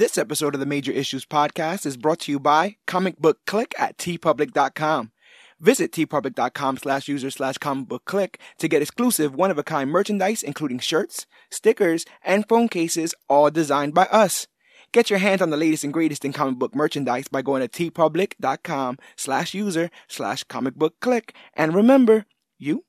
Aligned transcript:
This 0.00 0.16
episode 0.16 0.54
of 0.54 0.60
the 0.60 0.64
Major 0.64 0.92
Issues 0.92 1.26
Podcast 1.26 1.84
is 1.84 1.98
brought 1.98 2.20
to 2.20 2.32
you 2.32 2.40
by 2.40 2.76
Comic 2.86 3.18
Book 3.18 3.36
Click 3.46 3.74
at 3.78 3.98
teepublic.com. 3.98 5.12
Visit 5.60 5.92
teepublic.com 5.92 6.78
slash 6.78 7.06
user 7.06 7.30
slash 7.30 7.58
comic 7.58 7.86
book 7.86 8.06
click 8.06 8.40
to 8.60 8.66
get 8.66 8.80
exclusive 8.80 9.34
one 9.34 9.50
of 9.50 9.58
a 9.58 9.62
kind 9.62 9.90
merchandise, 9.90 10.42
including 10.42 10.78
shirts, 10.78 11.26
stickers, 11.50 12.06
and 12.22 12.48
phone 12.48 12.68
cases, 12.68 13.14
all 13.28 13.50
designed 13.50 13.92
by 13.92 14.06
us. 14.06 14.46
Get 14.90 15.10
your 15.10 15.18
hands 15.18 15.42
on 15.42 15.50
the 15.50 15.58
latest 15.58 15.84
and 15.84 15.92
greatest 15.92 16.24
in 16.24 16.32
comic 16.32 16.58
book 16.58 16.74
merchandise 16.74 17.28
by 17.28 17.42
going 17.42 17.60
to 17.60 17.68
teepublic.com 17.68 18.96
slash 19.16 19.52
user 19.52 19.90
slash 20.08 20.44
comic 20.44 20.76
book 20.76 20.94
click. 21.02 21.34
And 21.52 21.74
remember, 21.74 22.24
you, 22.58 22.86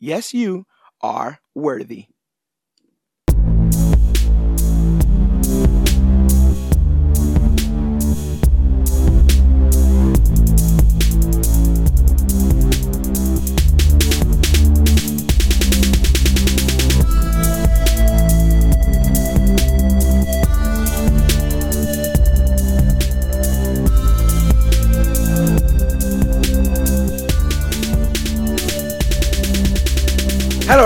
yes, 0.00 0.32
you 0.32 0.64
are 1.02 1.40
worthy. 1.54 2.06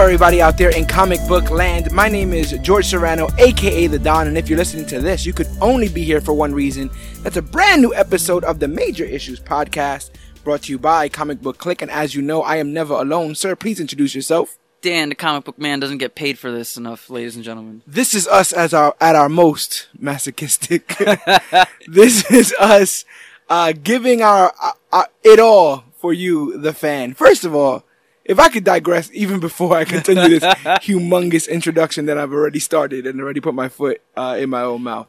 Everybody 0.09 0.41
out 0.41 0.57
there 0.57 0.75
in 0.75 0.87
comic 0.87 1.21
book 1.29 1.51
land. 1.51 1.93
My 1.93 2.09
name 2.09 2.33
is 2.33 2.53
George 2.63 2.87
Serrano, 2.87 3.29
aka 3.37 3.87
The 3.89 3.99
Don, 3.99 4.27
and 4.27 4.39
if 4.39 4.49
you're 4.49 4.57
listening 4.57 4.87
to 4.87 5.03
this, 5.03 5.27
you 5.27 5.35
could 5.35 5.49
only 5.61 5.91
be 5.91 6.03
here 6.03 6.23
for 6.23 6.33
one 6.33 6.55
reason. 6.55 6.91
That's 7.17 7.37
a 7.37 7.43
brand 7.43 7.83
new 7.83 7.95
episode 7.95 8.43
of 8.45 8.59
the 8.59 8.69
Major 8.69 9.05
Issues 9.05 9.39
Podcast, 9.39 10.09
brought 10.45 10.63
to 10.63 10.73
you 10.73 10.79
by 10.79 11.11
Comic 11.11 11.43
Book 11.43 11.59
Click. 11.59 11.83
And 11.83 11.91
as 11.91 12.15
you 12.15 12.23
know, 12.23 12.41
I 12.41 12.57
am 12.57 12.73
never 12.73 12.95
alone. 12.95 13.35
Sir, 13.35 13.55
please 13.55 13.81
introduce 13.81 14.15
yourself. 14.15 14.57
Dan, 14.81 15.11
the 15.11 15.15
comic 15.15 15.45
book 15.45 15.59
man, 15.59 15.79
doesn't 15.79 15.99
get 15.99 16.15
paid 16.15 16.39
for 16.39 16.51
this 16.51 16.79
enough, 16.79 17.11
ladies 17.11 17.37
and 17.37 17.45
gentlemen. 17.45 17.83
This 17.87 18.15
is 18.15 18.27
us 18.27 18.51
as 18.51 18.73
our 18.73 18.97
at 19.03 19.15
our 19.15 19.29
most 19.29 19.89
masochistic. 19.99 20.97
this 21.87 22.31
is 22.31 22.55
us 22.59 23.05
uh, 23.51 23.75
giving 23.75 24.23
our, 24.23 24.55
uh, 24.63 24.73
uh, 24.91 25.05
it 25.23 25.39
all 25.39 25.85
for 25.99 26.15
you, 26.15 26.57
the 26.57 26.73
fan. 26.73 27.13
First 27.13 27.45
of 27.45 27.55
all, 27.55 27.85
if 28.29 28.39
I 28.39 28.49
could 28.51 28.63
digress 28.65 29.11
even 29.13 29.41
before 29.41 29.77
I 29.77 29.85
continue 29.85 30.29
this 30.39 30.45
humongous 30.85 31.49
introduction 31.49 32.07
that 32.07 32.17
I've 32.19 32.33
already 32.33 32.61
started 32.61 33.07
and 33.07 33.21
already 33.21 33.41
put 33.41 33.55
my 33.55 33.69
foot 33.69 34.01
uh, 34.17 34.37
in 34.39 34.51
my 34.51 34.63
own 34.63 34.83
mouth, 34.85 35.09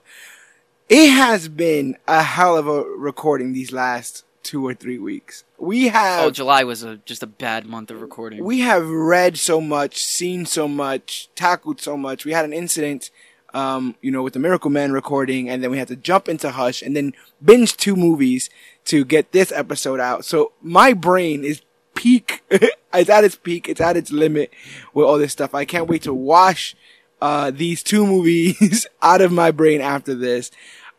it 0.87 1.09
has 1.11 1.47
been 1.47 1.97
a 2.07 2.23
hell 2.23 2.57
of 2.57 2.67
a 2.67 2.81
recording 2.83 3.53
these 3.53 3.71
last 3.71 4.23
two 4.41 4.65
or 4.65 4.73
three 4.73 4.97
weeks. 4.97 5.43
We 5.59 5.89
have 5.89 6.23
Oh, 6.25 6.31
July 6.31 6.63
was 6.63 6.81
a, 6.81 6.95
just 7.05 7.21
a 7.21 7.27
bad 7.27 7.65
month 7.67 7.91
of 7.91 8.01
recording. 8.01 8.43
we 8.43 8.61
have 8.61 8.89
read 8.89 9.37
so 9.37 9.59
much, 9.61 9.97
seen 10.01 10.45
so 10.45 10.67
much, 10.67 11.29
tackled 11.35 11.81
so 11.81 11.97
much. 11.97 12.25
We 12.25 12.31
had 12.31 12.45
an 12.45 12.53
incident, 12.53 13.11
um, 13.53 13.95
you 14.01 14.09
know, 14.11 14.23
with 14.23 14.33
the 14.33 14.39
Miracle 14.39 14.71
Man 14.71 14.93
recording, 14.93 15.49
and 15.49 15.61
then 15.61 15.69
we 15.71 15.77
had 15.77 15.89
to 15.89 15.95
jump 15.97 16.29
into 16.29 16.51
Hush 16.51 16.81
and 16.81 16.95
then 16.95 17.13
binge 17.43 17.75
two 17.75 17.95
movies 17.97 18.49
to 18.85 19.03
get 19.03 19.33
this 19.33 19.51
episode 19.51 19.99
out. 19.99 20.23
So 20.25 20.53
my 20.61 20.93
brain 20.93 21.43
is 21.43 21.61
peak. 21.99 22.41
it's 22.49 23.09
at 23.09 23.25
its 23.25 23.35
peak. 23.35 23.67
It's 23.67 23.81
at 23.81 23.97
its 23.97 24.09
limit 24.09 24.53
with 24.93 25.05
all 25.05 25.17
this 25.17 25.33
stuff. 25.33 25.53
I 25.53 25.65
can't 25.65 25.89
wait 25.89 26.03
to 26.03 26.13
wash 26.13 26.75
uh, 27.21 27.51
these 27.51 27.83
two 27.83 28.07
movies 28.07 28.87
out 29.01 29.19
of 29.19 29.33
my 29.33 29.51
brain 29.51 29.81
after 29.81 30.15
this. 30.15 30.49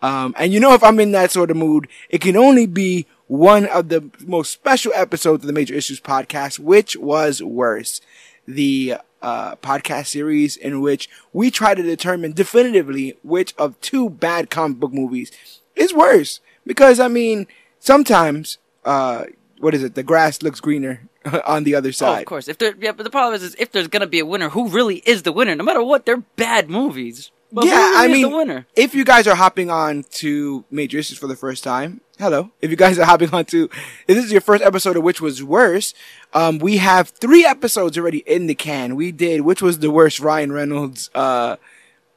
Um, 0.02 0.34
and 0.38 0.52
you 0.52 0.60
know, 0.60 0.74
if 0.74 0.84
I'm 0.84 1.00
in 1.00 1.12
that 1.12 1.30
sort 1.30 1.50
of 1.50 1.56
mood, 1.56 1.88
it 2.10 2.20
can 2.20 2.36
only 2.36 2.66
be 2.66 3.06
one 3.28 3.64
of 3.64 3.88
the 3.88 4.10
most 4.26 4.52
special 4.52 4.92
episodes 4.94 5.42
of 5.42 5.46
the 5.46 5.54
Major 5.54 5.74
Issues 5.74 6.00
podcast, 6.00 6.58
which 6.58 6.96
was 6.96 7.42
worse. 7.42 8.02
The 8.46 8.96
uh, 9.22 9.56
podcast 9.56 10.08
series 10.08 10.56
in 10.56 10.80
which 10.82 11.08
we 11.32 11.50
try 11.50 11.74
to 11.74 11.82
determine 11.82 12.32
definitively 12.32 13.16
which 13.22 13.54
of 13.56 13.80
two 13.80 14.10
bad 14.10 14.50
comic 14.50 14.78
book 14.78 14.92
movies 14.92 15.32
is 15.76 15.94
worse. 15.94 16.40
Because, 16.66 17.00
I 17.00 17.08
mean, 17.08 17.46
sometimes, 17.78 18.58
uh, 18.84 19.24
what 19.60 19.74
is 19.74 19.82
it? 19.84 19.94
The 19.94 20.02
grass 20.02 20.42
looks 20.42 20.60
greener 20.60 21.02
on 21.46 21.64
the 21.64 21.74
other 21.74 21.88
Oh, 21.90 21.92
side. 21.92 22.20
of 22.20 22.26
course. 22.26 22.48
If 22.48 22.58
there, 22.58 22.74
yeah, 22.80 22.92
but 22.92 23.04
the 23.04 23.10
problem 23.10 23.34
is, 23.34 23.42
is 23.42 23.54
if 23.58 23.70
there's 23.72 23.88
gonna 23.88 24.06
be 24.06 24.18
a 24.18 24.26
winner, 24.26 24.48
who 24.48 24.68
really 24.68 24.96
is 25.06 25.22
the 25.22 25.32
winner? 25.32 25.54
No 25.54 25.64
matter 25.64 25.82
what, 25.82 26.06
they're 26.06 26.18
bad 26.36 26.68
movies. 26.70 27.30
But 27.52 27.64
yeah, 27.64 27.74
really 27.90 27.96
I 27.96 28.08
mean, 28.08 28.22
the 28.30 28.36
winner. 28.36 28.66
if 28.76 28.94
you 28.94 29.04
guys 29.04 29.26
are 29.26 29.34
hopping 29.34 29.70
on 29.70 30.04
to 30.12 30.64
Major 30.70 30.98
Issues 30.98 31.18
for 31.18 31.26
the 31.26 31.34
first 31.34 31.64
time, 31.64 32.00
hello. 32.16 32.52
If 32.62 32.70
you 32.70 32.76
guys 32.76 32.96
are 32.96 33.04
hopping 33.04 33.30
on 33.34 33.44
to, 33.46 33.64
if 34.06 34.16
this 34.16 34.24
is 34.24 34.30
your 34.30 34.40
first 34.40 34.62
episode 34.62 34.96
of 34.96 35.02
Which 35.02 35.20
Was 35.20 35.42
Worse, 35.42 35.92
um, 36.32 36.58
we 36.60 36.76
have 36.76 37.08
three 37.08 37.44
episodes 37.44 37.98
already 37.98 38.18
in 38.18 38.46
the 38.46 38.54
can. 38.54 38.94
We 38.94 39.10
did 39.10 39.40
Which 39.40 39.62
Was 39.62 39.80
the 39.80 39.90
Worst 39.90 40.20
Ryan 40.20 40.52
Reynolds, 40.52 41.10
uh, 41.12 41.56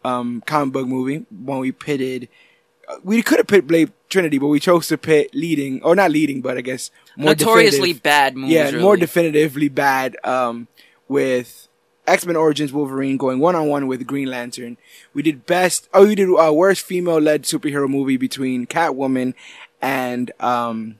um, 0.06 0.44
comic 0.46 0.72
book 0.74 0.88
movie 0.88 1.26
when 1.32 1.58
we 1.58 1.72
pitted, 1.72 2.30
we 3.04 3.22
could 3.22 3.38
have 3.40 3.48
pit 3.48 3.68
Blade 3.68 3.92
Trinity, 4.10 4.38
but 4.38 4.48
we 4.48 4.60
chose 4.60 4.88
to 4.90 4.98
pit 4.98 5.34
leading, 5.34 5.82
or 5.84 5.96
not 5.96 6.12
leading, 6.12 6.42
but 6.42 6.58
I 6.58 6.62
guess 6.62 6.92
more 7.16 7.32
Notoriously 7.32 7.94
bad 7.94 8.36
movies. 8.36 8.54
yeah, 8.54 8.66
really. 8.66 8.82
more 8.82 8.98
definitively 8.98 9.70
bad. 9.70 10.18
Um, 10.24 10.68
with 11.08 11.68
X 12.08 12.26
Men 12.26 12.36
Origins 12.36 12.74
Wolverine 12.74 13.18
going 13.18 13.40
one 13.40 13.56
on 13.56 13.68
one 13.68 13.88
with 13.88 14.06
Green 14.08 14.30
Lantern. 14.30 14.78
We 15.14 15.22
did 15.22 15.46
best. 15.46 15.90
Oh, 15.94 16.06
we 16.06 16.16
did 16.16 16.30
uh, 16.30 16.52
worst 16.54 16.86
female 16.86 17.20
led 17.20 17.44
superhero 17.44 17.90
movie 17.90 18.18
between 18.18 18.68
Catwoman 18.68 19.34
and 19.82 20.32
um, 20.40 21.00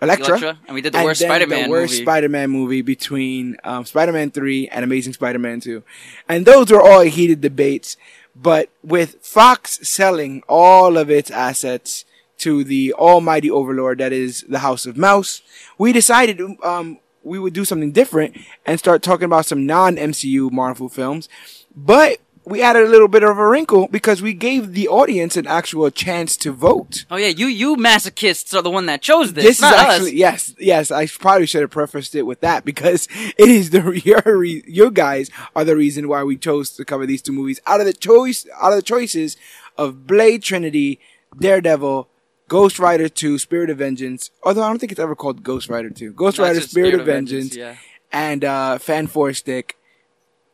and 0.00 0.74
we 0.74 0.80
did 0.80 0.94
the 0.94 0.98
And 0.98 1.04
worst 1.04 1.20
Spider-Man 1.20 1.64
the 1.64 1.70
worst 1.70 1.92
movie. 1.92 2.04
Spider-Man 2.04 2.50
movie 2.50 2.82
between 2.82 3.58
um, 3.64 3.84
Spider-Man 3.84 4.30
3 4.30 4.68
and 4.68 4.82
Amazing 4.82 5.12
Spider-Man 5.12 5.60
2. 5.60 5.82
And 6.28 6.46
those 6.46 6.70
were 6.70 6.80
all 6.80 7.00
heated 7.02 7.42
debates. 7.42 7.98
But 8.42 8.70
with 8.82 9.16
Fox 9.22 9.86
selling 9.86 10.42
all 10.48 10.96
of 10.96 11.10
its 11.10 11.30
assets 11.30 12.04
to 12.38 12.64
the 12.64 12.94
almighty 12.94 13.50
overlord 13.50 13.98
that 13.98 14.12
is 14.12 14.44
the 14.48 14.60
House 14.60 14.86
of 14.86 14.96
Mouse, 14.96 15.42
we 15.76 15.92
decided 15.92 16.40
um, 16.62 17.00
we 17.22 17.38
would 17.38 17.52
do 17.52 17.66
something 17.66 17.92
different 17.92 18.38
and 18.64 18.78
start 18.78 19.02
talking 19.02 19.26
about 19.26 19.44
some 19.44 19.66
non-MCU 19.66 20.50
Marvel 20.50 20.88
films. 20.88 21.28
But 21.76 22.20
we 22.44 22.62
added 22.62 22.84
a 22.84 22.88
little 22.88 23.08
bit 23.08 23.22
of 23.22 23.38
a 23.38 23.46
wrinkle 23.48 23.86
because 23.88 24.22
we 24.22 24.32
gave 24.32 24.72
the 24.72 24.88
audience 24.88 25.36
an 25.36 25.46
actual 25.46 25.90
chance 25.90 26.36
to 26.38 26.52
vote. 26.52 27.04
Oh 27.10 27.16
yeah, 27.16 27.28
you 27.28 27.46
you 27.46 27.76
masochists 27.76 28.54
are 28.56 28.62
the 28.62 28.70
one 28.70 28.86
that 28.86 29.02
chose 29.02 29.34
this. 29.34 29.44
This 29.44 29.58
is 29.58 29.64
actually 29.64 30.10
us. 30.10 30.14
yes, 30.14 30.54
yes. 30.58 30.90
I 30.90 31.06
probably 31.06 31.46
should 31.46 31.60
have 31.60 31.70
prefaced 31.70 32.14
it 32.14 32.22
with 32.22 32.40
that 32.40 32.64
because 32.70 33.08
it 33.14 33.48
is 33.48 33.70
the 33.70 34.62
your 34.66 34.90
guys 34.90 35.30
are 35.54 35.64
the 35.64 35.76
reason 35.76 36.08
why 36.08 36.22
we 36.24 36.36
chose 36.36 36.70
to 36.72 36.84
cover 36.84 37.06
these 37.06 37.22
two 37.22 37.32
movies 37.32 37.60
out 37.66 37.80
of 37.80 37.86
the 37.86 37.92
choice 37.92 38.46
out 38.60 38.72
of 38.72 38.76
the 38.76 38.82
choices 38.82 39.36
of 39.76 40.06
Blade 40.06 40.42
Trinity, 40.42 40.98
Daredevil, 41.38 42.08
Ghost 42.48 42.78
Rider 42.78 43.08
Two, 43.08 43.38
Spirit 43.38 43.70
of 43.70 43.78
Vengeance. 43.78 44.30
Although 44.42 44.62
I 44.62 44.68
don't 44.68 44.78
think 44.78 44.92
it's 44.92 45.00
ever 45.00 45.14
called 45.14 45.42
Ghost 45.42 45.68
Rider 45.68 45.90
Two, 45.90 46.12
Ghost 46.12 46.38
No, 46.38 46.44
Rider 46.44 46.60
Spirit, 46.60 46.88
Spirit 46.88 47.00
of 47.00 47.06
Vengeance, 47.06 47.54
Vengeance, 47.54 47.78
and 48.12 48.44
uh, 48.44 48.78
Fan 48.78 49.06
Four 49.06 49.32
Stick. 49.34 49.76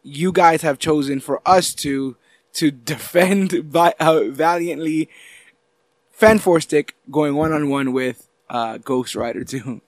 You 0.08 0.30
guys 0.30 0.62
have 0.62 0.78
chosen 0.78 1.18
for 1.18 1.42
us 1.44 1.74
to 1.76 2.16
to 2.54 2.70
defend 2.92 3.52
vi- 3.52 3.94
uh, 3.98 4.24
valiantly 4.28 5.08
Fan 6.12 6.38
Four 6.38 6.60
Stick 6.60 6.94
going 7.10 7.34
one 7.34 7.52
on 7.52 7.68
one 7.68 7.92
with 7.92 8.28
uh, 8.48 8.78
Ghost 8.78 9.16
Rider 9.16 9.44
2. 9.44 9.80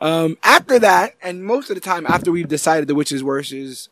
Um, 0.00 0.38
after 0.44 0.78
that, 0.78 1.14
and 1.22 1.44
most 1.44 1.70
of 1.70 1.74
the 1.74 1.80
time 1.80 2.06
after 2.06 2.30
we've 2.30 2.46
decided 2.46 2.86
the 2.86 2.94
worse 2.94 3.50
is 3.50 3.88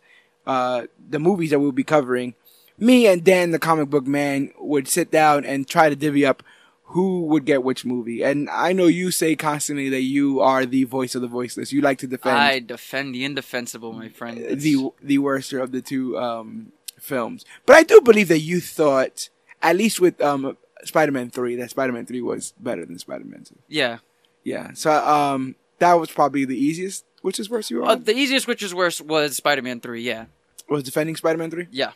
uh, 0.47 0.87
the 1.09 1.19
movies 1.19 1.51
that 1.51 1.59
we'll 1.59 1.73
be 1.73 1.83
covering, 1.83 2.35
me 2.79 3.07
and 3.07 3.25
Dan, 3.25 3.51
the 3.51 3.59
comic 3.59 3.89
book 3.89 4.07
man, 4.07 4.53
would 4.59 4.87
sit 4.87 5.11
down 5.11 5.45
and 5.45 5.67
try 5.67 5.89
to 5.89 5.97
divvy 5.97 6.25
up 6.25 6.43
who 6.91 7.23
would 7.27 7.45
get 7.45 7.63
which 7.65 7.85
movie. 7.85 8.23
And 8.23 8.49
I 8.51 8.73
know 8.73 8.87
you 8.87 9.11
say 9.11 9.35
constantly 9.37 9.89
that 9.91 10.03
you 10.03 10.41
are 10.41 10.65
the 10.65 10.85
voice 10.85 11.15
of 11.15 11.21
the 11.23 11.29
voiceless. 11.29 11.73
You 11.73 11.81
like 11.81 11.99
to 11.99 12.07
defend 12.07 12.39
I 12.39 12.59
defend 12.61 13.15
the 13.15 13.25
indefensible, 13.25 13.93
my 13.93 14.09
friend. 14.09 14.39
It's- 14.39 14.63
the 14.63 14.91
the 15.03 15.19
worster 15.19 15.59
of 15.61 15.73
the 15.73 15.83
two 15.83 16.17
um, 16.19 16.73
films. 17.01 17.45
But 17.67 17.77
I 17.77 17.83
do 17.83 18.01
believe 18.01 18.29
that 18.29 18.39
you 18.41 18.61
thought, 18.61 19.29
at 19.63 19.77
least 19.77 20.01
with 20.01 20.21
um, 20.21 20.57
Spider-Man 20.85 21.31
Three, 21.31 21.57
that 21.57 21.71
Spider-Man 21.71 22.07
Three 22.07 22.23
was 22.23 22.53
better 22.61 22.85
than 22.87 22.99
Spider-Man 22.99 23.45
Two. 23.45 23.59
yeah. 23.69 23.99
Yeah. 24.45 24.71
So 24.75 24.93
um, 24.93 25.57
that 25.81 25.95
was 25.95 26.11
probably 26.13 26.45
the 26.45 26.57
easiest. 26.57 27.05
Which 27.23 27.41
is 27.41 27.51
worse? 27.51 27.69
You 27.71 27.79
were 27.79 27.87
Uh, 27.87 27.95
the 27.97 28.15
easiest, 28.15 28.47
which 28.47 28.63
is 28.63 28.73
worse, 28.73 29.01
was 29.01 29.35
Spider-Man 29.37 29.81
Three. 29.81 30.03
Yeah, 30.03 30.27
was 30.69 30.85
defending 30.85 31.17
Spider-Man 31.17 31.51
Three. 31.51 31.67
yeah, 31.73 31.93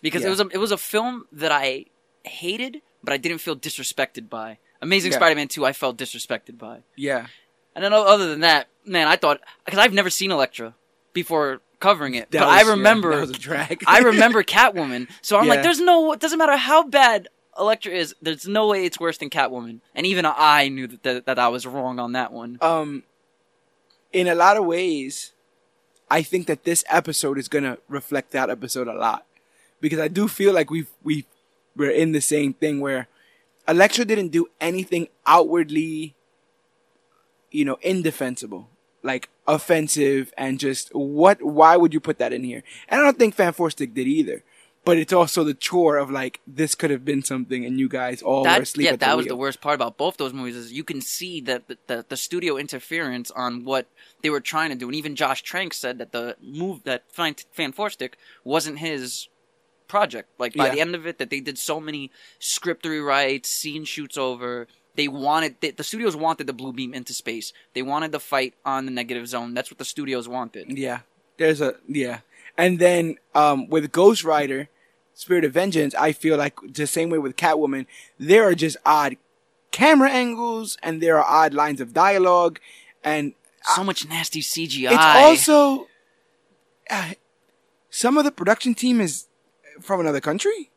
because 0.00 0.22
Yeah. 0.22 0.28
it 0.28 0.30
was 0.30 0.40
a 0.40 0.46
it 0.48 0.56
was 0.56 0.72
a 0.72 0.78
film 0.78 1.26
that 1.32 1.52
I 1.52 1.84
hated, 2.24 2.80
but 3.02 3.12
I 3.12 3.16
didn't 3.16 3.38
feel 3.38 3.56
disrespected 3.56 4.28
by. 4.28 4.58
Amazing 4.80 5.12
Yeah. 5.12 5.18
Spider-Man 5.18 5.48
Two, 5.48 5.64
I 5.64 5.72
felt 5.72 5.96
disrespected 5.96 6.58
by. 6.58 6.82
Yeah. 6.96 7.26
And 7.74 7.84
then 7.84 7.92
other 7.92 8.28
than 8.28 8.40
that, 8.40 8.68
man, 8.84 9.06
I 9.08 9.16
thought 9.16 9.40
because 9.64 9.78
I've 9.78 9.92
never 9.94 10.10
seen 10.10 10.30
Elektra 10.30 10.74
before 11.12 11.60
covering 11.80 12.14
it, 12.14 12.30
That 12.30 12.40
but 12.40 12.48
was- 12.48 12.56
I 12.58 12.62
yeah, 12.62 12.70
remember 12.70 13.20
was 13.20 13.30
a 13.30 13.34
drag. 13.34 13.82
I 13.86 13.98
remember 14.12 14.42
Catwoman, 14.42 15.08
so 15.20 15.36
I'm 15.38 15.44
Yeah. 15.46 15.54
like, 15.54 15.62
there's 15.62 15.80
no, 15.80 16.12
it 16.12 16.20
doesn't 16.20 16.38
matter 16.38 16.56
how 16.56 16.84
bad 16.84 17.28
Elektra 17.58 17.92
is, 17.92 18.14
there's 18.22 18.46
no 18.46 18.68
way 18.68 18.84
it's 18.86 18.98
worse 19.00 19.18
than 19.18 19.30
Catwoman. 19.30 19.80
And 19.94 20.06
even 20.06 20.24
I 20.26 20.68
knew 20.68 20.86
that 20.86 21.02
that, 21.02 21.26
that 21.26 21.38
I 21.38 21.48
was 21.48 21.66
wrong 21.66 21.98
on 21.98 22.12
that 22.12 22.32
one. 22.32 22.56
Um, 22.60 23.02
in 24.12 24.28
a 24.28 24.34
lot 24.34 24.56
of 24.56 24.64
ways, 24.64 25.32
I 26.10 26.22
think 26.22 26.46
that 26.46 26.64
this 26.64 26.84
episode 26.88 27.38
is 27.38 27.48
gonna 27.48 27.78
reflect 27.88 28.30
that 28.32 28.50
episode 28.50 28.86
a 28.88 28.94
lot 28.94 29.26
because 29.80 29.98
I 29.98 30.08
do 30.08 30.28
feel 30.28 30.52
like 30.52 30.70
we've 30.70 30.90
we 31.02 31.24
we're 31.76 31.90
in 31.90 32.12
the 32.12 32.20
same 32.20 32.54
thing 32.54 32.80
where 32.80 33.08
Elektra 33.68 34.04
didn't 34.04 34.28
do 34.28 34.46
anything 34.60 35.08
outwardly, 35.26 36.14
you 37.50 37.64
know, 37.64 37.78
indefensible, 37.82 38.68
like 39.02 39.28
offensive 39.46 40.32
and 40.36 40.58
just 40.58 40.94
what? 40.94 41.42
Why 41.42 41.76
would 41.76 41.94
you 41.94 42.00
put 42.00 42.18
that 42.18 42.32
in 42.32 42.44
here? 42.44 42.62
And 42.88 43.00
I 43.00 43.04
don't 43.04 43.18
think 43.18 43.34
Fan 43.34 43.52
did 43.52 43.98
either. 43.98 44.42
But 44.84 44.96
it's 44.96 45.12
also 45.12 45.44
the 45.44 45.54
chore 45.54 45.96
of 45.96 46.10
like 46.10 46.40
this 46.44 46.74
could 46.74 46.90
have 46.90 47.04
been 47.04 47.22
something, 47.22 47.64
and 47.64 47.78
you 47.78 47.88
guys 47.88 48.20
all 48.20 48.40
were 48.42 48.48
That, 48.48 48.62
asleep. 48.62 48.86
yeah, 48.86 48.92
at 48.94 48.98
the 48.98 49.06
that 49.06 49.16
was 49.16 49.26
the 49.26 49.36
worst 49.36 49.60
part 49.60 49.76
about 49.76 49.96
both 49.96 50.16
those 50.16 50.32
movies 50.32 50.56
is 50.56 50.72
you 50.72 50.82
can 50.82 51.00
see 51.00 51.40
that 51.42 51.68
the, 51.68 51.78
the, 51.86 52.04
the 52.08 52.16
studio 52.16 52.56
interference 52.56 53.30
on 53.30 53.64
what 53.64 53.86
they 54.22 54.30
were 54.30 54.40
trying 54.40 54.70
to 54.70 54.74
do, 54.74 54.88
and 54.88 54.96
even 54.96 55.14
Josh 55.14 55.42
Trank 55.42 55.72
said 55.72 55.98
that 55.98 56.10
the 56.10 56.36
move 56.42 56.82
that 56.82 57.04
Fan, 57.12 57.36
Fan 57.52 57.72
wasn't 58.42 58.80
his 58.80 59.28
project. 59.96 60.28
Like 60.42 60.54
by 60.54 60.66
Yeah. 60.66 60.74
the 60.74 60.80
end 60.80 60.94
of 60.98 61.06
it, 61.06 61.16
that 61.18 61.28
they 61.32 61.40
did 61.48 61.58
so 61.58 61.76
many 61.88 62.10
script 62.38 62.84
rewrites, 62.84 63.46
scene 63.46 63.84
shoots 63.84 64.16
over. 64.28 64.66
They 64.94 65.08
wanted 65.08 65.52
the, 65.60 65.70
the 65.80 65.84
studios 65.84 66.14
wanted 66.26 66.46
the 66.46 66.52
blue 66.60 66.72
beam 66.72 66.92
into 66.98 67.12
space. 67.24 67.52
They 67.74 67.82
wanted 67.92 68.10
the 68.12 68.20
fight 68.32 68.52
on 68.64 68.80
the 68.86 68.90
negative 69.00 69.26
zone. 69.34 69.54
That's 69.54 69.70
what 69.70 69.78
the 69.78 69.84
studios 69.94 70.26
wanted. 70.28 70.64
Yeah. 70.86 71.00
There's 71.38 71.60
a 71.68 71.70
yeah. 72.02 72.16
And 72.62 72.78
then 72.78 73.04
um 73.34 73.58
with 73.74 73.84
Ghost 73.92 74.22
Rider, 74.24 74.68
Spirit 75.14 75.44
of 75.48 75.52
Vengeance, 75.52 75.94
I 76.08 76.12
feel 76.12 76.36
like 76.44 76.54
the 76.80 76.86
same 76.86 77.08
way 77.12 77.18
with 77.24 77.36
Catwoman, 77.36 77.84
there 78.18 78.44
are 78.48 78.54
just 78.66 78.76
odd 78.84 79.16
camera 79.70 80.10
angles 80.10 80.76
and 80.82 81.00
there 81.02 81.16
are 81.20 81.28
odd 81.44 81.52
lines 81.62 81.80
of 81.80 81.88
dialogue 82.06 82.58
and 83.12 83.24
So 83.76 83.82
much 83.84 84.00
nasty 84.08 84.42
CGI. 84.52 84.92
it's 84.96 85.16
also 85.26 85.86
uh, 86.90 87.12
some 87.90 88.18
of 88.18 88.24
the 88.24 88.30
production 88.40 88.74
team 88.74 89.00
is 89.00 89.26
from 89.82 90.00
another 90.00 90.20
country. 90.20 90.70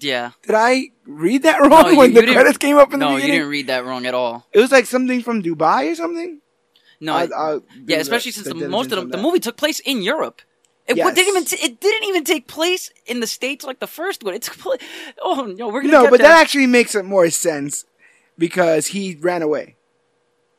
yeah. 0.00 0.30
Did 0.42 0.54
I 0.56 0.90
read 1.06 1.42
that 1.44 1.60
wrong 1.60 1.70
No, 1.70 1.88
you- 1.90 1.98
when 1.98 2.12
you 2.14 2.20
the 2.26 2.32
credits 2.32 2.58
came 2.58 2.76
up 2.76 2.92
in 2.92 3.00
No, 3.00 3.10
the 3.10 3.14
beginning? 3.16 3.28
No, 3.28 3.34
you 3.34 3.40
didn't 3.40 3.50
read 3.50 3.66
that 3.68 3.84
wrong 3.84 4.06
at 4.06 4.14
all. 4.14 4.46
It 4.52 4.58
was 4.60 4.72
like 4.72 4.86
something 4.86 5.22
from 5.22 5.42
Dubai 5.42 5.92
or 5.92 5.94
something. 5.94 6.40
No, 7.00 7.12
I'll 7.14 7.60
do 7.60 7.64
yeah, 7.86 7.96
the- 7.96 8.02
especially 8.02 8.32
since 8.32 8.46
the 8.48 8.54
the, 8.54 8.68
most 8.68 8.92
of 8.92 9.00
the, 9.10 9.16
the 9.16 9.22
movie 9.22 9.40
took 9.40 9.56
place 9.56 9.80
in 9.80 10.02
Europe. 10.02 10.40
It 10.86 10.96
Yes. 10.98 11.14
didn't 11.14 11.28
even 11.28 11.44
t- 11.46 11.56
it 11.66 11.80
didn't 11.80 12.04
even 12.08 12.24
take 12.24 12.46
place 12.46 12.90
in 13.06 13.20
the 13.20 13.26
states 13.26 13.64
like 13.64 13.78
the 13.80 13.86
first 13.86 14.22
one. 14.22 14.34
It's. 14.34 14.50
Oh 15.22 15.46
no, 15.58 15.68
we're 15.68 15.80
gonna 15.82 15.92
No, 15.92 16.04
but 16.10 16.18
there. 16.18 16.28
that 16.28 16.40
actually 16.42 16.66
makes 16.66 16.94
it 16.94 17.04
more 17.06 17.28
sense 17.30 17.84
because 18.36 18.88
he 18.88 19.16
ran 19.20 19.40
away. 19.42 19.73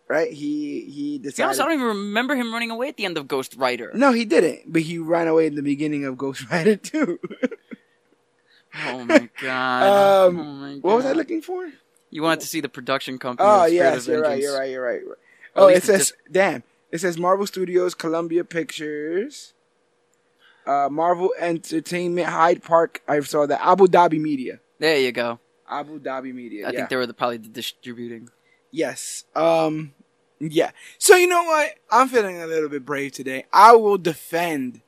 Right? 0.07 0.31
He 0.31 0.81
he 0.81 1.19
To 1.19 1.31
be 1.31 1.43
honest. 1.43 1.59
I 1.59 1.63
don't 1.63 1.73
even 1.73 1.87
remember 1.87 2.35
him 2.35 2.53
running 2.53 2.69
away 2.69 2.89
at 2.89 2.97
the 2.97 3.05
end 3.05 3.17
of 3.17 3.27
Ghost 3.27 3.55
Rider. 3.57 3.91
No, 3.95 4.11
he 4.11 4.23
didn't. 4.23 4.71
But 4.71 4.83
he 4.83 4.99
ran 4.99 5.27
away 5.27 5.47
in 5.47 5.55
the 5.55 5.63
beginning 5.63 6.05
of 6.05 6.17
Ghost 6.17 6.49
Rider 6.51 6.75
too. 6.75 7.19
Oh 8.85 9.03
my 9.05 9.29
god. 9.41 10.27
Um, 10.27 10.39
oh 10.39 10.43
my 10.43 10.73
god. 10.73 10.83
what 10.83 10.95
was 10.97 11.05
I 11.05 11.13
looking 11.13 11.41
for? 11.41 11.71
You 12.11 12.21
wanted 12.21 12.41
to 12.41 12.47
see 12.47 12.61
the 12.61 12.69
production 12.69 13.17
company. 13.17 13.49
Oh 13.49 13.65
yes, 13.65 14.07
you're 14.07 14.21
right. 14.21 14.39
You're 14.39 14.57
right. 14.57 14.69
You're 14.69 14.83
right. 14.83 15.01
you're 15.01 15.09
right. 15.09 15.17
Oh, 15.55 15.67
it 15.67 15.77
it 15.77 15.83
says 15.83 16.09
just- 16.09 16.13
damn. 16.31 16.63
It 16.91 16.99
says 16.99 17.17
Marvel 17.17 17.47
Studios, 17.47 17.93
Columbia 17.93 18.43
Pictures, 18.45 19.53
uh, 20.65 20.87
Marvel 20.89 21.33
Entertainment, 21.37 22.27
Hyde 22.27 22.63
Park. 22.63 23.01
I 23.07 23.19
saw 23.21 23.45
that. 23.47 23.59
Abu 23.65 23.87
Dhabi 23.87 24.21
Media. 24.21 24.59
There 24.79 24.97
you 24.97 25.11
go. 25.11 25.39
Abu 25.69 25.99
Dhabi 25.99 26.33
Media. 26.33 26.67
I 26.67 26.71
yeah. 26.71 26.77
think 26.77 26.89
they 26.89 26.95
were 26.95 27.07
the, 27.07 27.13
probably 27.13 27.37
the 27.37 27.49
distributing. 27.49 28.29
Yes. 28.75 29.23
Um. 29.35 29.93
Yeah. 30.39 30.71
So 30.97 31.15
you 31.15 31.27
know 31.27 31.43
what? 31.43 31.75
I'm 31.89 32.09
feeling 32.09 32.41
a 32.41 32.45
little 32.47 32.67
bit 32.67 32.85
brave 32.85 33.13
today. 33.13 33.45
I 33.53 33.73
will 33.75 33.97
defend 33.97 34.81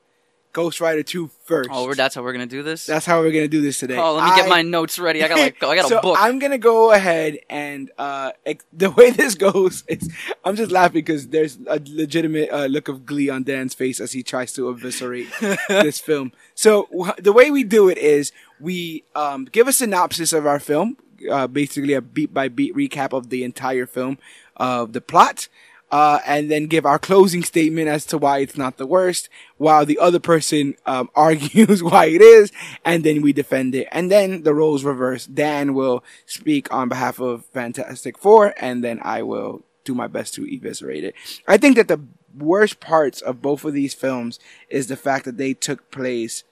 Ghost 0.52 0.80
Rider 0.80 1.02
2 1.02 1.30
first. 1.44 1.70
Oh, 1.72 1.94
that's 1.94 2.14
how 2.14 2.22
we're 2.22 2.32
gonna 2.32 2.44
do 2.46 2.62
this. 2.62 2.84
That's 2.84 3.06
how 3.06 3.20
we're 3.20 3.32
gonna 3.32 3.48
do 3.48 3.62
this 3.62 3.78
today. 3.78 3.96
oh, 3.96 4.14
let 4.14 4.24
me 4.28 4.36
get 4.36 4.48
my 4.48 4.60
notes 4.60 4.98
ready. 4.98 5.24
I 5.24 5.28
got 5.28 5.38
like 5.38 5.62
I 5.62 5.74
got 5.74 5.90
a 5.90 6.00
book. 6.02 6.18
I'm 6.20 6.38
gonna 6.38 6.58
go 6.58 6.92
ahead 6.92 7.38
and 7.48 7.90
uh, 7.96 8.32
ex- 8.44 8.66
the 8.74 8.90
way 8.90 9.10
this 9.10 9.34
goes 9.34 9.84
is 9.88 10.12
I'm 10.44 10.54
just 10.54 10.70
laughing 10.70 10.92
because 10.94 11.28
there's 11.28 11.58
a 11.66 11.80
legitimate 11.88 12.50
uh, 12.50 12.66
look 12.66 12.88
of 12.88 13.06
glee 13.06 13.30
on 13.30 13.42
Dan's 13.42 13.72
face 13.72 14.00
as 14.00 14.12
he 14.12 14.22
tries 14.22 14.52
to 14.54 14.68
eviscerate 14.68 15.28
this 15.68 15.98
film. 15.98 16.32
So 16.54 16.88
the 17.18 17.32
way 17.32 17.50
we 17.50 17.64
do 17.64 17.88
it 17.88 17.96
is 17.96 18.32
we 18.60 19.04
um, 19.14 19.46
give 19.46 19.66
a 19.66 19.72
synopsis 19.72 20.34
of 20.34 20.46
our 20.46 20.58
film, 20.60 20.96
uh, 21.30 21.46
basically 21.46 21.94
a 21.94 22.00
beat 22.00 22.32
by 22.32 22.48
beat 22.48 22.74
recap 22.74 23.12
of 23.12 23.30
the 23.30 23.44
entire 23.44 23.86
film, 23.86 24.18
of 24.56 24.92
the 24.92 25.00
plot. 25.00 25.48
Uh, 25.90 26.18
and 26.26 26.50
then 26.50 26.66
give 26.66 26.84
our 26.84 26.98
closing 26.98 27.42
statement 27.42 27.88
as 27.88 28.04
to 28.04 28.18
why 28.18 28.40
it's 28.40 28.58
not 28.58 28.76
the 28.76 28.86
worst, 28.86 29.30
while 29.56 29.86
the 29.86 29.98
other 29.98 30.18
person 30.18 30.74
um, 30.84 31.08
argues 31.14 31.82
why 31.82 32.04
it 32.04 32.20
is, 32.20 32.52
and 32.84 33.04
then 33.04 33.22
we 33.22 33.32
defend 33.32 33.74
it. 33.74 33.88
And 33.90 34.10
then 34.10 34.42
the 34.42 34.52
roles 34.52 34.84
reverse. 34.84 35.24
Dan 35.24 35.72
will 35.72 36.04
speak 36.26 36.70
on 36.70 36.90
behalf 36.90 37.20
of 37.20 37.46
Fantastic 37.46 38.18
Four, 38.18 38.52
and 38.58 38.84
then 38.84 39.00
I 39.02 39.22
will 39.22 39.62
do 39.84 39.94
my 39.94 40.06
best 40.06 40.34
to 40.34 40.44
eviscerate 40.44 41.04
it. 41.04 41.14
I 41.46 41.56
think 41.56 41.76
that 41.76 41.88
the 41.88 42.02
worst 42.36 42.80
parts 42.80 43.22
of 43.22 43.40
both 43.40 43.64
of 43.64 43.72
these 43.72 43.94
films 43.94 44.38
is 44.68 44.88
the 44.88 44.96
fact 44.96 45.24
that 45.24 45.38
they 45.38 45.54
took 45.54 45.90
place 45.90 46.44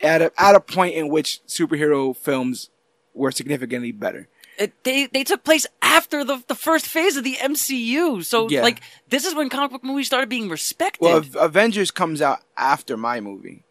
at 0.00 0.22
a, 0.22 0.32
at 0.36 0.54
a 0.54 0.60
point 0.60 0.94
in 0.94 1.08
which 1.08 1.40
superhero 1.46 2.16
films 2.16 2.70
were 3.14 3.30
significantly 3.32 3.92
better. 3.92 4.28
it, 4.58 4.72
they 4.84 5.06
they 5.06 5.24
took 5.24 5.44
place 5.44 5.66
after 5.80 6.24
the 6.24 6.42
the 6.48 6.54
first 6.54 6.86
phase 6.86 7.16
of 7.16 7.24
the 7.24 7.36
MCU. 7.40 8.22
So 8.24 8.48
Yeah. 8.50 8.62
like 8.62 8.80
this 9.08 9.24
is 9.24 9.34
when 9.34 9.48
comic 9.48 9.70
book 9.72 9.84
movies 9.84 10.06
started 10.06 10.28
being 10.28 10.48
respected. 10.48 11.00
Well, 11.02 11.16
Av- 11.18 11.36
Avengers 11.36 11.90
comes 11.90 12.20
out 12.20 12.40
after 12.56 12.96
my 12.96 13.20
movie, 13.20 13.64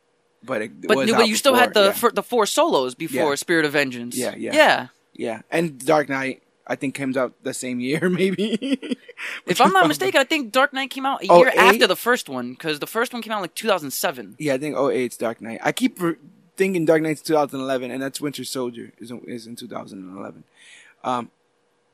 but 0.43 0.61
it 0.63 0.71
but 0.88 0.97
was 0.97 1.07
you, 1.07 1.13
out 1.15 1.19
but 1.19 1.27
you 1.29 1.35
still 1.35 1.55
had 1.55 1.73
the 1.73 1.85
yeah. 1.85 1.91
fir- 1.93 2.11
the 2.11 2.23
four 2.23 2.45
solos 2.45 2.95
before 2.95 3.29
Yeah. 3.31 3.35
Spirit 3.35 3.65
of 3.65 3.73
Vengeance. 3.73 4.17
Yeah, 4.17 4.33
yeah. 4.35 4.53
yeah. 4.53 4.88
yeah, 5.13 5.41
and 5.51 5.77
Dark 5.85 6.09
Knight 6.09 6.41
I 6.67 6.75
think 6.75 6.95
comes 6.95 7.17
out 7.17 7.33
the 7.43 7.53
same 7.53 7.79
year, 7.79 8.09
maybe. 8.21 8.97
If 9.45 9.61
I'm 9.61 9.71
not 9.73 9.88
mistaken, 9.93 10.19
I 10.19 10.23
think 10.23 10.51
Dark 10.51 10.73
Knight 10.73 10.89
came 10.89 11.05
out 11.05 11.23
a 11.23 11.27
Oh, 11.29 11.39
year 11.39 11.49
eight? 11.53 11.57
after 11.59 11.85
the 11.88 11.95
first 11.95 12.27
one 12.29 12.51
because 12.53 12.79
the 12.79 12.88
first 12.88 13.13
one 13.13 13.21
came 13.21 13.33
out 13.33 13.41
like 13.41 13.53
2007. 13.55 14.35
yeah, 14.39 14.55
I 14.55 14.57
think 14.57 14.75
oh 14.75 14.88
it's 14.88 15.15
Dark 15.17 15.41
Knight. 15.41 15.59
I 15.63 15.71
keep 15.71 16.01
re- 16.01 16.15
thinking 16.57 16.86
Dark 16.86 17.01
Knight's 17.01 17.21
2011, 17.21 17.92
and 17.92 18.01
that's 18.01 18.21
Winter 18.21 18.44
Soldier 18.44 18.92
is 18.98 19.12
in, 19.12 19.21
is 19.27 19.48
in 19.48 19.56
2011. 19.56 20.44
Um, 21.03 21.31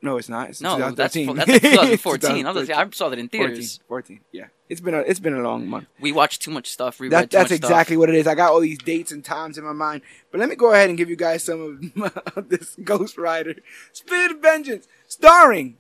no, 0.02 0.18
it's 0.18 0.30
not. 0.30 0.50
It's 0.50 0.62
No, 0.62 0.78
that's 0.92 1.14
2013. 1.16 1.28
fo- 1.28 1.34
that's 1.34 1.50
like 1.50 1.62
2014. 1.62 2.46
I, 2.46 2.52
was 2.52 2.68
gonna 2.68 2.82
I 2.88 2.90
saw 2.92 3.10
that 3.10 3.18
in 3.18 3.30
14, 3.30 3.48
theaters. 3.48 3.80
14. 3.88 4.20
Yeah, 4.32 4.46
it's 4.70 4.80
been 4.80 4.94
a 4.94 5.00
it's 5.00 5.20
been 5.20 5.34
a 5.34 5.42
long 5.42 5.68
month. 5.68 5.88
We 6.00 6.12
watched 6.12 6.44
too 6.44 6.52
much 6.52 6.70
stuff. 6.70 6.98
That, 7.00 7.32
too 7.32 7.38
that's 7.38 7.50
much 7.50 7.58
stuff. 7.60 7.72
exactly 7.72 7.98
what 7.98 8.10
it 8.10 8.16
is. 8.16 8.28
I 8.28 8.36
got 8.36 8.52
all 8.52 8.60
these 8.60 8.78
dates 8.78 9.12
and 9.12 9.26
times 9.26 9.58
in 9.58 9.64
my 9.66 9.74
mind. 9.74 10.04
But 10.32 10.40
let 10.40 10.50
me 10.50 10.56
go 10.56 10.72
ahead 10.72 10.90
and 10.90 10.98
give 10.98 11.10
you 11.10 11.16
guys 11.16 11.44
some 11.44 11.92
of 12.36 12.50
this 12.50 12.76
Ghost 12.84 13.18
Rider 13.18 13.56
Spirit 13.92 14.32
of 14.32 14.40
Vengeance, 14.40 14.88
starring 15.08 15.78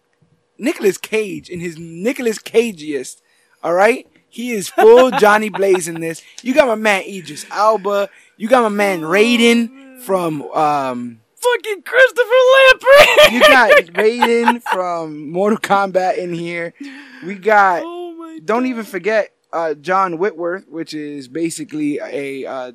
Nicolas 0.57 0.98
Cage 0.98 1.50
in 1.50 1.60
his 1.60 1.77
Nicolas 1.77 2.39
Cageiest. 2.39 3.22
All 3.63 3.74
right, 3.74 4.07
he 4.29 4.51
is 4.51 4.67
full 4.69 5.12
Johnny 5.12 5.50
Blaze 5.50 5.88
in 5.88 6.01
this. 6.01 6.24
You 6.41 6.55
got 6.55 6.67
my 6.67 6.75
man 6.75 7.03
Idris 7.03 7.46
Elba. 7.51 8.10
You 8.38 8.48
got 8.48 8.62
my 8.62 8.70
man 8.70 9.01
Raiden 9.01 10.00
from 10.01 10.44
um. 10.51 11.22
Fucking 11.36 11.82
Christopher 11.84 12.29
Lambert. 12.56 13.32
You 13.32 13.39
got 13.39 13.72
Raiden 13.94 14.62
from 14.63 15.29
Mortal 15.32 15.60
Kombat 15.60 16.17
in 16.17 16.34
here. 16.34 16.74
We 17.24 17.36
got 17.36 17.84
oh 17.86 18.13
my. 18.13 18.39
don't 18.44 18.65
even 18.65 18.84
forget 18.84 19.34
uh, 19.53 19.75
John 19.75 20.17
Whitworth, 20.17 20.67
which 20.67 20.94
is 20.94 21.27
basically 21.27 22.00
a 22.00 22.46
uh, 22.46 22.72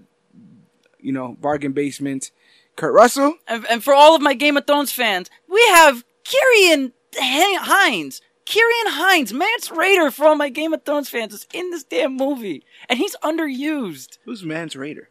you 1.01 1.13
know 1.13 1.37
bargain 1.41 1.73
basement. 1.73 2.31
Kurt 2.77 2.95
Russell. 2.95 3.35
And, 3.47 3.67
and 3.69 3.85
for 3.85 3.95
all 3.95 4.17
of 4.17 4.23
my 4.23 4.35
Game 4.35 4.57
of 4.57 4.67
Thrones 4.67 4.93
fans, 4.93 5.29
we 5.49 5.61
have 5.69 6.05
Ciarán 6.25 6.93
Hinds. 7.15 8.23
Ciarán 8.47 8.89
Hinds, 8.89 9.33
Mance 9.33 9.69
Rayder 9.69 10.13
for 10.13 10.27
all 10.27 10.35
my 10.37 10.49
Game 10.49 10.73
of 10.73 10.85
Thrones 10.85 11.09
fans 11.09 11.35
is 11.35 11.47
in 11.53 11.71
this 11.71 11.85
damn 11.85 12.17
movie, 12.17 12.65
and 12.89 12.99
he's 12.99 13.15
underused. 13.23 14.19
Who's 14.25 14.43
Mance 14.43 14.75
Rayder? 14.75 15.07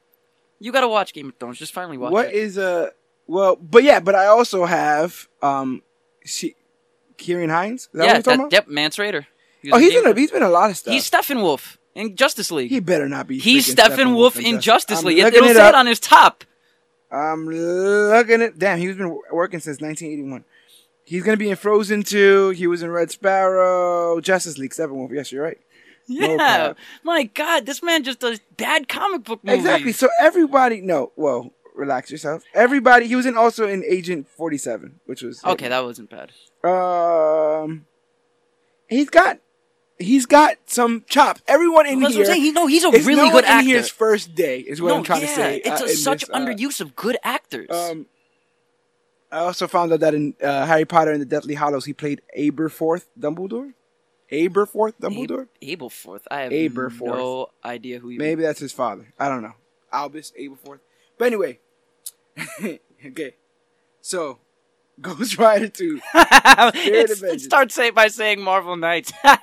You 0.62 0.72
gotta 0.72 0.88
watch 0.88 1.14
Game 1.14 1.30
of 1.30 1.36
Thrones. 1.38 1.58
Just 1.58 1.74
finally 1.74 1.98
watch 1.98 2.12
What 2.12 2.28
it. 2.28 2.36
is 2.36 2.58
a 2.58 2.92
well? 3.28 3.56
But 3.56 3.84
yeah, 3.84 4.00
but 4.00 4.14
I 4.16 4.28
also 4.28 4.66
have 4.66 5.28
um, 5.42 5.82
she, 6.24 6.56
Ciarán 7.18 7.50
Hinds. 7.50 7.84
Is 7.84 7.90
that 7.94 8.00
what 8.00 8.06
yeah, 8.06 8.14
talking 8.14 8.24
that, 8.26 8.36
about? 8.36 8.54
yep, 8.54 8.68
Mance 8.68 8.98
Rayder. 8.98 9.26
He 9.62 9.72
Oh, 9.72 9.78
he's 9.78 9.96
in 9.96 10.06
a, 10.06 10.14
he's 10.14 10.32
been 10.32 10.44
a 10.44 10.50
lot 10.50 10.70
of 10.70 10.78
stuff. 10.78 10.94
He's 10.94 11.10
Steppenwolf 11.10 11.78
in 11.96 12.16
Justice 12.16 12.52
League. 12.52 12.70
he 12.70 12.80
better 12.80 13.10
not 13.10 13.28
be. 13.28 13.40
He's 13.40 13.74
freaking 13.74 13.96
Steppenwolf 13.96 14.44
in 14.44 14.62
Justice 14.62 15.00
I'm 15.00 15.06
League. 15.06 15.18
It, 15.20 15.34
it'll 15.34 15.50
it 15.50 15.56
say 15.56 15.68
it 15.70 15.76
on 15.76 15.88
his 15.88 16.00
top. 16.00 16.44
I'm 17.12 17.48
looking 17.48 18.42
at. 18.42 18.58
Damn, 18.60 18.78
he's 18.80 18.96
been 18.96 19.20
working 19.32 19.60
since 19.60 19.82
1981. 19.82 20.46
He's 21.04 21.24
gonna 21.24 21.38
be 21.38 21.50
in 21.50 21.56
Frozen 21.58 22.04
2. 22.04 22.52
He 22.52 22.68
was 22.68 22.84
in 22.84 22.92
Red 22.92 23.12
Sparrow, 23.12 24.22
Justice 24.22 24.58
League, 24.58 24.72
Steppenwolf. 24.72 25.12
Yes, 25.12 25.32
you're 25.32 25.44
right. 25.44 25.60
Yeah, 26.22 26.74
my 27.04 27.24
God, 27.24 27.66
this 27.66 27.82
man 27.82 28.04
just 28.04 28.20
does 28.20 28.40
bad 28.58 28.88
comic 28.88 29.24
book 29.24 29.44
movies. 29.44 29.60
Exactly. 29.60 29.92
So 29.94 30.10
everybody, 30.20 30.82
no, 30.82 31.12
well, 31.16 31.52
relax 31.76 32.12
yourself. 32.12 32.44
Everybody, 32.54 33.08
he 33.08 33.16
was 33.16 33.26
in 33.26 33.38
also 33.38 33.68
in 33.68 33.84
Agent 33.86 34.28
Forty 34.28 34.58
Seven, 34.58 35.00
which 35.06 35.22
was 35.22 35.44
Okay, 35.44 35.68
that 35.68 35.84
wasn't 35.84 36.10
bad. 36.10 36.32
Um, 36.64 37.86
he's 38.88 39.10
got 39.10 39.40
he's 40.02 40.26
got 40.26 40.58
some 40.66 41.06
chops. 41.08 41.42
Everyone 41.48 41.86
in 41.86 42.00
That's 42.00 42.14
here. 42.14 42.24
what 42.24 42.30
I'm 42.30 42.34
saying. 42.34 42.44
He, 42.44 42.52
no, 42.52 42.68
he's 42.68 42.84
a 42.84 42.92
really 42.92 43.30
no 43.30 43.32
good 43.32 43.46
actor. 43.46 43.68
here's 43.68 43.90
first 43.90 44.36
day 44.36 44.60
is 44.60 44.82
what 44.82 44.90
no, 44.90 44.98
I'm 44.98 45.04
trying 45.04 45.22
yeah, 45.22 45.28
to 45.28 45.36
say. 45.36 45.58
it's 45.64 45.82
uh, 45.82 45.86
a, 45.86 45.90
such 45.90 46.22
this, 46.22 46.30
uh, 46.30 46.40
underuse 46.40 46.82
of 46.82 46.96
good 46.96 47.18
actors. 47.24 47.70
Um, 47.72 48.08
I 49.32 49.40
also 49.40 49.68
found 49.68 49.94
out 49.94 50.02
that 50.02 50.14
in 50.14 50.34
uh, 50.44 50.66
Harry 50.66 50.86
Potter 50.86 51.12
and 51.12 51.22
the 51.22 51.26
Deathly 51.26 51.56
Hallows, 51.56 51.86
he 51.86 51.94
played 51.94 52.22
Aberforth 52.38 53.06
Dumbledore. 53.18 53.74
Aberforth 54.32 54.94
Dumbledore. 55.02 55.48
Abelforth. 55.62 56.22
I 56.32 56.42
have 56.42 56.52
Aberforth. 56.52 57.02
no 57.18 57.48
idea 57.66 58.00
who 58.00 58.10
he 58.10 58.18
Maybe 58.18 58.42
that's 58.44 58.60
his 58.60 58.72
father. 58.72 59.14
I 59.20 59.28
don't 59.30 59.42
know. 59.42 59.54
Albus 59.92 60.32
Aberforth. 60.40 60.80
But 61.18 61.26
anyway, 61.26 61.60
okay. 63.06 63.36
So, 64.02 64.40
Ghost 65.02 65.38
Rider 65.38 65.68
Two. 65.68 66.00
It's- 66.14 67.12
of 67.12 67.20
Vengeance. 67.20 67.44
Start 67.44 67.72
say 67.72 67.90
by 67.90 68.08
saying 68.08 68.42
Marvel 68.42 68.76
Knights. 68.78 69.12
I, 69.24 69.38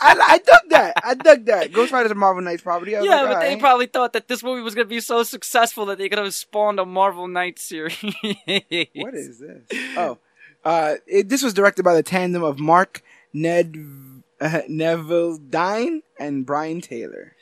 I 0.00 0.40
dug 0.44 0.60
that. 0.70 0.94
I 1.04 1.14
dug 1.14 1.44
that. 1.46 1.72
Ghost 1.72 1.92
Rider's 1.92 2.10
a 2.12 2.14
Marvel 2.14 2.42
Knights 2.42 2.62
property. 2.62 2.92
Yeah, 2.92 3.00
like, 3.00 3.28
but 3.28 3.40
they 3.40 3.56
probably 3.56 3.86
thought 3.86 4.12
that 4.14 4.28
this 4.28 4.42
movie 4.42 4.62
was 4.62 4.74
gonna 4.74 4.86
be 4.86 5.00
so 5.00 5.22
successful 5.22 5.86
that 5.86 5.98
they 5.98 6.08
could 6.08 6.18
have 6.18 6.32
spawned 6.34 6.78
a 6.80 6.84
Marvel 6.86 7.28
Knights 7.28 7.62
series. 7.62 7.96
What 8.02 9.14
is 9.14 9.38
this? 9.40 9.62
Oh, 9.96 10.18
uh, 10.64 10.94
it, 11.06 11.28
this 11.28 11.42
was 11.42 11.52
directed 11.54 11.82
by 11.82 11.94
the 11.94 12.02
tandem 12.02 12.42
of 12.42 12.58
Mark 12.58 13.02
Ned 13.32 13.74
uh, 14.44 14.62
Neveldine 14.70 16.02
and 16.18 16.46
Brian 16.46 16.80
Taylor. 16.80 17.34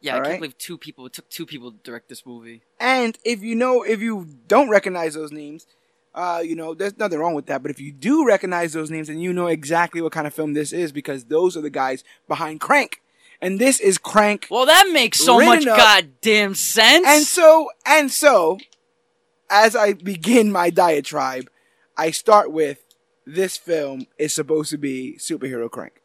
Yeah, 0.00 0.12
I 0.12 0.16
Alright. 0.16 0.30
can't 0.30 0.40
believe 0.40 0.58
two 0.58 0.78
people. 0.78 1.06
It 1.06 1.12
took 1.12 1.28
two 1.28 1.46
people 1.46 1.72
to 1.72 1.78
direct 1.82 2.08
this 2.08 2.24
movie. 2.26 2.62
And 2.78 3.18
if 3.24 3.42
you 3.42 3.54
know, 3.54 3.82
if 3.82 4.00
you 4.00 4.26
don't 4.46 4.68
recognize 4.68 5.14
those 5.14 5.32
names, 5.32 5.66
uh, 6.14 6.42
you 6.44 6.54
know, 6.56 6.74
there's 6.74 6.96
nothing 6.98 7.18
wrong 7.18 7.34
with 7.34 7.46
that. 7.46 7.62
But 7.62 7.70
if 7.70 7.80
you 7.80 7.92
do 7.92 8.26
recognize 8.26 8.72
those 8.72 8.90
names, 8.90 9.08
then 9.08 9.18
you 9.18 9.32
know 9.32 9.48
exactly 9.48 10.00
what 10.00 10.12
kind 10.12 10.26
of 10.26 10.34
film 10.34 10.54
this 10.54 10.72
is 10.72 10.92
because 10.92 11.24
those 11.24 11.56
are 11.56 11.60
the 11.60 11.70
guys 11.70 12.04
behind 12.28 12.60
Crank, 12.60 13.02
and 13.40 13.58
this 13.58 13.80
is 13.80 13.98
Crank. 13.98 14.46
Well, 14.50 14.66
that 14.66 14.88
makes 14.92 15.18
so 15.18 15.40
much 15.40 15.66
up- 15.66 15.76
goddamn 15.76 16.54
sense. 16.54 17.06
And 17.06 17.24
so, 17.24 17.70
and 17.84 18.10
so, 18.10 18.58
as 19.50 19.76
I 19.76 19.92
begin 19.92 20.50
my 20.50 20.70
diatribe, 20.70 21.50
I 21.96 22.10
start 22.12 22.50
with 22.50 22.82
this 23.26 23.56
film 23.56 24.06
is 24.18 24.32
supposed 24.32 24.70
to 24.70 24.78
be 24.78 25.16
superhero 25.18 25.70
crank. 25.70 26.00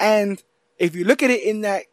And 0.00 0.42
if 0.78 0.96
you 0.96 1.04
look 1.04 1.22
at 1.22 1.30
it 1.30 1.42
in 1.42 1.60
that 1.60 1.84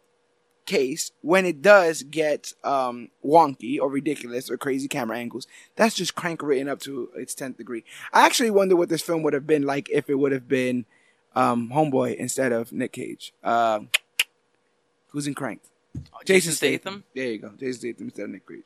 case, 0.66 1.12
when 1.22 1.46
it 1.46 1.62
does 1.62 2.04
get 2.04 2.54
um, 2.64 3.10
wonky 3.24 3.80
or 3.80 3.90
ridiculous 3.90 4.50
or 4.50 4.58
crazy 4.58 4.88
camera 4.88 5.18
angles, 5.18 5.46
that's 5.76 5.94
just 5.94 6.16
crank 6.16 6.42
written 6.42 6.70
up 6.70 6.80
to 6.82 7.10
its 7.16 7.36
10th 7.36 7.58
degree. 7.58 7.84
I 8.14 8.26
actually 8.26 8.50
wonder 8.52 8.76
what 8.76 8.90
this 8.90 9.02
film 9.02 9.24
would 9.24 9.34
have 9.34 9.46
been 9.46 9.64
like 9.64 9.90
if 9.90 10.10
it 10.10 10.16
would 10.16 10.32
have 10.32 10.48
been 10.48 10.86
um, 11.36 11.70
Homeboy 11.74 12.16
instead 12.16 12.52
of 12.52 12.72
Nick 12.72 12.94
Cage. 12.94 13.34
Uh, 13.44 13.82
who's 15.10 15.28
in 15.28 15.36
Crank? 15.36 15.62
Jason 16.26 16.54
Statham? 16.54 17.04
There 17.14 17.32
you 17.32 17.40
go. 17.40 17.52
Jason 17.60 17.80
Statham 17.80 18.06
instead 18.06 18.24
of 18.24 18.30
Nick 18.32 18.48
Cage. 18.48 18.64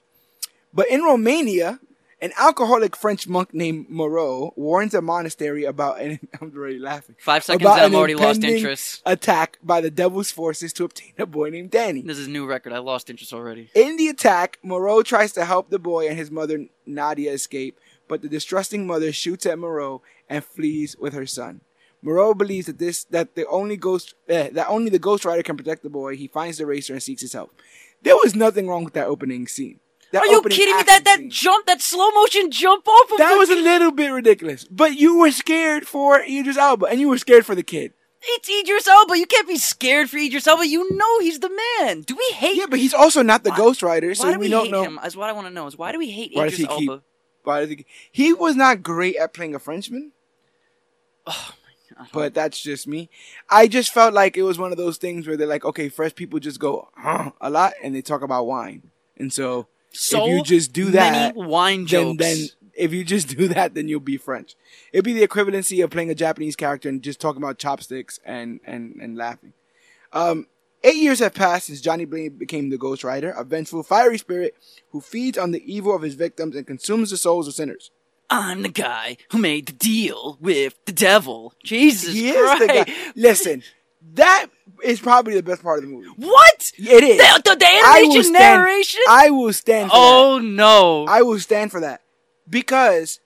But 0.74 0.88
in 0.90 1.02
Romania, 1.02 1.80
an 2.22 2.32
alcoholic 2.38 2.96
French 2.96 3.28
monk 3.28 3.54
named 3.54 3.90
Moreau 3.90 4.54
warns 4.56 4.94
a 4.94 5.02
monastery 5.02 5.66
about 5.66 6.00
an 6.00 6.20
I'm 6.42 6.54
already 6.56 6.80
laughing. 6.80 7.16
Five 7.20 7.44
seconds 7.44 7.64
about 7.64 7.86
an 7.86 7.96
already 7.96 8.16
lost 8.16 8.44
interest. 8.44 9.02
Attack 9.06 9.58
by 9.64 9.82
the 9.82 9.90
devil's 9.90 10.32
forces 10.32 10.72
to 10.74 10.84
obtain 10.84 11.14
a 11.18 11.26
boy 11.26 11.50
named 11.50 11.72
Danny. 11.72 12.02
This 12.02 12.20
is 12.20 12.28
a 12.28 12.32
new 12.32 12.46
record. 12.46 12.74
I 12.74 12.78
lost 12.78 13.10
interest 13.10 13.34
already. 13.34 13.72
In 13.74 13.98
the 13.98 14.08
attack, 14.08 14.60
Moreau 14.64 15.02
tries 15.02 15.34
to 15.34 15.46
help 15.46 15.70
the 15.70 15.80
boy 15.80 16.08
and 16.08 16.18
his 16.18 16.30
mother 16.30 16.68
Nadia 16.86 17.32
escape, 17.32 17.80
but 18.08 18.22
the 18.22 18.30
distrusting 18.30 18.86
mother 18.86 19.12
shoots 19.12 19.46
at 19.46 19.58
Moreau 19.58 20.02
and 20.30 20.46
flees 20.46 20.96
with 20.98 21.14
her 21.14 21.26
son. 21.26 21.62
Moreau 22.04 22.34
believes 22.34 22.66
that 22.66 22.80
this 22.80 23.04
that 23.06 23.36
the 23.36 23.48
only 23.48 23.78
ghost 23.78 24.16
eh, 24.28 24.50
that 24.54 24.68
only 24.70 24.90
the 24.90 25.00
Ghost 25.00 25.24
Rider 25.26 25.44
can 25.44 25.58
protect 25.58 25.84
the 25.84 25.90
boy. 25.90 26.16
He 26.16 26.28
finds 26.28 26.58
the 26.58 26.66
racer 26.66 26.94
and 26.94 27.04
seeks 27.04 27.22
his 27.22 27.34
help. 27.34 27.54
There 28.02 28.16
was 28.16 28.36
nothing 28.36 28.68
wrong 28.68 28.84
with 28.84 28.94
that 28.94 29.06
opening 29.06 29.48
scene. 29.48 29.80
That 30.12 30.24
Are 30.24 30.28
you 30.28 30.42
kidding 30.44 30.76
me? 30.76 30.84
That 30.84 31.06
that 31.06 31.18
scene. 31.20 31.30
jump, 31.30 31.66
that 31.68 31.82
slow 31.82 32.10
motion 32.12 32.52
jump 32.52 32.86
off 32.88 33.12
of 33.14 33.18
that 33.18 33.36
was 33.38 33.50
a 33.50 33.56
little 33.56 33.92
bit 33.92 34.10
ridiculous. 34.10 34.66
But 34.66 34.96
you 34.98 35.18
were 35.20 35.32
scared 35.32 35.88
for 35.88 36.20
Idris 36.22 36.58
Elba, 36.58 36.88
and 36.88 37.00
you 37.00 37.08
were 37.08 37.18
scared 37.18 37.46
for 37.46 37.56
the 37.56 37.64
kid. 37.64 37.94
It's 38.24 38.50
Idris 38.50 38.88
Elba. 38.88 39.18
You 39.18 39.26
can't 39.26 39.48
be 39.48 39.58
scared 39.58 40.10
for 40.10 40.18
Idris 40.18 40.46
Elba. 40.48 40.68
You 40.68 40.96
know 40.96 41.20
he's 41.22 41.40
the 41.40 41.50
man. 41.80 42.02
Do 42.02 42.16
we 42.16 42.36
hate? 42.36 42.58
Yeah, 42.58 42.66
but 42.70 42.80
he's 42.80 42.94
also 42.94 43.22
not 43.22 43.44
the 43.44 43.50
Why- 43.52 43.58
Ghost 43.58 43.82
Rider, 43.82 44.14
so 44.14 44.26
why 44.28 44.34
do 44.34 44.40
we, 44.40 44.46
we, 44.48 44.50
don't 44.52 44.66
hate 44.66 44.72
know. 44.72 44.84
him? 44.84 45.00
Is 45.06 45.16
what 45.16 45.30
I 45.30 45.34
want 45.34 45.48
to 45.48 45.54
know. 45.54 45.66
Is 45.68 45.78
why 45.78 45.92
do 45.92 45.98
we 45.98 46.12
hate 46.12 46.32
Why 46.36 46.44
does 46.50 46.60
Idris 46.60 46.72
he 46.74 46.80
keep- 46.80 46.90
Elba? 46.90 47.04
Why 47.44 47.60
does 47.62 47.70
he? 47.70 47.86
He 48.12 48.34
was 48.34 48.56
not 48.56 48.84
great 48.84 49.16
at 49.16 49.34
playing 49.34 49.56
a 49.56 49.60
Frenchman. 49.60 50.12
Oh 51.26 51.54
my 51.64 51.96
god. 51.98 52.08
but 52.14 52.34
that's 52.34 52.62
just 52.62 52.88
me. 52.88 53.10
I 53.50 53.68
just 53.68 53.94
felt 53.94 54.14
like 54.14 54.38
it 54.38 54.44
was 54.44 54.58
one 54.60 54.72
of 54.72 54.78
those 54.78 54.98
things 54.98 55.28
where 55.28 55.38
they're 55.38 55.48
like, 55.48 55.66
okay, 55.66 55.90
fresh 55.90 56.14
people 56.16 56.40
just 56.40 56.60
go 56.60 56.90
huh, 56.98 57.32
a 57.40 57.50
lot 57.50 57.74
and 57.84 57.96
they 57.96 58.02
talk 58.02 58.22
about 58.22 58.46
wine, 58.46 58.92
and 59.18 59.32
so 59.32 59.68
so 59.92 60.26
if 60.26 60.32
you 60.32 60.44
just 60.44 60.74
do 60.74 60.92
that, 60.92 61.36
wine 61.36 61.80
then 61.80 61.88
jokes. 61.88 62.18
then 62.20 62.38
if 62.76 62.94
you 62.94 63.04
just 63.04 63.28
do 63.38 63.48
that, 63.50 63.74
then 63.74 63.88
you'll 63.88 64.00
be 64.00 64.18
French. 64.18 64.56
It'd 64.94 65.06
be 65.06 65.14
the 65.14 65.28
equivalency 65.28 65.84
of 65.84 65.90
playing 65.90 66.10
a 66.10 66.16
Japanese 66.16 66.56
character 66.56 66.90
and 66.90 67.02
just 67.02 67.20
talking 67.20 67.42
about 67.42 67.58
chopsticks 67.58 68.20
and 68.26 68.60
and 68.66 68.96
and 69.02 69.18
laughing. 69.18 69.54
Um, 70.14 70.48
eight 70.84 70.98
years 70.98 71.20
have 71.20 71.34
passed 71.34 71.68
since 71.68 71.82
Johnny 71.82 72.06
Blaine 72.06 72.38
became 72.38 72.70
the 72.70 72.78
Ghost 72.78 73.04
Rider, 73.04 73.32
a 73.32 73.44
vengeful, 73.44 73.84
fiery 73.84 74.18
spirit 74.18 74.56
who 74.92 75.02
feeds 75.02 75.38
on 75.38 75.52
the 75.52 75.64
evil 75.72 75.96
of 75.96 76.02
his 76.02 76.16
victims 76.16 76.56
and 76.56 76.68
consumes 76.68 77.12
the 77.12 77.18
souls 77.18 77.48
of 77.48 77.54
sinners. 77.54 77.92
I'm 78.30 78.62
the 78.62 78.70
guy 78.70 79.18
who 79.32 79.38
made 79.40 79.66
the 79.66 79.74
deal 79.74 80.38
with 80.40 80.76
the 80.86 80.94
devil. 80.94 81.54
Jesus 81.64 82.14
he 82.14 82.32
Christ. 82.32 82.62
is 82.62 82.68
the 82.68 82.74
guy. 82.74 82.94
Listen, 83.16 83.64
that 84.14 84.48
is 84.84 85.00
probably 85.00 85.36
the 85.36 85.44
best 85.44 85.64
part 85.64 85.80
of 85.80 85.86
the 85.86 85.90
movie. 85.90 86.10
What? 86.16 86.72
It 86.78 87.04
is. 87.04 87.18
The, 87.18 87.42
the, 87.50 87.56
the 87.56 87.66
I 87.66 88.02
will 88.02 88.12
animation 88.12 88.36
stand- 88.36 88.62
narration? 88.62 89.02
I 89.08 89.30
will 89.30 89.54
stand 89.54 89.90
for 89.92 89.98
oh 89.98 90.40
no. 90.40 91.06
that. 91.06 91.12
I 91.12 91.22
will 91.22 91.40
stand 91.40 91.72
for 91.72 91.82
that. 91.82 92.02
Because 92.50 93.20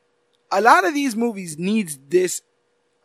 a 0.51 0.61
lot 0.61 0.85
of 0.85 0.93
these 0.93 1.15
movies 1.15 1.57
needs 1.57 1.97
this 2.09 2.41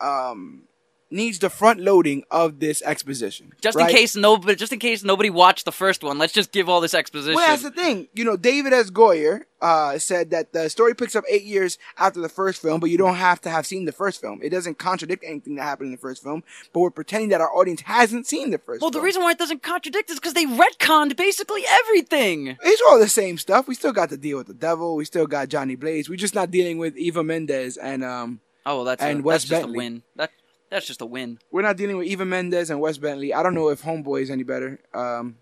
um 0.01 0.65
needs 1.11 1.39
the 1.39 1.51
front 1.51 1.81
loading 1.81 2.25
of 2.31 2.61
this 2.61 2.83
exposition. 2.83 3.53
just 3.61 3.77
right? 3.77 3.91
in 3.91 3.97
case 3.97 4.15
nobody 4.17 4.55
just 4.55 4.73
in 4.73 4.79
case 4.79 5.03
nobody 5.03 5.31
watched 5.31 5.65
the 5.65 5.73
first 5.73 6.03
one, 6.03 6.19
let's 6.19 6.33
just 6.33 6.53
give 6.53 6.69
all 6.69 6.81
this 6.81 6.95
exposition. 6.95 7.35
Well, 7.35 7.47
that's 7.49 7.63
the 7.63 7.71
thing. 7.71 8.09
You 8.15 8.25
know, 8.25 8.37
David 8.37 8.73
S. 8.73 8.91
Goyer 8.91 9.43
uh, 9.61 9.99
said 9.99 10.31
that 10.31 10.53
the 10.53 10.69
story 10.71 10.95
picks 10.95 11.15
up 11.17 11.25
eight 11.29 11.43
years 11.45 11.79
after 11.99 12.21
the 12.21 12.29
first 12.29 12.63
film, 12.63 12.81
but 12.81 12.91
you 12.91 12.97
don't 12.99 13.17
have 13.17 13.41
to 13.43 13.51
have 13.51 13.67
seen 13.67 13.85
the 13.85 13.93
first 13.93 14.21
film. 14.21 14.41
It 14.43 14.51
doesn't 14.51 14.79
contradict 14.79 15.25
anything 15.27 15.57
that 15.57 15.65
happened 15.65 15.89
in 15.89 15.93
the 15.93 15.99
first 15.99 16.23
film, 16.23 16.43
but 16.73 16.81
we're 16.81 16.91
pretending 16.91 17.31
that 17.31 17.41
our 17.41 17.55
audience 17.55 17.83
hasn't 17.83 18.27
seen 18.27 18.51
the 18.51 18.59
first 18.59 18.81
well, 18.81 18.91
the 18.91 19.01
reason 19.01 19.23
why 19.23 19.33
it 19.33 19.39
doesn't 19.39 19.63
contradict 19.63 20.11
is 20.11 20.17
because 20.19 20.35
they 20.35 20.47
retconned 20.47 21.17
basically 21.17 21.65
everything. 21.69 22.57
It's 22.63 22.83
all 22.89 22.99
the 22.99 23.09
same 23.09 23.39
stuff. 23.39 23.69
We 23.69 23.75
still 23.75 23.93
got 23.93 24.09
to 24.11 24.17
deal 24.17 24.39
with 24.39 24.47
the 24.47 24.55
devil. 24.55 24.97
We 24.97 25.05
still 25.05 25.27
got 25.27 25.49
Johnny 25.49 25.77
Blaze. 25.77 26.09
We're 26.09 26.17
just 26.17 26.35
not 26.35 26.51
dealing 26.51 26.79
with 26.79 26.97
Eva 26.97 27.23
Mendes 27.25 27.77
and 27.77 28.05
um 28.05 28.41
Oh, 28.67 28.77
well, 28.77 28.85
that's 28.85 29.03
And 29.03 29.21
a, 29.21 29.23
Wes 29.23 29.35
that's 29.43 29.45
just 29.49 29.63
Bentley. 29.63 29.77
a 29.77 29.79
win. 29.79 30.03
That 30.17 30.31
that's 30.71 30.87
just 30.87 31.01
a 31.01 31.07
win. 31.07 31.39
we're 31.51 31.63
not 31.63 31.77
dealing 31.77 31.97
with 31.97 32.07
Eva 32.07 32.25
Mendes 32.25 32.71
and 32.71 32.81
Wes 32.81 32.99
Bentley. 32.99 33.35
I 33.35 33.43
don't 33.43 33.55
know 33.55 33.69
if 33.69 33.83
Homeboy 33.83 34.23
is 34.23 34.31
any 34.31 34.43
better. 34.43 34.81
Um 34.95 35.37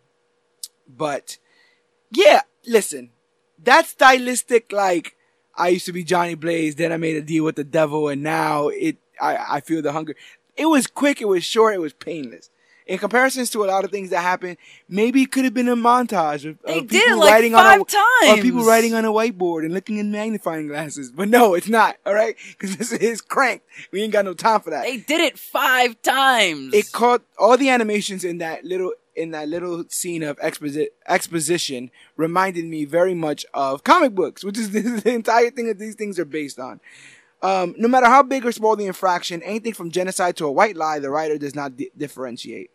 but 0.88 1.38
yeah, 2.10 2.42
listen. 2.66 3.10
That 3.62 3.86
stylistic 3.86 4.72
like 4.72 5.16
I 5.56 5.68
used 5.68 5.86
to 5.86 5.92
be 5.92 6.04
Johnny 6.04 6.34
Blaze, 6.34 6.76
then 6.76 6.92
I 6.92 6.96
made 6.96 7.16
a 7.16 7.22
deal 7.22 7.44
with 7.44 7.56
the 7.56 7.64
devil 7.64 8.08
and 8.08 8.22
now 8.22 8.68
it 8.68 8.96
I, 9.20 9.56
I 9.56 9.60
feel 9.60 9.82
the 9.82 9.92
hunger. 9.92 10.14
It 10.56 10.66
was 10.66 10.86
quick, 10.86 11.20
it 11.20 11.26
was 11.28 11.44
short, 11.44 11.74
it 11.74 11.80
was 11.80 11.92
painless. 11.92 12.50
In 12.88 12.96
comparisons 12.98 13.50
to 13.50 13.62
a 13.64 13.66
lot 13.66 13.84
of 13.84 13.90
things 13.90 14.08
that 14.10 14.22
happened, 14.22 14.56
maybe 14.88 15.20
it 15.20 15.30
could 15.30 15.44
have 15.44 15.52
been 15.52 15.68
a 15.68 15.76
montage 15.76 16.48
of, 16.48 16.58
They 16.64 16.78
of 16.78 16.88
people 16.88 17.18
like 17.18 17.30
writing 17.32 17.54
on 17.54 17.80
a, 17.82 17.84
times. 17.84 18.38
or 18.38 18.42
people 18.42 18.64
writing 18.64 18.94
on 18.94 19.04
a 19.04 19.12
whiteboard 19.12 19.66
and 19.66 19.74
looking 19.74 19.98
in 19.98 20.10
magnifying 20.10 20.68
glasses. 20.68 21.12
But 21.12 21.28
no, 21.28 21.52
it's 21.52 21.68
not. 21.68 21.96
All 22.06 22.14
right, 22.14 22.34
because 22.58 22.78
this 22.78 22.90
is 22.92 23.20
cranked. 23.20 23.66
We 23.92 24.02
ain't 24.02 24.14
got 24.14 24.24
no 24.24 24.32
time 24.32 24.60
for 24.62 24.70
that. 24.70 24.84
They 24.84 24.96
did 24.96 25.20
it 25.20 25.38
five 25.38 26.00
times. 26.00 26.72
It 26.72 26.90
caught 26.90 27.20
all 27.38 27.58
the 27.58 27.68
animations 27.68 28.24
in 28.24 28.38
that 28.38 28.64
little 28.64 28.92
in 29.14 29.32
that 29.32 29.48
little 29.48 29.84
scene 29.88 30.22
of 30.22 30.38
exposi- 30.38 30.86
exposition 31.06 31.90
reminded 32.16 32.64
me 32.64 32.84
very 32.86 33.14
much 33.14 33.44
of 33.52 33.84
comic 33.84 34.14
books, 34.14 34.44
which 34.44 34.56
is 34.56 34.70
the 35.02 35.12
entire 35.12 35.50
thing 35.50 35.66
that 35.66 35.78
these 35.78 35.94
things 35.94 36.18
are 36.18 36.24
based 36.24 36.58
on. 36.58 36.80
Um, 37.42 37.74
no 37.78 37.86
matter 37.86 38.06
how 38.06 38.22
big 38.22 38.46
or 38.46 38.52
small 38.52 38.76
the 38.76 38.86
infraction, 38.86 39.42
anything 39.42 39.72
from 39.74 39.90
genocide 39.90 40.36
to 40.38 40.46
a 40.46 40.52
white 40.52 40.76
lie, 40.76 40.98
the 41.00 41.10
rider 41.10 41.36
does 41.38 41.54
not 41.54 41.76
di- 41.76 41.90
differentiate. 41.96 42.70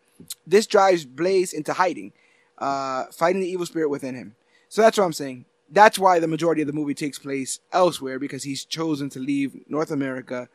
This 0.46 0.66
drives 0.66 1.04
Blaze 1.04 1.52
into 1.52 1.72
hiding, 1.72 2.12
uh, 2.58 3.06
fighting 3.06 3.40
the 3.40 3.48
evil 3.48 3.66
spirit 3.66 3.88
within 3.88 4.14
him. 4.14 4.36
So 4.68 4.82
that's 4.82 4.98
what 4.98 5.04
I'm 5.04 5.12
saying. 5.12 5.44
That's 5.70 5.98
why 5.98 6.18
the 6.18 6.28
majority 6.28 6.60
of 6.62 6.66
the 6.66 6.72
movie 6.72 6.94
takes 6.94 7.18
place 7.18 7.60
elsewhere 7.72 8.18
because 8.18 8.42
he's 8.44 8.64
chosen 8.64 9.08
to 9.10 9.18
leave 9.18 9.68
North 9.68 9.90
America 9.90 10.48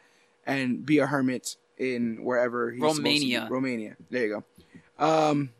and 0.45 0.85
be 0.85 0.99
a 0.99 1.07
hermit 1.07 1.57
in 1.77 2.23
wherever 2.23 2.71
he's 2.71 2.79
supposed 2.81 2.97
to 2.97 3.03
be. 3.03 3.09
Romania. 3.09 3.47
Romania. 3.49 3.95
There 4.09 4.25
you 4.25 4.43
go. 4.99 5.03
Um, 5.03 5.51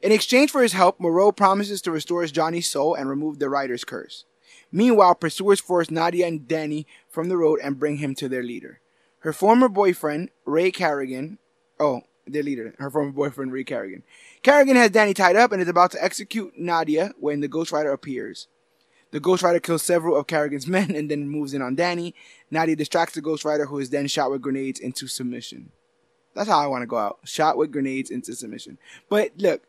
In 0.00 0.12
exchange 0.12 0.50
for 0.50 0.62
his 0.62 0.72
help, 0.72 1.00
Moreau 1.00 1.32
promises 1.32 1.82
to 1.82 1.90
restore 1.90 2.24
Johnny's 2.26 2.68
soul 2.70 2.94
and 2.94 3.08
remove 3.08 3.38
the 3.38 3.48
rider's 3.48 3.84
curse. 3.84 4.24
Meanwhile, 4.70 5.16
pursuers 5.16 5.60
force 5.60 5.90
Nadia 5.90 6.26
and 6.26 6.46
Danny 6.46 6.86
from 7.08 7.28
the 7.28 7.36
road 7.36 7.58
and 7.62 7.78
bring 7.78 7.96
him 7.96 8.14
to 8.16 8.28
their 8.28 8.42
leader. 8.42 8.80
Her 9.20 9.32
former 9.32 9.68
boyfriend, 9.68 10.30
Ray 10.44 10.70
Carrigan, 10.70 11.38
oh, 11.80 12.02
their 12.26 12.42
leader, 12.42 12.74
her 12.78 12.90
former 12.90 13.12
boyfriend, 13.12 13.52
Ray 13.52 13.64
Carrigan. 13.64 14.02
Carrigan 14.42 14.76
has 14.76 14.90
Danny 14.90 15.14
tied 15.14 15.36
up 15.36 15.52
and 15.52 15.62
is 15.62 15.68
about 15.68 15.90
to 15.92 16.04
execute 16.04 16.58
Nadia 16.58 17.12
when 17.18 17.40
the 17.40 17.48
Ghost 17.48 17.72
Rider 17.72 17.92
appears. 17.92 18.48
The 19.10 19.20
Ghost 19.20 19.42
Rider 19.42 19.60
kills 19.60 19.82
several 19.82 20.16
of 20.16 20.26
Carrigan's 20.26 20.66
men 20.68 20.94
and 20.94 21.10
then 21.10 21.28
moves 21.28 21.54
in 21.54 21.62
on 21.62 21.74
Danny. 21.74 22.14
Nadia 22.50 22.76
distracts 22.76 23.14
the 23.14 23.20
Ghost 23.20 23.44
Rider, 23.44 23.66
who 23.66 23.78
is 23.78 23.90
then 23.90 24.06
shot 24.06 24.30
with 24.30 24.42
grenades 24.42 24.80
into 24.80 25.06
submission. 25.06 25.70
That's 26.34 26.48
how 26.48 26.58
I 26.58 26.66
want 26.66 26.82
to 26.82 26.86
go 26.86 26.98
out. 26.98 27.18
Shot 27.24 27.56
with 27.56 27.72
grenades 27.72 28.10
into 28.10 28.34
submission. 28.34 28.78
But 29.08 29.32
look, 29.38 29.62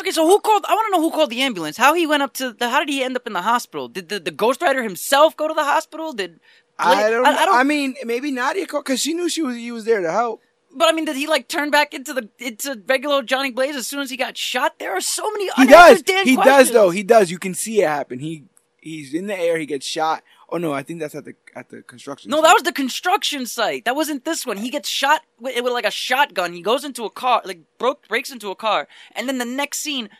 Okay, 0.00 0.10
so 0.10 0.26
who 0.26 0.40
called? 0.40 0.64
I 0.68 0.74
want 0.74 0.86
to 0.88 0.90
know 0.98 1.02
who 1.02 1.14
called 1.14 1.30
the 1.30 1.42
ambulance. 1.42 1.76
How 1.76 1.94
he 1.94 2.04
went 2.04 2.24
up 2.24 2.32
to 2.34 2.52
the? 2.52 2.68
How 2.68 2.80
did 2.80 2.88
he 2.88 3.04
end 3.04 3.14
up 3.14 3.28
in 3.28 3.32
the 3.32 3.42
hospital? 3.42 3.86
Did 3.86 4.08
the, 4.08 4.18
the 4.18 4.32
Ghost 4.32 4.60
Rider 4.60 4.82
himself 4.82 5.36
go 5.36 5.46
to 5.46 5.54
the 5.54 5.62
hospital? 5.62 6.12
Did 6.12 6.40
I 6.78 7.10
don't. 7.10 7.24
I, 7.24 7.30
I, 7.30 7.42
I 7.42 7.46
don't. 7.46 7.54
I 7.54 7.62
mean, 7.62 7.94
maybe 8.04 8.32
Nadia 8.32 8.66
called 8.66 8.84
because 8.84 9.00
she 9.00 9.14
knew 9.14 9.28
she 9.28 9.42
was 9.42 9.56
he 9.56 9.70
was 9.70 9.84
there 9.84 10.00
to 10.00 10.10
help. 10.10 10.42
But 10.74 10.88
I 10.88 10.92
mean, 10.92 11.04
did 11.04 11.16
he 11.16 11.26
like 11.26 11.48
turn 11.48 11.70
back 11.70 11.94
into 11.94 12.12
the 12.12 12.28
into 12.38 12.82
regular 12.86 13.22
Johnny 13.22 13.50
Blaze 13.50 13.76
as 13.76 13.86
soon 13.86 14.00
as 14.00 14.10
he 14.10 14.16
got 14.16 14.36
shot? 14.36 14.78
There 14.78 14.92
are 14.96 15.00
so 15.00 15.30
many. 15.30 15.50
He 15.56 15.66
does. 15.66 16.02
He 16.24 16.36
does 16.36 16.70
though. 16.72 16.90
He 16.90 17.02
does. 17.02 17.30
You 17.30 17.38
can 17.38 17.54
see 17.54 17.82
it 17.82 17.88
happen. 17.88 18.18
He 18.18 18.44
he's 18.80 19.14
in 19.14 19.26
the 19.26 19.38
air. 19.38 19.58
He 19.58 19.66
gets 19.66 19.86
shot. 19.86 20.22
Oh 20.50 20.58
no, 20.58 20.72
I 20.72 20.82
think 20.82 21.00
that's 21.00 21.14
at 21.14 21.24
the 21.24 21.34
at 21.56 21.70
the 21.70 21.82
construction. 21.82 22.30
No, 22.30 22.36
site. 22.38 22.44
that 22.44 22.52
was 22.54 22.62
the 22.64 22.72
construction 22.72 23.46
site. 23.46 23.84
That 23.84 23.96
wasn't 23.96 24.24
this 24.24 24.46
one. 24.46 24.58
He 24.58 24.70
gets 24.70 24.88
shot 24.88 25.22
with, 25.40 25.60
with 25.62 25.72
like 25.72 25.86
a 25.86 25.90
shotgun. 25.90 26.52
He 26.52 26.62
goes 26.62 26.84
into 26.84 27.04
a 27.04 27.10
car, 27.10 27.42
like 27.44 27.60
broke 27.78 28.06
breaks 28.08 28.30
into 28.30 28.50
a 28.50 28.54
car, 28.54 28.86
and 29.16 29.26
then 29.28 29.38
the 29.38 29.44
next 29.46 29.78
scene, 29.78 30.10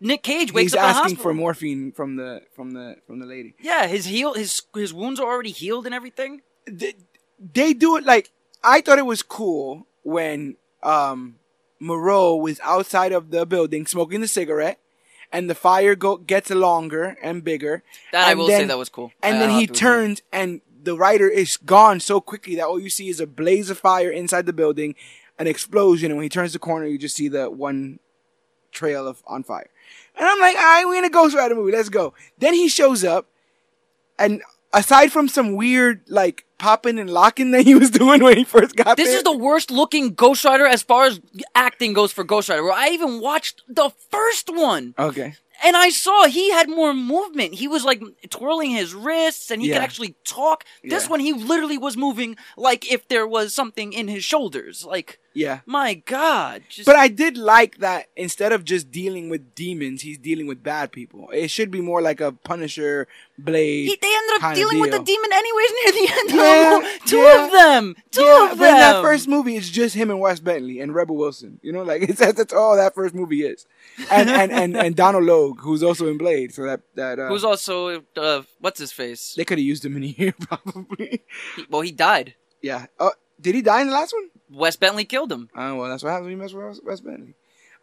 Nick 0.00 0.22
Cage 0.22 0.52
wakes 0.52 0.72
He's 0.72 0.74
up 0.74 0.80
in 0.80 0.82
the 0.82 0.88
asking 0.88 1.02
hospital. 1.02 1.22
for 1.22 1.34
morphine 1.34 1.92
from 1.92 2.16
the 2.16 2.42
from 2.54 2.72
the 2.72 2.96
from 3.06 3.18
the 3.18 3.26
lady. 3.26 3.54
Yeah, 3.60 3.86
his 3.86 4.04
heal 4.04 4.34
his 4.34 4.62
his 4.74 4.92
wounds 4.92 5.18
are 5.18 5.26
already 5.26 5.52
healed 5.52 5.86
and 5.86 5.94
everything. 5.94 6.42
they, 6.66 6.94
they 7.52 7.72
do 7.72 7.96
it 7.96 8.04
like 8.04 8.30
I 8.62 8.80
thought 8.80 8.98
it 8.98 9.06
was 9.06 9.22
cool 9.22 9.86
when 10.02 10.56
um 10.82 11.36
Moreau 11.78 12.36
was 12.36 12.58
outside 12.62 13.12
of 13.12 13.30
the 13.30 13.44
building 13.46 13.86
smoking 13.86 14.20
the 14.20 14.28
cigarette 14.28 14.78
and 15.32 15.50
the 15.50 15.54
fire 15.54 15.94
go 15.94 16.16
gets 16.16 16.50
longer 16.50 17.16
and 17.22 17.44
bigger. 17.44 17.82
That 18.12 18.26
I 18.26 18.30
And 18.30 18.40
will 18.40 18.48
say 18.48 18.64
that 18.64 18.78
was 18.78 18.88
cool. 18.88 19.12
And 19.22 19.36
I- 19.36 19.38
then 19.40 19.50
I'll 19.50 19.58
he 19.60 19.66
turns 19.66 20.22
and 20.32 20.60
the 20.82 20.96
rider 20.96 21.28
is 21.28 21.56
gone 21.56 21.98
so 22.00 22.20
quickly 22.20 22.54
that 22.56 22.66
all 22.66 22.78
you 22.80 22.88
see 22.90 23.08
is 23.08 23.20
a 23.20 23.26
blaze 23.26 23.70
of 23.70 23.78
fire 23.78 24.10
inside 24.10 24.46
the 24.46 24.52
building, 24.52 24.94
an 25.38 25.46
explosion, 25.48 26.10
and 26.10 26.16
when 26.16 26.22
he 26.24 26.28
turns 26.28 26.52
the 26.52 26.58
corner 26.60 26.86
you 26.86 26.96
just 26.98 27.16
see 27.16 27.28
the 27.28 27.50
one 27.50 27.98
trail 28.72 29.06
of 29.08 29.22
on 29.26 29.42
fire. 29.42 29.68
And 30.16 30.26
I'm 30.26 30.40
like, 30.40 30.56
all 30.56 30.62
right, 30.62 30.84
we're 30.86 30.98
in 30.98 31.04
a 31.04 31.10
Ghost 31.10 31.34
Rider 31.36 31.54
movie. 31.54 31.72
Let's 31.72 31.88
go. 31.88 32.14
Then 32.38 32.54
he 32.54 32.68
shows 32.68 33.04
up, 33.04 33.26
and 34.18 34.42
aside 34.76 35.10
from 35.10 35.28
some 35.28 35.56
weird 35.56 36.02
like 36.08 36.44
popping 36.58 36.98
and 36.98 37.10
locking 37.10 37.50
that 37.50 37.62
he 37.64 37.74
was 37.74 37.90
doing 38.02 38.22
when 38.22 38.36
he 38.36 38.44
first 38.44 38.76
got 38.76 38.96
This 38.96 39.08
there, 39.08 39.16
is 39.18 39.22
the 39.24 39.36
worst 39.36 39.70
looking 39.70 40.14
Ghost 40.14 40.44
Rider 40.44 40.66
as 40.66 40.82
far 40.82 41.04
as 41.04 41.20
acting 41.54 41.92
goes 41.92 42.12
for 42.12 42.24
Ghost 42.24 42.48
Rider. 42.48 42.62
Where 42.62 42.72
I 42.72 42.88
even 42.90 43.20
watched 43.20 43.62
the 43.68 43.90
first 44.10 44.48
one, 44.54 44.94
okay. 44.98 45.34
and 45.64 45.76
I 45.76 45.88
saw 45.90 46.26
he 46.26 46.50
had 46.52 46.68
more 46.68 46.94
movement. 46.94 47.54
He 47.54 47.68
was 47.68 47.84
like 47.84 48.00
twirling 48.30 48.70
his 48.70 48.94
wrists, 48.94 49.50
and 49.50 49.60
he 49.60 49.68
could 49.68 49.78
actually 49.82 50.14
talk. 50.24 50.64
This 50.82 51.04
Yeah. 51.04 51.10
one, 51.10 51.20
he 51.20 51.32
literally 51.32 51.78
was 51.78 51.96
moving 51.96 52.36
like 52.56 52.90
if 52.90 53.08
there 53.08 53.26
was 53.26 53.52
something 53.54 53.92
in 53.92 54.08
his 54.08 54.24
shoulders. 54.24 54.84
Like, 54.84 55.18
Yeah. 55.36 55.60
my 55.66 55.94
God! 55.94 56.62
Just, 56.68 56.86
But 56.86 56.96
I 56.96 57.08
did 57.08 57.36
like 57.36 57.78
that 57.78 58.06
instead 58.16 58.52
of 58.52 58.64
just 58.64 58.90
dealing 58.90 59.28
with 59.28 59.54
demons, 59.54 60.02
he's 60.02 60.18
dealing 60.18 60.46
with 60.46 60.62
bad 60.62 60.92
people. 60.92 61.28
It 61.32 61.50
should 61.50 61.70
be 61.70 61.80
more 61.80 62.00
like 62.00 62.20
a 62.20 62.32
Punisher, 62.32 63.06
Blade. 63.38 63.86
he, 63.88 63.98
they 64.00 64.12
ended 64.16 64.42
up 64.42 64.54
dealing 64.54 64.80
with 64.80 64.90
the 64.92 64.98
demon 65.02 65.30
anyways 65.32 65.70
near 65.78 65.92
the 65.92 66.12
end. 66.18 66.30
of 66.30 66.34
Yeah, 66.36 66.70
the 66.70 66.80
movie. 66.80 66.98
Two 67.06 67.26
of 67.26 67.50
them. 67.52 67.96
Two 68.10 68.22
yeah, 68.22 68.52
of 68.52 68.58
but 68.58 68.68
in 68.70 68.76
that 68.76 69.02
first 69.02 69.28
movie, 69.28 69.56
it's 69.56 69.68
just 69.68 69.94
him 69.94 70.10
and 70.10 70.20
Wes 70.20 70.40
Bentley 70.40 70.80
and 70.80 70.94
Rebel 70.94 71.16
Wilson. 71.16 71.60
You 71.62 71.72
know, 71.72 71.82
like 71.82 72.02
it's 72.08 72.18
that's, 72.18 72.36
that's 72.38 72.54
all 72.54 72.76
that 72.76 72.94
first 72.94 73.14
movie 73.14 73.44
is, 73.44 73.66
and 74.10 74.30
and 74.30 74.50
and, 74.50 74.76
and 74.76 74.96
Donal 75.02 75.22
Logue, 75.22 75.60
who's 75.60 75.82
also 75.82 76.08
in 76.08 76.16
Blade. 76.18 76.54
So 76.54 76.62
that 76.64 76.80
that 76.94 77.18
uh, 77.18 77.28
Who's 77.28 77.44
also 77.44 78.02
uh, 78.16 78.42
what's 78.60 78.80
his 78.80 78.92
face? 78.92 79.34
they 79.36 79.44
could 79.44 79.58
have 79.58 79.64
used 79.66 79.84
him 79.84 79.96
in 79.96 80.02
here 80.04 80.32
probably. 80.40 81.22
He- 81.56 81.66
well, 81.68 81.82
he 81.82 81.92
died. 81.92 82.34
yeah. 82.62 82.86
Uh, 82.98 83.10
did 83.38 83.54
he 83.54 83.60
die 83.60 83.82
in 83.82 83.88
the 83.88 83.92
last 83.92 84.14
one? 84.14 84.30
Wes 84.50 84.76
Bentley 84.76 85.04
killed 85.04 85.32
him. 85.32 85.48
Oh 85.56 85.76
well, 85.76 85.88
that's 85.90 86.02
what 86.02 86.10
happens 86.10 86.24
when 86.26 86.32
you 86.32 86.36
mess 86.38 86.52
with 86.52 86.80
Wes- 86.84 87.00
Bentley. 87.00 87.34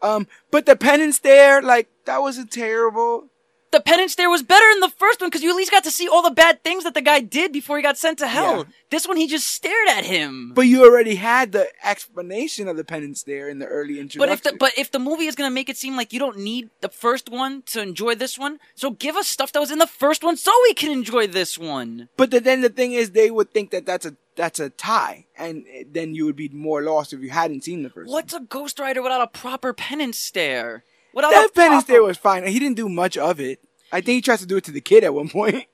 Um, 0.02 0.28
but 0.52 0.66
the 0.66 0.76
penance 0.76 1.20
there, 1.20 1.62
like 1.62 1.90
that 2.06 2.22
was 2.22 2.38
a 2.38 2.46
terrible. 2.46 3.30
The 3.74 3.82
penance 3.82 4.16
there 4.16 4.30
was 4.30 4.42
better 4.42 4.70
in 4.72 4.80
the 4.80 4.90
first 4.90 5.20
one 5.20 5.30
because 5.30 5.44
you 5.44 5.50
at 5.50 5.56
least 5.58 5.72
got 5.72 5.84
to 5.84 5.92
see 5.92 6.08
all 6.08 6.22
the 6.22 6.32
bad 6.32 6.64
things 6.64 6.86
that 6.86 6.94
the 6.94 7.02
guy 7.02 7.20
did 7.20 7.52
before 7.52 7.76
he 7.76 7.84
got 7.84 7.98
sent 7.98 8.20
to 8.20 8.28
hell. 8.28 8.60
Yeah. 8.60 8.64
This 8.90 9.08
one, 9.08 9.18
he 9.18 9.28
just 9.28 9.48
stared 9.48 9.90
at 9.90 10.06
him. 10.06 10.54
But 10.54 10.68
you 10.68 10.86
already 10.86 11.16
had 11.16 11.52
the 11.52 11.68
explanation 11.84 12.68
of 12.68 12.78
the 12.78 12.86
penance 12.86 13.24
there 13.24 13.50
in 13.50 13.60
the 13.60 13.66
early 13.66 14.00
introduction. 14.00 14.20
But 14.20 14.30
if 14.30 14.44
the 14.44 14.58
but 14.58 14.72
if 14.78 14.92
the 14.92 15.00
movie 15.00 15.26
is 15.26 15.36
gonna 15.36 15.52
make 15.52 15.68
it 15.68 15.76
seem 15.78 15.98
like 15.98 16.14
you 16.14 16.20
don't 16.20 16.38
need 16.38 16.70
the 16.82 16.90
first 16.90 17.30
one 17.30 17.64
to 17.68 17.82
enjoy 17.82 18.16
this 18.16 18.38
one, 18.38 18.60
so 18.76 18.92
give 18.92 19.16
us 19.16 19.28
stuff 19.28 19.52
that 19.52 19.60
was 19.60 19.72
in 19.72 19.80
the 19.80 19.88
first 19.88 20.24
one 20.24 20.38
so 20.38 20.52
we 20.64 20.74
can 20.74 20.92
enjoy 20.92 21.28
this 21.28 21.58
one. 21.58 22.10
But 22.16 22.32
the, 22.32 22.40
then 22.40 22.62
the 22.62 22.70
thing 22.70 22.94
is, 22.94 23.12
they 23.12 23.32
would 23.32 23.52
think 23.52 23.72
that 23.72 23.86
that's 23.86 24.06
a 24.06 24.16
that's 24.36 24.60
a 24.60 24.70
tie, 24.70 25.26
and 25.38 25.66
then 25.92 26.16
you 26.16 26.26
would 26.26 26.36
be 26.36 26.50
more 26.50 26.82
lost 26.82 27.14
if 27.14 27.22
you 27.22 27.30
hadn't 27.30 27.64
seen 27.64 27.84
the 27.84 27.90
first. 27.90 28.08
one. 28.08 28.14
What's 28.14 28.34
a 28.34 28.40
Ghost 28.40 28.80
Rider 28.80 29.02
without 29.02 29.22
a 29.22 29.28
proper 29.28 29.74
penance 29.74 30.18
stare? 30.18 30.84
Without 31.14 31.32
That 31.32 31.54
penance 31.54 31.86
proper- 31.86 32.04
was 32.04 32.18
fine. 32.18 32.46
He 32.46 32.60
didn't 32.60 32.76
do 32.78 32.90
much 32.90 33.18
of 33.18 33.40
it. 33.40 33.60
I 33.92 34.02
think 34.02 34.16
he 34.16 34.22
tries 34.22 34.40
to 34.40 34.48
do 34.48 34.58
it 34.58 34.64
to 34.66 34.72
the 34.72 34.82
kid 34.82 35.04
at 35.04 35.14
one 35.14 35.30
point. 35.30 35.66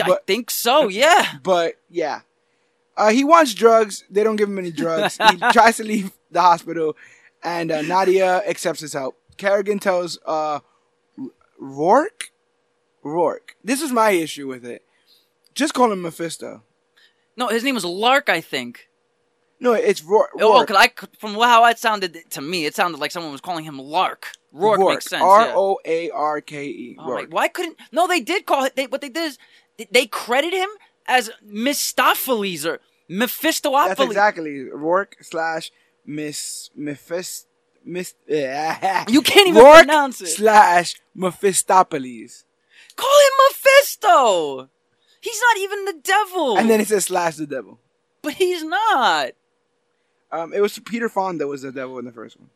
I 0.00 0.18
think 0.26 0.50
so. 0.50 0.88
Yeah. 0.88 1.26
But 1.42 1.74
yeah, 1.90 2.20
uh, 2.96 3.10
he 3.10 3.24
wants 3.24 3.54
drugs. 3.54 4.04
They 4.10 4.22
don't 4.24 4.36
give 4.36 4.48
him 4.48 4.58
any 4.58 4.70
drugs. 4.70 5.18
he 5.30 5.36
tries 5.52 5.76
to 5.76 5.84
leave 5.84 6.12
the 6.30 6.40
hospital, 6.40 6.96
and 7.42 7.70
uh, 7.70 7.82
Nadia 7.82 8.42
accepts 8.48 8.80
his 8.80 8.92
help. 8.92 9.16
Carrigan 9.36 9.78
tells 9.78 10.18
uh, 10.26 10.60
Roarke, 11.60 12.30
Roarke. 13.04 13.54
This 13.62 13.80
is 13.82 13.92
my 13.92 14.10
issue 14.10 14.48
with 14.48 14.64
it. 14.64 14.84
Just 15.54 15.74
call 15.74 15.92
him 15.92 16.02
Mephisto. 16.02 16.62
No, 17.36 17.48
his 17.48 17.62
name 17.62 17.74
was 17.74 17.84
Lark, 17.84 18.28
I 18.28 18.40
think. 18.40 18.88
No, 19.60 19.72
it's 19.72 20.00
Roarke. 20.00 20.28
Oh, 20.40 20.64
cause 20.64 20.76
I 20.78 20.90
from 21.18 21.34
how 21.34 21.64
it 21.66 21.78
sounded 21.78 22.18
to 22.30 22.40
me, 22.40 22.66
it 22.66 22.74
sounded 22.74 22.98
like 23.00 23.10
someone 23.10 23.32
was 23.32 23.40
calling 23.40 23.64
him 23.64 23.78
Lark. 23.78 24.32
Roarke, 24.54 24.88
makes 24.90 25.06
sense. 25.06 25.22
R. 25.22 25.52
O 25.54 25.78
A 25.84 26.10
R 26.10 26.40
K 26.40 26.66
E. 26.66 26.96
Oh, 26.98 27.06
Roarke. 27.08 27.30
why 27.30 27.48
couldn't? 27.48 27.76
No, 27.92 28.06
they 28.06 28.20
did 28.20 28.46
call 28.46 28.64
it. 28.64 28.76
They, 28.76 28.86
what 28.86 29.00
they 29.00 29.08
did 29.10 29.24
is 29.24 29.38
they- 29.76 29.88
they 29.90 30.06
credit 30.06 30.52
him 30.52 30.68
as 31.06 31.30
Mistopheles 31.46 32.64
or 32.66 32.80
Mephistopheles. 33.08 33.88
That's 33.88 34.00
exactly 34.00 34.66
Roarke 34.74 35.14
slash 35.22 35.70
Miss 36.06 36.70
Mephist 36.76 37.46
Miss. 37.84 38.14
You 38.28 39.22
can't 39.22 39.48
even 39.48 39.62
Roarke 39.62 39.84
pronounce 39.84 40.20
it. 40.22 40.28
slash 40.28 40.94
Mephistopheles, 41.14 42.44
Call 42.96 43.08
him 43.08 43.32
Mephisto. 43.50 44.68
He's 45.20 45.40
not 45.40 45.58
even 45.58 45.84
the 45.84 45.94
devil. 46.02 46.56
and 46.58 46.70
then 46.70 46.80
it 46.80 46.88
says 46.88 47.06
slash 47.06 47.36
the 47.36 47.46
devil. 47.46 47.78
but 48.22 48.34
he's 48.34 48.62
not. 48.64 49.30
Um, 50.30 50.52
it 50.52 50.60
was 50.60 50.78
Peter 50.80 51.08
Fonda 51.08 51.46
was 51.46 51.62
the 51.62 51.72
devil 51.72 51.98
in 51.98 52.04
the 52.04 52.12
first 52.12 52.38
one. 52.38 52.50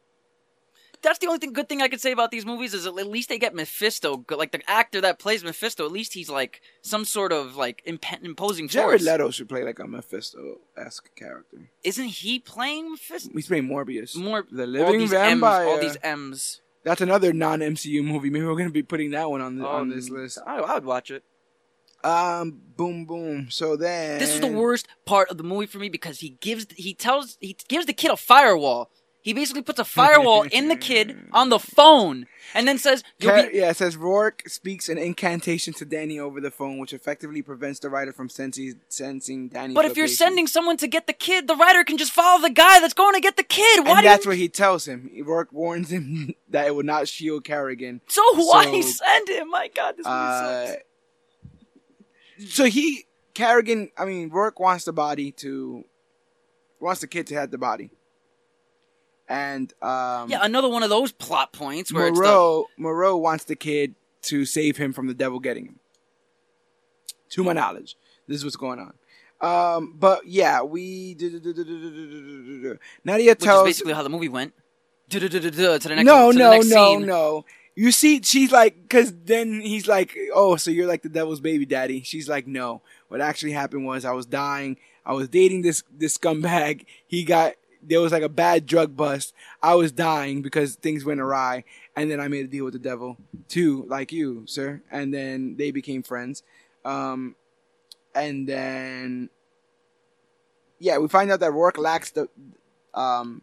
That's 1.02 1.18
the 1.18 1.26
only 1.26 1.38
thing, 1.38 1.52
good 1.52 1.68
thing 1.68 1.82
I 1.82 1.88
could 1.88 2.00
say 2.00 2.12
about 2.12 2.30
these 2.30 2.46
movies 2.46 2.74
is 2.74 2.86
at 2.86 2.94
least 2.94 3.28
they 3.28 3.38
get 3.38 3.54
Mephisto. 3.54 4.24
Like 4.30 4.52
the 4.52 4.62
actor 4.70 5.00
that 5.00 5.18
plays 5.18 5.42
Mephisto, 5.42 5.84
at 5.84 5.90
least 5.92 6.14
he's 6.14 6.30
like 6.30 6.60
some 6.80 7.04
sort 7.04 7.32
of 7.32 7.56
like 7.56 7.82
imp- 7.84 8.22
imposing 8.22 8.68
Jared 8.68 9.00
force. 9.00 9.04
Leto 9.10 9.30
should 9.30 9.48
play 9.48 9.64
like 9.64 9.78
a 9.80 9.86
Mephisto 9.86 10.58
esque 10.76 11.14
character. 11.16 11.70
Isn't 11.82 12.06
he 12.06 12.38
playing 12.38 12.92
Mephisto? 12.92 13.30
He's 13.34 13.48
playing 13.48 13.68
Morbius. 13.68 14.16
More 14.16 14.44
the 14.50 14.62
all 14.62 14.68
living 14.68 15.00
these 15.00 15.10
vampire. 15.10 15.62
M's, 15.62 15.70
all 15.72 15.80
these 15.80 15.96
M's. 16.02 16.60
That's 16.84 17.00
another 17.00 17.32
non 17.32 17.60
MCU 17.60 18.04
movie. 18.04 18.30
Maybe 18.30 18.44
we're 18.46 18.56
gonna 18.56 18.70
be 18.70 18.82
putting 18.82 19.10
that 19.10 19.28
one 19.30 19.40
on 19.40 19.58
the, 19.58 19.66
on 19.66 19.82
Um, 19.82 19.90
this 19.90 20.08
list. 20.08 20.38
I, 20.46 20.58
I 20.58 20.74
would 20.74 20.84
watch 20.84 21.10
it. 21.10 21.24
Um, 22.04 22.60
boom, 22.76 23.04
boom. 23.04 23.48
So 23.50 23.76
then 23.76 24.18
This 24.18 24.34
is 24.34 24.40
the 24.40 24.48
worst 24.48 24.88
part 25.04 25.30
of 25.30 25.38
the 25.38 25.44
movie 25.44 25.66
for 25.66 25.78
me 25.78 25.88
because 25.88 26.18
he 26.18 26.30
gives 26.40 26.66
he 26.76 26.94
tells 26.94 27.38
he 27.40 27.56
gives 27.68 27.86
the 27.86 27.92
kid 27.92 28.10
a 28.10 28.16
firewall. 28.16 28.90
He 29.24 29.32
basically 29.32 29.62
puts 29.62 29.78
a 29.78 29.84
firewall 29.84 30.42
in 30.50 30.66
the 30.68 30.74
kid 30.76 31.28
on 31.32 31.48
the 31.48 31.60
phone 31.60 32.26
and 32.54 32.66
then 32.66 32.76
says, 32.76 33.04
Car- 33.20 33.48
be, 33.48 33.56
yeah, 33.58 33.70
it 33.70 33.76
says 33.76 33.96
Roarke 33.96 34.50
speaks 34.50 34.88
an 34.88 34.98
incantation 34.98 35.72
to 35.74 35.84
Danny 35.84 36.18
over 36.18 36.40
the 36.40 36.50
phone, 36.50 36.78
which 36.78 36.92
effectively 36.92 37.40
prevents 37.40 37.78
the 37.78 37.88
rider 37.88 38.12
from 38.12 38.28
sensing, 38.28 38.80
sensing 38.88 39.48
Danny's 39.48 39.76
But 39.76 39.84
if 39.84 39.96
you're 39.96 40.06
location. 40.06 40.16
sending 40.16 40.46
someone 40.48 40.76
to 40.78 40.88
get 40.88 41.06
the 41.06 41.12
kid, 41.12 41.46
the 41.46 41.54
rider 41.54 41.84
can 41.84 41.98
just 41.98 42.10
follow 42.12 42.42
the 42.42 42.50
guy 42.50 42.80
that's 42.80 42.94
going 42.94 43.14
to 43.14 43.20
get 43.20 43.36
the 43.36 43.44
kid. 43.44 43.84
Why 43.86 43.98
and 43.98 44.06
that's 44.06 44.24
you... 44.24 44.30
what 44.30 44.38
he 44.38 44.48
tells 44.48 44.86
him. 44.88 45.08
Roarke 45.20 45.52
warns 45.52 45.90
him 45.92 46.34
that 46.50 46.66
it 46.66 46.74
would 46.74 46.86
not 46.86 47.06
shield 47.06 47.44
Carrigan. 47.44 48.00
So 48.08 48.22
why 48.34 48.64
So, 48.80 49.04
send 49.04 49.28
him? 49.28 49.50
My 49.50 49.68
God, 49.68 49.96
this 49.98 50.06
Uh, 50.06 50.66
sucks. 50.66 50.82
so 52.54 52.64
he 52.64 53.06
Carrigan, 53.34 53.90
I 53.96 54.04
mean 54.04 54.30
Roarke 54.30 54.58
wants 54.60 54.84
the 54.84 54.92
body 54.92 55.30
to 55.32 55.84
wants 56.80 57.00
the 57.00 57.06
kid 57.06 57.28
to 57.28 57.34
have 57.36 57.50
the 57.52 57.58
body, 57.58 57.90
and 59.32 59.72
um, 59.82 60.28
Yeah, 60.28 60.40
another 60.42 60.68
one 60.68 60.82
of 60.82 60.90
those 60.90 61.10
plot 61.10 61.52
points 61.52 61.90
where 61.90 62.08
it's 62.08 62.18
the, 62.18 62.24
Moreau 62.24 62.66
Moreau 62.76 63.16
wants 63.16 63.44
the 63.44 63.56
kid 63.56 63.94
to 64.22 64.44
save 64.44 64.76
him 64.76 64.92
from 64.92 65.06
the 65.06 65.14
devil 65.14 65.40
getting 65.40 65.64
him. 65.64 65.78
To 67.30 67.42
my 67.42 67.54
knowledge, 67.54 67.96
this 68.28 68.36
is 68.36 68.44
what's 68.44 68.56
going 68.56 68.78
on. 68.78 68.92
Um, 69.40 69.94
but 69.98 70.26
yeah, 70.26 70.60
we 70.62 71.14
Nadia 73.04 73.32
which 73.32 73.38
is 73.38 73.44
tells 73.44 73.64
basically 73.64 73.94
how 73.94 74.02
the 74.02 74.10
movie 74.10 74.28
went. 74.28 74.52
To 75.08 75.18
the 75.18 75.96
next, 75.96 76.04
no, 76.04 76.30
no, 76.30 76.60
no, 76.60 76.98
no. 76.98 77.44
You 77.74 77.90
see, 77.90 78.20
she's 78.22 78.52
like, 78.52 78.86
cause 78.90 79.14
then 79.24 79.62
he's 79.62 79.88
like, 79.88 80.14
oh, 80.34 80.56
so 80.56 80.70
you're 80.70 80.86
like 80.86 81.00
the 81.02 81.08
devil's 81.08 81.40
baby 81.40 81.64
daddy. 81.64 82.02
She's 82.02 82.28
like, 82.28 82.46
no. 82.46 82.82
What 83.08 83.22
actually 83.22 83.52
happened 83.52 83.86
was 83.86 84.04
I 84.04 84.12
was 84.12 84.26
dying. 84.26 84.76
I 85.06 85.14
was 85.14 85.28
dating 85.28 85.62
this 85.62 85.82
this 85.90 86.18
scumbag. 86.18 86.84
He 87.06 87.24
got 87.24 87.54
there 87.82 88.00
was 88.00 88.12
like 88.12 88.22
a 88.22 88.28
bad 88.28 88.66
drug 88.66 88.96
bust. 88.96 89.34
I 89.62 89.74
was 89.74 89.92
dying 89.92 90.42
because 90.42 90.76
things 90.76 91.04
went 91.04 91.20
awry, 91.20 91.64
and 91.96 92.10
then 92.10 92.20
I 92.20 92.28
made 92.28 92.44
a 92.44 92.48
deal 92.48 92.64
with 92.64 92.74
the 92.74 92.78
devil 92.78 93.16
too, 93.48 93.84
like 93.88 94.12
you, 94.12 94.44
sir. 94.46 94.82
And 94.90 95.12
then 95.12 95.56
they 95.56 95.70
became 95.70 96.02
friends. 96.02 96.42
Um, 96.84 97.36
and 98.14 98.48
then 98.48 99.30
yeah, 100.78 100.98
we 100.98 101.08
find 101.08 101.30
out 101.30 101.40
that 101.40 101.52
Roarke 101.52 101.78
lacks 101.78 102.10
the 102.10 102.28
um 102.94 103.42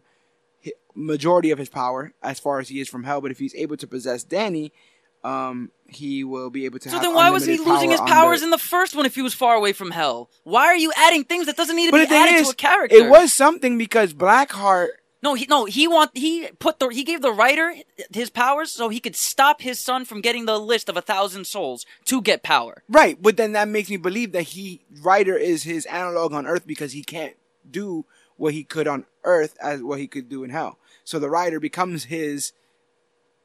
majority 0.94 1.50
of 1.50 1.58
his 1.58 1.68
power 1.68 2.12
as 2.22 2.38
far 2.38 2.58
as 2.58 2.68
he 2.68 2.80
is 2.80 2.88
from 2.88 3.04
hell. 3.04 3.20
But 3.20 3.30
if 3.30 3.38
he's 3.38 3.54
able 3.54 3.76
to 3.78 3.86
possess 3.86 4.24
Danny, 4.24 4.72
um, 5.24 5.70
he 5.88 6.24
will 6.24 6.50
be 6.50 6.64
able 6.64 6.78
to. 6.78 6.88
So 6.88 6.94
have 6.96 7.02
then 7.02 7.14
why 7.14 7.30
was 7.30 7.44
he 7.46 7.58
losing 7.58 7.90
his 7.90 8.00
power 8.00 8.08
powers 8.08 8.40
the- 8.40 8.44
in 8.46 8.50
the 8.50 8.58
first 8.58 8.94
one 8.94 9.06
if 9.06 9.14
he 9.14 9.22
was 9.22 9.34
far 9.34 9.54
away 9.56 9.72
from 9.72 9.90
hell? 9.90 10.30
Why 10.44 10.66
are 10.66 10.76
you 10.76 10.92
adding 10.96 11.24
things 11.24 11.46
that 11.46 11.56
doesn't 11.56 11.76
need 11.76 11.86
to 11.86 11.92
But 11.92 12.08
be 12.08 12.14
added 12.14 12.34
is, 12.36 12.46
to 12.48 12.52
a 12.52 12.56
character? 12.56 12.96
it 12.96 13.08
was 13.10 13.32
something 13.32 13.76
because 13.76 14.14
Blackheart. 14.14 14.88
no, 15.22 15.34
he 15.34 15.46
no 15.50 15.66
he 15.66 15.86
want 15.86 16.16
he 16.16 16.48
put 16.58 16.78
the 16.78 16.88
he 16.88 17.04
gave 17.04 17.20
the 17.20 17.32
rider 17.32 17.74
his 18.14 18.30
powers 18.30 18.70
so 18.70 18.88
he 18.88 19.00
could 19.00 19.14
stop 19.16 19.60
his 19.60 19.78
son 19.78 20.04
from 20.06 20.20
getting 20.22 20.46
the 20.46 20.58
list 20.58 20.88
of 20.88 20.96
a 20.96 21.02
thousand 21.02 21.46
souls 21.46 21.84
to 22.06 22.22
get 22.22 22.42
power. 22.42 22.82
Right, 22.88 23.20
but 23.20 23.36
then 23.36 23.52
that 23.52 23.68
makes 23.68 23.90
me 23.90 23.98
believe 23.98 24.32
that 24.32 24.42
he 24.54 24.80
rider 25.02 25.36
is 25.36 25.64
his 25.64 25.84
analog 25.86 26.32
on 26.32 26.46
Earth 26.46 26.66
because 26.66 26.92
he 26.92 27.02
can't 27.02 27.34
do 27.70 28.06
what 28.38 28.54
he 28.54 28.64
could 28.64 28.88
on 28.88 29.04
Earth 29.24 29.58
as 29.60 29.82
what 29.82 29.98
he 29.98 30.06
could 30.06 30.30
do 30.30 30.42
in 30.44 30.48
Hell. 30.50 30.78
So 31.04 31.18
the 31.18 31.28
rider 31.28 31.60
becomes 31.60 32.04
his 32.04 32.52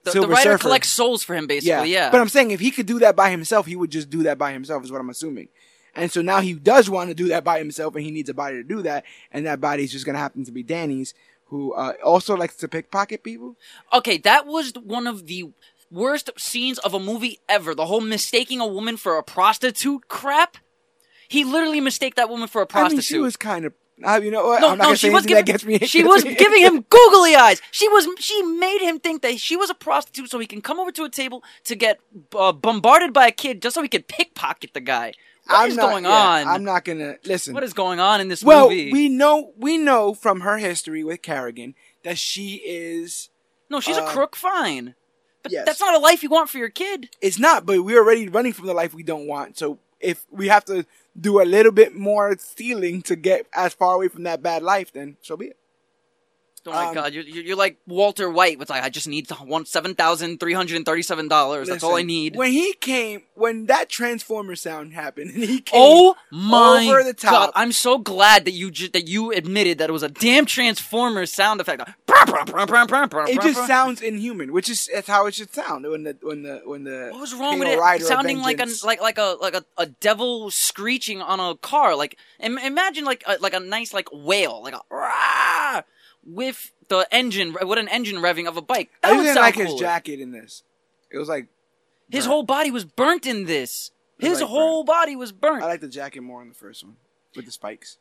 The, 0.06 0.22
the 0.22 0.28
rider 0.28 0.52
Surfer. 0.52 0.62
collects 0.62 0.90
souls 0.90 1.24
for 1.24 1.36
him 1.36 1.48
basically. 1.48 1.92
Yeah, 1.92 2.10
But 2.12 2.22
I'm 2.22 2.30
saying 2.30 2.52
if 2.52 2.60
he 2.60 2.72
could 2.72 2.86
do 2.86 3.00
that 3.00 3.16
by 3.16 3.30
himself, 3.32 3.66
he 3.66 3.76
would 3.76 3.92
just 3.92 4.10
do 4.10 4.24
that 4.24 4.38
by 4.38 4.54
himself. 4.54 4.84
Is 4.84 4.92
what 4.92 5.02
I'm 5.02 5.10
assuming. 5.10 5.50
And 5.96 6.12
so 6.12 6.22
now 6.22 6.42
he 6.42 6.54
does 6.54 6.90
want 6.90 7.10
to 7.10 7.16
do 7.16 7.30
that 7.30 7.44
by 7.44 7.58
himself, 7.58 7.96
and 7.96 8.04
he 8.04 8.12
needs 8.12 8.30
a 8.30 8.34
body 8.34 8.58
to 8.58 8.64
do 8.64 8.82
that, 8.82 9.06
and 9.32 9.46
that 9.46 9.62
body's 9.62 9.92
just 9.92 10.06
gonna 10.06 10.18
happen 10.18 10.44
to 10.44 10.52
be 10.52 10.62
Danny's, 10.62 11.14
who 11.46 11.74
uh, 11.74 11.94
also 12.04 12.36
likes 12.36 12.56
to 12.58 12.68
pickpocket 12.68 13.24
people. 13.24 13.56
Okay, 13.94 14.18
that 14.20 14.46
was 14.46 14.74
one 14.76 15.08
of 15.08 15.26
the 15.28 15.52
worst 15.92 16.30
scenes 16.38 16.78
of 16.80 16.94
a 16.94 17.00
movie 17.00 17.40
ever. 17.48 17.74
The 17.74 17.86
whole 17.86 18.02
mistaking 18.02 18.60
a 18.60 18.68
woman 18.68 18.98
for 18.98 19.18
a 19.18 19.24
prostitute 19.24 20.08
crap. 20.08 20.58
He 21.28 21.44
literally 21.44 21.82
mistaked 21.82 22.18
that 22.18 22.30
woman 22.30 22.48
for 22.48 22.62
a 22.62 22.68
prostitute. 22.68 22.98
mean, 22.98 23.02
she 23.02 23.18
was 23.18 23.36
kind 23.36 23.66
of. 23.66 23.74
Uh, 24.04 24.20
you 24.22 24.30
know 24.30 24.46
what? 24.46 24.62
no, 24.62 24.72
I'm 24.72 24.78
not 24.78 24.90
no, 24.90 24.94
she 24.96 25.08
say 25.08 25.14
was 25.14 25.26
giving. 25.26 25.46
that 25.46 25.52
gets 25.52 25.64
me. 25.64 25.80
she 25.80 26.04
was 26.04 26.24
giving 26.24 26.62
him 26.62 26.82
googly 26.90 27.36
eyes. 27.36 27.62
She 27.72 27.88
was. 27.88 28.08
She 28.20 28.42
made 28.44 28.80
him 28.82 29.00
think 29.00 29.22
that 29.22 29.40
she 29.40 29.56
was 29.56 29.70
a 29.70 29.74
prostitute, 29.74 30.30
so 30.30 30.40
he 30.40 30.46
can 30.48 30.62
come 30.62 30.80
over 30.80 30.92
to 30.92 31.04
a 31.04 31.10
table 31.10 31.44
to 31.64 31.76
get 31.76 32.00
uh, 32.36 32.52
bombarded 32.52 33.14
by 33.14 33.28
a 33.28 33.32
kid, 33.32 33.62
just 33.62 33.74
so 33.74 33.82
he 33.82 33.88
could 33.88 34.08
pickpocket 34.08 34.74
the 34.74 34.82
guy. 34.82 35.14
What 35.48 35.60
I'm 35.60 35.70
is 35.70 35.78
not- 35.78 35.90
going 35.90 36.04
yeah, 36.04 36.10
on? 36.10 36.48
I'm 36.48 36.64
not 36.66 36.84
gonna 36.84 37.18
listen. 37.24 37.54
what 37.54 37.64
is 37.64 37.74
going 37.74 38.00
on 38.00 38.20
in 38.20 38.28
this 38.28 38.44
well, 38.44 38.70
movie? 38.70 38.92
we 38.92 39.08
know 39.08 39.54
we 39.58 39.78
know 39.78 40.14
from 40.14 40.42
her 40.42 40.58
history 40.58 41.04
with 41.04 41.22
Carrigan 41.22 41.76
that 42.04 42.18
she 42.18 42.62
is. 42.66 43.30
no, 43.70 43.80
she's 43.80 43.98
a 43.98 44.04
uh, 44.04 44.10
crook. 44.10 44.36
Fine, 44.36 44.96
but 45.42 45.54
yes. 45.54 45.66
that's 45.66 45.80
not 45.80 45.96
a 45.96 46.00
life 46.00 46.22
you 46.22 46.30
want 46.30 46.50
for 46.50 46.58
your 46.58 46.70
kid. 46.70 47.12
It's 47.22 47.40
not, 47.40 47.66
but 47.66 47.82
we're 47.82 48.00
already 48.00 48.28
running 48.28 48.52
from 48.52 48.66
the 48.66 48.74
life 48.74 48.94
we 48.94 49.04
don't 49.04 49.28
want. 49.28 49.58
So 49.58 49.80
if 50.02 50.26
we 50.30 50.48
have 50.50 50.66
to 50.66 50.86
do 51.20 51.42
a 51.42 51.44
little 51.44 51.72
bit 51.72 51.96
more 51.96 52.36
stealing 52.38 53.02
to 53.04 53.16
get 53.16 53.48
as 53.54 53.74
far 53.74 53.96
away 53.96 54.08
from 54.08 54.24
that 54.24 54.44
bad 54.44 54.64
life, 54.64 54.92
then 54.94 55.18
so 55.22 55.38
be 55.38 55.48
it. 55.48 55.58
Oh 56.68 56.72
my 56.72 56.86
Um, 56.88 56.94
god, 56.96 57.14
you're, 57.14 57.24
you're 57.24 57.56
like 57.56 57.78
Walter 57.88 58.30
White. 58.30 58.58
With 58.60 58.70
like, 58.70 58.84
I 58.84 58.90
just 58.90 59.08
need 59.08 59.30
one 59.32 59.66
seven 59.66 59.94
thousand 59.96 60.40
three 60.40 60.54
hundred 60.54 60.78
and 60.78 60.86
thirty-seven 60.86 61.28
dollars. 61.28 61.68
That's 61.68 61.84
all 61.84 61.96
I 61.96 62.02
need. 62.02 62.36
When 62.36 62.52
he 62.52 62.74
came, 62.74 63.24
when 63.36 63.68
that 63.68 63.90
Transformer 63.90 64.56
sound 64.56 64.94
happened, 64.94 65.32
and 65.36 65.44
he 65.44 65.62
came. 65.62 65.80
Oh 65.82 66.16
my 66.32 66.88
over 66.90 67.04
the 67.04 67.14
top. 67.14 67.32
god! 67.32 67.52
I'm 67.56 67.72
so 67.72 67.98
glad 67.98 68.46
that 68.46 68.52
you 68.52 68.72
ju- 68.72 68.90
that 68.90 69.08
you 69.08 69.32
admitted 69.32 69.78
that 69.78 69.90
it 69.90 69.94
was 69.94 70.04
a 70.04 70.10
damn 70.10 70.46
Transformer 70.46 71.26
sound 71.26 71.62
effect. 71.62 71.84
it 73.30 73.42
just 73.42 73.68
sounds 73.68 74.02
inhuman, 74.02 74.52
which 74.54 74.70
is 74.70 74.90
that's 74.94 75.08
how 75.08 75.26
it 75.28 75.36
should 75.36 75.54
sound 75.54 75.88
when 75.88 76.04
the 76.04 76.18
when 76.22 76.44
the 76.44 76.62
when 76.66 76.84
the 76.84 77.10
What 77.12 77.22
was 77.22 77.34
wrong 77.34 77.60
with 77.60 77.68
it? 77.68 77.80
Sounding 78.08 78.38
like 78.42 78.60
a 78.60 78.68
like 78.86 79.02
like 79.02 79.18
a 79.18 79.38
like 79.42 79.56
a, 79.56 79.64
a 79.78 79.86
devil 79.88 80.50
screeching 80.52 81.22
on 81.22 81.40
a 81.40 81.56
car. 81.58 81.96
Like 81.96 82.18
Im- 82.40 82.58
imagine 82.58 83.06
like 83.06 83.24
a, 83.28 83.38
like 83.40 83.54
a 83.54 83.60
nice 83.60 83.94
like 83.94 84.08
whale, 84.12 84.62
like 84.64 84.74
a 84.74 84.82
rah, 84.90 85.82
with 86.26 86.72
the 86.88 87.08
engine 87.12 87.54
what 87.54 87.78
an 87.78 87.88
engine 87.88 88.18
revving 88.18 88.48
of 88.48 88.58
a 88.58 88.62
bike. 88.62 88.90
That 89.02 89.12
I 89.12 89.16
would 89.16 89.24
didn't 89.24 89.36
sound 89.36 89.46
like 89.46 89.56
his 89.56 89.76
jacket 89.76 90.20
in 90.20 90.32
this. 90.32 90.64
It 91.12 91.18
was 91.18 91.30
like 91.30 91.48
His 92.10 92.24
burnt. 92.26 92.32
whole 92.32 92.44
body 92.44 92.72
was 92.72 92.86
burnt 92.86 93.26
in 93.26 93.46
this. 93.46 93.92
His 94.18 94.40
like 94.42 94.50
whole 94.50 94.84
body 94.84 95.16
was 95.16 95.32
burnt. 95.32 95.64
I 95.64 95.68
like 95.68 95.82
the 95.82 95.88
jacket 95.88 96.22
more 96.22 96.42
in 96.42 96.50
the 96.50 96.56
first 96.56 96.84
one 96.84 96.96
with 97.36 97.46
the 97.46 97.52
spikes. 97.52 97.98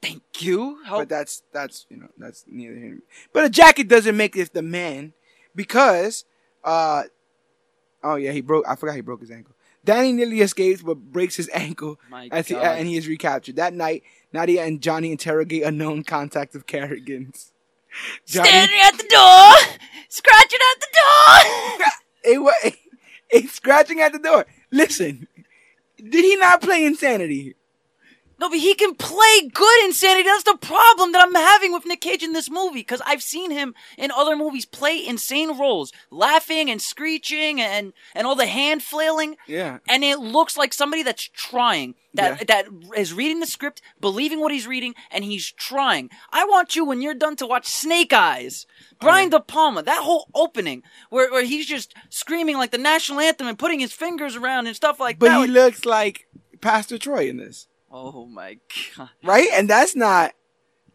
Thank 0.00 0.22
you. 0.38 0.78
But 0.88 1.08
that's 1.08 1.42
that's 1.52 1.86
you 1.90 1.96
know 1.98 2.08
that's 2.16 2.44
neither 2.48 2.74
here. 2.74 2.98
But 3.32 3.44
a 3.44 3.50
jacket 3.50 3.88
doesn't 3.88 4.16
make 4.16 4.36
it 4.36 4.52
the 4.52 4.62
man 4.62 5.12
because 5.54 6.24
uh 6.64 7.04
oh 8.02 8.14
yeah 8.16 8.32
he 8.32 8.40
broke 8.40 8.64
I 8.66 8.76
forgot 8.76 8.94
he 8.94 9.02
broke 9.02 9.20
his 9.20 9.30
ankle. 9.30 9.54
Danny 9.84 10.12
nearly 10.12 10.40
escapes 10.40 10.82
but 10.82 10.96
breaks 10.98 11.36
his 11.36 11.48
ankle 11.52 11.98
My 12.10 12.28
as 12.30 12.48
he, 12.48 12.54
God. 12.54 12.78
and 12.78 12.86
he 12.86 12.96
is 12.96 13.08
recaptured. 13.08 13.56
That 13.56 13.74
night, 13.74 14.02
Nadia 14.32 14.64
and 14.64 14.80
Johnny 14.80 15.10
interrogate 15.10 15.62
a 15.62 15.70
known 15.70 16.04
contact 16.04 16.54
of 16.54 16.66
Carrigan's. 16.66 17.52
Johnny, 18.26 18.48
Standing 18.48 18.80
at 18.84 18.96
the 18.98 19.08
door, 19.08 19.78
scratching 20.08 20.60
at 20.74 20.80
the 20.80 20.86
door. 20.92 21.88
it 22.34 22.38
was 22.38 22.72
it's 23.30 23.52
scratching 23.54 24.00
at 24.00 24.12
the 24.12 24.18
door. 24.18 24.46
Listen, 24.70 25.26
did 25.96 26.24
he 26.24 26.36
not 26.36 26.62
play 26.62 26.84
Insanity? 26.84 27.56
No, 28.40 28.48
but 28.48 28.58
he 28.58 28.74
can 28.74 28.94
play 28.94 29.50
good 29.52 29.84
insanity. 29.84 30.24
That's 30.24 30.44
the 30.44 30.56
problem 30.56 31.12
that 31.12 31.22
I'm 31.26 31.34
having 31.34 31.72
with 31.72 31.84
Nick 31.84 32.00
Cage 32.00 32.22
in 32.22 32.32
this 32.32 32.50
movie 32.50 32.80
because 32.80 33.02
I've 33.04 33.22
seen 33.22 33.50
him 33.50 33.74
in 33.98 34.10
other 34.10 34.34
movies 34.34 34.64
play 34.64 35.04
insane 35.06 35.58
roles, 35.58 35.92
laughing 36.10 36.70
and 36.70 36.80
screeching 36.80 37.60
and 37.60 37.92
and 38.14 38.26
all 38.26 38.34
the 38.34 38.46
hand 38.46 38.82
flailing. 38.82 39.36
Yeah. 39.46 39.78
And 39.86 40.02
it 40.02 40.20
looks 40.20 40.56
like 40.56 40.72
somebody 40.72 41.02
that's 41.02 41.28
trying, 41.28 41.96
that 42.14 42.38
Yeah. 42.38 42.44
that 42.64 42.66
is 42.96 43.12
reading 43.12 43.40
the 43.40 43.46
script, 43.46 43.82
believing 44.00 44.40
what 44.40 44.52
he's 44.52 44.66
reading, 44.66 44.94
and 45.10 45.22
he's 45.22 45.52
trying. 45.52 46.08
I 46.32 46.46
want 46.46 46.74
you 46.74 46.86
when 46.86 47.02
you're 47.02 47.12
done 47.12 47.36
to 47.36 47.46
watch 47.46 47.66
Snake 47.66 48.14
Eyes. 48.14 48.66
Brian 49.00 49.28
oh, 49.34 49.38
De 49.38 49.40
Palma, 49.40 49.82
that 49.82 50.02
whole 50.02 50.28
opening 50.34 50.82
where, 51.10 51.30
where 51.30 51.44
he's 51.44 51.66
just 51.66 51.94
screaming 52.08 52.56
like 52.56 52.70
the 52.70 52.78
national 52.78 53.20
anthem 53.20 53.46
and 53.46 53.58
putting 53.58 53.80
his 53.80 53.92
fingers 53.92 54.34
around 54.36 54.66
and 54.66 54.76
stuff 54.76 54.98
like 54.98 55.18
But 55.18 55.28
that. 55.28 55.36
But 55.36 55.46
he 55.46 55.52
looks 55.52 55.84
like 55.84 56.26
Pastor 56.60 56.98
Troy 56.98 57.28
in 57.28 57.36
this, 57.38 57.66
oh 57.90 58.26
my 58.26 58.58
god. 58.96 59.10
right? 59.22 59.48
And 59.52 59.68
that's 59.68 59.94
not 59.96 60.32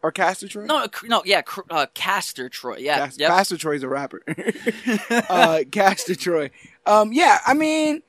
or 0.02 0.12
Castor 0.12 0.46
Troy. 0.46 0.66
No, 0.66 0.84
uh, 0.84 0.88
no, 1.04 1.22
yeah, 1.24 1.42
cr- 1.42 1.62
uh, 1.70 1.86
Castor 1.94 2.48
Troy, 2.48 2.76
yeah, 2.78 3.06
Cas- 3.06 3.18
yep. 3.18 3.30
Pastor 3.30 3.56
Troy's 3.56 3.82
a 3.82 3.88
rapper. 3.88 4.22
uh, 5.10 5.64
Castor 5.72 6.14
Troy. 6.14 6.50
Um, 6.84 7.12
yeah, 7.12 7.38
I 7.46 7.54
mean, 7.54 8.02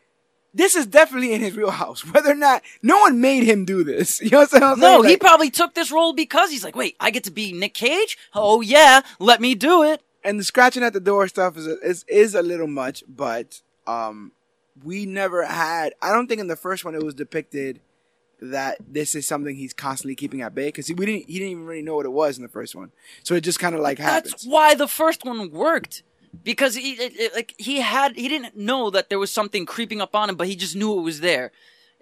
this 0.54 0.76
is 0.76 0.86
definitely 0.86 1.34
in 1.34 1.42
his 1.42 1.56
real 1.56 1.72
house. 1.72 2.06
Whether 2.14 2.32
or 2.32 2.36
not, 2.36 2.62
no 2.84 3.00
one 3.00 3.20
made 3.22 3.44
him 3.44 3.66
do 3.66 3.84
this. 3.84 4.22
You 4.28 4.30
know 4.32 4.40
what 4.40 4.54
I'm 4.54 4.78
saying? 4.78 4.80
no, 4.80 5.02
he 5.02 5.18
probably 5.18 5.50
took 5.50 5.74
this 5.74 5.92
role 5.92 6.14
because 6.14 6.52
he's 6.52 6.64
like, 6.64 6.76
wait, 6.76 6.96
I 7.00 7.10
get 7.10 7.24
to 7.24 7.32
be 7.32 7.54
Nick 7.54 7.74
Cage? 7.74 8.18
Oh 8.34 8.62
yeah, 8.62 9.02
let 9.20 9.42
me 9.42 9.56
do 9.56 9.84
it. 9.84 10.02
and 10.24 10.40
the 10.40 10.44
scratching 10.44 10.84
at 10.84 10.94
the 10.94 11.00
door 11.00 11.28
stuff 11.28 11.58
is 11.58 11.68
a, 11.68 11.80
is 11.80 12.04
is 12.08 12.36
a 12.36 12.42
little 12.44 12.68
much, 12.68 13.04
but 13.08 13.62
um, 13.88 14.34
we 14.84 15.06
never 15.06 15.46
had. 15.46 15.94
I 16.02 16.12
don't 16.12 16.28
think 16.28 16.42
in 16.42 16.48
the 16.48 16.56
first 16.56 16.84
one 16.86 16.94
it 16.96 17.02
was 17.04 17.16
depicted 17.16 17.80
that 18.42 18.78
this 18.88 19.16
is 19.16 19.28
something 19.28 19.56
he's 19.56 19.74
constantly 19.74 20.16
keeping 20.16 20.42
at 20.42 20.54
bay 20.54 20.68
because 20.68 20.88
we 20.90 21.06
didn't. 21.06 21.26
He 21.30 21.40
didn't 21.40 21.52
even 21.52 21.66
really 21.66 21.82
know 21.82 21.96
what 21.96 22.06
it 22.06 22.12
was 22.12 22.38
in 22.38 22.44
the 22.44 22.50
first 22.50 22.76
one, 22.76 22.92
so 23.24 23.36
it 23.36 23.42
just 23.42 23.60
kind 23.60 23.74
of 23.76 23.82
like 23.82 23.98
happens. 24.00 24.32
That's 24.32 24.46
why 24.46 24.76
the 24.76 24.88
first 24.88 25.26
one 25.26 25.52
worked. 25.52 26.04
Because 26.44 26.76
he 26.76 26.92
it, 26.94 27.14
it- 27.20 27.36
like 27.36 27.56
he 27.58 27.80
had 27.82 28.16
he 28.16 28.28
didn't 28.28 28.56
know 28.56 28.90
that 28.92 29.10
there 29.10 29.18
was 29.20 29.32
something 29.32 29.66
creeping 29.66 30.02
up 30.02 30.16
on 30.16 30.30
him, 30.30 30.36
but 30.36 30.48
he 30.48 30.56
just 30.56 30.76
knew 30.76 30.98
it 31.00 31.02
was 31.04 31.22
there, 31.22 31.52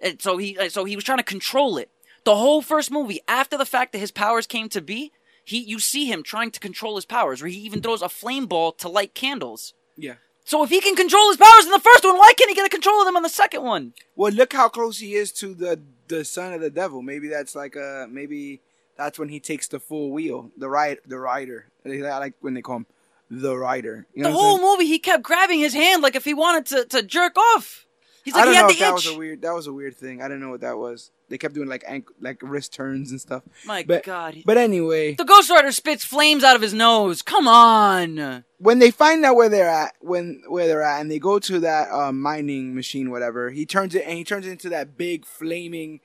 and 0.00 0.20
so 0.20 0.36
he 0.36 0.58
so 0.68 0.84
he 0.84 0.94
was 0.96 1.04
trying 1.04 1.18
to 1.18 1.24
control 1.24 1.78
it. 1.78 1.90
The 2.24 2.36
whole 2.36 2.60
first 2.60 2.90
movie, 2.90 3.20
after 3.28 3.56
the 3.56 3.64
fact 3.64 3.92
that 3.92 3.98
his 3.98 4.10
powers 4.10 4.46
came 4.46 4.68
to 4.70 4.82
be, 4.82 5.12
he 5.44 5.58
you 5.58 5.78
see 5.78 6.06
him 6.06 6.22
trying 6.22 6.50
to 6.50 6.60
control 6.60 6.96
his 6.96 7.04
powers, 7.06 7.40
where 7.40 7.48
he 7.50 7.58
even 7.60 7.80
throws 7.80 8.02
a 8.02 8.08
flame 8.08 8.46
ball 8.46 8.72
to 8.72 8.88
light 8.88 9.14
candles. 9.14 9.72
yeah. 9.96 10.14
So 10.44 10.62
if 10.62 10.70
he 10.70 10.80
can 10.80 10.94
control 10.94 11.26
his 11.28 11.38
powers 11.38 11.64
in 11.64 11.72
the 11.72 11.80
first 11.80 12.04
one, 12.04 12.18
why 12.18 12.32
can't 12.38 12.48
he 12.48 12.54
get 12.54 12.64
a 12.66 12.68
control 12.68 13.00
of 13.00 13.06
them 13.06 13.16
in 13.16 13.24
the 13.24 13.28
second 13.28 13.64
one? 13.64 13.94
Well, 14.14 14.32
look 14.32 14.52
how 14.52 14.68
close 14.68 14.98
he 15.00 15.14
is 15.14 15.32
to 15.32 15.54
the 15.54 15.80
the 16.08 16.24
son 16.24 16.52
of 16.52 16.60
the 16.60 16.70
devil. 16.70 17.02
Maybe 17.02 17.28
that's 17.28 17.54
like 17.54 17.76
a 17.76 18.06
maybe 18.10 18.60
that's 18.96 19.18
when 19.18 19.28
he 19.28 19.40
takes 19.40 19.68
the 19.68 19.80
full 19.80 20.10
wheel. 20.10 20.50
The 20.56 20.68
ride, 20.68 20.98
the 21.06 21.18
rider. 21.18 21.66
I 21.84 22.18
like 22.18 22.34
when 22.40 22.54
they 22.54 22.62
call 22.62 22.76
him 22.76 22.86
the 23.30 23.56
rider. 23.56 24.06
You 24.14 24.22
know 24.22 24.30
the 24.30 24.36
whole 24.36 24.60
movie, 24.60 24.86
he 24.86 24.98
kept 24.98 25.22
grabbing 25.22 25.58
his 25.58 25.74
hand 25.74 26.02
like 26.02 26.16
if 26.16 26.24
he 26.24 26.34
wanted 26.34 26.66
to, 26.66 26.84
to 26.96 27.02
jerk 27.02 27.36
off. 27.36 27.85
He's 28.26 28.34
I 28.34 28.44
don't 28.44 28.48
he 28.54 28.56
had 28.56 28.62
know 28.62 28.68
the 28.68 28.72
if 28.74 28.78
that 28.80 28.88
itch. 28.88 28.94
was 28.94 29.06
a 29.06 29.16
weird. 29.18 29.42
That 29.42 29.54
was 29.54 29.66
a 29.68 29.72
weird 29.72 29.96
thing. 29.96 30.20
I 30.20 30.26
don't 30.26 30.40
know 30.40 30.50
what 30.50 30.60
that 30.62 30.76
was. 30.78 31.12
They 31.28 31.38
kept 31.38 31.54
doing 31.54 31.68
like 31.68 31.84
ankle, 31.86 32.14
like 32.20 32.40
wrist 32.42 32.72
turns 32.74 33.12
and 33.12 33.20
stuff. 33.20 33.44
My 33.64 33.84
But- 33.84 34.02
God. 34.02 34.38
But 34.44 34.58
anyway, 34.58 35.14
the 35.14 35.24
Ghost 35.24 35.48
Rider 35.48 35.70
spits 35.70 36.04
flames 36.04 36.42
out 36.42 36.56
of 36.56 36.62
his 36.62 36.74
nose. 36.74 37.22
Come 37.22 37.46
on. 37.46 38.44
when 38.58 38.80
they 38.80 38.90
find 38.90 39.24
out 39.24 39.36
where 39.36 39.48
they're 39.48 39.68
at, 39.70 39.94
when 40.00 40.42
where 40.48 40.66
they're 40.66 40.82
at, 40.82 41.00
and 41.00 41.08
they 41.10 41.20
go 41.20 41.38
to 41.38 41.60
that 41.60 41.88
uh, 41.92 42.10
mining 42.10 42.74
machine, 42.74 43.10
whatever, 43.12 43.50
he 43.50 43.64
turns 43.64 43.94
it 43.94 44.02
and 44.04 44.18
he 44.18 44.24
turns 44.24 44.44
it 44.46 44.50
into 44.50 44.68
that 44.70 44.96
big 44.98 45.24
flaming. 45.24 46.00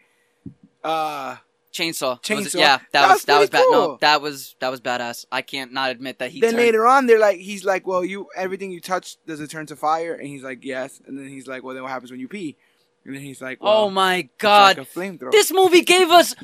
Uh, 0.83 1.37
Chainsaw. 1.73 2.17
Was 2.17 2.19
Chainsaw. 2.53 2.59
yeah, 2.59 2.77
that, 2.77 2.91
That 2.91 3.01
was 3.07 3.13
was 3.17 3.25
that 3.25 3.39
was 3.39 3.49
bad. 3.49 3.57
pretty 3.59 3.71
No, 3.71 3.97
that 4.01 4.21
was 4.21 4.55
that 4.59 4.69
was 4.69 4.81
badass. 4.81 5.25
I 5.31 5.41
can't 5.41 5.71
not 5.73 5.91
admit 5.91 6.19
that 6.19 6.31
he. 6.31 6.41
then 6.41 6.51
turned- 6.51 6.63
later 6.63 6.85
on, 6.85 7.05
they're 7.07 7.19
like, 7.19 7.39
he's 7.39 7.63
like, 7.63 7.87
well, 7.87 8.03
you 8.03 8.27
everything 8.35 8.71
you 8.71 8.81
touch 8.81 9.17
does 9.25 9.39
it 9.39 9.49
turn 9.49 9.65
to 9.67 9.75
fire? 9.75 10.13
And 10.13 10.27
he's 10.27 10.43
like, 10.43 10.63
yes. 10.63 11.01
And 11.05 11.17
then 11.17 11.27
he's 11.27 11.47
like, 11.47 11.63
well, 11.63 11.73
then 11.73 11.83
what 11.83 11.91
happens 11.91 12.11
when 12.11 12.19
you 12.19 12.27
pee? 12.27 12.57
And 13.05 13.15
then 13.15 13.21
he's 13.23 13.41
like, 13.41 13.63
well, 13.63 13.85
Oh 13.85 13.89
my 13.89 14.29
God! 14.37 14.77
like 14.77 15.31
this 15.31 15.51
movie 15.51 15.81
gave 15.81 16.09
us 16.11 16.35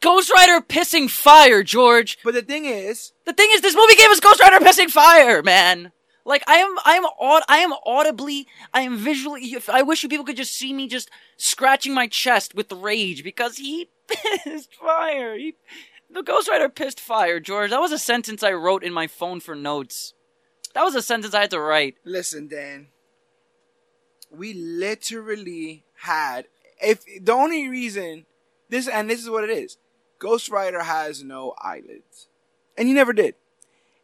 Ghost 0.00 0.30
Rider 0.34 0.64
pissing 0.64 1.10
fire, 1.10 1.62
George. 1.62 2.16
but 2.24 2.32
the 2.32 2.40
thing 2.42 2.64
is, 2.64 3.12
The 3.26 3.34
thing 3.34 3.48
is, 3.52 3.60
this 3.60 3.74
movie 3.76 3.96
gave 3.96 4.08
us 4.08 4.18
Ghost 4.20 4.40
Rider 4.40 4.64
pissing 4.64 4.90
fire, 4.90 5.42
man. 5.42 5.92
Like 6.30 6.44
I 6.46 6.54
am, 6.58 6.76
I 6.84 6.94
am, 6.94 7.04
aud- 7.04 7.42
I 7.48 7.58
am 7.58 7.72
audibly, 7.84 8.46
I 8.72 8.82
am 8.82 8.96
visually. 8.96 9.42
If, 9.52 9.68
I 9.68 9.82
wish 9.82 10.04
you 10.04 10.08
people 10.08 10.24
could 10.24 10.36
just 10.36 10.56
see 10.56 10.72
me 10.72 10.86
just 10.86 11.10
scratching 11.36 11.92
my 11.92 12.06
chest 12.06 12.54
with 12.54 12.70
rage 12.70 13.24
because 13.24 13.56
he 13.56 13.90
pissed 14.06 14.72
fire. 14.76 15.36
He, 15.36 15.56
the 16.08 16.22
Ghost 16.22 16.48
Rider 16.48 16.68
pissed 16.68 17.00
fire, 17.00 17.40
George. 17.40 17.70
That 17.70 17.80
was 17.80 17.90
a 17.90 17.98
sentence 17.98 18.44
I 18.44 18.52
wrote 18.52 18.84
in 18.84 18.92
my 18.92 19.08
phone 19.08 19.40
for 19.40 19.56
notes. 19.56 20.14
That 20.72 20.84
was 20.84 20.94
a 20.94 21.02
sentence 21.02 21.34
I 21.34 21.40
had 21.40 21.50
to 21.50 21.60
write. 21.60 21.96
listen, 22.04 22.46
Dan, 22.46 22.86
we 24.30 24.54
literally 24.54 25.82
had 26.02 26.46
if 26.80 27.04
the 27.20 27.32
only 27.32 27.68
reason 27.68 28.24
this 28.68 28.86
and 28.86 29.10
this 29.10 29.20
is 29.20 29.28
what 29.28 29.42
it 29.42 29.50
is, 29.50 29.78
Ghost 30.20 30.48
Rider 30.48 30.84
has 30.84 31.24
no 31.24 31.54
eyelids, 31.60 32.28
and 32.78 32.86
he 32.86 32.94
never 32.94 33.12
did. 33.12 33.34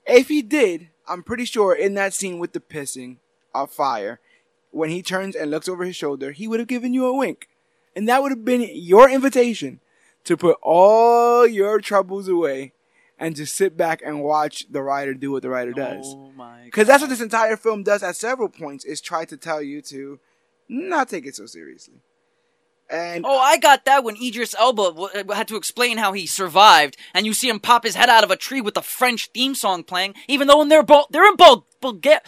If 0.05 0.27
he 0.27 0.43
did, 0.43 0.89
I'm 1.09 1.23
pretty 1.23 1.45
sure 1.45 1.75
in 1.75 1.95
that 1.95 2.15
scene 2.15 2.39
with 2.39 2.53
the 2.53 2.61
pissing 2.61 3.17
of 3.55 3.71
fire, 3.71 4.21
when 4.71 4.91
he 4.91 5.03
turns 5.03 5.35
and 5.35 5.51
looks 5.51 5.69
over 5.69 5.85
his 5.85 5.97
shoulder, 5.97 6.33
he 6.33 6.47
would 6.49 6.61
have 6.61 6.69
given 6.69 6.93
you 6.93 7.07
a 7.07 7.17
wink, 7.17 7.49
and 7.95 8.09
that 8.09 8.23
would 8.23 8.33
have 8.33 8.45
been 8.45 8.69
your 8.73 9.09
invitation 9.09 9.81
to 10.25 10.37
put 10.37 10.59
all 10.63 11.47
your 11.47 11.81
troubles 11.81 12.29
away 12.29 12.73
and 13.19 13.37
just 13.37 13.57
sit 13.57 13.77
back 13.77 14.03
and 14.05 14.23
watch 14.23 14.67
the 14.71 14.83
rider 14.83 15.15
do 15.15 15.33
what 15.33 15.43
the 15.43 15.49
rider 15.49 15.73
oh 15.75 15.79
does. 15.79 16.05
Oh 16.07 16.33
my! 16.37 16.65
Because 16.65 16.87
that's 16.87 17.01
what 17.01 17.09
this 17.09 17.21
entire 17.21 17.57
film 17.57 17.83
does 17.83 18.03
at 18.03 18.17
several 18.17 18.49
points 18.49 18.85
is 18.85 19.01
try 19.01 19.25
to 19.25 19.37
tell 19.37 19.63
you 19.63 19.81
to 19.83 20.19
not 20.69 21.09
take 21.09 21.27
it 21.27 21.37
so 21.37 21.47
seriously. 21.47 21.95
And 22.89 23.25
Oh, 23.27 23.39
I 23.39 23.59
got 23.59 23.85
that 23.87 24.05
when 24.05 24.17
Idris 24.17 24.55
Elba 24.59 24.83
w- 24.93 25.09
uh, 25.09 25.35
had 25.35 25.49
to 25.49 25.57
explain 25.57 25.99
how 25.99 26.13
he 26.13 26.27
survived, 26.27 26.97
and 27.15 27.27
you 27.27 27.35
see 27.35 27.49
him 27.49 27.59
pop 27.59 27.85
his 27.85 27.97
head 27.97 28.09
out 28.09 28.23
of 28.25 28.31
a 28.31 28.37
tree 28.37 28.61
with 28.61 28.75
the 28.75 28.83
French 28.83 29.29
theme 29.35 29.55
song 29.55 29.83
playing, 29.83 30.15
even 30.29 30.47
though 30.47 30.63
in 30.63 30.69
their 30.69 30.83
Bul- 30.85 31.09
they're 31.11 31.27
in 31.29 31.37
Bul- 31.37 31.67
Bulgaria. 31.81 32.21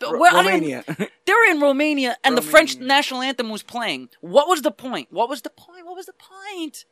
Where, 0.00 0.32
Romania. 0.32 0.84
They're 1.26 1.50
in 1.50 1.60
Romania, 1.60 2.16
and 2.22 2.36
the 2.36 2.42
French 2.42 2.78
national 2.78 3.20
anthem 3.20 3.48
was 3.50 3.64
playing. 3.64 4.10
What 4.20 4.46
was 4.48 4.62
the 4.62 4.70
point? 4.70 5.08
What 5.10 5.28
was 5.28 5.42
the 5.42 5.50
point? 5.50 5.84
What 5.86 5.96
was 5.96 6.06
the 6.06 6.12
point? 6.12 6.84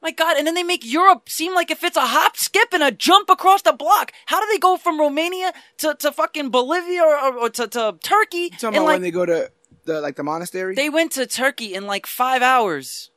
My 0.01 0.09
God! 0.11 0.35
And 0.37 0.45
then 0.45 0.55
they 0.55 0.63
make 0.63 0.83
Europe 0.83 1.29
seem 1.29 1.53
like 1.53 1.69
if 1.71 1.83
it's 1.83 1.95
a 1.95 2.01
hop, 2.07 2.35
skip, 2.35 2.73
and 2.73 2.81
a 2.83 2.91
jump 2.91 3.29
across 3.29 3.61
the 3.61 3.73
block. 3.73 4.11
How 4.25 4.41
do 4.41 4.47
they 4.51 4.57
go 4.57 4.75
from 4.75 4.99
Romania 4.99 5.53
to, 5.77 5.95
to 5.99 6.11
fucking 6.11 6.49
Bolivia 6.49 7.03
or, 7.03 7.15
or, 7.15 7.37
or 7.41 7.49
to, 7.51 7.67
to 7.67 7.95
Turkey? 8.03 8.49
about 8.69 8.85
like, 8.85 8.93
when 8.95 9.01
they 9.03 9.11
go 9.11 9.25
to 9.25 9.51
the 9.85 10.01
like 10.01 10.15
the 10.15 10.23
monastery. 10.23 10.75
they 10.75 10.89
went 10.89 11.11
to 11.13 11.25
Turkey 11.25 11.73
in 11.73 11.85
like 11.87 12.05
five 12.05 12.41
hours. 12.41 13.11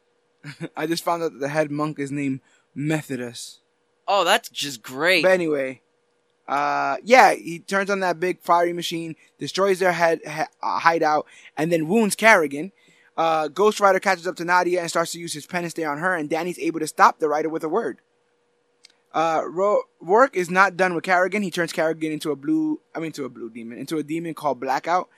I 0.76 0.86
just 0.86 1.04
found 1.04 1.22
out 1.22 1.32
that 1.32 1.40
the 1.40 1.48
head 1.48 1.70
monk 1.70 1.98
is 1.98 2.10
named 2.10 2.40
Methodius. 2.76 3.58
Oh, 4.06 4.24
that's 4.24 4.48
just 4.48 4.82
great. 4.82 5.22
But 5.22 5.32
anyway, 5.32 5.82
uh, 6.46 6.96
yeah, 7.04 7.34
he 7.34 7.58
turns 7.58 7.90
on 7.90 8.00
that 8.00 8.18
big 8.20 8.40
fiery 8.40 8.72
machine, 8.72 9.16
destroys 9.38 9.78
their 9.80 9.92
head 9.92 10.20
ha- 10.26 10.48
uh, 10.62 10.78
hideout, 10.78 11.26
and 11.56 11.70
then 11.70 11.88
wounds 11.88 12.14
Carrigan. 12.16 12.72
Uh, 13.16 13.48
Ghost 13.48 13.80
Rider 13.80 13.98
catches 13.98 14.26
up 14.26 14.36
to 14.36 14.44
Nadia 14.44 14.80
and 14.80 14.88
starts 14.88 15.12
to 15.12 15.18
use 15.18 15.32
his 15.32 15.44
pen 15.44 15.64
to 15.64 15.70
stay 15.70 15.84
on 15.84 15.98
her, 15.98 16.14
and 16.14 16.30
Danny's 16.30 16.58
able 16.58 16.80
to 16.80 16.86
stop 16.86 17.18
the 17.18 17.28
rider 17.28 17.48
with 17.48 17.64
a 17.64 17.68
word. 17.68 17.98
Uh, 19.12 19.42
Ro- 19.48 19.82
Roarke 20.02 20.36
is 20.36 20.50
not 20.50 20.76
done 20.76 20.94
with 20.94 21.02
Carrigan. 21.02 21.42
He 21.42 21.50
turns 21.50 21.72
Carrigan 21.72 22.12
into 22.12 22.30
a 22.30 22.36
blue, 22.36 22.80
I 22.94 22.98
mean, 22.98 23.06
into 23.06 23.24
a 23.24 23.28
blue 23.28 23.50
demon, 23.50 23.78
into 23.78 23.98
a 23.98 24.02
demon 24.02 24.34
called 24.34 24.60
Blackout. 24.60 25.08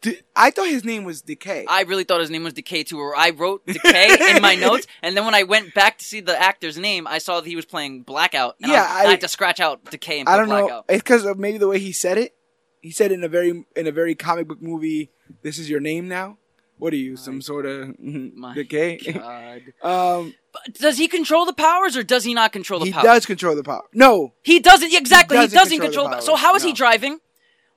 D- 0.00 0.20
I 0.36 0.50
thought 0.50 0.68
his 0.68 0.84
name 0.84 1.02
was 1.04 1.22
Decay. 1.22 1.66
I 1.68 1.82
really 1.82 2.04
thought 2.04 2.20
his 2.20 2.30
name 2.30 2.44
was 2.44 2.52
Decay 2.52 2.84
too, 2.84 2.98
or 3.00 3.16
I 3.16 3.30
wrote 3.30 3.66
Decay 3.66 4.36
in 4.36 4.42
my 4.42 4.54
notes, 4.66 4.86
and 5.02 5.16
then 5.16 5.24
when 5.24 5.34
I 5.34 5.42
went 5.42 5.74
back 5.74 5.98
to 5.98 6.04
see 6.04 6.20
the 6.20 6.40
actor's 6.40 6.78
name, 6.78 7.06
I 7.08 7.18
saw 7.18 7.40
that 7.40 7.48
he 7.48 7.56
was 7.56 7.64
playing 7.66 8.02
Blackout. 8.02 8.56
And 8.62 8.70
Yeah, 8.70 8.86
I, 8.88 9.02
I- 9.02 9.06
I 9.06 9.10
had 9.10 9.20
to 9.22 9.28
scratch 9.28 9.58
out 9.60 9.84
Decay 9.90 10.20
and 10.20 10.28
I 10.28 10.36
don't 10.36 10.48
know. 10.48 10.84
It's 10.88 11.02
because 11.02 11.24
of 11.24 11.38
maybe 11.38 11.58
the 11.58 11.68
way 11.68 11.78
he 11.80 11.92
said 11.92 12.16
it. 12.18 12.34
He 12.80 12.92
said 12.92 13.10
in 13.10 13.24
a 13.24 13.28
very 13.28 13.64
in 13.74 13.86
a 13.88 13.92
very 13.92 14.14
comic 14.14 14.46
book 14.46 14.62
movie. 14.62 15.10
This 15.42 15.58
is 15.58 15.68
your 15.68 15.80
name 15.80 16.06
now. 16.06 16.38
What 16.78 16.92
are 16.92 16.96
you, 16.96 17.16
some 17.16 17.42
sort 17.42 17.66
of 17.66 17.96
My 17.98 18.54
decay? 18.54 19.00
Um, 19.82 20.34
does 20.74 20.96
he 20.96 21.08
control 21.08 21.44
the 21.44 21.52
powers, 21.52 21.96
or 21.96 22.02
does 22.04 22.22
he 22.24 22.34
not 22.34 22.52
control 22.52 22.78
the 22.80 22.86
he 22.86 22.92
powers? 22.92 23.02
He 23.02 23.08
does 23.08 23.26
control 23.26 23.54
the 23.56 23.62
power. 23.64 23.82
No, 23.92 24.34
He 24.42 24.60
doesn't 24.60 24.92
exactly. 24.94 25.36
He 25.38 25.42
doesn't 25.44 25.56
doesn't, 25.58 25.78
control 25.80 26.06
control. 26.06 26.10
the 26.10 26.16
the 26.16 26.22
so 26.22 26.36
how 26.36 26.54
is 26.54 26.62
he 26.62 26.72
driving? 26.72 27.18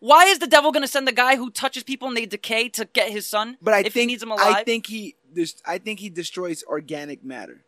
Why 0.01 0.25
is 0.25 0.39
the 0.39 0.47
devil 0.47 0.71
going 0.71 0.81
to 0.83 0.87
send 0.87 1.07
the 1.07 1.11
guy 1.13 1.35
who 1.37 1.49
touches 1.51 1.83
people 1.83 2.07
and 2.09 2.17
they 2.17 2.25
decay 2.25 2.67
to 2.69 2.85
get 2.91 3.09
his 3.11 3.25
son? 3.27 3.57
but 3.61 3.73
I 3.73 3.79
if 3.79 3.93
think 3.93 3.95
he 4.01 4.05
needs 4.07 4.23
him 4.23 4.31
alive, 4.31 4.55
I 4.57 4.63
think 4.63 4.87
he. 4.87 5.15
I 5.65 5.77
think 5.77 5.99
he 6.01 6.09
destroys 6.09 6.61
organic 6.67 7.23
matter. 7.23 7.63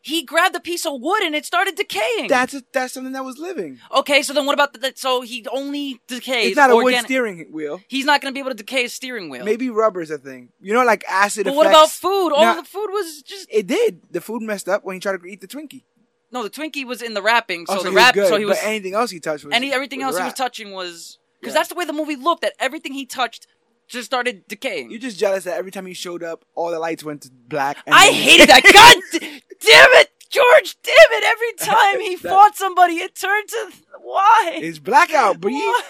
he 0.00 0.22
grabbed 0.24 0.56
a 0.56 0.60
piece 0.60 0.86
of 0.86 1.00
wood 1.00 1.22
and 1.22 1.34
it 1.34 1.44
started 1.44 1.74
decaying. 1.74 2.26
That's 2.28 2.54
a, 2.54 2.62
that's 2.72 2.94
something 2.94 3.12
that 3.12 3.24
was 3.24 3.36
living. 3.38 3.78
okay. 4.00 4.22
So 4.22 4.32
then, 4.32 4.46
what 4.46 4.54
about 4.54 4.72
the? 4.72 4.92
So 4.96 5.20
he 5.20 5.44
only 5.52 6.00
decays. 6.08 6.48
It's 6.48 6.56
not 6.56 6.70
a 6.70 6.76
wood 6.76 6.94
steering 7.04 7.48
wheel. 7.52 7.80
He's 7.88 8.04
not 8.06 8.20
going 8.22 8.32
to 8.32 8.34
be 8.34 8.40
able 8.40 8.50
to 8.56 8.56
decay 8.56 8.82
his 8.82 8.92
steering 8.94 9.28
wheel. 9.28 9.44
Maybe 9.44 9.68
rubber's 9.68 10.10
a 10.10 10.18
thing. 10.18 10.48
You 10.60 10.72
know, 10.74 10.84
like 10.84 11.04
acid. 11.08 11.44
But 11.44 11.54
what 11.54 11.66
about 11.66 11.90
food? 11.90 12.30
All 12.30 12.42
Nah. 12.44 12.54
the 12.54 12.64
food 12.64 12.88
was 12.90 13.22
just 13.22 13.46
It 13.50 13.66
did. 13.66 14.00
The 14.10 14.20
food 14.22 14.40
messed 14.42 14.68
up 14.68 14.84
when 14.84 14.94
he 14.94 15.00
tried 15.00 15.20
to 15.20 15.26
eat 15.26 15.40
the 15.40 15.48
Twinkie. 15.48 15.82
no. 16.30 16.42
The 16.44 16.50
Twinkie 16.50 16.86
was 16.86 17.02
in 17.02 17.12
the 17.14 17.22
wrapping, 17.22 17.66
so 17.66 17.80
Oh, 17.80 17.82
the 17.82 17.92
wrap. 17.92 18.14
so 18.14 18.36
he 18.38 18.44
was 18.46 18.58
But 18.58 18.66
anything 18.66 18.94
else 18.94 19.10
he 19.10 19.20
touched 19.20 19.44
was. 19.44 19.52
any 19.52 19.72
everything 19.72 20.00
was 20.00 20.14
else 20.14 20.18
he 20.18 20.24
was 20.24 20.34
touching 20.34 20.72
was 20.72 21.18
because 21.42 21.52
Yeah. 21.54 21.58
that's 21.60 21.68
the 21.70 21.74
way 21.74 21.84
the 21.84 21.92
movie 21.92 22.16
looked. 22.16 22.40
That 22.42 22.54
everything 22.58 22.94
he 22.94 23.04
touched 23.04 23.46
just 23.88 24.06
started 24.06 24.46
decaying. 24.48 24.90
You're 24.90 25.00
just 25.00 25.18
jealous 25.18 25.44
that 25.44 25.58
every 25.58 25.70
time 25.72 25.84
he 25.84 25.92
showed 25.92 26.22
up, 26.22 26.44
all 26.54 26.70
the 26.70 26.78
lights 26.78 27.04
went 27.04 27.22
to 27.22 27.30
black. 27.30 27.76
and 27.84 27.94
I 27.94 28.06
hated 28.12 28.48
that. 28.48 28.62
God 28.62 28.96
d- 29.20 29.42
damn 29.60 29.90
it, 30.00 30.08
George! 30.30 30.76
Damn 30.82 30.94
it! 31.10 31.24
Every 31.24 31.52
time 31.74 32.00
he 32.00 32.16
That- 32.16 32.28
fought 32.30 32.56
somebody, 32.56 32.94
it 32.94 33.14
turned 33.14 33.48
to 33.48 33.72
why? 34.00 34.52
It's 34.62 34.78
blackout, 34.78 35.38
Why? 35.44 35.82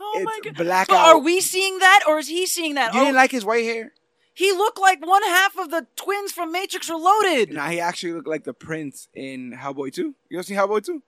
oh 0.00 0.22
my 0.24 0.40
god! 0.44 0.56
blackout. 0.56 0.96
So 0.96 0.96
are 1.16 1.18
we 1.18 1.40
seeing 1.40 1.78
that, 1.78 2.00
or 2.06 2.18
is 2.18 2.28
he 2.28 2.46
seeing 2.46 2.74
that? 2.74 2.92
you 2.94 3.00
Oh, 3.00 3.04
didn't 3.04 3.16
like 3.16 3.30
his 3.30 3.44
white 3.44 3.64
hair? 3.64 3.92
he 4.36 4.50
looked 4.52 4.80
like 4.80 5.04
one 5.06 5.22
half 5.22 5.56
of 5.56 5.70
the 5.70 5.86
twins 5.96 6.32
from 6.32 6.50
Matrix 6.52 6.90
Reloaded. 6.90 7.52
Nah, 7.52 7.68
he 7.68 7.78
actually 7.80 8.12
looked 8.14 8.26
like 8.28 8.42
the 8.44 8.52
prince 8.52 9.06
in 9.14 9.52
Hellboy 9.52 9.92
2. 9.92 10.14
You 10.28 10.38
ever 10.38 10.42
seen 10.42 10.56
Hellboy 10.56 10.84
2? 10.84 11.02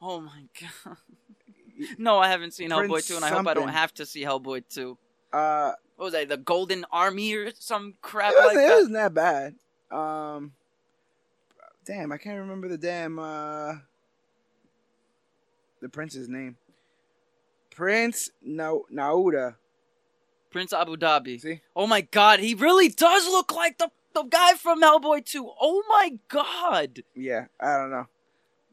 Oh 0.00 0.20
my 0.20 0.44
god! 0.60 0.96
No, 1.98 2.18
I 2.18 2.28
haven't 2.28 2.52
seen 2.52 2.70
Prince 2.70 2.90
Hellboy 2.92 3.06
two, 3.08 3.16
and 3.16 3.24
I 3.24 3.28
hope 3.28 3.46
I 3.46 3.54
don't 3.54 3.62
something. 3.64 3.68
have 3.76 3.94
to 3.94 4.06
see 4.06 4.22
Hellboy 4.22 4.62
two. 4.68 4.98
Uh, 5.32 5.72
What 5.96 6.04
was 6.06 6.12
that? 6.14 6.28
The 6.28 6.36
Golden 6.36 6.84
Army 6.92 7.34
or 7.34 7.50
some 7.58 7.94
crap 8.02 8.32
it, 8.36 8.38
like 8.38 8.56
it 8.56 8.60
that? 8.68 8.74
wasn't 8.74 8.92
that 8.94 9.14
bad. 9.14 9.54
Um, 9.90 10.52
damn, 11.84 12.12
I 12.12 12.16
can't 12.18 12.38
remember 12.38 12.68
the 12.68 12.78
damn 12.78 13.18
uh, 13.18 13.74
the 15.80 15.88
prince's 15.88 16.28
name. 16.28 16.56
Prince 17.74 18.30
Na- 18.42 18.78
Nuada. 18.92 19.56
Prince 20.50 20.72
Abu 20.72 20.96
Dhabi. 20.96 21.40
See? 21.40 21.60
Oh 21.76 21.86
my 21.86 22.00
god, 22.00 22.40
he 22.40 22.54
really 22.54 22.88
does 22.88 23.26
look 23.28 23.54
like 23.54 23.78
the 23.78 23.90
the 24.12 24.24
guy 24.24 24.54
from 24.54 24.82
Hellboy 24.82 25.24
2. 25.24 25.48
Oh 25.60 25.84
my 25.88 26.18
god. 26.28 27.04
Yeah, 27.14 27.46
I 27.60 27.76
don't 27.76 27.90
know, 27.92 28.06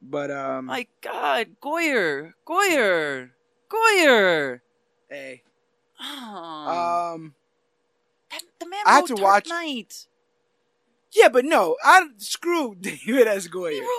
but 0.02 0.32
um, 0.32 0.66
My 0.66 0.88
god, 1.02 1.48
Goyer. 1.62 2.34
Goyer. 2.48 3.32
Goyer. 3.70 4.62
hey, 5.10 5.42
Oh. 6.00 7.14
um, 7.16 7.34
that, 8.32 8.42
the 8.60 8.68
man 8.70 8.80
I 8.86 8.96
had 8.98 9.06
to 9.08 9.16
Dark 9.16 9.22
watch- 9.24 9.48
Knight. 9.50 10.08
yeah, 11.12 11.30
but 11.30 11.44
no, 11.46 11.76
I 11.84 12.08
screw 12.18 12.76
David 12.80 13.28
S. 13.28 13.46
He 13.46 13.50
wrote 13.52 13.72
the 13.72 13.76
Dark 13.76 13.82
Knight. 13.82 13.90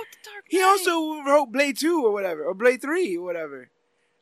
He 0.49 0.63
also 0.63 1.23
wrote 1.23 1.47
Blade 1.53 1.77
Two 1.79 2.05
or 2.05 2.13
whatever, 2.13 2.45
or 2.45 2.55
Blade 2.55 2.81
Three 2.83 3.17
or 3.17 3.25
whatever. 3.25 3.71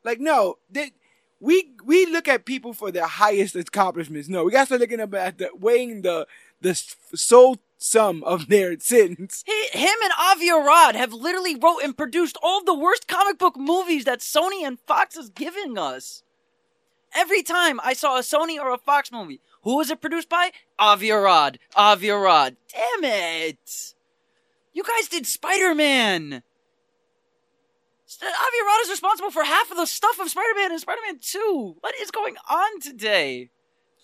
Like, 0.05 0.21
no, 0.21 0.59
they, 0.71 0.93
we 1.41 1.73
we 1.85 2.07
look 2.07 2.29
at 2.29 2.45
people 2.47 2.73
for 2.73 2.91
their 2.91 3.07
highest 3.07 3.57
accomplishments. 3.57 4.29
No, 4.29 4.45
we 4.45 4.53
got 4.53 4.61
to 4.61 4.67
start 4.67 4.81
looking 4.81 5.01
up 5.01 5.13
at 5.15 5.39
the 5.39 5.51
weighing 5.55 6.03
the 6.03 6.27
the 6.63 6.75
soul 7.15 7.59
some 7.79 8.23
of 8.25 8.49
their 8.49 8.79
sins. 8.81 9.45
He, 9.47 9.79
him 9.79 9.97
and 10.03 10.13
Avi 10.19 10.51
Arad 10.51 10.95
have 10.95 11.13
literally 11.13 11.57
wrote 11.57 11.81
and 11.83 11.97
produced 11.97 12.39
all 12.43 12.63
the 12.63 12.75
worst 12.75 13.09
comic 13.09 13.39
book 13.39 13.57
movies 13.57 14.05
that 14.05 14.21
Sony 14.21 14.67
and 14.67 14.79
Fox 14.81 15.17
is 15.17 15.31
giving 15.31 15.79
us. 15.79 16.23
Every 17.15 17.43
time 17.43 17.81
I 17.83 17.95
saw 17.95 18.17
a 18.17 18.21
Sony 18.21 18.59
or 18.59 18.73
a 18.73 18.79
Fox 18.79 19.11
movie, 19.11 19.41
who 19.63 19.77
was 19.77 19.91
it 19.91 20.01
produced 20.01 20.29
by? 20.29 20.51
Avi 20.79 21.11
Arad. 21.11 21.59
Avi 21.75 22.11
Arad. 22.11 22.57
Damn 22.73 23.05
it! 23.05 23.95
You 24.73 24.83
guys 24.83 25.09
did 25.09 25.27
Spider 25.27 25.75
Man. 25.75 26.43
Avi 28.23 28.59
Arad 28.63 28.81
is 28.83 28.91
responsible 28.91 29.31
for 29.31 29.45
half 29.45 29.71
of 29.71 29.77
the 29.77 29.87
stuff 29.87 30.19
of 30.21 30.29
Spider 30.29 30.55
Man 30.57 30.71
and 30.71 30.81
Spider 30.81 31.01
Man 31.07 31.19
2. 31.21 31.77
What 31.81 31.95
is 32.01 32.11
going 32.11 32.37
on 32.51 32.81
today? 32.81 33.51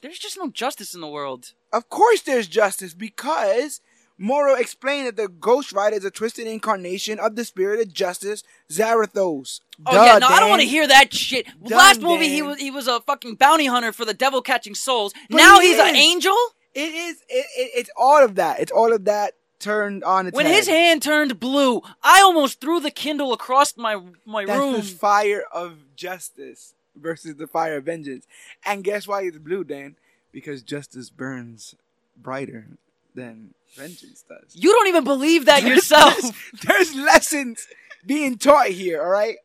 There's 0.01 0.19
just 0.19 0.39
no 0.39 0.51
justice 0.51 0.95
in 0.95 1.01
the 1.01 1.09
world. 1.09 1.53
Of 1.73 1.89
course 1.89 2.23
there's 2.23 2.49
justice 2.49 2.95
because 2.95 3.81
Moreau 4.19 4.55
explained 4.55 5.07
that 5.07 5.17
the 5.17 5.29
Ghost 5.29 5.73
Rider 5.73 5.97
is 5.97 6.05
a 6.05 6.11
twisted 6.11 6.47
incarnation 6.47 7.19
of 7.19 7.35
the 7.35 7.45
spirit 7.45 7.81
of 7.81 7.93
justice, 7.93 8.43
Zarathos. 8.71 9.61
Oh 9.87 9.93
Duh, 9.93 10.05
yeah, 10.05 10.19
no, 10.19 10.27
I 10.29 10.39
don't 10.41 10.51
want 10.51 10.63
to 10.63 10.69
hear 10.69 10.87
that 10.87 11.13
shit. 11.13 11.47
Last 11.61 12.01
movie 12.01 12.29
he 12.29 12.43
was 12.43 12.59
he 12.61 12.71
was 12.71 12.87
a 12.89 13.01
fucking 13.01 13.37
bounty 13.37 13.67
hunter 13.67 13.91
for 13.93 14.05
the 14.05 14.15
devil 14.15 14.43
catching 14.43 14.75
souls. 14.75 15.13
But 15.31 15.39
now 15.39 15.61
he 15.61 15.69
he's 15.69 15.79
an 15.81 15.97
angel? 15.97 16.37
It 16.75 16.95
is. 16.95 17.17
It, 17.29 17.47
it, 17.57 17.71
it's 17.75 17.91
all 17.97 18.23
of 18.25 18.37
that. 18.37 18.61
It's 18.61 18.73
all 18.73 18.93
of 18.93 19.05
that 19.07 19.35
turned 19.59 20.03
on 20.05 20.27
its 20.29 20.37
When 20.37 20.47
head. 20.47 20.55
his 20.57 20.69
hand 20.69 21.03
turned 21.03 21.39
blue, 21.41 21.83
I 22.03 22.21
almost 22.23 22.61
threw 22.61 22.81
the 22.81 22.91
Kindle 22.91 23.33
across 23.33 23.77
my 23.77 24.01
my 24.27 24.45
That's 24.45 24.59
room. 24.59 24.75
the 24.75 24.83
fire 24.83 25.45
of 25.53 25.97
justice 25.97 26.75
versus 26.97 27.37
the 27.37 27.47
fire 27.47 27.77
of 27.79 27.85
vengeance. 27.85 28.27
And 28.65 28.85
guess 28.85 29.09
why 29.09 29.23
it's 29.23 29.39
blue, 29.39 29.65
Dan? 29.65 29.97
Because 30.33 30.63
justice 30.63 31.11
burns 31.11 31.75
brighter 32.17 32.67
than 33.15 33.55
vengeance 33.77 34.25
does. 34.29 34.55
You 34.55 34.73
don't 34.73 34.89
even 34.89 35.05
believe 35.05 35.45
that 35.47 35.61
There's- 35.63 35.77
yourself. 35.77 36.21
There's, 36.21 36.33
there's 36.65 36.95
lessons 36.95 37.67
being 38.07 38.39
taught 38.39 38.69
here, 38.69 39.03
all 39.03 39.09
right? 39.11 39.37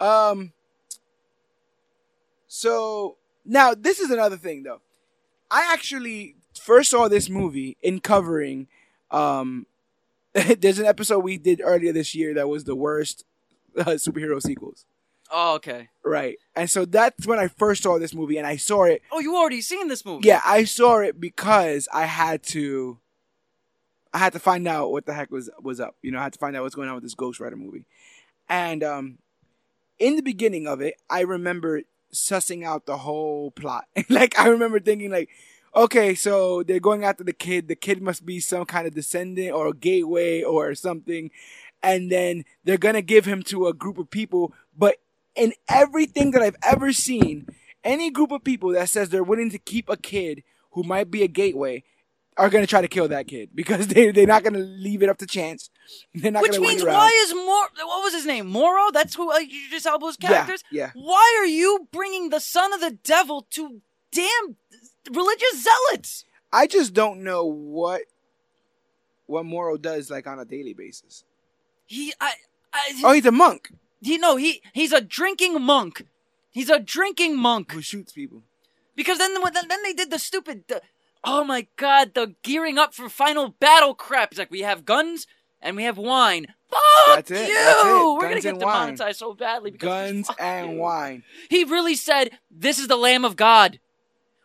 Um 0.00 0.52
so 2.46 3.16
now 3.44 3.74
this 3.74 4.00
is 4.00 4.10
another 4.10 4.36
thing 4.36 4.62
though. 4.62 4.80
I 5.50 5.70
actually 5.72 6.36
first 6.60 6.90
saw 6.90 7.08
this 7.08 7.28
movie 7.28 7.76
in 7.82 8.00
covering 8.00 8.68
um 9.10 9.66
there's 10.32 10.78
an 10.78 10.86
episode 10.86 11.20
we 11.20 11.38
did 11.38 11.60
earlier 11.64 11.92
this 11.92 12.14
year 12.14 12.34
that 12.34 12.48
was 12.48 12.64
the 12.64 12.74
worst 12.74 13.24
uh, 13.78 13.84
superhero 13.84 14.42
sequels. 14.42 14.84
Oh, 15.30 15.54
okay. 15.56 15.88
Right. 16.04 16.36
And 16.54 16.68
so 16.70 16.84
that's 16.84 17.26
when 17.26 17.38
I 17.38 17.48
first 17.48 17.82
saw 17.82 17.98
this 17.98 18.14
movie 18.14 18.38
and 18.38 18.46
I 18.46 18.56
saw 18.56 18.84
it 18.84 19.02
Oh, 19.10 19.20
you 19.20 19.36
already 19.36 19.60
seen 19.60 19.88
this 19.88 20.04
movie? 20.04 20.26
yeah, 20.28 20.40
I 20.44 20.64
saw 20.64 20.98
it 20.98 21.20
because 21.20 21.88
I 21.92 22.04
had 22.06 22.42
to. 22.44 22.98
I 24.12 24.18
had 24.18 24.32
to 24.34 24.38
find 24.38 24.68
out 24.68 24.92
what 24.92 25.06
the 25.06 25.14
heck 25.14 25.30
was 25.32 25.50
was 25.60 25.80
up. 25.80 25.96
You 26.02 26.12
know, 26.12 26.20
I 26.20 26.24
had 26.24 26.32
to 26.34 26.38
find 26.38 26.56
out 26.56 26.62
what's 26.62 26.76
going 26.76 26.88
on 26.88 26.94
with 26.94 27.02
this 27.04 27.14
Ghost 27.16 27.40
Rider 27.40 27.56
movie. 27.56 27.84
And 28.48 28.84
um, 28.84 29.18
in 29.98 30.14
the 30.16 30.22
beginning 30.22 30.66
of 30.68 30.80
it, 30.80 30.94
I 31.10 31.22
remember 31.22 31.82
sussing 32.12 32.64
out 32.64 32.86
the 32.86 32.98
whole 32.98 33.50
plot. 33.50 33.86
like 34.08 34.38
I 34.38 34.46
remember 34.48 34.78
thinking, 34.78 35.10
like, 35.10 35.30
okay, 35.74 36.14
so 36.14 36.62
they're 36.62 36.78
going 36.78 37.02
after 37.02 37.24
the 37.24 37.32
kid. 37.32 37.66
The 37.66 37.74
kid 37.74 38.00
must 38.02 38.24
be 38.24 38.38
some 38.38 38.66
kind 38.66 38.86
of 38.86 38.94
descendant 38.94 39.52
or 39.52 39.66
a 39.66 39.74
gateway 39.74 40.42
or 40.42 40.74
something, 40.76 41.30
and 41.82 42.12
then 42.12 42.44
they're 42.62 42.78
gonna 42.78 43.02
give 43.02 43.24
him 43.24 43.42
to 43.44 43.66
a 43.66 43.74
group 43.74 43.98
of 43.98 44.10
people. 44.10 44.52
But 44.78 44.98
in 45.34 45.52
everything 45.68 46.30
that 46.32 46.42
I've 46.42 46.56
ever 46.62 46.92
seen, 46.92 47.46
any 47.82 48.10
group 48.10 48.30
of 48.30 48.44
people 48.44 48.70
that 48.70 48.88
says 48.88 49.08
they're 49.08 49.22
willing 49.22 49.50
to 49.50 49.58
keep 49.58 49.88
a 49.88 49.96
kid 49.96 50.42
who 50.72 50.82
might 50.82 51.10
be 51.10 51.22
a 51.22 51.28
gateway 51.28 51.84
are 52.36 52.50
going 52.50 52.62
to 52.64 52.68
try 52.68 52.80
to 52.80 52.88
kill 52.88 53.08
that 53.08 53.28
kid 53.28 53.50
because 53.54 53.86
they, 53.88 54.10
they're 54.10 54.26
not 54.26 54.42
going 54.42 54.54
to 54.54 54.60
leave 54.60 55.02
it 55.02 55.08
up 55.08 55.18
to 55.18 55.26
chance. 55.26 55.70
They're 56.14 56.32
not 56.32 56.42
Which 56.42 56.52
going 56.52 56.62
to 56.62 56.66
wait 56.66 56.76
means 56.78 56.84
why 56.84 57.10
is 57.26 57.34
Mor? 57.34 57.86
What 57.86 58.02
was 58.02 58.14
his 58.14 58.24
name? 58.24 58.46
Moreau? 58.46 58.90
That's 58.90 59.14
who 59.14 59.30
uh, 59.30 59.38
Idris 59.38 59.84
Elba's 59.84 60.16
characters. 60.16 60.64
Yeah, 60.70 60.90
Why 60.94 61.36
are 61.38 61.46
you 61.46 61.88
bringing 61.92 62.30
the 62.30 62.40
son 62.40 62.72
of 62.72 62.80
the 62.80 62.92
devil 63.04 63.46
to 63.50 63.82
damn 64.10 64.56
religious 65.12 65.62
zealots? 65.62 66.24
I 66.50 66.66
just 66.66 66.94
don't 66.94 67.22
know 67.22 67.44
what 67.44 68.02
what 69.26 69.44
Moreau 69.44 69.76
does 69.76 70.10
like 70.10 70.26
on 70.26 70.38
a 70.38 70.44
daily 70.46 70.72
basis. 70.72 71.24
He, 71.86 72.14
I, 72.18 72.32
I, 72.72 73.00
Oh, 73.04 73.12
he's 73.12 73.26
a 73.26 73.32
monk 73.32 73.68
he, 74.04 74.18
no, 74.18 74.36
he, 74.36 74.62
he's 74.72 74.92
a 74.92 75.00
drinking 75.00 75.60
monk. 75.62 76.06
He's 76.50 76.70
a 76.70 76.78
drinking 76.78 77.36
monk. 77.36 77.72
who 77.72 77.80
shoots 77.82 78.12
people. 78.12 78.42
Because 78.96 79.18
then, 79.18 79.34
then, 79.34 79.68
then 79.68 79.82
they 79.82 79.92
did 79.92 80.10
the 80.10 80.18
stupid. 80.18 80.64
The, 80.68 80.80
oh 81.24 81.42
my 81.44 81.66
god, 81.76 82.14
the 82.14 82.34
gearing 82.42 82.78
up 82.78 82.94
for 82.94 83.08
final 83.08 83.48
battle 83.48 83.94
crap. 83.94 84.30
He's 84.30 84.38
like, 84.38 84.50
we 84.50 84.60
have 84.60 84.84
guns 84.84 85.26
and 85.60 85.76
we 85.76 85.82
have 85.84 85.98
wine. 85.98 86.46
Fuck 86.70 87.16
That's 87.16 87.30
it, 87.30 87.48
you! 87.48 87.54
that's 87.54 87.84
it. 87.84 87.92
We're 87.92 88.28
gonna 88.28 88.40
get 88.40 88.54
and 88.54 88.62
wine. 88.62 88.80
demonetized 88.80 89.18
so 89.18 89.34
badly 89.34 89.70
because 89.70 89.86
Guns 89.88 90.30
and 90.38 90.72
you. 90.72 90.78
wine. 90.78 91.22
He 91.48 91.64
really 91.64 91.94
said, 91.94 92.30
"This 92.50 92.78
is 92.78 92.88
the 92.88 92.96
Lamb 92.96 93.24
of 93.24 93.36
God." 93.36 93.78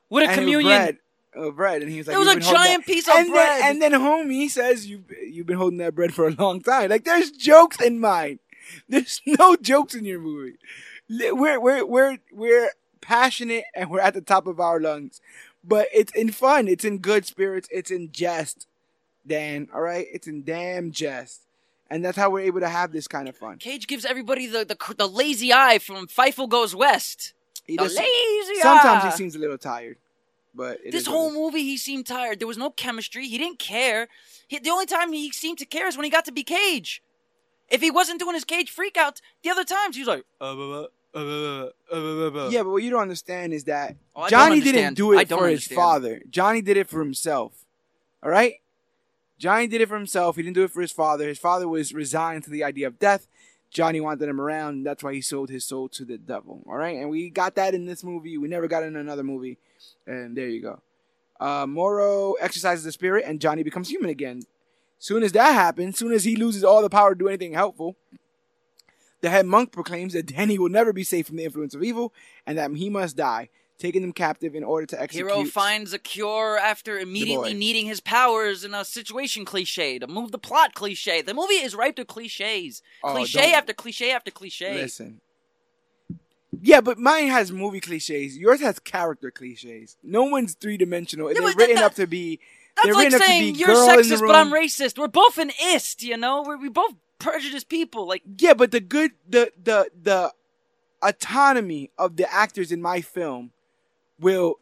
What 0.10 0.24
a 0.24 0.28
and 0.28 0.36
communion! 0.36 0.67
bread. 0.78 0.98
Uh, 1.36 1.52
bread. 1.52 1.82
And 1.82 1.91
he 1.91 2.00
was 2.00 2.08
like, 2.08 2.15
It 2.15 2.19
was 2.19 2.28
a 2.28 2.39
giant 2.39 2.86
piece 2.86 3.08
of 3.08 3.15
and 3.15 3.30
bread. 3.30 3.62
Then, 3.62 3.72
and 3.72 3.82
then 3.82 3.91
homie 3.93 4.50
says, 4.50 4.88
you, 4.88 5.04
you've 5.24 5.45
been 5.45 5.58
holding 5.58 5.78
that 5.78 5.93
bread 5.93 6.13
for 6.13 6.28
a 6.28 6.32
long 6.32 6.62
time. 6.62 6.89
Like, 6.89 7.04
there's 7.04 7.30
jokes 7.30 7.80
in 7.80 8.00
mine. 8.00 8.39
There's 8.89 9.21
no 9.25 9.55
jokes 9.55 9.95
in 9.95 10.05
your 10.05 10.19
movie. 10.19 10.58
We're, 11.10 11.60
we're, 11.60 11.86
we're, 11.86 12.17
we're 12.32 12.71
passionate 13.01 13.63
and 13.75 13.89
we're 13.89 13.99
at 14.01 14.13
the 14.13 14.21
top 14.21 14.47
of 14.47 14.60
our 14.60 14.79
lungs. 14.79 15.21
But 15.63 15.88
it's 15.93 16.13
in 16.13 16.32
fun. 16.32 16.67
It's 16.67 16.86
in 16.86 16.99
good 16.99 17.25
spirits. 17.25 17.67
It's 17.71 17.91
in 17.91 18.12
jest, 18.12 18.67
Dan. 19.27 19.67
All 19.73 19.82
right? 19.82 20.08
It's 20.12 20.27
in 20.27 20.43
damn 20.43 20.91
jest. 20.91 21.41
And 21.89 22.05
that's 22.05 22.17
how 22.17 22.29
we're 22.29 22.41
able 22.45 22.60
to 22.60 22.69
have 22.69 22.91
this 22.91 23.08
kind 23.08 23.27
of 23.27 23.36
fun. 23.36 23.58
Cage 23.58 23.88
gives 23.88 24.05
everybody 24.05 24.45
the, 24.45 24.63
the 24.63 24.93
the 24.95 25.08
lazy 25.08 25.51
eye 25.51 25.79
from 25.79 26.08
Fievel 26.08 26.47
Goes 26.47 26.75
West. 26.75 27.34
He 27.65 27.77
the 27.77 27.84
does- 27.84 27.97
lazy 27.97 28.62
sometimes 28.62 29.03
eye. 29.03 29.10
he 29.10 29.17
seems 29.17 29.36
a 29.36 29.39
little 29.39 29.58
tired. 29.58 29.97
But 30.53 30.79
this 30.91 31.05
whole 31.08 31.32
movie, 31.32 31.63
he 31.63 31.77
seemed 31.77 32.05
tired. 32.05 32.39
There 32.39 32.47
was 32.47 32.58
no 32.58 32.69
chemistry. 32.69 33.27
He 33.27 33.38
didn't 33.38 33.60
care. 33.60 34.08
He, 34.47 34.60
the 34.60 34.69
only 34.71 34.88
time 34.88 35.13
he 35.13 35.32
seemed 35.32 35.60
to 35.60 35.65
care 35.65 35.88
is 35.88 35.95
when 35.95 36.03
he 36.03 36.10
got 36.10 36.25
to 36.25 36.32
be 36.32 36.43
Cage. 36.43 37.01
If 37.69 37.82
he 37.82 37.91
wasn't 37.91 38.19
doing 38.19 38.34
his 38.36 38.45
Cage 38.45 38.73
freakouts, 38.75 39.21
the 39.43 39.49
other 39.49 39.63
times 39.63 39.95
he 39.95 40.01
was 40.01 40.08
like, 40.08 40.25
uh, 40.41 40.45
uh, 40.45 40.88
uh, 41.13 41.19
uh, 41.19 41.69
uh, 41.93 42.45
uh. 42.45 42.49
Yeah, 42.49 42.63
but 42.63 42.69
what 42.71 42.84
you 42.84 42.89
don't 42.89 43.01
understand 43.01 43.53
is 43.53 43.65
that 43.65 43.95
Oh, 44.15 44.27
Johnny 44.27 44.60
didn't 44.62 44.95
do 44.95 45.13
it 45.13 45.27
for 45.27 45.36
understand. 45.36 45.49
his 45.51 45.67
father. 45.67 46.21
Johnny 46.29 46.62
did 46.62 46.77
it 46.77 46.88
for 46.88 46.99
himself. 46.99 47.53
All 48.23 48.29
right? 48.29 48.55
Johnny 49.38 49.67
did 49.67 49.82
it 49.82 49.88
for 49.88 49.95
himself. 49.95 50.36
He 50.36 50.41
didn't 50.43 50.55
do 50.55 50.63
it 50.63 50.71
for 50.71 50.82
his 50.82 50.91
father. 50.91 51.27
His 51.27 51.39
father 51.39 51.67
was 51.67 51.93
resigned 51.93 52.43
to 52.43 52.49
the 52.49 52.63
idea 52.63 52.88
of 52.88 52.99
death. 52.99 53.27
Johnny 53.71 54.01
wanted 54.01 54.27
him 54.27 54.41
around. 54.41 54.84
That's 54.84 55.03
why 55.03 55.13
he 55.13 55.21
sold 55.21 55.49
his 55.49 55.63
soul 55.63 55.88
to 55.89 56.03
the 56.03 56.17
devil. 56.17 56.63
All 56.67 56.75
right? 56.75 56.97
And 56.97 57.10
we 57.10 57.29
got 57.29 57.55
that 57.55 57.73
in 57.73 57.86
this 57.86 58.03
movie. 58.03 58.38
We 58.38 58.47
never 58.47 58.67
got 58.67 58.84
it 58.84 58.88
in 58.88 58.95
another 58.95 59.23
movie. 59.23 59.58
And 60.08 60.36
there 60.36 60.47
you 60.47 60.62
go. 60.62 60.82
Uh, 61.39 61.65
Moreau 61.67 62.34
exercises 62.41 62.84
the 62.84 62.91
spirit, 62.91 63.23
and 63.25 63.39
Johnny 63.39 63.63
becomes 63.63 63.89
human 63.89 64.10
again. 64.10 64.41
Soon 64.99 65.23
as 65.23 65.31
that 65.31 65.53
happens, 65.53 65.97
soon 65.97 66.12
as 66.12 66.25
he 66.25 66.35
loses 66.35 66.63
all 66.63 66.81
the 66.81 66.89
power 66.89 67.15
to 67.15 67.17
do 67.19 67.29
anything 67.29 67.53
helpful, 67.53 67.95
the 69.21 69.29
head 69.29 69.45
monk 69.45 69.71
proclaims 69.71 70.13
that 70.13 70.25
Danny 70.25 70.59
will 70.59 70.69
never 70.69 70.91
be 70.91 71.03
safe 71.03 71.27
from 71.27 71.38
the 71.38 71.45
influence 71.45 71.73
of 71.73 71.81
evil 71.83 72.13
and 72.45 72.57
that 72.57 72.71
he 72.75 72.89
must 72.89 73.15
die, 73.15 73.47
taking 73.77 74.01
them 74.01 74.12
captive 74.12 74.55
in 74.55 74.63
order 74.63 74.85
to 74.88 75.01
execute. 75.01 75.29
Hero 75.31 75.45
finds 75.45 75.93
a 75.93 75.99
cure 75.99 76.57
after 76.57 76.99
immediately 76.99 77.53
needing 77.53 77.85
his 77.85 78.01
powers 78.01 78.65
in 78.65 78.73
a 78.73 78.83
situation 78.83 79.45
cliche 79.45 79.99
to 79.99 80.07
move 80.07 80.31
the 80.33 80.38
plot 80.38 80.73
cliche. 80.73 81.21
The 81.21 81.33
movie 81.33 81.55
is 81.55 81.75
ripe 81.75 81.97
with 81.97 82.07
cliches. 82.07 82.81
Oh, 83.01 83.13
cliche 83.13 83.53
after 83.53 83.73
cliche 83.73 84.12
after 84.12 84.31
cliche. 84.31 84.75
Listen. 84.75 85.21
Yeah, 86.62 86.81
but 86.81 86.97
mine 86.97 87.27
has 87.27 87.53
movie 87.53 87.79
cliches. 87.79 88.38
Yours 88.38 88.59
has 88.59 88.79
character 88.79 89.31
cliches. 89.31 89.95
No 90.03 90.23
one's 90.23 90.55
three 90.55 90.75
dimensional. 90.75 91.27
They're 91.33 91.41
written 91.55 91.75
that- 91.75 91.85
up 91.85 91.93
to 91.95 92.05
be. 92.07 92.39
That's 92.84 92.96
like 92.96 93.06
written 93.06 93.15
up 93.15 93.22
to 93.22 93.28
saying 93.28 93.56
you're 93.56 93.68
girl 93.68 93.89
in 93.89 93.98
the 93.98 94.15
sexist, 94.15 94.28
but 94.28 94.36
I'm 94.36 94.52
racist. 94.52 94.98
We're 94.98 95.08
both 95.08 95.38
an 95.38 95.52
ist, 95.63 96.04
you 96.04 96.18
know. 96.18 96.44
We're 96.46 96.58
we 96.58 96.70
both 96.70 96.94
prejudiced 97.20 97.70
people. 97.70 98.08
Like 98.08 98.24
Yeah, 98.38 98.54
but 98.54 98.72
the 98.72 98.80
good, 98.80 99.12
the 99.28 99.52
the 99.62 99.89
the 100.02 100.34
autonomy 101.02 101.92
of 101.98 102.17
the 102.17 102.32
actors 102.32 102.71
in 102.71 102.82
my 102.82 103.02
film 103.02 103.52
will 104.19 104.60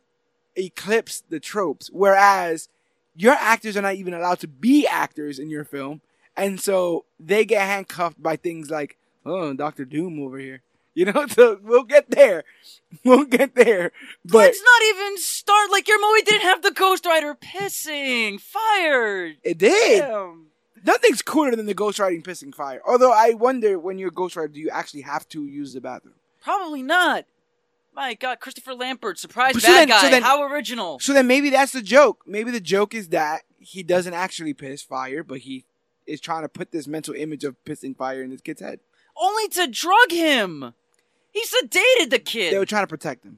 eclipse 0.55 1.23
the 1.29 1.39
tropes. 1.39 1.89
Whereas 1.91 2.69
your 3.15 3.33
actors 3.33 3.75
are 3.77 3.81
not 3.81 3.95
even 3.95 4.13
allowed 4.13 4.39
to 4.39 4.47
be 4.47 4.87
actors 4.87 5.39
in 5.39 5.49
your 5.49 5.63
film, 5.63 6.01
and 6.35 6.59
so 6.59 7.05
they 7.19 7.45
get 7.45 7.61
handcuffed 7.61 8.21
by 8.21 8.35
things 8.35 8.69
like, 8.69 8.97
oh, 9.25 9.53
Doctor 9.53 9.85
Doom 9.85 10.21
over 10.21 10.37
here. 10.37 10.61
You 10.97 11.05
know, 11.05 11.27
so 11.29 11.59
we'll 11.61 11.83
get 11.83 12.09
there. 12.09 12.43
We'll 13.05 13.25
get 13.25 13.53
there. 13.53 13.91
But 14.25 14.37
let's 14.37 14.59
not 14.63 14.81
even 14.95 15.17
start. 15.19 15.69
Like 15.69 15.87
your 15.87 16.01
movie 16.01 16.23
didn't 16.23 16.41
have 16.41 16.63
the 16.63 16.71
Ghost 16.71 17.05
Rider 17.05 17.35
pissing, 17.35 18.39
fired. 18.41 19.35
it 19.43 19.59
did. 19.59 20.01
Damn. 20.01 20.47
Nothing's 20.83 21.21
cooler 21.21 21.55
than 21.55 21.65
the 21.67 21.73
ghost 21.75 21.99
riding 21.99 22.23
pissing 22.23 22.55
fire. 22.55 22.81
Although 22.87 23.11
I 23.11 23.31
wonder 23.31 23.77
when 23.77 23.99
you're 23.99 24.09
ghost 24.11 24.35
rider, 24.37 24.47
do 24.53 24.59
you 24.59 24.69
actually 24.69 25.01
have 25.01 25.27
to 25.29 25.45
use 25.45 25.73
the 25.73 25.81
bathroom? 25.81 26.13
Probably 26.41 26.81
not. 26.81 27.25
My 27.93 28.13
God, 28.13 28.39
Christopher 28.39 28.73
Lambert, 28.73 29.19
surprise 29.19 29.53
But 29.53 29.63
bad 29.63 29.73
then- 29.73 29.87
guy. 29.89 30.01
so 30.01 30.09
then- 30.09 30.21
How 30.23 30.43
original. 30.43 30.99
So 30.99 31.13
then 31.13 31.27
maybe 31.27 31.49
that's 31.49 31.73
the 31.73 31.81
joke. 31.81 32.23
Maybe 32.25 32.51
the 32.51 32.59
joke 32.61 32.93
is 32.95 33.09
that 33.09 33.41
he 33.59 33.83
doesn't 33.83 34.13
actually 34.13 34.53
piss 34.53 34.81
fire, 34.81 35.23
but 35.23 35.39
he 35.39 35.65
is 36.05 36.21
trying 36.21 36.43
to 36.43 36.49
put 36.49 36.71
this 36.71 36.87
mental 36.87 37.13
image 37.15 37.43
of 37.43 37.55
pissing 37.65 37.95
fire 37.97 38.23
in 38.23 38.29
this 38.29 38.41
kid's 38.41 38.61
head. 38.61 38.79
Only 39.19 39.47
to 39.49 39.67
drug 39.67 40.11
him. 40.11 40.73
He 41.37 41.43
sedated 41.45 42.09
the 42.09 42.19
kid. 42.19 42.51
They 42.51 42.57
were 42.57 42.65
trying 42.65 42.83
to 42.83 42.87
protect 42.87 43.23
him. 43.23 43.37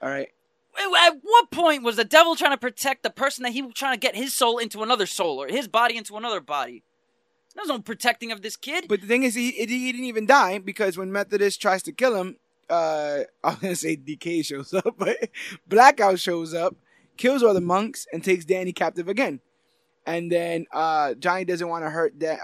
All 0.00 0.08
right. 0.08 0.30
At 0.78 1.18
what 1.22 1.50
point 1.50 1.82
was 1.82 1.96
the 1.96 2.04
devil 2.04 2.36
trying 2.36 2.52
to 2.52 2.58
protect 2.58 3.02
the 3.02 3.10
person 3.10 3.42
that 3.42 3.52
he 3.52 3.62
was 3.62 3.74
trying 3.74 3.94
to 3.94 4.00
get 4.00 4.14
his 4.14 4.32
soul 4.32 4.58
into 4.58 4.82
another 4.82 5.06
soul 5.06 5.42
or 5.42 5.48
his 5.48 5.68
body 5.68 5.96
into 5.96 6.16
another 6.16 6.40
body? 6.40 6.84
There's 7.54 7.68
no 7.68 7.80
protecting 7.80 8.30
of 8.32 8.42
this 8.42 8.56
kid. 8.56 8.86
But 8.88 9.00
the 9.00 9.06
thing 9.06 9.24
is, 9.24 9.34
he, 9.34 9.50
he 9.50 9.66
didn't 9.66 10.04
even 10.06 10.24
die 10.24 10.58
because 10.58 10.96
when 10.96 11.10
Methodius 11.10 11.58
tries 11.58 11.82
to 11.82 11.92
kill 11.92 12.14
him, 12.14 12.36
uh, 12.70 13.24
I 13.44 13.48
was 13.48 13.56
gonna 13.56 13.76
say 13.76 13.96
Decay 13.96 14.42
shows 14.42 14.72
up, 14.72 14.94
but 14.96 15.28
Blackout 15.66 16.20
shows 16.20 16.54
up, 16.54 16.76
kills 17.16 17.42
all 17.42 17.54
the 17.54 17.60
monks, 17.60 18.06
and 18.12 18.22
takes 18.22 18.44
Danny 18.44 18.72
captive 18.72 19.08
again. 19.08 19.40
And 20.06 20.32
then 20.32 20.66
uh, 20.72 21.14
Johnny 21.14 21.44
doesn't 21.44 21.68
want 21.68 21.84
to 21.84 21.90
hurt 21.90 22.18
that. 22.20 22.38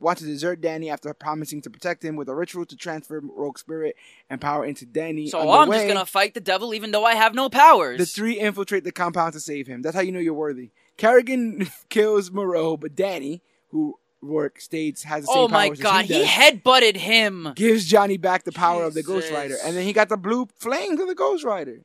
Wants 0.00 0.22
to 0.22 0.28
desert 0.28 0.60
Danny 0.60 0.90
after 0.90 1.12
promising 1.12 1.60
to 1.62 1.70
protect 1.70 2.04
him 2.04 2.14
with 2.14 2.28
a 2.28 2.34
ritual 2.34 2.64
to 2.66 2.76
transfer 2.76 3.20
rogue 3.20 3.58
spirit 3.58 3.96
and 4.30 4.40
power 4.40 4.64
into 4.64 4.86
Danny. 4.86 5.28
So 5.28 5.50
I'm 5.50 5.70
just 5.70 5.88
gonna 5.88 6.06
fight 6.06 6.34
the 6.34 6.40
devil 6.40 6.72
even 6.72 6.92
though 6.92 7.04
I 7.04 7.14
have 7.14 7.34
no 7.34 7.48
powers. 7.48 7.98
The 7.98 8.06
three 8.06 8.38
infiltrate 8.38 8.84
the 8.84 8.92
compound 8.92 9.32
to 9.32 9.40
save 9.40 9.66
him. 9.66 9.82
That's 9.82 9.96
how 9.96 10.02
you 10.02 10.12
know 10.12 10.20
you're 10.20 10.34
worthy. 10.34 10.70
Carrigan 10.96 11.68
kills 11.88 12.30
Moreau, 12.30 12.76
but 12.76 12.94
Danny, 12.94 13.42
who 13.70 13.98
Roarke 14.22 14.60
states 14.60 15.02
has 15.04 15.24
the 15.24 15.32
same 15.32 15.42
oh 15.42 15.48
my 15.48 15.68
god, 15.70 16.04
he, 16.04 16.14
he 16.14 16.20
does, 16.20 16.28
headbutted 16.28 16.96
him. 16.96 17.52
gives 17.56 17.84
Johnny 17.86 18.18
back 18.18 18.44
the 18.44 18.52
power 18.52 18.84
of 18.84 18.94
the 18.94 19.02
Ghost 19.02 19.32
Rider, 19.32 19.56
and 19.64 19.76
then 19.76 19.84
he 19.84 19.92
got 19.92 20.08
the 20.08 20.16
blue 20.16 20.48
flames 20.58 21.00
of 21.00 21.08
the 21.08 21.14
Ghost 21.14 21.44
Rider. 21.44 21.80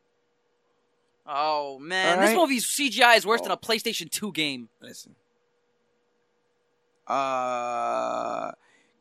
Oh 1.26 1.80
man, 1.80 2.20
All 2.20 2.26
this 2.26 2.36
movie's 2.36 2.66
CGI 2.66 3.18
is 3.18 3.26
worse 3.26 3.42
than 3.42 3.52
Oh. 3.52 3.56
a 3.56 3.58
PlayStation 3.58 4.10
2 4.12 4.32
game. 4.34 4.70
Listen. 4.82 5.16
Uh, 7.14 8.52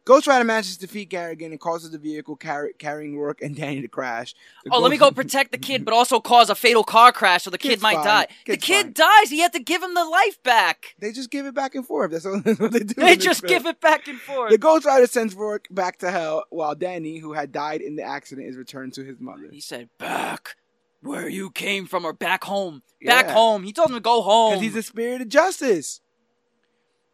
Ghost 0.04 0.26
Rider 0.26 0.44
manages 0.44 0.76
to 0.78 0.86
defeat 0.86 1.10
Carrigan 1.10 1.52
and 1.52 1.60
causes 1.60 1.92
the 1.92 1.98
vehicle 1.98 2.34
carry- 2.34 2.72
carrying 2.76 3.14
Roarke 3.14 3.40
and 3.40 3.54
Danny 3.54 3.80
to 3.82 3.88
crash. 3.88 4.34
The 4.64 4.72
Oh, 4.74 4.80
let 4.80 4.90
me 4.90 4.96
go 4.96 5.10
protect 5.22 5.52
the 5.52 5.58
kid, 5.58 5.84
but 5.84 5.94
also 5.94 6.18
cause 6.18 6.50
a 6.50 6.56
fatal 6.56 6.82
car 6.82 7.12
crash 7.12 7.44
so 7.44 7.50
the 7.50 7.58
kid 7.58 7.68
Kid's 7.70 7.82
might 7.82 7.94
fine. 7.94 8.04
die. 8.04 8.26
the 8.46 8.56
kid 8.56 8.82
fine. 8.98 9.08
dies. 9.20 9.30
He 9.30 9.38
had 9.38 9.52
to 9.52 9.60
give 9.60 9.80
him 9.80 9.94
the 9.94 10.04
life 10.04 10.42
back. 10.42 10.96
They 10.98 11.12
just 11.12 11.30
give 11.30 11.46
it 11.46 11.54
back 11.54 11.76
and 11.76 11.86
forth. 11.86 12.10
That's, 12.10 12.26
all, 12.26 12.40
that's 12.44 12.58
what 12.58 12.72
they 12.72 12.80
do. 12.80 12.94
They 12.94 13.16
just 13.16 13.44
give 13.44 13.64
it 13.64 13.80
back 13.80 14.08
and 14.08 14.18
forth. 14.20 14.50
The 14.50 14.58
Ghost 14.58 14.84
Rider 14.84 15.06
sends 15.06 15.36
Roarke 15.36 15.66
back 15.70 15.98
to 15.98 16.10
hell, 16.10 16.44
while 16.50 16.74
Danny, 16.74 17.18
who 17.18 17.32
had 17.34 17.52
died 17.52 17.80
in 17.80 17.94
the 17.94 18.02
accident, 18.02 18.48
is 18.48 18.56
returned 18.56 18.94
to 18.94 19.04
his 19.04 19.20
mother. 19.20 19.48
He 19.52 19.60
said, 19.60 19.88
"Back 19.98 20.56
where 21.00 21.28
you 21.28 21.50
came 21.50 21.86
from, 21.86 22.04
or 22.04 22.12
back 22.12 22.42
home. 22.42 22.82
Back 23.04 23.26
Yeah. 23.26 23.34
home." 23.34 23.62
He 23.62 23.72
told 23.72 23.90
him 23.90 23.94
to 23.96 24.00
go 24.00 24.20
home. 24.22 24.54
Because 24.54 24.62
he's 24.64 24.74
the 24.74 24.82
spirit 24.82 25.20
of 25.22 25.28
justice. 25.28 26.00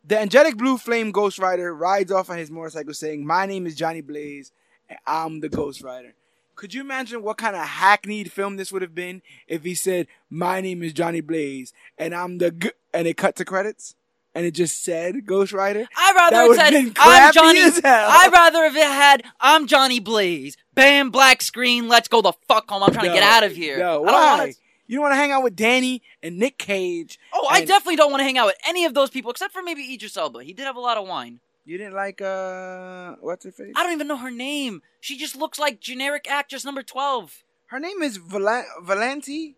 The 0.08 0.18
angelic 0.18 0.56
blue 0.56 0.78
flame 0.78 1.10
Ghost 1.12 1.38
Rider 1.38 1.74
rides 1.74 2.10
off 2.10 2.30
on 2.30 2.38
his 2.38 2.50
motorcycle 2.50 2.94
saying, 2.94 3.26
My 3.26 3.44
name 3.44 3.66
is 3.66 3.74
Johnny 3.74 4.00
Blaze, 4.00 4.52
and 4.88 4.98
I'm 5.06 5.40
the 5.40 5.50
Ghost 5.50 5.82
Rider. 5.82 6.14
Could 6.54 6.72
you 6.72 6.80
imagine 6.80 7.22
what 7.22 7.36
kind 7.36 7.54
of 7.54 7.62
hackneyed 7.62 8.32
film 8.32 8.56
this 8.56 8.72
would 8.72 8.80
have 8.80 8.94
been 8.94 9.20
if 9.46 9.64
he 9.64 9.74
said, 9.74 10.06
My 10.30 10.62
name 10.62 10.82
is 10.82 10.94
Johnny 10.94 11.20
Blaze, 11.20 11.74
and 11.98 12.14
I'm 12.14 12.38
the 12.38 12.52
g-, 12.52 12.70
and 12.94 13.06
it 13.06 13.18
cut 13.18 13.36
to 13.36 13.44
credits? 13.44 13.96
And 14.34 14.46
it 14.46 14.52
just 14.52 14.82
said 14.82 15.26
Ghost 15.26 15.52
Rider? 15.52 15.86
I'd 15.94 16.14
rather 16.16 16.54
That 16.54 16.70
it 16.70 16.72
said, 16.72 16.92
"I'm 16.98 17.32
Johnny." 17.34 17.60
I'd 17.84 18.30
rather 18.32 18.64
if 18.64 18.76
it 18.76 18.82
had, 18.82 19.24
"I'm 19.40 19.66
Johnny 19.66 20.00
Blaze." 20.00 20.56
Bam, 20.74 21.10
black 21.10 21.42
screen. 21.42 21.88
Let's 21.88 22.08
go 22.08 22.22
the 22.22 22.32
fuck 22.46 22.70
home. 22.70 22.82
I'm 22.82 22.92
trying 22.94 23.08
to 23.08 23.12
get 23.12 23.22
out 23.22 23.42
of 23.42 23.54
here. 23.54 23.78
No, 23.78 24.04
I 24.04 24.06
don't 24.06 24.06
why? 24.06 24.38
wanna- 24.38 24.52
You 24.88 24.96
don't 24.96 25.02
want 25.02 25.12
to 25.12 25.16
hang 25.16 25.30
out 25.30 25.42
with 25.44 25.54
Danny 25.54 26.02
and 26.22 26.38
Nick 26.38 26.58
Cage. 26.58 27.18
Oh, 27.32 27.46
I 27.50 27.58
and- 27.58 27.68
definitely 27.68 27.96
don't 27.96 28.10
want 28.10 28.20
to 28.20 28.24
hang 28.24 28.38
out 28.38 28.46
with 28.46 28.56
any 28.66 28.84
of 28.86 28.94
those 28.94 29.10
people 29.10 29.30
except 29.30 29.52
for 29.52 29.62
maybe 29.62 29.94
Idris 29.94 30.16
Elba. 30.16 30.42
He 30.42 30.52
did 30.52 30.64
have 30.64 30.76
a 30.76 30.80
lot 30.80 30.96
of 30.96 31.06
wine. 31.06 31.40
You 31.64 31.76
didn't 31.76 31.94
like, 31.94 32.22
uh, 32.22 33.16
what's 33.20 33.44
her 33.44 33.52
face? 33.52 33.74
I 33.76 33.82
don't 33.82 33.92
even 33.92 34.08
know 34.08 34.16
her 34.16 34.30
name. 34.30 34.80
She 35.00 35.18
just 35.18 35.36
looks 35.36 35.58
like 35.58 35.80
generic 35.80 36.26
actress 36.28 36.64
number 36.64 36.82
12. 36.82 37.44
Her 37.66 37.78
name 37.78 38.00
is 38.02 38.16
Val- 38.16 38.64
Valenti 38.82 39.54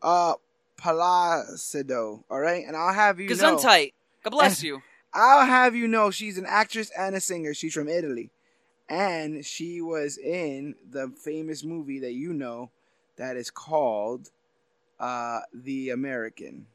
uh, 0.00 0.34
Placido, 0.80 2.24
all 2.30 2.40
right? 2.40 2.64
And 2.66 2.74
I'll 2.74 2.94
have 2.94 3.20
you 3.20 3.28
know. 3.28 3.34
Gesundheit. 3.34 3.92
God 4.24 4.30
bless 4.30 4.62
you. 4.62 4.80
I'll 5.14 5.46
have 5.46 5.74
you 5.74 5.88
know 5.88 6.10
she's 6.10 6.38
an 6.38 6.46
actress 6.46 6.90
and 6.96 7.14
a 7.14 7.20
singer. 7.20 7.52
She's 7.54 7.74
from 7.74 7.88
Italy. 7.88 8.30
And 8.88 9.44
she 9.44 9.82
was 9.82 10.16
in 10.16 10.74
the 10.90 11.12
famous 11.22 11.62
movie 11.62 11.98
that 12.00 12.12
you 12.12 12.32
know 12.32 12.70
that 13.16 13.36
is 13.36 13.50
called 13.50 14.30
uh, 15.00 15.40
The 15.52 15.90
American 15.90 16.66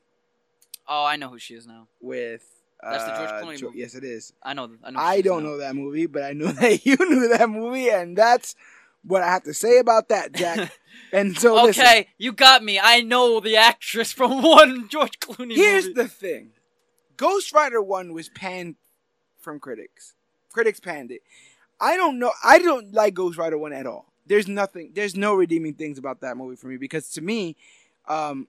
Oh, 0.88 1.06
I 1.06 1.16
know 1.16 1.30
who 1.30 1.40
she 1.40 1.54
is 1.56 1.66
now. 1.66 1.88
with. 2.02 2.44
Uh, 2.84 2.92
That's 2.92 3.04
the 3.06 3.12
George 3.16 3.30
Clooney 3.44 3.60
Jo- 3.60 3.68
movie. 3.68 3.80
Yes, 3.80 3.96
it 3.96 4.04
is. 4.04 4.34
I 4.44 4.54
know. 4.54 4.70
I 4.84 4.92
know. 4.92 5.00
I 5.00 5.22
don't 5.22 5.44
now. 5.44 5.50
know 5.52 5.58
that 5.60 5.76
movie, 5.76 6.06
but 6.08 6.24
I 6.24 6.34
know 6.34 6.48
that 6.52 6.86
you 6.86 6.98
knew 7.00 7.30
that 7.30 7.50
movie, 7.50 7.90
and 7.90 8.18
that's 8.18 8.56
what 9.06 9.22
I 9.22 9.28
have 9.28 9.44
to 9.44 9.54
say 9.54 9.80
about 9.80 10.10
that, 10.10 10.34
Jack. 10.34 10.78
and 11.14 11.38
so, 11.38 11.56
listen. 11.64 11.84
okay, 11.86 12.08
you 12.18 12.34
got 12.34 12.62
me. 12.64 12.80
I 12.82 13.00
know 13.00 13.40
the 13.40 13.56
actress 13.56 14.12
from 14.12 14.42
one 14.44 14.90
George 14.90 15.20
Clooney 15.20 15.56
Here's 15.56 15.86
movie. 15.86 16.02
the 16.02 16.08
thing. 16.10 16.50
Ghost 17.16 17.54
Rider 17.54 17.82
1 17.82 18.12
was 18.12 18.28
panned 18.30 18.76
from 19.40 19.60
critics. 19.62 20.14
Critics 20.52 20.82
panned 20.82 21.12
it. 21.12 21.22
I 21.80 21.96
don't 21.96 22.20
know. 22.20 22.32
I 22.44 22.60
don't 22.60 22.94
like 22.94 23.14
Ghost 23.14 23.38
Rider 23.38 23.58
1 23.58 23.72
at 23.72 23.86
all. 23.86 24.12
There's 24.26 24.48
nothing, 24.50 24.92
there's 24.94 25.16
no 25.16 25.34
redeeming 25.36 25.76
things 25.76 25.98
about 25.98 26.20
that 26.22 26.36
movie 26.36 26.56
for 26.58 26.68
me 26.68 26.76
because 26.78 27.10
to 27.12 27.22
me, 27.22 27.56
um, 28.08 28.48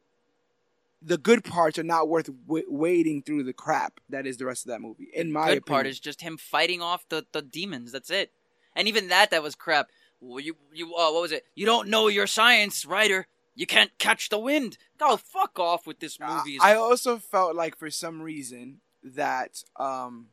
the 1.02 1.18
good 1.18 1.44
parts 1.44 1.78
are 1.78 1.82
not 1.84 2.08
worth 2.08 2.30
w- 2.46 2.64
wading 2.68 3.22
through 3.22 3.42
the 3.44 3.52
crap 3.52 4.00
that 4.08 4.26
is 4.26 4.38
the 4.38 4.46
rest 4.46 4.64
of 4.64 4.70
that 4.70 4.80
movie. 4.80 5.08
In 5.14 5.30
my 5.32 5.48
good 5.48 5.58
opinion. 5.58 5.62
part 5.62 5.86
is 5.86 6.00
just 6.00 6.22
him 6.22 6.36
fighting 6.38 6.80
off 6.80 7.08
the, 7.08 7.26
the 7.32 7.42
demons. 7.42 7.92
That's 7.92 8.10
it. 8.10 8.32
And 8.74 8.88
even 8.88 9.08
that, 9.08 9.30
that 9.30 9.42
was 9.42 9.54
crap. 9.54 9.88
Well, 10.20 10.40
you 10.40 10.56
you 10.72 10.86
uh, 10.94 11.12
what 11.12 11.20
was 11.22 11.32
it? 11.32 11.44
You 11.54 11.66
don't 11.66 11.88
know 11.88 12.08
your 12.08 12.26
science, 12.26 12.86
writer. 12.86 13.26
You 13.54 13.66
can't 13.66 13.96
catch 13.98 14.30
the 14.30 14.38
wind. 14.38 14.78
Go 14.98 15.16
fuck 15.16 15.58
off 15.58 15.86
with 15.86 16.00
this 16.00 16.18
Uh, 16.20 16.38
movie. 16.38 16.58
I 16.60 16.74
also 16.74 17.18
felt 17.18 17.54
like 17.54 17.76
for 17.76 17.90
some 17.90 18.22
reason 18.22 18.80
that 19.02 19.62
um 19.76 20.28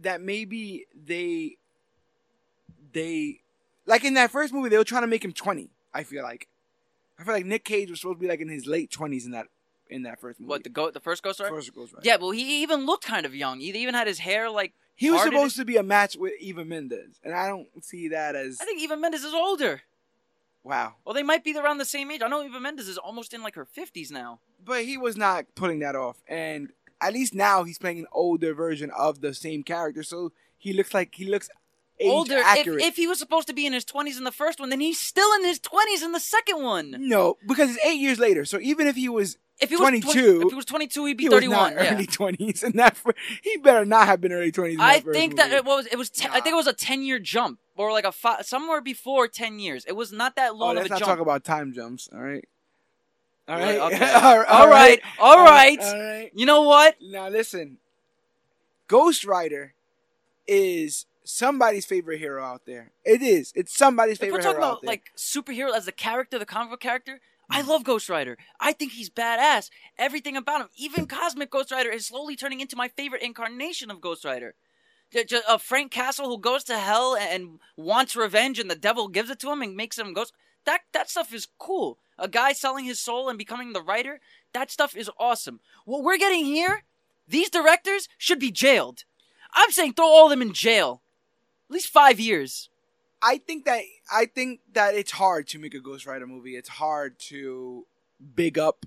that 0.00 0.20
maybe 0.22 0.86
they 0.94 1.58
they 2.92 3.40
like 3.86 4.04
in 4.04 4.14
that 4.14 4.30
first 4.30 4.52
movie 4.52 4.68
they 4.70 4.78
were 4.78 4.84
trying 4.84 5.02
to 5.02 5.06
make 5.06 5.24
him 5.24 5.32
20 5.32 5.70
i 5.94 6.02
feel 6.02 6.22
like 6.22 6.48
i 7.18 7.24
feel 7.24 7.34
like 7.34 7.46
nick 7.46 7.64
cage 7.64 7.90
was 7.90 8.00
supposed 8.00 8.18
to 8.18 8.22
be 8.22 8.28
like 8.28 8.40
in 8.40 8.48
his 8.48 8.66
late 8.66 8.90
20s 8.90 9.24
in 9.24 9.30
that 9.32 9.46
in 9.90 10.02
that 10.04 10.20
first 10.20 10.40
movie 10.40 10.48
what 10.48 10.64
the 10.64 10.70
go 10.70 10.90
the 10.90 11.00
first 11.00 11.22
Ghost 11.22 11.38
Rider? 11.40 11.54
first 11.54 11.74
Ghost 11.74 11.92
Rider. 11.92 12.06
Yeah, 12.06 12.16
well, 12.16 12.30
he 12.30 12.62
even 12.62 12.86
looked 12.86 13.04
kind 13.04 13.26
of 13.26 13.34
young. 13.34 13.60
He 13.60 13.68
even 13.70 13.94
had 13.94 14.06
his 14.06 14.20
hair 14.20 14.48
like. 14.48 14.72
he 14.94 15.10
was 15.10 15.18
parted. 15.18 15.34
supposed 15.34 15.56
to 15.56 15.64
be 15.66 15.76
a 15.76 15.82
match 15.82 16.16
with 16.16 16.32
eva 16.40 16.64
mendes 16.64 17.20
and 17.22 17.34
i 17.34 17.46
don't 17.46 17.68
see 17.84 18.08
that 18.08 18.34
as 18.34 18.58
I 18.60 18.64
think 18.64 18.80
Eva 18.80 18.96
Mendes 18.96 19.22
is 19.24 19.34
older. 19.34 19.82
wow 20.64 20.94
Well, 21.04 21.14
they 21.14 21.22
might 21.22 21.44
be 21.44 21.56
around 21.56 21.78
the 21.78 21.84
same 21.84 22.10
age. 22.10 22.22
I 22.22 22.28
know 22.28 22.42
Eva 22.42 22.60
Mendes 22.60 22.88
is 22.88 22.96
almost 22.98 23.34
in 23.34 23.42
like 23.42 23.54
her 23.56 23.64
fifties 23.66 24.10
now. 24.10 24.38
but 24.64 24.84
he 24.84 24.96
was 24.96 25.16
not 25.16 25.44
putting 25.54 25.80
that 25.80 25.94
off 25.96 26.22
and 26.26 26.70
at 27.00 27.12
least 27.12 27.34
now 27.34 27.64
he's 27.64 27.78
playing 27.78 27.98
an 27.98 28.06
older 28.12 28.54
version 28.54 28.90
of 28.96 29.20
the 29.20 29.34
same 29.34 29.62
character 29.62 30.02
so 30.02 30.32
he 30.56 30.72
looks 30.72 30.94
like 30.94 31.14
he 31.16 31.26
looks 31.26 31.50
older. 32.00 32.38
If, 32.38 32.66
if 32.66 32.96
he 32.96 33.06
was 33.06 33.18
supposed 33.18 33.46
to 33.48 33.52
be 33.54 33.66
in 33.66 33.72
his 33.72 33.84
twenties 33.84 34.18
in 34.18 34.24
the 34.24 34.32
first 34.32 34.58
one, 34.60 34.70
then 34.70 34.80
he's 34.80 34.98
still 35.00 35.32
in 35.34 35.44
his 35.44 35.58
twenties 35.58 36.02
in 36.02 36.12
the 36.12 36.20
second 36.20 36.62
one. 36.62 36.96
No, 36.98 37.36
because 37.46 37.70
it's 37.74 37.84
eight 37.84 38.00
years 38.00 38.18
later. 38.18 38.44
So 38.44 38.58
even 38.60 38.86
if 38.86 38.96
he 38.96 39.08
was 39.08 39.38
If 39.60 39.68
he 39.68 39.76
was 39.76 39.80
20 39.82 40.00
22, 40.00 40.42
if 40.42 40.48
he 40.50 40.54
was 40.54 40.64
twenty-two, 40.64 41.04
he'd 41.06 41.16
be 41.16 41.24
he 41.24 41.28
was 41.28 41.36
thirty-one. 41.36 41.74
not 41.74 41.84
yeah. 41.84 41.94
early 41.94 42.06
twenties, 42.06 42.62
and 42.62 42.74
that 42.74 42.96
he 43.42 43.56
better 43.58 43.84
not 43.84 44.06
have 44.06 44.20
been 44.20 44.32
early 44.32 44.50
twenties. 44.52 44.78
I 44.80 45.00
think 45.00 45.36
that 45.36 45.52
it 45.52 45.64
was 45.64 45.86
it 45.86 45.96
was 45.96 46.10
te- 46.10 46.28
I 46.28 46.40
think 46.40 46.54
it 46.54 46.56
was 46.56 46.66
a 46.66 46.72
ten-year 46.72 47.18
jump 47.20 47.58
or 47.76 47.92
like 47.92 48.04
a 48.04 48.12
fi- 48.12 48.42
somewhere 48.42 48.80
before 48.80 49.28
ten 49.28 49.58
years. 49.60 49.84
It 49.84 49.92
was 49.96 50.12
not 50.12 50.36
that 50.36 50.56
long. 50.56 50.70
Oh, 50.70 50.74
let's 50.74 50.86
of 50.86 50.90
a 50.90 50.94
not 50.94 50.98
jump. 51.00 51.08
talk 51.10 51.20
about 51.20 51.44
time 51.44 51.72
jumps. 51.72 52.08
All 52.12 52.20
right. 52.20 52.44
All 53.48 53.58
Yeah, 53.58 53.64
right. 53.78 53.92
okay. 53.94 54.12
all 54.14 54.38
right. 54.38 54.48
All 54.48 54.68
right. 54.68 55.00
All 55.20 55.44
right. 55.44 55.80
All 55.80 55.98
right. 56.00 56.30
You 56.34 56.46
know 56.46 56.62
what? 56.62 56.96
Now 57.00 57.28
listen. 57.28 57.78
Ghost 58.88 59.24
Rider 59.24 59.74
is 60.46 61.06
somebody's 61.24 61.84
favorite 61.86 62.18
hero 62.18 62.42
out 62.44 62.62
there. 62.66 62.92
It 63.04 63.22
is. 63.22 63.52
It's 63.54 63.76
somebody's 63.76 64.18
favorite. 64.18 64.38
If 64.40 64.44
we're 64.44 64.52
talking 64.52 64.58
about 64.62 64.84
like 64.84 65.12
superhero 65.16 65.74
as 65.74 65.86
the 65.86 65.92
character, 65.92 66.38
the 66.38 66.46
comic 66.46 66.70
book 66.70 66.80
character, 66.80 67.20
I 67.50 67.62
Mm. 67.62 67.66
love 67.68 67.84
Ghost 67.84 68.08
Rider. 68.08 68.38
I 68.60 68.72
think 68.72 68.92
he's 68.92 69.10
badass. 69.10 69.68
Everything 69.98 70.36
about 70.36 70.60
him, 70.62 70.68
even 70.76 71.06
Cosmic 71.06 71.50
Ghost 71.50 71.70
Rider, 71.70 71.90
is 71.90 72.06
slowly 72.06 72.34
turning 72.36 72.60
into 72.60 72.76
my 72.76 72.88
favorite 72.88 73.22
incarnation 73.22 73.90
of 73.90 74.00
Ghost 74.00 74.24
Rider. 74.24 74.54
J- 75.12 75.42
uh, 75.46 75.58
Frank 75.58 75.92
Castle 75.92 76.26
who 76.28 76.38
goes 76.38 76.64
to 76.64 76.78
hell 76.78 77.14
and 77.14 77.60
wants 77.76 78.16
revenge, 78.16 78.58
and 78.58 78.70
the 78.70 78.74
devil 78.74 79.08
gives 79.08 79.28
it 79.28 79.38
to 79.40 79.50
him 79.52 79.60
and 79.60 79.76
makes 79.76 79.98
him 79.98 80.14
ghost. 80.14 80.32
That 80.64 80.82
that 80.92 81.10
stuff 81.10 81.34
is 81.34 81.48
cool. 81.58 81.98
A 82.18 82.28
guy 82.28 82.52
selling 82.52 82.86
his 82.86 82.98
soul 83.00 83.28
and 83.28 83.36
becoming 83.36 83.72
the 83.74 83.82
writer. 83.82 84.20
That 84.54 84.70
stuff 84.70 84.96
is 84.96 85.10
awesome. 85.18 85.60
What 85.84 86.02
we're 86.02 86.16
getting 86.18 86.44
here, 86.46 86.84
these 87.28 87.50
directors 87.50 88.08
should 88.16 88.38
be 88.38 88.50
jailed. 88.50 89.04
I'm 89.52 89.70
saying 89.70 89.92
throw 89.94 90.06
all 90.06 90.24
of 90.26 90.30
them 90.30 90.40
in 90.40 90.54
jail, 90.54 91.01
at 91.72 91.74
least 91.74 91.88
five 91.88 92.20
years. 92.20 92.68
I 93.22 93.38
think 93.38 93.64
that 93.64 93.82
I 94.12 94.26
think 94.26 94.60
that 94.74 94.94
it's 94.94 95.12
hard 95.12 95.48
to 95.48 95.58
make 95.58 95.74
a 95.74 95.80
Ghost 95.80 96.06
Rider 96.06 96.26
movie. 96.26 96.54
It's 96.54 96.68
hard 96.68 97.18
to 97.30 97.86
big 98.34 98.58
up 98.58 98.84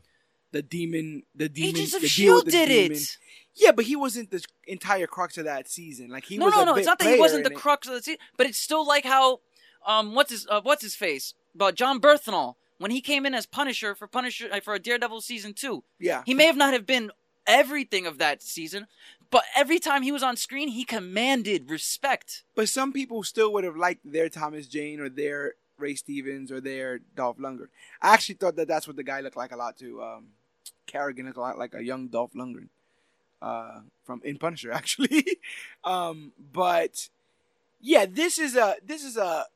the 0.52 0.62
demon, 0.62 1.24
the 1.34 1.50
demon, 1.50 1.70
Agents 1.70 1.96
of 1.96 2.02
the 2.02 2.08
Shield 2.08 2.46
did 2.46 2.68
demon. 2.70 2.98
it. 2.98 3.18
Yeah, 3.56 3.72
but 3.72 3.86
he 3.86 3.96
wasn't 3.96 4.30
the 4.30 4.46
entire 4.68 5.08
crux 5.08 5.38
of 5.38 5.46
that 5.46 5.68
season. 5.68 6.10
Like 6.10 6.26
he 6.26 6.38
no, 6.38 6.46
was. 6.46 6.54
no, 6.54 6.64
no. 6.66 6.76
It's 6.76 6.86
not 6.86 7.00
that 7.00 7.12
he 7.12 7.20
wasn't 7.20 7.44
the 7.46 7.52
it. 7.52 7.58
crux 7.58 7.88
of 7.88 7.94
the 7.94 8.02
season, 8.04 8.20
but 8.38 8.46
it's 8.46 8.58
still 8.58 8.86
like 8.86 9.06
how, 9.06 9.40
um, 9.88 10.14
what's 10.14 10.32
his, 10.32 10.46
uh, 10.50 10.62
what's 10.62 10.84
his 10.84 10.96
face, 10.96 11.34
but 11.56 11.76
Jon 11.76 12.00
Bernthal 12.00 12.56
when 12.78 12.92
he 12.92 13.02
came 13.02 13.26
in 13.26 13.34
as 13.34 13.46
Punisher 13.46 13.96
for 13.96 14.08
Punisher 14.08 14.50
uh, 14.52 14.60
for 14.60 14.76
a 14.76 14.80
Daredevil 14.80 15.22
season 15.22 15.54
two. 15.54 15.84
Yeah, 16.00 16.24
He 16.26 16.34
may 16.34 16.46
have 16.46 16.58
not 16.58 16.74
have 16.74 16.86
been 16.86 17.12
everything 17.48 18.06
of 18.06 18.18
that 18.18 18.44
season, 18.44 18.88
but 19.36 19.44
every 19.54 19.80
time 19.80 20.02
he 20.02 20.14
was 20.14 20.24
on 20.24 20.38
screen, 20.38 20.70
he 20.70 20.86
commanded 20.86 21.70
respect. 21.70 22.46
but 22.56 22.70
some 22.70 22.94
people 22.94 23.22
still 23.22 23.52
would 23.52 23.66
have 23.66 23.76
liked 23.76 24.10
their 24.10 24.30
Thomas 24.30 24.66
Jane 24.66 25.02
or 25.02 25.10
their 25.10 25.56
Ray 25.78 25.96
Stevens 25.96 26.54
or 26.54 26.62
their 26.62 27.00
Dolph 27.18 27.38
Lundgren. 27.38 27.68
I 28.02 28.14
actually 28.14 28.36
thought 28.36 28.56
that 28.56 28.70
that's 28.70 28.88
what 28.88 28.96
the 28.96 29.04
guy 29.04 29.20
looked 29.20 29.36
like 29.36 29.52
a 29.52 29.58
lot 29.58 29.78
too. 29.78 30.02
Um, 30.02 30.28
Carrigan 30.88 31.26
looked 31.26 31.36
a 31.36 31.42
lot 31.42 31.58
like 31.58 31.74
a 31.74 31.84
young 31.84 32.08
Dolph 32.08 32.32
Lundgren 32.32 32.70
uh, 33.42 33.82
from 34.06 34.22
in 34.24 34.38
Punisher, 34.38 34.72
actually. 34.80 35.26
um, 35.84 36.32
but 36.54 37.10
yeah, 37.82 38.06
this 38.06 38.40
is 38.40 38.56
a 38.56 38.78
this 38.86 39.04
is 39.04 39.18
a 39.18 39.48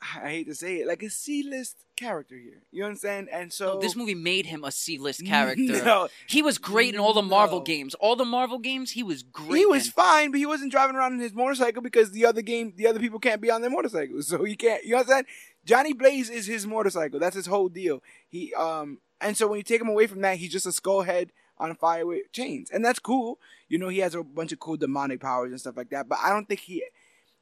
I 0.00 0.30
hate 0.30 0.46
to 0.46 0.54
say 0.54 0.76
it, 0.76 0.86
like 0.86 1.02
a 1.02 1.10
C-list 1.10 1.78
character 1.98 2.36
here. 2.36 2.62
You 2.70 2.84
understand? 2.84 3.28
And 3.32 3.52
so 3.52 3.74
No, 3.74 3.80
this 3.80 3.96
movie 3.96 4.14
made 4.14 4.46
him 4.46 4.64
a 4.64 4.70
C-list 4.70 5.24
character. 5.26 5.84
No, 5.84 6.08
He 6.26 6.40
was 6.42 6.56
great 6.58 6.94
in 6.94 7.00
all 7.00 7.12
the 7.12 7.22
Marvel 7.22 7.58
No. 7.58 7.64
games. 7.64 7.94
All 7.94 8.16
the 8.16 8.24
Marvel 8.24 8.58
games, 8.58 8.92
he 8.92 9.02
was 9.02 9.22
great. 9.22 9.58
he 9.58 9.66
was 9.66 9.86
in. 9.86 9.92
fine, 9.92 10.30
but 10.30 10.38
he 10.38 10.46
wasn't 10.46 10.70
driving 10.72 10.96
around 10.96 11.14
in 11.14 11.20
his 11.20 11.34
motorcycle 11.34 11.82
because 11.82 12.12
the 12.12 12.24
other 12.26 12.42
game, 12.42 12.72
the 12.76 12.86
other 12.86 13.00
people 13.00 13.18
can't 13.18 13.40
be 13.40 13.50
on 13.50 13.60
their 13.60 13.70
motorcycles, 13.70 14.28
so 14.32 14.44
he 14.44 14.54
can't. 14.56 14.84
You 14.84 14.90
know 14.92 14.96
what 14.98 15.06
I'm 15.06 15.12
saying? 15.12 15.24
Johnny 15.64 15.92
Blaze 15.92 16.30
is 16.30 16.46
his 16.46 16.66
motorcycle. 16.66 17.18
That's 17.20 17.36
his 17.36 17.46
whole 17.46 17.68
deal. 17.68 18.02
He 18.28 18.54
um, 18.54 18.98
and 19.20 19.36
so 19.36 19.48
when 19.48 19.56
you 19.58 19.62
take 19.64 19.80
him 19.80 19.88
away 19.88 20.06
from 20.06 20.20
that, 20.22 20.38
he's 20.38 20.52
just 20.52 20.66
a 20.66 20.72
skull 20.72 21.02
head 21.02 21.32
on 21.58 21.74
fire 21.74 22.06
with 22.06 22.30
chains, 22.32 22.70
and 22.70 22.84
that's 22.84 23.00
cool. 23.00 23.38
You 23.68 23.78
know, 23.78 23.88
he 23.88 23.98
has 23.98 24.14
a 24.14 24.22
bunch 24.22 24.52
of 24.52 24.60
cool 24.60 24.76
demonic 24.76 25.20
powers 25.20 25.50
and 25.50 25.60
stuff 25.60 25.76
like 25.76 25.90
that. 25.90 26.08
But 26.08 26.18
I 26.22 26.30
don't 26.30 26.46
think 26.48 26.60
he, 26.60 26.84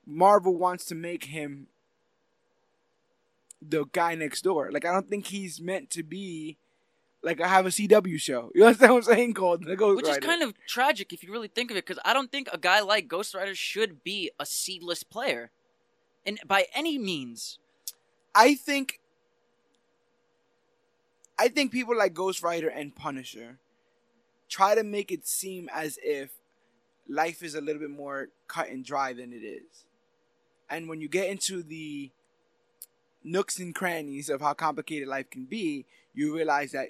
Marvel 0.07 0.57
wants 0.57 0.84
to 0.86 0.94
make 0.94 1.24
him 1.24 1.66
the 3.69 3.85
guy 3.93 4.14
next 4.14 4.43
door. 4.43 4.71
Like 4.73 4.85
I 4.85 4.93
don't 4.93 5.09
think 5.09 5.27
he's 5.27 5.61
meant 5.61 5.91
to 5.91 6.03
be. 6.03 6.59
Like 7.23 7.41
I 7.41 7.49
have 7.49 7.67
a 7.67 7.71
CW 7.71 8.21
show. 8.21 8.51
You 8.55 8.64
understand 8.64 8.93
what 8.93 8.99
I'm 9.09 9.14
saying? 9.14 9.35
Called 9.35 9.64
the 9.64 9.77
Ghost 9.77 9.97
Which 9.97 10.09
is 10.09 10.19
kind 10.19 10.43
of 10.43 10.55
tragic 10.69 11.12
if 11.12 11.25
you 11.25 11.33
really 11.33 11.49
think 11.49 11.71
of 11.71 11.77
it, 11.77 11.87
because 11.87 12.01
I 12.05 12.12
don't 12.12 12.31
think 12.31 12.49
a 12.53 12.59
guy 12.59 12.81
like 12.81 13.09
Ghost 13.09 13.35
Rider 13.35 13.55
should 13.55 14.05
be 14.05 14.31
a 14.39 14.47
C-list 14.47 15.11
player, 15.11 15.51
and 16.25 16.39
by 16.47 16.67
any 16.75 16.99
means. 16.99 17.59
I 18.35 18.55
think 18.55 19.01
I 21.39 21.49
think 21.49 21.73
people 21.73 21.97
like 21.97 22.14
Ghost 22.14 22.43
Rider 22.43 22.69
and 22.69 22.95
Punisher 22.95 23.59
try 24.49 24.75
to 24.75 24.83
make 24.83 25.11
it 25.11 25.27
seem 25.27 25.69
as 25.73 25.99
if 26.03 26.31
life 27.09 27.43
is 27.43 27.55
a 27.55 27.61
little 27.61 27.81
bit 27.81 27.91
more 27.91 28.29
cut 28.49 28.69
and 28.69 28.85
dry 28.85 29.12
than 29.12 29.33
it 29.33 29.45
is. 29.45 29.85
And 30.71 30.89
when 30.89 31.01
you 31.01 31.09
get 31.09 31.29
into 31.29 31.62
the 31.62 32.11
nooks 33.27 33.59
and 33.59 33.74
crannies 33.74 34.31
of 34.31 34.41
how 34.41 34.55
complicated 34.55 35.09
life 35.09 35.29
can 35.29 35.45
be, 35.45 35.85
you 36.14 36.35
realize 36.35 36.72
that 36.72 36.89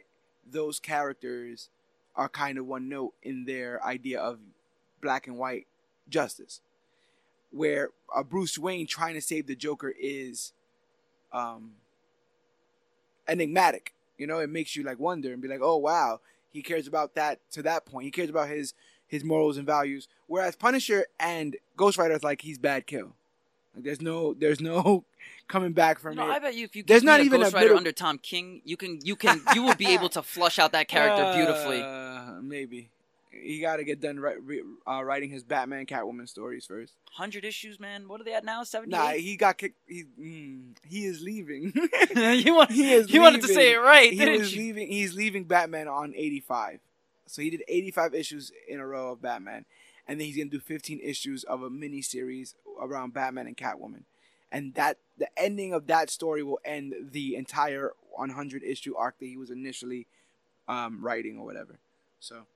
those 0.49 0.79
characters 0.79 1.71
are 2.15 2.29
kind 2.29 2.59
of 2.59 2.67
one 2.67 2.89
note 2.89 3.15
in 3.23 3.45
their 3.47 3.83
idea 3.85 4.21
of 4.21 4.39
black 5.03 5.27
and 5.27 5.37
white 5.37 5.67
justice. 6.09 6.61
Where 7.51 7.91
a 8.15 8.23
Bruce 8.23 8.59
Wayne 8.59 8.87
trying 8.87 9.15
to 9.15 9.21
save 9.21 9.47
the 9.47 9.57
Joker 9.57 9.93
is 9.99 10.53
um 11.33 11.73
enigmatic. 13.27 13.95
You 14.19 14.27
know, 14.27 14.39
it 14.39 14.51
makes 14.51 14.77
you 14.77 14.83
like 14.83 14.99
wonder 14.99 15.33
and 15.33 15.43
be 15.43 15.49
like, 15.49 15.61
oh 15.63 15.77
wow, 15.77 16.21
he 16.53 16.63
cares 16.63 16.87
about 16.87 17.15
that 17.15 17.41
to 17.53 17.63
that 17.63 17.87
point. 17.87 18.05
He 18.05 18.11
cares 18.11 18.31
about 18.31 18.49
his 18.49 18.75
his 19.07 19.25
morals 19.25 19.57
and 19.57 19.67
values. 19.67 20.09
Whereas 20.27 20.57
Punisher 20.57 21.07
and 21.19 21.57
Ghost 21.77 21.99
Rider 21.99 22.15
is 22.15 22.25
like 22.25 22.43
he's 22.43 22.59
bad 22.59 22.87
kill. 22.87 23.15
Like 23.77 23.85
there's 23.85 24.01
no 24.01 24.35
there's 24.35 24.61
no 24.61 25.05
coming 25.49 25.73
back 25.73 26.01
from 26.01 26.17
know, 26.17 26.29
it. 26.29 26.33
I 26.33 26.39
bet 26.39 26.55
you 26.55 26.65
if 26.65 26.75
you 26.75 26.83
There's 26.83 27.03
not 27.05 27.21
a 27.21 27.25
even 27.25 27.41
a 27.41 27.45
Ghost 27.45 27.55
Rider 27.55 27.67
middle- 27.67 27.79
under 27.79 27.93
Tom 27.93 28.19
King, 28.19 28.63
you 28.65 28.77
can 28.77 28.99
you 29.05 29.15
can 29.15 29.41
you 29.55 29.63
will 29.63 29.75
be 29.75 29.89
able 29.89 30.09
to 30.11 30.23
flush 30.23 30.59
out 30.59 30.73
that 30.73 30.89
character 30.89 31.33
beautifully. 31.35 31.83
Uh, 31.83 32.41
maybe 32.43 32.89
he 33.31 33.61
got 33.61 33.77
to 33.77 33.85
get 33.85 34.01
done 34.01 34.23
uh, 34.89 35.05
writing 35.05 35.31
his 35.31 35.43
Batman 35.43 35.87
Catwoman 35.87 36.29
stories 36.29 36.65
first. 36.65 36.95
Hundred 37.13 37.45
issues, 37.45 37.79
man. 37.79 38.09
What 38.09 38.21
are 38.21 38.25
they 38.25 38.33
at 38.33 38.45
now? 38.45 38.63
Seventy. 38.65 38.93
Nah, 38.97 39.11
he 39.11 39.37
got 39.37 39.59
kicked. 39.59 39.77
He 39.87 40.05
mm, 40.19 40.75
he 40.85 41.05
is 41.05 41.21
leaving. 41.21 41.73
you 42.17 42.55
want 42.55 42.71
he 42.71 42.93
is 42.93 43.11
you 43.11 43.21
wanted 43.21 43.43
to 43.43 43.49
say 43.49 43.73
it 43.73 43.77
right, 43.77 44.11
he 44.11 44.19
didn't 44.19 44.41
was 44.41 44.55
you? 44.55 44.63
leaving. 44.63 44.89
He's 44.89 45.15
leaving 45.15 45.45
Batman 45.45 45.89
on 45.89 46.15
85. 46.17 46.81
So 47.27 47.43
he 47.43 47.51
did 47.51 47.65
85 47.67 48.15
issues 48.15 48.53
in 48.69 48.79
a 48.79 48.87
row 48.87 49.13
of 49.13 49.21
Batman, 49.21 49.65
and 50.07 50.21
then 50.21 50.27
he's 50.27 50.37
gonna 50.37 50.51
do 50.51 50.61
15 50.61 51.01
issues 51.01 51.45
of 51.45 51.63
a 51.63 51.71
mini 51.71 52.03
series 52.03 52.55
around 52.81 53.13
Batman 53.15 53.47
and 53.47 53.57
Catwoman, 53.57 54.03
and 54.53 54.75
that 54.75 54.99
the 55.19 55.29
ending 55.39 55.73
of 55.73 55.87
that 55.87 56.11
story 56.11 56.43
will 56.43 56.61
end 56.65 56.95
the 57.13 57.35
entire 57.37 57.93
100 58.13 58.63
issue 58.63 58.95
arc 58.97 59.19
that 59.19 59.27
he 59.27 59.37
was 59.37 59.51
initially 59.51 60.07
um, 60.69 61.05
writing 61.05 61.39
or 61.39 61.45
whatever. 61.45 61.79
So, 62.21 62.47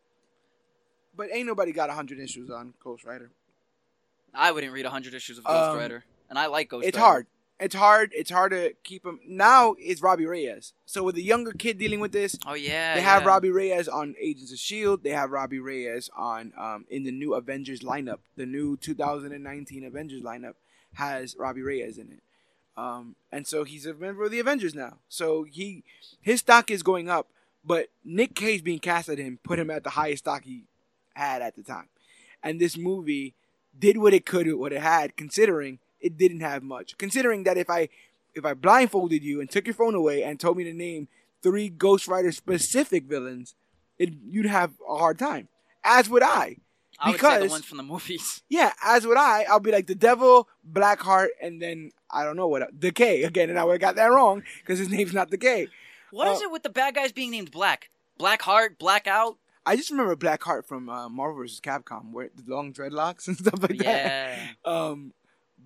but 1.17 1.29
ain't 1.33 1.47
nobody 1.47 1.73
got 1.73 1.89
100 1.89 2.19
issues 2.19 2.51
on 2.51 2.75
Ghost 2.83 3.05
Rider. 3.05 3.31
I 4.35 4.53
wouldn't 4.53 4.73
read 4.73 4.87
hundred 4.87 5.15
issues 5.15 5.39
of 5.39 5.45
Ghost 5.45 5.71
Um, 5.71 5.77
Rider, 5.79 6.05
and 6.29 6.39
I 6.39 6.47
like 6.47 6.69
Ghost 6.69 6.87
it's 6.87 6.97
Rider. 6.97 7.05
hard. 7.07 7.27
It's 7.61 7.75
hard. 7.75 8.13
It's 8.15 8.31
hard 8.31 8.53
to 8.53 8.73
keep 8.85 9.05
him. 9.05 9.21
Now 9.27 9.75
it's 9.79 10.01
Robbie 10.03 10.25
Reyes. 10.25 10.73
So 10.87 11.05
with 11.05 11.15
the 11.15 11.23
younger 11.23 11.53
kid 11.53 11.79
dealing 11.79 12.01
with 12.01 12.13
this, 12.13 12.37
Oh 12.47 12.55
yeah, 12.55 12.95
they 12.95 13.03
have 13.03 13.23
yeah. 13.23 13.29
Robbie 13.29 13.51
Reyes 13.51 13.87
on 13.87 14.15
Agents 14.19 14.51
of 14.51 14.59
Shield. 14.59 15.05
They 15.05 15.11
have 15.11 15.31
Robbie 15.31 15.59
Reyes 15.59 16.09
on 16.17 16.53
um, 16.57 16.87
in 16.89 17.05
the 17.05 17.13
new 17.13 17.35
Avengers 17.35 17.81
lineup. 17.81 18.21
The 18.37 18.47
new 18.47 18.79
2019 18.79 19.85
Avengers 19.85 20.23
lineup 20.23 20.55
has 20.95 21.37
Robbie 21.39 21.63
Reyes 21.63 21.99
in 21.99 22.13
it. 22.13 22.23
Um, 22.79 23.17
and 23.31 23.47
so 23.47 23.65
he's 23.65 23.85
a 23.85 23.93
member 23.93 24.25
of 24.25 24.31
the 24.31 24.41
Avengers 24.41 24.75
now. 24.75 24.97
So 25.09 25.45
he 25.45 25.85
his 26.23 26.41
stock 26.41 26.71
is 26.71 26.83
going 26.83 27.11
up, 27.11 27.29
but 27.63 27.89
Nick 28.03 28.35
Cage 28.35 28.65
being 28.65 28.79
cast 28.79 29.11
at 29.11 29.19
him 29.19 29.39
put 29.45 29.59
him 29.59 29.71
at 29.71 29.85
the 29.85 29.91
highest 29.91 30.25
stock 30.25 30.45
he 30.45 30.65
had 31.15 31.43
at 31.43 31.57
the 31.57 31.63
time. 31.63 31.89
And 32.43 32.59
this 32.59 32.79
movie 32.79 33.35
did 33.79 33.99
what 33.99 34.15
it 34.15 34.25
could 34.25 34.47
with 34.47 34.57
what 34.57 34.73
it 34.73 34.81
had, 34.81 35.15
considering 35.15 35.79
it 36.01 36.17
didn't 36.19 36.41
have 36.41 36.63
much. 36.63 36.97
Considering 36.99 37.45
that 37.45 37.57
if 37.57 37.69
I 37.71 37.89
if 38.35 38.45
I 38.45 38.55
blindfolded 38.55 39.23
you 39.23 39.41
and 39.41 39.51
took 39.51 39.67
your 39.67 39.75
phone 39.75 39.95
away 39.95 40.23
and 40.23 40.39
told 40.39 40.57
me 40.57 40.65
to 40.65 40.73
name 40.73 41.09
three 41.43 41.69
Ghost 41.69 42.07
Rider 42.09 42.31
specific 42.33 43.05
villains, 43.05 43.55
it, 43.99 44.11
you'd 44.29 44.47
have 44.47 44.73
a 44.89 44.97
hard 44.97 45.19
time. 45.19 45.49
As 45.83 46.09
would 46.09 46.23
I. 46.23 46.57
I 47.03 47.13
would 47.13 47.21
say 47.21 47.43
the 47.45 47.49
ones 47.49 47.65
from 47.65 47.79
the 47.79 47.83
movies. 47.83 48.43
Yeah, 48.51 48.73
as 48.85 49.07
would 49.07 49.17
I. 49.17 49.45
I'll 49.49 49.59
be 49.59 49.73
like 49.73 49.87
the 49.87 49.95
Devil, 49.95 50.49
Blackheart, 50.71 51.29
and 51.41 51.61
then 51.61 51.93
I 52.11 52.25
don't 52.25 52.37
know 52.37 52.47
what. 52.49 52.79
Decay 52.79 53.23
again, 53.23 53.49
and 53.49 53.59
I 53.59 53.65
would 53.65 53.73
have 53.73 53.81
got 53.81 53.97
that 53.97 54.11
wrong 54.13 54.43
because 54.61 54.79
his 54.79 54.89
name's 54.95 55.15
not 55.15 55.31
Decay. 55.31 55.69
What 56.11 56.29
is 56.29 56.41
Uh, 56.43 56.45
it 56.45 56.51
with 56.53 56.63
the 56.63 56.69
bad 56.71 56.95
guys 56.95 57.11
being 57.13 57.31
named 57.31 57.51
Black? 57.51 57.89
Black 58.19 58.43
Heart, 58.43 58.79
Blackout. 58.79 59.39
I 59.65 59.77
just 59.77 59.91
remember 59.91 60.15
Blackheart 60.17 60.67
from 60.67 60.89
uh, 60.91 61.09
Marvel 61.09 61.39
vs. 61.39 61.61
Capcom, 61.61 62.13
where 62.13 62.29
the 62.35 62.43
long 62.53 62.73
dreadlocks 62.73 63.29
and 63.29 63.37
stuff 63.39 63.63
like 63.63 63.79
that. 63.79 64.37
Yeah. 64.37 64.39
Um, 64.65 65.13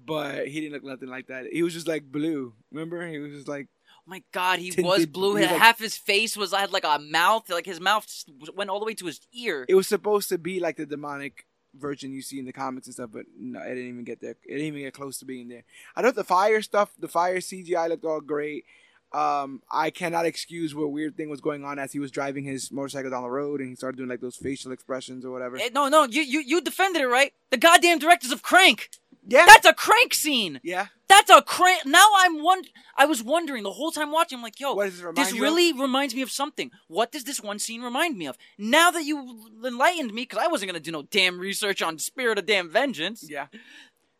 but 0.07 0.47
he 0.49 0.61
didn't 0.61 0.74
look 0.74 0.84
nothing 0.84 1.09
like 1.09 1.26
that. 1.28 1.47
He 1.53 1.62
was 1.62 1.72
just 1.72 1.88
like 1.88 2.05
blue. 2.11 2.55
Remember? 2.72 3.07
He 3.07 3.18
was 3.18 3.32
just 3.32 3.49
like 3.49 3.68
Oh 4.07 4.11
my 4.11 4.22
God, 4.32 4.59
he 4.59 4.70
Tinted- 4.70 4.84
was 4.84 5.07
blue. 5.07 5.36
he 5.36 5.42
was 5.42 5.51
like- 5.51 5.61
Half 5.61 5.78
his 5.78 5.97
face 5.97 6.36
was 6.36 6.53
had 6.53 6.72
like 6.72 6.84
a 6.84 6.99
mouth, 6.99 7.49
like 7.49 7.64
his 7.66 7.80
mouth 7.80 8.07
went 8.55 8.68
all 8.70 8.78
the 8.80 8.84
way 8.86 8.95
to 8.95 9.07
his 9.07 9.20
ear. 9.32 9.64
it 9.68 9.74
was 9.74 9.86
supposed 9.88 10.28
to 10.28 10.36
be 10.38 10.61
like 10.61 10.76
the 10.76 10.84
demonic 10.86 11.47
version 11.76 12.12
you 12.12 12.22
see 12.22 12.38
in 12.38 12.45
the 12.45 12.53
comics 12.53 12.86
and 12.86 12.95
stuff, 12.95 13.11
but 13.12 13.24
no, 13.38 13.61
it 13.61 13.68
didn't 13.74 13.88
even 13.88 14.05
get 14.05 14.20
there. 14.20 14.32
It 14.45 14.53
didn't 14.53 14.66
even 14.66 14.80
get 14.82 14.95
close 14.95 15.18
to 15.18 15.24
being 15.24 15.49
there. 15.49 15.64
I 15.97 16.03
thought 16.03 16.14
the 16.16 16.22
fire 16.22 16.61
stuff, 16.62 16.92
the 16.99 17.09
fire 17.09 17.38
CGI 17.38 17.88
looked 17.88 18.05
all 18.05 18.20
great. 18.20 18.64
Um, 19.12 19.62
I 19.70 19.90
cannot 19.90 20.26
excuse 20.26 20.74
what 20.74 20.90
weird 20.90 21.16
thing 21.16 21.30
was 21.30 21.40
going 21.40 21.64
on 21.64 21.78
as 21.78 21.92
he 21.92 22.01
was 22.01 22.11
driving 22.11 22.42
his 22.45 22.72
motorcycle 22.72 23.11
down 23.11 23.22
the 23.22 23.30
road 23.30 23.61
and 23.61 23.68
he 23.70 23.76
started 23.76 23.97
doing 23.97 24.09
like 24.09 24.20
those 24.20 24.34
facial 24.36 24.72
expressions 24.72 25.24
or 25.24 25.30
whatever. 25.30 25.57
Eh, 25.57 25.68
no, 25.72 25.88
no, 25.88 26.03
you, 26.05 26.22
you 26.22 26.40
you 26.40 26.61
defended 26.61 27.01
it 27.01 27.07
right. 27.07 27.32
The 27.51 27.57
goddamn 27.57 28.01
directors 28.01 28.32
of 28.32 28.42
Crank. 28.42 28.90
Yeah, 29.27 29.47
That's 29.47 29.66
a 29.66 29.72
Crank 29.75 30.14
scene. 30.14 30.61
yeah. 30.62 30.87
That's 31.09 31.31
a 31.31 31.43
Crank. 31.43 31.87
Now 31.87 32.07
I'm 32.18 32.43
one. 32.43 32.62
I 32.97 33.05
was 33.07 33.22
wondering 33.22 33.62
the 33.62 33.72
whole 33.72 33.91
time 33.93 34.11
watching. 34.11 34.39
I'm 34.39 34.43
like, 34.43 34.59
yo, 34.59 34.79
it 34.81 35.14
this 35.14 35.33
you 35.33 35.37
of? 35.37 35.43
really 35.43 35.72
reminds 35.72 36.14
me 36.14 36.22
of 36.22 36.31
something. 36.31 36.70
What 36.89 37.12
does 37.12 37.25
this 37.25 37.41
one 37.41 37.59
scene 37.59 37.83
remind 37.83 38.16
me 38.18 38.27
of? 38.27 38.37
Now 38.59 38.91
that 38.91 39.05
you 39.05 39.49
enlightened 39.64 40.12
me, 40.12 40.22
because 40.22 40.39
I 40.43 40.49
wasn't 40.49 40.70
gonna 40.70 40.81
do 40.81 40.91
no 40.91 41.03
damn 41.03 41.39
research 41.39 41.83
on 41.83 41.99
Spirit 41.99 42.39
of 42.39 42.47
Damn 42.47 42.68
Vengeance. 42.70 43.25
Yeah, 43.29 43.47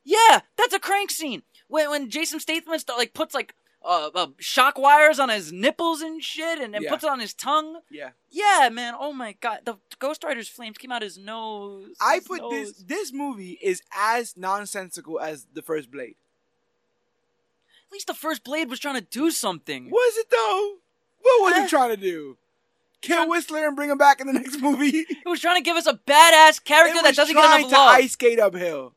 Yeah, 0.05 0.41
that's 0.57 0.75
a 0.75 0.79
crank 0.79 1.11
scene. 1.11 1.43
When 1.69 1.91
when 1.91 2.11
Jason 2.11 2.39
Statham 2.39 2.73
like 2.97 3.15
puts 3.15 3.35
like 3.35 3.55
uh, 3.85 4.11
uh 4.15 4.27
shock 4.39 4.79
wires 4.79 5.19
on 5.19 5.29
his 5.29 5.53
nipples 5.53 6.01
and 6.01 6.23
shit, 6.23 6.59
and, 6.59 6.75
and 6.75 6.85
Yeah. 6.85 6.91
puts 6.91 7.05
it 7.05 7.11
on 7.11 7.21
his 7.21 7.35
tongue. 7.35 7.81
yeah. 7.91 8.11
Yeah, 8.31 8.69
man. 8.73 8.95
Oh 8.99 9.13
my 9.13 9.37
god, 9.41 9.61
the 9.65 9.77
Ghost 9.99 10.25
Rider's 10.25 10.49
flames 10.49 10.79
came 10.79 10.91
out 10.91 11.03
his 11.03 11.17
nose. 11.19 11.89
I 12.01 12.17
his 12.17 12.25
put 12.27 12.41
nose. 12.41 12.51
this. 12.51 12.83
This 12.85 13.13
movie 13.13 13.59
is 13.63 13.83
as 13.97 14.37
nonsensical 14.37 15.21
as 15.21 15.47
the 15.53 15.63
first 15.63 15.91
Blade. 15.91 16.17
At 17.89 17.93
least 17.93 18.07
the 18.09 18.15
first 18.15 18.43
Blade 18.43 18.69
was 18.71 18.81
trying 18.81 18.97
to 18.97 19.01
do 19.09 19.31
something. 19.31 19.91
Was 19.91 20.17
it 20.17 20.31
though? 20.31 20.77
What 21.23 21.43
was 21.55 21.65
it 21.65 21.69
trying 21.71 21.91
to 21.91 21.97
do? 21.97 22.37
Kill 23.01 23.29
Whistler 23.29 23.67
and 23.67 23.77
bring 23.77 23.91
him 23.91 23.99
back 23.99 24.21
in 24.21 24.27
the 24.27 24.33
next 24.41 24.61
movie? 24.61 24.89
It 25.09 25.27
was 25.29 25.41
trying 25.41 25.57
to 25.57 25.63
give 25.63 25.77
us 25.77 25.87
a 25.87 25.93
badass 25.95 26.65
character 26.65 27.03
that 27.03 27.15
doesn't 27.15 27.35
get 27.35 27.41
trying 27.43 27.61
enough 27.61 27.71
to 27.71 27.77
love. 27.77 27.95
ice 27.97 28.13
skate 28.13 28.41
uphill. 28.41 28.95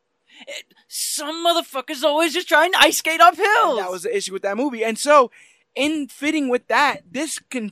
Some 0.87 1.45
motherfuckers 1.45 2.03
always 2.03 2.33
just 2.33 2.47
trying 2.47 2.71
to 2.73 2.79
ice 2.79 2.97
skate 2.97 3.21
up 3.21 3.35
hills. 3.35 3.47
And 3.77 3.79
that 3.79 3.91
was 3.91 4.03
the 4.03 4.15
issue 4.15 4.33
with 4.33 4.41
that 4.43 4.57
movie. 4.57 4.83
And 4.83 4.97
so, 4.97 5.31
in 5.75 6.07
fitting 6.07 6.49
with 6.49 6.67
that, 6.67 7.01
this 7.11 7.39
can 7.39 7.71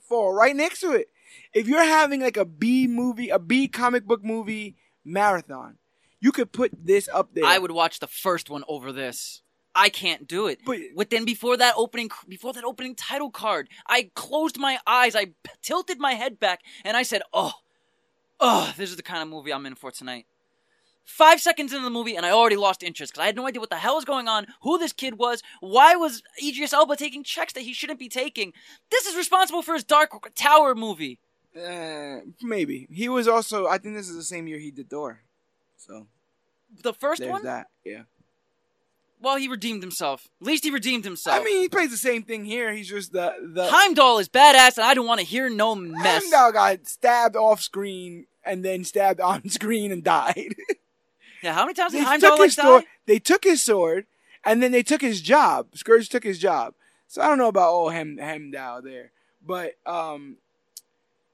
fall 0.00 0.32
right 0.32 0.54
next 0.56 0.80
to 0.80 0.92
it. 0.92 1.08
If 1.52 1.66
you're 1.66 1.84
having 1.84 2.20
like 2.20 2.36
a 2.36 2.44
B 2.44 2.86
movie, 2.86 3.28
a 3.30 3.38
B 3.38 3.68
comic 3.68 4.04
book 4.04 4.24
movie 4.24 4.76
marathon, 5.04 5.78
you 6.20 6.32
could 6.32 6.52
put 6.52 6.72
this 6.84 7.08
up 7.12 7.34
there. 7.34 7.44
I 7.44 7.58
would 7.58 7.70
watch 7.72 7.98
the 7.98 8.06
first 8.06 8.50
one 8.50 8.62
over 8.68 8.92
this. 8.92 9.42
I 9.74 9.88
can't 9.88 10.26
do 10.26 10.46
it. 10.48 10.60
But- 10.66 11.10
then, 11.10 11.24
before 11.24 11.56
that 11.56 11.74
opening, 11.76 12.10
before 12.28 12.52
that 12.52 12.64
opening 12.64 12.94
title 12.94 13.30
card, 13.30 13.68
I 13.86 14.10
closed 14.14 14.58
my 14.58 14.78
eyes, 14.86 15.14
I 15.14 15.26
p- 15.26 15.32
tilted 15.62 15.98
my 16.00 16.14
head 16.14 16.40
back, 16.40 16.60
and 16.84 16.96
I 16.96 17.02
said, 17.04 17.22
"Oh, 17.32 17.52
oh, 18.40 18.72
this 18.76 18.90
is 18.90 18.96
the 18.96 19.02
kind 19.02 19.22
of 19.22 19.28
movie 19.28 19.52
I'm 19.52 19.66
in 19.66 19.76
for 19.76 19.90
tonight." 19.92 20.26
Five 21.04 21.40
seconds 21.40 21.72
into 21.72 21.82
the 21.84 21.90
movie, 21.90 22.14
and 22.14 22.24
I 22.24 22.30
already 22.30 22.56
lost 22.56 22.82
interest 22.82 23.12
because 23.12 23.22
I 23.22 23.26
had 23.26 23.36
no 23.36 23.46
idea 23.46 23.60
what 23.60 23.70
the 23.70 23.76
hell 23.76 23.96
was 23.96 24.04
going 24.04 24.28
on, 24.28 24.46
who 24.62 24.78
this 24.78 24.92
kid 24.92 25.18
was, 25.18 25.42
why 25.60 25.96
was 25.96 26.22
Idris 26.42 26.72
Elba 26.72 26.96
taking 26.96 27.24
checks 27.24 27.52
that 27.54 27.62
he 27.62 27.72
shouldn't 27.72 27.98
be 27.98 28.08
taking. 28.08 28.52
This 28.90 29.06
is 29.06 29.16
responsible 29.16 29.62
for 29.62 29.74
his 29.74 29.84
Dark 29.84 30.10
Tower 30.34 30.74
movie. 30.74 31.18
Uh, 31.56 32.20
maybe 32.42 32.86
he 32.92 33.08
was 33.08 33.26
also. 33.26 33.66
I 33.66 33.78
think 33.78 33.96
this 33.96 34.08
is 34.08 34.14
the 34.16 34.22
same 34.22 34.46
year 34.46 34.58
he 34.58 34.70
did 34.70 34.88
Thor. 34.88 35.20
So 35.76 36.06
The 36.82 36.94
first 36.94 37.20
there's 37.20 37.32
one, 37.32 37.42
that. 37.42 37.66
Yeah. 37.84 38.02
well, 39.20 39.36
he 39.36 39.48
redeemed 39.48 39.82
himself. 39.82 40.28
At 40.40 40.46
least 40.46 40.62
he 40.62 40.70
redeemed 40.70 41.04
himself. 41.04 41.40
I 41.40 41.42
mean, 41.44 41.60
he 41.60 41.68
plays 41.68 41.90
the 41.90 41.96
same 41.96 42.22
thing 42.22 42.44
here. 42.44 42.72
He's 42.72 42.88
just 42.88 43.12
the 43.12 43.34
the. 43.52 43.68
Heimdall 43.68 44.18
is 44.20 44.28
badass, 44.28 44.76
and 44.76 44.86
I 44.86 44.94
don't 44.94 45.06
want 45.08 45.18
to 45.20 45.26
hear 45.26 45.50
no 45.50 45.74
mess. 45.74 46.22
Heimdall 46.22 46.52
got 46.52 46.86
stabbed 46.86 47.34
off 47.34 47.60
screen 47.60 48.26
and 48.44 48.64
then 48.64 48.84
stabbed 48.84 49.20
on 49.32 49.48
screen 49.48 49.90
and 49.90 50.04
died. 50.04 50.54
Yeah, 51.42 51.54
how 51.54 51.64
many 51.64 51.74
times 51.74 51.92
did 51.92 52.04
Heimdall 52.04 52.38
like 52.38 52.50
sword. 52.50 52.84
They 53.06 53.18
took 53.18 53.44
his 53.44 53.62
sword, 53.62 54.06
and 54.44 54.62
then 54.62 54.72
they 54.72 54.82
took 54.82 55.00
his 55.00 55.20
job. 55.20 55.68
Scourge 55.74 56.08
took 56.08 56.24
his 56.24 56.38
job. 56.38 56.74
So 57.08 57.22
I 57.22 57.28
don't 57.28 57.38
know 57.38 57.48
about 57.48 57.70
old 57.70 57.92
Hem 57.92 58.18
Hemdow 58.18 58.82
there, 58.82 59.12
but 59.44 59.74
um, 59.86 60.36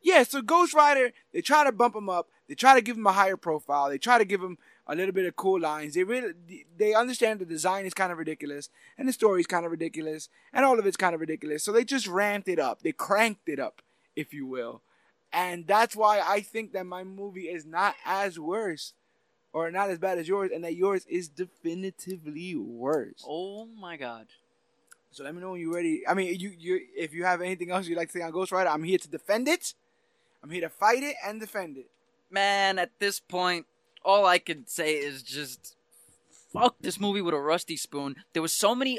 yeah. 0.02 0.22
So 0.22 0.40
Ghost 0.42 0.74
Rider, 0.74 1.12
they 1.32 1.42
try 1.42 1.64
to 1.64 1.72
bump 1.72 1.94
him 1.94 2.08
up. 2.08 2.28
They 2.48 2.54
try 2.54 2.74
to 2.74 2.80
give 2.80 2.96
him 2.96 3.06
a 3.06 3.12
higher 3.12 3.36
profile. 3.36 3.90
They 3.90 3.98
try 3.98 4.18
to 4.18 4.24
give 4.24 4.40
him 4.40 4.58
a 4.86 4.94
little 4.94 5.12
bit 5.12 5.26
of 5.26 5.36
cool 5.36 5.60
lines. 5.60 5.94
They 5.94 6.04
really 6.04 6.32
they 6.76 6.94
understand 6.94 7.40
the 7.40 7.44
design 7.44 7.84
is 7.86 7.94
kind 7.94 8.12
of 8.12 8.18
ridiculous 8.18 8.70
and 8.96 9.08
the 9.08 9.12
story 9.12 9.40
is 9.40 9.46
kind 9.46 9.64
of 9.64 9.72
ridiculous 9.72 10.28
and 10.52 10.64
all 10.64 10.78
of 10.78 10.86
it's 10.86 10.96
kind 10.96 11.14
of 11.14 11.20
ridiculous. 11.20 11.64
So 11.64 11.72
they 11.72 11.84
just 11.84 12.06
ramped 12.06 12.48
it 12.48 12.58
up. 12.58 12.82
They 12.82 12.92
cranked 12.92 13.48
it 13.48 13.58
up, 13.58 13.82
if 14.14 14.32
you 14.32 14.46
will. 14.46 14.82
And 15.32 15.66
that's 15.66 15.96
why 15.96 16.20
I 16.24 16.40
think 16.40 16.72
that 16.72 16.86
my 16.86 17.02
movie 17.02 17.48
is 17.48 17.66
not 17.66 17.96
as 18.04 18.38
worse 18.38 18.92
or 19.56 19.70
not 19.70 19.88
as 19.88 19.98
bad 19.98 20.18
as 20.18 20.28
yours, 20.28 20.50
and 20.54 20.62
that 20.64 20.74
yours 20.74 21.06
is 21.06 21.28
definitively 21.28 22.54
worse. 22.54 23.24
Oh 23.26 23.64
my 23.64 23.96
god. 23.96 24.26
So 25.10 25.24
let 25.24 25.34
me 25.34 25.40
know 25.40 25.52
when 25.52 25.62
you're 25.62 25.72
ready. 25.72 26.06
I 26.06 26.12
mean, 26.12 26.38
you 26.38 26.52
you 26.58 26.78
if 26.94 27.14
you 27.14 27.24
have 27.24 27.40
anything 27.40 27.70
else 27.70 27.86
you'd 27.86 27.96
like 27.96 28.08
to 28.08 28.18
say 28.18 28.22
on 28.22 28.32
Ghost 28.32 28.52
Rider, 28.52 28.68
I'm 28.68 28.84
here 28.84 28.98
to 28.98 29.08
defend 29.08 29.48
it. 29.48 29.72
I'm 30.44 30.50
here 30.50 30.60
to 30.60 30.68
fight 30.68 31.02
it 31.02 31.16
and 31.24 31.40
defend 31.40 31.78
it. 31.78 31.88
Man, 32.30 32.78
at 32.78 32.90
this 32.98 33.18
point, 33.18 33.64
all 34.04 34.26
I 34.26 34.38
can 34.38 34.66
say 34.66 34.92
is 34.96 35.22
just 35.22 35.74
fuck 36.52 36.76
this 36.82 37.00
movie 37.00 37.22
with 37.22 37.32
a 37.32 37.40
rusty 37.40 37.78
spoon. 37.78 38.16
There 38.34 38.42
was 38.42 38.52
so 38.52 38.74
many 38.74 38.98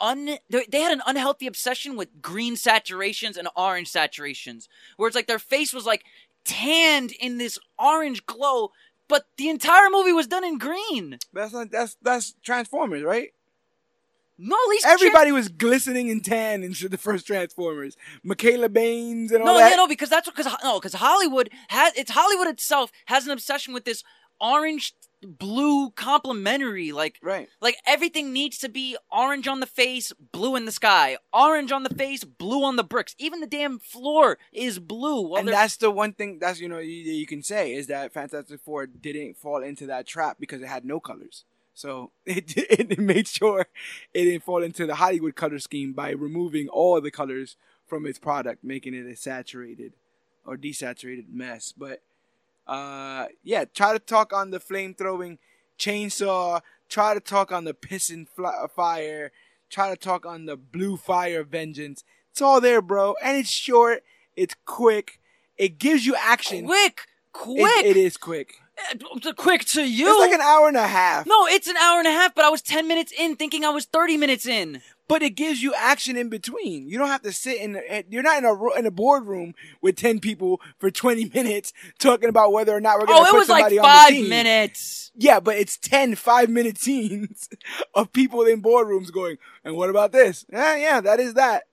un 0.00 0.36
they 0.50 0.66
they 0.70 0.82
had 0.82 0.92
an 0.92 1.02
unhealthy 1.06 1.46
obsession 1.46 1.96
with 1.96 2.20
green 2.20 2.56
saturations 2.56 3.38
and 3.38 3.48
orange 3.56 3.90
saturations. 3.90 4.68
Where 4.98 5.06
it's 5.06 5.16
like 5.16 5.28
their 5.28 5.38
face 5.38 5.72
was 5.72 5.86
like 5.86 6.04
tanned 6.44 7.12
in 7.12 7.38
this 7.38 7.58
orange 7.78 8.26
glow, 8.26 8.72
but 9.08 9.26
the 9.36 9.48
entire 9.48 9.90
movie 9.90 10.12
was 10.12 10.26
done 10.26 10.44
in 10.44 10.58
green. 10.58 11.18
That's 11.32 11.52
not 11.52 11.70
that's 11.70 11.96
that's 12.02 12.34
Transformers, 12.42 13.02
right? 13.02 13.28
No, 14.36 14.56
at 14.56 14.68
least 14.68 14.86
Everybody 14.86 15.30
was 15.30 15.48
glistening 15.48 16.10
and 16.10 16.24
tan 16.24 16.64
in 16.64 16.72
the 16.72 16.98
first 16.98 17.24
Transformers. 17.26 17.96
Mikaela 18.26 18.72
Banes 18.72 19.30
and 19.30 19.42
all 19.42 19.46
No, 19.46 19.58
that. 19.58 19.70
yeah, 19.70 19.76
no, 19.76 19.86
because 19.86 20.08
that's 20.10 20.28
because 20.28 20.46
no, 20.64 20.80
because 20.80 20.94
Hollywood 20.94 21.50
has 21.68 21.92
it's 21.96 22.10
Hollywood 22.10 22.48
itself 22.48 22.90
has 23.06 23.26
an 23.26 23.30
obsession 23.32 23.72
with 23.74 23.84
this 23.84 24.02
orange 24.40 24.94
blue 25.24 25.90
complementary 25.90 26.92
like 26.92 27.18
Right. 27.22 27.48
like 27.60 27.76
everything 27.86 28.32
needs 28.32 28.58
to 28.58 28.68
be 28.68 28.96
orange 29.10 29.48
on 29.48 29.60
the 29.60 29.66
face 29.66 30.12
blue 30.32 30.56
in 30.56 30.64
the 30.64 30.72
sky 30.72 31.16
orange 31.32 31.72
on 31.72 31.82
the 31.82 31.94
face 31.94 32.24
blue 32.24 32.64
on 32.64 32.76
the 32.76 32.84
bricks 32.84 33.14
even 33.18 33.40
the 33.40 33.46
damn 33.46 33.78
floor 33.78 34.38
is 34.52 34.78
blue 34.78 35.34
and 35.34 35.48
that's 35.48 35.76
the 35.76 35.90
one 35.90 36.12
thing 36.12 36.38
that's 36.38 36.60
you 36.60 36.68
know 36.68 36.78
you, 36.78 36.94
you 36.94 37.26
can 37.26 37.42
say 37.42 37.72
is 37.72 37.86
that 37.88 38.12
Fantastic 38.12 38.60
Four 38.60 38.86
didn't 38.86 39.36
fall 39.36 39.62
into 39.62 39.86
that 39.86 40.06
trap 40.06 40.36
because 40.38 40.62
it 40.62 40.66
had 40.68 40.84
no 40.84 41.00
colors. 41.00 41.44
So 41.74 42.10
it 42.26 42.52
it 42.56 42.98
made 42.98 43.26
sure 43.28 43.66
it 44.12 44.24
didn't 44.24 44.44
fall 44.44 44.62
into 44.62 44.86
the 44.86 44.94
Hollywood 44.96 45.34
color 45.34 45.58
scheme 45.58 45.92
by 45.92 46.10
removing 46.10 46.68
all 46.68 47.00
the 47.00 47.10
colors 47.10 47.56
from 47.86 48.06
its 48.06 48.18
product, 48.18 48.62
making 48.64 48.94
it 48.94 49.06
a 49.06 49.16
saturated 49.16 49.92
or 50.46 50.56
desaturated 50.56 51.28
mess. 51.32 51.72
But 51.76 52.02
uh, 52.66 53.26
yeah, 53.42 53.64
try 53.64 53.92
to 53.92 53.98
talk 53.98 54.32
on 54.32 54.50
the 54.50 54.60
flame 54.60 54.94
throwing 54.94 55.38
chainsaw. 55.78 56.60
Try 56.88 57.14
to 57.14 57.20
talk 57.20 57.52
on 57.52 57.64
the 57.64 57.74
pissing 57.74 58.26
fl- 58.28 58.66
fire. 58.74 59.32
Try 59.70 59.90
to 59.90 59.96
talk 59.96 60.24
on 60.26 60.46
the 60.46 60.56
blue 60.56 60.96
fire 60.96 61.42
vengeance. 61.44 62.04
It's 62.30 62.40
all 62.42 62.60
there, 62.60 62.82
bro, 62.82 63.14
and 63.22 63.36
it's 63.36 63.50
short. 63.50 64.02
It's 64.36 64.54
quick. 64.66 65.20
It 65.56 65.78
gives 65.78 66.04
you 66.06 66.14
action. 66.16 66.66
quick 66.66 67.00
It- 67.02 67.32
quick 67.32 67.84
it 67.84 67.96
is 67.96 68.16
quick. 68.16 68.54
Eh, 68.92 69.32
quick 69.36 69.64
to 69.66 69.82
you 69.88 70.08
It's 70.08 70.18
like 70.20 70.32
an 70.32 70.40
hour 70.40 70.66
and 70.68 70.76
a 70.76 70.86
half. 70.86 71.26
no 71.26 71.46
it's 71.46 71.68
an 71.68 71.76
hour 71.76 71.98
and 72.00 72.08
a 72.08 72.10
half 72.10 72.34
but 72.34 72.44
i 72.44 72.48
was 72.48 72.60
10 72.60 72.88
minutes 72.88 73.12
in 73.16 73.36
thinking 73.36 73.64
i 73.64 73.70
was 73.70 73.84
30 73.84 74.16
minutes 74.16 74.46
in 74.46 74.82
But 75.06 75.22
it 75.22 75.30
gives 75.30 75.62
you 75.62 75.74
action 75.74 76.16
in 76.16 76.28
between. 76.30 76.88
You 76.88 76.96
don't 76.98 77.08
have 77.08 77.22
to 77.22 77.32
sit 77.32 77.60
in. 77.60 77.76
Eh, 77.76 78.02
you're 78.08 78.22
not 78.22 78.38
in 78.38 78.44
a 78.44 78.72
in 78.78 78.86
a 78.86 78.90
boardroom 78.90 79.54
with 79.82 79.96
ten 79.96 80.18
people 80.18 80.60
for 80.78 80.90
twenty 80.90 81.30
minutes 81.34 81.72
talking 81.98 82.28
about 82.28 82.52
whether 82.52 82.74
or 82.74 82.80
not 82.80 82.98
we're 82.98 83.06
going 83.06 83.18
oh 83.18 83.24
to 83.24 83.28
it 83.28 83.30
put 83.32 83.38
was 83.40 83.48
like 83.48 83.60
somebody 83.60 83.78
on 83.78 83.82
the 83.82 83.88
five 83.88 84.08
team. 84.08 84.28
minutes 84.28 85.12
Yeah, 85.16 85.40
but 85.40 85.56
it's 85.56 85.76
10 85.76 86.14
five 86.16 86.48
minute 86.48 86.78
scenes 86.84 87.48
of 87.94 88.12
people 88.12 88.42
in 88.46 88.62
boardrooms 88.62 89.12
going, 89.12 89.36
and 89.64 89.76
what 89.76 89.90
about 89.90 90.12
this? 90.12 90.44
Yeah, 90.50 90.76
yeah, 90.76 91.00
that 91.02 91.20
is 91.20 91.34
that. 91.34 91.64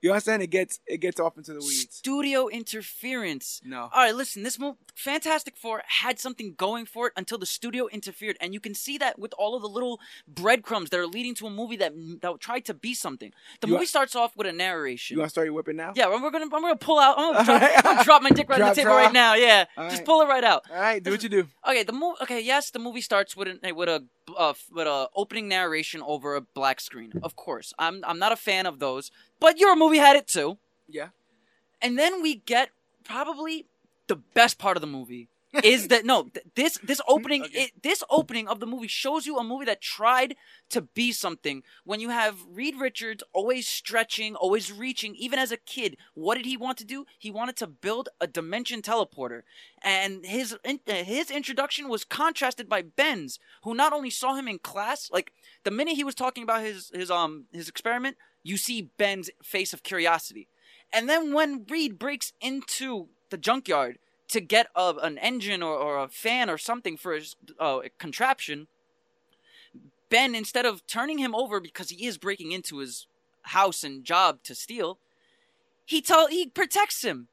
You 0.00 0.10
understand? 0.12 0.42
It 0.42 0.48
gets 0.48 0.78
it 0.86 0.98
gets 0.98 1.18
off 1.20 1.36
into 1.36 1.52
the 1.52 1.58
weeds. 1.60 1.88
studio 1.90 2.48
interference 2.48 3.60
No. 3.64 3.82
All 3.82 3.90
right, 4.04 4.14
listen. 4.14 4.42
This 4.44 4.58
movie, 4.58 4.78
Fantastic 4.94 5.56
Four, 5.56 5.82
had 5.86 6.18
something 6.18 6.54
going 6.56 6.86
for 6.86 7.08
it 7.08 7.12
until 7.16 7.38
the 7.38 7.46
studio 7.46 7.88
interfered, 7.88 8.36
and 8.40 8.54
you 8.54 8.60
can 8.60 8.74
see 8.74 8.98
that 8.98 9.18
with 9.18 9.34
all 9.38 9.54
of 9.56 9.62
the 9.62 9.68
little 9.68 10.00
breadcrumbs 10.26 10.90
that 10.90 10.98
are 11.00 11.06
leading 11.06 11.34
to 11.36 11.46
a 11.46 11.50
movie 11.50 11.76
that 11.76 11.92
that 12.22 12.40
tried 12.40 12.64
to 12.66 12.74
be 12.74 12.94
something. 12.94 13.32
The 13.60 13.66
You 13.66 13.72
movie 13.74 13.82
wa- 13.82 13.86
starts 13.86 14.14
off 14.14 14.36
with 14.36 14.46
a 14.46 14.52
narration. 14.52 15.14
You 15.16 15.20
want 15.20 15.28
to 15.28 15.32
start 15.32 15.46
your 15.46 15.54
whipping 15.54 15.76
now? 15.76 15.92
yeah, 15.96 16.06
we're 16.08 16.30
gonna 16.30 16.44
I'm 16.44 16.50
gonna 16.50 16.76
pull 16.76 16.98
out. 16.98 17.16
I'm 17.18 17.32
gonna, 17.32 17.44
drop, 17.44 17.60
right. 17.62 17.72
I'm 17.76 17.82
gonna 17.82 18.04
drop 18.04 18.22
my 18.22 18.30
dick 18.30 18.48
right 18.48 18.60
on 18.60 18.68
the 18.68 18.74
table 18.74 18.90
draw. 18.92 18.96
right 18.98 19.12
now. 19.12 19.34
Yeah, 19.34 19.64
All 19.76 19.84
just 19.88 19.98
right. 19.98 20.06
pull 20.06 20.22
it 20.22 20.26
right 20.26 20.44
out. 20.44 20.62
All 20.70 20.76
right, 20.80 21.02
do 21.02 21.10
what 21.10 21.22
you 21.22 21.28
do. 21.28 21.46
Okay, 21.68 21.82
the 21.82 21.92
movie. 21.92 22.16
Okay, 22.22 22.40
yes, 22.40 22.70
the 22.70 22.78
movie 22.78 23.00
starts 23.00 23.36
with 23.36 23.48
a 23.48 23.72
with 23.72 23.88
a 23.88 24.04
uh, 24.36 24.54
with 24.72 24.86
a 24.86 25.08
opening 25.14 25.48
narration 25.48 26.02
over 26.02 26.36
a 26.36 26.40
black 26.40 26.80
screen. 26.80 27.12
Of 27.22 27.36
course, 27.36 27.72
I'm 27.78 28.02
I'm 28.06 28.18
not 28.18 28.32
a 28.32 28.36
fan 28.36 28.66
of 28.66 28.78
those, 28.78 29.10
but 29.40 29.58
your 29.58 29.76
movie 29.76 29.98
had 29.98 30.16
it 30.16 30.26
too. 30.26 30.58
Yeah. 30.88 31.08
and 31.82 31.98
then 31.98 32.22
we 32.22 32.36
get 32.36 32.70
probably 33.04 33.66
the 34.06 34.16
best 34.16 34.58
part 34.58 34.76
of 34.76 34.80
the 34.80 34.86
movie 34.86 35.28
is 35.62 35.88
that 35.88 36.04
no 36.04 36.24
th- 36.24 36.44
this 36.54 36.78
this 36.82 37.00
opening 37.08 37.42
Okay. 37.44 37.64
it, 37.64 37.82
this 37.82 38.02
opening 38.10 38.48
of 38.48 38.60
the 38.60 38.66
movie 38.66 38.88
shows 38.88 39.26
you 39.26 39.38
a 39.38 39.44
movie 39.44 39.64
that 39.64 39.80
tried 39.80 40.36
to 40.70 40.82
be 40.82 41.10
something. 41.12 41.62
When 41.84 42.00
you 42.00 42.10
have 42.10 42.36
Reed 42.48 42.76
Richards 42.78 43.22
always 43.32 43.66
stretching 43.66 44.34
always 44.34 44.70
reaching 44.72 45.14
even 45.14 45.38
as 45.38 45.50
a 45.50 45.56
kid 45.56 45.96
what 46.14 46.36
did 46.36 46.46
he 46.46 46.56
want 46.56 46.78
to 46.78 46.84
do? 46.84 47.06
He 47.18 47.30
wanted 47.30 47.56
to 47.56 47.66
build 47.66 48.08
a 48.20 48.26
dimension 48.26 48.82
teleporter. 48.82 49.42
And 49.82 50.24
his 50.26 50.56
in, 50.64 50.80
uh, 50.86 51.04
his 51.04 51.30
introduction 51.30 51.88
was 51.88 52.04
contrasted 52.04 52.68
by 52.68 52.82
Ben's 52.82 53.38
who 53.62 53.74
not 53.74 53.92
only 53.92 54.10
saw 54.10 54.34
him 54.34 54.48
in 54.48 54.58
class 54.58 55.10
like 55.10 55.32
the 55.64 55.70
minute 55.70 55.96
he 55.96 56.04
was 56.04 56.14
talking 56.14 56.42
about 56.42 56.62
his 56.62 56.90
his 56.94 57.10
um 57.10 57.46
his 57.52 57.68
experiment 57.68 58.16
you 58.42 58.56
see 58.56 58.90
Ben's 58.98 59.30
face 59.42 59.72
of 59.72 59.82
curiosity. 59.82 60.48
And 60.92 61.08
then 61.08 61.32
when 61.32 61.64
Reed 61.68 61.98
breaks 61.98 62.32
into 62.40 63.08
the 63.30 63.36
junkyard 63.36 63.98
to 64.28 64.40
get 64.40 64.68
a, 64.74 64.94
an 65.02 65.18
engine 65.18 65.62
or, 65.62 65.76
or 65.76 65.98
a 65.98 66.08
fan 66.08 66.50
or 66.50 66.58
something 66.58 66.96
for 66.96 67.14
his 67.14 67.36
uh, 67.58 67.80
contraption, 67.98 68.68
Ben, 70.10 70.34
instead 70.34 70.66
of 70.66 70.86
turning 70.86 71.18
him 71.18 71.34
over 71.34 71.60
because 71.60 71.90
he 71.90 72.06
is 72.06 72.18
breaking 72.18 72.52
into 72.52 72.78
his 72.78 73.06
house 73.42 73.84
and 73.84 74.04
job 74.04 74.42
to 74.44 74.54
steal, 74.54 74.98
he 75.84 76.00
tell 76.00 76.28
he 76.28 76.46
protects 76.46 77.02
him. 77.02 77.28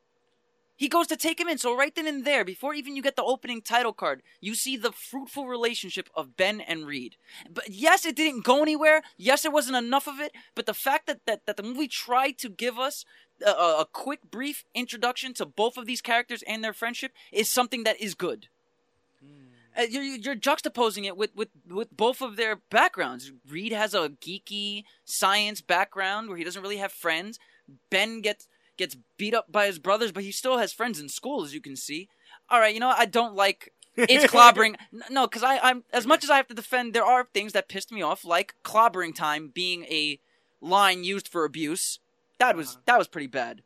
He 0.76 0.89
goes 0.89 1.07
to 1.07 1.15
take 1.15 1.39
him 1.39 1.47
in. 1.47 1.57
So 1.57 1.76
right 1.76 1.93
then 1.95 2.07
and 2.07 2.26
there, 2.26 2.43
before 2.43 2.73
even 2.73 2.95
you 2.95 3.01
get 3.01 3.15
the 3.15 3.23
opening 3.23 3.61
title 3.61 3.93
card, 3.93 4.21
you 4.41 4.55
see 4.55 4.76
the 4.76 4.91
fruitful 4.91 5.47
relationship 5.47 6.09
of 6.15 6.36
Ben 6.36 6.59
and 6.59 6.86
Reed. 6.86 7.15
But 7.49 7.69
yes, 7.69 8.05
it 8.05 8.15
didn't 8.15 8.43
go 8.43 8.61
anywhere. 8.61 9.01
Yes, 9.17 9.43
there 9.43 9.51
wasn't 9.51 9.78
enough 9.78 10.07
of 10.07 10.19
it. 10.19 10.34
But 10.53 10.65
the 10.65 10.73
fact 10.73 11.07
that 11.07 11.21
that, 11.26 11.45
that 11.45 11.57
the 11.57 11.63
movie 11.63 11.88
tried 11.88 12.38
to 12.39 12.49
give 12.49 12.78
us 12.78 13.05
a, 13.45 13.49
a 13.49 13.88
quick, 13.91 14.30
brief 14.30 14.65
introduction 14.73 15.34
to 15.36 15.45
both 15.45 15.78
of 15.78 15.86
these 15.86 16.01
characters 16.01 16.43
and 16.47 16.63
their 16.63 16.73
friendship 16.73 17.13
is 17.32 17.49
something 17.49 17.84
that 17.84 17.99
is 18.01 18.13
good. 18.13 18.47
Uh, 19.78 19.82
you're, 19.82 20.03
you're 20.03 20.36
juxtaposing 20.36 21.05
it 21.05 21.17
with, 21.17 21.36
with, 21.36 21.49
with 21.69 21.95
both 21.95 22.21
of 22.21 22.38
their 22.38 22.57
backgrounds. 22.69 23.32
Reed 23.49 23.73
has 23.73 23.93
a 23.93 24.09
geeky 24.09 24.84
science 25.03 25.61
background 25.61 26.30
where 26.30 26.38
he 26.38 26.43
doesn't 26.43 26.61
really 26.61 26.78
have 26.78 26.93
friends. 26.93 27.39
Ben 27.89 28.21
gets 28.21 28.47
gets 28.78 28.95
beat 29.17 29.34
up 29.34 29.51
by 29.51 29.67
his 29.67 29.80
brothers, 29.80 30.11
but 30.11 30.23
he 30.23 30.32
still 30.32 30.57
has 30.57 30.73
friends 30.73 30.99
in 30.99 31.09
school, 31.09 31.43
as 31.43 31.53
you 31.53 31.61
can 31.61 31.76
see. 31.76 32.09
All 32.49 32.59
right, 32.59 32.73
you 32.73 32.80
know 32.80 32.88
what? 32.88 32.99
I 32.99 33.05
don't 33.05 33.36
like 33.36 33.71
it's 33.95 34.26
clobbering. 34.32 34.76
No, 35.09 35.28
because 35.28 35.43
I 35.43 35.57
I'm 35.59 35.84
as 35.93 36.05
much 36.05 36.23
as 36.23 36.30
I 36.30 36.38
have 36.38 36.47
to 36.47 36.53
defend, 36.53 36.93
there 36.93 37.05
are 37.05 37.28
things 37.34 37.53
that 37.53 37.69
pissed 37.69 37.91
me 37.91 38.01
off, 38.01 38.26
like 38.26 38.55
clobbering 38.63 39.15
time 39.15 39.51
being 39.53 39.86
a 39.86 40.19
line 40.61 41.03
used 41.03 41.28
for 41.28 41.45
abuse. 41.45 41.99
That 42.39 42.55
was 42.55 42.69
Uh-huh. 42.69 42.82
that 42.86 42.97
was 42.97 43.07
pretty 43.07 43.28
bad. 43.28 43.61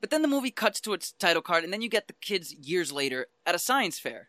But 0.00 0.10
then 0.10 0.22
the 0.22 0.28
movie 0.28 0.50
cuts 0.50 0.80
to 0.82 0.92
its 0.92 1.12
title 1.12 1.42
card, 1.42 1.64
and 1.64 1.72
then 1.72 1.82
you 1.82 1.88
get 1.88 2.06
the 2.06 2.12
kids 2.14 2.52
years 2.54 2.92
later 2.92 3.26
at 3.46 3.54
a 3.54 3.58
science 3.58 3.98
fair. 3.98 4.28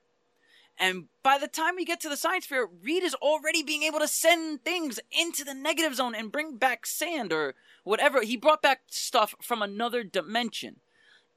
And 0.80 1.05
by 1.23 1.38
the 1.38 1.47
time 1.47 1.75
we 1.75 1.86
get 1.86 1.99
to 2.01 2.09
the 2.09 2.15
science 2.15 2.45
fair, 2.45 2.65
Reed 2.65 3.03
is 3.03 3.15
already 3.15 3.63
being 3.63 3.84
able 3.84 3.99
to 3.99 4.07
send 4.07 4.63
things 4.63 4.99
into 5.11 5.43
the 5.43 5.53
negative 5.53 5.95
zone 5.95 6.15
and 6.15 6.32
bring 6.32 6.57
back 6.57 6.86
sand 6.86 7.34
or 7.34 7.55
whatever. 7.88 8.21
He 8.21 8.38
brought 8.38 8.61
back 8.61 8.81
stuff 8.88 9.35
from 9.41 9.61
another 9.61 10.03
dimension. 10.03 10.77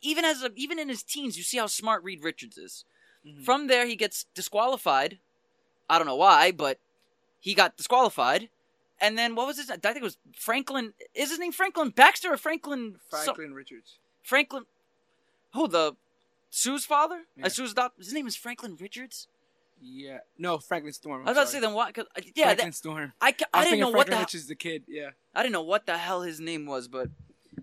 Even 0.03 0.25
as 0.25 0.43
a, 0.43 0.51
even 0.57 0.79
in 0.79 0.89
his 0.89 1.03
teens, 1.03 1.37
you 1.37 1.43
see 1.43 1.59
how 1.59 1.67
smart 1.67 2.03
Reed 2.03 2.25
Richards 2.25 2.57
is. 2.59 2.85
From 3.45 3.67
there, 3.67 3.87
he 3.87 3.97
gets 3.97 4.25
disqualified. 4.35 5.19
I 5.89 5.99
don't 5.99 6.07
know 6.07 6.17
why, 6.17 6.53
but 6.53 6.79
he 7.39 7.55
got 7.55 7.77
disqualified. 7.77 8.49
And 9.01 9.19
then 9.19 9.35
what 9.35 9.47
was 9.47 9.59
his? 9.59 9.71
I 9.71 9.77
think 9.77 9.97
it 9.97 10.03
was 10.03 10.19
Franklin. 10.35 10.95
Is 11.15 11.31
his 11.31 11.39
name 11.39 11.53
Franklin 11.53 11.91
Baxter 11.91 12.33
or 12.33 12.37
Franklin? 12.37 12.97
Franklin 13.11 13.55
Richards. 13.55 13.99
Franklin. 14.23 14.65
Who 15.55 15.69
the 15.69 15.97
Sue's 16.51 16.85
father? 16.85 17.23
Yeah. 17.37 17.47
Uh, 17.47 17.49
Sue's 17.49 17.73
adopt. 17.73 17.99
His 17.99 18.13
name 18.13 18.27
is 18.27 18.37
Franklin 18.37 18.77
Richards. 18.79 19.29
Yeah. 19.81 20.19
No, 20.39 20.59
Franklin 20.59 20.93
Storm. 20.93 21.23
I'm 21.23 21.29
I 21.29 21.31
was 21.31 21.37
about 21.37 21.47
to 21.47 21.53
say 21.53 21.61
then 21.61 21.73
why? 21.73 21.93
Cause, 21.93 22.07
uh, 22.17 22.21
yeah, 22.35 22.47
Franklin 22.47 22.69
that, 22.69 22.75
Storm. 22.75 23.13
I, 23.21 23.29
I, 23.29 23.61
I 23.61 23.65
didn't 23.65 23.81
know 23.81 23.87
what 23.89 24.07
the 24.07 24.13
Franklin 24.13 24.17
hell, 24.17 24.21
Richards, 24.23 24.47
the 24.47 24.55
kid. 24.55 24.85
Yeah. 24.87 25.11
I 25.35 25.43
didn't 25.43 25.53
know 25.53 25.63
what 25.63 25.87
the 25.87 25.99
hell 25.99 26.23
his 26.23 26.41
name 26.41 26.67
was, 26.67 26.89
but 26.89 27.09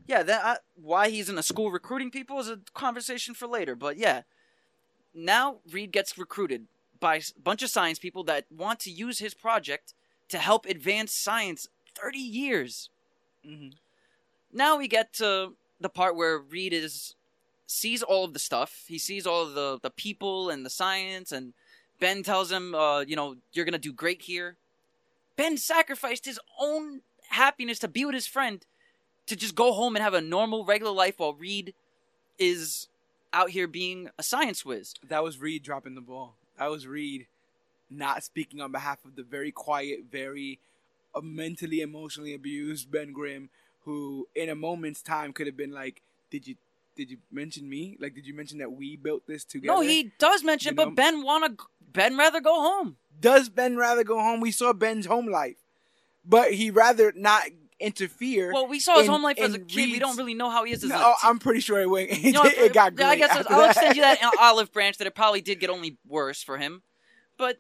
yeah, 0.07 0.24
that 0.24 0.45
I, 0.45 0.57
why 0.76 1.09
he's 1.09 1.30
in 1.30 1.38
a 1.38 1.43
school 1.43 1.72
recruiting 1.72 2.11
people 2.11 2.39
is 2.39 2.49
a 2.49 2.59
conversation 2.74 3.34
for 3.34 3.47
later. 3.47 3.76
But 3.76 3.97
yeah, 3.97 4.22
now 5.13 5.57
Reed 5.70 5.91
gets 5.91 6.18
recruited 6.18 6.68
by 6.99 7.18
a 7.18 7.22
bunch 7.41 7.61
of 7.61 7.70
science 7.70 7.99
people 7.99 8.24
that 8.26 8.45
want 8.49 8.80
to 8.82 8.91
use 8.91 9.20
his 9.20 9.34
project 9.34 9.93
to 10.30 10.38
help 10.38 10.65
advance 10.65 11.13
science 11.13 11.68
30 11.95 12.18
years. 12.20 12.89
Mhm. 13.45 13.74
Now 14.51 14.78
we 14.78 14.88
get 14.88 15.13
to 15.13 15.55
the 15.80 15.89
part 15.89 16.15
where 16.15 16.38
Reed 16.39 16.74
is 16.74 17.15
sees 17.68 18.01
all 18.01 18.24
of 18.24 18.34
the 18.34 18.39
stuff. 18.39 18.86
He 18.88 18.97
sees 18.97 19.28
all 19.28 19.43
of 19.43 19.53
the 19.53 19.80
the 19.82 19.91
people 19.91 20.49
and 20.49 20.65
the 20.65 20.70
science, 20.70 21.32
and 21.32 21.53
Ben 21.99 22.23
tells 22.23 22.51
him, 22.51 22.75
uh, 22.75 23.01
you 23.01 23.15
know, 23.15 23.35
you're 23.53 23.65
gonna 23.65 23.77
do 23.77 23.93
great 23.93 24.23
here. 24.23 24.57
Ben 25.35 25.57
sacrificed 25.57 26.25
his 26.25 26.39
own 26.59 27.01
happiness 27.29 27.79
to 27.79 27.87
be 27.87 28.05
with 28.05 28.15
his 28.15 28.27
friend 28.27 28.65
to 29.27 29.35
just 29.35 29.55
go 29.55 29.73
home 29.73 29.95
and 29.95 30.03
have 30.03 30.13
a 30.13 30.21
normal, 30.21 30.65
regular 30.65 30.91
life 30.91 31.15
while 31.17 31.33
Reed 31.33 31.73
is 32.39 32.87
out 33.33 33.51
here 33.51 33.67
being 33.67 34.09
a 34.17 34.23
science 34.23 34.65
whiz. 34.65 34.93
That 35.07 35.23
was 35.23 35.39
Reed 35.39 35.63
dropping 35.63 35.95
the 35.95 36.01
ball. 36.01 36.35
That 36.57 36.71
was 36.71 36.87
Reed 36.87 37.27
not 37.89 38.23
speaking 38.23 38.61
on 38.61 38.71
behalf 38.71 39.03
of 39.05 39.15
the 39.15 39.23
very 39.23 39.51
quiet, 39.51 40.05
very 40.11 40.59
uh, 41.13 41.21
mentally, 41.21 41.81
emotionally 41.81 42.33
abused 42.33 42.91
Ben 42.91 43.11
Grimm, 43.11 43.49
who 43.85 44.27
in 44.35 44.49
a 44.49 44.55
moment's 44.55 45.01
time 45.01 45.33
could 45.33 45.47
have 45.47 45.57
been 45.57 45.71
like, 45.71 46.01
"Did 46.29 46.47
you, 46.47 46.55
did 46.97 47.09
you 47.11 47.17
mention 47.31 47.69
me? 47.69 47.95
Like, 47.99 48.13
did 48.15 48.25
you 48.25 48.33
mention 48.33 48.57
that 48.57 48.71
we 48.73 48.95
built 48.97 49.25
this 49.27 49.45
together?" 49.45 49.73
No, 49.73 49.81
he 49.81 50.11
does 50.19 50.43
mention, 50.43 50.71
You 50.71 50.75
know? 50.75 50.85
but 50.87 50.95
Ben 50.95 51.23
wanna 51.23 51.55
Ben 51.81 52.17
rather 52.17 52.41
go 52.41 52.55
home. 52.61 52.97
does. 53.19 53.47
Ben 53.49 53.77
rather 53.77 54.03
go 54.03 54.19
home. 54.19 54.41
We 54.41 54.51
saw 54.51 54.73
Ben's 54.73 55.05
home 55.05 55.27
life, 55.27 55.57
but 56.25 56.53
he 56.53 56.69
rather 56.71 57.13
not 57.15 57.43
interfere. 57.79 58.51
Well, 58.51 58.67
we 58.67 58.79
saw 58.79 58.97
his 58.97 59.05
in- 59.05 59.11
home 59.11 59.23
life 59.23 59.37
as 59.37 59.53
a 59.53 59.59
kid. 59.59 59.91
We 59.91 59.99
don't 59.99 60.17
really 60.17 60.33
know 60.33 60.49
how 60.49 60.63
he 60.63 60.73
is 60.73 60.83
as 60.83 60.89
no, 60.89 60.97
a 60.97 61.15
I'm 61.23 61.37
pretty 61.39 61.59
sure 61.59 61.79
it 61.79 61.89
went. 61.89 62.09
It, 62.11 62.19
You 62.23 62.31
know, 62.33 62.43
it 62.43 62.73
got. 62.73 62.99
I 62.99 63.15
guess 63.15 63.45
I'll 63.49 63.69
extend 63.69 63.95
you 63.95 64.01
that 64.01 64.19
olive 64.39 64.71
branch 64.73 64.97
that 64.97 65.07
it 65.07 65.15
probably 65.15 65.41
did 65.41 65.59
get 65.59 65.69
only 65.69 65.97
worse 66.07 66.41
for 66.43 66.57
him. 66.57 66.81
But 67.37 67.57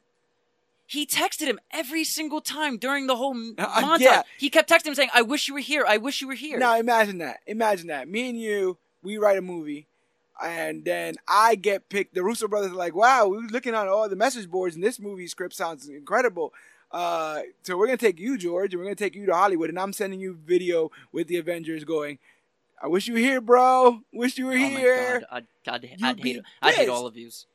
he 0.87 1.05
texted 1.05 1.45
him 1.47 1.59
every 1.71 2.03
single 2.03 2.41
time 2.41 2.77
during 2.77 3.07
the 3.07 3.15
whole 3.15 3.33
Uh, 3.57 3.81
montage. 3.81 3.99
yeah. 3.99 4.23
He 4.39 4.49
kept 4.49 4.69
texting 4.69 4.87
him 4.87 4.95
saying, 4.95 5.09
"I 5.13 5.21
wish 5.21 5.47
you 5.47 5.53
were 5.53 5.59
here. 5.59 5.85
I 5.87 5.97
wish 5.97 6.21
you 6.21 6.27
were 6.27 6.33
here." 6.33 6.57
Now 6.57 6.77
imagine 6.77 7.17
that. 7.19 7.41
Imagine 7.45 7.87
that. 7.87 8.07
Me 8.07 8.29
and 8.29 8.39
you, 8.39 8.77
we 9.07 9.17
write 9.17 9.37
a 9.37 9.41
movie, 9.41 9.87
and 10.43 10.83
then 10.83 11.15
I 11.27 11.55
get 11.55 11.87
picked. 11.89 12.13
The 12.13 12.23
Russo 12.23 12.47
brothers 12.47 12.71
are 12.71 12.75
like, 12.75 12.93
"Wow, 12.93 13.27
we 13.27 13.37
are 13.37 13.49
looking 13.49 13.73
on 13.73 13.87
all 13.87 14.07
the 14.09 14.15
message 14.17 14.49
boards, 14.51 14.75
and 14.75 14.83
this 14.83 14.99
movie 14.99 15.27
script 15.27 15.55
sounds 15.55 15.87
incredible." 15.87 16.53
Uh, 16.91 17.39
so 17.63 17.77
we're 17.77 17.87
gonna 17.87 17.97
take 17.97 18.19
you, 18.19 18.37
George, 18.37 18.73
and 18.73 18.79
we're 18.79 18.85
gonna 18.85 18.95
take 18.95 19.15
you 19.15 19.25
to 19.25 19.33
Hollywood, 19.33 19.69
and 19.69 19.79
I'm 19.79 19.93
sending 19.93 20.19
you 20.19 20.37
video 20.45 20.91
with 21.11 21.27
the 21.27 21.37
Avengers 21.37 21.83
going. 21.85 22.19
I 22.81 22.87
wish 22.87 23.07
you 23.07 23.13
were 23.13 23.19
here, 23.19 23.41
bro. 23.41 24.01
Wish 24.13 24.37
you 24.37 24.45
were 24.45 24.53
oh 24.53 24.57
here. 24.57 25.13
my 25.31 25.39
god, 25.39 25.47
I'd, 25.65 25.83
I'd, 25.83 26.03
I'd 26.03 26.19
hate 26.19 26.41
I'd 26.61 26.73
hate 26.75 26.89
all 26.89 27.07
of 27.07 27.15
yous. 27.17 27.47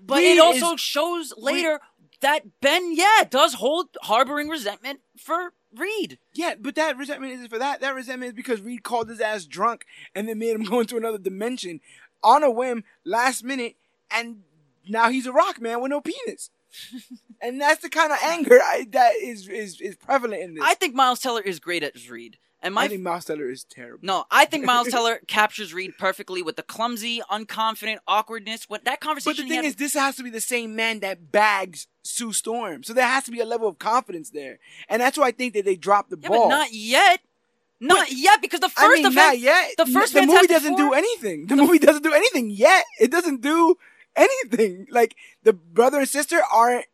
But 0.00 0.22
it 0.22 0.38
also 0.38 0.74
is- 0.74 0.80
shows 0.80 1.34
later 1.36 1.80
that 2.20 2.60
Ben, 2.60 2.94
yeah, 2.94 3.24
does 3.28 3.54
hold 3.54 3.88
harboring 4.02 4.48
resentment 4.48 5.00
for 5.18 5.52
Reed. 5.76 6.18
Yeah, 6.32 6.54
but 6.58 6.74
that 6.74 6.96
resentment 6.96 7.32
isn't 7.32 7.48
for 7.48 7.58
that. 7.58 7.80
That 7.80 7.94
resentment 7.94 8.30
is 8.30 8.36
because 8.36 8.60
Reed 8.60 8.82
called 8.82 9.08
his 9.08 9.20
ass 9.20 9.44
drunk 9.44 9.84
and 10.14 10.28
then 10.28 10.38
made 10.38 10.54
him 10.54 10.64
go 10.70 10.80
into 10.80 10.96
another 10.96 11.18
dimension 11.18 11.80
on 12.22 12.42
a 12.42 12.50
whim, 12.50 12.84
last 13.04 13.42
minute, 13.42 13.76
and 14.10 14.42
now 14.88 15.08
he's 15.10 15.26
a 15.26 15.32
rock 15.32 15.60
man 15.60 15.80
with 15.80 15.90
no 15.90 16.00
penis. 16.00 16.50
and 17.42 17.60
that's 17.60 17.82
the 17.82 17.90
kind 17.90 18.12
of 18.12 18.18
anger 18.24 18.58
I, 18.60 18.86
that 18.92 19.14
is, 19.20 19.48
is 19.48 19.80
is 19.80 19.96
prevalent 19.96 20.42
in 20.42 20.54
this. 20.54 20.64
I 20.66 20.74
think 20.74 20.94
Miles 20.94 21.20
Teller 21.20 21.42
is 21.42 21.60
great 21.60 21.82
at 21.82 21.94
Reed, 22.08 22.38
and 22.62 22.74
my 22.74 22.82
I 22.82 22.88
think 22.88 23.02
Miles 23.02 23.24
Teller 23.24 23.50
is 23.50 23.64
terrible. 23.64 23.98
No, 24.02 24.24
I 24.30 24.44
think 24.44 24.64
Miles 24.64 24.88
Teller 24.90 25.20
captures 25.26 25.74
Reed 25.74 25.92
perfectly 25.98 26.42
with 26.42 26.56
the 26.56 26.62
clumsy, 26.62 27.20
unconfident 27.30 27.98
awkwardness. 28.06 28.68
What 28.68 28.84
that 28.84 29.00
conversation. 29.00 29.36
But 29.36 29.42
the 29.42 29.48
thing 29.48 29.64
had, 29.64 29.64
is, 29.64 29.76
this 29.76 29.94
has 29.94 30.16
to 30.16 30.22
be 30.22 30.30
the 30.30 30.40
same 30.40 30.76
man 30.76 31.00
that 31.00 31.32
bags 31.32 31.88
Sue 32.02 32.32
Storm. 32.32 32.84
So 32.84 32.92
there 32.92 33.06
has 33.06 33.24
to 33.24 33.32
be 33.32 33.40
a 33.40 33.44
level 33.44 33.68
of 33.68 33.78
confidence 33.78 34.30
there. 34.30 34.58
And 34.88 35.02
that's 35.02 35.18
why 35.18 35.26
I 35.26 35.30
think 35.32 35.54
that 35.54 35.64
they 35.64 35.76
dropped 35.76 36.10
the 36.10 36.18
yeah, 36.20 36.28
ball. 36.28 36.48
but 36.48 36.56
not 36.56 36.72
yet, 36.72 37.20
not 37.80 38.12
yet, 38.12 38.40
because 38.40 38.60
the 38.60 38.68
first 38.68 38.78
I 38.78 38.88
mean, 38.94 39.06
event, 39.06 39.16
not 39.16 39.38
yet. 39.40 39.72
the 39.76 39.86
first 39.86 40.14
the 40.14 40.24
movie 40.24 40.46
doesn't 40.46 40.76
do 40.76 40.92
anything. 40.92 41.46
The, 41.46 41.56
movie 41.56 41.80
doesn't 41.80 42.04
do 42.04 42.12
anything 42.12 42.50
yet. 42.50 42.84
It 43.00 43.10
doesn't 43.10 43.40
do 43.40 43.76
anything. 44.14 44.86
Like 44.88 45.16
the 45.42 45.52
brother 45.52 45.98
and 45.98 46.08
sister 46.08 46.40
aren't 46.52 46.86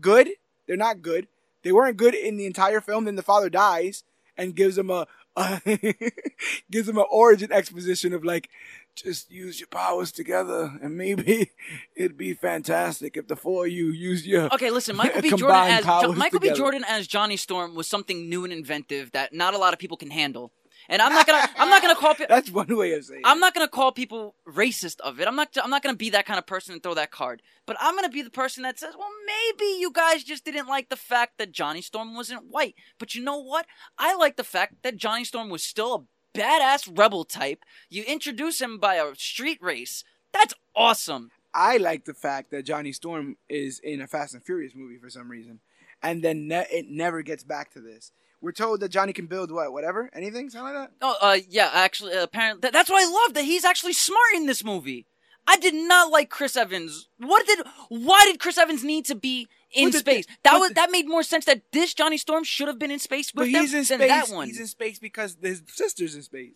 good. 0.00 0.30
They're 0.68 0.76
not 0.76 1.02
good. 1.02 1.26
They 1.64 1.72
weren't 1.72 1.96
good 1.96 2.14
in 2.14 2.36
the 2.36 2.46
entire 2.46 2.80
film. 2.80 3.06
Then 3.06 3.16
the 3.16 3.22
father 3.22 3.50
dies 3.50 4.04
and 4.42 4.54
gives 4.54 4.76
them 4.76 4.90
a, 4.90 5.06
a 5.36 5.60
gives 6.70 6.86
them 6.86 6.98
an 6.98 7.06
origin 7.10 7.52
exposition 7.52 8.12
of 8.12 8.24
like, 8.24 8.50
just 8.94 9.30
use 9.30 9.60
your 9.60 9.68
powers 9.68 10.12
together, 10.12 10.78
and 10.82 10.96
maybe 10.96 11.50
it'd 11.96 12.18
be 12.18 12.34
fantastic 12.34 13.16
if 13.16 13.28
the 13.28 13.36
four 13.36 13.66
of 13.66 13.72
you 13.72 13.86
use 13.86 14.26
your. 14.26 14.52
Okay, 14.54 14.70
listen, 14.70 14.96
Michael 14.96 15.22
B. 15.22 15.30
Jordan 15.30 15.48
as 15.70 15.84
Jo- 15.84 16.12
Michael 16.12 16.40
B. 16.40 16.50
Jordan 16.52 16.84
as 16.86 17.06
Johnny 17.06 17.36
Storm 17.36 17.74
was 17.74 17.86
something 17.86 18.28
new 18.28 18.44
and 18.44 18.52
inventive 18.52 19.12
that 19.12 19.32
not 19.32 19.54
a 19.54 19.58
lot 19.58 19.72
of 19.72 19.78
people 19.78 19.96
can 19.96 20.10
handle. 20.10 20.52
And 20.88 21.00
I'm 21.02 21.12
not 21.12 21.26
gonna 21.26 21.48
I'm 21.56 21.68
not 21.68 21.82
gonna 21.82 21.94
call 21.94 22.14
people 22.16 22.26
That's 22.34 22.50
one 22.50 22.76
way 22.76 22.92
of 22.92 23.04
saying. 23.04 23.22
I'm 23.24 23.38
it. 23.38 23.40
not 23.40 23.54
gonna 23.54 23.68
call 23.68 23.92
people 23.92 24.34
racist 24.48 25.00
of 25.00 25.20
it. 25.20 25.28
I'm 25.28 25.36
not. 25.36 25.56
I'm 25.62 25.70
not 25.70 25.82
gonna 25.82 25.96
be 25.96 26.10
that 26.10 26.26
kind 26.26 26.38
of 26.38 26.46
person 26.46 26.74
and 26.74 26.82
throw 26.82 26.94
that 26.94 27.10
card. 27.10 27.42
But 27.66 27.76
I'm 27.80 27.94
gonna 27.94 28.08
be 28.08 28.22
the 28.22 28.30
person 28.30 28.62
that 28.64 28.78
says, 28.78 28.94
"Well, 28.98 29.08
maybe 29.26 29.78
you 29.80 29.92
guys 29.92 30.24
just 30.24 30.44
didn't 30.44 30.66
like 30.68 30.88
the 30.88 30.96
fact 30.96 31.38
that 31.38 31.52
Johnny 31.52 31.82
Storm 31.82 32.14
wasn't 32.14 32.44
white." 32.50 32.74
But 32.98 33.14
you 33.14 33.22
know 33.22 33.38
what? 33.38 33.66
I 33.98 34.14
like 34.16 34.36
the 34.36 34.44
fact 34.44 34.82
that 34.82 34.96
Johnny 34.96 35.24
Storm 35.24 35.48
was 35.50 35.62
still 35.62 35.94
a 35.94 36.38
badass 36.38 36.96
rebel 36.98 37.24
type. 37.24 37.64
You 37.90 38.02
introduce 38.04 38.60
him 38.60 38.78
by 38.78 38.94
a 38.96 39.14
street 39.14 39.58
race. 39.60 40.04
That's 40.32 40.54
awesome. 40.74 41.30
I 41.54 41.76
like 41.76 42.06
the 42.06 42.14
fact 42.14 42.50
that 42.52 42.64
Johnny 42.64 42.92
Storm 42.92 43.36
is 43.48 43.78
in 43.78 44.00
a 44.00 44.06
Fast 44.06 44.32
and 44.34 44.42
Furious 44.42 44.72
movie 44.74 44.96
for 44.96 45.10
some 45.10 45.30
reason, 45.30 45.60
and 46.02 46.22
then 46.24 46.48
ne- 46.48 46.66
it 46.70 46.86
never 46.88 47.20
gets 47.20 47.44
back 47.44 47.70
to 47.74 47.80
this. 47.80 48.10
We're 48.42 48.52
told 48.52 48.80
that 48.80 48.88
Johnny 48.90 49.12
can 49.12 49.26
build 49.26 49.50
what, 49.52 49.72
whatever, 49.72 50.10
anything, 50.12 50.50
something 50.50 50.74
like 50.74 50.90
that. 50.90 50.96
Oh, 51.00 51.16
uh, 51.22 51.38
yeah. 51.48 51.70
Actually, 51.72 52.14
uh, 52.14 52.24
apparently, 52.24 52.60
that, 52.62 52.72
that's 52.72 52.90
what 52.90 53.00
I 53.02 53.08
love. 53.08 53.34
That 53.34 53.44
he's 53.44 53.64
actually 53.64 53.92
smart 53.94 54.34
in 54.34 54.46
this 54.46 54.64
movie. 54.64 55.06
I 55.46 55.56
did 55.56 55.74
not 55.74 56.10
like 56.10 56.28
Chris 56.28 56.56
Evans. 56.56 57.08
What 57.18 57.46
did? 57.46 57.60
Why 57.88 58.24
did 58.26 58.38
Chris 58.40 58.58
Evans 58.58 58.82
need 58.84 59.04
to 59.06 59.14
be 59.14 59.48
in 59.72 59.90
But 59.90 59.98
space? 60.00 60.26
that 60.44 60.58
was 60.58 60.72
that 60.72 60.90
made 60.90 61.08
more 61.08 61.22
sense. 61.22 61.44
That 61.44 61.62
this 61.72 61.94
Johnny 61.94 62.16
Storm 62.18 62.44
should 62.44 62.68
have 62.68 62.78
been 62.78 62.90
in 62.90 62.98
space 62.98 63.32
with 63.34 63.46
But 63.46 63.52
them 63.52 63.62
he's 63.62 63.72
in 63.72 63.78
than 63.98 64.08
space. 64.08 64.08
that 64.28 64.34
one. 64.34 64.46
He's 64.48 64.60
in 64.60 64.66
space 64.66 64.98
because 64.98 65.36
his 65.40 65.62
sister's 65.68 66.14
in 66.16 66.22
space. 66.22 66.54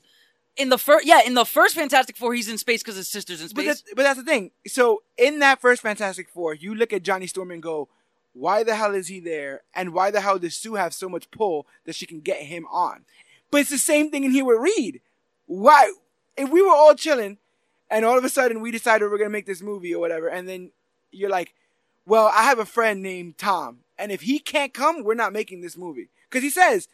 In 0.56 0.70
the 0.70 0.78
first, 0.78 1.04
yeah, 1.06 1.20
in 1.26 1.34
the 1.34 1.44
first 1.44 1.74
Fantastic 1.74 2.16
Four, 2.16 2.32
he's 2.34 2.48
in 2.48 2.58
space 2.58 2.82
because 2.82 2.96
his 2.96 3.08
sister's 3.08 3.40
in 3.42 3.48
But 3.48 3.62
space. 3.62 3.66
that's, 3.66 3.82
but 3.94 4.02
that's 4.04 4.18
the 4.18 4.24
thing. 4.24 4.52
So 4.66 5.02
in 5.18 5.38
that 5.40 5.60
first 5.60 5.82
Fantastic 5.82 6.30
Four, 6.30 6.54
you 6.54 6.74
look 6.74 6.92
at 6.94 7.02
Johnny 7.02 7.26
Storm 7.26 7.50
and 7.50 7.62
go, 7.62 7.88
why 8.38 8.62
the 8.62 8.74
hell 8.74 8.94
is 8.94 9.08
he 9.08 9.18
there? 9.18 9.62
And 9.74 9.94
why 9.94 10.10
the 10.10 10.20
hell 10.20 10.38
does 10.38 10.54
Sue 10.54 10.74
have 10.74 10.92
so 10.92 11.08
much 11.08 11.30
pull 11.30 11.66
that 11.86 11.94
she 11.94 12.04
can 12.04 12.20
get 12.20 12.42
him 12.42 12.66
on? 12.70 13.04
But 13.50 13.62
it's 13.62 13.70
the 13.70 13.78
same 13.78 14.10
thing 14.10 14.24
in 14.24 14.30
here 14.30 14.44
with 14.44 14.60
Reed. 14.60 15.00
Why? 15.46 15.92
If 16.36 16.50
we 16.50 16.60
were 16.60 16.74
all 16.74 16.94
chilling 16.94 17.38
and 17.90 18.04
all 18.04 18.18
of 18.18 18.24
a 18.24 18.28
sudden 18.28 18.60
we 18.60 18.70
decided 18.70 19.06
we're 19.06 19.16
going 19.16 19.30
to 19.30 19.32
make 19.32 19.46
this 19.46 19.62
movie 19.62 19.94
or 19.94 20.00
whatever, 20.00 20.28
and 20.28 20.46
then 20.46 20.70
you're 21.12 21.30
like, 21.30 21.54
well, 22.04 22.30
I 22.34 22.42
have 22.42 22.58
a 22.58 22.66
friend 22.66 23.02
named 23.02 23.38
Tom, 23.38 23.78
and 23.98 24.12
if 24.12 24.22
he 24.22 24.38
can't 24.38 24.74
come, 24.74 25.02
we're 25.02 25.14
not 25.14 25.32
making 25.32 25.62
this 25.62 25.76
movie. 25.76 26.08
Because 26.28 26.42
he 26.42 26.50
says, 26.50 26.88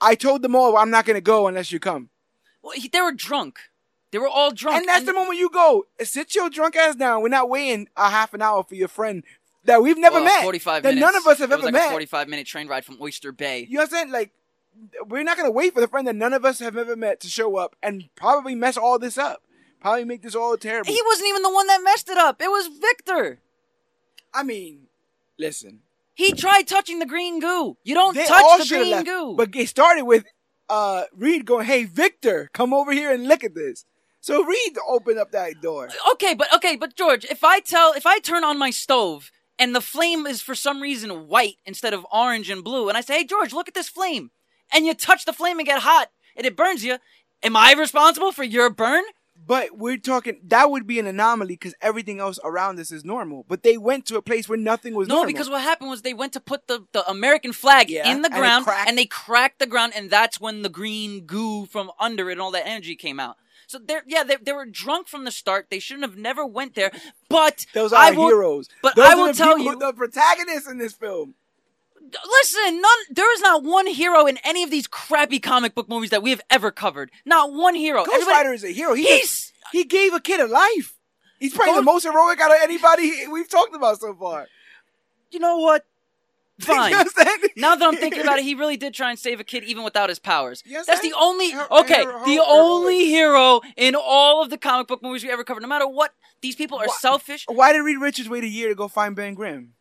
I 0.00 0.14
told 0.14 0.40
them 0.40 0.56
all 0.56 0.76
I'm 0.78 0.90
not 0.90 1.04
going 1.04 1.16
to 1.16 1.20
go 1.20 1.46
unless 1.46 1.72
you 1.72 1.78
come. 1.78 2.08
well, 2.62 2.72
he, 2.72 2.88
they 2.88 3.02
were 3.02 3.12
drunk. 3.12 3.58
They 4.12 4.18
were 4.18 4.28
all 4.28 4.50
drunk. 4.50 4.78
And 4.78 4.88
that's 4.88 5.04
the 5.04 5.12
moment 5.12 5.38
you 5.38 5.50
go, 5.50 5.86
sit 6.02 6.34
your 6.34 6.50
drunk 6.50 6.74
ass 6.74 6.96
down. 6.96 7.22
We're 7.22 7.28
not 7.28 7.48
waiting 7.48 7.88
a 7.96 8.10
half 8.10 8.34
an 8.34 8.42
hour 8.42 8.64
for 8.64 8.74
your 8.74 8.88
friend 8.88 9.22
that 9.64 9.82
we've 9.82 9.98
never 9.98 10.16
well, 10.16 10.24
met. 10.24 10.42
45 10.42 10.82
that 10.82 10.94
minutes. 10.94 11.00
none 11.00 11.16
of 11.16 11.26
us 11.26 11.38
have 11.38 11.50
It 11.50 11.56
was 11.56 11.64
ever 11.66 11.66
like 11.66 11.72
met. 11.74 11.88
a 11.88 11.90
45 11.90 12.28
minute 12.28 12.46
train 12.46 12.68
ride 12.68 12.84
from 12.84 12.98
Oyster 13.00 13.32
Bay. 13.32 13.66
You 13.68 13.74
know 13.76 13.82
what 13.82 13.92
I'm 13.92 13.96
saying? 13.96 14.12
Like, 14.12 14.32
we're 15.06 15.22
not 15.22 15.36
gonna 15.36 15.50
wait 15.50 15.74
for 15.74 15.80
the 15.80 15.88
friend 15.88 16.06
that 16.06 16.16
none 16.16 16.32
of 16.32 16.44
us 16.44 16.60
have 16.60 16.76
ever 16.76 16.96
met 16.96 17.20
to 17.20 17.28
show 17.28 17.56
up 17.56 17.76
and 17.82 18.08
probably 18.14 18.54
mess 18.54 18.76
all 18.76 18.98
this 18.98 19.18
up. 19.18 19.42
Probably 19.80 20.04
make 20.04 20.22
this 20.22 20.34
all 20.34 20.56
terrible. 20.56 20.92
He 20.92 21.00
wasn't 21.06 21.28
even 21.28 21.42
the 21.42 21.52
one 21.52 21.66
that 21.66 21.80
messed 21.82 22.08
it 22.10 22.18
up. 22.18 22.40
It 22.40 22.50
was 22.50 22.68
Victor. 22.80 23.40
I 24.32 24.42
mean, 24.42 24.86
listen. 25.38 25.80
He 26.14 26.32
tried 26.32 26.68
touching 26.68 26.98
the 26.98 27.06
green 27.06 27.40
goo. 27.40 27.78
You 27.82 27.94
don't 27.94 28.14
They 28.14 28.26
touch 28.26 28.68
the 28.68 28.76
green 28.76 28.90
left, 28.90 29.06
goo. 29.06 29.34
But 29.36 29.54
it 29.56 29.68
started 29.68 30.04
with 30.04 30.24
uh 30.68 31.04
Reed 31.16 31.46
going, 31.46 31.66
"Hey, 31.66 31.84
Victor, 31.84 32.50
come 32.52 32.72
over 32.74 32.92
here 32.92 33.12
and 33.12 33.26
look 33.26 33.42
at 33.42 33.54
this." 33.54 33.84
So 34.20 34.44
Reed 34.44 34.76
opened 34.86 35.18
up 35.18 35.32
that 35.32 35.62
door. 35.62 35.88
okay, 36.12 36.34
but 36.34 36.54
okay, 36.54 36.76
but 36.76 36.94
George, 36.94 37.24
if 37.24 37.42
I 37.42 37.60
tell, 37.60 37.92
if 37.94 38.06
I 38.06 38.18
turn 38.18 38.44
on 38.44 38.58
my 38.58 38.70
stove 38.70 39.30
and 39.60 39.74
the 39.76 39.80
flame 39.80 40.26
is 40.26 40.42
for 40.42 40.56
some 40.56 40.80
reason 40.82 41.28
white 41.28 41.58
instead 41.64 41.94
of 41.94 42.04
orange 42.10 42.50
and 42.50 42.64
blue, 42.64 42.88
and 42.88 42.98
I 42.98 43.02
say, 43.02 43.18
"Hey, 43.18 43.24
George, 43.24 43.52
look 43.52 43.68
at 43.68 43.74
this 43.74 43.88
flame," 43.88 44.32
and 44.72 44.84
you 44.86 44.94
touch 44.94 45.24
the 45.24 45.32
flame 45.32 45.58
and 45.60 45.66
get 45.66 45.82
hot 45.82 46.08
and 46.36 46.46
it 46.46 46.56
burns 46.56 46.82
you, 46.84 46.96
am 47.42 47.56
I 47.56 47.72
responsible 47.72 48.32
for 48.32 48.44
your 48.44 48.70
burn? 48.70 49.04
But 49.46 49.76
we're 49.76 49.96
talking 49.96 50.38
that 50.44 50.70
would 50.70 50.86
be 50.86 50.98
an 50.98 51.06
anomaly 51.06 51.54
because 51.54 51.74
everything 51.80 52.20
else 52.20 52.38
around 52.44 52.78
us 52.78 52.92
is 52.92 53.04
normal. 53.04 53.44
But 53.48 53.62
they 53.62 53.78
went 53.78 54.04
to 54.06 54.16
a 54.16 54.22
place 54.22 54.48
where 54.48 54.58
nothing 54.58 54.94
was 54.94 55.08
normal. 55.08 55.22
No, 55.22 55.22
normal. 55.22 55.32
because 55.32 55.48
what 55.50 55.62
happened 55.62 55.88
was 55.90 56.02
they 56.02 56.12
went 56.14 56.34
to 56.34 56.40
put 56.40 56.66
the, 56.66 56.84
the 56.92 57.08
American 57.08 57.52
flag 57.54 57.88
Yeah, 57.90 58.10
in 58.12 58.20
the 58.22 58.26
and 58.28 58.34
it 58.36 58.38
ground 58.38 58.64
cracked. 58.66 58.88
and 58.88 58.98
they 58.98 59.06
cracked 59.06 59.58
the 59.58 59.66
ground 59.66 59.92
and 59.96 60.10
that's 60.10 60.40
when 60.40 60.60
the 60.62 60.68
green 60.68 61.22
goo 61.24 61.64
from 61.66 61.90
under 61.98 62.28
it 62.28 62.32
and 62.32 62.40
all 62.42 62.50
that 62.50 62.66
energy 62.66 62.94
came 62.96 63.18
out. 63.18 63.38
So 63.70 63.78
they're 63.78 64.02
yeah, 64.04 64.24
they, 64.24 64.34
they 64.34 64.52
were 64.52 64.66
drunk 64.66 65.06
from 65.06 65.24
the 65.24 65.30
start. 65.30 65.68
They 65.70 65.78
shouldn't 65.78 66.04
have 66.04 66.16
never 66.18 66.44
went 66.44 66.74
there. 66.74 66.90
But 67.28 67.66
those 67.72 67.92
are 67.92 68.02
I 68.02 68.10
will, 68.10 68.26
heroes. 68.26 68.68
but 68.82 68.96
Those 68.96 69.06
I 69.08 69.14
will 69.14 69.32
tell 69.32 69.56
people- 69.56 69.74
you- 69.74 69.78
the 69.78 69.92
protagonists 69.92 70.68
in 70.68 70.78
this 70.78 70.92
film. 70.92 71.34
Listen, 72.02 72.80
none 72.80 72.98
there 73.10 73.32
is 73.32 73.40
not 73.40 73.62
one 73.62 73.86
hero 73.86 74.26
in 74.26 74.38
any 74.42 74.64
of 74.64 74.72
these 74.72 74.88
crappy 74.88 75.38
comic 75.38 75.76
book 75.76 75.88
movies 75.88 76.10
that 76.10 76.20
we 76.20 76.30
have 76.30 76.40
ever 76.50 76.72
covered. 76.72 77.12
Not 77.24 77.52
one 77.52 77.76
hero. 77.76 78.00
Ghost 78.04 78.14
Everybody- 78.22 78.36
Rider 78.38 78.52
is 78.54 78.64
a 78.64 78.72
hero. 78.72 78.94
He 78.94 79.04
He's- 79.04 79.20
just- 79.20 79.52
he 79.70 79.84
gave 79.84 80.12
a 80.14 80.20
kid 80.20 80.40
a 80.40 80.48
life. 80.48 80.96
He's 81.38 81.54
probably 81.54 81.76
the 81.76 81.82
most 81.82 82.02
heroic 82.02 82.40
out 82.40 82.50
of 82.50 82.56
anybody 82.62 83.28
we've 83.28 83.48
talked 83.48 83.76
about 83.76 84.00
so 84.00 84.12
far. 84.14 84.48
you 85.30 85.38
know 85.38 85.58
what? 85.58 85.84
Fine. 86.62 86.90
You 86.92 86.96
know 86.96 87.04
what 87.04 87.06
I'm 87.18 87.26
saying? 87.26 87.38
Now 87.56 87.74
that 87.76 87.86
I'm 87.86 87.96
thinking 87.96 88.20
about 88.22 88.38
it, 88.38 88.44
he 88.50 88.54
really 88.54 88.76
did 88.76 88.94
try 88.94 89.10
and 89.10 89.18
save 89.18 89.40
a 89.40 89.44
kid 89.44 89.64
even 89.64 89.84
without 89.84 90.08
his 90.08 90.18
powers. 90.18 90.62
Yes, 90.66 90.86
That's 90.86 91.00
I- 91.04 91.08
the 91.08 91.14
only 91.18 91.50
Hero- 91.50 91.66
okay, 91.70 92.00
hero- 92.02 92.20
the 92.24 92.30
hero- 92.30 92.44
only 92.48 93.04
hero 93.06 93.60
in 93.76 93.94
all 93.94 94.42
of 94.42 94.50
the 94.50 94.58
comic 94.58 94.86
book 94.88 95.02
movies 95.02 95.22
we 95.24 95.30
ever 95.30 95.44
covered. 95.44 95.60
No 95.62 95.68
matter 95.68 95.88
what, 95.88 96.12
these 96.42 96.56
people 96.56 96.78
are 96.78 96.88
selfish. 96.88 97.44
Why 97.48 97.72
did 97.72 97.80
Reed 97.80 97.98
Richards 98.00 98.28
wait 98.28 98.44
a 98.44 98.48
year 98.48 98.68
to 98.68 98.74
go 98.74 98.88
find 98.88 99.14
Ben 99.16 99.34
Grimm? 99.34 99.74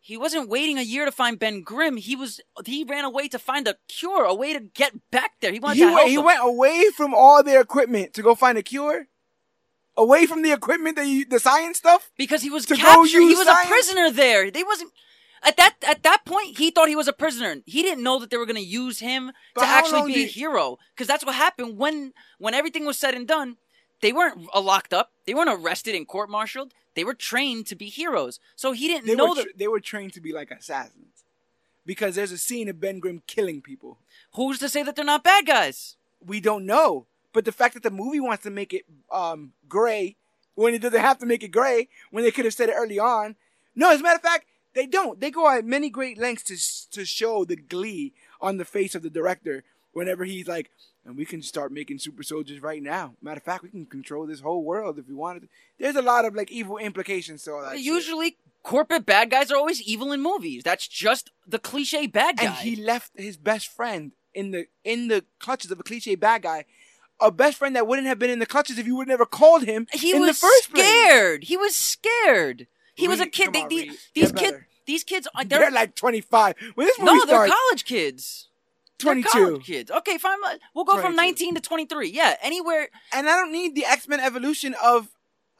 He 0.00 0.16
wasn't 0.16 0.48
waiting 0.48 0.78
a 0.78 0.82
year 0.82 1.04
to 1.04 1.12
find 1.12 1.38
Ben 1.38 1.62
Grimm. 1.62 1.96
He 1.98 2.16
was 2.16 2.40
he 2.64 2.84
ran 2.84 3.04
away 3.04 3.28
to 3.28 3.38
find 3.38 3.68
a 3.68 3.76
cure, 3.88 4.24
a 4.24 4.34
way 4.34 4.52
to 4.54 4.60
get 4.60 4.92
back 5.10 5.32
there. 5.40 5.52
He 5.52 5.58
wanted 5.60 5.74
He 5.76 5.80
to 5.82 5.86
went, 5.86 5.98
help 5.98 6.08
he 6.08 6.16
them. 6.16 6.24
went 6.24 6.40
away 6.42 6.84
from 6.96 7.12
all 7.12 7.42
their 7.42 7.60
equipment 7.60 8.14
to 8.14 8.22
go 8.22 8.34
find 8.34 8.56
a 8.56 8.62
cure. 8.62 9.08
Away 9.98 10.26
from 10.26 10.42
the 10.42 10.52
equipment, 10.52 10.94
that 10.96 11.06
you, 11.08 11.26
the 11.26 11.40
science 11.40 11.78
stuff. 11.78 12.10
because 12.16 12.40
he 12.40 12.50
was 12.50 12.64
captured. 12.66 13.18
He 13.18 13.34
was 13.34 13.46
science? 13.48 13.66
a 13.66 13.68
prisoner 13.68 14.10
there. 14.12 14.48
They 14.50 14.62
wasn't 14.62 14.92
at 15.42 15.56
that 15.56 15.74
at 15.86 16.02
that 16.02 16.24
point. 16.24 16.58
He 16.58 16.70
thought 16.70 16.88
he 16.88 16.96
was 16.96 17.08
a 17.08 17.12
prisoner. 17.12 17.56
He 17.66 17.82
didn't 17.82 18.02
know 18.04 18.18
that 18.18 18.30
they 18.30 18.36
were 18.36 18.46
going 18.46 18.56
to 18.56 18.62
use 18.62 19.00
him 19.00 19.32
But 19.54 19.62
to 19.62 19.66
actually 19.66 20.12
be 20.14 20.24
a 20.24 20.26
hero. 20.26 20.78
Because 20.94 21.06
that's 21.06 21.24
what 21.24 21.34
happened 21.34 21.78
when 21.78 22.12
when 22.38 22.54
everything 22.54 22.84
was 22.86 22.98
said 22.98 23.14
and 23.14 23.26
done. 23.26 23.56
They 24.00 24.12
weren't 24.12 24.48
uh, 24.54 24.60
locked 24.60 24.92
up. 24.94 25.10
They 25.26 25.34
weren't 25.34 25.50
arrested 25.50 25.96
and 25.96 26.06
court-martialed. 26.06 26.72
They 26.94 27.02
were 27.02 27.14
trained 27.14 27.66
to 27.66 27.74
be 27.74 27.86
heroes. 27.86 28.38
So 28.54 28.70
he 28.70 28.86
didn't 28.86 29.06
They 29.06 29.16
know 29.16 29.30
were 29.30 29.34
that. 29.34 29.42
tra- 29.42 29.52
they 29.56 29.68
were 29.68 29.80
trained 29.80 30.12
to 30.12 30.20
be 30.20 30.32
like 30.32 30.52
assassins, 30.52 31.24
because 31.84 32.14
there's 32.14 32.30
a 32.30 32.38
scene 32.38 32.68
of 32.68 32.80
Ben 32.80 33.00
Grimm 33.00 33.22
killing 33.26 33.60
people. 33.60 33.98
Who's 34.34 34.60
to 34.60 34.68
say 34.68 34.84
that 34.84 34.94
they're 34.94 35.04
not 35.04 35.24
bad 35.24 35.46
guys? 35.46 35.96
We 36.24 36.40
don't 36.40 36.64
know, 36.64 37.06
but 37.32 37.44
the 37.44 37.50
fact 37.52 37.74
that 37.74 37.82
the 37.82 37.90
movie 37.90 38.20
wants 38.20 38.44
to 38.44 38.50
make 38.50 38.72
it 38.72 38.84
um, 39.12 39.52
gray 39.68 40.16
when 40.54 40.74
it 40.74 40.82
doesn't 40.82 41.00
have 41.00 41.18
to 41.18 41.26
make 41.26 41.42
it 41.42 41.48
gray, 41.48 41.88
when 42.10 42.22
they 42.24 42.30
could 42.30 42.44
have 42.44 42.54
said 42.54 42.68
it 42.68 42.74
early 42.76 42.98
on. 43.00 43.34
No, 43.74 43.90
as 43.92 44.00
a 44.00 44.02
matter 44.02 44.16
of 44.16 44.22
fact, 44.22 44.46
they 44.78 44.86
don't. 44.86 45.20
They 45.20 45.30
go 45.30 45.48
at 45.50 45.64
many 45.64 45.90
great 45.90 46.16
lengths 46.18 46.44
to 46.50 46.56
to 47.00 47.04
show 47.04 47.44
the 47.44 47.56
glee 47.56 48.12
on 48.40 48.56
the 48.58 48.64
face 48.64 48.94
of 48.94 49.02
the 49.02 49.10
director 49.10 49.64
whenever 49.92 50.24
he's 50.24 50.46
like, 50.46 50.70
and 51.04 51.16
we 51.16 51.24
can 51.24 51.42
start 51.42 51.72
making 51.72 51.98
super 51.98 52.22
soldiers 52.22 52.62
right 52.62 52.82
now. 52.82 53.14
Matter 53.20 53.38
of 53.38 53.42
fact, 53.42 53.62
we 53.64 53.70
can 53.70 53.86
control 53.86 54.26
this 54.26 54.40
whole 54.40 54.62
world 54.62 54.98
if 54.98 55.08
we 55.08 55.14
wanted. 55.14 55.42
to. 55.42 55.48
There's 55.78 55.96
a 55.96 56.02
lot 56.02 56.24
of 56.24 56.34
like 56.34 56.50
evil 56.50 56.78
implications 56.78 57.42
to 57.44 57.52
all 57.52 57.62
that. 57.62 57.76
shit. 57.76 57.84
Usually, 57.96 58.36
corporate 58.62 59.04
bad 59.06 59.30
guys 59.30 59.50
are 59.50 59.56
always 59.56 59.82
evil 59.82 60.12
in 60.12 60.20
movies. 60.22 60.62
That's 60.64 60.86
just 60.86 61.30
the 61.46 61.58
cliche 61.58 62.06
bad 62.06 62.36
guy. 62.38 62.44
and 62.46 62.54
he 62.56 62.76
left 62.76 63.10
his 63.16 63.36
best 63.36 63.66
friend 63.68 64.12
in 64.34 64.50
the 64.52 64.66
in 64.84 65.08
the 65.08 65.24
clutches 65.40 65.70
of 65.72 65.80
a 65.80 65.82
cliche 65.82 66.14
bad 66.14 66.42
guy. 66.42 66.64
A 67.20 67.32
best 67.32 67.58
friend 67.58 67.74
that 67.74 67.88
wouldn't 67.88 68.06
have 68.06 68.20
been 68.20 68.30
in 68.30 68.38
the 68.38 68.46
clutches 68.46 68.78
if 68.78 68.86
you 68.86 68.94
would 68.94 69.08
never 69.08 69.26
called 69.26 69.64
him 69.64 69.88
he 69.92 70.12
in 70.14 70.20
was 70.20 70.28
the 70.38 70.46
first 70.46 70.72
place. 70.72 70.86
scared. 70.86 71.42
He 71.44 71.56
was 71.56 71.74
scared. 71.74 72.68
He 72.94 73.08
was 73.08 73.20
a 73.20 73.26
kid. 73.26 73.52
They- 73.52 73.62
on, 73.62 73.68
Reed, 73.68 73.92
these 74.14 74.30
get 74.32 74.38
kid, 74.40 74.50
better. 74.52 74.67
These 74.88 75.04
kids, 75.04 75.28
are 75.34 75.44
They're, 75.44 75.60
they're, 75.60 75.70
like 75.70 75.94
25. 75.94 76.54
When 76.74 76.86
this 76.86 76.98
movie 76.98 77.12
no, 77.12 77.24
they're 77.26 77.46
college 77.46 77.84
kids. 77.84 78.48
They're 78.98 79.12
22. 79.14 79.28
college 79.28 79.64
kids. 79.66 79.90
Okay, 79.90 80.18
fine. 80.18 80.38
We'll 80.74 80.84
go 80.86 80.98
from 80.98 81.14
19 81.14 81.54
to 81.54 81.60
23. 81.60 82.08
Yeah, 82.10 82.34
anywhere. 82.42 82.88
And 83.12 83.28
I 83.28 83.36
don't 83.36 83.52
need 83.52 83.74
the 83.74 83.84
X 83.84 84.08
Men 84.08 84.18
evolution 84.18 84.74
of 84.82 85.08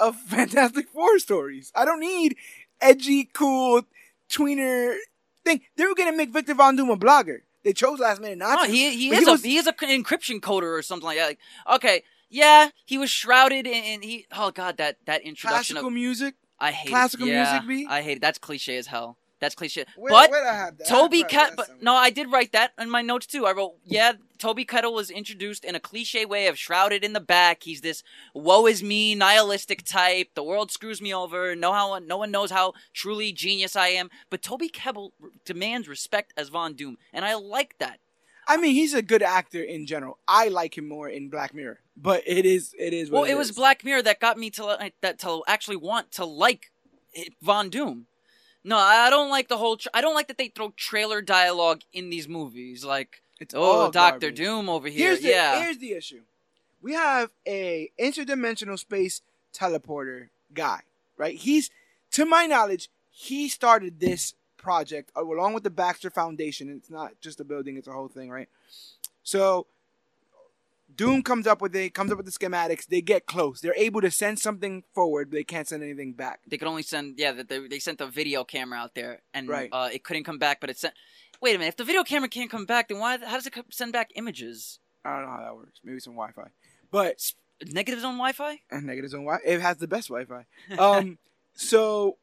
of 0.01 0.17
Fantastic 0.27 0.89
Four 0.89 1.19
stories. 1.19 1.71
I 1.77 1.85
don't 1.85 2.01
need 2.01 2.37
edgy, 2.81 3.29
cool, 3.33 3.83
tweener 4.31 4.97
thing. 5.45 5.61
They 5.77 5.85
were 5.85 5.95
gonna 5.95 6.17
make 6.17 6.31
Victor 6.31 6.55
Von 6.55 6.75
Doom 6.77 6.89
a 6.91 6.97
blogger. 6.97 7.41
They 7.65 7.75
chose 7.75 7.99
last 7.99 8.23
minute 8.23 8.39
not 8.39 8.61
No, 8.61 8.65
to. 8.67 8.73
he 8.73 8.97
he 8.97 9.11
is 9.15 9.29
a 9.29 9.33
was- 9.33 9.45
he 9.45 9.57
is 9.59 9.67
a 9.67 9.75
encryption 9.75 10.41
coder 10.41 10.79
or 10.79 10.81
something 10.83 11.07
like 11.07 11.19
that. 11.19 11.27
Like, 11.27 11.39
okay, 11.75 12.03
yeah, 12.31 12.71
he 12.87 12.97
was 12.97 13.11
shrouded 13.11 13.67
in, 13.67 13.85
in 13.85 14.03
he. 14.03 14.27
Oh 14.33 14.51
god, 14.51 14.79
that 14.79 14.97
that 15.05 15.21
introduction 15.21 15.75
classical 15.75 15.89
of 15.89 15.93
music. 15.93 16.35
I 16.59 16.73
hate 16.73 16.89
classical 16.89 17.27
it. 17.29 17.33
Yeah, 17.33 17.61
music? 17.63 17.91
I 17.91 18.03
hate 18.03 18.17
it. 18.17 18.21
That's 18.21 18.39
cliche 18.39 18.79
as 18.79 18.87
hell. 18.87 19.18
That's 19.41 19.55
cliche. 19.55 19.85
Where, 19.97 20.11
but 20.11 20.31
where'd 20.31 20.47
I 20.47 20.55
have 20.55 20.79
that? 20.79 20.89
Toby 20.89 21.19
I 21.19 21.23
probably 21.23 21.25
Cat, 21.25 21.57
got 21.57 21.69
but 21.69 21.83
no, 21.83 21.95
I 21.95 22.11
did 22.11 22.31
write 22.31 22.53
that 22.53 22.73
in 22.79 22.91
my 22.91 23.03
notes 23.03 23.27
too. 23.27 23.47
I 23.47 23.53
wrote, 23.53 23.75
yeah, 23.85 24.13
Toby 24.39 24.65
Kebbell 24.65 24.93
was 24.93 25.11
introduced 25.11 25.65
in 25.65 25.75
a 25.75 25.81
cliche 25.81 26.25
way 26.25 26.47
of 26.49 26.59
shrouded 26.59 27.05
in 27.05 27.13
the 27.13 27.21
back. 27.21 27.63
He's 27.63 27.81
this 27.81 28.03
woe 28.35 28.67
is 28.67 28.83
me, 28.83 29.15
nihilistic 29.15 29.85
type. 29.85 30.31
The 30.35 30.43
world 30.43 30.71
screws 30.71 31.01
me 31.01 31.15
over. 31.15 31.55
No 31.55 31.73
how 31.73 31.99
no 31.99 32.17
one 32.17 32.31
knows 32.31 32.51
how 32.51 32.73
truly 32.93 33.33
genius 33.33 33.77
I 33.77 33.89
am. 33.89 34.11
But 34.31 34.43
Toby 34.43 34.71
r- 34.77 35.05
demands 35.45 35.89
respect 35.89 36.33
as 36.37 36.49
Von 36.49 36.75
Doom, 36.75 36.99
and 37.13 37.25
I 37.25 37.35
like 37.35 37.79
that. 37.79 38.01
I 38.51 38.57
mean, 38.57 38.73
he's 38.73 38.95
a 38.95 39.03
good 39.03 39.23
actor 39.23 39.63
in 39.63 39.87
general. 39.87 40.19
I 40.27 40.49
like 40.49 40.79
him 40.79 40.89
more 40.89 41.09
in 41.09 41.29
Black 41.29 41.53
Mirror, 41.53 41.81
but 41.97 42.23
it 42.27 42.47
is 42.47 42.75
it 42.79 42.95
is. 42.95 43.11
What 43.11 43.23
Well, 43.23 43.31
it 43.31 43.37
was. 43.37 43.53
Black 43.53 43.85
Mirror 43.85 44.03
that 44.03 44.21
got 44.21 44.39
me 44.39 44.51
to 44.51 44.91
that 45.03 45.19
to 45.21 45.43
actually 45.47 45.77
want 45.77 46.11
to 46.13 46.25
like 46.25 46.73
Von 47.43 47.69
Doom. 47.69 48.07
No, 48.69 48.77
I 48.77 49.09
don't 49.09 49.31
like 49.31 49.49
the 49.49 49.57
whole. 49.57 49.79
Tra- 49.79 49.91
I 49.95 50.03
don't 50.03 50.15
like 50.15 50.29
that 50.29 50.37
they 50.37 50.49
throw 50.49 50.71
trailer 50.77 51.23
dialogue 51.23 51.81
in 51.91 52.11
these 52.11 52.29
movies. 52.29 52.85
Like, 52.85 53.23
It's 53.41 53.55
oh, 53.57 53.91
Doctor. 53.91 54.31
Doom 54.31 54.69
over 54.69 54.89
here. 54.89 55.09
Here's 55.09 55.21
the 55.21 55.29
yeah, 55.31 55.63
here's 55.63 55.79
the 55.79 55.93
issue. 55.93 56.21
We 56.83 56.93
have 56.93 57.31
a 57.47 57.91
interdimensional 57.99 58.79
space 58.79 59.23
teleporter 59.55 60.29
guy, 60.53 60.81
right? 61.17 61.35
He's 61.35 61.71
to 62.11 62.27
my 62.27 62.45
knowledge, 62.45 62.91
he 63.11 63.49
started 63.49 64.01
this 64.01 64.35
project 64.59 65.11
along 65.17 65.55
with 65.55 65.63
the 65.63 65.71
Baxter 65.71 66.11
Foundation. 66.11 66.69
It's 66.69 66.91
not 66.91 67.13
just 67.23 67.41
a 67.41 67.45
building, 67.45 67.79
it's 67.79 67.89
a 67.89 67.93
whole 67.93 68.09
thing, 68.09 68.29
right? 68.29 68.49
So 69.23 69.67
Doom 70.99 71.23
comes 71.23 71.47
up 71.47 71.63
with 71.63 71.75
it, 71.77 71.95
comes 71.95 72.11
up 72.11 72.17
with 72.19 72.27
the 72.27 72.33
schematics, 72.33 72.85
they 72.87 73.01
get 73.01 73.25
close. 73.25 73.61
They're 73.61 73.75
able 73.77 74.01
to 74.03 74.11
send 74.11 74.39
something 74.41 74.83
forward, 74.93 75.31
but 75.31 75.37
they 75.37 75.45
can't 75.45 75.67
send 75.67 75.83
anything 75.83 76.13
back. 76.13 76.41
they 76.47 76.59
could 76.59 76.69
only 76.69 76.83
send. 76.83 77.19
Yeah, 77.19 77.33
that 77.33 77.49
they, 77.49 77.67
they 77.69 77.79
sent 77.79 78.01
a 78.01 78.07
video 78.09 78.43
camera 78.45 78.79
out 78.81 78.95
there, 78.97 79.23
and 79.33 79.49
Right. 79.49 79.71
uh, 79.73 79.89
it 79.93 80.03
couldn't 80.05 80.25
come 80.25 80.39
back. 80.39 80.61
But 80.61 80.71
it 80.71 80.79
sent. 80.79 80.93
Wait 81.41 81.55
a 81.55 81.59
minute. 81.59 81.69
If 81.69 81.77
the 81.77 81.85
video 81.85 82.03
camera 82.03 82.29
can't 82.29 82.51
come 82.51 82.67
back, 82.67 82.89
then 82.89 82.99
why? 82.99 83.17
How 83.25 83.37
does 83.37 83.47
it 83.47 83.55
send 83.71 83.93
back 83.93 84.11
images? 84.17 84.81
I 85.05 85.15
don't 85.17 85.23
know 85.27 85.31
how 85.31 85.41
that 85.45 85.55
works. 85.55 85.81
Maybe 85.85 86.01
some 86.01 86.15
Wi-Fi, 86.15 86.49
but 86.91 87.33
Negatives 87.65 88.03
on 88.05 88.15
Wi-Fi. 88.15 88.61
and 88.71 88.85
negatives 88.85 89.15
on 89.15 89.21
Wi. 89.25 89.39
It 89.47 89.61
has 89.61 89.77
the 89.79 89.87
best 89.89 90.09
Wi-Fi. 90.09 90.45
Um, 90.79 91.19
so 91.55 92.19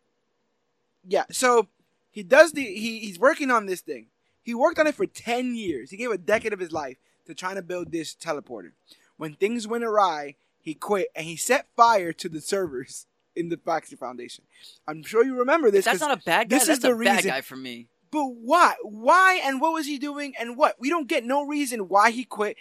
yeah, 1.08 1.24
so 1.32 1.70
he 2.12 2.24
does 2.24 2.52
the 2.52 2.64
he 2.64 3.00
he's 3.00 3.18
working 3.20 3.52
on 3.52 3.68
this 3.68 3.80
thing. 3.82 4.08
He 4.44 4.54
worked 4.54 4.80
on 4.80 4.86
it 4.88 4.96
for 4.96 5.06
ten 5.06 5.56
years. 5.56 5.92
He 5.92 5.98
gave 5.98 6.12
a 6.12 6.18
decade 6.18 6.52
of 6.54 6.60
his 6.60 6.72
life 6.74 6.98
to 7.26 7.34
trying 7.36 7.56
to 7.56 7.62
build 7.62 7.92
this 7.92 8.16
teleporter. 8.16 8.72
When 9.18 9.34
things 9.36 9.68
went 9.68 9.84
awry, 9.84 10.36
he 10.60 10.74
quit 10.74 11.08
and 11.16 11.26
he 11.26 11.36
set 11.36 11.68
fire 11.76 12.12
to 12.14 12.30
the 12.30 12.42
servers 12.42 13.06
in 13.36 13.50
the 13.50 13.58
Baxter 13.58 13.98
Foundation. 13.98 14.46
I'm 14.88 15.04
sure 15.04 15.24
you 15.24 15.38
remember 15.38 15.72
this. 15.72 15.86
That's 15.86 16.00
not 16.02 16.18
a 16.18 16.24
bad 16.24 16.50
guy. 16.50 16.58
this 16.58 16.68
That's 16.68 16.78
is 16.80 16.84
the 16.84 16.90
a 16.94 16.98
bad 16.98 17.16
reason- 17.18 17.32
guy 17.32 17.42
for 17.42 17.56
me. 17.56 17.88
But 18.12 18.26
why? 18.28 18.76
Why 18.84 19.42
and 19.44 19.60
what 19.60 19.74
was 19.74 19.88
he 19.88 19.98
doing 19.98 20.34
and 20.40 20.56
what? 20.56 20.76
We 20.80 20.90
don't 20.90 21.08
get 21.08 21.26
no 21.26 21.46
reason 21.46 21.90
why 21.90 22.12
he 22.12 22.24
quit. 22.24 22.56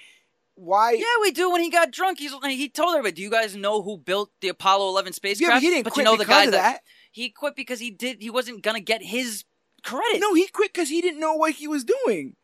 Why? 0.57 0.93
Yeah, 0.93 1.05
we 1.21 1.31
do. 1.31 1.51
When 1.51 1.61
he 1.63 1.71
got 1.71 1.91
drunk, 1.93 2.19
he's 2.19 2.33
he 2.45 2.69
told 2.69 2.91
everybody, 2.97 3.17
"Do 3.17 3.23
you 3.23 3.31
guys 3.31 3.55
know 3.55 3.83
who 3.83 3.97
built 3.99 4.31
the 4.41 4.49
Apollo 4.49 4.89
11 4.89 5.13
spacecraft?" 5.13 5.51
Yeah, 5.53 5.57
but 5.57 5.63
he 5.63 5.71
didn't 5.71 5.85
but 5.85 5.93
quit 5.93 6.05
you 6.07 6.11
know 6.11 6.17
the 6.17 6.25
because 6.25 6.35
guy 6.37 6.45
of 6.47 6.53
that. 6.53 6.81
he 7.13 7.29
quit 7.31 7.55
because 7.55 7.79
he 7.79 7.91
did. 7.91 8.21
He 8.21 8.31
wasn't 8.31 8.63
gonna 8.63 8.81
get 8.81 9.03
his 9.03 9.45
credit. 9.85 10.21
No, 10.21 10.35
he 10.35 10.47
quit 10.49 10.73
because 10.73 10.89
he 10.89 11.01
didn't 11.01 11.21
know 11.21 11.35
what 11.35 11.53
he 11.53 11.69
was 11.69 11.85
doing. 11.85 12.35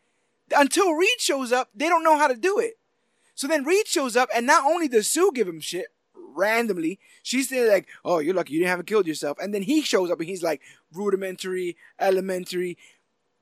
Until 0.55 0.93
Reed 0.93 1.21
shows 1.21 1.53
up, 1.53 1.69
they 1.75 1.89
don't 1.89 2.05
know 2.05 2.19
how 2.19 2.29
to 2.29 2.35
do 2.35 2.59
it. 2.59 2.75
So 3.35 3.47
then 3.47 3.65
Reed 3.65 3.87
shows 3.87 4.17
up, 4.17 4.29
and 4.35 4.47
not 4.47 4.65
only 4.67 4.89
does 4.89 5.09
Sue 5.09 5.31
give 5.35 5.49
him 5.49 5.61
shit 5.61 5.87
randomly, 6.15 6.99
she's 7.23 7.49
there 7.49 7.71
like, 7.71 7.89
"Oh, 8.05 8.19
you're 8.19 8.35
lucky 8.35 8.55
you 8.55 8.61
didn't 8.61 8.71
have 8.71 8.81
a 8.81 8.85
killed 8.85 9.07
yourself," 9.07 9.39
and 9.41 9.55
then 9.55 9.63
he 9.63 9.83
shows 9.83 10.11
up 10.11 10.21
and 10.21 10.29
he's 10.29 10.43
like, 10.43 10.61
"Rudimentary, 10.93 11.77
elementary." 11.99 12.77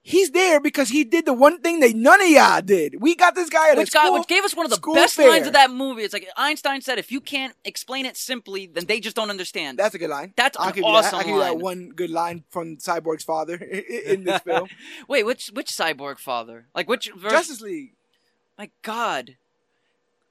He's 0.08 0.30
there 0.30 0.58
because 0.58 0.88
he 0.88 1.04
did 1.04 1.26
the 1.26 1.34
one 1.34 1.60
thing 1.60 1.80
that 1.80 1.94
none 1.94 2.18
of 2.22 2.28
y'all 2.30 2.62
did. 2.62 2.98
We 2.98 3.14
got 3.14 3.34
this 3.34 3.50
guy 3.50 3.72
at 3.72 3.76
which 3.76 3.90
a 3.90 3.92
got 3.92 4.06
school, 4.06 4.18
which 4.18 4.26
gave 4.26 4.42
us 4.42 4.56
one 4.56 4.64
of 4.64 4.70
the 4.70 4.80
best 4.94 5.16
fair. 5.16 5.28
lines 5.28 5.46
of 5.46 5.52
that 5.52 5.70
movie. 5.70 6.02
It's 6.02 6.14
like 6.14 6.26
Einstein 6.34 6.80
said, 6.80 6.98
"If 6.98 7.12
you 7.12 7.20
can't 7.20 7.54
explain 7.62 8.06
it 8.06 8.16
simply, 8.16 8.64
then 8.66 8.86
they 8.86 9.00
just 9.00 9.14
don't 9.14 9.28
understand." 9.28 9.78
That's 9.78 9.94
a 9.94 9.98
good 9.98 10.08
line. 10.08 10.32
That's 10.34 10.56
I'll 10.56 10.72
an 10.72 10.82
awesome 10.82 11.02
that. 11.02 11.14
I'll 11.14 11.24
give 11.24 11.34
you 11.34 11.40
that 11.40 11.58
one 11.58 11.90
good 11.90 12.08
line 12.08 12.44
from 12.48 12.78
Cyborg's 12.78 13.22
father 13.22 13.56
in 14.06 14.24
this 14.24 14.40
film. 14.46 14.70
Wait, 15.08 15.26
which 15.26 15.48
which 15.48 15.68
cyborg 15.68 16.18
father? 16.18 16.68
Like 16.74 16.88
which 16.88 17.10
version? 17.12 17.28
Justice 17.28 17.60
League. 17.60 17.92
My 18.56 18.70
God, 18.80 19.36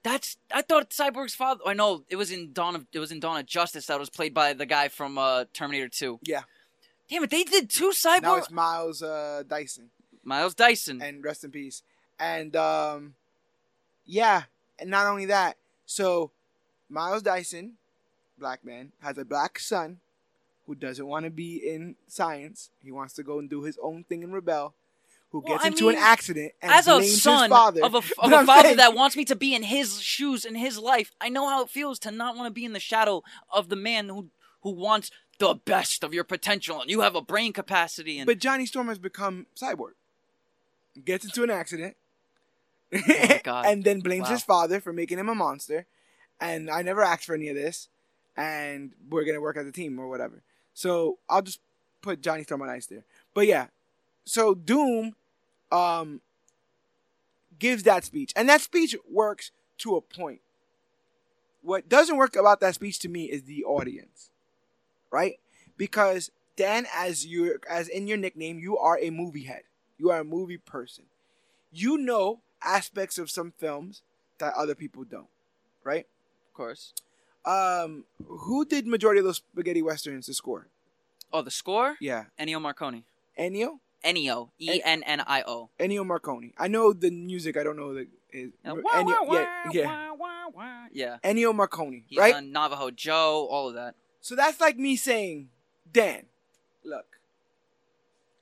that's 0.02 0.38
I 0.52 0.64
thought 0.64 0.90
Cyborg's 0.90 1.36
father. 1.36 1.62
I 1.68 1.76
know 1.76 2.04
it 2.10 2.16
was 2.16 2.32
in 2.32 2.52
Dawn 2.52 2.76
of 2.76 2.88
it 2.92 2.98
was 3.00 3.12
in 3.12 3.20
Dawn 3.20 3.40
of 3.40 3.46
Justice 3.46 3.86
that 3.86 4.00
was 4.00 4.10
played 4.10 4.34
by 4.34 4.54
the 4.54 4.66
guy 4.66 4.88
from 4.88 5.20
uh, 5.20 5.46
Terminator 5.54 5.88
Two. 5.88 6.20
Yeah. 6.24 6.42
Damn 7.10 7.24
it, 7.24 7.30
they 7.30 7.44
did 7.44 7.70
two 7.70 7.94
Now 8.22 8.36
it's 8.36 8.52
Miles 8.52 9.02
uh, 9.02 9.44
Dyson. 9.48 9.90
Miles 10.24 10.54
Dyson. 10.54 11.02
and 11.02 11.24
rest 11.24 11.44
in 11.44 11.52
peace. 11.52 11.84
And 12.20 12.56
um, 12.56 13.16
yeah, 14.06 14.44
and 14.80 14.90
not 14.90 15.08
only 15.08 15.26
that, 15.26 15.56
so 15.86 16.32
Miles 16.90 17.22
Dyson, 17.22 17.74
black 18.38 18.66
man, 18.66 18.92
has 19.02 19.18
a 19.18 19.26
black 19.26 19.60
son 19.60 20.00
who 20.66 20.76
doesn't 20.76 21.06
want 21.08 21.24
to 21.26 21.32
be 21.32 21.56
in 21.58 21.96
science. 22.08 22.72
He 22.84 22.92
wants 22.92 23.14
to 23.14 23.24
go 23.24 23.40
and 23.40 23.50
do 23.50 23.64
his 23.64 23.78
own 23.82 24.04
thing 24.04 24.24
and 24.24 24.34
rebel. 24.34 24.74
Who 25.32 25.40
Well, 25.40 25.56
gets 25.56 25.66
I 25.66 25.68
into 25.68 25.90
an 25.90 25.96
accident 25.96 26.54
and 26.62 26.72
As 26.72 26.88
a 26.88 27.04
son 27.04 27.44
his 27.44 27.50
father 27.50 27.84
of 27.84 27.94
a, 27.96 27.98
of 27.98 28.12
But 28.18 28.34
a 28.34 28.36
I'm 28.38 28.46
father 28.46 28.64
saying- 28.70 28.78
that 28.78 28.94
wants 28.96 29.16
me 29.18 29.26
to 29.26 29.36
be 29.36 29.54
in 29.54 29.64
his 29.64 30.02
shoes 30.02 30.46
in 30.46 30.56
his 30.56 30.78
life, 30.78 31.12
I 31.20 31.28
know 31.30 31.48
how 31.50 31.64
it 31.64 31.70
feels 31.70 32.00
to 32.00 32.12
not 32.12 32.36
want 32.36 32.48
to 32.48 32.52
be 32.54 32.64
in 32.66 32.72
the 32.74 32.80
shadow 32.80 33.24
of 33.52 33.70
the 33.70 33.76
man 33.76 34.10
who 34.10 34.30
who 34.62 34.72
wants 34.72 35.12
the 35.40 35.54
best 35.54 36.04
of 36.04 36.14
your 36.14 36.24
potential, 36.24 36.82
and 36.82 36.90
you 36.90 37.02
have 37.02 37.16
a 37.16 37.22
brain 37.22 37.54
capacity. 37.54 38.18
And 38.20 38.26
But 38.26 38.40
Johnny 38.40 38.66
Storm 38.66 38.88
has 38.88 38.98
become 39.00 39.46
cyborg. 39.56 39.92
Gets 41.04 41.26
into 41.26 41.44
an 41.44 41.50
accident. 41.52 41.96
God. 43.44 43.66
and 43.66 43.84
then 43.84 44.00
blames 44.00 44.28
Wow. 44.28 44.32
his 44.34 44.44
father 44.44 44.80
for 44.80 44.94
making 44.94 45.20
him 45.20 45.30
a 45.30 45.36
monster. 45.36 45.86
And 46.40 46.70
I 46.70 46.82
never 46.82 47.02
asked 47.04 47.26
for 47.26 47.36
any 47.36 47.50
of 47.50 47.56
this. 47.56 47.90
And 48.36 48.94
we're 49.10 49.26
gonna 49.26 49.42
work 49.42 49.58
as 49.58 49.68
a 49.68 49.72
team 49.72 50.00
or 50.00 50.08
whatever. 50.08 50.42
So 50.74 51.18
I'll 51.30 51.42
just 51.42 51.60
put 52.02 52.22
Johnny 52.22 52.44
Storm 52.44 52.62
on 52.62 52.70
ice 52.70 52.86
there. 52.86 53.04
But 53.34 53.48
yeah. 53.48 53.68
So 54.26 54.54
Doom 54.56 55.16
um 55.72 56.22
gives 57.60 57.84
that 57.84 58.06
speech. 58.06 58.32
And 58.36 58.48
that 58.48 58.62
speech 58.62 58.96
works 59.10 59.52
to 59.80 59.96
a 59.96 60.02
point. 60.02 60.42
What 61.62 61.90
doesn't 61.90 62.16
work 62.18 62.36
about 62.36 62.60
that 62.62 62.76
speech 62.76 63.00
to 63.00 63.10
me 63.10 63.26
is 63.26 63.44
the 63.44 63.64
audience. 63.66 64.30
Right? 65.12 65.40
Because 65.78 66.32
Dan, 66.56 66.88
as 66.94 67.26
you 67.26 67.60
as 67.70 67.88
in 67.88 68.08
your 68.08 68.18
nickname, 68.18 68.60
you 68.60 68.78
are 68.78 68.98
a 69.00 69.10
movie 69.10 69.44
head. 69.44 69.64
You 69.98 70.10
are 70.12 70.20
a 70.20 70.24
movie 70.24 70.58
person. 70.58 71.06
You 71.72 71.98
know 71.98 72.40
aspects 72.64 73.18
of 73.18 73.30
some 73.30 73.54
films 73.58 74.02
that 74.40 74.54
other 74.56 74.76
people 74.76 75.04
don't. 75.04 75.28
Right? 75.84 76.06
of 76.50 76.54
course, 76.54 76.94
Um, 77.46 78.06
who 78.28 78.66
did 78.66 78.88
majority 78.88 79.20
of 79.20 79.26
those 79.26 79.38
spaghetti 79.38 79.82
westerns 79.82 80.26
to 80.26 80.34
score? 80.34 80.68
oh, 81.32 81.42
the 81.44 81.52
score, 81.52 81.96
Yeah, 82.02 82.26
Ennio 82.40 82.60
Morricone, 82.60 83.04
Ennio, 83.38 83.80
Ennio, 84.04 84.50
E 84.60 84.82
N 84.84 85.04
N 85.04 85.22
I 85.22 85.44
O. 85.46 85.70
Ennio 85.80 86.04
Morricone. 86.06 86.54
I 86.58 86.68
know 86.68 86.94
the 86.94 87.12
music. 87.12 87.56
I 87.58 87.64
don't 87.64 87.78
know 87.78 87.94
the. 87.94 88.08
Is, 88.34 88.52
Uh, 88.66 88.74
Ennio, 88.76 89.32
yeah, 89.32 89.72
yeah. 89.72 90.12
yeah. 90.92 91.18
Ennio 91.24 91.54
Morricone, 91.54 92.04
He's 92.08 92.18
right? 92.18 92.44
Navajo 92.44 92.90
Joe, 92.92 93.48
all 93.50 93.70
of 93.70 93.76
that. 93.76 93.96
So 94.28 94.36
that's 94.36 94.60
like 94.60 94.78
me 94.78 94.98
saying, 94.98 95.48
Dan, 95.90 96.24
look, 96.84 97.06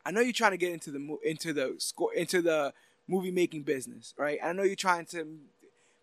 I 0.04 0.10
know 0.10 0.20
you're 0.20 0.34
trying 0.34 0.50
to 0.50 0.58
get 0.58 0.74
into 0.74 0.90
the 0.90 1.18
into 1.24 1.54
the 1.54 1.76
score 1.78 2.12
into 2.12 2.42
the 2.42 2.74
movie 3.08 3.30
making 3.30 3.62
business, 3.62 4.16
right? 4.18 4.40
I 4.44 4.52
know 4.54 4.64
you're 4.64 4.76
trying 4.76 5.06
to 5.12 5.28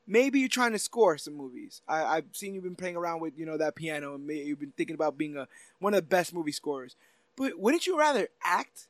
maybe 0.06 0.38
you're 0.38 0.48
trying 0.48 0.70
to 0.70 0.78
score 0.78 1.18
some 1.18 1.34
movies. 1.34 1.82
I, 1.88 2.04
I've 2.04 2.26
seen 2.30 2.54
you've 2.54 2.62
been 2.62 2.76
playing 2.76 2.94
around 2.94 3.22
with 3.22 3.36
you 3.36 3.44
know 3.44 3.56
that 3.56 3.74
piano, 3.74 4.14
and 4.14 4.30
you've 4.30 4.60
been 4.60 4.72
thinking 4.76 4.94
about 4.94 5.18
being 5.18 5.36
a 5.36 5.48
one 5.80 5.94
of 5.94 5.98
the 5.98 6.06
best 6.06 6.32
movie 6.32 6.52
scorers. 6.52 6.94
But 7.34 7.58
wouldn't 7.58 7.84
you 7.84 7.98
rather 7.98 8.28
act? 8.44 8.86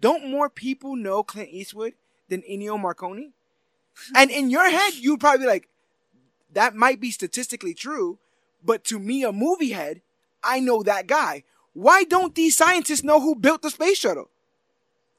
Don't 0.00 0.28
more 0.28 0.50
people 0.50 0.96
know 0.96 1.22
Clint 1.22 1.50
Eastwood 1.52 1.92
than 2.28 2.42
Ennio 2.42 2.76
Morricone? 2.76 3.30
and 4.16 4.32
in 4.32 4.50
your 4.50 4.68
head, 4.68 4.94
you'd 4.94 5.20
probably 5.20 5.44
be 5.44 5.46
like, 5.46 5.68
that 6.52 6.74
might 6.74 7.00
be 7.00 7.12
statistically 7.12 7.74
true, 7.74 8.18
but 8.64 8.82
to 8.86 8.98
me, 8.98 9.22
a 9.22 9.30
movie 9.30 9.70
head, 9.70 10.00
I 10.46 10.60
know 10.60 10.82
that 10.82 11.06
guy. 11.06 11.44
Why 11.72 12.04
don't 12.04 12.34
these 12.34 12.56
scientists 12.56 13.04
know 13.04 13.20
who 13.20 13.34
built 13.34 13.62
the 13.62 13.70
space 13.70 13.98
shuttle? 13.98 14.30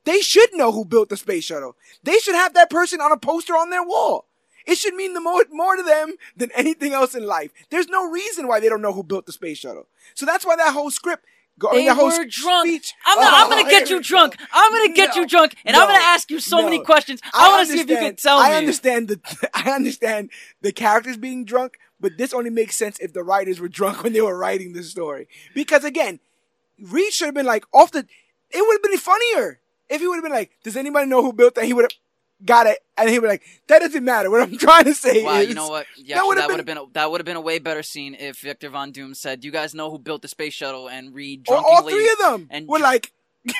They 0.06 0.22
should 0.22 0.50
know 0.54 0.72
who 0.72 0.86
built 0.86 1.10
the 1.10 1.18
space 1.18 1.44
shuttle. 1.44 1.76
They 2.04 2.18
should 2.20 2.36
have 2.36 2.54
that 2.54 2.70
person 2.70 3.02
on 3.02 3.12
a 3.12 3.18
poster 3.18 3.54
on 3.54 3.70
their 3.70 3.84
wall. 3.84 4.26
It 4.66 4.78
should 4.78 4.96
mean 4.96 5.14
the 5.14 5.22
more, 5.22 5.44
more 5.52 5.76
to 5.76 5.84
them 5.84 6.14
than 6.36 6.50
anything 6.56 6.94
else 6.94 7.14
in 7.16 7.26
life. 7.26 7.52
There's 7.70 7.88
no 7.88 8.10
reason 8.10 8.48
why 8.48 8.60
they 8.60 8.70
don't 8.70 8.82
know 8.82 8.94
who 8.94 9.04
built 9.04 9.26
the 9.26 9.32
space 9.32 9.58
shuttle. 9.60 9.88
So 10.14 10.26
that's 10.26 10.46
why 10.46 10.56
that 10.58 10.74
whole 10.74 10.92
script, 10.92 11.26
go- 11.60 11.70
I 11.70 11.76
mean, 11.76 11.86
They 11.88 11.94
were 12.04 12.26
drunk. 12.26 12.68
speech. 12.68 12.94
I'm, 13.06 13.20
not, 13.20 13.34
oh, 13.34 13.36
I'm 13.38 13.46
Oh, 13.48 13.50
gonna 13.58 13.70
get 13.70 13.90
you 13.90 14.02
drunk. 14.12 14.36
I'm 14.52 14.72
gonna 14.72 14.94
get 14.94 15.16
No, 15.16 15.22
you 15.22 15.28
drunk, 15.28 15.56
and 15.66 15.76
I'm 15.76 15.88
gonna 15.88 16.00
ask 16.04 16.30
you 16.32 16.40
so 16.40 16.64
many 16.64 16.80
questions. 16.80 17.22
I, 17.34 17.50
want 17.50 17.68
to 17.68 17.74
see 17.74 17.80
if 17.82 17.90
you 17.90 17.98
can 17.98 18.16
tell 18.16 18.40
me. 18.42 18.46
I 18.50 18.56
understand 18.56 19.08
the 19.10 19.50
I 19.54 19.72
understand 19.72 20.32
the 20.62 20.72
characters 20.74 21.16
being 21.18 21.46
drunk, 21.46 21.78
but 22.00 22.18
this 22.18 22.34
only 22.34 22.50
makes 22.50 22.76
sense 22.76 23.00
if 23.00 23.14
the 23.14 23.24
writers 23.24 23.60
were 23.60 23.68
drunk 23.80 24.04
when 24.04 24.14
they 24.14 24.22
were 24.22 24.38
writing 24.38 24.74
the 24.74 24.84
story. 24.84 25.28
Because 25.54 25.84
again, 25.84 26.20
Reed 26.82 27.14
should 27.14 27.26
have 27.26 27.36
been 27.36 27.45
like 27.45 27.66
off 27.74 27.91
the. 27.91 28.00
It 28.50 28.62
would 28.66 28.74
have 28.76 28.84
been 28.84 28.98
funnier 29.00 29.60
if 29.89 30.00
he 30.02 30.08
would 30.08 30.16
have 30.16 30.24
been 30.24 30.32
like, 30.32 30.52
"Does 30.64 30.78
anybody 30.78 31.08
know 31.08 31.22
who 31.22 31.34
built 31.34 31.56
that?" 31.56 31.66
He 31.66 31.74
would 31.74 31.84
have 31.84 31.91
got 32.45 32.68
it, 32.68 32.80
and 32.98 33.10
he 33.10 33.18
would 33.18 33.24
be 33.26 33.30
like, 33.30 33.43
"That 33.68 33.80
doesn't 33.80 34.06
matter." 34.06 34.30
What 34.30 34.41
I'm 34.43 34.58
trying 34.68 34.86
to 34.86 34.93
say 34.93 35.24
Wow, 35.24 35.39
is, 35.39 35.50
you 35.50 35.56
know 35.56 35.70
what? 35.70 35.86
Yeah, 35.98 36.18
that 36.18 36.26
would 36.26 36.38
have 36.38 36.48
been- 36.50 36.66
been 36.66 36.78
a, 36.78 36.86
that 36.93 37.12
would 37.12 37.20
have 37.20 37.26
been 37.26 37.36
a 37.36 37.41
way 37.41 37.60
better 37.60 37.84
scene 37.84 38.16
if 38.18 38.39
Victor 38.39 38.70
Von 38.70 38.91
Doom 38.91 39.14
said, 39.16 39.41
"Do 39.41 39.48
you 39.48 39.52
guys 39.52 39.74
know 39.74 39.89
who 39.91 39.98
built 40.00 40.22
the 40.22 40.28
space 40.28 40.54
shuttle?" 40.54 40.88
And 40.88 41.14
Reed 41.14 41.45
Or 41.50 41.58
all 41.58 41.82
three 41.84 42.10
of 42.10 42.18
them 42.20 42.48
and 42.52 42.68
were 42.68 42.80
like, 42.80 43.12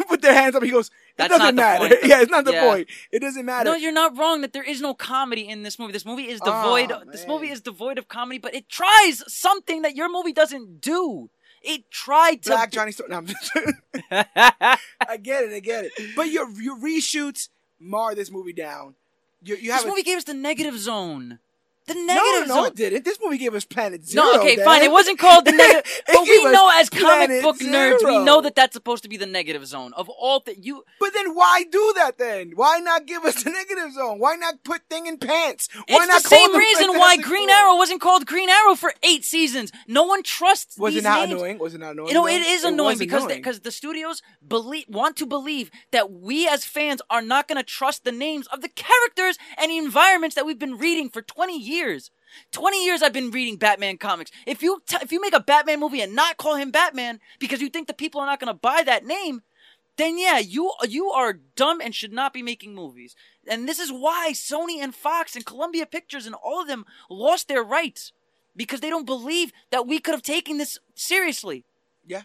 put 0.08 0.22
their 0.22 0.34
hands 0.34 0.54
up. 0.56 0.64
He 0.64 0.70
goes, 0.70 0.92
"It 1.26 1.30
doesn't 1.30 1.40
not 1.40 1.48
the 1.48 1.54
matter." 1.54 1.88
point. 1.96 2.00
yeah, 2.10 2.22
it's 2.22 2.32
not 2.32 2.46
the 2.46 2.54
Yeah. 2.54 2.64
point. 2.70 2.88
It 3.12 3.20
doesn't 3.20 3.46
matter. 3.46 3.70
No, 3.72 3.76
you're 3.76 3.92
not 3.92 4.18
wrong. 4.18 4.42
That 4.42 4.54
there 4.54 4.64
is 4.64 4.82
no 4.82 4.94
comedy 4.94 5.48
in 5.48 5.64
this 5.64 5.78
movie. 5.80 5.94
This 5.94 6.06
movie 6.06 6.28
is 6.30 6.40
Oh, 6.44 6.46
devoid. 6.78 7.12
this 7.12 7.26
movie 7.28 7.50
is 7.50 7.62
devoid 7.62 7.98
of 7.98 8.08
comedy, 8.08 8.38
but 8.40 8.54
it 8.56 8.70
tries 8.70 9.24
something 9.32 9.82
that 9.82 9.96
your 9.96 10.10
movie 10.12 10.34
doesn't 10.34 10.82
do. 10.82 11.30
It 11.64 11.90
tried 11.92 12.44
to. 12.44 12.50
Black 12.52 12.72
Johnny. 12.72 12.94
No, 13.10 13.18
I'm 13.18 13.26
just- 13.26 13.52
I 14.12 15.18
get 15.22 15.44
it, 15.44 15.54
I 15.54 15.60
get 15.60 15.86
it. 15.86 15.92
But 16.16 16.30
your 16.30 16.50
your 16.62 16.78
reshoots 16.78 17.50
mar 17.80 18.16
this 18.16 18.32
movie 18.32 18.54
down. 18.54 18.96
You, 19.44 19.56
you 19.56 19.72
have 19.72 19.82
this 19.82 19.86
a, 19.86 19.90
movie 19.90 20.04
gave 20.04 20.18
us 20.18 20.24
the 20.24 20.34
negative 20.34 20.78
zone. 20.78 21.40
The 21.88 21.94
negative 21.96 22.48
no, 22.50 22.56
no, 22.56 22.62
zone. 22.64 22.68
it 22.68 22.76
didn't. 22.76 23.06
This 23.06 23.18
movie 23.24 23.38
gave 23.38 23.56
us 23.56 23.64
Planet 23.64 24.06
Zero. 24.06 24.26
No, 24.26 24.40
okay, 24.42 24.58
Dad. 24.58 24.66
fine. 24.66 24.84
It 24.84 24.92
wasn't 24.92 25.20
called 25.20 25.46
the 25.46 25.52
negative, 25.54 26.02
but 26.06 26.24
we 26.24 26.44
know 26.44 26.70
as 26.74 26.90
comic 26.90 27.42
book 27.42 27.60
nerds, 27.60 28.04
we 28.04 28.20
know 28.20 28.42
that 28.42 28.56
that's 28.56 28.74
supposed 28.74 29.04
to 29.04 29.10
be 29.10 29.16
the 29.16 29.26
negative 29.26 29.66
zone 29.66 29.94
of 29.94 30.10
all 30.10 30.42
that 30.42 30.66
you. 30.66 30.84
But 31.00 31.14
then 31.14 31.34
why 31.34 31.64
do 31.72 31.94
that 31.96 32.18
then? 32.18 32.52
Why 32.56 32.80
not 32.80 33.06
give 33.06 33.24
us 33.24 33.42
the 33.42 33.52
negative 33.52 33.94
zone? 33.94 34.20
Why 34.20 34.36
not 34.36 34.66
put 34.66 34.82
thing 34.90 35.06
in 35.06 35.18
pants? 35.18 35.70
Why 35.74 35.84
It's 35.88 36.08
not 36.08 36.24
the 36.24 36.30
same 36.30 36.56
reason 36.58 36.90
why 36.98 37.16
Green 37.18 37.50
Arrow 37.50 37.78
wasn't 37.78 38.02
called 38.02 38.26
Green 38.26 38.50
Arrow 38.50 38.76
for 38.76 38.94
eight 39.02 39.24
seasons. 39.24 39.72
No 39.88 40.04
one 40.04 40.24
trusts 40.24 40.78
Was 40.78 40.94
it 40.94 41.04
not 41.04 41.30
names. 41.30 41.40
annoying? 41.40 41.58
Was 41.58 41.74
it 41.74 41.80
not 41.80 41.92
annoying? 41.94 42.10
You 42.10 42.16
know, 42.16 42.24
though? 42.24 42.36
it 42.36 42.42
is 42.42 42.66
annoying 42.66 42.98
because 42.98 43.26
because 43.28 43.62
the 43.62 43.72
studios 43.72 44.22
believe 44.46 44.86
want 44.90 45.16
to 45.18 45.26
believe 45.26 45.72
that 45.92 46.12
we 46.12 46.50
as 46.50 46.66
fans 46.66 47.02
are 47.10 47.22
not 47.22 47.48
going 47.48 47.58
to 47.58 47.64
trust 47.64 48.04
the 48.04 48.12
names 48.12 48.46
of 48.48 48.60
the 48.62 48.70
characters 48.70 49.38
and 49.58 49.72
the 49.72 49.78
environments 49.78 50.36
that 50.36 50.46
we've 50.46 50.60
been 50.60 50.78
reading 50.78 51.10
for 51.10 51.22
20 51.22 51.58
years. 51.58 51.77
20 52.52 52.86
years 52.86 53.02
I've 53.02 53.14
been 53.14 53.32
reading 53.32 53.58
Batman 53.58 53.98
comics. 53.98 54.32
If 54.46 54.62
you 54.62 54.82
t- 54.86 54.98
if 55.02 55.12
you 55.12 55.22
make 55.22 55.34
a 55.34 55.40
Batman 55.40 55.80
movie 55.80 56.02
and 56.02 56.16
not 56.16 56.38
call 56.38 56.56
him 56.56 56.72
Batman 56.72 57.20
because 57.40 57.62
you 57.62 57.70
think 57.70 57.88
the 57.88 57.94
people 57.94 58.22
are 58.22 58.28
not 58.28 58.40
going 58.40 58.54
to 58.54 58.60
buy 58.60 58.84
that 58.86 59.06
name, 59.06 59.42
then 59.98 60.18
yeah, 60.18 60.38
you 60.40 60.72
you 60.88 61.10
are 61.10 61.40
dumb 61.56 61.82
and 61.82 61.96
should 61.96 62.14
not 62.14 62.34
be 62.34 62.44
making 62.44 62.76
movies. 62.76 63.16
And 63.48 63.68
this 63.68 63.80
is 63.80 63.92
why 63.92 64.32
Sony 64.34 64.82
and 64.82 64.94
Fox 64.94 65.36
and 65.36 65.46
Columbia 65.46 65.86
Pictures 65.86 66.26
and 66.26 66.36
all 66.36 66.62
of 66.62 66.68
them 66.68 66.86
lost 67.10 67.48
their 67.48 67.64
rights 67.64 68.12
because 68.56 68.80
they 68.82 68.90
don't 68.90 69.06
believe 69.06 69.52
that 69.72 69.88
we 69.88 70.00
could 70.00 70.14
have 70.14 70.24
taken 70.24 70.58
this 70.58 70.78
seriously. 70.96 71.64
yeah. 72.06 72.24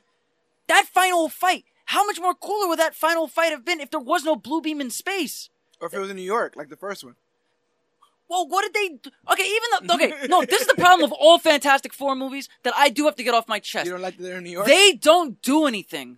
That 0.68 0.86
final 0.86 1.28
fight, 1.28 1.64
how 1.86 2.06
much 2.06 2.20
more 2.20 2.34
cooler 2.34 2.68
would 2.68 2.78
that 2.78 2.94
final 2.94 3.26
fight 3.28 3.50
have 3.50 3.64
been 3.64 3.80
if 3.80 3.90
there 3.90 4.00
was 4.00 4.24
no 4.24 4.36
blue 4.36 4.62
beam 4.62 4.80
in 4.80 4.90
space? 4.90 5.50
Or 5.80 5.88
if 5.88 5.94
it 5.94 5.98
was 5.98 6.08
in 6.08 6.16
New 6.16 6.22
York, 6.22 6.54
like 6.56 6.68
the 6.68 6.76
first 6.76 7.04
one. 7.04 7.16
Well, 8.32 8.48
what 8.48 8.62
did 8.62 8.72
they 8.72 8.88
do? 8.96 9.10
Okay, 9.30 9.42
even 9.56 9.86
though, 9.86 9.94
okay, 9.96 10.26
no, 10.28 10.42
this 10.42 10.62
is 10.62 10.66
the 10.66 10.74
problem 10.74 11.04
of 11.04 11.12
all 11.12 11.38
Fantastic 11.38 11.92
Four 11.92 12.14
movies 12.14 12.48
that 12.62 12.72
I 12.74 12.88
do 12.88 13.04
have 13.04 13.16
to 13.16 13.22
get 13.22 13.34
off 13.34 13.46
my 13.46 13.58
chest. 13.58 13.84
You 13.86 13.92
don't 13.92 14.00
like 14.00 14.16
that 14.16 14.22
they're 14.22 14.38
in 14.38 14.44
New 14.44 14.50
York? 14.50 14.66
They 14.66 14.94
don't 14.94 15.40
do 15.42 15.66
anything. 15.66 16.16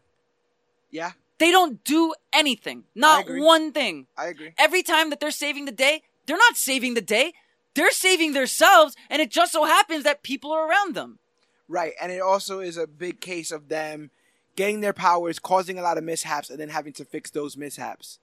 yeah, 0.90 1.12
They 1.38 1.50
don't 1.50 1.82
do 1.82 2.14
anything. 2.32 2.84
Not 2.94 3.24
one 3.28 3.72
thing. 3.72 4.06
I 4.16 4.26
agree. 4.26 4.52
Every 4.56 4.82
time 4.84 5.10
that 5.10 5.18
they're 5.18 5.32
saving 5.32 5.64
the 5.64 5.72
day, 5.72 6.02
they're 6.26 6.36
not 6.36 6.56
saving 6.56 6.94
the 6.94 7.00
day. 7.02 7.32
They're 7.74 7.90
saving 7.90 8.34
themselves, 8.34 8.94
and 9.10 9.20
it 9.20 9.30
just 9.32 9.50
so 9.50 9.64
happens 9.64 10.04
that 10.04 10.22
people 10.22 10.52
are 10.52 10.68
around 10.70 10.94
them. 10.94 11.18
Right, 11.68 11.94
and 12.00 12.12
it 12.12 12.20
also 12.22 12.60
is 12.60 12.76
a 12.76 12.86
big 12.86 13.20
case 13.20 13.50
of 13.50 13.68
them 13.68 14.10
getting 14.54 14.80
their 14.82 14.92
powers, 14.92 15.40
causing 15.40 15.76
a 15.78 15.82
lot 15.82 15.98
of 15.98 16.04
mishaps, 16.04 16.48
and 16.50 16.60
then 16.60 16.68
having 16.68 16.92
to 16.92 17.04
fix 17.04 17.30
those 17.30 17.56
mishaps. 17.56 18.20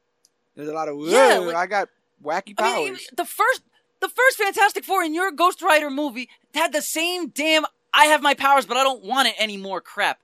There's 0.55 0.69
a 0.69 0.73
lot 0.73 0.87
of 0.87 0.95
Yeah, 1.01 1.39
"Whoa, 1.39 1.47
like- 1.47 1.55
I 1.57 1.65
got 1.65 1.89
wacky 2.23 2.53
I 2.57 2.63
powers. 2.63 2.75
mean, 2.89 2.97
the 3.13 3.25
first 3.25 3.61
the 4.01 4.09
first 4.09 4.37
Fantastic 4.37 4.83
Four 4.83 5.03
in 5.03 5.13
your 5.13 5.31
Ghost 5.31 5.61
Rider 5.61 5.89
movie 5.89 6.29
had 6.53 6.73
the 6.73 6.81
same 6.81 7.29
damn 7.29 7.65
I 7.93 8.05
have 8.05 8.21
my 8.21 8.33
powers, 8.33 8.65
but 8.65 8.77
I 8.77 8.83
don't 8.83 9.03
want 9.03 9.27
it 9.29 9.35
anymore 9.39 9.81
crap. 9.81 10.17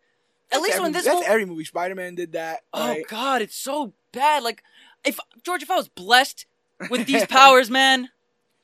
At 0.50 0.52
That's 0.52 0.64
least 0.64 0.74
every, 0.76 0.84
when 0.84 0.92
this 0.94 1.04
that's 1.06 1.16
mo- 1.22 1.26
every 1.26 1.46
movie. 1.46 1.64
Spider 1.66 1.96
Man 1.96 2.16
did 2.16 2.32
that. 2.34 2.62
Oh 2.74 2.88
right? 2.88 3.08
god, 3.08 3.42
it's 3.42 3.56
so 3.58 3.94
bad. 4.12 4.44
Like 4.44 4.64
if 5.06 5.20
George, 5.44 5.62
if 5.64 5.70
I 5.72 5.76
was 5.76 5.88
blessed 5.90 6.46
with 6.90 7.06
these 7.06 7.26
powers, 7.30 7.70
man, 7.70 8.10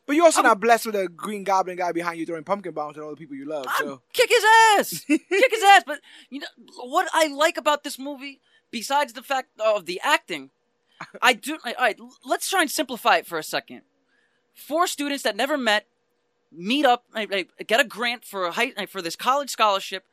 But 0.05 0.16
you're 0.16 0.24
also 0.26 0.39
I'm- 0.39 0.47
not 0.47 0.59
blessed 0.61 0.86
with 0.86 0.95
a 0.95 1.07
Green 1.09 1.43
Goblin 1.43 1.76
guy 1.78 1.91
behind 1.91 2.18
you 2.20 2.26
throwing 2.26 2.43
pumpkin 2.45 2.74
bombs 2.74 2.97
at 2.97 3.03
all 3.03 3.09
the 3.09 3.18
people 3.18 3.36
you 3.36 3.45
love. 3.45 3.66
I'd 3.68 3.76
So 3.78 4.01
kick 4.14 4.30
his 4.30 4.43
ass, 4.80 4.99
kick 5.07 5.22
his 5.51 5.64
ass. 5.64 5.84
But 5.86 5.99
you 6.30 6.39
know 6.39 6.47
what 6.84 7.09
I 7.14 7.28
like 7.28 7.57
about 7.57 7.84
this 7.84 7.99
movie, 7.99 8.39
besides 8.72 9.11
the 9.14 9.22
fact 9.22 9.49
of 9.59 9.86
the 9.86 9.99
acting, 10.03 10.51
I 11.22 11.34
do. 11.34 11.57
All 11.66 11.74
right, 11.78 11.99
let's 12.26 12.49
try 12.49 12.61
and 12.61 12.72
simplify 12.72 13.18
it 13.18 13.28
for 13.28 13.38
a 13.38 13.43
second. 13.43 13.82
Four 14.53 14.87
students 14.87 15.23
that 15.23 15.35
never 15.35 15.57
met 15.57 15.85
meet 16.51 16.85
up, 16.85 17.03
I, 17.13 17.47
I 17.59 17.63
get 17.63 17.79
a 17.79 17.83
grant 17.83 18.23
for 18.23 18.45
a 18.45 18.51
high, 18.51 18.73
for 18.87 19.01
this 19.01 19.15
college 19.15 19.49
scholarship. 19.49 20.03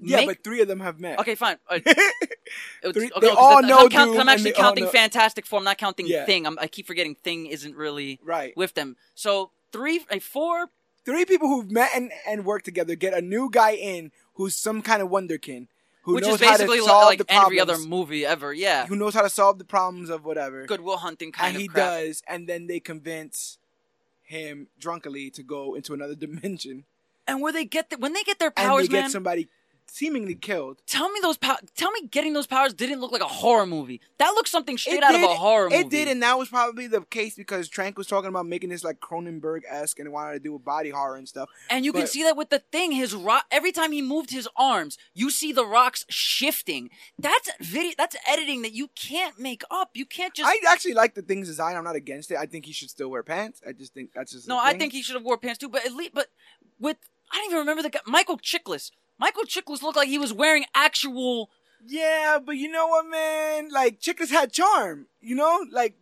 yeah, 0.00 0.16
make- 0.16 0.26
but 0.26 0.44
three 0.44 0.60
of 0.60 0.66
them 0.68 0.80
have 0.80 0.98
met. 0.98 1.18
okay, 1.20 1.34
fine. 1.36 1.56
All 1.70 1.76
right. 1.78 1.86
It's- 1.86 2.92
Three- 2.92 3.10
okay, 3.14 3.20
they 3.26 3.32
okay, 3.32 3.36
all 3.38 3.62
know 3.62 3.78
I'm, 3.78 3.88
count- 3.88 4.12
Doom 4.12 4.20
I'm 4.20 4.28
actually 4.28 4.52
counting 4.52 4.86
Fantastic 4.88 5.46
Four. 5.46 5.60
I'm 5.60 5.64
not 5.64 5.78
counting 5.78 6.06
Yeah. 6.06 6.24
Thing. 6.26 6.46
I'm, 6.46 6.58
I 6.58 6.66
keep 6.66 6.86
forgetting 6.86 7.14
Thing 7.14 7.46
isn't 7.46 7.74
really 7.76 8.18
right. 8.22 8.54
with 8.56 8.74
them. 8.74 8.96
So 9.14 9.50
three, 9.72 10.04
uh, 10.10 10.18
four. 10.20 10.66
Three 11.06 11.24
people 11.26 11.48
who've 11.48 11.70
met 11.70 11.90
and, 11.94 12.10
and 12.26 12.44
worked 12.44 12.64
together 12.64 12.94
get 12.96 13.14
a 13.14 13.20
new 13.22 13.48
guy 13.50 13.72
in 13.72 14.10
who's 14.34 14.56
some 14.56 14.82
kind 14.82 15.00
of 15.02 15.08
wonderkin 15.10 15.68
who 16.02 16.14
which 16.14 16.24
knows 16.24 16.34
is 16.34 16.40
basically 16.40 16.78
how 16.78 16.84
to 16.84 16.88
solve 16.88 17.04
like 17.06 17.18
the 17.18 17.32
every 17.32 17.60
other 17.60 17.78
movie 17.78 18.26
ever. 18.26 18.52
Yeah, 18.52 18.86
who 18.86 18.96
knows 18.96 19.14
how 19.14 19.22
to 19.22 19.30
solve 19.30 19.58
the 19.58 19.64
problems 19.64 20.10
of 20.10 20.24
whatever. 20.24 20.66
Good 20.66 20.80
Will 20.80 20.96
Hunting 20.98 21.30
kind 21.32 21.48
of. 21.48 21.48
and 21.48 21.56
of 21.56 21.62
he 21.62 21.68
crap. 21.68 21.76
does, 21.86 22.22
and 22.28 22.46
then 22.48 22.66
they 22.66 22.80
convince 22.80 23.58
him 24.24 24.68
drunkenly 24.78 25.30
to 25.30 25.42
go 25.42 25.74
into 25.74 25.94
another 25.94 26.14
dimension, 26.26 26.84
And 27.26 27.40
where 27.40 27.52
they 27.52 27.64
get 27.64 27.90
the, 27.90 27.96
when 27.96 28.12
they 28.12 28.22
get 28.22 28.38
their 28.38 28.52
and 28.56 28.66
powers, 28.66 28.88
they 28.88 28.92
get 29.00 29.10
somebody 29.10 29.48
seemingly 29.86 30.34
killed. 30.34 30.80
Tell 30.86 31.10
me 31.10 31.20
those 31.22 31.36
pow- 31.36 31.58
Tell 31.76 31.90
me 31.92 32.06
getting 32.08 32.32
those 32.32 32.46
powers 32.46 32.74
didn't 32.74 33.00
look 33.00 33.12
like 33.12 33.22
a 33.22 33.26
horror 33.26 33.66
movie. 33.66 34.00
That 34.18 34.30
looked 34.30 34.48
something 34.48 34.76
straight 34.78 34.96
It 34.96 35.02
out 35.02 35.12
did- 35.12 35.24
of 35.24 35.30
a 35.30 35.34
horror 35.34 35.70
movie. 35.70 35.82
It 35.82 35.90
did, 35.90 36.08
and 36.08 36.22
that 36.22 36.38
was 36.38 36.48
probably 36.48 36.86
the 36.86 37.02
case 37.02 37.34
because 37.34 37.68
Trank 37.68 37.96
was 37.96 38.06
talking 38.06 38.28
about 38.28 38.46
making 38.46 38.70
this 38.70 38.84
like 38.84 39.00
Cronenberg 39.00 39.60
esque 39.68 39.98
and 39.98 40.12
wanted 40.12 40.34
to 40.34 40.40
do 40.40 40.52
with 40.52 40.64
body 40.64 40.90
horror 40.90 41.16
and 41.16 41.28
stuff. 41.28 41.48
And 41.70 41.84
you 41.84 41.92
can 41.92 42.06
see 42.06 42.22
that 42.24 42.36
with 42.36 42.50
the 42.50 42.60
thing, 42.72 42.92
his 42.92 43.14
rock. 43.14 43.44
Every 43.50 43.72
time 43.72 43.92
he 43.92 44.02
moved 44.02 44.30
his 44.30 44.48
arms, 44.56 44.98
you 45.14 45.30
see 45.30 45.52
the 45.52 45.66
rocks 45.66 46.04
shifting. 46.08 46.90
That's 47.18 47.50
video. 47.60 47.92
That's 47.96 48.16
editing 48.26 48.62
that 48.62 48.72
you 48.72 48.88
can't 48.96 49.38
make 49.38 49.62
up. 49.70 49.90
You 49.94 50.06
can't 50.06 50.34
just. 50.34 50.48
I 50.50 50.58
actually 50.72 50.94
like 50.94 51.14
the 51.14 51.22
thing's 51.22 51.48
design. 51.48 51.76
I'm 51.76 51.84
not 51.84 51.96
against 51.96 52.30
it. 52.30 52.36
I 52.38 52.46
think 52.46 52.66
he 52.66 52.72
should 52.72 52.90
still 52.90 53.08
wear 53.10 53.22
pants. 53.22 53.60
I 53.66 53.72
just 53.72 53.94
think 53.94 54.10
that's 54.14 54.32
just 54.32 54.48
no, 54.48 54.56
a 54.58 54.62
I 54.62 54.76
think 54.76 54.92
he 54.92 55.02
should 55.02 55.14
have 55.14 55.24
wore 55.24 55.38
pants 55.38 55.58
too. 55.58 55.68
But 55.68 55.84
at 55.86 55.92
least, 55.92 56.12
but 56.14 56.28
with 56.78 56.96
I 57.30 57.36
don't 57.36 57.46
even 57.46 57.58
remember 57.58 57.82
the 57.82 57.90
guy, 57.90 58.00
Michael 58.06 58.38
Chiklis. 58.38 58.90
Michael 59.18 59.44
Chiklis 59.44 59.82
looked 59.82 59.96
like 59.96 60.08
he 60.08 60.18
was 60.18 60.32
wearing 60.32 60.64
actual. 60.74 61.50
Yeah, 61.86 62.38
but 62.44 62.56
you 62.56 62.70
know 62.70 62.86
what, 62.88 63.06
man? 63.08 63.70
Like 63.70 64.00
Chiklis 64.00 64.30
had 64.30 64.52
charm. 64.52 65.06
You 65.20 65.34
know, 65.36 65.64
like 65.70 65.94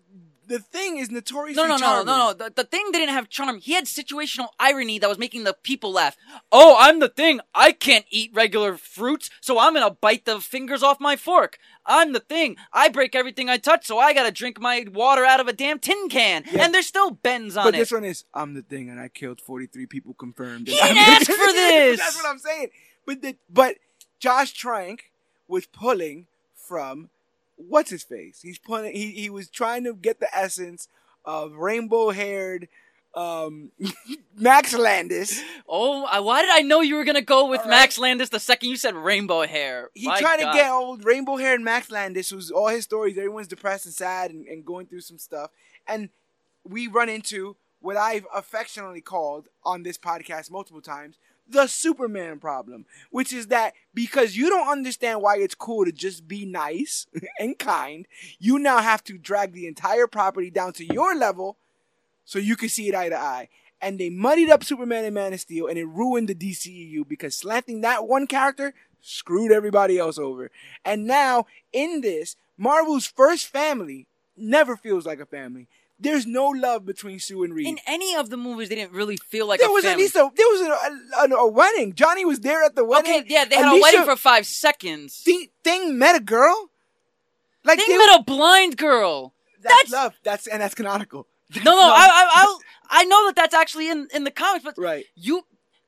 the 0.49 0.59
thing 0.59 0.99
is 0.99 1.11
notoriously 1.11 1.63
No, 1.63 1.69
no, 1.69 1.75
no, 1.77 1.79
charming. 1.81 2.07
no, 2.07 2.17
no. 2.29 2.33
The, 2.35 2.53
the 2.55 2.65
thing 2.65 2.89
didn't 2.93 3.09
have 3.11 3.29
charm. 3.29 3.59
He 3.59 3.73
had 3.75 3.85
situational 3.85 4.49
irony 4.61 4.99
that 4.99 5.09
was 5.09 5.19
making 5.19 5.45
the 5.45 5.55
people 5.63 5.93
laugh. 5.93 6.17
Oh, 6.51 6.77
I'm 6.79 6.99
the 7.01 7.09
thing. 7.09 7.41
I 7.55 7.73
can't 7.73 8.05
eat 8.11 8.33
regular 8.35 8.77
fruits, 8.77 9.31
so 9.41 9.59
I'm 9.59 9.75
gonna 9.75 9.91
bite 9.91 10.25
the 10.25 10.41
fingers 10.41 10.83
off 10.83 11.01
my 11.01 11.17
fork. 11.17 11.59
I'm 11.87 12.13
the 12.13 12.21
thing. 12.21 12.57
I 12.73 12.89
break 12.89 13.15
everything 13.17 13.49
I 13.49 13.57
touch, 13.57 13.87
so 13.87 13.99
I 13.99 14.13
gotta 14.15 14.31
drink 14.31 14.61
my 14.61 14.85
water 14.93 15.25
out 15.25 15.41
of 15.41 15.49
a 15.49 15.53
damn 15.53 15.79
tin 15.79 16.09
can. 16.09 16.45
Yeah. 16.53 16.65
And 16.65 16.75
there's 16.75 16.87
still 16.87 17.11
bends 17.11 17.57
on 17.57 17.65
But 17.65 17.75
it. 17.75 17.79
this 17.79 17.93
one 17.93 18.05
is 18.05 18.25
I'm 18.35 18.55
the 18.55 18.63
thing, 18.63 18.89
and 18.91 19.01
I 19.01 19.09
killed 19.09 19.41
43 19.41 19.87
people 19.87 20.15
confirmed. 20.15 20.69
He 20.69 20.75
didn't 20.81 20.99
ask 20.99 21.27
for 21.27 21.37
this! 21.53 21.99
That's 21.99 22.17
what 22.17 22.27
I'm 22.31 22.39
saying. 22.39 22.69
But 23.07 23.23
the, 23.23 23.37
but 23.51 23.77
Josh 24.19 24.53
Trank 24.53 25.11
was 25.49 25.67
pulling 25.67 26.27
from 26.55 27.11
what's 27.57 27.91
his 27.91 28.03
face. 28.03 28.41
He's 28.43 28.59
pulling. 28.59 28.95
He 28.95 29.11
he 29.11 29.31
was 29.31 29.49
trying 29.49 29.85
to 29.85 29.95
get 29.95 30.21
the 30.21 30.35
essence 30.37 30.89
of 31.25 31.55
rainbow 31.55 32.11
haired 32.11 32.69
um, 33.15 33.71
Max 34.37 34.73
Landis. 34.73 35.43
oh, 35.69 36.23
why 36.23 36.43
did 36.43 36.51
I 36.51 36.61
know 36.61 36.81
you 36.81 36.97
were 36.97 37.05
gonna 37.05 37.21
go 37.21 37.49
with 37.49 37.61
right. 37.61 37.69
Max 37.71 37.99
Landis 37.99 38.31
the 38.31 38.41
second 38.41 38.71
you 38.71 38.77
said 38.77 38.95
rainbow 38.95 39.47
hair? 39.47 39.91
He 39.95 40.07
My 40.07 40.21
tried 40.21 40.41
God. 40.41 40.53
to 40.53 40.59
get 40.59 40.71
old 40.71 41.05
rainbow 41.05 41.37
haired 41.37 41.61
Max 41.61 41.91
Landis, 41.91 42.31
who's 42.31 42.51
all 42.51 42.69
his 42.69 42.85
stories. 42.85 43.19
Everyone's 43.19 43.49
depressed 43.49 43.87
and 43.87 43.95
sad 43.95 44.31
and, 44.31 44.47
and 44.47 44.65
going 44.65 44.87
through 44.87 45.01
some 45.01 45.19
stuff. 45.19 45.51
And 45.87 46.09
we 46.65 46.87
run 46.87 47.09
into 47.09 47.57
what 47.81 47.97
I've 47.97 48.27
affectionately 48.35 49.01
called 49.01 49.49
on 49.65 49.83
this 49.83 49.99
podcast 49.99 50.51
multiple 50.51 50.81
times 50.81 51.17
the 51.53 51.67
Superman 51.67 52.39
problem, 52.39 52.87
which 53.11 53.33
is 53.33 53.49
that 53.49 53.75
because 53.95 54.37
you 54.37 54.49
don't 54.49 54.69
understand 54.69 55.23
why 55.23 55.37
it's 55.37 55.55
cool 55.55 55.85
to 55.85 55.93
just 55.93 56.27
be 56.27 56.45
nice 56.45 57.07
and 57.39 57.59
kind, 57.59 58.07
you 58.39 58.59
now 58.59 58.79
have 58.79 59.05
to 59.05 59.19
drag 59.19 59.53
the 59.53 59.67
entire 59.67 60.07
property 60.07 60.51
down 60.51 60.73
to 60.75 60.85
your 60.85 61.15
level 61.15 61.57
so 62.25 62.39
you 62.39 62.57
can 62.57 62.69
see 62.69 62.89
it 62.89 62.95
eye 62.95 63.09
to 63.09 63.19
eye. 63.19 63.49
And 63.81 63.99
they 63.99 64.11
muddied 64.11 64.49
up 64.49 64.63
Superman 64.63 65.05
and 65.05 65.15
Man 65.15 65.33
of 65.33 65.41
Steel, 65.41 65.67
and 65.67 65.77
it 65.77 65.87
ruined 65.87 66.29
the 66.29 66.35
DCEU 66.35 67.07
because 67.07 67.35
slanting 67.35 67.81
that 67.81 68.07
one 68.07 68.27
character 68.27 68.75
screwed 69.01 69.51
everybody 69.51 69.99
else 69.99 70.19
over. 70.19 70.51
And 70.85 71.05
now, 71.05 71.47
in 71.73 72.01
this, 72.01 72.37
Marvel's 72.57 73.07
first 73.07 73.49
family 73.49 74.07
never 74.37 74.77
feels 74.77 75.05
like 75.05 75.19
a 75.19 75.27
family. 75.27 75.67
There's 76.03 76.27
no 76.27 76.49
love 76.49 76.85
between 76.85 77.19
Sue 77.21 77.45
and 77.45 77.55
Reed. 77.55 77.67
In 77.67 77.79
any 77.87 78.15
of 78.17 78.29
the 78.31 78.37
movies, 78.37 78.69
they 78.69 78.75
didn't 78.75 78.93
really 78.93 79.17
feel 79.17 79.47
like 79.47 79.61
there 79.61 79.69
a 79.69 79.73
was 79.73 79.85
family. 79.85 80.05
at 80.05 80.05
least 80.05 80.17
a 80.17 80.31
there 80.37 80.47
was 80.47 80.61
a, 81.29 81.35
a, 81.35 81.37
a 81.39 81.49
wedding. 81.51 81.95
Johnny 81.95 82.25
was 82.25 82.41
there 82.41 82.63
at 82.65 82.75
the 82.75 82.85
wedding. 82.85 83.21
okay, 83.21 83.25
yeah, 83.29 83.45
they 83.45 83.57
had 83.57 83.77
a 83.77 83.81
wedding 83.81 84.05
for 84.05 84.17
five 84.17 84.47
seconds. 84.47 85.17
Thing, 85.25 85.49
Thing 85.65 85.99
met 85.99 86.17
a 86.17 86.21
girl. 86.21 86.71
Like 87.65 87.79
They 87.79 87.87
they- 87.87 87.97
met 87.97 88.21
a 88.21 88.23
blind 88.25 88.77
girl. 88.77 89.35
that's, 89.63 89.75
that's- 89.91 89.93
love. 89.93 90.15
That's 90.25 90.47
and 90.47 90.61
that's 90.63 90.75
canonical. 90.75 91.27
No, 91.65 91.73
no, 91.73 91.81
I, 91.83 92.09
I, 92.09 92.29
I, 92.35 92.59
I 93.03 93.05
know 93.05 93.27
that 93.27 93.37
that's 93.37 93.55
actually 93.55 93.89
in 93.91 94.09
in 94.15 94.25
the 94.25 94.31
comics, 94.31 94.65
but 94.65 94.75
right. 94.79 95.05
you, 95.15 95.43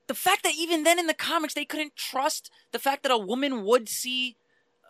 the 0.08 0.14
fact 0.14 0.42
that 0.44 0.52
even 0.54 0.84
then 0.84 0.98
in 0.98 1.06
the 1.06 1.14
comics 1.14 1.54
they 1.54 1.64
couldn't 1.64 1.96
trust 1.96 2.50
the 2.72 2.78
fact 2.78 3.02
that 3.02 3.10
a 3.10 3.16
woman 3.16 3.64
would 3.64 3.88
see 3.88 4.36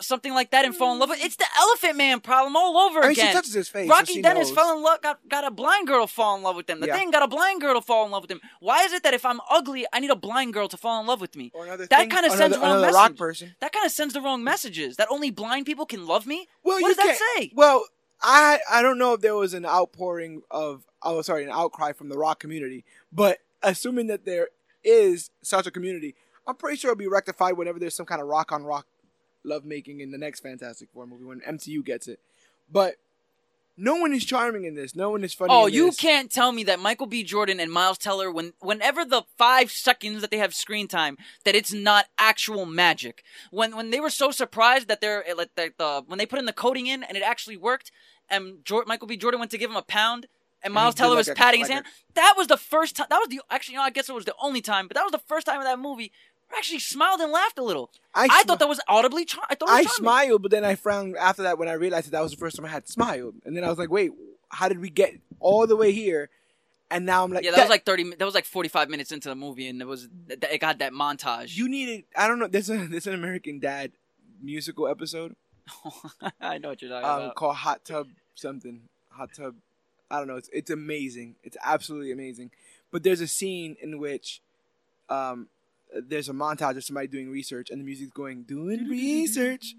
something 0.00 0.32
like 0.34 0.50
that 0.50 0.64
and 0.64 0.74
fall 0.74 0.92
in 0.92 0.98
love 0.98 1.08
with. 1.08 1.20
Mm. 1.20 1.26
It's 1.26 1.36
the 1.36 1.46
Elephant 1.58 1.96
Man 1.96 2.20
problem 2.20 2.56
all 2.56 2.76
over 2.76 3.00
I 3.00 3.06
mean, 3.06 3.14
she 3.14 3.20
again. 3.22 3.34
touches 3.34 3.52
his 3.54 3.68
face. 3.68 3.88
so 3.88 3.94
Rocky 3.94 4.14
she 4.14 4.22
Dennis 4.22 4.48
knows. 4.48 4.56
fell 4.56 4.76
in 4.76 4.82
love, 4.82 5.00
got, 5.02 5.20
got 5.28 5.44
a 5.44 5.50
blind 5.50 5.86
girl 5.86 6.06
to 6.06 6.12
fall 6.12 6.36
in 6.36 6.42
love 6.42 6.56
with 6.56 6.68
him. 6.68 6.80
The 6.80 6.88
Yeah. 6.88 6.96
thing 6.96 7.10
got 7.10 7.22
a 7.22 7.28
blind 7.28 7.60
girl 7.60 7.74
to 7.74 7.80
fall 7.80 8.04
in 8.04 8.10
love 8.10 8.22
with 8.22 8.30
him. 8.30 8.40
Why 8.60 8.82
is 8.84 8.92
it 8.92 9.02
that 9.04 9.14
if 9.14 9.24
I'm 9.24 9.40
ugly, 9.50 9.86
I 9.92 10.00
need 10.00 10.10
a 10.10 10.16
blind 10.16 10.52
girl 10.52 10.68
to 10.68 10.76
fall 10.76 11.00
in 11.00 11.06
love 11.06 11.20
with 11.20 11.36
me? 11.36 11.50
Or 11.54 11.64
another 11.66 11.86
That 11.86 12.10
kinda 12.10 12.18
another, 12.18 12.36
sends 12.36 12.56
wrong 12.58 12.78
another 12.84 13.14
message. 13.14 13.54
That 13.60 13.72
kind 13.72 13.86
of 13.86 13.92
sends 13.92 14.14
the 14.14 14.20
wrong 14.20 14.42
messages. 14.44 14.96
That 14.96 15.08
only 15.10 15.30
blind 15.30 15.66
people 15.66 15.86
can 15.86 16.06
love 16.06 16.26
me. 16.26 16.48
Well, 16.62 16.76
what 16.76 16.88
you 16.88 16.88
does 16.88 16.96
that 16.96 17.06
can't- 17.18 17.18
say? 17.38 17.52
Well, 17.54 17.86
I 18.22 18.60
I 18.70 18.82
don't 18.82 18.98
know 18.98 19.12
if 19.14 19.20
there 19.20 19.34
was 19.36 19.54
an 19.54 19.66
outpouring 19.66 20.42
of 20.50 20.84
oh 21.02 21.20
sorry 21.22 21.44
an 21.44 21.50
outcry 21.50 21.92
from 21.92 22.08
the 22.08 22.16
rock 22.16 22.40
community, 22.40 22.84
but 23.12 23.38
assuming 23.62 24.06
that 24.08 24.24
there 24.24 24.48
is 24.82 25.30
such 25.42 25.66
a 25.66 25.70
community, 25.70 26.14
I'm 26.46 26.56
pretty 26.56 26.76
sure 26.78 26.90
it'll 26.92 26.98
be 26.98 27.06
rectified 27.08 27.56
whenever 27.56 27.78
there's 27.78 27.94
some 27.94 28.06
kind 28.06 28.20
of 28.22 28.28
rock 28.28 28.52
on 28.52 28.64
rock 28.64 28.86
lovemaking 29.44 30.00
in 30.00 30.10
the 30.10 30.18
next 30.18 30.40
Fantastic 30.40 30.88
Four 30.92 31.06
movie 31.06 31.24
when 31.24 31.40
MCU 31.40 31.84
gets 31.84 32.08
it. 32.08 32.18
But 32.70 32.96
no 33.76 33.96
one 33.96 34.12
is 34.12 34.24
charming 34.24 34.64
in 34.64 34.74
this. 34.74 34.94
No 34.94 35.10
one 35.10 35.24
is 35.24 35.34
funny. 35.34 35.52
Oh, 35.52 35.66
you 35.66 35.90
can't 35.92 36.30
tell 36.30 36.52
me 36.52 36.62
that 36.64 36.78
Michael 36.78 37.06
B. 37.06 37.24
Jordan 37.24 37.58
and 37.58 37.72
Miles 37.72 37.98
Teller, 37.98 38.30
when 38.30 38.52
whenever 38.60 39.04
the 39.04 39.22
five 39.36 39.70
seconds 39.70 40.20
that 40.20 40.30
they 40.30 40.38
have 40.38 40.54
screen 40.54 40.86
time, 40.86 41.18
that 41.44 41.54
it's 41.56 41.72
not 41.72 42.06
actual 42.18 42.66
magic. 42.66 43.24
When 43.50 43.76
when 43.76 43.90
they 43.90 44.00
were 44.00 44.10
so 44.10 44.30
surprised 44.30 44.86
that 44.88 45.00
they're 45.00 45.24
like 45.36 45.54
that 45.56 45.76
the 45.76 46.04
when 46.06 46.18
they 46.18 46.26
put 46.26 46.38
in 46.38 46.46
the 46.46 46.52
coding 46.52 46.86
in 46.86 47.02
and 47.02 47.16
it 47.16 47.22
actually 47.22 47.56
worked, 47.56 47.90
and 48.30 48.58
Michael 48.86 49.08
B. 49.08 49.16
Jordan 49.16 49.40
went 49.40 49.50
to 49.50 49.58
give 49.58 49.70
him 49.70 49.76
a 49.76 49.82
pound. 49.82 50.26
And 50.62 50.72
Miles 50.72 50.94
did 50.94 51.02
Teller 51.02 51.10
like 51.10 51.18
was 51.18 51.28
a- 51.28 51.34
patting 51.34 51.60
like 51.60 51.68
his 51.68 51.70
a- 51.70 51.74
hand. 51.74 51.86
That 52.14 52.34
was 52.38 52.46
the 52.46 52.56
first 52.56 52.96
time. 52.96 53.06
That 53.10 53.18
was 53.18 53.28
the 53.28 53.42
actually, 53.50 53.74
you 53.74 53.80
know, 53.80 53.84
I 53.84 53.90
guess 53.90 54.08
it 54.08 54.14
was 54.14 54.24
the 54.24 54.34
only 54.40 54.62
time, 54.62 54.88
but 54.88 54.94
that 54.94 55.02
was 55.02 55.12
the 55.12 55.18
first 55.18 55.44
time 55.46 55.58
in 55.58 55.64
that 55.64 55.78
movie 55.78 56.10
actually 56.56 56.78
smiled 56.78 57.20
and 57.20 57.32
laughed 57.32 57.58
a 57.58 57.62
little. 57.62 57.90
I, 58.14 58.24
I, 58.24 58.28
smi- 58.28 58.46
thought 58.46 58.58
that 58.60 58.68
was 58.68 58.80
audibly. 58.88 59.24
Char- 59.24 59.46
I 59.48 59.54
thought 59.54 59.68
it 59.68 59.72
I 59.72 59.82
smiled, 59.84 60.42
but 60.42 60.50
then 60.50 60.64
I 60.64 60.74
frowned 60.74 61.16
after 61.16 61.42
that 61.42 61.58
when 61.58 61.68
I 61.68 61.72
realized 61.72 62.06
that 62.06 62.12
that 62.12 62.22
was 62.22 62.32
the 62.32 62.36
first 62.36 62.56
time 62.56 62.66
I 62.66 62.70
had 62.70 62.88
smiled, 62.88 63.34
and 63.44 63.56
then 63.56 63.64
I 63.64 63.68
was 63.68 63.78
like, 63.78 63.90
wait, 63.90 64.12
how 64.48 64.68
did 64.68 64.80
we 64.80 64.90
get 64.90 65.14
all 65.40 65.66
the 65.66 65.76
way 65.76 65.92
here? 65.92 66.30
And 66.90 67.06
now 67.06 67.24
I'm 67.24 67.32
like, 67.32 67.44
Yeah, 67.44 67.52
that 67.52 67.60
was 67.60 67.70
like 67.70 67.84
thirty. 67.84 68.08
That 68.14 68.24
was 68.24 68.34
like 68.34 68.44
forty-five 68.44 68.88
minutes 68.88 69.10
into 69.10 69.28
the 69.28 69.34
movie, 69.34 69.66
and 69.68 69.80
it 69.80 69.86
was 69.86 70.08
it 70.28 70.60
got 70.60 70.78
that 70.78 70.92
montage. 70.92 71.56
you 71.56 71.68
needed. 71.68 72.04
I 72.16 72.28
don't 72.28 72.38
know. 72.38 72.46
There's 72.46 72.70
a 72.70 72.76
there's 72.86 73.06
an 73.06 73.14
American 73.14 73.58
Dad 73.58 73.92
musical 74.42 74.86
episode 74.86 75.34
I 76.40 76.58
know 76.58 76.70
what 76.70 76.82
you're 76.82 76.90
talking 76.90 77.08
um, 77.08 77.22
about. 77.22 77.34
called 77.34 77.56
Hot 77.56 77.84
Tub 77.84 78.08
something. 78.34 78.82
Hot 79.10 79.30
Tub. 79.34 79.54
I 80.10 80.18
don't 80.18 80.28
know. 80.28 80.36
It's 80.36 80.50
it's 80.52 80.70
amazing. 80.70 81.36
It's 81.42 81.56
absolutely 81.64 82.12
amazing. 82.12 82.50
But 82.90 83.02
there's 83.02 83.20
a 83.20 83.26
scene 83.26 83.76
in 83.80 83.98
which 83.98 84.40
um, 85.08 85.48
there's 85.94 86.28
a 86.28 86.32
montage 86.32 86.76
of 86.76 86.84
somebody 86.84 87.06
doing 87.06 87.30
research, 87.30 87.70
and 87.70 87.80
the 87.80 87.84
music's 87.84 88.10
going 88.12 88.42
doing 88.42 88.88
research, 88.88 89.74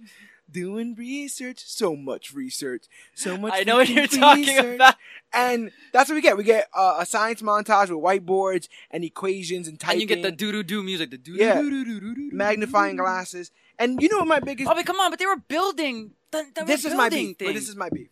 doing 0.49 0.95
research, 0.95 1.63
so 1.65 1.95
much 1.95 2.33
research, 2.33 2.85
so 3.13 3.37
much. 3.37 3.53
I 3.53 3.63
know 3.63 3.77
what 3.77 3.89
you're 3.89 4.07
talking 4.07 4.57
about. 4.57 4.95
And 5.33 5.71
that's 5.91 6.09
what 6.09 6.15
we 6.15 6.21
get. 6.21 6.37
We 6.37 6.43
get 6.43 6.67
uh, 6.73 6.97
a 6.99 7.05
science 7.05 7.41
montage 7.41 7.89
with 7.89 7.99
whiteboards 8.03 8.67
and 8.91 9.03
equations 9.03 9.67
and 9.67 9.79
typing 9.79 10.01
And 10.01 10.09
you 10.09 10.15
get 10.15 10.23
the 10.23 10.31
doo 10.31 10.51
doo 10.51 10.63
doo 10.63 10.81
music, 10.83 11.11
the 11.11 11.17
doo 11.17 11.33
Yeah. 11.33 11.61
doo 11.61 11.83
doo 11.83 12.29
magnifying 12.31 12.95
glasses. 12.95 13.51
And 13.77 14.01
you 14.01 14.07
know 14.09 14.19
what 14.19 14.27
my 14.27 14.39
biggest 14.39 14.69
Oh, 14.69 14.73
but 14.75 14.85
come 14.85 14.99
on! 15.01 15.09
But 15.09 15.19
they 15.19 15.25
were 15.25 15.35
building. 15.35 16.11
They, 16.31 16.43
they 16.55 16.63
this 16.63 16.83
were 16.85 16.91
is 16.91 16.95
my 16.95 17.09
building 17.09 17.35
beef. 17.37 17.53
This 17.53 17.67
is 17.67 17.75
my 17.75 17.89
beef. 17.89 18.07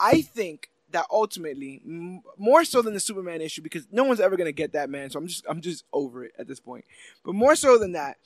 I 0.00 0.22
think 0.22 0.68
that 0.90 1.06
ultimately, 1.10 1.80
m- 1.84 2.22
more 2.36 2.64
so 2.64 2.82
than 2.82 2.94
the 2.94 3.00
Superman 3.00 3.40
issue, 3.40 3.62
because 3.62 3.86
no 3.90 4.04
one's 4.04 4.20
ever 4.20 4.36
gonna 4.36 4.52
get 4.52 4.72
that 4.72 4.88
man. 4.90 5.10
So 5.10 5.18
I'm 5.18 5.26
just 5.26 5.44
I'm 5.48 5.60
just 5.60 5.84
over 5.92 6.24
it 6.24 6.32
at 6.38 6.46
this 6.48 6.60
point. 6.60 6.84
But 7.24 7.34
more 7.34 7.56
so 7.56 7.78
than 7.78 7.92
that, 7.92 8.18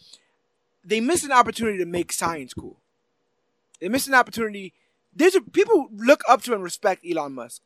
they 0.85 1.01
missed 1.01 1.25
an 1.25 1.33
opportunity 1.33 1.79
to 1.79 1.87
make 1.87 2.13
science 2.13 2.55
cool. 2.55 2.77
They 3.81 3.89
missed 3.89 4.09
an 4.09 4.15
opportunity. 4.15 4.73
There's 5.15 5.35
a, 5.35 5.41
people 5.41 5.89
look 5.93 6.23
up 6.29 6.43
to 6.43 6.55
and 6.55 6.63
respect 6.63 7.05
Elon 7.09 7.33
Musk. 7.33 7.63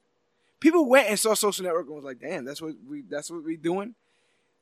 People 0.61 0.89
went 0.89 1.09
and 1.09 1.19
saw 1.19 1.35
Social 1.35 1.65
Network 1.65 1.87
and 1.87 1.97
was 1.97 2.05
like, 2.05 2.21
"Damn, 2.21 2.45
that's 2.45 2.63
what 2.63 2.75
we 2.89 3.03
that's 3.03 3.31
what 3.31 3.45
we 3.45 3.57
doing." 3.57 3.95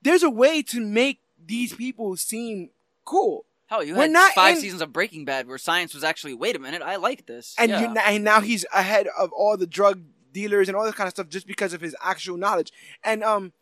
There's 0.03 0.23
a 0.23 0.31
way 0.31 0.63
to 0.63 0.81
make 0.81 1.21
these 1.47 1.75
people 1.75 2.17
seem 2.17 2.71
cool. 3.05 3.45
Hell, 3.67 3.85
you 3.85 3.95
we're 3.95 4.03
had 4.03 4.11
not 4.11 4.33
five 4.33 4.57
in- 4.57 4.61
seasons 4.61 4.83
of 4.83 4.93
Breaking 4.93 5.25
Bad 5.25 5.47
where 5.47 5.59
science 5.59 5.95
was 5.95 6.05
actually. 6.05 6.35
Wait 6.35 6.57
a 6.57 6.59
minute, 6.59 6.83
I 6.83 6.97
like 6.97 7.27
this. 7.27 7.55
and 7.59 7.71
yeah. 7.71 7.81
you, 7.81 7.97
and 7.99 8.25
now 8.25 8.41
he's 8.41 8.67
ahead 8.75 9.07
of 9.19 9.33
all 9.33 9.57
the 9.57 9.67
drug 9.67 10.03
dealers 10.33 10.69
and 10.69 10.77
all 10.77 10.85
this 10.85 10.95
kind 10.95 11.07
of 11.07 11.13
stuff 11.13 11.29
just 11.29 11.47
because 11.47 11.73
of 11.73 11.81
his 11.81 11.95
actual 12.03 12.37
knowledge. 12.37 12.73
And 13.05 13.23
um, 13.23 13.53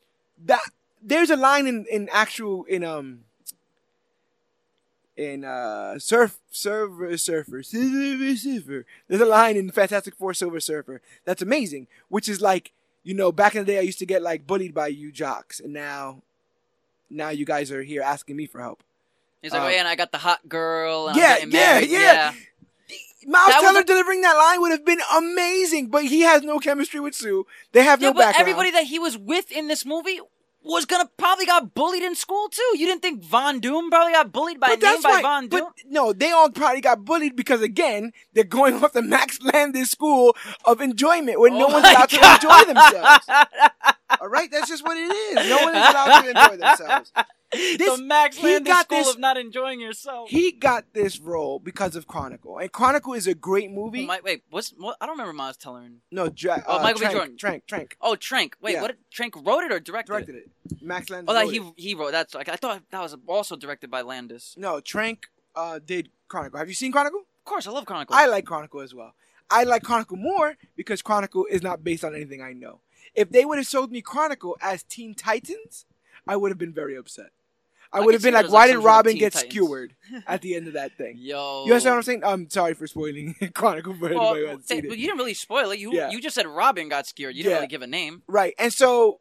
that 0.44 0.62
there's 1.02 1.30
a 1.30 1.36
line 1.36 1.66
in 1.66 1.86
in 1.90 2.08
actual 2.12 2.64
in 2.64 2.84
um 2.84 3.20
in 5.16 5.44
uh 5.44 5.98
surf 5.98 6.38
Silver 6.50 7.16
Surfer 7.16 7.62
Silver 7.62 8.36
Surfer. 8.36 8.86
There's 9.08 9.20
a 9.20 9.26
line 9.26 9.56
in 9.56 9.70
Fantastic 9.70 10.14
Four 10.16 10.34
Silver 10.34 10.60
Surfer 10.60 11.00
that's 11.24 11.42
amazing, 11.42 11.86
which 12.08 12.28
is 12.28 12.40
like 12.40 12.72
you 13.02 13.14
know 13.14 13.32
back 13.32 13.54
in 13.54 13.64
the 13.64 13.72
day 13.72 13.78
I 13.78 13.82
used 13.82 13.98
to 14.00 14.06
get 14.06 14.22
like 14.22 14.46
bullied 14.46 14.74
by 14.74 14.88
you 14.88 15.12
jocks, 15.12 15.60
and 15.60 15.72
now 15.72 16.22
now 17.08 17.28
you 17.30 17.44
guys 17.44 17.70
are 17.72 17.82
here 17.82 18.02
asking 18.02 18.36
me 18.36 18.46
for 18.46 18.60
help. 18.60 18.82
He's 19.42 19.52
like, 19.52 19.62
um, 19.62 19.66
oh 19.68 19.70
yeah, 19.70 19.78
and 19.78 19.88
I 19.88 19.96
got 19.96 20.12
the 20.12 20.18
hot 20.18 20.46
girl. 20.48 21.08
And 21.08 21.16
yeah, 21.16 21.38
I'm 21.40 21.50
getting 21.50 21.90
yeah, 21.90 21.98
yeah. 21.98 22.32
Miles 23.26 23.48
That 23.48 23.60
Teller 23.60 23.80
a- 23.80 23.84
delivering 23.84 24.20
that 24.22 24.32
line 24.34 24.60
would 24.60 24.70
have 24.72 24.84
been 24.84 25.00
amazing, 25.16 25.88
but 25.88 26.04
he 26.04 26.20
has 26.20 26.42
no 26.42 26.58
chemistry 26.58 27.00
with 27.00 27.14
Sue. 27.14 27.46
They 27.72 27.82
have 27.84 28.00
Yeah, 28.00 28.08
no 28.08 28.14
but 28.14 28.20
background. 28.20 28.40
everybody 28.40 28.70
that 28.72 28.84
he 28.84 28.98
was 28.98 29.16
with 29.18 29.50
in 29.52 29.68
this 29.68 29.84
movie 29.84 30.20
was 30.62 30.84
gonna 30.84 31.08
probably 31.16 31.46
got 31.46 31.72
bullied 31.74 32.02
in 32.02 32.14
school 32.14 32.48
too. 32.50 32.70
You 32.74 32.84
didn't 32.86 33.00
think 33.00 33.22
Von 33.24 33.60
Doom 33.60 33.88
probably 33.90 34.12
got 34.12 34.30
bullied 34.30 34.60
by 34.60 34.68
but 34.68 34.82
name 34.82 35.00
by 35.02 35.08
why. 35.10 35.22
Von 35.22 35.48
Doom? 35.48 35.60
But 35.60 35.72
no, 35.88 36.12
they 36.12 36.32
all 36.32 36.50
probably 36.50 36.82
got 36.82 37.02
bullied 37.04 37.34
because 37.34 37.62
again, 37.62 38.12
they're 38.34 38.44
going 38.44 38.74
off 38.84 38.92
the 38.92 39.00
Max 39.02 39.40
Landis 39.42 39.90
school 39.90 40.36
of 40.66 40.80
enjoyment 40.82 41.40
where 41.40 41.50
no 41.50 41.66
Oh 41.66 41.72
one's 41.72 41.86
allowed 41.86 42.10
God. 42.10 42.40
to 42.40 42.46
enjoy 42.46 42.64
themselves. 42.74 43.26
All 44.20 44.28
right, 44.28 44.50
that's 44.50 44.68
just 44.68 44.82
what 44.84 44.96
it 44.96 45.00
is. 45.12 45.48
No 45.48 45.56
one 45.64 45.74
is 45.76 45.88
allowed 45.88 46.22
to 46.22 46.28
enjoy 46.30 46.56
themselves. 46.56 47.12
This- 47.52 47.96
the 47.98 48.02
Max 48.04 48.40
Landis 48.42 48.72
got 48.72 48.84
school 48.84 48.98
this- 48.98 49.10
of 49.10 49.18
not 49.18 49.36
enjoying 49.36 49.80
yourself. 49.80 50.30
He 50.30 50.52
got 50.52 50.84
this 50.92 51.18
role 51.18 51.58
because 51.58 51.96
of 51.96 52.06
Chronicle, 52.06 52.58
and 52.58 52.70
Chronicle 52.70 53.12
is 53.14 53.26
a 53.26 53.34
great 53.34 53.70
movie. 53.72 54.04
Oh, 54.04 54.06
my, 54.06 54.20
wait, 54.22 54.44
what's 54.50 54.70
what? 54.70 54.96
I 55.00 55.06
don't 55.06 55.14
remember 55.14 55.32
Miles 55.32 55.56
Teller. 55.56 55.88
no, 56.12 56.28
Dra- 56.28 56.62
Oh, 56.66 56.78
uh, 56.78 56.82
Michael 56.82 57.00
B. 57.00 57.04
Trank, 57.06 57.16
Jordan. 57.16 57.36
Trank, 57.36 57.66
Trank 57.66 57.96
Oh, 58.00 58.14
Trank. 58.14 58.56
Wait, 58.60 58.74
Yeah. 58.74 58.82
what? 58.82 58.96
Trank 59.10 59.34
wrote 59.44 59.64
it 59.64 59.72
or 59.72 59.80
directed, 59.80 60.12
directed 60.12 60.34
it? 60.36 60.50
it. 60.70 60.82
Max 60.82 61.10
Landis. 61.10 61.28
Oh, 61.28 61.34
that 61.34 61.44
wrote 61.46 61.52
he 61.52 61.58
it. 61.58 61.72
he 61.76 61.94
wrote. 61.94 62.12
That's 62.12 62.34
like 62.34 62.48
I 62.48 62.54
thought 62.56 62.82
that 62.90 63.00
was 63.02 63.16
also 63.26 63.56
directed 63.56 63.90
by 63.90 64.02
Landis. 64.02 64.54
No, 64.56 64.80
Trank 64.80 65.26
uh, 65.56 65.80
did 65.84 66.10
Chronicle. 66.28 66.58
Have 66.58 66.68
you 66.68 66.74
seen 66.74 66.92
Chronicle? 66.92 67.20
Of 67.20 67.44
course, 67.44 67.66
I 67.66 67.70
love 67.72 67.84
Chronicle. 67.84 68.14
I 68.14 68.26
like 68.26 68.44
Chronicle 68.46 68.80
as 68.80 68.94
well. 68.94 69.14
I 69.50 69.64
like 69.64 69.82
Chronicle 69.82 70.16
more 70.16 70.56
because 70.76 71.02
Chronicle 71.02 71.44
is 71.46 71.62
not 71.64 71.82
based 71.82 72.04
on 72.04 72.14
anything 72.14 72.40
I 72.40 72.52
know. 72.52 72.80
If 73.14 73.30
they 73.30 73.44
would 73.44 73.58
have 73.58 73.66
sold 73.66 73.90
me 73.90 74.00
Chronicle 74.02 74.56
as 74.60 74.82
Teen 74.84 75.14
Titans, 75.14 75.84
I 76.26 76.36
would 76.36 76.50
have 76.50 76.58
been 76.58 76.72
very 76.72 76.96
upset. 76.96 77.30
I, 77.92 77.98
I 77.98 78.00
would 78.04 78.14
have 78.14 78.22
been 78.22 78.34
like, 78.34 78.48
why 78.50 78.68
did 78.68 78.74
some 78.74 78.82
sort 78.82 78.90
of 78.90 78.96
Robin 78.96 79.16
get 79.16 79.32
Titans." 79.32 79.52
skewered 79.52 79.94
at 80.28 80.42
the 80.42 80.54
end 80.54 80.68
of 80.68 80.74
that 80.74 80.96
thing? 80.96 81.16
Yo, 81.18 81.64
You 81.66 81.72
understand 81.72 81.92
what 81.94 81.96
I'm 81.96 82.02
saying? 82.04 82.24
I'm 82.24 82.48
sorry 82.48 82.74
for 82.74 82.86
spoiling 82.86 83.34
Chronicle 83.54 83.94
for 83.94 84.10
Well, 84.14 84.34
anybody 84.34 84.46
who 84.56 84.62
seen 84.62 84.82
but 84.82 84.92
it. 84.92 84.98
you 84.98 85.06
didn't 85.06 85.18
really 85.18 85.34
spoil 85.34 85.70
it. 85.72 85.80
You 85.80 85.92
Yeah. 85.92 86.10
you 86.10 86.20
just 86.20 86.36
said 86.36 86.46
Robin 86.46 86.88
got 86.88 87.06
scared. 87.08 87.34
You 87.34 87.42
didn't 87.42 87.50
Yeah. 87.52 87.56
really 87.56 87.66
give 87.68 87.82
a 87.82 87.88
name. 87.88 88.22
Right, 88.28 88.54
and 88.58 88.72
so 88.72 89.20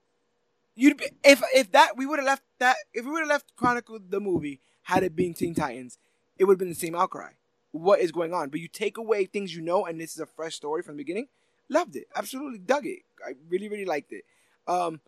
you'd 0.75 0.97
be, 0.97 1.05
if 1.23 1.41
if 1.55 1.71
that 1.71 1.97
we 1.97 2.05
would 2.05 2.19
have 2.19 2.27
left 2.27 2.43
that 2.59 2.75
if 2.93 3.05
we 3.05 3.11
would 3.11 3.21
have 3.21 3.29
left 3.29 3.55
Chronicle 3.55 3.97
the 4.07 4.19
movie 4.19 4.59
had 4.83 5.01
it 5.03 5.15
been 5.15 5.33
Teen 5.33 5.55
Titans, 5.55 5.97
it 6.37 6.43
would 6.45 6.53
have 6.53 6.59
been 6.59 6.69
the 6.69 6.75
same 6.75 6.93
outcry. 6.95 7.31
What 7.71 7.99
is 8.01 8.11
going 8.11 8.33
on? 8.35 8.49
But 8.49 8.59
you 8.59 8.67
take 8.67 8.97
away 8.97 9.25
things 9.25 9.55
you 9.55 9.61
know, 9.61 9.85
and 9.85 9.99
this 9.99 10.13
is 10.13 10.19
a 10.19 10.25
fresh 10.27 10.55
story 10.55 10.83
from 10.83 10.95
the 10.95 11.03
beginning. 11.03 11.27
Loved 11.69 11.95
it, 11.95 12.07
absolutely 12.15 12.59
dug 12.59 12.85
it. 12.85 12.99
I 13.25 13.33
really 13.47 13.69
really 13.69 13.85
liked 13.85 14.11
it. 14.11 14.25
Um, 14.67 15.01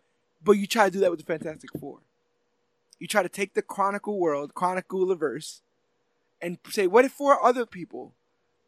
but 0.44 0.52
you 0.52 0.66
try 0.66 0.86
to 0.86 0.90
do 0.90 1.00
that 1.00 1.10
with 1.10 1.20
the 1.20 1.26
Fantastic 1.26 1.70
Four. 1.78 1.98
You 2.98 3.06
try 3.08 3.22
to 3.22 3.28
take 3.28 3.54
the 3.54 3.62
Chronicle 3.62 4.18
world, 4.18 4.54
Chronicle 4.54 5.14
verse, 5.16 5.62
and 6.40 6.58
say, 6.70 6.86
what 6.86 7.04
if 7.04 7.12
four 7.12 7.42
other 7.44 7.66
people 7.66 8.12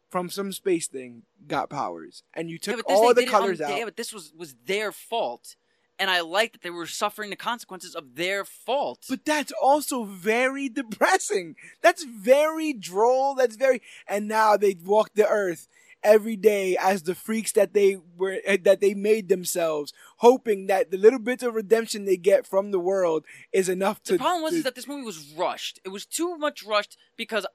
from 0.09 0.29
some 0.29 0.51
space 0.51 0.87
thing 0.87 1.23
got 1.47 1.69
powers, 1.69 2.23
and 2.33 2.49
you 2.49 2.57
took 2.57 2.77
this 2.77 2.83
all 2.87 3.13
the 3.13 3.21
it 3.21 3.27
on- 3.27 3.31
colors 3.31 3.61
out? 3.61 3.77
Yeah, 3.77 3.85
but 3.85 3.97
this 3.97 4.13
was 4.13 4.33
was 4.35 4.55
their 4.65 4.91
fault, 4.91 5.55
and 5.99 6.09
I 6.09 6.21
liked 6.21 6.53
that 6.53 6.61
they 6.63 6.69
were 6.69 6.87
suffering 6.87 7.29
the 7.29 7.35
consequences 7.35 7.95
of 7.95 8.15
their 8.15 8.43
fault. 8.45 9.05
But 9.09 9.25
that's 9.25 9.53
also 9.61 10.03
very 10.03 10.69
depressing. 10.69 11.55
That's 11.81 12.03
very 12.03 12.73
droll. 12.73 13.35
That's 13.35 13.55
very 13.55 13.81
and 14.07 14.27
now 14.27 14.57
they 14.57 14.75
walk 14.83 15.11
the 15.15 15.27
earth 15.27 15.67
every 16.05 16.35
day 16.35 16.77
as 16.79 17.03
the 17.03 17.15
freaks 17.15 17.51
that 17.53 17.73
they 17.73 17.97
were 18.17 18.37
eh, 18.45 18.57
that 18.63 18.79
they 18.79 18.93
made 18.93 19.27
themselves, 19.27 19.91
hoping 20.17 20.67
that 20.67 20.91
the 20.91 20.97
little 20.97 21.19
bits 21.19 21.43
of 21.43 21.55
redemption 21.55 22.05
they 22.05 22.17
get 22.17 22.45
from 22.47 22.71
the 22.71 22.79
world 22.79 23.25
is 23.51 23.67
enough 23.67 24.01
to 24.03 24.13
the 24.13 24.19
problem 24.19 24.43
was 24.43 24.51
to- 24.53 24.57
is 24.59 24.63
that 24.63 24.75
this 24.75 24.87
movie 24.87 25.03
was 25.03 25.33
rushed. 25.35 25.79
It 25.83 25.89
was 25.89 26.05
too 26.05 26.37
much 26.37 26.63
rushed 26.63 26.97
because 27.17 27.45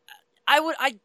I 0.47 0.60
would 0.60 0.77
I 0.78 0.98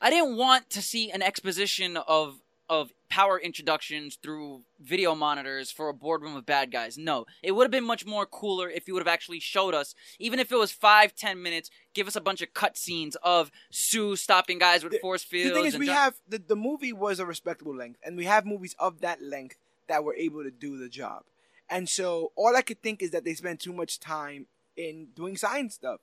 I 0.00 0.10
didn't 0.10 0.36
want 0.36 0.70
to 0.70 0.82
see 0.82 1.10
an 1.10 1.22
exposition 1.22 1.96
of 1.96 2.40
of 2.68 2.92
power 3.08 3.38
introductions 3.38 4.18
through 4.20 4.62
video 4.80 5.14
monitors 5.14 5.70
for 5.70 5.88
a 5.88 5.94
boardroom 5.94 6.36
of 6.36 6.44
bad 6.44 6.70
guys. 6.72 6.98
No, 6.98 7.26
it 7.42 7.52
would 7.52 7.64
have 7.64 7.70
been 7.70 7.84
much 7.84 8.04
more 8.04 8.26
cooler 8.26 8.68
if 8.68 8.88
you 8.88 8.94
would 8.94 9.00
have 9.00 9.12
actually 9.12 9.40
showed 9.40 9.74
us, 9.74 9.94
even 10.18 10.38
if 10.38 10.50
it 10.50 10.56
was 10.56 10.72
five, 10.72 11.14
ten 11.14 11.42
minutes, 11.42 11.70
give 11.94 12.08
us 12.08 12.16
a 12.16 12.20
bunch 12.20 12.42
of 12.42 12.52
cutscenes 12.52 13.14
of 13.22 13.50
Sue 13.70 14.16
stopping 14.16 14.58
guys 14.58 14.82
with 14.82 14.92
The- 14.92 14.98
force 14.98 15.22
fields. 15.22 15.50
The 15.50 15.54
thing 15.54 15.66
is, 15.66 15.78
we 15.78 15.88
have 15.88 16.14
the, 16.28 16.38
the 16.38 16.56
movie 16.56 16.92
was 16.92 17.20
a 17.20 17.26
respectable 17.26 17.74
length, 17.74 18.00
and 18.04 18.16
we 18.16 18.24
have 18.24 18.44
movies 18.44 18.74
of 18.78 19.00
that 19.00 19.22
length 19.22 19.56
that 19.88 20.02
were 20.04 20.14
able 20.16 20.42
to 20.42 20.50
do 20.50 20.76
the 20.76 20.88
job. 20.88 21.22
And 21.68 21.88
so 21.88 22.32
all 22.36 22.56
I 22.56 22.62
could 22.62 22.82
think 22.82 23.02
is 23.02 23.10
that 23.12 23.24
they 23.24 23.34
spent 23.34 23.60
too 23.60 23.72
much 23.72 23.98
time 24.00 24.46
in 24.76 25.08
doing 25.14 25.36
science 25.36 25.74
stuff. 25.74 26.00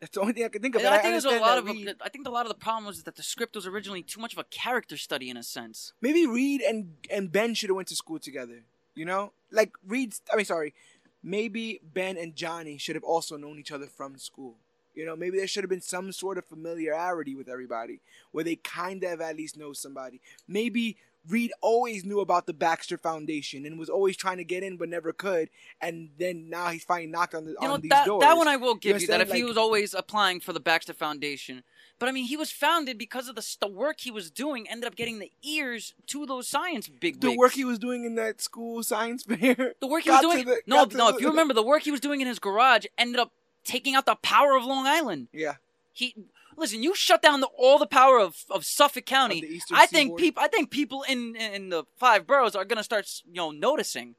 That's 0.00 0.12
the 0.14 0.20
only 0.20 0.34
thing 0.34 0.44
I 0.44 0.48
could 0.48 0.60
think 0.62 0.74
of. 0.74 0.82
And 0.82 0.88
I 0.94 0.98
think 0.98 1.12
there's 1.12 1.24
a 1.24 1.40
lot 1.40 1.58
of. 1.58 1.64
Reed- 1.66 1.96
I 2.02 2.08
think 2.08 2.26
a 2.26 2.30
lot 2.30 2.44
of 2.44 2.50
the 2.50 2.58
problem 2.58 2.84
was 2.84 3.02
that 3.04 3.16
the 3.16 3.22
script 3.22 3.54
was 3.54 3.66
originally 3.66 4.02
too 4.02 4.20
much 4.20 4.32
of 4.34 4.38
a 4.38 4.44
character 4.44 4.96
study 4.96 5.30
in 5.30 5.36
a 5.36 5.42
sense. 5.42 5.92
maybe 6.00 6.26
Reed 6.26 6.60
and 6.60 6.96
and 7.10 7.32
Ben 7.32 7.54
should 7.54 7.70
have 7.70 7.76
went 7.76 7.88
to 7.88 7.96
school 7.96 8.18
together. 8.18 8.62
You 8.94 9.04
know, 9.06 9.32
like 9.50 9.72
Reed. 9.86 10.14
I 10.32 10.36
mean, 10.36 10.44
sorry, 10.44 10.74
maybe 11.22 11.80
Ben 11.82 12.16
and 12.16 12.36
Johnny 12.36 12.76
should 12.78 12.94
have 12.94 13.04
also 13.04 13.36
known 13.36 13.58
each 13.58 13.72
other 13.72 13.86
from 13.86 14.18
school. 14.18 14.56
You 14.94 15.04
know, 15.04 15.14
maybe 15.16 15.36
there 15.36 15.46
should 15.46 15.62
have 15.62 15.70
been 15.70 15.82
some 15.82 16.10
sort 16.12 16.38
of 16.38 16.46
familiarity 16.46 17.34
with 17.34 17.48
everybody, 17.48 18.00
where 18.32 18.44
they 18.44 18.56
kind 18.56 19.02
of 19.04 19.20
at 19.20 19.36
least 19.36 19.56
know 19.58 19.72
somebody. 19.74 20.20
Maybe 20.48 20.96
Reed 21.28 21.52
always 21.60 22.04
knew 22.04 22.20
about 22.20 22.46
the 22.46 22.52
Baxter 22.52 22.96
Foundation 22.98 23.66
and 23.66 23.78
was 23.78 23.88
always 23.88 24.16
trying 24.16 24.36
to 24.36 24.44
get 24.44 24.62
in 24.62 24.76
but 24.76 24.88
never 24.88 25.12
could, 25.12 25.50
and 25.80 26.10
then 26.18 26.48
now 26.48 26.68
he's 26.68 26.84
finally 26.84 27.06
knocked 27.08 27.34
on 27.34 27.44
the 27.44 27.56
You 27.60 27.68
on 27.68 27.80
these 27.80 27.88
that 27.90 28.06
doors. 28.06 28.20
that 28.22 28.36
one 28.36 28.48
I 28.48 28.56
will 28.56 28.74
give 28.74 29.00
you, 29.00 29.06
that 29.08 29.14
understand? 29.14 29.22
if 29.22 29.36
he 29.36 29.44
was 29.44 29.56
always 29.56 29.94
applying 29.94 30.40
for 30.40 30.52
the 30.52 30.60
Baxter 30.60 30.92
Foundation, 30.92 31.62
but 31.98 32.08
I 32.08 32.12
mean 32.12 32.26
he 32.26 32.36
was 32.36 32.50
founded 32.50 32.98
because 32.98 33.28
of 33.28 33.34
the, 33.34 33.56
the 33.60 33.66
work 33.66 34.00
he 34.00 34.10
was 34.10 34.30
doing. 34.30 34.68
Ended 34.68 34.86
up 34.86 34.94
getting 34.96 35.18
the 35.18 35.32
ears 35.42 35.94
to 36.08 36.26
those 36.26 36.46
science 36.46 36.88
big 36.88 37.20
the 37.20 37.36
work 37.36 37.52
he 37.52 37.64
was 37.64 37.78
doing 37.78 38.04
in 38.04 38.14
that 38.16 38.40
school 38.40 38.82
science 38.82 39.22
fair. 39.24 39.74
the 39.80 39.86
work 39.86 40.04
he 40.04 40.10
was 40.10 40.20
doing. 40.20 40.44
the- 40.44 40.60
no, 40.66 40.84
no. 40.84 41.10
the- 41.10 41.16
If 41.16 41.20
you 41.22 41.28
remember, 41.28 41.54
the 41.54 41.62
work 41.62 41.82
he 41.82 41.90
was 41.90 42.00
doing 42.00 42.20
in 42.20 42.26
his 42.26 42.38
garage 42.38 42.86
ended 42.98 43.18
up 43.20 43.32
taking 43.64 43.94
out 43.94 44.06
the 44.06 44.14
power 44.16 44.56
of 44.56 44.64
Long 44.64 44.86
Island. 44.86 45.26
yeah, 45.32 45.54
He 45.92 46.14
listen. 46.56 46.82
You 46.82 46.94
shut 46.94 47.22
down 47.22 47.40
the, 47.40 47.48
all 47.56 47.78
the 47.78 47.86
power 47.86 48.18
of, 48.18 48.44
of 48.50 48.64
Suffolk 48.64 49.06
County. 49.06 49.38
Eastern 49.38 49.76
I 49.76 49.86
think 49.86 50.18
people. 50.18 50.42
I 50.42 50.48
think 50.48 50.70
people 50.70 51.04
in 51.08 51.36
in 51.36 51.68
the 51.68 51.84
five 51.96 52.26
boroughs 52.26 52.54
are 52.54 52.64
gonna 52.64 52.84
start 52.84 53.06
you 53.26 53.34
know 53.34 53.50
noticing. 53.50 54.14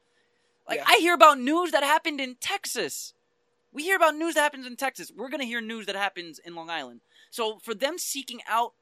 Like 0.67 0.79
Yeah. 0.79 0.85
I 0.87 0.97
hear 0.97 1.13
about 1.13 1.39
news 1.39 1.71
that 1.71 1.83
happened 1.83 2.19
in 2.19 2.35
Texas. 2.39 3.13
We 3.71 3.83
hear 3.83 3.95
about 3.95 4.15
news 4.15 4.35
that 4.35 4.41
happens 4.41 4.65
in 4.65 4.75
Texas. 4.75 5.11
We're 5.15 5.29
gonna 5.29 5.45
hear 5.45 5.61
news 5.61 5.85
that 5.85 5.95
happens 5.95 6.39
in 6.39 6.55
Long 6.55 6.69
Island. 6.69 7.01
So 7.29 7.59
for 7.61 7.73
them 7.73 7.97
seeking 7.97 8.41
out 8.47 8.73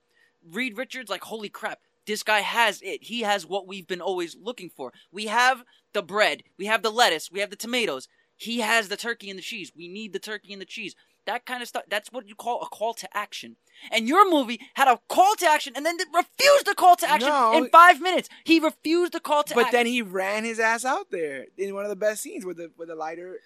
Reed 0.51 0.77
Richards, 0.77 1.09
like 1.09 1.23
holy 1.23 1.49
crap, 1.49 1.79
this 2.05 2.23
guy 2.23 2.39
has 2.41 2.81
it. 2.81 3.03
He 3.03 3.21
has 3.21 3.45
what 3.45 3.67
we've 3.67 3.87
been 3.87 4.01
always 4.01 4.35
looking 4.39 4.69
for. 4.69 4.93
We 5.11 5.25
have 5.25 5.63
the 5.93 6.03
bread, 6.03 6.43
we 6.57 6.65
have 6.67 6.83
the 6.83 6.91
lettuce, 6.91 7.31
we 7.31 7.39
have 7.39 7.49
the 7.49 7.55
tomatoes. 7.55 8.07
He 8.37 8.59
has 8.59 8.89
the 8.89 8.97
turkey 8.97 9.29
and 9.29 9.39
the 9.39 9.43
cheese. 9.43 9.71
We 9.75 9.87
need 9.87 10.11
the 10.11 10.19
turkey 10.19 10.51
and 10.51 10.61
the 10.61 10.65
cheese. 10.65 10.93
That 11.25 11.45
kind 11.45 11.61
of 11.61 11.67
stuff. 11.67 11.83
That's 11.89 12.11
what 12.11 12.27
you 12.29 12.35
call 12.35 12.61
a 12.61 12.67
call 12.67 12.93
to 12.95 13.17
action. 13.17 13.55
And 13.91 14.07
your 14.07 14.29
movie 14.29 14.59
had 14.75 14.87
a 14.87 14.99
call 15.07 15.35
to 15.35 15.45
action 15.47 15.73
and 15.75 15.85
then 15.85 15.97
refused 16.13 16.65
the 16.65 16.75
call 16.75 16.95
to 16.97 17.09
action 17.09 17.29
No. 17.29 17.57
in 17.57 17.69
five 17.69 17.99
minutes. 17.99 18.29
He 18.43 18.59
refused 18.59 19.13
the 19.13 19.19
call 19.19 19.43
to 19.43 19.53
But 19.55 19.61
action. 19.61 19.71
But 19.71 19.77
then 19.77 19.85
he 19.87 20.01
ran 20.01 20.43
his 20.43 20.59
ass 20.59 20.85
out 20.85 21.11
there 21.11 21.47
in 21.57 21.73
one 21.73 21.83
of 21.83 21.89
the 21.89 21.95
best 21.95 22.21
scenes 22.21 22.45
where 22.45 22.53
the 22.53 22.71
where 22.75 22.87
the 22.87 22.95
lighter 22.95 23.39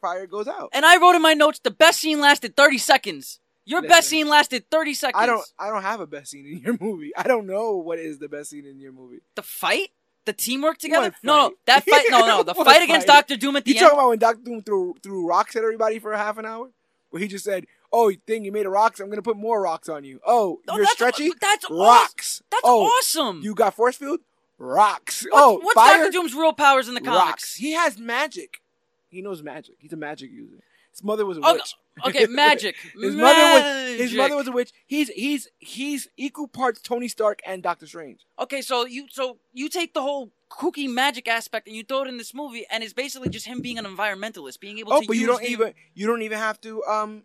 fire 0.00 0.26
goes 0.26 0.48
out. 0.48 0.70
and 0.72 0.84
I 0.86 0.96
wrote 0.96 1.14
in 1.14 1.22
my 1.22 1.34
notes 1.34 1.58
the 1.58 1.70
best 1.70 2.00
scene 2.00 2.20
lasted 2.20 2.56
30 2.56 2.78
seconds. 2.78 3.38
Your 3.66 3.82
best 3.82 4.08
scene 4.08 4.26
lasted 4.28 4.64
30 4.70 4.94
seconds. 4.94 5.22
I 5.22 5.26
don't 5.26 5.44
I 5.58 5.68
don't 5.68 5.82
have 5.82 6.00
a 6.00 6.06
best 6.06 6.30
scene 6.30 6.46
in 6.46 6.58
your 6.60 6.76
movie. 6.80 7.12
I 7.16 7.24
don't 7.24 7.46
know 7.46 7.76
what 7.76 7.98
is 7.98 8.18
the 8.18 8.28
best 8.28 8.50
scene 8.50 8.64
in 8.66 8.80
your 8.80 8.92
movie. 8.92 9.20
The 9.34 9.42
fight? 9.42 9.90
The 10.24 10.32
teamwork 10.32 10.78
together? 10.78 11.14
No, 11.22 11.48
no, 11.48 11.54
that 11.66 11.84
fight. 11.84 12.04
No, 12.10 12.26
no, 12.26 12.42
the 12.48 12.52
What 12.54 12.66
fight 12.66 12.82
against? 12.82 13.06
Doctor 13.06 13.36
Doom 13.36 13.56
at 13.56 13.64
the 13.64 13.70
You 13.72 13.76
end. 13.78 13.84
talking 13.84 13.98
about 13.98 14.08
when 14.08 14.18
Doctor 14.18 14.42
Doom 14.42 14.62
threw 14.62 14.94
threw 15.02 15.26
rocks 15.26 15.54
at 15.56 15.62
everybody 15.62 15.98
for 15.98 16.12
a 16.12 16.18
half 16.18 16.36
an 16.38 16.46
hour? 16.46 16.70
Where 17.10 17.20
he 17.20 17.28
just 17.28 17.44
said, 17.44 17.66
"Oh, 17.92 18.08
you 18.08 18.18
think 18.26 18.44
you 18.44 18.52
made 18.52 18.66
a 18.66 18.70
rocks? 18.70 19.00
I'm 19.00 19.10
gonna 19.10 19.22
put 19.22 19.36
more 19.36 19.60
rocks 19.62 19.88
on 19.88 20.04
you. 20.04 20.20
Oh, 20.26 20.60
No, 20.66 20.74
you're 20.74 20.82
that's- 20.84 20.94
stretchy. 20.94 21.32
That's 21.40 21.64
awesome. 21.66 21.76
rocks. 21.78 22.42
That's 22.50 22.62
oh, 22.64 22.84
awesome. 22.86 23.40
You 23.42 23.54
got 23.54 23.74
force 23.74 23.96
field. 23.96 24.20
Rocks. 24.58 25.24
What's, 25.24 25.34
oh, 25.34 25.58
what's 25.62 25.74
fire. 25.74 25.96
Doctor 26.04 26.12
Doom's 26.12 26.34
real 26.34 26.52
powers 26.52 26.86
in 26.86 26.94
the 26.94 27.00
comics? 27.00 27.24
Rocks. 27.26 27.54
He 27.56 27.72
has 27.72 27.98
magic. 27.98 28.60
He 29.08 29.22
knows 29.22 29.42
magic. 29.42 29.76
He's 29.78 29.92
a 29.92 29.96
magic 29.96 30.30
user. 30.30 30.58
His 30.92 31.02
mother 31.02 31.24
was 31.24 31.38
a 31.38 31.40
Okay, 31.40 31.52
witch. 31.54 31.74
Okay, 32.06 32.26
magic. 32.26 32.76
his 33.00 33.14
mother 33.14 33.40
was 33.40 33.98
his 34.00 34.14
mother 34.14 34.36
was 34.36 34.48
a 34.48 34.52
witch. 34.52 34.72
He's 34.86 35.08
he's 35.10 35.48
he's 35.58 36.08
equal 36.16 36.48
parts 36.48 36.80
Tony 36.80 37.08
Stark 37.08 37.40
and 37.46 37.62
Doctor 37.62 37.86
Strange. 37.86 38.20
Okay, 38.38 38.62
so 38.62 38.86
you 38.86 39.06
so 39.10 39.36
you 39.52 39.68
take 39.68 39.92
the 39.92 40.02
whole 40.02 40.30
kooky 40.50 40.88
magic 40.88 41.28
aspect 41.28 41.66
and 41.66 41.76
you 41.76 41.82
throw 41.84 42.02
it 42.02 42.08
in 42.08 42.16
this 42.16 42.32
movie, 42.34 42.64
and 42.70 42.82
it's 42.82 42.92
basically 42.92 43.28
just 43.28 43.46
him 43.46 43.60
being 43.60 43.78
an 43.78 43.84
environmentalist, 43.84 44.60
being 44.60 44.78
able 44.78 44.92
to. 44.92 44.96
Oh, 44.96 45.00
to 45.02 45.06
but 45.06 45.16
you 45.16 45.26
don't 45.26 45.42
the- 45.42 45.50
even 45.50 45.74
you 45.94 46.06
don't 46.06 46.22
even 46.22 46.38
have 46.38 46.60
to 46.62 46.82
um 46.84 47.22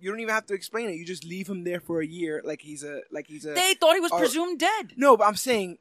you 0.00 0.10
don't 0.10 0.20
even 0.20 0.34
have 0.34 0.46
to 0.46 0.54
explain 0.54 0.88
it. 0.88 0.94
You 0.96 1.04
just 1.06 1.24
leave 1.24 1.48
him 1.48 1.64
there 1.64 1.80
for 1.80 2.00
a 2.00 2.06
year, 2.06 2.42
like 2.44 2.62
he's 2.62 2.82
a 2.84 3.02
like 3.10 3.26
he's 3.28 3.46
a 3.46 3.52
They 3.54 3.74
thought 3.74 3.94
he 3.94 4.00
was 4.00 4.12
Or- 4.12 4.18
presumed 4.18 4.58
dead. 4.58 4.92
no. 4.96 5.16
But 5.16 5.28
I'm 5.28 5.36
saying, 5.36 5.78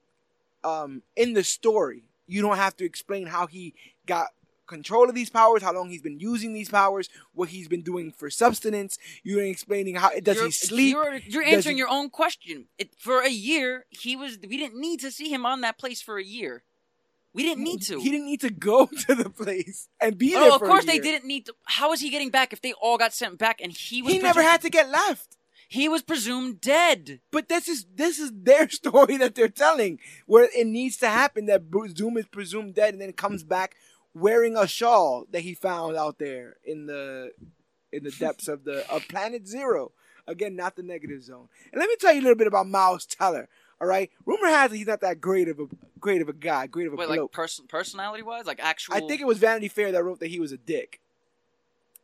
um, 0.64 1.02
in 1.16 1.34
the 1.34 1.44
story, 1.44 2.03
you 2.28 2.41
don't 2.41 2.57
have 2.57 2.76
to 2.78 2.86
explain 2.86 3.28
how 3.28 3.48
he 3.48 3.74
got 4.06 4.28
control 4.67 5.09
of 5.09 5.15
these 5.15 5.29
powers, 5.29 5.63
how 5.63 5.73
long 5.73 5.89
he's 5.89 6.01
been 6.01 6.19
using 6.19 6.53
these 6.53 6.69
powers, 6.69 7.09
what 7.33 7.49
he's 7.49 7.67
been 7.67 7.81
doing 7.81 8.11
for 8.11 8.29
substance. 8.29 8.97
You're 9.23 9.43
explaining 9.43 9.95
how 9.95 10.11
does 10.21 10.37
you're, 10.37 10.45
he 10.45 10.51
sleep? 10.51 10.93
You're, 10.93 11.15
you're 11.15 11.43
answering 11.43 11.75
he- 11.75 11.79
your 11.79 11.89
own 11.89 12.09
question. 12.09 12.65
It, 12.77 12.95
for 12.97 13.21
a 13.21 13.29
year, 13.29 13.85
he 13.89 14.15
was. 14.15 14.37
We 14.41 14.57
didn't 14.57 14.79
need 14.79 14.99
to 15.01 15.11
see 15.11 15.29
him 15.29 15.45
on 15.45 15.61
that 15.61 15.77
place 15.77 16.01
for 16.01 16.17
a 16.17 16.23
year. 16.23 16.63
We 17.35 17.43
didn't 17.43 17.65
need 17.65 17.81
to. 17.83 17.99
He 17.99 18.11
didn't 18.11 18.27
need 18.27 18.41
to 18.41 18.49
go 18.49 18.85
to 19.07 19.15
the 19.15 19.29
place 19.29 19.89
and 20.01 20.17
be 20.17 20.35
oh, 20.35 20.39
there. 20.39 20.51
oh, 20.51 20.55
of 20.55 20.59
for 20.59 20.65
a 20.65 20.69
course 20.69 20.85
they 20.85 20.99
didn't 20.99 21.27
need 21.27 21.45
to. 21.47 21.53
How 21.65 21.91
is 21.91 21.99
he 21.99 22.09
getting 22.09 22.29
back 22.29 22.53
if 22.53 22.61
they 22.61 22.73
all 22.73 22.97
got 22.97 23.13
sent 23.13 23.37
back 23.37 23.59
and 23.61 23.73
he 23.73 24.01
was? 24.01 24.13
He 24.13 24.19
never 24.19 24.41
had 24.41 24.61
to 24.61 24.69
get 24.69 24.89
left. 24.89 25.37
He 25.67 25.89
was 25.89 26.01
presumed 26.01 26.61
dead. 26.61 27.19
But 27.31 27.49
this 27.49 27.67
is 27.67 27.85
this 27.93 28.19
is 28.19 28.31
their 28.33 28.69
story 28.81 29.17
that 29.17 29.35
they're 29.35 29.49
telling, 29.49 29.99
where 30.25 30.47
it 30.55 30.67
needs 30.67 30.97
to 30.97 31.09
happen 31.09 31.47
that 31.47 31.69
Doom 31.93 32.17
is 32.17 32.27
presumed 32.27 32.75
dead 32.75 32.93
and 32.93 33.01
then 33.01 33.11
comes 33.13 33.43
back 33.43 33.75
wearing 34.15 34.57
a 34.57 34.65
shawl 34.67 35.27
that 35.31 35.41
he 35.41 35.53
found 35.53 35.95
out 35.95 36.17
there 36.17 36.55
in 36.65 36.87
the 36.87 37.31
in 37.91 38.03
the 38.03 38.11
depths 38.11 38.47
of 38.47 38.63
the 38.63 38.89
of 38.89 39.07
Planet 39.07 39.47
Zero. 39.47 39.91
Again, 40.27 40.55
not 40.55 40.75
the 40.75 40.81
negative 40.81 41.21
zone. 41.23 41.49
And 41.71 41.79
let 41.79 41.87
me 41.87 41.95
tell 41.99 42.11
you 42.11 42.19
a 42.21 42.23
little 42.23 42.35
bit 42.37 42.47
about 42.47 42.67
Miles 42.67 43.05
Teller. 43.05 43.47
All 43.79 43.87
right, 43.87 44.09
rumor 44.25 44.47
has 44.47 44.71
it 44.71 44.77
he's 44.77 44.87
not 44.87 45.01
that 45.01 45.21
great 45.21 45.47
of 45.49 45.59
a 45.59 45.65
great 45.99 46.21
of 46.21 46.29
a 46.29 46.33
guy, 46.33 46.65
great 46.65 46.87
of 46.87 46.93
a 46.93 46.95
Wait, 46.95 47.07
bloke. 47.07 47.19
like 47.19 47.31
person 47.31 47.65
personality 47.67 48.23
wise, 48.23 48.45
like 48.45 48.59
actual. 48.59 48.95
I 48.95 49.01
think 49.01 49.19
it 49.21 49.27
was 49.27 49.37
Vanity 49.37 49.67
Fair 49.67 49.91
that 49.91 50.03
wrote 50.03 50.19
that 50.21 50.27
he 50.31 50.39
was 50.39 50.51
a 50.53 50.57
dick. 50.57 50.99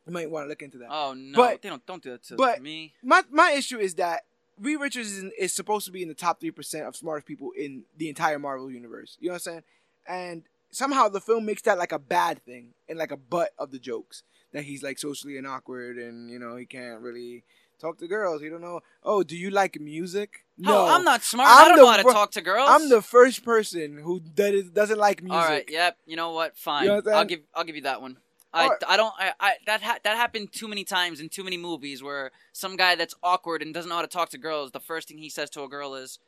You 0.06 0.14
might 0.14 0.30
want 0.30 0.46
to 0.46 0.50
look 0.50 0.62
into 0.62 0.78
that. 0.80 0.90
Oh 0.92 1.14
no, 1.14 1.36
But- 1.38 1.62
they 1.62 1.70
don't 1.70 1.86
don't 1.86 2.04
do 2.04 2.12
that 2.12 2.24
to 2.26 2.36
but- 2.36 2.62
me. 2.62 2.94
my 3.02 3.24
my 3.32 3.52
issue 3.52 3.80
is 3.80 3.96
that 3.96 4.26
Reed 4.60 4.80
Richards 4.80 5.12
is, 5.12 5.32
is 5.40 5.54
supposed 5.54 5.86
to 5.86 5.92
be 5.92 6.02
in 6.04 6.08
the 6.10 6.14
top 6.14 6.40
three 6.42 6.52
percent 6.52 6.86
of 6.86 6.96
smartest 6.96 7.26
people 7.26 7.52
in 7.58 7.84
the 7.98 8.10
entire 8.10 8.38
Marvel 8.38 8.70
universe. 8.70 9.18
You 9.20 9.30
know 9.30 9.34
what 9.36 9.48
I'm 9.48 9.54
saying? 9.54 9.64
And 10.08 10.44
somehow 10.72 11.08
the 11.10 11.22
film 11.22 11.46
makes 11.46 11.62
that 11.64 11.78
like 11.78 11.92
a 11.92 12.00
bad 12.00 12.44
thing 12.44 12.74
and 12.90 12.98
like 12.98 13.12
a 13.12 13.18
butt 13.18 13.52
of 13.58 13.72
the 13.72 13.80
jokes 13.80 14.24
that 14.54 14.64
he's 14.64 14.84
like 14.84 14.98
socially 15.00 15.38
and 15.38 15.48
awkward 15.48 15.98
and 15.98 16.30
you 16.30 16.40
know 16.40 16.56
he 16.56 16.66
can't 16.66 17.02
really 17.02 17.44
talk 17.80 17.98
to 17.98 18.08
girls. 18.08 18.42
He 18.42 18.50
don't 18.50 18.62
know. 18.62 18.82
Oh, 19.04 19.24
do 19.24 19.36
you 19.36 19.50
like 19.50 19.80
music? 19.80 20.46
Oh, 20.60 20.64
no, 20.70 20.86
I'm 20.88 21.04
not 21.04 21.24
smart. 21.24 21.50
I'm 21.50 21.66
I 21.66 21.68
don't 21.70 21.78
know 21.78 21.88
how 21.90 21.98
to 21.98 22.04
fir- 22.04 22.12
talk 22.12 22.32
to 22.32 22.42
girls. 22.42 22.70
I'm 22.70 22.90
the 22.90 23.02
first 23.02 23.44
person 23.44 23.98
who 23.98 24.22
that 24.36 24.54
is, 24.54 24.70
doesn't 24.70 25.00
like 25.00 25.24
music. 25.24 25.42
All 25.42 25.48
right, 25.48 25.66
yep. 25.68 25.98
You 26.06 26.16
know 26.16 26.32
what? 26.32 26.56
Fine. 26.56 26.84
You 26.84 26.90
know 26.90 26.96
what 26.98 27.08
I'll 27.08 27.26
give 27.26 27.40
I'll 27.56 27.64
give 27.64 27.76
you 27.76 27.82
that 27.84 28.02
one. 28.02 28.18
I. 28.54 28.70
I 28.88 28.98
don't 28.98 29.14
I, 29.18 29.32
I 29.40 29.54
that 29.66 29.82
ha- 29.82 30.00
that 30.04 30.18
happened 30.18 30.52
too 30.52 30.68
many 30.68 30.84
times 30.84 31.20
in 31.20 31.30
too 31.30 31.44
many 31.44 31.58
movies 31.58 32.04
where 32.04 32.32
some 32.54 32.76
guy 32.76 32.96
that's 32.96 33.16
awkward 33.24 33.62
and 33.62 33.74
doesn't 33.74 33.90
know 33.90 33.96
how 33.96 34.02
to 34.02 34.08
talk 34.08 34.30
to 34.30 34.38
girls, 34.38 34.72
the 34.72 34.80
first 34.80 35.08
thing 35.08 35.18
he 35.18 35.30
says 35.30 35.50
to 35.52 35.64
a 35.64 35.70
girl 35.70 35.96
is, 35.96 36.20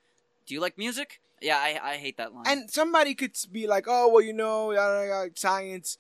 "Do 0.46 0.54
you 0.54 0.62
like 0.62 0.78
music?" 0.78 1.20
Yeah, 1.44 1.58
I 1.58 1.80
I 1.84 1.98
hate 1.98 2.18
that 2.18 2.34
line. 2.34 2.46
And 2.48 2.72
somebody 2.72 3.14
could 3.14 3.36
be 3.52 3.68
like, 3.68 3.86
"Oh, 3.88 4.08
well, 4.08 4.22
you 4.24 4.34
know, 4.34 4.72
yada, 4.72 5.08
yada, 5.08 5.32
science." 5.36 5.98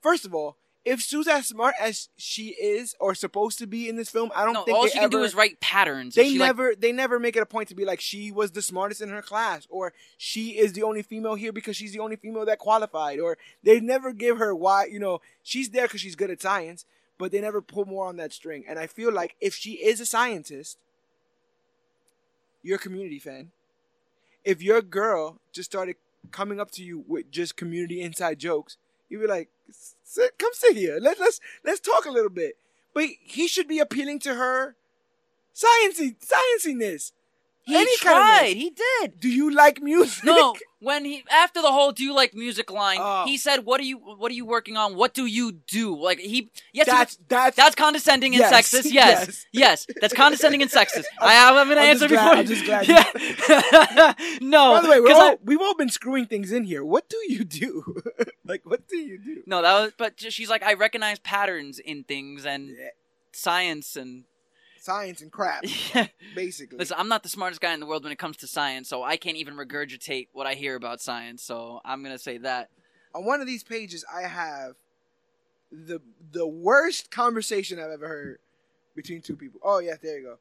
First 0.00 0.24
of 0.24 0.34
all, 0.34 0.56
if 0.86 1.02
Sue's 1.02 1.26
as 1.26 1.48
smart 1.48 1.74
as 1.80 2.08
she 2.16 2.50
is 2.50 2.94
or 3.00 3.12
supposed 3.16 3.58
to 3.58 3.66
be 3.66 3.88
in 3.88 3.96
this 3.96 4.08
film, 4.08 4.30
I 4.36 4.44
don't 4.44 4.54
no, 4.54 4.62
think 4.62 4.76
all 4.76 4.84
they 4.84 4.90
she 4.90 4.98
can 5.00 5.10
do 5.10 5.24
is 5.24 5.34
write 5.34 5.60
patterns. 5.60 6.14
They 6.14 6.30
She, 6.30 6.38
like, 6.38 6.46
never, 6.46 6.74
they 6.76 6.92
never 6.92 7.18
make 7.18 7.34
it 7.34 7.40
a 7.40 7.46
point 7.46 7.68
to 7.70 7.74
be 7.74 7.84
like 7.84 8.00
she 8.00 8.30
was 8.30 8.52
the 8.52 8.62
smartest 8.62 9.00
in 9.00 9.08
her 9.08 9.20
class, 9.20 9.66
or 9.68 9.92
she 10.16 10.50
is 10.50 10.74
the 10.74 10.84
only 10.84 11.02
female 11.02 11.34
here 11.34 11.52
because 11.52 11.76
she's 11.76 11.92
the 11.92 11.98
only 11.98 12.14
female 12.14 12.46
that 12.46 12.60
qualified, 12.60 13.18
or 13.18 13.36
they 13.64 13.80
never 13.80 14.12
give 14.12 14.38
her 14.38 14.54
why. 14.54 14.84
You 14.84 15.00
know, 15.00 15.20
she's 15.42 15.70
there 15.70 15.86
because 15.86 16.00
she's 16.00 16.14
good 16.14 16.30
at 16.30 16.40
science, 16.40 16.84
but 17.18 17.32
they 17.32 17.40
never 17.40 17.60
pull 17.60 17.84
more 17.84 18.06
on 18.06 18.16
that 18.18 18.32
string. 18.32 18.64
And 18.68 18.78
I 18.78 18.86
feel 18.86 19.12
like 19.12 19.34
if 19.40 19.56
she 19.56 19.72
is 19.72 19.98
a 19.98 20.06
scientist, 20.06 20.78
you're 22.62 22.76
a 22.76 22.80
community 22.80 23.18
fan. 23.18 23.50
If 24.46 24.62
your 24.62 24.80
girl 24.80 25.40
just 25.52 25.70
started 25.72 25.96
coming 26.30 26.60
up 26.60 26.70
to 26.72 26.82
you 26.82 27.04
with 27.06 27.30
just 27.30 27.56
community 27.56 28.00
inside 28.00 28.38
jokes, 28.38 28.76
you'd 29.08 29.20
be 29.20 29.26
like, 29.26 29.48
sit, 30.04 30.38
"Come 30.38 30.52
sit 30.54 30.76
here. 30.76 30.98
Let, 31.00 31.18
let's 31.20 31.40
let's 31.64 31.80
talk 31.80 32.06
a 32.06 32.10
little 32.10 32.30
bit." 32.30 32.56
But 32.94 33.08
he 33.20 33.48
should 33.48 33.66
be 33.68 33.80
appealing 33.80 34.20
to 34.20 34.34
her 34.36 34.76
sciencey, 35.52 36.14
scienciness. 36.18 37.12
He 37.62 37.74
any 37.74 37.96
kind 37.98 38.18
of 38.18 38.24
tried. 38.24 38.56
he 38.56 38.70
did. 38.70 39.18
Do 39.20 39.28
you 39.28 39.50
like 39.52 39.82
music? 39.82 40.24
No, 40.24 40.54
when 40.86 41.04
he 41.04 41.24
after 41.30 41.60
the 41.60 41.72
whole 41.72 41.90
"Do 41.92 42.02
you 42.04 42.14
like 42.14 42.32
music?" 42.34 42.70
line, 42.70 42.98
Oh. 43.00 43.24
he 43.26 43.36
said, 43.36 43.64
"What 43.64 43.80
are 43.80 43.84
you 43.84 43.98
What 43.98 44.30
are 44.30 44.34
you 44.34 44.46
working 44.46 44.76
on? 44.76 44.94
What 44.94 45.12
do 45.14 45.26
you 45.26 45.52
do?" 45.52 45.96
Like 46.08 46.18
he, 46.20 46.50
yes, 46.72 46.86
he 46.86 46.92
that's 46.92 47.18
that's 47.28 47.56
That's 47.56 47.74
condescending 47.74 48.34
and 48.34 48.40
Yes, 48.40 48.52
sexist. 48.54 48.90
Yes, 49.00 49.26
yes. 49.26 49.46
yes, 49.52 49.86
that's 50.00 50.14
condescending 50.14 50.62
and 50.62 50.70
sexist. 50.70 51.04
I 51.20 51.32
have 51.34 51.56
an 51.68 51.72
I'm 51.76 51.84
answer 51.90 52.06
just 52.08 52.22
glad- 52.22 52.24
before. 52.24 52.40
I'm 52.40 52.46
just 52.46 52.64
glad 52.64 52.88
Yeah. 53.48 54.14
no, 54.40 54.72
By 54.74 54.80
the 54.82 54.88
way, 54.88 55.12
all, 55.12 55.20
I- 55.22 55.38
we've 55.44 55.60
all 55.60 55.74
been 55.74 55.88
screwing 55.90 56.26
things 56.26 56.52
in 56.52 56.64
here. 56.64 56.84
What 56.84 57.08
do 57.08 57.18
you 57.28 57.44
do? 57.44 58.02
like, 58.44 58.62
what 58.64 58.86
do 58.88 58.96
you 58.96 59.18
do? 59.18 59.42
no, 59.46 59.62
that 59.62 59.80
was. 59.80 59.92
But 59.98 60.20
she's 60.20 60.48
like, 60.48 60.62
I 60.62 60.74
recognize 60.74 61.18
patterns 61.18 61.78
in 61.78 62.04
things 62.04 62.46
and 62.46 62.68
Yeah, 62.68 62.88
science 63.32 63.96
and. 63.96 64.24
Science 64.86 65.20
and 65.20 65.32
crap, 65.32 65.64
basically. 66.36 66.78
Listen, 66.78 66.96
I'm 66.96 67.08
not 67.08 67.24
the 67.24 67.28
smartest 67.28 67.60
guy 67.60 67.74
in 67.74 67.80
the 67.80 67.86
world 67.86 68.04
when 68.04 68.12
it 68.12 68.20
comes 68.20 68.36
to 68.36 68.46
science, 68.46 68.88
so 68.88 69.02
I 69.02 69.16
can't 69.16 69.36
even 69.36 69.56
regurgitate 69.56 70.28
what 70.32 70.46
I 70.46 70.54
hear 70.54 70.76
about 70.76 71.00
science. 71.00 71.42
So 71.42 71.80
I'm 71.84 72.04
gonna 72.04 72.20
say 72.20 72.38
that. 72.38 72.70
On 73.12 73.24
one 73.24 73.40
of 73.40 73.48
these 73.48 73.64
pages, 73.64 74.04
I 74.14 74.28
have 74.28 74.74
the 75.72 75.98
the 76.30 76.46
worst 76.46 77.10
conversation 77.10 77.80
I've 77.80 77.90
ever 77.90 78.06
heard 78.06 78.38
between 78.94 79.22
two 79.22 79.34
people. 79.34 79.58
Oh 79.64 79.80
yeah, 79.80 79.94
there 80.00 80.20
you 80.20 80.24
go. 80.24 80.38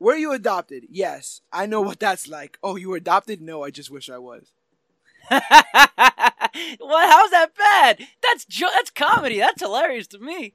Were 0.00 0.16
you 0.16 0.32
adopted? 0.32 0.86
Yes, 0.90 1.42
I 1.52 1.66
know 1.66 1.80
what 1.80 2.00
that's 2.00 2.26
like. 2.26 2.58
Oh, 2.64 2.74
you 2.74 2.90
were 2.90 2.96
adopted? 2.96 3.40
No, 3.40 3.62
I 3.62 3.70
just 3.70 3.92
wish 3.92 4.10
I 4.10 4.18
was. 4.18 4.50
what? 5.28 5.42
How's 5.60 7.30
that 7.30 7.50
bad? 7.56 8.04
That's 8.20 8.46
jo- 8.46 8.66
that's 8.74 8.90
comedy. 8.90 9.38
That's 9.38 9.62
hilarious 9.62 10.08
to 10.08 10.18
me. 10.18 10.54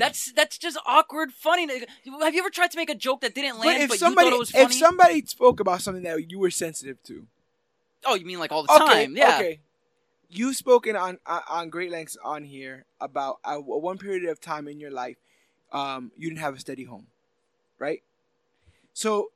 That's 0.00 0.32
that's 0.32 0.58
just 0.58 0.78
awkward, 0.86 1.32
funny. 1.32 1.68
Have 1.68 2.34
you 2.34 2.40
ever 2.40 2.50
tried 2.50 2.70
to 2.72 2.76
make 2.76 2.90
a 2.90 2.94
joke 2.94 3.20
that 3.20 3.34
didn't 3.34 3.58
land? 3.58 3.64
But 3.64 3.76
if 3.82 3.88
but 3.90 3.98
somebody 3.98 4.26
you 4.26 4.30
thought 4.30 4.36
it 4.36 4.38
was 4.38 4.50
funny? 4.50 4.64
if 4.64 4.72
somebody 4.74 5.26
spoke 5.26 5.60
about 5.60 5.82
something 5.82 6.02
that 6.04 6.30
you 6.30 6.38
were 6.38 6.50
sensitive 6.50 7.02
to, 7.04 7.26
oh, 8.06 8.14
you 8.14 8.24
mean 8.24 8.38
like 8.38 8.50
all 8.50 8.62
the 8.62 8.72
okay, 8.72 9.04
time? 9.04 9.16
Yeah. 9.16 9.36
okay. 9.36 9.60
You've 10.28 10.56
spoken 10.56 10.96
on 10.96 11.18
on- 11.26 11.70
great 11.70 11.90
lengths 11.90 12.16
on 12.24 12.44
here 12.44 12.86
about 13.00 13.38
uh, 13.44 13.56
one 13.56 13.98
period 13.98 14.24
of 14.24 14.40
time 14.40 14.68
in 14.68 14.80
your 14.80 14.90
life, 14.90 15.16
um, 15.72 16.12
you 16.16 16.28
didn't 16.28 16.40
have 16.40 16.54
a 16.54 16.60
steady 16.60 16.84
home, 16.84 17.08
right? 17.78 18.02
So, 18.92 19.32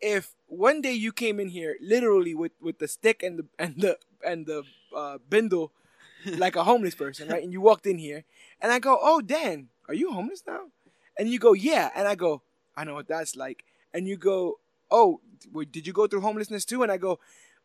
if 0.00 0.34
one 0.46 0.80
day 0.80 0.92
you 0.92 1.12
came 1.12 1.40
in 1.40 1.48
here 1.48 1.76
literally 1.80 2.34
with, 2.34 2.52
with 2.60 2.78
the 2.78 2.88
stick 2.88 3.22
and 3.22 3.38
the 3.38 3.46
and 3.58 3.80
the 3.80 3.98
and 4.24 4.46
the 4.46 4.62
uh, 4.94 5.18
bindle, 5.28 5.72
like 6.26 6.56
a 6.56 6.64
homeless 6.64 6.94
person, 6.94 7.28
right? 7.28 7.42
And 7.42 7.52
you 7.52 7.60
walked 7.60 7.86
in 7.86 7.98
here, 7.98 8.24
and 8.60 8.70
I 8.70 8.78
go, 8.78 8.98
"Oh, 9.00 9.20
Dan, 9.20 9.68
are 9.88 9.94
you 9.94 10.12
homeless 10.12 10.42
now?" 10.46 10.66
And 11.18 11.28
you 11.28 11.38
go, 11.38 11.52
"Yeah," 11.52 11.90
and 11.94 12.06
I 12.06 12.14
go, 12.14 12.42
"I 12.76 12.84
know 12.84 12.94
what 12.94 13.08
that's 13.08 13.36
like." 13.36 13.64
And 13.92 14.06
you 14.06 14.16
go, 14.16 14.60
"Oh, 14.90 15.20
did 15.70 15.86
you 15.86 15.92
go 15.92 16.06
through 16.06 16.20
homelessness 16.20 16.64
too?" 16.64 16.82
And 16.82 16.92
I 16.92 16.96
go, 16.98 17.18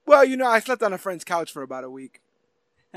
"Well, 0.06 0.26
you 0.26 0.38
know, 0.38 0.48
I 0.48 0.60
slept 0.60 0.84
on 0.84 0.94
a 0.94 0.98
friend's 0.98 1.24
couch 1.24 1.52
for 1.52 1.62
about 1.62 1.84
a 1.84 1.90
week." 1.90 2.22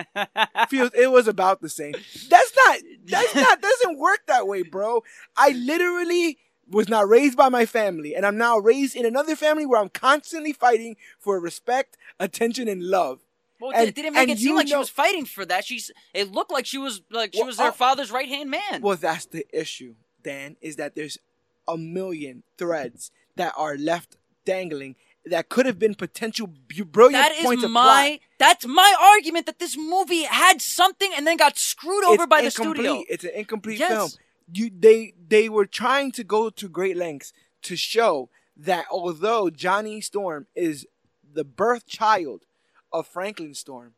feels 0.69 0.91
it 0.95 1.11
was 1.11 1.29
about 1.29 1.61
the 1.61 1.69
same. 1.69 1.93
That's 1.93 2.53
not 2.57 2.79
that's 3.07 3.35
not 3.35 3.61
doesn't 3.61 3.99
work 3.99 4.21
that 4.27 4.47
way, 4.47 4.63
bro. 4.63 5.03
I 5.37 5.51
literally 5.51 6.39
was 6.69 6.89
not 6.89 7.09
raised 7.09 7.37
by 7.37 7.49
my 7.49 7.65
family 7.65 8.15
and 8.15 8.27
I'm 8.27 8.37
now 8.37 8.59
raised 8.59 8.97
in 8.97 9.07
another 9.07 9.37
family 9.37 9.65
where 9.65 9.81
I'm 9.81 9.89
constantly 9.89 10.53
fighting 10.53 10.97
for 11.19 11.39
respect, 11.39 11.97
attention 12.19 12.69
and 12.69 12.83
love. 12.83 13.21
Well, 13.61 13.73
And- 13.75 13.89
it 13.89 13.95
didn't 13.95 14.15
make 14.15 14.29
it 14.29 14.39
seem 14.39 14.55
like 14.57 14.69
she 14.69 14.77
was 14.77 14.91
fighting 14.91 15.25
for 15.25 15.45
that. 15.47 15.65
She's. 15.65 15.91
It 16.13 16.31
looked 16.33 16.51
like 16.53 16.67
she 16.67 16.79
was 16.79 17.03
like 17.11 17.33
she 17.33 17.41
Well, 17.41 17.47
was 17.47 17.57
their 17.57 17.69
oh. 17.69 17.73
father's 17.73 18.11
right 18.11 18.29
hand 18.29 18.51
man. 18.51 18.81
Well, 18.83 18.97
that's 18.97 19.27
the 19.27 19.47
issue, 19.53 19.95
Dan, 20.23 20.57
is 20.61 20.77
that 20.77 20.95
there's 20.95 21.19
a 21.67 21.77
million 21.77 22.43
threads 22.59 23.11
that 23.37 23.53
are 23.57 23.77
left 23.77 24.17
dangling 24.45 24.95
that 25.25 25.49
could 25.49 25.67
have 25.67 25.79
been 25.79 25.95
potential 25.95 26.47
brilliant 26.47 27.15
that 27.15 27.43
points 27.43 27.65
is 27.65 27.71
my. 27.71 28.21
That's 28.39 28.67
my 28.67 28.95
argument 29.01 29.47
that 29.47 29.59
this 29.59 29.77
movie 29.77 30.23
had 30.23 30.61
something 30.61 31.11
and 31.17 31.27
then 31.27 31.37
got 31.37 31.59
screwed 31.59 32.05
over 32.05 32.23
It's 32.25 32.31
by 32.31 32.43
the 32.43 32.51
studio. 32.51 33.03
It's 33.09 33.25
an 33.25 33.31
incomplete 33.35 33.81
Yes. 33.81 33.91
film. 33.91 34.11
You 34.53 34.71
they 34.79 35.15
they 35.29 35.49
were 35.49 35.67
trying 35.67 36.13
to 36.13 36.23
go 36.23 36.51
to 36.51 36.69
great 36.69 36.97
lengths 36.97 37.33
to 37.63 37.75
show 37.75 38.31
that 38.57 38.87
although 38.91 39.51
Johnny 39.51 40.01
Storm 40.01 40.47
is 40.55 40.87
the 41.35 41.43
birth 41.45 41.87
child 41.87 42.45
of 42.93 43.07
Franklin 43.07 43.55
Storm, 43.55 43.95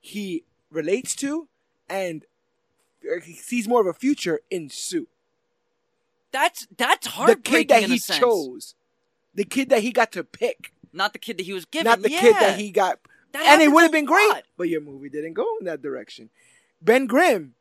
he 0.00 0.44
relates 0.70 1.14
to 1.16 1.48
and 1.88 2.24
uh, 3.04 3.20
he 3.20 3.34
sees 3.34 3.66
more 3.68 3.80
of 3.80 3.86
a 3.86 3.92
future 3.92 4.40
in 4.50 4.68
Sue. 4.70 5.08
That's 6.32 6.66
that's 6.76 7.06
The 7.06 7.12
heartbreaking 7.12 7.52
kid 7.52 7.68
that 7.68 7.82
he 7.84 7.98
chose. 7.98 8.74
The 9.34 9.44
kid 9.44 9.68
that 9.70 9.82
he 9.82 9.90
got 9.92 10.12
to 10.12 10.24
pick. 10.24 10.72
Not 10.92 11.12
the 11.12 11.18
kid 11.18 11.38
that 11.38 11.44
he 11.44 11.52
was 11.52 11.64
given. 11.64 11.84
not 11.84 12.02
the 12.02 12.10
yeah. 12.10 12.20
kid 12.20 12.34
that 12.34 12.58
he 12.58 12.70
got 12.70 12.98
That 13.32 13.46
and 13.46 13.62
it 13.62 13.68
would 13.68 13.82
have 13.82 13.92
been 13.92 14.04
great, 14.04 14.42
but 14.56 14.68
your 14.68 14.80
movie 14.80 15.08
didn't 15.08 15.34
go 15.34 15.46
in 15.58 15.66
that 15.66 15.82
direction. 15.82 16.30
Ben 16.82 17.06
Grimm 17.06 17.54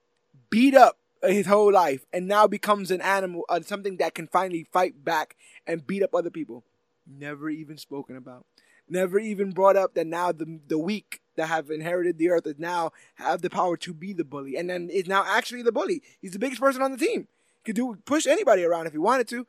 beat 0.50 0.76
up 0.76 0.98
his 1.24 1.48
whole 1.48 1.72
life 1.72 2.06
and 2.14 2.28
now 2.28 2.48
becomes 2.48 2.92
an 2.92 3.02
animal, 3.02 3.44
uh, 3.50 3.60
something 3.62 3.98
that 3.98 4.16
can 4.16 4.28
finally 4.28 4.66
fight 4.72 5.04
back 5.04 5.36
and 5.68 5.86
beat 5.86 6.02
up 6.02 6.16
other 6.16 6.30
people. 6.30 6.64
Never 7.06 7.50
even 7.50 7.78
spoken 7.78 8.16
about. 8.16 8.46
Never 8.90 9.20
even 9.20 9.52
brought 9.52 9.76
up 9.78 9.94
that 9.94 10.07
now 10.07 10.32
the 10.32 10.60
the 10.68 10.78
weak 10.80 11.22
that 11.36 11.48
have 11.48 11.70
inherited 11.70 12.18
the 12.18 12.30
earth 12.30 12.45
is 12.48 12.57
now 12.60 12.91
have 13.16 13.41
the 13.41 13.49
power 13.49 13.78
to 13.78 13.94
be 13.94 14.14
the 14.14 14.24
bully, 14.26 14.57
and 14.57 14.70
then 14.70 14.90
is 14.90 15.07
now 15.07 15.24
actually 15.28 15.61
the 15.61 15.72
bully. 15.72 16.02
He's 16.22 16.32
the 16.34 16.40
biggest 16.40 16.60
person 16.61 16.82
on 16.82 16.91
the 16.91 16.98
team. 16.98 17.28
He 17.64 17.66
could 17.66 17.76
do 17.76 17.98
push 18.06 18.26
anybody 18.28 18.64
around 18.64 18.88
if 18.88 18.94
he 18.94 18.98
wanted 18.99 19.28
to. 19.30 19.45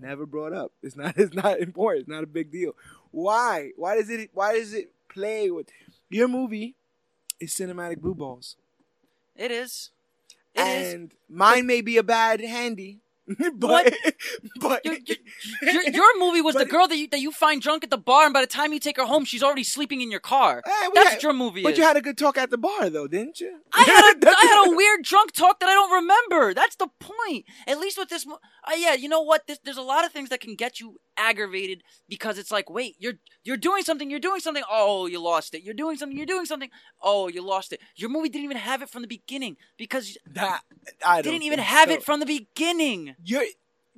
Never 0.00 0.26
brought 0.26 0.52
up. 0.52 0.72
It's 0.82 0.96
not. 0.96 1.14
It's 1.18 1.34
not 1.34 1.58
important. 1.58 2.02
It's 2.02 2.08
not 2.08 2.22
a 2.22 2.26
big 2.26 2.50
deal. 2.52 2.72
Why? 3.10 3.70
Why 3.76 3.96
does 3.96 4.10
it? 4.10 4.30
Why 4.34 4.54
does 4.54 4.72
it 4.74 4.90
play 5.08 5.50
with 5.50 5.68
your 6.10 6.28
movie? 6.28 6.74
Is 7.40 7.52
cinematic 7.52 7.98
blue 7.98 8.14
balls, 8.14 8.54
It 9.34 9.50
is. 9.50 9.90
It 10.54 10.60
is. 10.60 10.92
and 10.94 11.12
mine 11.28 11.66
may 11.66 11.80
be 11.80 11.96
a 11.96 12.02
bad 12.04 12.40
handy, 12.40 13.00
but 13.54 13.70
What? 13.70 13.94
but 14.60 14.84
Your, 14.84 14.96
your, 15.62 15.82
your, 15.90 16.18
movie 16.18 16.40
was 16.40 16.54
the 16.56 16.64
girl 16.64 16.88
that 16.88 16.96
you 16.96 17.08
that 17.08 17.20
you 17.20 17.30
find 17.30 17.62
drunk 17.62 17.84
at 17.84 17.90
the 17.90 17.98
bar, 17.98 18.24
and 18.24 18.34
by 18.34 18.40
the 18.40 18.46
time 18.48 18.72
you 18.72 18.80
take 18.80 18.96
her 18.96 19.04
home, 19.04 19.24
she's 19.24 19.42
already 19.42 19.62
sleeping 19.64 20.00
in 20.00 20.10
your 20.10 20.20
car. 20.20 20.62
Hey, 20.64 20.88
That's 20.94 21.10
had- 21.10 21.22
your 21.22 21.32
movie 21.32 21.62
But 21.62 21.72
is. 21.72 21.78
you 21.78 21.84
had 21.84 21.96
a 21.96 22.00
good 22.00 22.18
talk 22.18 22.36
at 22.36 22.50
the 22.50 22.58
bar, 22.58 22.90
though, 22.90 23.06
didn't 23.06 23.40
you? 23.40 23.60
I 23.72 23.82
had 23.82 24.16
a, 24.16 24.28
I 24.36 24.44
had 24.44 24.72
a 24.72 24.76
weird 24.76 25.02
drunk 25.04 25.32
talk 25.32 25.60
that 25.60 25.68
I 25.68 25.72
don't 25.72 25.92
remember. 25.92 26.52
That's 26.52 26.76
the 26.76 26.88
point. 26.98 27.44
At 27.66 27.78
least 27.78 27.96
with 27.96 28.08
this, 28.08 28.26
uh, 28.26 28.74
yeah, 28.76 28.94
you 28.94 29.08
know 29.08 29.22
what? 29.22 29.46
This, 29.46 29.58
there's 29.64 29.76
a 29.76 29.82
lot 29.82 30.04
of 30.04 30.12
things 30.12 30.28
that 30.30 30.40
can 30.40 30.56
get 30.56 30.80
you 30.80 30.98
aggravated 31.16 31.82
because 32.08 32.38
it's 32.38 32.50
like, 32.50 32.70
wait, 32.70 32.96
you're 32.98 33.14
you're 33.44 33.56
doing 33.56 33.82
something, 33.82 34.10
you're 34.10 34.20
doing 34.20 34.40
something. 34.40 34.62
Oh, 34.70 35.06
you 35.06 35.20
lost 35.20 35.54
it. 35.54 35.62
You're 35.62 35.74
doing 35.74 35.96
something, 35.96 36.16
you're 36.16 36.26
doing 36.26 36.46
something. 36.46 36.70
Oh, 37.00 37.28
you 37.28 37.42
lost 37.42 37.72
it. 37.72 37.80
Your 37.96 38.10
movie 38.10 38.28
didn't 38.28 38.44
even 38.44 38.56
have 38.56 38.82
it 38.82 38.88
from 38.88 39.02
the 39.02 39.08
beginning 39.08 39.56
because 39.76 40.16
that 40.26 40.62
I 41.04 41.22
don't 41.22 41.32
didn't 41.32 41.44
even 41.44 41.58
have 41.58 41.88
so. 41.88 41.94
it 41.94 42.02
from 42.02 42.20
the 42.20 42.26
beginning. 42.26 43.14
your 43.24 43.44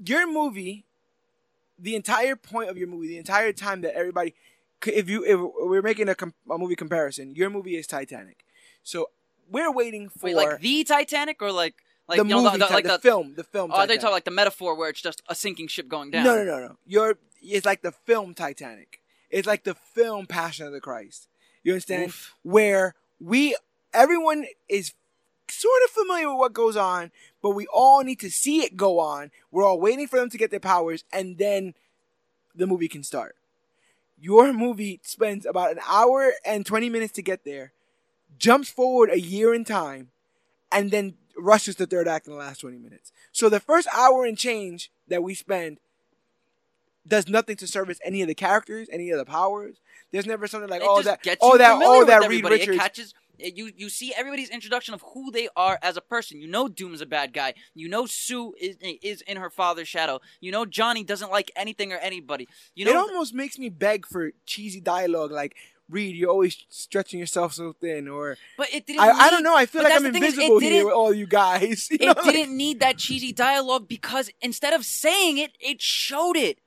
your 0.04 0.30
movie, 0.30 0.84
the 1.78 1.94
entire 1.94 2.36
point 2.36 2.70
of 2.70 2.76
your 2.76 2.88
movie, 2.88 3.08
the 3.08 3.18
entire 3.18 3.52
time 3.52 3.82
that 3.82 3.94
everybody, 3.94 4.34
if 4.86 5.08
you 5.08 5.24
if 5.24 5.38
we're 5.60 5.82
making 5.82 6.08
a, 6.08 6.14
com- 6.14 6.34
a 6.50 6.58
movie 6.58 6.76
comparison, 6.76 7.34
your 7.34 7.50
movie 7.50 7.76
is 7.76 7.86
Titanic, 7.86 8.44
so 8.82 9.10
we're 9.50 9.72
waiting 9.72 10.08
for 10.08 10.26
Wait, 10.26 10.36
like 10.36 10.60
the 10.60 10.84
Titanic 10.84 11.42
or 11.42 11.52
like 11.52 11.83
like 12.08 12.18
the 12.18 12.24
you 12.24 12.30
know, 12.30 12.42
movie, 12.42 12.58
the, 12.58 12.66
Ti- 12.66 12.74
like 12.74 12.84
the, 12.84 12.92
the, 12.92 12.98
film, 12.98 13.34
the 13.34 13.44
film. 13.44 13.70
oh, 13.72 13.86
they 13.86 13.96
talk 13.96 14.12
like 14.12 14.24
the 14.24 14.30
metaphor 14.30 14.76
where 14.76 14.90
it's 14.90 15.00
just 15.00 15.22
a 15.28 15.34
sinking 15.34 15.68
ship 15.68 15.88
going 15.88 16.10
down. 16.10 16.24
No, 16.24 16.36
no, 16.36 16.44
no, 16.44 16.66
no. 16.66 16.76
Your 16.86 17.18
it's 17.42 17.66
like 17.66 17.82
the 17.82 17.92
film 17.92 18.34
Titanic. 18.34 19.00
It's 19.30 19.46
like 19.46 19.64
the 19.64 19.74
film 19.74 20.26
Passion 20.26 20.66
of 20.66 20.72
the 20.72 20.80
Christ. 20.80 21.28
You 21.62 21.72
understand? 21.72 22.08
Oof. 22.08 22.34
Where 22.42 22.94
we 23.20 23.56
everyone 23.92 24.46
is 24.68 24.92
sort 25.48 25.82
of 25.84 25.90
familiar 25.90 26.28
with 26.30 26.38
what 26.38 26.52
goes 26.52 26.76
on, 26.76 27.10
but 27.42 27.50
we 27.50 27.66
all 27.72 28.02
need 28.02 28.20
to 28.20 28.30
see 28.30 28.62
it 28.62 28.76
go 28.76 28.98
on. 29.00 29.30
We're 29.50 29.64
all 29.64 29.80
waiting 29.80 30.06
for 30.06 30.18
them 30.18 30.30
to 30.30 30.38
get 30.38 30.50
their 30.50 30.60
powers, 30.60 31.04
and 31.12 31.38
then 31.38 31.74
the 32.54 32.66
movie 32.66 32.88
can 32.88 33.02
start. 33.02 33.36
Your 34.18 34.52
movie 34.52 35.00
spends 35.02 35.44
about 35.44 35.72
an 35.72 35.80
hour 35.88 36.32
and 36.44 36.64
twenty 36.64 36.88
minutes 36.88 37.12
to 37.14 37.22
get 37.22 37.44
there, 37.44 37.72
jumps 38.38 38.70
forward 38.70 39.10
a 39.10 39.20
year 39.20 39.54
in 39.54 39.64
time, 39.64 40.10
and 40.70 40.90
then 40.90 41.14
rushes 41.36 41.76
the 41.76 41.86
third 41.86 42.08
act 42.08 42.26
in 42.26 42.32
the 42.32 42.38
last 42.38 42.60
20 42.60 42.78
minutes. 42.78 43.12
So 43.32 43.48
the 43.48 43.60
first 43.60 43.88
hour 43.94 44.24
and 44.24 44.36
change 44.38 44.90
that 45.08 45.22
we 45.22 45.34
spend 45.34 45.78
does 47.06 47.28
nothing 47.28 47.56
to 47.56 47.66
service 47.66 47.98
any 48.04 48.22
of 48.22 48.28
the 48.28 48.34
characters, 48.34 48.88
any 48.90 49.10
of 49.10 49.18
the 49.18 49.24
powers. 49.24 49.76
There's 50.10 50.26
never 50.26 50.46
something 50.46 50.70
like, 50.70 50.82
It 50.82 50.88
oh 50.88 51.02
that, 51.02 51.20
oh 51.40 51.58
that, 51.58 51.72
familiar 51.74 52.02
oh 52.02 52.04
that 52.06 52.28
Reed. 52.28 52.44
Richards. 52.44 52.76
It 52.76 52.80
catches 52.80 53.14
it- 53.38 53.56
you. 53.56 53.70
You 53.76 53.88
see 53.88 54.14
everybody's 54.16 54.48
introduction 54.48 54.94
of 54.94 55.02
who 55.12 55.30
they 55.30 55.48
are 55.56 55.78
as 55.82 55.96
a 55.96 56.00
person. 56.00 56.40
You 56.40 56.46
know 56.46 56.68
Doom's 56.68 57.00
a 57.00 57.06
bad 57.06 57.32
guy. 57.32 57.54
You 57.74 57.88
know 57.88 58.06
Sue 58.06 58.54
is 58.60 58.76
is 58.80 59.20
in 59.22 59.36
her 59.36 59.50
father's 59.50 59.88
shadow. 59.88 60.20
You 60.40 60.52
know 60.52 60.64
Johnny 60.64 61.04
doesn't 61.04 61.30
like 61.30 61.50
anything 61.56 61.92
or 61.92 61.96
anybody. 61.96 62.48
You 62.74 62.84
know 62.86 62.92
it 62.92 62.96
almost 62.96 63.34
makes 63.34 63.58
me 63.58 63.68
beg 63.68 64.06
for 64.06 64.30
cheesy 64.46 64.80
dialogue 64.80 65.30
like, 65.32 65.56
Reed, 65.90 66.16
you're 66.16 66.30
always 66.30 66.56
stretching 66.70 67.20
yourself 67.20 67.52
so 67.52 67.74
thin, 67.78 68.08
or 68.08 68.36
but 68.56 68.72
it 68.72 68.86
didn't. 68.86 69.00
I, 69.00 69.10
I 69.10 69.30
don't 69.30 69.42
know, 69.42 69.54
I 69.56 69.66
feel 69.66 69.82
like 69.82 69.92
I'm 69.92 70.02
thing 70.12 70.22
is, 70.22 70.32
invisible 70.34 70.58
here 70.58 70.84
with 70.86 70.94
all 70.94 71.12
you 71.12 71.26
guys. 71.26 71.88
You 71.90 71.98
It 72.10 72.16
like- 72.16 72.24
didn't 72.32 72.56
need 72.56 72.80
that 72.80 72.96
cheesy 72.98 73.32
dialogue 73.32 73.86
because 73.88 74.30
instead 74.40 74.72
of 74.72 74.84
saying 74.84 75.38
it, 75.38 75.52
it 75.60 75.82
showed 75.82 76.36
it. 76.36 76.58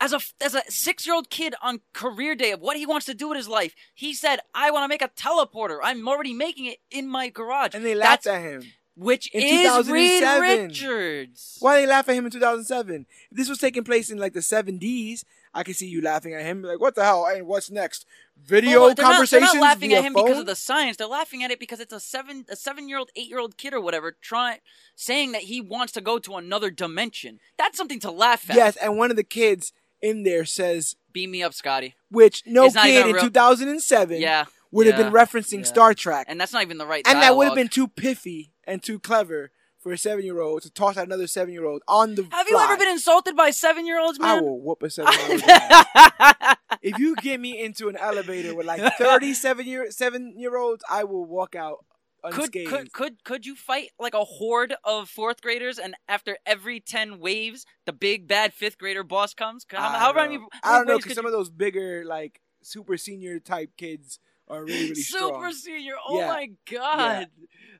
as 0.00 0.12
a 0.12 0.20
as 0.42 0.54
a 0.54 0.62
six 0.68 1.06
year 1.06 1.14
old 1.14 1.28
kid 1.30 1.54
on 1.62 1.80
career 1.92 2.34
day 2.34 2.50
of 2.52 2.60
what 2.60 2.76
he 2.76 2.86
wants 2.86 3.06
to 3.06 3.14
do 3.14 3.28
with 3.28 3.36
his 3.36 3.46
life, 3.48 3.74
he 3.94 4.14
said, 4.14 4.40
"I 4.54 4.70
want 4.70 4.84
to 4.84 4.88
make 4.88 5.02
a 5.02 5.08
teleporter. 5.10 5.78
I'm 5.82 6.08
already 6.08 6.32
making 6.32 6.64
it 6.66 6.78
in 6.90 7.06
my 7.08 7.28
garage." 7.28 7.74
And 7.74 7.84
they 7.84 7.94
laughed 7.94 8.24
That's- 8.24 8.42
at 8.42 8.50
him. 8.50 8.72
which 8.96 9.28
in 9.34 9.42
is 9.42 9.88
Reed 9.90 10.20
2007. 10.20 10.68
Richards. 10.68 11.56
Why 11.60 11.80
they 11.80 11.86
laugh 11.86 12.08
at 12.08 12.14
him 12.14 12.24
in 12.26 12.30
2007? 12.32 13.06
If 13.30 13.36
this 13.36 13.48
was 13.48 13.58
taking 13.58 13.84
place 13.84 14.10
in 14.10 14.18
like 14.18 14.32
the 14.34 14.40
70s, 14.40 15.24
I 15.54 15.62
can 15.62 15.74
see 15.74 15.86
you 15.86 16.00
laughing 16.00 16.32
at 16.34 16.42
him. 16.42 16.62
Like, 16.62 16.80
what 16.80 16.94
the 16.94 17.04
hell? 17.04 17.26
And 17.26 17.46
what's 17.46 17.70
next? 17.70 18.06
Video 18.42 18.80
Well, 18.80 18.94
they're 18.94 19.04
not- 19.04 19.12
conversations 19.12 19.52
They're 19.52 19.60
not, 19.60 19.66
laughing 19.68 19.92
at 19.92 20.02
him 20.04 20.14
because 20.14 20.38
of 20.38 20.46
the 20.46 20.56
science. 20.56 20.96
They're 20.96 21.06
laughing 21.06 21.44
at 21.44 21.50
it 21.50 21.60
because 21.60 21.78
it's 21.80 21.92
a 21.92 22.00
seven 22.00 22.46
a 22.48 22.56
seven 22.56 22.88
year 22.88 22.98
old, 22.98 23.10
eight 23.16 23.28
year 23.28 23.38
old 23.38 23.58
kid 23.58 23.74
or 23.74 23.80
whatever 23.80 24.16
trying 24.20 24.58
saying 24.96 25.32
that 25.32 25.42
he 25.42 25.60
wants 25.60 25.92
to 25.92 26.00
go 26.00 26.18
to 26.18 26.36
another 26.36 26.70
dimension. 26.70 27.38
That's 27.58 27.76
something 27.76 28.00
to 28.00 28.10
laugh 28.10 28.48
at. 28.48 28.56
Yes, 28.56 28.76
and 28.76 28.96
one 28.96 29.10
of 29.10 29.16
the 29.16 29.24
kids 29.24 29.72
in 30.00 30.22
there 30.24 30.44
says, 30.44 30.96
Beam 31.12 31.30
me 31.30 31.42
up, 31.42 31.52
Scotty. 31.54 31.94
which 32.10 32.42
no 32.46 32.70
kid 32.70 33.06
in 33.06 33.12
real- 33.14 33.22
2007 33.22 34.20
Yeah. 34.20 34.46
would 34.70 34.86
have 34.86 34.96
been 34.96 35.12
referencing 35.12 35.58
yeah. 35.58 35.64
Star 35.64 35.92
Trek. 35.94 36.26
And 36.28 36.40
that's 36.40 36.52
not 36.54 36.62
even 36.62 36.78
the 36.78 36.86
right 36.86 37.04
thing. 37.04 37.12
And 37.14 37.22
that 37.22 37.36
would 37.36 37.46
have 37.46 37.54
been 37.54 37.68
too 37.68 37.86
piffy 37.88 38.48
and 38.66 38.82
too 38.82 38.98
clever 38.98 39.50
for 39.82 39.92
a 39.92 39.98
seven 39.98 40.24
year 40.24 40.40
old 40.40 40.62
to 40.62 40.70
toss 40.70 40.96
at 40.96 41.06
another 41.06 41.26
seven 41.26 41.52
year 41.52 41.64
old 41.66 41.82
on 41.88 42.14
the 42.14 42.26
Have 42.30 42.48
you 42.48 42.56
ever 42.56 42.76
been 42.76 42.88
insulted 42.88 43.34
by 43.36 43.50
seven 43.50 43.84
year 43.84 44.00
olds, 44.00 44.18
man? 44.20 44.38
I 44.38 44.40
will 44.40 44.60
whoop 44.60 44.82
a 44.82 44.90
seven 44.98 45.12
year 45.12 45.30
old. 45.32 46.56
if 46.82 46.98
you 46.98 47.16
get 47.16 47.40
me 47.40 47.60
into 47.60 47.88
an 47.88 47.96
elevator 47.96 48.54
with 48.54 48.66
like 48.66 48.80
37 48.96 49.66
year 49.66 49.90
seven 49.90 50.34
year 50.38 50.56
olds, 50.56 50.84
I 50.90 51.04
will 51.04 51.24
walk 51.24 51.54
out 51.54 51.84
could, 52.24 52.34
unscathed. 52.44 52.70
could 52.70 52.92
could 52.92 53.24
could 53.24 53.46
you 53.46 53.56
fight 53.56 53.88
like 53.98 54.14
a 54.14 54.22
horde 54.24 54.74
of 54.84 55.08
fourth 55.08 55.40
graders 55.42 55.78
and 55.80 55.94
after 56.08 56.38
every 56.46 56.78
ten 56.78 57.18
waves 57.18 57.66
the 57.84 57.92
big 57.92 58.28
bad 58.28 58.54
fifth 58.54 58.78
grader 58.78 59.02
boss 59.02 59.34
comes? 59.34 59.66
How, 59.68 59.78
I 59.88 59.98
how 59.98 60.12
don't 60.12 60.22
many? 60.28 60.38
know. 60.38 60.48
I 60.62 60.76
don't 60.78 60.86
know 60.86 60.98
because 60.98 61.14
some 61.16 61.24
you- 61.24 61.28
of 61.30 61.32
those 61.32 61.50
bigger 61.50 62.04
like 62.06 62.40
super 62.62 62.96
senior 62.96 63.40
type 63.40 63.70
kids 63.76 64.20
are 64.52 64.64
really 64.64 64.82
really 64.90 64.94
Super 64.94 65.28
strong. 65.34 65.52
senior. 65.52 65.94
Oh 66.08 66.18
Yeah. 66.18 66.26
my 66.28 66.48
god. 66.70 67.28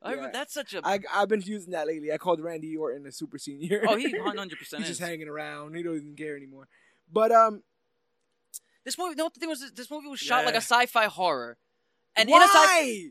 I, 0.03 0.15
Yeah. 0.15 0.31
that's 0.33 0.53
such 0.55 0.75
a. 0.75 0.81
I 0.85 0.99
I've 1.13 1.29
been 1.29 1.43
using 1.43 1.73
that 1.73 1.87
lately. 1.87 2.13
I 2.13 2.19
called 2.19 2.41
Randy 2.41 2.77
Orton 2.77 3.07
a 3.07 3.13
super 3.13 3.39
senior. 3.39 3.85
oh, 3.89 3.97
he 3.97 4.09
100 4.19 4.59
percent 4.59 4.83
he's 4.83 4.89
just 4.89 5.01
hanging 5.01 5.29
around. 5.29 5.75
He 5.77 5.83
doesn't 5.83 6.01
even 6.03 6.17
care 6.17 6.37
anymore. 6.37 6.67
But 7.13 7.31
um, 7.33 7.63
This 8.85 8.99
movie. 8.99 9.15
No, 9.15 9.31
the 9.33 9.39
thing 9.39 9.49
was, 9.49 9.71
this 9.73 9.91
movie 9.91 10.09
was 10.09 10.19
shot 10.21 10.45
like 10.45 10.55
a 10.55 10.59
sci-fi 10.59 11.07
horror, 11.07 11.57
and 12.17 12.29
in 12.29 12.35
a 12.35 12.41
sci- 12.47 12.53
why? 12.53 13.07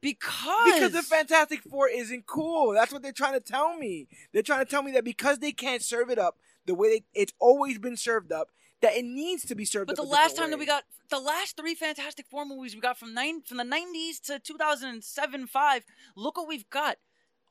because 0.00 0.74
Because 0.74 0.92
the 0.92 1.02
Fantastic 1.02 1.62
Four 1.62 1.88
isn't 1.88 2.26
cool. 2.26 2.72
That's 2.74 2.92
what 2.92 3.02
they're 3.02 3.12
trying 3.12 3.32
to 3.32 3.40
tell 3.40 3.76
me. 3.76 4.08
They're 4.32 4.42
trying 4.42 4.64
to 4.64 4.70
tell 4.70 4.82
me 4.82 4.92
that 4.92 5.04
because 5.04 5.38
they 5.38 5.52
can't 5.52 5.82
serve 5.82 6.10
it 6.10 6.18
up 6.18 6.36
the 6.66 6.74
way 6.74 6.88
they, 6.90 7.04
it's 7.20 7.32
always 7.38 7.78
been 7.78 7.96
served 7.96 8.30
up, 8.32 8.48
that 8.82 8.94
it 8.96 9.04
needs 9.04 9.44
to 9.46 9.54
be 9.54 9.64
served 9.64 9.86
But 9.88 9.96
the 9.96 10.02
last 10.02 10.36
time 10.36 10.50
that 10.50 10.58
we 10.58 10.66
got 10.66 10.84
the 11.08 11.18
last 11.20 11.56
three 11.56 11.74
Fantastic 11.74 12.26
Four 12.30 12.44
movies 12.44 12.74
we 12.74 12.80
got 12.80 12.98
from 12.98 13.14
nine 13.14 13.42
from 13.42 13.56
the 13.58 13.64
nineties 13.64 14.20
to 14.20 14.38
two 14.38 14.56
thousand 14.56 14.88
and 14.90 15.04
seven 15.04 15.46
five. 15.46 15.84
Look 16.16 16.36
what 16.36 16.48
we've 16.48 16.68
got: 16.70 16.96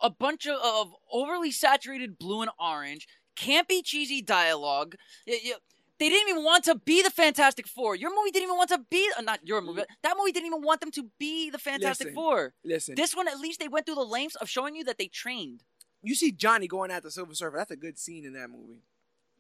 a 0.02 0.10
bunch 0.10 0.46
of, 0.46 0.58
of 0.64 0.94
overly 1.12 1.52
saturated 1.52 2.18
blue 2.20 2.42
and 2.42 2.52
orange, 2.60 3.08
campy, 3.36 3.84
cheesy 3.84 4.22
dialogue. 4.22 4.96
Y- 5.28 5.40
y- 5.46 5.54
they 5.98 6.10
didn't 6.10 6.28
even 6.30 6.44
want 6.44 6.66
to 6.66 6.76
be 6.76 7.02
the 7.02 7.10
Fantastic 7.10 7.68
Four. 7.68 7.96
Your 7.96 8.10
movie 8.14 8.30
didn't 8.32 8.44
even 8.48 8.58
want 8.58 8.70
to 8.72 8.82
be 8.90 9.10
uh, 9.18 9.22
not 9.22 9.40
your 9.48 9.62
movie. 9.62 9.84
That 10.04 10.16
movie 10.20 10.34
didn't 10.34 10.48
even 10.48 10.62
want 10.62 10.82
them 10.82 10.92
to 10.92 11.10
be 11.18 11.50
the 11.50 11.58
Fantastic 11.58 12.08
Listen. 12.08 12.16
Four. 12.16 12.54
listen, 12.66 12.96
This 12.96 13.16
one, 13.16 13.30
at 13.30 13.40
least, 13.40 13.62
they 13.62 13.70
went 13.70 13.86
through 13.86 13.96
the 13.96 14.02
lengths 14.02 14.36
of 14.36 14.50
showing 14.50 14.76
you 14.76 14.84
that 14.84 14.98
they 14.98 15.08
trained. 15.08 15.64
you 16.04 16.14
see 16.14 16.34
Johnny 16.34 16.68
going 16.68 16.92
at 16.92 17.02
the 17.04 17.10
Silver 17.10 17.34
Surfer. 17.34 17.56
That's 17.56 17.72
a 17.72 17.78
good 17.78 17.98
scene 17.98 18.26
in 18.26 18.34
that 18.34 18.50
movie. 18.50 18.82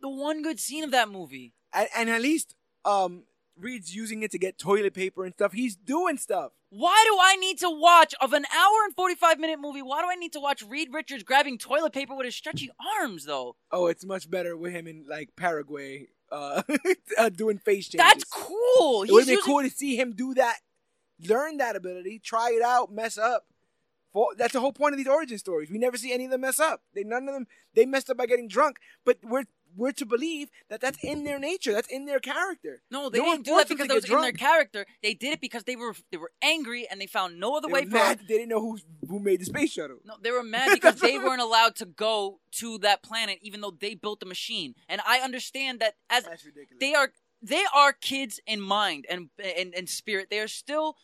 The 0.02 0.07
one 0.07 0.41
good 0.41 0.60
scene 0.62 0.86
of 0.86 0.91
that 0.91 1.10
movie. 1.10 1.52
And, 1.76 1.89
and 1.95 2.10
at 2.10 2.22
least 2.22 2.56
um, 2.85 3.23
Reed's 3.60 3.95
using 3.95 4.23
it 4.23 4.31
to 4.31 4.39
get 4.39 4.57
toilet 4.57 4.93
paper 4.93 5.26
and 5.26 5.34
stuff. 5.34 5.53
He's 5.53 5.76
doing 5.76 6.18
stuff. 6.18 6.52
Why 6.69 7.06
do 7.07 7.18
I 7.22 7.35
need 7.38 7.60
to 7.60 7.69
watch 7.69 8.14
of 8.19 8.34
an 8.34 8.45
hour 8.53 8.84
and 8.85 8.93
45 8.95 9.39
minute 9.39 9.60
movie? 9.61 9.81
Why 9.81 10.02
do 10.02 10.07
I 10.10 10.15
need 10.15 10.34
to 10.34 10.39
watch 10.39 10.61
Reed 10.61 10.89
Richards 10.91 11.23
grabbing 11.23 11.57
toilet 11.57 11.93
paper 11.93 12.15
with 12.15 12.26
his 12.26 12.35
stretchy 12.35 12.69
arms 12.99 13.26
though? 13.26 13.56
Oh, 13.72 13.88
it's 13.88 14.06
much 14.06 14.30
better 14.30 14.57
with 14.57 14.73
him 14.73 14.88
in 14.88 15.06
like 15.07 15.35
Paraguay, 15.38 16.07
uh, 16.31 16.64
uh 17.18 17.30
doing 17.30 17.60
face 17.60 17.88
changes. 17.88 18.06
That's 18.06 18.23
cool. 18.26 19.03
It 19.03 19.11
would 19.11 19.26
been 19.26 19.35
using- 19.35 19.45
cool 19.45 19.61
to 19.61 19.69
see 19.69 19.95
him 19.97 20.14
do 20.14 20.34
that, 20.34 20.57
learn 21.26 21.57
that 21.57 21.77
ability, 21.77 22.19
try 22.19 22.52
it 22.52 22.61
out, 22.61 22.91
mess 22.91 23.18
up. 23.18 23.45
That's 24.38 24.53
the 24.53 24.61
whole 24.61 24.72
point 24.72 24.93
of 24.93 24.97
these 24.97 25.10
origin 25.10 25.38
stories. 25.38 25.69
We 25.69 25.77
never 25.77 25.97
see 25.97 26.14
any 26.14 26.26
of 26.26 26.31
them 26.31 26.41
mess 26.41 26.60
up. 26.60 26.81
They 26.93 27.03
none 27.03 27.27
of 27.27 27.34
them 27.34 27.47
they 27.73 27.85
messed 27.85 28.10
up 28.10 28.18
by 28.18 28.26
getting 28.26 28.47
drunk, 28.47 28.80
but 29.06 29.18
we're 29.23 29.45
we're 29.76 29.91
to 29.93 30.06
believe 30.06 30.49
that 30.69 30.81
that's 30.81 30.97
in 31.03 31.23
their 31.23 31.39
nature. 31.39 31.73
That's 31.73 31.89
in 31.89 32.06
their 32.06 32.19
character. 32.19 32.81
No, 32.89 33.10
they 33.10 33.19
No 33.19 33.26
didn't 33.26 33.45
do 33.45 33.56
that 33.56 33.68
because 33.68 33.88
get 33.88 33.95
was 33.95 34.10
in 34.10 34.22
their 34.22 34.31
character. 34.31 34.85
They 35.03 35.14
did 35.14 35.34
it 35.34 35.41
because 35.41 35.64
they 35.64 35.76
were 35.76 35.95
they 36.11 36.18
were 36.18 36.31
angry 36.41 36.88
and 36.89 36.99
they 36.99 37.07
found 37.07 37.39
no 37.39 37.56
other 37.57 37.68
They 37.68 37.73
way 37.73 37.85
mad 37.85 38.19
they 38.19 38.35
didn't 38.35 38.49
know 38.49 38.61
who 38.61 38.80
who 39.07 39.19
made 39.19 39.41
the 39.41 39.45
space 39.45 39.72
shuttle. 39.72 39.97
No, 40.06 40.15
they 40.22 40.31
were 40.31 40.43
mad 40.43 40.72
because 40.73 40.99
they 40.99 41.18
weren't 41.26 41.41
allowed 41.41 41.76
to 41.77 41.85
go 41.85 42.39
to 42.53 42.77
that 42.80 43.03
planet 43.03 43.39
even 43.41 43.61
though 43.61 43.76
they 43.77 43.95
built 43.95 44.19
the 44.19 44.26
machine. 44.26 44.76
And 44.88 45.02
I 45.06 45.19
understand 45.19 45.80
that 45.80 45.95
as 46.10 46.27
they 46.80 46.93
are 46.93 47.11
they 47.41 47.64
are 47.73 47.93
kids 47.93 48.39
in 48.47 48.61
mind 48.61 49.06
and 49.10 49.30
and, 49.57 49.73
and 49.76 49.89
spirit. 49.89 50.27
They 50.30 50.39
are 50.39 50.47
still 50.47 50.97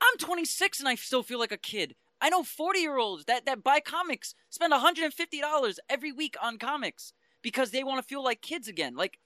I'm 0.00 0.18
26 0.18 0.80
and 0.80 0.88
I 0.88 0.94
still 0.94 1.22
feel 1.22 1.38
like 1.38 1.52
a 1.52 1.58
kid. 1.58 1.94
I 2.22 2.28
know 2.28 2.42
40 2.42 2.80
year 2.80 2.98
olds 2.98 3.24
that, 3.24 3.46
that 3.46 3.62
buy 3.62 3.80
comics, 3.80 4.34
spend 4.50 4.72
$150 4.72 5.78
every 5.88 6.12
week 6.12 6.36
on 6.42 6.58
comics 6.58 7.12
because 7.42 7.70
they 7.70 7.84
want 7.84 7.98
to 7.98 8.06
feel 8.06 8.22
like 8.22 8.40
kids 8.42 8.68
again. 8.68 8.94
Like 8.94 9.18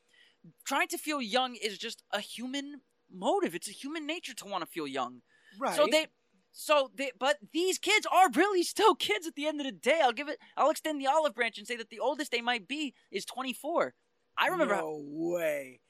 trying 0.65 0.89
to 0.89 0.99
feel 0.99 1.21
young 1.21 1.55
is 1.57 1.79
just 1.79 2.03
a 2.11 2.21
human 2.21 2.81
motive. 3.13 3.55
It's 3.55 3.69
a 3.69 3.73
human 3.73 4.07
nature 4.07 4.35
to 4.35 4.45
want 4.47 4.63
to 4.63 4.71
feel 4.71 4.87
young. 4.87 5.23
right. 5.59 5.77
So 5.77 5.87
they 5.91 6.07
so 6.53 6.91
they 6.95 7.11
but 7.19 7.39
these 7.53 7.79
kids 7.79 8.07
are 8.11 8.31
really 8.31 8.63
still 8.63 8.95
kids 9.09 9.27
at 9.27 9.35
the 9.35 9.47
end 9.47 9.61
of 9.61 9.67
the 9.67 9.73
day. 9.73 10.01
I'll 10.03 10.13
give 10.13 10.29
it 10.29 10.39
I'll 10.57 10.71
extend 10.71 11.01
the 11.01 11.07
olive 11.07 11.35
branch 11.35 11.59
and 11.59 11.67
say 11.67 11.77
that 11.77 11.91
the 11.91 12.01
oldest 12.01 12.31
they 12.31 12.41
might 12.41 12.69
be 12.69 12.95
is 13.11 13.25
24. 13.25 13.95
I 14.37 14.49
remember 14.49 14.77
No 14.77 15.01
way. 15.05 15.81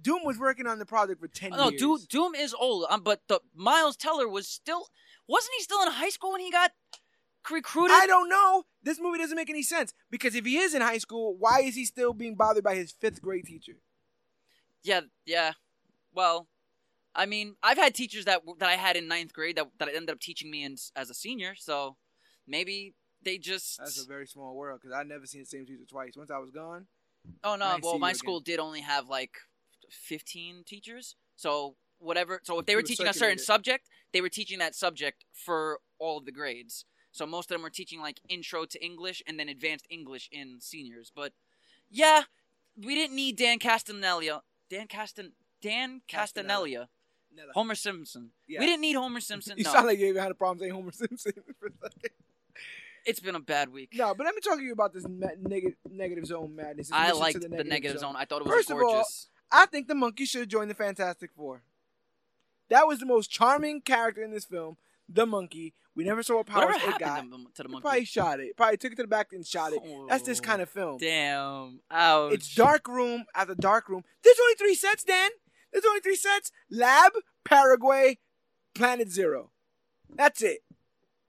Doom 0.00 0.20
was 0.24 0.38
working 0.38 0.66
on 0.66 0.78
the 0.78 0.86
project 0.86 1.20
for 1.20 1.28
ten 1.28 1.50
No, 1.50 1.68
years. 1.68 1.80
Doom, 1.80 1.98
Doom 2.08 2.34
is 2.34 2.52
old, 2.52 2.86
um, 2.90 3.02
but 3.02 3.20
the 3.28 3.40
Miles 3.54 3.96
Teller 3.96 4.28
was 4.28 4.48
still 4.48 4.88
wasn't 5.28 5.52
he 5.56 5.62
still 5.62 5.82
in 5.82 5.92
high 5.92 6.08
school 6.08 6.32
when 6.32 6.40
he 6.40 6.50
got 6.50 6.72
recruited? 7.50 7.96
I 7.96 8.06
don't 8.06 8.28
know. 8.28 8.64
This 8.82 9.00
movie 9.00 9.18
doesn't 9.18 9.36
make 9.36 9.50
any 9.50 9.62
sense 9.62 9.94
because 10.10 10.34
if 10.34 10.44
he 10.44 10.58
is 10.58 10.74
in 10.74 10.82
high 10.82 10.98
school, 10.98 11.36
why 11.38 11.60
is 11.60 11.74
he 11.74 11.84
still 11.84 12.12
being 12.12 12.34
bothered 12.34 12.64
by 12.64 12.74
his 12.74 12.92
fifth 12.92 13.22
grade 13.22 13.44
teacher? 13.44 13.74
Yeah, 14.82 15.02
yeah. 15.24 15.52
Well, 16.12 16.48
I 17.14 17.26
mean, 17.26 17.56
I've 17.62 17.78
had 17.78 17.94
teachers 17.94 18.24
that 18.26 18.42
that 18.58 18.68
I 18.68 18.74
had 18.74 18.96
in 18.96 19.08
ninth 19.08 19.32
grade 19.32 19.56
that 19.56 19.68
that 19.78 19.88
ended 19.88 20.10
up 20.10 20.20
teaching 20.20 20.50
me 20.50 20.64
in, 20.64 20.76
as 20.94 21.10
a 21.10 21.14
senior. 21.14 21.54
So 21.56 21.96
maybe 22.46 22.94
they 23.22 23.38
just. 23.38 23.78
That's 23.78 24.02
a 24.02 24.06
very 24.06 24.26
small 24.26 24.54
world 24.54 24.80
because 24.82 24.94
I 24.94 25.02
never 25.02 25.26
seen 25.26 25.42
the 25.42 25.46
same 25.46 25.66
teacher 25.66 25.84
twice. 25.88 26.12
Once 26.16 26.30
I 26.30 26.38
was 26.38 26.50
gone, 26.50 26.86
oh 27.42 27.56
no! 27.56 27.78
Well, 27.82 27.98
my 27.98 28.10
again. 28.10 28.18
school 28.18 28.40
did 28.40 28.60
only 28.60 28.80
have 28.80 29.08
like 29.08 29.32
fifteen 29.90 30.64
teachers. 30.66 31.16
So 31.36 31.76
whatever. 31.98 32.40
So 32.44 32.58
if 32.58 32.66
they 32.66 32.76
were 32.76 32.82
teaching 32.82 33.06
a 33.06 33.14
certain 33.14 33.38
subject, 33.38 33.88
they 34.12 34.20
were 34.20 34.28
teaching 34.28 34.58
that 34.58 34.74
subject 34.74 35.24
for 35.32 35.80
all 35.98 36.18
of 36.18 36.26
the 36.26 36.32
grades. 36.32 36.84
So 37.14 37.26
most 37.26 37.48
of 37.48 37.54
them 37.54 37.62
were 37.62 37.70
teaching 37.70 38.00
like 38.00 38.18
intro 38.28 38.64
to 38.64 38.84
English 38.84 39.22
and 39.24 39.38
then 39.38 39.48
advanced 39.48 39.86
English 39.88 40.28
in 40.32 40.60
seniors. 40.60 41.12
But 41.14 41.32
yeah, 41.88 42.22
we 42.76 42.96
didn't 42.96 43.14
need 43.14 43.36
Dan 43.36 43.60
Castanella. 43.60 44.40
Dan 44.68 44.88
Castan. 44.88 45.30
Dan 45.62 46.02
Castanella. 46.08 46.88
Castanella. 47.36 47.52
Homer 47.54 47.76
Simpson. 47.76 48.30
Yeah. 48.48 48.58
We 48.58 48.66
didn't 48.66 48.80
need 48.80 48.96
Homer 48.96 49.20
Simpson. 49.20 49.54
You 49.58 49.62
no, 49.64 49.72
sound 49.72 49.86
like 49.86 50.00
you 50.00 50.08
even 50.08 50.22
had 50.22 50.32
a 50.32 50.34
problem 50.34 50.58
saying 50.58 50.72
Homer 50.72 50.90
Simpson. 50.90 51.32
for 51.60 51.68
a 51.68 51.70
second. 51.82 52.10
it's 53.06 53.20
been 53.20 53.36
a 53.36 53.40
bad 53.40 53.72
week. 53.72 53.90
no, 53.94 54.12
but 54.12 54.24
let 54.24 54.34
me 54.34 54.40
talk 54.40 54.58
to 54.58 54.64
you 54.64 54.72
about 54.72 54.92
this 54.92 55.06
ma- 55.08 55.28
negative 55.40 55.78
negative 55.88 56.26
zone 56.26 56.56
madness. 56.56 56.90
I 56.92 57.02
mission 57.04 57.14
to 57.14 57.20
liked 57.20 57.40
the 57.42 57.64
negative, 57.64 58.00
zone. 58.00 58.16
I 58.16 58.24
thought 58.24 58.40
it 58.40 58.48
was 58.48 58.56
First 58.56 58.70
of 58.72 58.78
all. 58.78 59.04
I 59.52 59.66
think 59.66 59.86
the 59.86 59.94
monkey 59.94 60.24
should 60.24 60.40
have 60.40 60.48
joined 60.48 60.68
the 60.68 60.74
Fantastic 60.74 61.30
Four. 61.36 61.62
That 62.70 62.88
was 62.88 62.98
the 62.98 63.06
most 63.06 63.30
charming 63.30 63.82
character 63.82 64.24
in 64.24 64.32
this 64.32 64.44
film. 64.44 64.78
The 65.08 65.26
monkey. 65.26 65.74
We 65.96 66.02
never 66.04 66.22
saw 66.22 66.38
what 66.38 66.46
powers 66.46 66.74
Whatever 66.74 66.90
it 66.92 66.98
got. 66.98 67.16
to 67.22 67.62
the, 67.62 67.68
monkey? 67.68 67.82
Probably 67.82 68.04
shot 68.04 68.40
it. 68.40 68.56
Probably 68.56 68.76
took 68.76 68.92
it 68.92 68.96
to 68.96 69.02
the 69.02 69.08
back 69.08 69.28
and 69.32 69.46
shot 69.46 69.72
it. 69.72 69.80
That's 70.08 70.24
this 70.24 70.40
Oh, 70.40 70.42
kind 70.42 70.60
of 70.62 70.68
film. 70.68 70.98
Damn. 70.98 71.80
Ouch. 71.90 72.32
It's 72.32 72.54
dark 72.54 72.88
room 72.88 73.24
after 73.34 73.54
dark 73.54 73.88
room. 73.88 74.02
There's 74.24 74.36
only 74.42 74.54
three 74.54 74.74
sets, 74.74 75.04
Dan. 75.04 75.30
There's 75.72 75.84
only 75.84 76.00
three 76.00 76.16
sets. 76.16 76.50
Lab, 76.70 77.12
Paraguay, 77.44 78.18
Planet 78.74 79.10
Zero. 79.10 79.50
That's 80.14 80.42
it. 80.42 80.60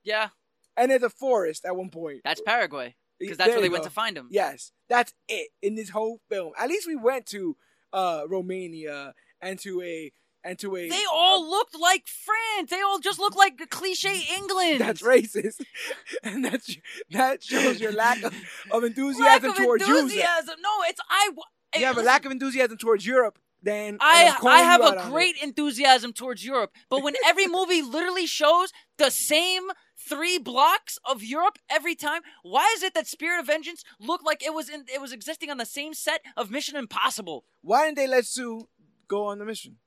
Yeah, 0.03 0.30
And 0.77 0.91
there's 0.91 1.03
a 1.03 1.10
forest 1.10 1.65
at 1.65 1.76
one 1.76 1.89
point. 1.89 2.22
that's 2.23 2.41
Paraguay. 2.41 2.95
Because 3.19 3.38
that's 3.38 3.47
There 3.47 3.56
where 3.57 3.61
they 3.61 3.68
you 3.68 3.72
went 3.72 3.84
to 3.85 3.89
find 3.89 4.18
him. 4.18 4.27
Yes, 4.30 4.72
that's 4.89 5.14
it 5.27 5.49
in 5.61 5.76
this 5.76 5.89
whole 5.89 6.19
film. 6.30 6.52
At 6.60 6.69
least 6.69 6.85
we 6.88 6.95
went 6.95 7.26
to 7.27 7.56
uh, 7.93 8.23
Romania 8.27 9.14
and 9.41 9.57
to 9.60 9.81
a 9.81 10.11
and 10.45 10.57
to 10.59 10.76
a. 10.77 10.88
They 10.88 11.03
all 11.11 11.49
looked 11.49 11.77
like 11.77 12.07
France. 12.07 12.69
They 12.69 12.81
all 12.81 12.99
just 12.99 13.19
look 13.19 13.35
like 13.35 13.69
cliche 13.69 14.22
England. 14.38 14.80
That's 14.80 15.01
racist, 15.01 15.61
and 16.23 16.45
that's 16.45 16.77
that 17.09 17.43
shows 17.43 17.81
your 17.81 17.91
lack 17.91 18.23
of, 18.23 18.34
of 18.72 18.84
Lack 18.84 18.84
enthusiasm 18.84 19.49
of 19.49 19.57
towards 19.57 19.85
Jews. 19.85 20.03
enthusiasm. 20.03 20.55
No, 20.61 20.69
it's 20.88 21.01
I. 21.09 21.31
you 21.77 21.85
have 21.85 21.97
a 21.97 22.03
lack 22.03 22.26
of 22.26 22.31
enthusiasm 22.31 22.77
towards 22.77 23.05
Europe, 23.05 23.39
then 23.61 23.97
I 23.99 24.35
I 24.45 24.61
have 24.61 24.81
a 24.81 24.99
it. 24.99 25.09
great 25.09 25.35
enthusiasm 25.41 26.13
towards 26.13 26.45
Europe, 26.45 26.72
but 26.89 27.03
when 27.03 27.15
every 27.26 27.47
movie 27.47 27.81
literally 27.81 28.27
shows 28.27 28.72
the 28.97 29.09
same 29.09 29.63
three 29.97 30.38
blocks 30.38 30.99
of 31.03 31.23
Europe 31.23 31.57
every 31.69 31.95
time, 31.95 32.22
why 32.43 32.72
is 32.77 32.84
it 32.84 32.93
that 32.93 33.07
Spirit 33.07 33.39
of 33.39 33.47
Vengeance 33.47 33.84
looked 33.99 34.23
like 34.23 34.43
it 34.45 34.53
was 34.53 34.69
in 34.69 34.85
it 34.93 35.01
was 35.01 35.11
existing 35.11 35.49
on 35.49 35.57
the 35.57 35.65
same 35.65 35.95
set 35.95 36.22
of 36.38 36.51
Mission 36.51 36.76
Impossible? 36.76 37.45
Why 37.61 37.85
didn't 37.85 37.97
they 37.97 38.07
let 38.07 38.26
Sue 38.26 38.67
go 39.07 39.26
on 39.26 39.39
the 39.39 39.45
mission? 39.45 39.77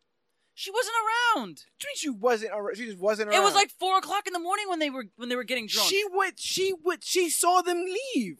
She 0.58 0.72
wasn't 0.72 0.96
around. 1.36 1.64
She 1.94 2.08
wasn't. 2.08 2.50
ar- 2.52 2.74
She 2.74 2.86
just 2.86 2.98
wasn't 2.98 3.28
around. 3.28 3.40
It 3.40 3.44
was 3.44 3.54
like 3.54 3.70
four 3.70 3.96
o'clock 3.96 4.26
in 4.26 4.32
the 4.32 4.40
morning 4.40 4.64
when 4.68 4.80
they 4.80 4.90
were 4.90 5.04
when 5.14 5.28
they 5.28 5.36
were 5.36 5.44
getting 5.44 5.68
drunk. 5.68 5.88
She 5.88 6.02
would. 6.10 6.40
She 6.40 6.74
would. 6.82 7.04
She 7.04 7.30
saw 7.30 7.62
them 7.62 7.84
leave. 7.84 8.38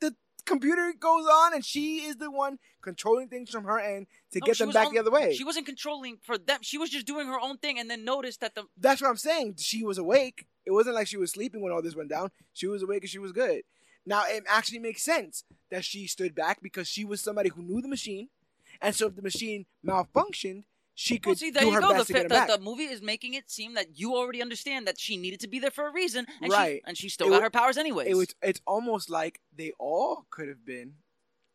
The 0.00 0.14
computer 0.46 0.94
goes 0.98 1.26
on, 1.26 1.52
and 1.52 1.62
she 1.62 1.98
is 1.98 2.16
the 2.16 2.30
one 2.30 2.58
controlling 2.80 3.28
things 3.28 3.50
from 3.50 3.64
her 3.64 3.78
end 3.78 4.06
to 4.32 4.38
No, 4.40 4.46
get 4.46 4.56
them 4.56 4.70
back 4.70 4.86
on- 4.86 4.94
the 4.94 4.98
other 4.98 5.10
way. 5.10 5.34
She 5.34 5.44
wasn't 5.44 5.66
controlling 5.66 6.16
for 6.22 6.38
them. 6.38 6.60
She 6.62 6.78
was 6.78 6.88
just 6.88 7.06
doing 7.06 7.26
her 7.26 7.38
own 7.38 7.58
thing, 7.58 7.78
and 7.78 7.90
then 7.90 8.02
noticed 8.02 8.40
that 8.40 8.54
the 8.54 8.64
That's 8.74 9.02
what 9.02 9.10
I'm 9.10 9.18
saying. 9.18 9.56
She 9.58 9.84
was 9.84 9.98
awake. 9.98 10.46
It 10.64 10.70
wasn't 10.70 10.94
like 10.94 11.06
she 11.06 11.18
was 11.18 11.32
sleeping 11.32 11.60
when 11.60 11.70
all 11.70 11.82
this 11.82 11.94
went 11.94 12.08
down. 12.08 12.30
She 12.54 12.66
was 12.66 12.82
awake 12.82 13.02
and 13.02 13.10
she 13.10 13.18
was 13.18 13.32
good. 13.32 13.60
Now 14.06 14.24
it 14.26 14.42
actually 14.48 14.78
makes 14.78 15.02
sense 15.02 15.44
that 15.70 15.84
she 15.84 16.06
stood 16.06 16.34
back 16.34 16.62
because 16.62 16.88
she 16.88 17.04
was 17.04 17.20
somebody 17.20 17.50
who 17.50 17.60
knew 17.60 17.82
the 17.82 17.88
machine, 17.88 18.30
and 18.80 18.94
so 18.94 19.08
if 19.08 19.16
the 19.16 19.22
machine 19.22 19.66
malfunctioned, 19.84 20.64
she 20.98 21.18
could 21.18 21.28
Well, 21.28 21.36
see, 21.36 21.50
there 21.50 21.62
do 21.62 21.68
you 21.68 21.74
her 21.74 21.80
go. 21.82 21.98
The, 21.98 22.04
to 22.04 22.12
get 22.12 22.22
the, 22.22 22.28
back. 22.30 22.48
the 22.48 22.58
movie 22.58 22.84
is 22.84 23.02
making 23.02 23.34
it 23.34 23.50
seem 23.50 23.74
that 23.74 23.98
you 23.98 24.16
already 24.16 24.40
understand 24.40 24.86
that 24.86 24.98
she 24.98 25.18
needed 25.18 25.40
to 25.40 25.46
be 25.46 25.58
there 25.58 25.70
for 25.70 25.86
a 25.86 25.92
reason, 25.92 26.26
and 26.40 26.50
Right. 26.50 26.76
She, 26.76 26.82
and 26.88 26.96
she 26.96 27.08
still 27.10 27.28
It 27.28 27.30
got 27.30 27.42
her 27.42 27.50
powers 27.50 27.76
anyways. 27.76 28.08
It 28.08 28.14
was. 28.14 28.28
It's 28.42 28.62
almost 28.66 29.10
like 29.10 29.40
they 29.54 29.72
all 29.78 30.24
could 30.30 30.48
have 30.48 30.64
been 30.64 30.94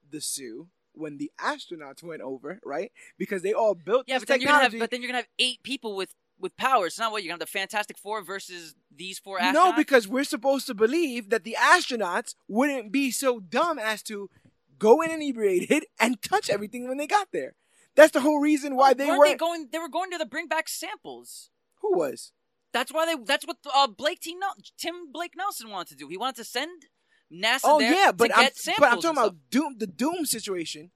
the 0.09 0.22
Sue 0.22 0.68
when 0.93 1.18
the 1.18 1.31
astronauts 1.39 2.03
went 2.03 2.22
over, 2.22 2.59
right? 2.63 2.91
Because 3.18 3.41
they 3.41 3.51
all 3.53 3.73
built 3.73 4.03
yeah, 4.07 4.19
but 4.19 4.27
then 4.27 4.41
you're 4.41 4.51
gonna 4.51 4.63
have, 4.63 4.77
but 4.80 4.91
then 4.91 5.01
you're 5.01 5.09
gonna 5.09 5.18
have 5.19 5.27
eight 5.39 5.63
people 5.63 5.95
with 5.95 6.13
with 6.39 6.55
powers. 6.55 6.93
It's 6.93 6.99
not 6.99 7.11
what 7.11 7.23
you're 7.23 7.30
gonna 7.31 7.41
have 7.41 7.47
the 7.47 7.59
Fantastic 7.59 7.97
Four 7.97 8.22
versus 8.22 8.76
these 8.95 9.18
four 9.18 9.39
astronauts. 9.39 9.53
No, 9.53 9.73
because 9.73 10.07
we're 10.07 10.23
supposed 10.23 10.68
to 10.68 10.76
believe 10.76 11.31
that 11.31 11.43
the 11.43 11.57
astronauts 11.59 12.35
wouldn't 12.47 12.91
be 12.91 13.09
so 13.09 13.39
dumb 13.39 13.80
as 13.80 14.03
to 14.03 14.30
go 14.77 15.01
in 15.01 15.09
inebriated 15.09 15.85
and 15.99 16.22
touch 16.22 16.49
everything 16.49 16.88
when 16.88 16.97
they 16.97 17.07
got 17.07 17.30
there. 17.34 17.55
That's 17.95 18.11
the 18.11 18.22
whole 18.22 18.39
reason 18.39 18.76
why 18.76 18.93
they 18.93 19.07
weren't. 19.07 19.26
they 19.26 19.35
going? 19.35 19.69
They 19.72 19.80
were 19.80 19.89
going 19.89 20.11
to 20.11 20.18
the 20.18 20.26
bring 20.26 20.47
back 20.47 20.69
samples. 20.69 21.49
Who 21.81 21.97
was? 21.97 22.31
That's 22.73 22.91
why 22.93 23.05
they. 23.05 23.22
That's 23.23 23.45
what 23.45 23.57
uh, 23.73 23.88
Blake 23.88 24.22
T. 24.22 24.38
Tim 24.77 25.11
Blake 25.11 25.34
Nelson 25.35 25.69
wanted 25.69 25.89
to 25.89 25.95
do. 25.95 26.07
He 26.07 26.18
wanted 26.18 26.38
to 26.38 26.43
send 26.45 26.84
NASA 27.31 27.61
Oh 27.63 27.80
there 27.80 27.93
yeah, 27.93 28.11
but 28.11 28.27
to 28.27 28.35
I'm 28.38 28.43
get 28.43 28.57
samples. 28.57 28.80
but 28.80 28.91
I'm 28.91 29.01
talking 29.01 29.18
about 29.18 29.35
Doom, 29.49 29.76
the 29.77 29.88
Doom 29.88 30.26
situation, 30.26 30.91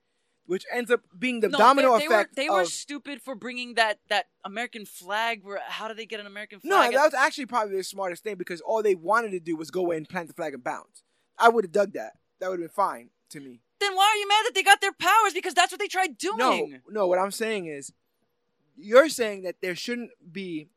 which 0.46 0.64
ends 0.72 0.92
up 0.92 1.02
being 1.18 1.40
the 1.42 1.50
No, 1.50 1.58
domino 1.58 1.94
they, 1.94 2.00
they 2.00 2.06
effect 2.06 2.30
Were, 2.32 2.36
they 2.44 2.50
were 2.50 2.66
stupid 2.66 3.22
for 3.22 3.36
bringing 3.36 3.74
that 3.76 4.00
that 4.10 4.28
American 4.44 4.86
flag. 4.86 5.42
Where 5.44 5.60
how 5.68 5.88
did 5.88 5.98
they 5.98 6.06
get 6.06 6.20
an 6.20 6.28
American 6.28 6.60
flag? 6.60 6.70
No, 6.70 6.78
flag? 6.78 6.94
that 6.94 7.04
was 7.06 7.14
actually 7.14 7.46
probably 7.48 7.76
the 7.76 7.84
smartest 7.84 8.24
thing 8.24 8.36
because 8.36 8.62
all 8.62 8.82
they 8.82 8.96
wanted 8.96 9.32
to 9.32 9.40
do 9.40 9.56
was 9.56 9.72
go 9.72 9.92
in, 9.92 10.06
plant 10.06 10.28
the 10.28 10.34
flag, 10.34 10.54
and 10.54 10.64
bounce. 10.64 11.04
I 11.38 11.50
would 11.50 11.66
have 11.66 11.72
dug 11.74 11.94
that. 11.94 12.14
That 12.40 12.50
would 12.50 12.60
have 12.60 12.70
been 12.70 12.76
fine 12.76 13.10
to 13.32 13.40
me. 13.40 13.62
Then 13.80 13.96
why 13.96 14.04
are 14.04 14.18
you 14.18 14.28
mad 14.28 14.44
that 14.46 14.56
they 14.56 14.64
got 14.64 14.82
their 14.82 14.94
powers? 14.94 15.34
Because 15.34 15.54
that's 15.54 15.72
what 15.72 15.80
they 15.80 15.88
tried 15.88 16.18
doing. 16.18 16.38
No, 16.38 16.68
no. 16.90 17.08
What 17.08 17.20
I'm 17.20 17.32
saying 17.32 17.68
is, 17.68 17.92
you're 18.78 19.10
saying 19.10 19.44
that 19.44 19.62
there 19.62 19.76
shouldn't 19.76 20.12
be 20.32 20.70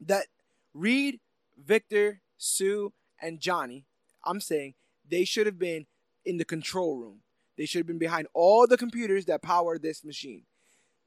that 0.00 0.26
Reed, 0.72 1.20
Victor, 1.62 2.20
Sue, 2.36 2.92
and 3.20 3.40
Johnny. 3.40 3.84
I'm 4.24 4.40
saying 4.40 4.74
they 5.08 5.24
should 5.24 5.46
have 5.46 5.58
been 5.58 5.86
in 6.24 6.38
the 6.38 6.44
control 6.44 6.96
room. 6.96 7.20
They 7.56 7.66
should 7.66 7.80
have 7.80 7.86
been 7.86 7.98
behind 7.98 8.26
all 8.34 8.66
the 8.66 8.76
computers 8.76 9.26
that 9.26 9.42
power 9.42 9.78
this 9.78 10.04
machine. 10.04 10.42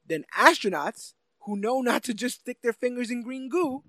Then 0.06 0.24
astronauts 0.36 1.14
who 1.40 1.56
know 1.56 1.80
not 1.80 2.02
to 2.04 2.14
just 2.14 2.40
stick 2.40 2.62
their 2.62 2.72
fingers 2.72 3.10
in 3.10 3.22
green 3.22 3.48
goo, 3.48 3.82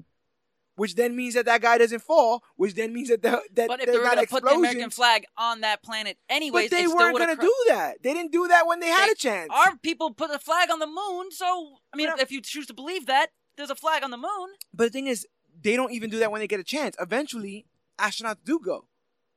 which 0.79 0.95
then 0.95 1.15
means 1.15 1.33
that 1.33 1.45
that 1.45 1.61
guy 1.61 1.77
doesn't 1.77 1.99
fall, 1.99 2.41
which 2.55 2.73
then 2.73 2.93
means 2.93 3.09
that 3.09 3.21
the, 3.21 3.41
that 3.53 3.67
But 3.67 3.81
if 3.81 3.85
they 3.87 3.97
were 3.97 4.03
going 4.03 4.17
to 4.17 4.27
put 4.27 4.43
the 4.43 4.49
American 4.51 4.89
flag 4.89 5.25
on 5.37 5.61
that 5.61 5.83
planet 5.83 6.17
anyways, 6.29 6.69
But 6.69 6.77
they 6.77 6.83
it 6.83 6.87
weren't 6.87 7.17
going 7.17 7.29
to 7.29 7.35
cr- 7.35 7.41
do 7.41 7.55
that. 7.67 8.01
They 8.01 8.13
didn't 8.13 8.31
do 8.31 8.47
that 8.47 8.65
when 8.65 8.79
they 8.79 8.87
had 8.87 9.07
They- 9.07 9.11
a 9.11 9.15
chance. 9.15 9.49
Our 9.53 9.75
people 9.77 10.13
put 10.13 10.31
a 10.31 10.39
flag 10.39 10.71
on 10.71 10.79
the 10.79 10.87
moon, 10.87 11.31
so 11.31 11.79
I 11.93 11.97
mean, 11.97 12.09
But- 12.09 12.21
if 12.21 12.31
you 12.31 12.41
choose 12.41 12.65
to 12.67 12.73
believe 12.73 13.05
that, 13.07 13.31
there's 13.57 13.69
a 13.69 13.75
flag 13.75 14.03
on 14.03 14.11
the 14.11 14.17
moon. 14.17 14.49
But 14.73 14.85
the 14.85 14.89
thing 14.89 15.07
is, 15.07 15.27
they 15.61 15.75
don't 15.75 15.91
even 15.91 16.09
do 16.09 16.19
that 16.19 16.31
when 16.31 16.39
they 16.39 16.47
get 16.47 16.59
a 16.61 16.63
chance. 16.63 16.95
Eventually, 16.99 17.65
astronauts 17.99 18.37
do 18.45 18.59
go 18.63 18.87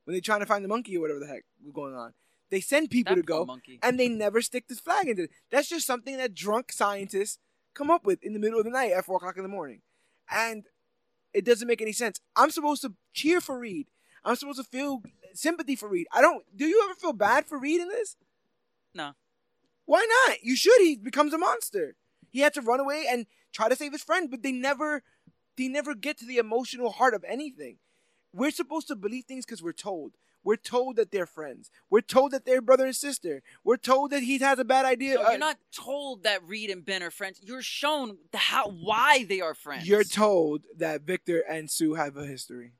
when 0.04 0.14
they're 0.14 0.20
trying 0.20 0.40
to 0.40 0.46
find 0.46 0.62
the 0.64 0.68
monkey 0.68 0.96
or 0.96 1.00
whatever 1.00 1.18
the 1.20 1.26
heck 1.26 1.42
was 1.64 1.72
going 1.72 1.94
on. 1.94 2.14
They 2.50 2.60
send 2.60 2.90
people 2.90 3.16
That 3.16 3.22
to 3.22 3.26
go, 3.26 3.44
monkey. 3.46 3.80
and 3.82 3.98
they 3.98 4.08
never 4.08 4.42
stick 4.42 4.68
this 4.68 4.78
flag 4.78 5.08
into. 5.08 5.26
That's 5.50 5.68
just 5.68 5.86
something 5.86 6.16
that 6.18 6.34
drunk 6.34 6.70
scientists 6.70 7.38
come 7.74 7.90
up 7.90 8.04
with 8.04 8.22
in 8.22 8.32
the 8.34 8.38
middle 8.38 8.58
of 8.58 8.64
the 8.64 8.70
night 8.70 8.92
at 8.92 9.04
four 9.06 9.16
o'clock 9.16 9.36
in 9.38 9.42
the 9.42 9.48
morning, 9.48 9.80
and 10.30 10.64
it 11.34 11.44
doesn't 11.44 11.68
make 11.68 11.82
any 11.82 11.92
sense. 11.92 12.20
I'm 12.36 12.50
supposed 12.50 12.82
to 12.82 12.94
cheer 13.12 13.40
for 13.40 13.58
Reed. 13.58 13.88
I'm 14.24 14.36
supposed 14.36 14.58
to 14.58 14.64
feel 14.64 15.02
sympathy 15.34 15.76
for 15.76 15.88
Reed. 15.88 16.06
I 16.12 16.20
don't. 16.20 16.44
Do 16.54 16.66
you 16.66 16.82
ever 16.84 16.94
feel 16.94 17.12
bad 17.12 17.46
for 17.46 17.58
Reed 17.58 17.80
in 17.80 17.88
this? 17.88 18.16
No. 18.94 19.12
Why 19.84 20.06
not? 20.28 20.42
You 20.42 20.56
should. 20.56 20.80
He 20.80 20.96
becomes 20.96 21.34
a 21.34 21.38
monster. 21.38 21.96
He 22.30 22.40
had 22.40 22.54
to 22.54 22.62
run 22.62 22.80
away 22.80 23.06
and 23.10 23.26
try 23.52 23.68
to 23.68 23.76
save 23.76 23.92
his 23.92 24.04
friend, 24.04 24.30
but 24.30 24.42
they 24.42 24.52
never, 24.52 25.02
they 25.56 25.68
never 25.68 25.94
get 25.94 26.18
to 26.18 26.26
the 26.26 26.38
emotional 26.38 26.90
heart 26.90 27.14
of 27.14 27.24
anything. 27.28 27.78
We're 28.32 28.50
supposed 28.50 28.88
to 28.88 28.96
believe 28.96 29.24
things 29.24 29.44
because 29.44 29.62
we're 29.62 29.72
told. 29.72 30.12
We're 30.44 30.56
told 30.56 30.96
that 30.96 31.10
they're 31.12 31.26
friends. 31.26 31.70
We're 31.88 32.00
told 32.00 32.32
that 32.32 32.44
they're 32.44 32.60
brother 32.60 32.86
and 32.86 32.96
sister. 32.96 33.42
We're 33.64 33.76
told 33.76 34.10
that 34.10 34.22
he 34.22 34.38
has 34.38 34.58
a 34.58 34.64
bad 34.64 34.84
idea. 34.84 35.14
No, 35.14 35.30
you're 35.30 35.38
not 35.38 35.58
told 35.72 36.24
that 36.24 36.42
Reed 36.46 36.70
and 36.70 36.84
Ben 36.84 37.02
are 37.02 37.10
friends. 37.10 37.40
You're 37.42 37.62
shown 37.62 38.16
the 38.32 38.38
how 38.38 38.68
why 38.68 39.24
they 39.28 39.40
are 39.40 39.54
friends. 39.54 39.86
You're 39.88 40.04
told 40.04 40.62
that 40.78 41.02
Victor 41.02 41.40
and 41.48 41.70
Sue 41.70 41.94
have 41.94 42.16
a 42.16 42.26
history. 42.26 42.72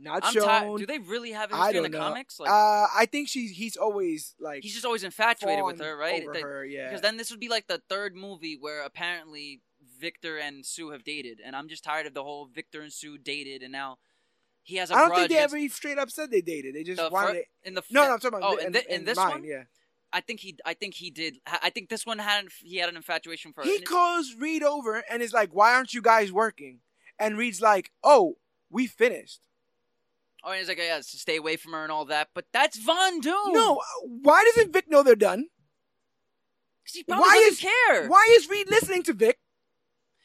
Not 0.00 0.24
I'm 0.24 0.32
shown. 0.32 0.44
tired. 0.44 0.78
Do 0.78 0.86
they 0.86 0.98
really 1.00 1.32
have 1.32 1.50
a 1.50 1.56
I 1.56 1.58
history 1.58 1.76
in 1.78 1.82
don't 1.84 1.92
the 1.92 1.98
know. 1.98 2.04
comics? 2.04 2.38
Like, 2.38 2.50
uh, 2.50 2.86
I 2.96 3.06
think 3.10 3.28
she's 3.28 3.50
he's 3.50 3.76
always 3.76 4.34
like 4.40 4.62
he's 4.62 4.72
just 4.74 4.84
always 4.84 5.02
infatuated 5.02 5.64
with 5.64 5.80
her, 5.80 5.96
right? 5.96 6.22
Over 6.22 6.32
That- 6.34 6.42
her, 6.42 6.64
yeah. 6.64 6.88
Because 6.88 7.02
then 7.02 7.16
this 7.16 7.30
would 7.32 7.40
be 7.40 7.48
like 7.48 7.66
the 7.66 7.82
third 7.88 8.14
movie 8.14 8.56
where 8.56 8.84
apparently 8.84 9.60
Victor 9.98 10.38
and 10.38 10.64
Sue 10.64 10.90
have 10.90 11.02
dated, 11.02 11.40
and 11.44 11.56
I'm 11.56 11.68
just 11.68 11.82
tired 11.82 12.06
of 12.06 12.14
the 12.14 12.22
whole 12.22 12.46
Victor 12.46 12.80
and 12.80 12.92
Sue 12.92 13.18
dated, 13.18 13.62
and 13.64 13.72
now 13.72 13.98
he 14.68 14.76
has 14.76 14.90
a 14.90 14.94
I 14.94 14.98
don't 15.00 15.14
think 15.14 15.28
they 15.30 15.36
against 15.36 15.54
ever 15.54 15.68
straight 15.70 15.98
up 15.98 16.10
said 16.10 16.30
they 16.30 16.42
dated. 16.42 16.74
They 16.74 16.82
just 16.84 17.00
the 17.00 17.08
wanted 17.08 17.28
fir- 17.30 17.34
it. 17.38 17.46
in 17.64 17.74
the 17.74 17.82
No, 17.90 18.04
no, 18.06 18.12
I'm 18.12 18.18
talking 18.20 18.38
about 18.38 18.52
oh, 18.52 18.56
in, 18.58 18.72
thi- 18.74 18.82
in 18.90 19.04
this 19.06 19.16
mine, 19.16 19.30
one. 19.30 19.44
yeah. 19.44 19.62
I 20.12 20.20
think 20.20 20.40
he, 20.40 20.56
I 20.64 20.74
think 20.74 20.92
he 20.94 21.10
did. 21.10 21.38
I 21.46 21.70
think 21.70 21.88
this 21.88 22.04
one 22.04 22.18
had 22.18 22.46
he 22.62 22.76
had 22.76 22.88
an 22.90 22.96
infatuation 22.96 23.52
for 23.54 23.62
her. 23.62 23.66
He 23.66 23.76
it- 23.76 23.86
calls 23.86 24.34
Reed 24.38 24.62
over 24.62 25.02
and 25.10 25.22
is 25.22 25.32
like, 25.32 25.54
"Why 25.54 25.74
aren't 25.74 25.94
you 25.94 26.02
guys 26.02 26.30
working?" 26.30 26.80
And 27.18 27.36
Reed's 27.38 27.60
like, 27.62 27.90
"Oh, 28.04 28.36
we 28.70 28.86
finished." 28.86 29.40
Oh, 30.44 30.50
and 30.50 30.58
he's 30.58 30.68
like, 30.68 30.78
yeah, 30.78 30.98
to 30.98 31.02
stay 31.02 31.36
away 31.36 31.56
from 31.56 31.72
her 31.72 31.82
and 31.82 31.90
all 31.90 32.04
that. 32.04 32.28
But 32.34 32.44
that's 32.52 32.78
Von 32.78 33.20
Doom. 33.20 33.52
No, 33.54 33.76
uh, 33.78 34.06
why 34.22 34.44
doesn't 34.54 34.72
Vic 34.72 34.88
know 34.88 35.02
they're 35.02 35.16
done? 35.16 35.46
'Cause 36.86 36.94
he 36.94 37.02
probably 37.04 37.22
why 37.22 37.34
doesn't 37.34 37.52
is- 37.52 37.72
care. 37.88 38.08
Why 38.08 38.26
is 38.30 38.48
Reed 38.48 38.70
listening 38.70 39.02
to 39.04 39.12
Vic? 39.14 39.38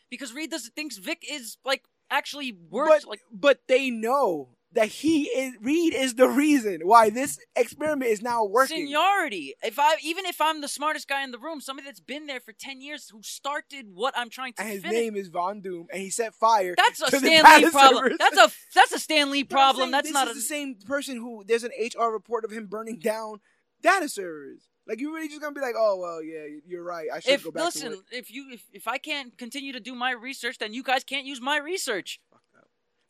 Because 0.10 0.32
Reed 0.34 0.52
doesn't 0.52 0.76
thinks 0.76 0.98
Vic 0.98 1.26
is 1.30 1.58
like 1.66 1.84
actually 2.10 2.52
works 2.70 3.04
But 3.06 3.10
like. 3.10 3.22
but 3.32 3.60
they 3.68 3.90
know 3.90 4.50
that 4.74 4.88
he 4.88 5.26
is 5.26 5.54
Reed 5.62 5.94
is 5.94 6.16
the 6.16 6.28
reason 6.28 6.82
why 6.84 7.12
this 7.12 7.38
experiment 7.56 8.10
is 8.10 8.24
now 8.24 8.44
working. 8.44 8.78
Seniority. 8.88 9.54
If 9.64 9.78
I 9.78 9.98
even 10.04 10.26
if 10.26 10.42
I'm 10.42 10.62
the 10.62 10.68
smartest 10.68 11.08
guy 11.08 11.24
in 11.24 11.30
the 11.32 11.38
room, 11.38 11.62
somebody 11.62 11.88
that's 11.88 12.00
been 12.00 12.26
there 12.26 12.40
for 12.40 12.54
ten 12.54 12.82
years 12.82 13.08
who 13.12 13.22
started 13.22 13.88
what 13.94 14.16
I'm 14.18 14.30
trying 14.32 14.54
to 14.54 14.62
and 14.64 14.72
his 14.72 14.82
finish. 14.82 14.98
name 14.98 15.16
is 15.16 15.28
Von 15.28 15.62
Doom, 15.62 15.88
and 15.92 16.02
he 16.02 16.10
set 16.10 16.34
fire. 16.34 16.74
that's 16.76 17.02
a 17.02 17.08
Stan 17.16 17.44
Lee 17.62 17.70
problem. 17.70 18.04
servers. 18.04 18.18
That's 18.18 18.38
a 18.38 18.52
that's 18.74 18.92
a 18.94 19.00
Stan 19.00 19.30
Lee 19.30 19.44
problem. 19.58 19.84
saying 19.84 19.92
That's 19.92 20.12
not 20.12 20.32
a 20.32 20.34
the 20.34 20.42
same 20.42 20.76
person 20.86 21.18
who 21.18 21.44
there's 21.46 21.64
an 21.64 21.72
HR 21.80 22.06
report 22.12 22.44
of 22.44 22.52
him 22.52 22.66
burning 22.66 22.98
down 22.98 23.42
data 23.84 24.10
servers. 24.10 24.70
Like 24.88 25.00
you 25.00 25.14
really 25.14 25.30
just 25.30 25.42
gonna 25.42 25.54
be 25.54 25.62
like, 25.62 25.76
oh 25.78 25.98
well, 25.98 26.22
yeah, 26.22 26.46
you're 26.66 26.84
right. 26.84 27.08
I 27.14 27.20
should 27.20 27.34
if 27.34 27.44
go 27.44 27.52
back 27.52 27.62
to 27.62 27.66
listen, 27.66 27.92
work. 27.92 28.06
if 28.12 28.32
you 28.32 28.50
if, 28.52 28.64
if 28.74 28.88
I 28.88 28.98
can't 28.98 29.38
continue 29.38 29.72
to 29.72 29.80
do 29.80 29.96
my 29.96 30.12
research, 30.12 30.58
then 30.58 30.74
you 30.74 30.84
guys 30.84 31.04
can't 31.04 31.26
use 31.26 31.40
my 31.42 31.58
research. 31.58 32.20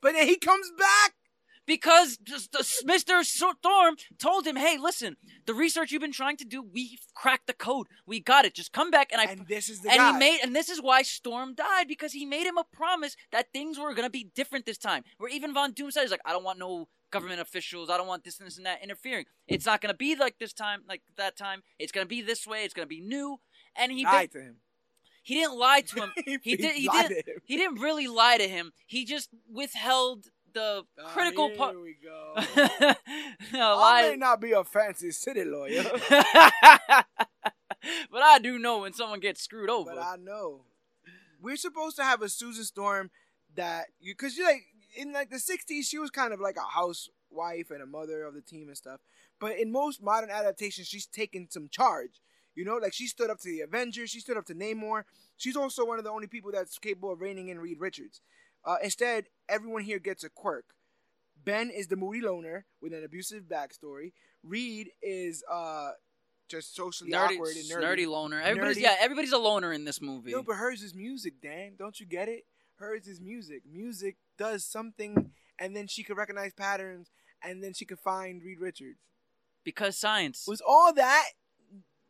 But 0.01 0.13
then 0.13 0.27
he 0.27 0.37
comes 0.37 0.71
back. 0.77 1.13
Because 1.65 2.17
Mr. 2.85 3.23
Storm 3.23 3.95
told 4.19 4.45
him, 4.45 4.57
"Hey, 4.57 4.77
listen, 4.77 5.15
the 5.45 5.53
research 5.53 5.93
you've 5.93 6.01
been 6.01 6.11
trying 6.11 6.35
to 6.35 6.43
do, 6.43 6.61
we 6.61 6.99
cracked 7.15 7.47
the 7.47 7.53
code. 7.53 7.87
We 8.05 8.19
got 8.19 8.43
it. 8.43 8.53
Just 8.53 8.73
come 8.73 8.91
back." 8.91 9.13
And 9.13 9.21
I 9.21 9.31
and 9.31 9.47
this 9.47 9.69
is 9.69 9.79
the 9.79 9.89
and 9.89 9.97
guy. 9.97 10.11
he 10.11 10.19
made 10.19 10.39
and 10.43 10.53
this 10.53 10.67
is 10.67 10.81
why 10.81 11.03
Storm 11.03 11.55
died 11.55 11.87
because 11.87 12.11
he 12.11 12.25
made 12.25 12.45
him 12.45 12.57
a 12.57 12.65
promise 12.65 13.15
that 13.31 13.53
things 13.53 13.79
were 13.79 13.93
gonna 13.93 14.09
be 14.09 14.25
different 14.35 14.65
this 14.65 14.77
time. 14.77 15.05
Where 15.17 15.29
even 15.29 15.53
Von 15.53 15.71
Doom 15.71 15.89
said, 15.91 16.01
"He's 16.01 16.11
like, 16.11 16.19
I 16.25 16.33
don't 16.33 16.43
want 16.43 16.59
no 16.59 16.89
government 17.13 17.39
officials. 17.39 17.89
I 17.89 17.97
don't 17.97 18.07
want 18.07 18.23
this 18.25 18.39
and 18.39 18.47
this 18.47 18.57
and 18.57 18.65
that 18.65 18.83
interfering. 18.83 19.25
It's 19.47 19.65
not 19.65 19.79
gonna 19.81 19.93
be 19.93 20.15
like 20.15 20.39
this 20.39 20.51
time, 20.53 20.81
like 20.89 21.01
that 21.17 21.37
time. 21.37 21.61
It's 21.79 21.91
gonna 21.93 22.05
be 22.17 22.21
this 22.21 22.45
way. 22.45 22.63
It's 22.65 22.73
gonna 22.73 22.87
be 22.87 23.01
new." 23.01 23.39
And 23.75 23.91
he 23.91 24.03
lied 24.03 24.31
did, 24.31 24.39
to 24.39 24.43
him. 24.45 24.55
he 25.23 25.35
didn't 25.35 25.57
lie 25.57 25.81
to 25.81 25.95
him. 26.03 26.11
He 26.43 26.55
did. 26.57 26.75
He 26.75 26.87
did. 26.89 27.07
to 27.09 27.15
him. 27.31 27.39
He 27.45 27.55
didn't 27.57 27.79
really 27.79 28.07
lie 28.07 28.37
to 28.37 28.47
him. 28.47 28.71
He 28.85 29.05
just 29.05 29.29
withheld 29.49 30.25
the 30.53 30.83
critical 31.13 31.49
Ah, 31.53 31.57
part. 31.57 31.75
Here 31.75 31.81
we 31.83 31.95
go. 32.03 32.33
I 33.53 34.09
may 34.11 34.15
not 34.17 34.39
be 34.41 34.51
a 34.51 34.63
fancy 34.63 35.11
city 35.11 35.43
lawyer, 35.43 35.83
but 38.11 38.21
I 38.21 38.39
do 38.39 38.59
know 38.59 38.79
when 38.81 38.93
someone 38.93 39.19
gets 39.19 39.41
screwed 39.41 39.69
over. 39.69 39.91
but 39.95 40.01
I 40.01 40.15
know 40.17 40.65
we're 41.41 41.57
supposed 41.57 41.95
to 41.97 42.03
have 42.03 42.21
a 42.21 42.29
Susan 42.29 42.63
Storm 42.63 43.09
that 43.55 43.85
you 43.99 44.13
because 44.13 44.37
you 44.37 44.45
like 44.45 44.63
in 44.95 45.11
like 45.11 45.29
the 45.29 45.37
'60s 45.37 45.85
she 45.85 45.99
was 45.99 46.09
kind 46.09 46.33
of 46.33 46.39
like 46.39 46.57
a 46.57 46.61
housewife 46.61 47.71
and 47.71 47.81
a 47.81 47.85
mother 47.85 48.23
of 48.23 48.33
the 48.33 48.41
team 48.41 48.67
and 48.67 48.77
stuff. 48.77 49.01
But 49.39 49.57
in 49.57 49.71
most 49.71 50.01
modern 50.01 50.29
adaptations, 50.29 50.87
she's 50.87 51.05
taken 51.05 51.49
some 51.49 51.69
charge. 51.69 52.21
You 52.55 52.65
know, 52.65 52.77
like 52.77 52.93
she 52.93 53.07
stood 53.07 53.29
up 53.29 53.39
to 53.39 53.49
the 53.49 53.61
Avengers, 53.61 54.09
she 54.09 54.19
stood 54.19 54.37
up 54.37 54.45
to 54.45 54.55
Namor. 54.55 55.03
She's 55.37 55.55
also 55.55 55.85
one 55.85 55.97
of 55.97 56.03
the 56.03 56.11
only 56.11 56.27
people 56.27 56.51
that's 56.51 56.77
capable 56.77 57.11
of 57.11 57.21
reigning 57.21 57.47
in 57.49 57.59
Reed 57.59 57.79
Richards. 57.79 58.21
Uh, 58.65 58.75
instead, 58.83 59.25
everyone 59.49 59.83
here 59.83 59.99
gets 59.99 60.23
a 60.23 60.29
quirk. 60.29 60.65
Ben 61.43 61.69
is 61.69 61.87
the 61.87 61.95
moody 61.95 62.21
loner 62.21 62.65
with 62.81 62.93
an 62.93 63.03
abusive 63.03 63.43
backstory. 63.43 64.13
Reed 64.43 64.91
is 65.01 65.43
uh, 65.51 65.91
just 66.47 66.75
socially 66.75 67.11
nerdy, 67.11 67.35
awkward 67.35 67.55
and 67.55 67.65
nerdy. 67.65 67.83
nerdy 67.83 68.07
loner. 68.07 68.41
Everybody's 68.41 68.77
Nerdy. 68.77 68.81
yeah, 68.81 68.95
everybody's 68.99 69.33
a 69.33 69.37
loner 69.37 69.73
in 69.73 69.83
this 69.85 70.01
movie. 70.01 70.31
No, 70.31 70.43
but 70.43 70.55
hers 70.55 70.81
is 70.83 70.93
music, 70.93 71.41
Dan. 71.41 71.73
Don't 71.77 71.99
you 71.99 72.05
get 72.05 72.29
it? 72.29 72.45
Hers 72.83 73.07
is 73.07 73.19
music. 73.21 73.63
Music 73.71 74.17
does 74.37 74.65
something, 74.65 75.31
and 75.59 75.75
then 75.75 75.87
she 75.87 76.03
could 76.03 76.17
recognize 76.17 76.53
patterns, 76.53 77.09
and 77.41 77.63
then 77.63 77.73
she 77.73 77.85
could 77.85 77.99
find 77.99 78.43
Reed 78.43 78.59
Richards. 78.59 78.99
because 79.63 79.97
science. 79.97 80.45
Was 80.47 80.61
all 80.65 80.93
that 80.93 81.25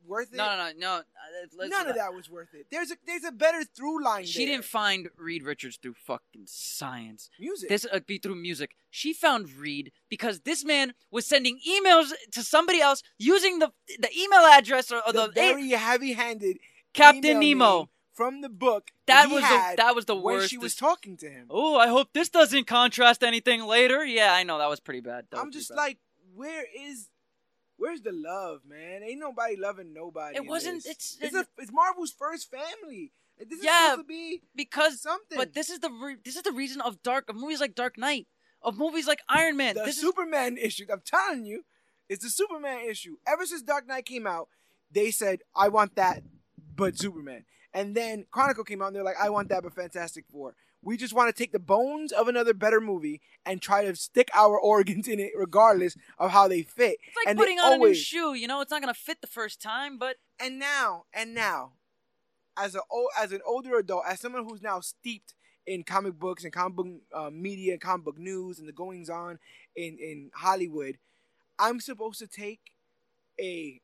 worth 0.05 0.33
it? 0.33 0.37
no, 0.37 0.45
no, 0.57 0.71
no, 0.71 0.71
no. 0.77 0.93
uh, 0.95 1.67
None 1.67 1.87
of 1.87 1.95
that 1.95 2.13
was 2.13 2.29
worth 2.29 2.53
it. 2.53 2.65
There's 2.71 2.91
a 2.91 2.95
there's 3.05 3.23
a 3.23 3.31
better 3.31 3.63
through 3.63 4.03
line. 4.03 4.25
She 4.25 4.45
there. 4.45 4.55
didn't 4.55 4.65
find 4.65 5.09
Reed 5.17 5.43
Richards 5.43 5.77
through 5.81 5.93
fucking 5.93 6.45
science. 6.45 7.29
music. 7.39 7.69
This 7.69 7.85
uh, 7.91 7.99
be 8.05 8.17
through 8.17 8.35
music. 8.35 8.75
She 8.89 9.13
found 9.13 9.51
Reed 9.53 9.91
because 10.09 10.41
this 10.41 10.65
man 10.65 10.93
was 11.11 11.25
sending 11.25 11.59
emails 11.67 12.11
to 12.31 12.41
somebody 12.43 12.81
else 12.81 13.01
using 13.17 13.59
the 13.59 13.71
the 13.99 14.09
email 14.17 14.41
address 14.41 14.91
or, 14.91 15.01
or 15.07 15.13
the, 15.13 15.27
the, 15.27 15.33
very 15.33 15.69
heavy-handed 15.69 16.57
Captain 16.93 17.41
email 17.43 17.79
Nemo. 17.85 17.89
From 18.13 18.41
the 18.41 18.49
book 18.49 18.91
That 19.07 19.29
was 19.29 19.41
the, 19.41 19.73
that 19.77 19.95
was 19.95 20.05
the 20.05 20.15
worst. 20.15 20.39
when 20.41 20.47
she 20.49 20.57
was 20.57 20.75
talking 20.75 21.17
to 21.17 21.29
him. 21.29 21.47
oh, 21.49 21.77
I 21.77 21.87
hope 21.87 22.09
this 22.13 22.29
doesn't 22.29 22.67
contrast 22.67 23.23
anything 23.23 23.65
later. 23.65 24.05
Yeah, 24.05 24.33
I 24.33 24.43
know 24.43 24.57
that 24.59 24.69
was 24.69 24.79
pretty 24.79 25.01
bad. 25.01 25.25
Was 25.31 25.41
I'm 25.41 25.51
just 25.51 25.69
bad. 25.69 25.75
like, 25.77 25.97
where 26.35 26.65
is, 26.79 27.09
where's 27.77 28.01
the 28.01 28.11
love, 28.13 28.61
man? 28.67 29.03
Ain't 29.03 29.19
nobody 29.19 29.55
loving 29.57 29.93
nobody. 29.93 30.37
It 30.37 30.45
wasn't- 30.45 30.83
this. 30.83 30.85
it's- 30.85 31.17
it's, 31.21 31.35
a, 31.35 31.45
it's 31.57 31.71
Marvel's 31.71 32.11
first 32.11 32.49
family. 32.51 33.11
This 33.39 33.59
is 33.59 33.65
Yeah, 33.65 33.91
supposed 33.91 34.07
to 34.07 34.13
be 34.13 34.41
because 34.55 35.01
something. 35.01 35.37
but 35.37 35.53
this 35.53 35.69
is 35.71 35.79
the 35.79 35.89
re- 35.89 36.17
this 36.23 36.35
is 36.35 36.43
the 36.43 36.51
reason 36.51 36.81
of 36.81 37.01
dark 37.01 37.27
of 37.29 37.35
movies 37.35 37.59
like 37.59 37.73
Dark 37.73 37.97
Knight 37.97 38.27
of 38.61 38.77
movies 38.77 39.07
like 39.07 39.19
Iron 39.27 39.57
Man. 39.57 39.73
the 39.73 39.81
this 39.83 39.95
is 39.95 40.01
Superman 40.01 40.55
issue. 40.57 40.85
I'm 40.91 41.01
telling 41.03 41.43
you, 41.45 41.65
it's 42.07 42.23
the 42.23 42.29
Superman 42.29 42.87
issue. 42.87 43.15
Ever 43.27 43.45
since 43.47 43.63
Dark 43.63 43.87
Knight 43.87 44.05
came 44.05 44.27
out, 44.27 44.49
they 44.91 45.09
said, 45.09 45.39
"I 45.55 45.69
want 45.69 45.95
that, 45.95 46.21
but 46.75 46.97
Superman." 46.99 47.43
And 47.73 47.95
then 47.95 48.25
Chronicle 48.31 48.63
came 48.63 48.81
out, 48.81 48.87
and 48.87 48.95
they're 48.95 49.03
like, 49.03 49.19
"I 49.19 49.29
want 49.29 49.49
that, 49.49 49.63
but 49.63 49.73
Fantastic 49.73 50.25
Four. 50.31 50.55
We 50.81 50.97
just 50.97 51.13
want 51.13 51.33
to 51.33 51.43
take 51.43 51.53
the 51.53 51.59
bones 51.59 52.11
of 52.11 52.27
another 52.27 52.53
better 52.53 52.81
movie 52.81 53.21
and 53.45 53.61
try 53.61 53.85
to 53.85 53.95
stick 53.95 54.29
our 54.33 54.59
organs 54.73 55.07
in 55.07 55.19
it, 55.19 55.31
regardless 55.35 55.95
of 56.19 56.31
how 56.31 56.47
they 56.47 56.61
fit. 56.63 56.97
it's 57.07 57.15
like 57.15 57.27
and 57.27 57.37
putting 57.39 57.59
on 57.59 57.73
a 57.73 57.77
new 57.77 57.93
shoe. 57.95 58.33
You 58.33 58.47
know, 58.47 58.61
it's 58.61 58.71
not 58.71 58.81
gonna 58.81 58.93
fit 58.93 59.21
the 59.21 59.27
first 59.27 59.61
time, 59.61 59.97
but 59.97 60.17
And 60.39 60.59
now, 60.59 61.05
and 61.13 61.33
now, 61.33 61.73
as 62.57 62.75
a 62.75 62.81
as 63.17 63.31
an 63.31 63.41
older 63.45 63.77
adult, 63.77 64.03
as 64.07 64.19
someone 64.19 64.45
who's 64.45 64.61
now 64.61 64.79
steeped 64.81 65.33
in 65.65 65.83
comic 65.83 66.19
books 66.19 66.43
and 66.43 66.51
comic 66.51 66.75
book 66.75 66.87
uh, 67.13 67.29
media 67.31 67.73
and 67.73 67.81
comic 67.81 68.05
book 68.05 68.17
news 68.17 68.59
and 68.59 68.67
the 68.67 68.73
goings 68.73 69.09
on 69.09 69.39
in 69.75 69.97
in 69.97 70.31
Hollywood, 70.35 70.97
I'm 71.57 71.79
supposed 71.79 72.19
to 72.19 72.27
take 72.27 72.59
a 73.39 73.79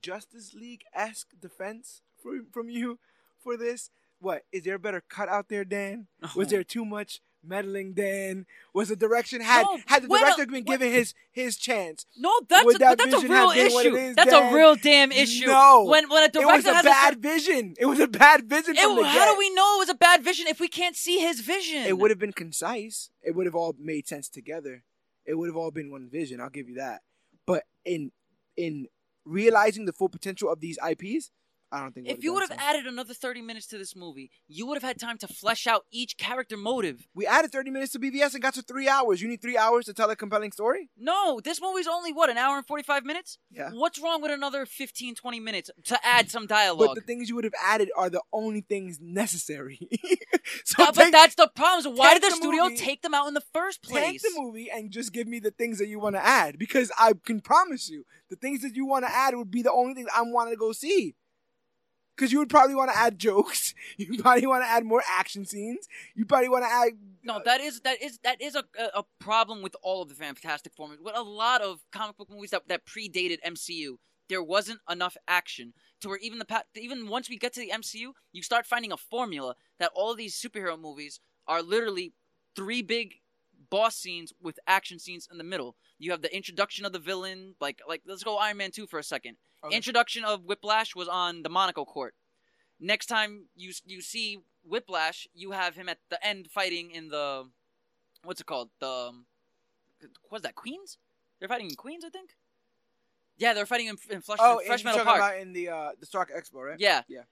Justice 0.00 0.54
League 0.54 0.84
esque 0.94 1.30
defense 1.40 2.02
from 2.24 2.46
from 2.52 2.68
you 2.68 2.98
for 3.42 3.56
this. 3.56 3.90
What 4.20 4.42
is 4.52 4.62
there 4.64 4.76
a 4.76 4.78
better 4.78 5.02
cut 5.08 5.28
out 5.28 5.48
there, 5.48 5.64
Dan? 5.64 6.06
Was 6.34 6.48
there 6.48 6.64
too 6.64 6.84
much 6.86 7.20
meddling, 7.46 7.92
Dan? 7.92 8.46
Was 8.72 8.88
the 8.88 8.96
direction 8.96 9.42
had 9.42 9.64
No, 9.64 9.78
had 9.86 10.02
the 10.04 10.08
when 10.08 10.22
a- 10.22 10.24
director 10.24 10.46
been 10.46 10.64
given 10.64 10.90
his 10.90 11.12
his 11.30 11.56
chance? 11.58 12.06
No, 12.16 12.32
that's 12.48 12.74
a, 12.74 12.78
that 12.78 12.96
that's 12.96 13.12
a 13.12 13.28
real 13.28 13.50
have 13.50 13.54
been 13.54 13.72
what 13.74 13.86
issue. 13.86 13.96
is, 13.96 14.16
that's 14.16 14.30
Dan? 14.30 14.52
a 14.52 14.56
real 14.56 14.74
damn 14.76 15.12
issue. 15.12 15.46
No. 15.46 15.84
when 15.84 16.08
when 16.08 16.22
a 16.22 16.26
It 16.40 16.46
was 16.46 16.64
a 16.64 16.72
has 16.74 16.84
bad 16.84 17.14
a, 17.14 17.18
vision. 17.18 17.74
It 17.78 17.84
was 17.86 18.00
a 18.00 18.08
bad 18.08 18.48
vision 18.48 18.76
it, 18.76 18.80
how 18.80 18.94
get. 18.96 19.32
do 19.32 19.38
we 19.38 19.50
know 19.54 19.76
it 19.76 19.80
was 19.80 19.88
a 19.90 19.94
bad 19.94 20.22
vision 20.24 20.46
if 20.48 20.58
we 20.58 20.68
can't 20.68 20.96
see 20.96 21.18
his 21.18 21.40
vision? 21.40 21.82
It 21.82 21.98
would 21.98 22.10
have 22.10 22.18
been 22.18 22.32
concise. 22.32 23.10
It 23.22 23.34
would 23.34 23.44
have 23.46 23.54
all 23.54 23.74
made 23.78 24.08
sense 24.08 24.28
together. 24.30 24.82
It 25.26 25.34
would 25.34 25.48
have 25.48 25.56
all 25.56 25.70
been 25.70 25.90
one 25.90 26.08
vision. 26.08 26.40
I'll 26.40 26.48
give 26.50 26.68
you 26.70 26.76
that. 26.76 27.02
But 27.46 27.64
in 27.84 28.12
in 28.56 28.86
realizing 29.26 29.84
the 29.84 29.92
full 29.92 30.08
potential 30.08 30.50
of 30.50 30.60
these 30.60 30.78
IPs, 30.86 31.30
I 31.74 31.80
don't 31.80 31.92
think. 31.92 32.08
If 32.08 32.22
you 32.22 32.32
would 32.34 32.48
have 32.48 32.56
added 32.58 32.86
another 32.86 33.14
thirty 33.14 33.42
minutes 33.42 33.66
to 33.68 33.78
this 33.78 33.96
movie, 33.96 34.30
you 34.46 34.66
would 34.66 34.76
have 34.76 34.82
had 34.84 34.98
time 35.00 35.18
to 35.18 35.26
flesh 35.28 35.66
out 35.66 35.82
each 35.90 36.16
character 36.16 36.56
motive. 36.56 37.06
we 37.14 37.26
added 37.26 37.50
thirty 37.50 37.70
minutes 37.70 37.92
to 37.92 37.98
BVS 37.98 38.34
and 38.34 38.42
got 38.42 38.54
to 38.54 38.62
three 38.62 38.88
hours. 38.88 39.20
You 39.20 39.28
need 39.28 39.42
three 39.42 39.58
hours 39.58 39.86
to 39.86 39.92
tell 39.94 40.08
a 40.10 40.16
compelling 40.16 40.52
story. 40.52 40.88
No, 40.96 41.40
this 41.42 41.60
movie's 41.60 41.88
only 41.88 42.12
what 42.12 42.30
an 42.30 42.38
hour 42.38 42.56
and 42.56 42.66
forty 42.66 42.84
five 42.84 43.04
minutes. 43.04 43.38
Yeah. 43.50 43.70
What's 43.72 44.00
wrong 44.00 44.22
with 44.22 44.30
another 44.30 44.66
15, 44.66 45.14
20 45.14 45.40
minutes 45.40 45.70
to 45.84 45.98
add 46.06 46.30
some 46.30 46.46
dialogue? 46.46 46.88
But 46.88 46.94
the 46.94 47.00
things 47.00 47.28
you 47.28 47.34
would 47.34 47.44
have 47.44 47.54
added 47.62 47.90
are 47.96 48.10
the 48.10 48.22
only 48.32 48.60
things 48.60 48.98
necessary. 49.00 49.78
so 50.64 50.84
Uh, 50.84 50.92
but 50.92 51.10
that's 51.12 51.34
the 51.34 51.50
problem. 51.54 51.82
So 51.82 51.90
why 51.90 52.14
did 52.14 52.22
the, 52.22 52.30
the 52.30 52.36
studio 52.36 52.64
movie- 52.64 52.76
take 52.76 53.02
them 53.02 53.14
out 53.14 53.26
in 53.28 53.34
the 53.34 53.42
first 53.52 53.82
place? 53.82 54.04
take 54.04 54.22
the 54.22 54.32
movie 54.40 54.70
and 54.70 54.90
just 54.90 55.12
give 55.12 55.26
me 55.26 55.38
the 55.40 55.50
things 55.50 55.78
that 55.78 55.88
you 55.88 55.98
want 55.98 56.14
to 56.16 56.24
add 56.24 56.58
because 56.58 56.90
I 56.98 57.14
can 57.24 57.40
promise 57.40 57.88
you 57.88 58.04
the 58.30 58.36
things 58.36 58.62
that 58.62 58.74
you 58.74 58.86
want 58.86 59.04
to 59.06 59.12
add 59.14 59.34
would 59.34 59.50
be 59.50 59.62
the 59.62 59.72
only 59.72 59.94
things 59.94 60.08
I'm 60.14 60.32
wanting 60.32 60.54
to 60.54 60.58
go 60.58 60.72
see. 60.72 61.14
Because 62.16 62.32
you 62.32 62.38
would 62.38 62.48
probably 62.48 62.74
want 62.74 62.90
to 62.92 62.96
add 62.96 63.18
jokes. 63.18 63.74
You 63.96 64.20
probably 64.20 64.46
want 64.46 64.64
to 64.64 64.68
add 64.68 64.84
more 64.84 65.02
action 65.08 65.44
scenes. 65.44 65.86
You 66.16 66.24
probably 66.24 66.48
want 66.48 66.64
to 66.64 66.70
add. 66.70 66.92
No, 67.22 67.40
that 67.44 67.60
is 67.60 67.80
that 67.82 68.02
is 68.02 68.18
that 68.24 68.40
is 68.42 68.56
a, 68.56 68.64
a, 68.92 69.04
problem 69.20 69.62
with 69.62 69.76
all 69.82 70.02
of 70.02 70.08
the 70.08 70.16
Fantastic 70.16 70.72
Four. 70.74 70.88
With 71.00 71.14
a 71.16 71.22
lot 71.22 71.60
of 71.60 71.80
comic 71.92 72.16
book 72.16 72.28
movies 72.28 72.50
that, 72.50 72.66
that 72.68 72.86
predated 72.86 73.38
MCU, 73.46 73.98
there 74.28 74.42
wasn't 74.42 74.80
enough 74.90 75.16
action 75.28 75.74
to 76.00 76.08
where 76.08 76.18
even 76.18 76.38
the 76.38 76.44
pa- 76.44 76.64
even 76.74 77.08
once 77.08 77.28
we 77.28 77.36
get 77.36 77.52
to 77.54 77.60
the 77.60 77.70
MCU, 77.72 78.12
you 78.32 78.42
start 78.42 78.66
finding 78.66 78.90
a 78.90 78.96
formula 78.96 79.54
that 79.78 79.92
all 79.94 80.10
of 80.10 80.18
these 80.18 80.40
superhero 80.40 80.80
movies 80.80 81.20
are 81.46 81.62
literally 81.62 82.14
three 82.56 82.82
big 82.82 83.14
boss 83.74 83.96
scenes 83.96 84.32
with 84.40 84.56
action 84.68 84.98
scenes 85.00 85.26
in 85.30 85.36
the 85.38 85.44
middle. 85.52 85.74
You 85.98 86.12
have 86.12 86.22
the 86.22 86.34
introduction 86.40 86.84
of 86.86 86.92
the 86.92 87.00
villain, 87.10 87.56
like 87.60 87.80
like 87.88 88.02
let's 88.06 88.22
go 88.22 88.36
Iron 88.36 88.58
Man 88.58 88.70
two 88.70 88.86
for 88.86 89.00
a 89.00 89.02
second. 89.02 89.36
Okay. 89.64 89.74
Introduction 89.74 90.22
of 90.24 90.44
Whiplash 90.44 90.94
was 90.94 91.08
on 91.08 91.42
the 91.42 91.48
Monaco 91.48 91.84
court. 91.84 92.14
Next 92.78 93.06
time 93.06 93.46
you 93.56 93.72
you 93.84 94.00
see 94.00 94.38
Whiplash, 94.62 95.26
you 95.34 95.50
have 95.50 95.74
him 95.74 95.88
at 95.88 95.98
the 96.08 96.24
end 96.24 96.48
fighting 96.58 96.92
in 96.92 97.08
the 97.08 97.48
what's 98.22 98.40
it 98.40 98.46
called? 98.46 98.70
The 98.78 99.10
was 100.30 100.42
that? 100.42 100.54
Queens? 100.54 100.98
They're 101.40 101.48
fighting 101.48 101.70
in 101.70 101.76
Queens, 101.76 102.04
I 102.04 102.10
think. 102.10 102.30
Yeah, 103.36 103.54
they're 103.54 103.66
fighting 103.66 103.88
in, 103.88 103.96
in 104.10 104.20
Flush, 104.20 104.38
Oh, 104.40 104.58
in 104.58 104.66
Fresh 104.66 104.80
and 104.80 104.84
you're 104.84 104.92
Meadow 104.92 105.04
talking 105.04 105.20
Park. 105.20 105.32
about 105.32 105.42
in 105.42 105.52
the 105.52 105.68
uh, 105.68 105.90
the 105.98 106.06
Stark 106.06 106.30
Expo, 106.30 106.62
right? 106.68 106.78
Yeah. 106.78 107.02
Yeah. 107.08 107.22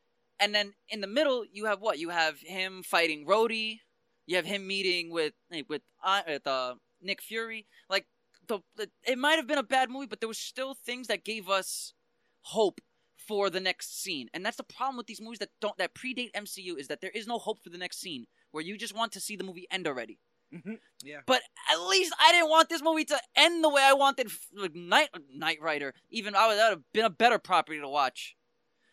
And 0.40 0.52
then 0.52 0.74
in 0.88 1.00
the 1.00 1.06
middle, 1.06 1.44
you 1.52 1.66
have 1.66 1.80
what? 1.80 2.00
You 2.00 2.08
have 2.08 2.40
him 2.40 2.82
fighting 2.82 3.26
Rhodey. 3.26 3.78
You 4.26 4.36
have 4.36 4.46
him 4.46 4.66
meeting 4.66 5.10
with 5.10 5.34
with 5.68 5.82
uh, 6.02 6.22
with 6.26 6.46
uh, 6.46 6.74
Nick 7.00 7.20
Fury. 7.22 7.66
Like 7.88 8.06
the, 8.46 8.60
the 8.76 8.90
it 9.06 9.18
might 9.18 9.36
have 9.36 9.46
been 9.46 9.58
a 9.58 9.62
bad 9.62 9.90
movie, 9.90 10.06
but 10.06 10.20
there 10.20 10.28
was 10.28 10.38
still 10.38 10.74
things 10.74 11.08
that 11.08 11.24
gave 11.24 11.48
us 11.48 11.94
hope 12.42 12.80
for 13.16 13.50
the 13.50 13.60
next 13.60 14.02
scene. 14.02 14.28
And 14.34 14.44
that's 14.44 14.56
the 14.56 14.62
problem 14.64 14.96
with 14.96 15.06
these 15.06 15.20
movies 15.20 15.38
that 15.38 15.50
don't 15.60 15.76
that 15.78 15.94
predate 15.94 16.32
MCU 16.32 16.78
is 16.78 16.88
that 16.88 17.00
there 17.00 17.10
is 17.10 17.26
no 17.26 17.38
hope 17.38 17.62
for 17.62 17.70
the 17.70 17.78
next 17.78 18.00
scene 18.00 18.26
where 18.50 18.64
you 18.64 18.76
just 18.76 18.94
want 18.94 19.12
to 19.12 19.20
see 19.20 19.36
the 19.36 19.44
movie 19.44 19.66
end 19.70 19.86
already. 19.86 20.18
Mhm. 20.52 20.78
Yeah. 21.02 21.20
But 21.26 21.42
at 21.72 21.80
least 21.88 22.12
I 22.20 22.32
didn't 22.32 22.50
want 22.50 22.68
this 22.68 22.82
movie 22.82 23.06
to 23.06 23.20
end 23.34 23.64
the 23.64 23.70
way 23.70 23.82
I 23.82 23.94
wanted 23.94 24.30
like, 24.54 24.74
Night 24.74 25.08
Night 25.32 25.60
Rider. 25.60 25.94
Even 26.10 26.34
I 26.34 26.46
would 26.48 26.58
that 26.58 26.68
would 26.70 26.78
have 26.78 26.92
been 26.92 27.04
a 27.04 27.10
better 27.10 27.38
property 27.38 27.80
to 27.80 27.88
watch. 27.88 28.36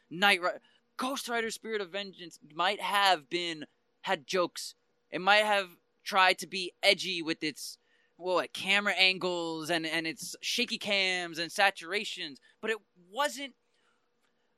Night 0.09 0.41
Rider, 0.41 0.61
Ghost 0.97 1.27
Rider: 1.27 1.51
Spirit 1.51 1.81
of 1.81 1.89
Vengeance 1.89 2.39
might 2.53 2.81
have 2.81 3.29
been 3.29 3.65
had 4.01 4.25
jokes. 4.25 4.75
It 5.11 5.21
might 5.21 5.45
have 5.45 5.69
tried 6.03 6.37
to 6.39 6.47
be 6.47 6.73
edgy 6.81 7.21
with 7.21 7.43
its 7.43 7.77
what 8.17 8.51
camera 8.53 8.93
angles 8.93 9.69
and 9.69 9.85
and 9.85 10.05
its 10.05 10.35
shaky 10.41 10.77
cams 10.77 11.39
and 11.39 11.49
saturations, 11.51 12.37
but 12.61 12.69
it 12.69 12.77
wasn't. 13.11 13.53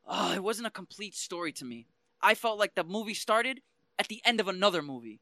Oh, 0.08 0.34
it 0.34 0.44
wasn't 0.44 0.68
a 0.68 0.72
complete 0.72 1.16
story 1.16 1.52
to 1.54 1.66
me. 1.66 1.88
I 2.22 2.34
felt 2.36 2.58
like 2.60 2.76
the 2.76 2.84
movie 2.84 3.14
started 3.14 3.62
at 4.00 4.08
the 4.08 4.22
end 4.26 4.40
of 4.40 4.48
another 4.48 4.82
movie. 4.82 5.22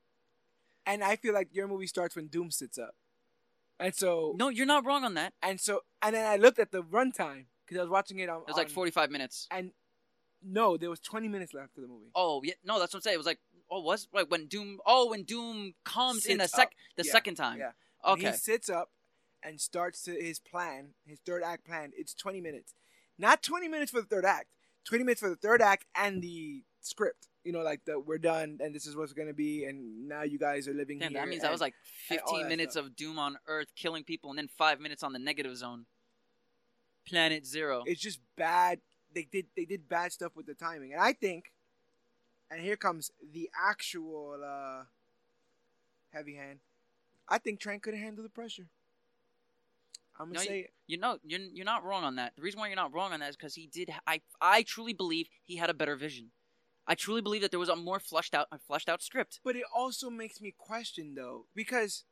And 0.85 1.03
I 1.03 1.18
feel 1.18 1.34
like 1.34 1.49
your 1.51 1.68
movie 1.68 1.88
starts 1.88 2.15
when 2.15 2.27
Doom 2.27 2.49
sits 2.49 2.77
up, 2.77 2.95
and 3.80 3.93
so 3.93 4.35
No, 4.38 4.49
you're 4.49 4.65
not 4.65 4.85
wrong 4.85 5.03
on 5.03 5.14
that. 5.15 5.34
and 5.43 5.60
so 5.60 5.81
and 6.01 6.15
then 6.15 6.26
I 6.26 6.38
looked 6.38 6.60
at 6.60 6.72
the 6.72 6.81
runtime 6.81 7.45
because 7.65 7.77
I 7.80 7.81
was 7.84 7.89
watching 7.89 8.19
it 8.19 8.30
on. 8.30 8.41
It 8.41 8.47
was 8.47 8.57
like 8.57 8.69
45 8.69 9.11
minutes. 9.11 9.47
And 9.51 9.72
no, 10.41 10.77
there 10.77 10.89
was 10.89 10.99
20 11.01 11.27
minutes 11.27 11.53
left 11.53 11.77
of 11.77 11.81
the 11.84 11.88
movie. 11.89 12.11
Oh, 12.15 12.41
yeah, 12.43 12.53
no, 12.64 12.80
that's 12.80 12.93
what 12.93 12.99
I'm 12.99 13.01
saying. 13.01 13.15
It 13.15 13.18
was 13.18 13.26
like, 13.27 13.39
oh, 13.71 13.81
was 13.81 14.07
like 14.13 14.29
when 14.31 14.47
Doom. 14.47 14.79
Oh, 14.85 15.09
when 15.09 15.23
Doom 15.23 15.73
comes 15.85 16.25
in 16.25 16.37
the 16.37 16.45
Sits 16.45 16.55
sec 16.55 16.67
up. 16.67 16.73
the 16.97 17.05
Yeah, 17.05 17.11
second 17.11 17.35
time. 17.35 17.59
Yeah. 17.59 17.71
When 18.01 18.13
Okay. 18.13 18.31
He 18.31 18.37
sits 18.37 18.69
up, 18.69 18.91
and 19.43 19.59
starts 19.61 20.01
to 20.03 20.11
his 20.11 20.37
plan, 20.39 20.89
his 21.05 21.19
third 21.25 21.43
act 21.43 21.65
plan, 21.65 21.91
it's 21.95 22.13
20 22.13 22.41
minutes. 22.41 22.73
Not 23.17 23.41
20 23.41 23.69
minutes 23.69 23.89
for 23.91 24.01
the 24.01 24.07
third 24.07 24.25
act. 24.25 24.47
20 24.85 25.03
minutes 25.05 25.21
for 25.21 25.29
the 25.29 25.35
third 25.37 25.61
act 25.61 25.85
and 25.95 26.21
the 26.21 26.63
script. 26.81 27.27
You 27.45 27.53
know, 27.53 27.61
like 27.61 27.85
the 27.85 27.99
we're 27.99 28.17
done 28.17 28.57
and 28.61 28.75
this 28.75 28.85
is 28.85 28.97
what's 28.97 29.13
gonna 29.13 29.33
be, 29.33 29.63
and 29.63 30.07
now 30.09 30.23
you 30.23 30.37
guys 30.39 30.67
are 30.67 30.73
living 30.73 30.99
Damn, 30.99 31.11
here. 31.11 31.21
that 31.21 31.29
means 31.29 31.41
that 31.41 31.47
and- 31.47 31.53
was 31.53 31.61
like 31.61 31.73
15 32.07 32.47
minutes 32.49 32.73
stuff. 32.73 32.87
of 32.87 32.95
doom 32.97 33.17
on 33.17 33.37
Earth, 33.47 33.69
killing 33.77 34.03
people, 34.03 34.29
and 34.29 34.37
then 34.37 34.49
five 34.57 34.79
minutes 34.81 35.03
on 35.03 35.13
the 35.13 35.19
negative 35.19 35.55
zone. 35.55 35.85
Planet 37.07 37.45
Zero. 37.45 37.83
it's 37.87 38.01
just 38.01 38.19
bad. 38.35 38.79
They 39.13 39.23
did 39.23 39.47
they 39.55 39.65
did 39.65 39.87
bad 39.89 40.11
stuff 40.11 40.33
with 40.35 40.45
the 40.45 40.53
timing, 40.53 40.93
and 40.93 41.01
I 41.01 41.13
think, 41.13 41.45
and 42.51 42.61
here 42.61 42.77
comes 42.77 43.11
the 43.34 43.49
actual 43.55 44.41
uh, 44.43 44.84
heavy 46.11 46.35
hand. 46.35 46.59
I 47.27 47.38
think 47.39 47.59
Trank 47.59 47.84
couldn't 47.84 47.99
handle 48.01 48.23
the 48.23 48.30
pressure. 48.30 48.67
I'm 50.19 50.27
gonna 50.27 50.35
No, 50.35 50.41
say 50.41 50.59
it. 50.61 50.73
You 50.88 50.97
know, 50.97 51.19
you're 51.23 51.39
you're 51.39 51.65
not 51.65 51.84
wrong 51.84 52.03
on 52.03 52.15
that. 52.15 52.35
The 52.35 52.41
reason 52.41 52.59
why 52.59 52.67
you're 52.67 52.76
not 52.76 52.93
wrong 52.93 53.13
on 53.13 53.19
that 53.19 53.30
is 53.30 53.35
because 53.38 53.55
he 53.55 53.67
did. 53.67 53.91
I 54.07 54.21
I 54.41 54.63
truly 54.63 54.93
believe 54.93 55.30
he 55.45 55.57
had 55.57 55.69
a 55.69 55.73
better 55.73 55.95
vision. 55.95 56.31
I 56.88 56.95
truly 56.95 57.21
believe 57.21 57.41
that 57.41 57.51
there 57.51 57.59
was 57.59 57.69
a 57.69 57.76
more 57.76 57.99
fleshed 57.99 58.34
out, 58.34 58.47
a 58.51 58.59
fleshed 58.59 58.89
out 58.89 59.01
script. 59.03 59.39
But 59.43 59.55
it 59.55 59.63
also 59.73 60.09
makes 60.09 60.41
me 60.41 60.51
question 60.57 61.15
though, 61.15 61.47
because 61.55 62.05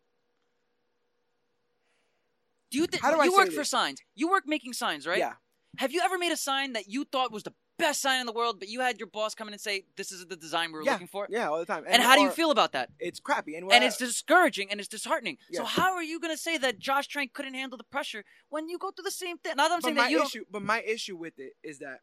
Do 2.69 2.77
you 2.77 2.87
think 2.87 3.03
How 3.03 3.11
do 3.11 3.19
I 3.19 3.25
you 3.25 3.31
say 3.31 3.37
work 3.37 3.51
for 3.51 3.63
signs? 3.63 4.01
You 4.15 4.29
work 4.29 4.45
making 4.47 4.73
signs, 4.73 5.05
right? 5.07 5.17
yeah, 5.17 5.33
Have 5.77 5.91
you 5.91 6.01
ever 6.01 6.17
made 6.17 6.31
a 6.31 6.37
sign 6.37 6.73
that 6.73 6.87
you 6.87 7.05
thought 7.05 7.31
was 7.31 7.43
the 7.43 7.53
best 7.77 8.01
sign 8.01 8.19
in 8.19 8.25
the 8.25 8.31
world, 8.31 8.59
but 8.59 8.69
you 8.69 8.81
had 8.81 8.99
your 8.99 9.07
boss 9.07 9.35
come 9.35 9.47
in 9.47 9.53
and 9.53 9.61
say, 9.61 9.85
"This 9.95 10.11
is 10.11 10.25
the 10.25 10.35
design 10.35 10.71
we 10.71 10.79
were 10.79 10.83
yeah, 10.83 10.93
looking 10.93 11.07
for"? 11.07 11.27
yeah, 11.29 11.49
all 11.49 11.59
the 11.59 11.65
time. 11.65 11.83
And, 11.87 12.01
how 12.03 12.15
do 12.15 12.21
you 12.21 12.29
feel 12.29 12.51
about 12.51 12.71
that? 12.73 12.89
It's 12.99 13.19
crappy, 13.19 13.55
and, 13.55 13.71
and 13.71 13.83
it's 13.83 13.97
discouraging 13.97 14.71
and 14.71 14.79
it's 14.79 14.89
disheartening. 14.89 15.37
So 15.51 15.63
how 15.63 15.93
are 15.93 16.03
you 16.03 16.19
going 16.19 16.33
to 16.33 16.41
say 16.41 16.57
that 16.57 16.79
Josh 16.79 17.07
Trank 17.07 17.33
couldn't 17.33 17.53
handle 17.53 17.77
the 17.77 17.83
pressure 17.83 18.23
when 18.49 18.69
you 18.69 18.77
go 18.77 18.91
through 18.91 19.03
the 19.03 19.11
same 19.11 19.37
thing? 19.37 19.53
Not 19.55 19.69
that 19.69 19.75
I'm 19.75 19.81
saying 19.81 19.95
that 19.95 20.11
you 20.11 20.17
don't. 20.17 20.27
issue, 20.27 20.45
but 20.51 20.61
my 20.61 20.81
issue 20.81 21.15
with 21.15 21.39
it 21.39 21.53
is 21.63 21.79
that 21.79 22.01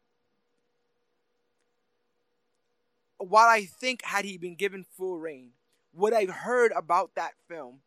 while 3.17 3.47
I 3.47 3.65
think 3.65 4.03
had 4.03 4.25
he 4.25 4.37
been 4.37 4.55
given 4.55 4.85
full 4.97 5.17
reign, 5.19 5.51
what 5.91 6.13
I've 6.13 6.29
heard 6.29 6.71
about 6.75 7.11
that 7.15 7.33
film 7.47 7.79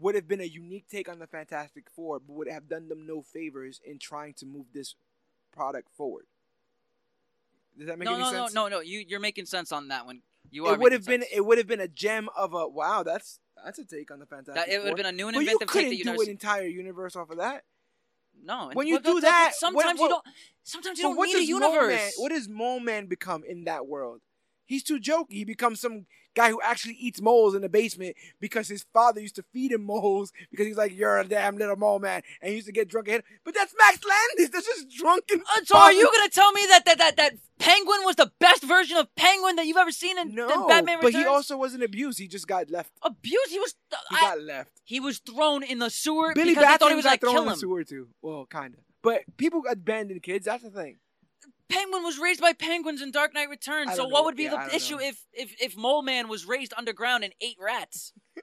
would 0.00 0.14
have 0.14 0.28
been 0.28 0.40
a 0.40 0.44
unique 0.44 0.86
take 0.88 1.08
on 1.08 1.18
the 1.18 1.26
Fantastic 1.26 1.90
Four, 1.90 2.20
but 2.20 2.34
would 2.34 2.48
have 2.48 2.68
done 2.68 2.88
them 2.88 3.06
no 3.06 3.22
favors 3.22 3.80
in 3.84 3.98
trying 3.98 4.34
to 4.34 4.46
move 4.46 4.66
this 4.72 4.94
product 5.52 5.88
forward. 5.96 6.26
Does 7.78 7.86
that 7.86 7.98
make 7.98 8.06
No, 8.06 8.14
any 8.14 8.24
no, 8.24 8.30
sense? 8.32 8.54
no, 8.54 8.64
no, 8.68 8.76
no. 8.76 8.80
You 8.80 9.04
you're 9.06 9.20
making 9.20 9.46
sense 9.46 9.70
on 9.72 9.88
that 9.88 10.04
one. 10.06 10.22
You 10.50 10.66
are. 10.66 10.74
It 10.74 10.80
would 10.80 10.92
have 10.92 11.04
been 11.06 11.20
sense. 11.22 11.32
it 11.34 11.44
would 11.44 11.58
have 11.58 11.66
been 11.66 11.80
a 11.80 11.88
gem 11.88 12.28
of 12.36 12.52
a 12.54 12.66
wow. 12.68 13.02
That's 13.02 13.38
that's 13.64 13.78
a 13.78 13.84
take 13.84 14.10
on 14.10 14.18
the 14.18 14.26
Fantastic 14.26 14.54
that, 14.66 14.68
it 14.72 14.78
would 14.80 14.88
have 14.88 14.96
been 14.96 15.06
a 15.06 15.12
new 15.12 15.28
and 15.28 15.34
but 15.34 15.44
you 15.44 15.50
inventive 15.52 15.68
take 15.72 15.88
that 15.90 15.96
you 15.96 16.04
do 16.04 16.10
never 16.10 16.22
an 16.22 16.28
entire 16.30 16.66
universe 16.66 17.16
off 17.16 17.30
of 17.30 17.38
that. 17.38 17.64
No, 18.40 18.70
when 18.72 18.86
you 18.86 19.00
do 19.00 19.20
that, 19.20 19.48
what- 19.48 19.54
sometimes 19.54 19.98
you 19.98 20.08
what- 20.08 20.22
don't. 20.24 20.34
Sometimes 20.62 20.98
you 20.98 21.04
don't 21.04 21.16
what 21.16 21.26
need 21.26 21.36
a 21.36 21.38
does 21.40 21.50
Mole 21.50 21.60
universe. 21.72 21.88
Man, 21.96 22.10
what 22.18 22.28
does 22.30 22.48
Mole 22.48 22.80
Man 22.80 23.06
become 23.06 23.42
in 23.44 23.64
that 23.64 23.86
world? 23.86 24.20
He's 24.66 24.82
too 24.82 25.00
jokey. 25.00 25.32
He 25.32 25.44
becomes 25.44 25.80
some 25.80 26.06
guy 26.38 26.50
who 26.50 26.60
actually 26.62 26.94
eats 26.94 27.20
moles 27.20 27.54
in 27.54 27.62
the 27.62 27.68
basement 27.68 28.14
because 28.40 28.68
his 28.68 28.84
father 28.94 29.20
used 29.20 29.34
to 29.36 29.44
feed 29.52 29.72
him 29.72 29.84
moles 29.84 30.32
because 30.50 30.66
he's 30.66 30.76
like, 30.76 30.96
"You're 30.96 31.18
a 31.18 31.24
damn 31.24 31.56
little 31.56 31.76
mole 31.76 31.98
man," 31.98 32.22
and 32.40 32.50
he 32.50 32.54
used 32.56 32.66
to 32.68 32.72
get 32.72 32.88
drunk 32.88 33.08
ahead. 33.08 33.24
But 33.44 33.54
that's 33.54 33.74
Max 33.76 33.98
Landis. 34.04 34.50
That's 34.50 34.66
just 34.66 34.88
drunken. 34.96 35.40
Uh, 35.40 35.60
so 35.64 35.76
are 35.76 35.92
you 35.92 36.04
going 36.04 36.28
to 36.28 36.34
tell 36.34 36.52
me 36.52 36.62
that, 36.70 36.84
that 36.86 36.98
that 36.98 37.16
that 37.16 37.32
Penguin 37.58 38.00
was 38.04 38.16
the 38.16 38.30
best 38.38 38.62
version 38.62 38.96
of 38.96 39.12
Penguin 39.16 39.56
that 39.56 39.66
you've 39.66 39.76
ever 39.76 39.90
seen 39.90 40.16
in, 40.16 40.34
No, 40.34 40.48
in 40.48 40.68
Batman 40.68 40.98
but 41.02 41.12
he 41.12 41.24
also 41.24 41.56
wasn't 41.56 41.82
abused. 41.82 42.18
He 42.18 42.28
just 42.28 42.46
got 42.46 42.70
left. 42.70 42.92
abused. 43.02 43.50
He 43.50 43.58
was. 43.58 43.74
He 44.10 44.16
I- 44.16 44.20
got 44.20 44.40
left. 44.40 44.70
he 44.84 45.00
was 45.00 45.18
thrown 45.18 45.62
in 45.64 45.80
the 45.80 45.90
sewer 45.90 46.32
Billy 46.34 46.50
because 46.54 46.64
they 46.64 46.76
thought 46.76 46.90
he 46.90 46.96
was 46.96 47.04
going 47.04 47.18
thrown 47.18 47.34
kill 47.34 47.42
in 47.42 47.48
the 47.48 47.56
sewer 47.56 47.84
too. 47.84 48.08
Well, 48.22 48.46
kind 48.46 48.74
of. 48.74 48.80
But 49.02 49.22
people 49.36 49.62
abandon 49.68 50.20
kids. 50.20 50.46
That's 50.46 50.62
the 50.62 50.70
thing. 50.70 50.98
Penguin 51.68 52.02
was 52.02 52.18
raised 52.18 52.40
by 52.40 52.52
penguins 52.52 53.02
in 53.02 53.10
Dark 53.10 53.34
Knight 53.34 53.48
Returns. 53.50 53.94
So 53.94 54.06
what 54.06 54.24
would 54.24 54.36
be 54.36 54.44
Yeah, 54.44 54.66
the 54.68 54.74
issue 54.74 54.96
know. 54.96 55.02
if, 55.02 55.24
if 55.32 55.54
if 55.60 55.76
Mole 55.76 56.02
Man 56.02 56.28
was 56.28 56.46
raised 56.46 56.72
underground 56.76 57.24
and 57.24 57.32
ate 57.40 57.56
rats? 57.60 58.12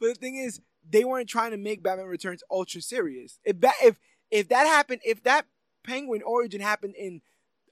But 0.00 0.08
the 0.08 0.14
thing 0.14 0.36
is, 0.36 0.60
they 0.88 1.04
weren't 1.04 1.28
trying 1.28 1.52
to 1.52 1.56
make 1.56 1.82
Batman 1.84 2.06
Returns 2.06 2.42
ultra 2.50 2.80
serious. 2.80 3.38
If 3.44 3.60
that 3.60 3.74
if 3.82 3.96
if 4.30 4.48
that 4.48 4.66
happened, 4.66 5.02
if 5.04 5.22
that 5.22 5.46
Penguin 5.84 6.22
origin 6.22 6.60
happened 6.60 6.96
in 6.96 7.20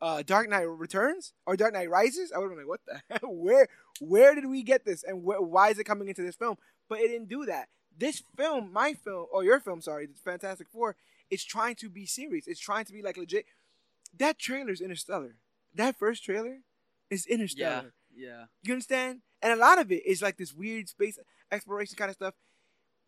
uh, 0.00 0.22
Dark 0.24 0.48
Knight 0.48 0.62
Returns 0.68 1.32
or 1.46 1.56
Dark 1.56 1.72
Knight 1.74 1.90
Rises, 1.90 2.30
I 2.30 2.38
would 2.38 2.44
have 2.44 2.50
been 2.52 2.58
like, 2.58 2.68
what 2.68 2.80
the 2.86 3.02
hell? 3.20 3.34
where 3.34 3.66
where 3.98 4.34
did 4.36 4.46
we 4.46 4.62
get 4.62 4.84
this, 4.84 5.02
and 5.02 5.22
wh- 5.22 5.42
why 5.50 5.70
is 5.70 5.78
it 5.78 5.84
coming 5.84 6.06
into 6.06 6.22
this 6.22 6.36
film? 6.36 6.56
But 6.88 7.00
it 7.00 7.08
didn't 7.08 7.28
do 7.28 7.46
that. 7.46 7.68
This 7.98 8.22
film, 8.36 8.72
my 8.72 8.92
film, 8.92 9.26
or 9.32 9.42
your 9.42 9.58
film, 9.58 9.80
sorry, 9.80 10.06
the 10.06 10.14
Fantastic 10.22 10.68
Four, 10.68 10.94
is 11.30 11.42
trying 11.44 11.74
to 11.76 11.88
be 11.88 12.06
serious. 12.06 12.46
It's 12.46 12.60
trying 12.60 12.84
to 12.84 12.92
be 12.92 13.02
like 13.02 13.16
legit. 13.16 13.46
That 14.18 14.38
trailer's 14.38 14.80
Interstellar. 14.80 15.36
That 15.74 15.98
first 15.98 16.24
trailer 16.24 16.58
is 17.10 17.26
Interstellar. 17.26 17.92
yeah. 18.14 18.28
yeah. 18.28 18.44
You 18.62 18.72
understand? 18.74 19.20
And 19.42 19.52
a 19.52 19.56
lot 19.56 19.78
of 19.78 19.92
it 19.92 20.04
is 20.06 20.22
like 20.22 20.36
this 20.38 20.54
weird 20.54 20.88
space 20.88 21.18
exploration 21.52 21.96
kind 21.96 22.08
of 22.10 22.14
stuff. 22.16 22.34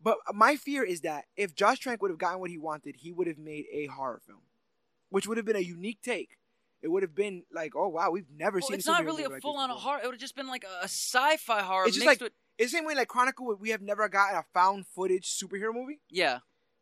But 0.01 0.17
my 0.33 0.55
fear 0.55 0.83
is 0.83 1.01
that 1.01 1.25
if 1.35 1.53
Josh 1.55 1.79
Trank 1.79 2.01
would 2.01 2.11
have 2.11 2.19
gotten 2.19 2.39
what 2.39 2.49
he 2.49 2.57
wanted, 2.57 2.95
he 2.97 3.11
would 3.11 3.27
have 3.27 3.37
made 3.37 3.65
a 3.73 3.87
horror 3.87 4.21
film, 4.25 4.41
which 5.09 5.27
would 5.27 5.37
have 5.37 5.45
been 5.45 5.55
a 5.57 5.59
unique 5.59 6.01
take. 6.01 6.37
It 6.81 6.87
would 6.87 7.03
have 7.03 7.13
been 7.15 7.43
like, 7.53 7.73
oh 7.75 7.89
wow, 7.89 8.09
we've 8.11 8.29
never 8.33 8.59
Well, 8.59 8.67
seen. 8.69 8.77
it's 8.77 8.85
not 8.87 9.03
really 9.03 9.25
a 9.25 9.29
like 9.29 9.41
full 9.41 9.57
on 9.57 9.69
before. 9.69 9.81
horror. 9.81 9.99
It 10.01 10.05
would 10.05 10.13
have 10.13 10.21
just 10.21 10.35
been 10.37 10.47
like 10.47 10.63
a, 10.63 10.83
sci-fi 10.85 11.61
horror 11.61 11.87
It's 11.87 11.95
just 11.97 12.05
mixed 12.05 12.21
like- 12.21 12.27
with 12.27 12.33
It's 12.57 12.71
the 12.71 12.77
same 12.77 12.85
way 12.85 12.95
like 12.95 13.09
Chronicle. 13.09 13.53
We 13.59 13.71
have 13.71 13.81
never 13.81 14.07
gotten 14.07 14.37
a 14.37 14.45
found 14.53 14.87
footage 14.87 15.25
superhero 15.27 15.73
movie. 15.73 15.99
yeah. 16.09 16.39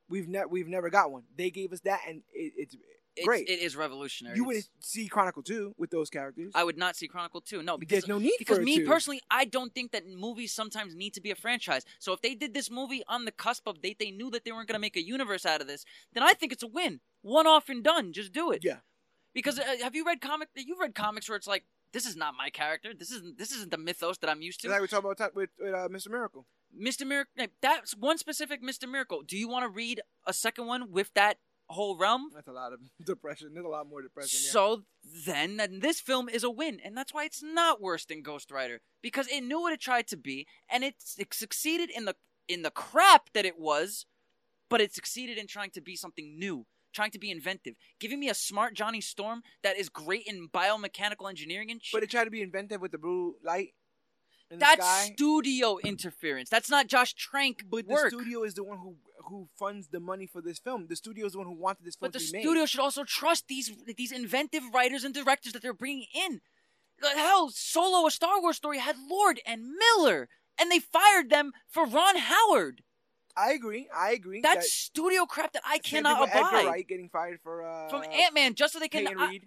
We've 0.09 0.27
never 0.27 0.47
we've 0.47 0.67
never 0.69 0.89
got 0.89 1.11
one. 1.11 1.23
They 1.35 1.49
gave 1.49 1.73
us 1.73 1.81
that, 1.81 1.99
and 2.07 2.21
it, 2.33 2.53
it's 2.55 2.75
It's, 3.18 3.26
great. 3.26 3.48
It 3.49 3.60
is 3.60 3.76
revolutionary. 3.76 4.35
you 4.35 4.44
wouldn't 4.45 4.68
see 4.80 5.07
Chronicle 5.07 5.44
two 5.44 5.73
with 5.77 5.89
those 5.89 6.10
characters. 6.10 6.52
I 6.56 6.64
would 6.64 6.77
not 6.77 6.95
see 6.95 7.07
Chronicle 7.07 7.41
2. 7.41 7.64
No, 7.64 7.77
because 7.77 8.02
There's 8.02 8.07
no 8.07 8.19
need 8.19 8.35
because 8.39 8.60
me 8.60 8.80
to. 8.80 8.85
personally, 8.85 9.22
I 9.30 9.45
don't 9.45 9.73
think 9.73 9.91
that 9.91 10.07
movies 10.07 10.53
sometimes 10.53 10.95
need 10.95 11.14
to 11.15 11.22
be 11.22 11.31
a 11.31 11.35
franchise. 11.35 11.84
So 11.99 12.14
if 12.14 12.22
they 12.22 12.35
did 12.35 12.53
this 12.53 12.69
movie 12.69 13.03
on 13.07 13.26
the 13.26 13.31
cusp 13.31 13.68
of 13.68 13.81
date, 13.81 13.99
they 13.99 14.11
knew 14.11 14.30
that 14.31 14.45
they 14.45 14.52
weren't 14.52 14.68
going 14.68 14.76
to 14.76 14.80
make 14.80 14.95
a 14.95 15.06
universe 15.06 15.45
out 15.45 15.61
of 15.61 15.68
this, 15.68 15.85
then 16.14 16.23
I 16.23 16.34
think 16.34 16.52
it's 16.52 16.64
a 16.64 16.68
win. 16.68 16.99
One 17.22 17.48
off 17.48 17.69
and 17.69 17.84
done. 17.84 18.14
Just 18.14 18.31
do 18.31 18.52
it. 18.52 18.64
Yeah. 18.64 18.77
Because 19.34 19.60
uh, 19.60 19.64
have 19.84 19.95
you 19.95 20.06
read 20.06 20.22
comic? 20.22 20.49
You've 20.56 20.80
read 20.80 20.95
comics 20.95 21.30
where 21.30 21.35
it's 21.35 21.48
like, 21.48 21.64
this 21.94 22.06
is 22.06 22.15
not 22.15 22.34
my 22.38 22.49
character. 22.49 22.94
This 22.94 23.11
isn't 23.11 23.38
this 23.38 23.52
isn't 23.52 23.72
the 23.72 23.77
mythos 23.77 24.18
that 24.19 24.30
I'm 24.30 24.41
used 24.41 24.61
to. 24.61 24.69
Like 24.69 24.81
we 24.81 24.88
talked 24.88 25.06
about 25.06 25.35
with, 25.35 25.49
with 25.60 25.73
uh, 25.73 25.88
Mr. 25.88 26.10
Miracle. 26.10 26.45
Mr. 26.77 27.07
Miracle. 27.07 27.31
That's 27.61 27.95
one 27.95 28.18
specific 28.18 28.61
Mr. 28.61 28.89
Miracle. 28.89 29.22
Do 29.22 29.38
you 29.38 29.48
want 29.48 29.64
to 29.64 29.69
read 29.69 30.02
a 30.26 30.34
second 30.34 30.68
one 30.68 30.91
with 30.91 31.14
that 31.15 31.38
whole 31.69 31.98
realm? 31.98 32.30
That's 32.34 32.48
a 32.48 32.52
lot 32.52 32.73
of 32.73 32.80
depression. 33.06 33.52
There's 33.53 33.65
a 33.65 33.69
lot 33.69 33.88
more 33.89 34.02
depression. 34.02 34.39
Yeah. 34.44 34.52
So 34.52 34.84
then, 35.26 35.57
then 35.57 35.80
this 35.80 35.99
film 35.99 36.30
is 36.30 36.44
a 36.44 36.49
win, 36.49 36.80
and 36.84 36.95
that's 36.95 37.14
why 37.14 37.26
it's 37.26 37.44
not 37.44 37.81
worse 37.81 38.06
than 38.06 38.22
Ghost 38.22 38.52
Rider 38.52 38.81
because 39.02 39.27
it 39.27 39.41
knew 39.41 39.61
what 39.61 39.73
it 39.73 39.81
tried 39.81 40.07
to 40.07 40.18
be, 40.18 40.48
and 40.69 40.84
it, 40.84 40.95
it 41.18 41.34
succeeded 41.34 41.89
in 41.89 42.06
the 42.06 42.15
in 42.48 42.61
the 42.61 42.72
crap 42.72 43.30
that 43.34 43.45
it 43.45 43.60
was, 43.60 44.06
but 44.69 44.81
it 44.81 44.94
succeeded 44.94 45.38
in 45.38 45.48
trying 45.48 45.72
to 45.72 45.81
be 45.81 45.95
something 45.95 46.39
new, 46.39 46.65
trying 46.94 47.11
to 47.11 47.19
be 47.19 47.30
inventive, 47.30 47.76
giving 47.99 48.19
me 48.19 48.30
a 48.30 48.34
smart 48.34 48.73
Johnny 48.73 49.02
Storm 49.02 49.41
that 49.64 49.77
is 49.77 49.89
great 49.89 50.23
in 50.26 50.48
biomechanical 50.48 51.30
engineering 51.30 51.69
and 51.72 51.84
shit. 51.84 51.98
But 51.98 52.03
it 52.03 52.10
tried 52.10 52.26
to 52.26 52.31
be 52.31 52.41
inventive 52.41 52.81
with 52.81 52.91
the 52.91 52.98
blue 52.98 53.35
light 53.44 53.73
in 54.51 54.59
that's 54.59 55.05
studio 55.13 55.77
interference. 55.83 56.49
That's 56.49 56.69
not 56.69 56.87
Josh 56.87 57.13
Trank 57.13 57.65
but 57.69 57.87
the 57.87 58.09
studio 58.09 58.43
is 58.43 58.53
the 58.53 58.63
one 58.63 58.77
who 58.77 58.95
who 59.25 59.49
funds 59.57 59.89
the 59.89 59.99
money 59.99 60.25
for 60.25 60.41
this 60.41 60.57
film. 60.59 60.87
The 60.87 60.95
studio 60.95 61.25
is 61.25 61.33
the 61.33 61.39
one 61.39 61.47
who 61.47 61.53
wanted 61.53 61.85
this 61.85 61.95
film 61.95 62.11
But 62.11 62.13
the 62.13 62.25
studio 62.25 62.61
made. 62.61 62.69
should 62.69 62.79
also 62.79 63.03
trust 63.03 63.47
these 63.47 63.71
these 63.97 64.11
inventive 64.11 64.63
writers 64.73 65.03
and 65.03 65.13
directors 65.13 65.53
that 65.53 65.61
they're 65.61 65.73
bringing 65.73 66.07
in. 66.13 66.41
Hell, 67.01 67.49
Solo, 67.53 68.07
a 68.07 68.11
Star 68.11 68.41
Wars 68.41 68.55
story, 68.55 68.79
had 68.79 68.95
Lord 69.09 69.39
and 69.45 69.73
Miller, 69.77 70.29
and 70.59 70.71
they 70.71 70.79
fired 70.79 71.29
them 71.29 71.51
for 71.67 71.85
Ron 71.85 72.17
Howard. 72.17 72.81
I 73.35 73.51
agree. 73.51 73.87
I 73.95 74.13
agree. 74.13 74.41
That's 74.41 74.65
that, 74.65 74.71
studio 74.71 75.25
crap 75.25 75.53
that 75.53 75.61
I 75.63 75.77
cannot 75.77 76.21
with 76.21 76.31
Edgar 76.31 76.47
abide. 76.47 76.65
Wright 76.65 76.87
getting 76.87 77.09
fired 77.09 77.39
for 77.43 77.63
uh, 77.63 77.87
From 77.87 78.03
Ant 78.03 78.33
Man, 78.33 78.55
just 78.55 78.73
so 78.73 78.79
they 78.79 78.87
can. 78.87 79.07
I-. 79.07 79.41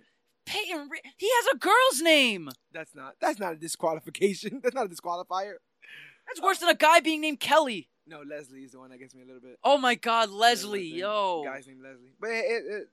Peyton. 0.50 0.88
He 1.16 1.28
has 1.28 1.46
a 1.54 1.58
girl's 1.58 2.02
name. 2.02 2.50
That's 2.72 2.94
not. 2.94 3.14
That's 3.20 3.38
not 3.38 3.52
a 3.52 3.56
disqualification. 3.56 4.60
That's 4.62 4.74
not 4.74 4.86
a 4.86 4.88
disqualifier. 4.88 5.54
That's 6.26 6.42
worse 6.42 6.58
than 6.58 6.68
a 6.68 6.74
guy 6.74 7.00
being 7.00 7.20
named 7.20 7.40
Kelly. 7.40 7.88
No, 8.06 8.22
Leslie 8.28 8.64
is 8.64 8.72
the 8.72 8.80
one 8.80 8.90
that 8.90 8.98
gets 8.98 9.14
me 9.14 9.22
a 9.22 9.24
little 9.24 9.40
bit. 9.40 9.58
Oh 9.62 9.78
my 9.78 9.94
God, 9.94 10.30
Leslie, 10.30 10.82
yo. 10.82 11.44
Guy's 11.44 11.68
named 11.68 11.80
Leslie. 11.80 12.12
But 12.18 12.30
eh, 12.30 12.40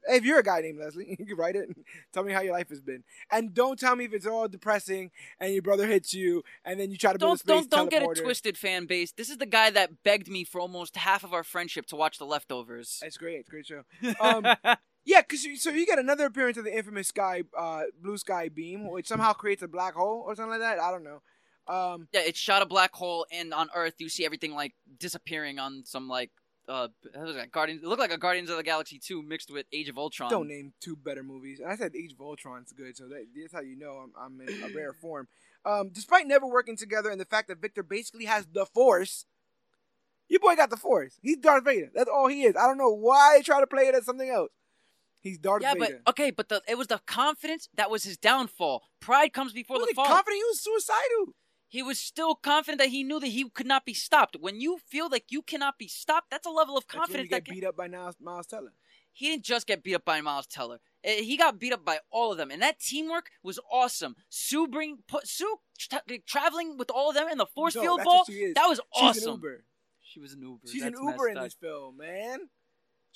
eh, 0.09 0.15
if 0.15 0.23
you're 0.23 0.37
a 0.37 0.43
guy 0.43 0.61
named 0.61 0.77
Leslie, 0.79 1.07
you 1.19 1.25
can 1.25 1.35
write 1.35 1.55
it 1.55 1.69
tell 2.13 2.23
me 2.23 2.31
how 2.31 2.41
your 2.41 2.53
life 2.53 2.69
has 2.69 2.81
been. 2.81 3.03
And 3.31 3.51
don't 3.51 3.79
tell 3.79 3.95
me 3.95 4.05
if 4.05 4.13
it's 4.13 4.27
all 4.27 4.47
depressing 4.47 5.09
and 5.39 5.53
your 5.53 5.63
brother 5.63 5.87
hits 5.87 6.13
you 6.13 6.43
and 6.63 6.79
then 6.79 6.91
you 6.91 6.97
try 6.97 7.13
to 7.13 7.19
build 7.19 7.41
a 7.41 7.43
Don't 7.47 7.69
don't 7.69 7.69
don't 7.71 7.89
get 7.89 8.03
it 8.03 8.23
twisted, 8.23 8.59
fan 8.59 8.85
base. 8.85 9.11
This 9.11 9.31
is 9.31 9.37
the 9.37 9.47
guy 9.47 9.71
that 9.71 10.03
begged 10.03 10.27
me 10.27 10.43
for 10.43 10.61
almost 10.61 10.95
half 10.97 11.23
of 11.23 11.33
our 11.33 11.43
friendship 11.43 11.87
to 11.87 11.95
watch 11.95 12.19
The 12.19 12.25
Leftovers. 12.25 13.01
It's 13.03 13.17
great. 13.17 13.39
It's 13.39 13.49
a 13.49 13.51
great 13.51 13.65
show. 13.65 13.83
Um, 14.21 14.45
yeah, 15.07 15.21
because 15.21 15.45
you, 15.45 15.55
so 15.55 15.69
you 15.69 15.85
get 15.85 15.99
another 15.99 16.25
appearance 16.25 16.57
of 16.57 16.65
the 16.65 16.77
infamous 16.77 17.07
sky, 17.07 17.43
uh, 17.57 17.83
blue 18.03 18.17
sky 18.17 18.49
beam, 18.49 18.91
which 18.91 19.07
somehow 19.07 19.31
creates 19.31 19.61
a 19.61 19.67
black 19.67 19.93
hole 19.93 20.23
or 20.27 20.35
something 20.35 20.51
like 20.51 20.59
that. 20.59 20.79
I 20.79 20.91
don't 20.91 21.05
know. 21.05 21.21
Um, 21.65 22.09
Yeah, 22.11 22.21
it 22.21 22.35
shot 22.35 22.61
a 22.61 22.65
black 22.65 22.93
hole, 22.93 23.25
and 23.31 23.53
on 23.53 23.69
Earth, 23.73 23.95
you 23.99 24.09
see 24.09 24.25
everything 24.25 24.53
like 24.53 24.75
disappearing 24.99 25.59
on 25.59 25.83
some 25.85 26.09
like 26.09 26.31
uh, 26.67 26.89
what 27.13 27.25
was 27.25 27.35
that 27.37 27.53
Guardians? 27.53 27.83
It 27.83 27.87
looked 27.87 28.01
like 28.01 28.11
a 28.11 28.17
Guardians 28.17 28.49
of 28.49 28.57
the 28.57 28.63
Galaxy 28.63 28.99
two 28.99 29.21
mixed 29.21 29.49
with 29.49 29.65
Age 29.71 29.87
of 29.87 29.97
Ultron. 29.97 30.29
Don't 30.29 30.49
name 30.49 30.73
two 30.81 30.97
better 30.97 31.23
movies. 31.23 31.61
And 31.61 31.71
I 31.71 31.77
said 31.77 31.95
Age 31.95 32.11
of 32.11 32.19
Ultron's 32.19 32.73
good, 32.73 32.97
so 32.97 33.07
that, 33.07 33.25
that's 33.33 33.53
how 33.53 33.61
you 33.61 33.77
know 33.77 33.91
I'm, 33.91 34.11
I'm 34.19 34.41
in 34.41 34.63
a 34.63 34.75
rare 34.75 34.91
form. 35.01 35.29
Um, 35.65 35.89
despite 35.93 36.27
never 36.27 36.45
working 36.45 36.75
together 36.75 37.09
and 37.09 37.19
the 37.21 37.25
fact 37.25 37.47
that 37.47 37.61
Victor 37.61 37.83
basically 37.83 38.25
has 38.25 38.45
the 38.45 38.65
Force, 38.65 39.25
your 40.27 40.41
boy 40.41 40.57
got 40.57 40.69
the 40.69 40.77
Force. 40.77 41.17
He's 41.21 41.37
Darth 41.37 41.63
Vader. 41.63 41.91
That's 41.95 42.09
all 42.13 42.27
he 42.27 42.43
is. 42.43 42.57
I 42.57 42.67
don't 42.67 42.77
know 42.77 42.93
why 42.93 43.37
they 43.37 43.43
try 43.43 43.61
to 43.61 43.67
play 43.67 43.83
it 43.83 43.95
as 43.95 44.05
something 44.05 44.29
else. 44.29 44.49
He's 45.27 45.37
Darth 45.37 45.61
yeah, 45.61 45.73
Vader. 45.73 46.01
but 46.05 46.11
okay, 46.11 46.31
but 46.31 46.49
the, 46.49 46.61
it 46.67 46.77
was 46.77 46.87
the 46.87 46.99
confidence 47.05 47.69
that 47.75 47.89
was 47.91 48.03
his 48.03 48.17
downfall. 48.17 48.83
Pride 48.99 49.33
comes 49.33 49.53
before 49.53 49.79
the 49.79 49.85
he 49.89 49.93
fall. 49.93 50.05
confident 50.05 50.35
he 50.37 50.43
was 50.43 50.61
suicidal? 50.61 51.33
he 51.69 51.83
was 51.83 51.99
still 51.99 52.33
confident 52.33 52.79
that 52.79 52.89
he 52.89 53.03
knew 53.03 53.19
that 53.19 53.27
he 53.27 53.49
could 53.49 53.67
not 53.67 53.85
be 53.85 53.93
stopped. 53.93 54.37
When 54.39 54.61
you 54.61 54.77
feel 54.87 55.09
like 55.09 55.25
you 55.29 55.41
cannot 55.41 55.77
be 55.77 55.89
stopped, 55.89 56.29
that's 56.31 56.47
a 56.47 56.49
level 56.49 56.77
of 56.77 56.87
confidence 56.87 57.09
That's 57.09 57.17
when 57.17 57.23
you 57.25 57.29
get 57.29 57.35
that 57.35 57.45
can, 57.45 57.55
beat 57.55 57.65
up 57.67 57.75
by 57.75 57.87
Miles, 57.89 58.15
Miles 58.21 58.47
Teller. 58.47 58.71
he 59.11 59.27
didn't 59.31 59.43
just 59.43 59.67
get 59.67 59.83
beat 59.83 59.95
up 59.95 60.05
by 60.05 60.21
Miles 60.21 60.47
Teller. 60.47 60.79
Eh, 61.03 61.23
He 61.23 61.35
got 61.35 61.59
beat 61.59 61.73
up 61.73 61.83
by 61.83 61.99
all 62.09 62.31
of 62.31 62.37
them, 62.37 62.51
and 62.51 62.61
that 62.61 62.79
teamwork 62.79 63.29
was 63.43 63.59
awesome. 63.69 64.15
Sue 64.29 64.65
bring 64.67 64.99
put 65.09 65.27
Sue 65.27 65.57
tra- 65.77 66.01
traveling 66.25 66.77
with 66.77 66.89
all 66.89 67.09
of 67.09 67.15
them 67.15 67.27
in 67.27 67.37
the 67.37 67.45
force 67.45 67.75
No, 67.75 67.81
field 67.81 68.01
ball. 68.05 68.19
what 68.19 68.27
she 68.27 68.33
is. 68.33 68.53
That 68.55 68.67
was 68.67 68.79
She's 68.95 69.03
awesome. 69.03 69.27
an 69.31 69.35
Uber. 69.35 69.63
She 70.03 70.19
was 70.21 70.31
an 70.33 70.41
Uber. 70.43 70.67
She's 70.71 70.81
That's 70.83 70.97
an 70.97 71.05
Uber 71.05 71.27
in 71.27 71.33
messed 71.35 71.59
this 71.59 71.69
film, 71.69 71.97
man. 71.97 72.39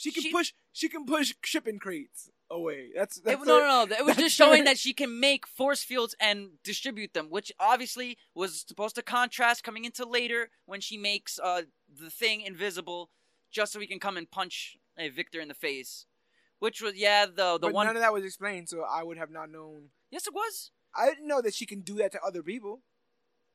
She 0.02 0.12
can 0.12 0.24
She- 0.24 0.32
push. 0.32 0.54
She 0.74 0.88
can 0.90 1.06
push 1.06 1.34
shipping 1.44 1.80
crates 1.80 2.30
away. 2.50 2.90
That's, 2.96 3.20
that's 3.20 3.42
It, 3.42 3.46
no, 3.46 3.60
no, 3.60 3.86
no. 3.86 3.96
It 3.96 4.06
was 4.06 4.16
just 4.26 4.36
showing 4.36 4.60
her- 4.60 4.66
that 4.66 4.78
she 4.80 4.94
can 4.94 5.20
make 5.20 5.46
force 5.46 5.84
fields 5.84 6.16
and 6.20 6.52
distribute 6.64 7.14
them, 7.14 7.28
which 7.30 7.52
obviously 7.60 8.18
was 8.34 8.66
supposed 8.68 8.96
to 8.96 9.02
contrast 9.04 9.64
coming 9.64 9.86
into 9.86 10.06
later 10.06 10.50
when 10.66 10.80
she 10.82 10.98
makes 10.98 11.40
uh, 11.40 11.64
the 11.88 12.10
thing 12.10 12.42
invisible, 12.42 13.10
just 13.52 13.72
so 13.74 13.80
he 13.80 13.88
can 13.88 14.00
come 14.00 14.18
and 14.18 14.32
punch 14.32 14.78
a 14.98 15.10
Victor 15.10 15.40
in 15.40 15.50
the 15.50 15.54
face. 15.54 16.06
Which 16.60 16.82
was 16.82 16.96
yeah 16.96 17.26
the 17.26 17.54
the 17.60 17.68
but 17.68 17.74
one. 17.74 17.86
none 17.88 17.96
of 17.96 18.02
that 18.02 18.14
was 18.14 18.24
explained, 18.26 18.70
so 18.70 18.84
I 18.90 19.04
would 19.04 19.18
have 19.18 19.32
not 19.32 19.50
known. 19.52 19.90
yes, 20.12 20.26
it 20.28 20.34
was. 20.34 20.72
I 20.96 21.06
didn't 21.10 21.28
know 21.28 21.42
that 21.42 21.54
she 21.54 21.66
can 21.66 21.82
do 21.82 21.96
that 21.96 22.12
to 22.14 22.22
other 22.22 22.44
people. 22.44 22.82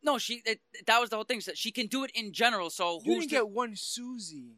No, 0.03 0.19
she 0.19 0.43
it, 0.45 0.61
that 0.87 1.01
was 1.01 1.11
the 1.11 1.17
whole 1.17 1.25
thing. 1.25 1.41
So 1.41 1.51
that 1.53 1.59
she 1.59 1.71
can 1.73 1.87
do 1.87 2.05
it 2.05 2.11
in 2.15 2.33
general. 2.33 2.69
So 2.71 3.01
You 3.05 3.15
who's 3.15 3.21
didn't 3.27 3.31
to- 3.31 3.35
get 3.37 3.49
one 3.49 3.75
Susie. 3.77 4.57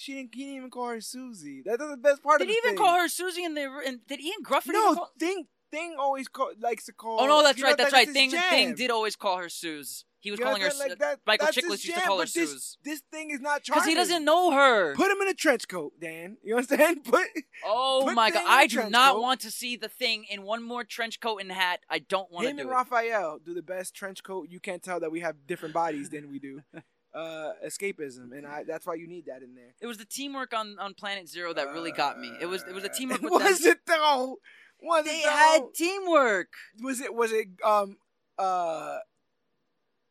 She 0.00 0.14
didn't. 0.14 0.34
He 0.34 0.44
didn't 0.44 0.56
even 0.56 0.70
call 0.70 0.88
her 0.88 1.00
Susie. 1.00 1.62
That's 1.64 1.78
the 1.78 1.96
best 1.96 2.22
part 2.22 2.38
did 2.38 2.44
of 2.44 2.50
he 2.50 2.56
even 2.56 2.70
thing. 2.70 2.78
call 2.78 2.98
her 2.98 3.08
Susie? 3.08 3.44
And 3.44 3.56
the 3.56 3.68
and 3.86 4.00
did 4.06 4.20
Ioan 4.20 4.42
Gruffudd 4.42 4.68
even 4.68 4.72
No, 4.80 4.94
call- 4.94 5.10
Thing. 5.18 5.46
Thing 5.70 5.94
always 6.00 6.26
call, 6.26 6.50
likes 6.58 6.86
to 6.86 6.92
call. 6.92 7.20
Oh 7.20 7.26
no, 7.26 7.42
that's 7.44 7.56
you 7.58 7.62
know, 7.62 7.68
right. 7.70 7.78
That's 7.78 7.92
right. 7.92 8.08
Thing 8.08 8.30
jam. 8.30 8.42
Thing 8.50 8.74
did 8.74 8.90
always 8.90 9.14
call 9.14 9.36
her 9.36 9.48
Suze. 9.48 10.04
He 10.18 10.30
was 10.32 10.40
You 10.40 10.44
calling 10.46 10.62
her. 10.62 10.70
like 10.78 10.98
that- 10.98 11.20
Michael 11.26 11.46
Chiklis 11.48 11.84
used 11.84 11.94
to 11.94 12.00
call 12.00 12.18
her 12.18 12.24
this, 12.24 12.32
Suze. 12.32 12.78
This 12.84 13.02
thing 13.12 13.30
is 13.30 13.40
not 13.40 13.64
Because 13.64 13.86
he 13.86 13.94
doesn't 13.94 14.24
know 14.24 14.50
her. 14.50 14.94
Put 14.96 15.10
him 15.12 15.18
in 15.22 15.28
a 15.28 15.34
trench 15.34 15.68
coat, 15.68 15.92
Dan. 16.00 16.38
You 16.42 16.56
understand? 16.56 17.04
Put. 17.04 17.22
Oh 17.64 18.02
Put 18.04 18.14
my 18.14 18.30
god! 18.32 18.42
I 18.46 18.66
do 18.66 18.90
not 18.90 19.14
coat. 19.14 19.22
want 19.22 19.40
to 19.42 19.50
see 19.52 19.76
the 19.76 19.88
thing 19.88 20.24
in 20.28 20.42
one 20.42 20.62
more 20.62 20.82
trench 20.82 21.20
coat 21.20 21.38
and 21.40 21.52
hat. 21.52 21.80
I 21.88 22.00
don't 22.00 22.30
want 22.32 22.44
to 22.46 22.50
Him 22.50 22.56
do 22.56 22.62
and 22.62 22.70
it. 22.70 22.72
Raphael 22.72 23.38
do 23.38 23.54
the 23.54 23.62
best 23.62 23.94
trench 23.94 24.24
coat. 24.24 24.48
You 24.50 24.58
can't 24.60 24.82
tell 24.82 24.98
that 25.00 25.12
we 25.12 25.20
have 25.20 25.46
different 25.46 25.72
bodies 25.74 26.10
than 26.10 26.30
we 26.30 26.38
do. 26.40 26.62
Uh, 27.12 27.52
escapism, 27.66 28.30
and 28.36 28.46
I, 28.46 28.62
that's 28.62 28.86
why 28.86 28.94
you 28.94 29.08
need 29.08 29.26
that 29.26 29.42
in 29.42 29.56
there. 29.56 29.74
It 29.80 29.86
was 29.88 29.98
the 29.98 30.04
teamwork 30.04 30.54
on, 30.54 30.76
on 30.78 30.94
Planet 30.94 31.28
Zero 31.28 31.52
that 31.52 31.72
really 31.72 31.90
got 31.90 32.20
me. 32.20 32.30
It 32.40 32.46
was 32.46 32.62
it 32.62 32.72
was 32.72 32.84
a 32.84 32.90
Uh, 32.90 32.94
teamwork 32.94 33.20
with 33.22 33.32
was 33.32 33.58
them. 33.58 33.72
it 33.72 33.78
though? 33.84 34.36
Was 34.80 35.04
They 35.04 35.10
it 35.18 35.22
though? 35.24 35.30
had 35.30 35.60
teamwork. 35.74 36.48
was 36.80 37.00
it 37.00 37.12
was 37.12 37.32
it 37.32 37.48
um 37.66 37.96
uh 38.38 38.98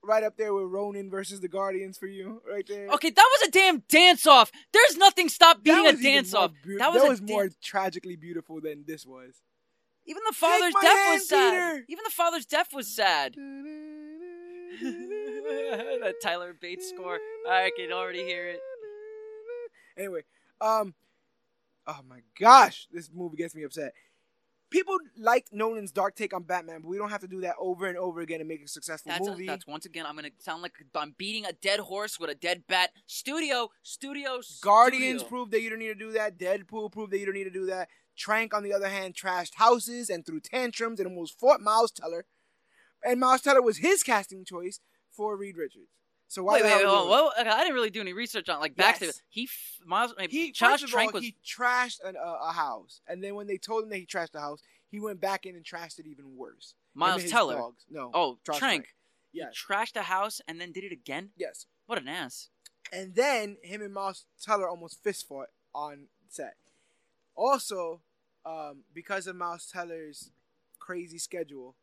right 0.04 0.24
up 0.24 0.36
there 0.36 0.54
with 0.54 0.66
Ronan 0.66 1.10
versus 1.10 1.40
the 1.40 1.48
Guardians 1.48 1.98
for 1.98 2.08
you 2.08 2.42
right 2.50 2.66
there. 2.68 2.90
Okay, 2.90 3.10
that 3.12 3.30
was 3.40 3.48
a 3.48 3.52
damn 3.52 3.80
dance 3.90 4.28
off. 4.28 4.52
There's 4.74 4.98
nothing 4.98 5.30
stop 5.30 5.64
being 5.64 5.86
a 5.88 5.94
dance 5.94 6.34
off. 6.34 6.52
beau- 6.66 6.78
that 6.80 6.92
was, 6.92 7.20
a 7.22 7.24
more 7.24 7.44
dan- 7.48 7.56
tragically 7.64 8.18
beautiful 8.18 8.60
than 8.60 8.84
this 8.86 9.06
was. 9.06 9.36
even 10.06 10.22
the 10.28 10.36
father's 10.36 10.74
death 10.82 10.98
hand, 10.98 11.14
was 11.14 11.30
sad. 11.30 11.52
Peter. 11.54 11.86
Even 11.88 12.04
the 12.04 12.12
father's 12.12 12.46
death 12.46 12.74
was 12.74 12.94
sad. 12.94 13.36
that 14.82 16.16
Tyler 16.22 16.56
Bates 16.60 16.90
score. 16.90 17.20
I 17.50 17.72
can 17.76 17.92
already 17.92 18.24
hear 18.24 18.48
it. 18.48 18.60
Anyway, 19.98 20.22
um, 20.62 20.94
oh 21.88 22.00
my 22.08 22.20
gosh, 22.40 22.88
this 22.92 23.10
movie 23.14 23.38
gets 23.38 23.56
me 23.56 23.64
upset. 23.64 23.94
People 24.70 24.98
like 25.18 25.48
Nolan's 25.52 25.92
dark 25.92 26.16
take 26.16 26.32
on 26.34 26.44
Batman, 26.44 26.82
but 26.82 26.90
we 26.90 26.98
don't 26.98 27.10
have 27.10 27.22
to 27.22 27.28
do 27.28 27.42
that 27.42 27.56
over 27.60 27.88
and 27.88 27.98
over 27.98 28.22
again 28.22 28.38
to 28.38 28.46
make 28.46 28.64
a 28.64 28.68
successful 28.68 29.12
That's, 29.12 29.28
movie. 29.28 29.48
that's 29.48 29.66
once 29.66 29.88
again. 29.88 30.06
I'm 30.06 30.16
gonna 30.16 30.30
sound 30.38 30.62
like 30.62 30.74
I'm 30.94 31.16
beating 31.18 31.46
a 31.46 31.54
dead 31.54 31.80
horse 31.80 32.20
with 32.20 32.30
a 32.30 32.36
dead 32.36 32.64
bat. 32.68 32.92
Studio, 33.08 33.70
studio, 33.82 34.42
Guardians 34.62 35.22
studio. 35.22 35.28
proved 35.28 35.52
that 35.54 35.62
you 35.62 35.72
don't 35.72 35.80
need 35.80 35.88
to 35.88 35.96
do 35.96 36.12
that. 36.12 36.38
Deadpool 36.38 36.92
proved 36.92 37.12
that 37.12 37.18
you 37.18 37.26
don't 37.26 37.34
need 37.34 37.46
to 37.46 37.50
do 37.50 37.66
that. 37.66 37.90
Trank, 38.16 38.54
on 38.54 38.64
the 38.64 38.74
other 38.74 38.90
hand, 38.90 39.16
trashed 39.16 39.56
houses 39.56 40.10
and 40.10 40.24
threw 40.26 40.40
tantrums 40.40 41.00
and 41.00 41.08
almost 41.08 41.40
fought 41.40 41.62
Miles 41.62 41.92
Teller. 41.92 42.26
And 43.04 43.20
Miles 43.20 43.42
Teller 43.42 43.62
was 43.62 43.78
his 43.78 44.04
casting 44.04 44.44
choice 44.46 44.80
for 45.12 45.36
Reed 45.38 45.58
Richards. 45.58 45.90
So 46.28 46.44
why 46.44 46.54
Wait, 46.56 46.62
the 46.62 46.68
wait, 46.70 46.78
wait, 46.78 46.86
well, 46.86 47.34
okay, 47.40 47.50
I 47.50 47.62
didn't 47.62 47.74
really 47.74 47.90
do 47.90 48.02
any 48.02 48.14
research 48.14 48.50
on 48.50 48.60
like. 48.60 48.74
Yes. 48.78 49.22
He, 49.30 49.44
f- 49.46 49.80
Miles, 49.84 50.14
I 50.18 50.22
mean, 50.22 50.30
He 50.30 50.52
Josh 50.52 50.72
first 50.72 50.84
of 50.84 50.90
Trank 50.92 51.08
all, 51.08 51.14
was. 51.14 51.24
he 51.24 51.36
trashed 51.44 52.04
an, 52.06 52.16
uh, 52.16 52.38
a 52.50 52.52
house, 52.52 53.02
and 53.08 53.24
then 53.24 53.34
when 53.34 53.48
they 53.48 53.58
told 53.58 53.84
him 53.84 53.90
that 53.90 53.98
he 53.98 54.06
trashed 54.06 54.32
the 54.34 54.40
house, 54.40 54.62
he 54.92 55.00
went 55.00 55.20
back 55.20 55.48
in 55.48 55.56
and 55.56 55.66
trashed 55.66 55.98
it 55.98 56.06
even 56.06 56.36
worse. 56.38 56.76
Miles 56.94 57.26
Teller. 57.32 57.56
dogs. 57.56 57.84
No. 57.90 58.12
Oh, 58.14 58.38
Josh 58.46 58.60
Trank. 58.60 58.90
Yes. 59.34 59.54
He 59.68 59.74
trashed 59.74 59.96
a 59.96 60.04
house 60.04 60.40
and 60.48 60.62
then 60.62 60.72
did 60.72 60.84
it 60.84 60.92
again. 60.92 61.30
Yes. 61.36 61.66
What 61.88 61.98
an 62.00 62.08
ass. 62.08 62.50
And 62.94 63.16
then 63.16 63.58
him 63.64 63.82
and 63.82 63.94
Miles 63.94 64.26
Teller 64.44 64.70
almost 64.70 65.02
fist 65.04 65.28
fought 65.28 65.50
on 65.74 66.06
set. 66.30 66.56
Also, 67.36 68.02
um, 68.46 68.84
because 68.94 69.28
of 69.28 69.36
Miles 69.36 69.68
Teller's 69.72 70.32
crazy 70.80 71.18
schedule, 71.18 71.76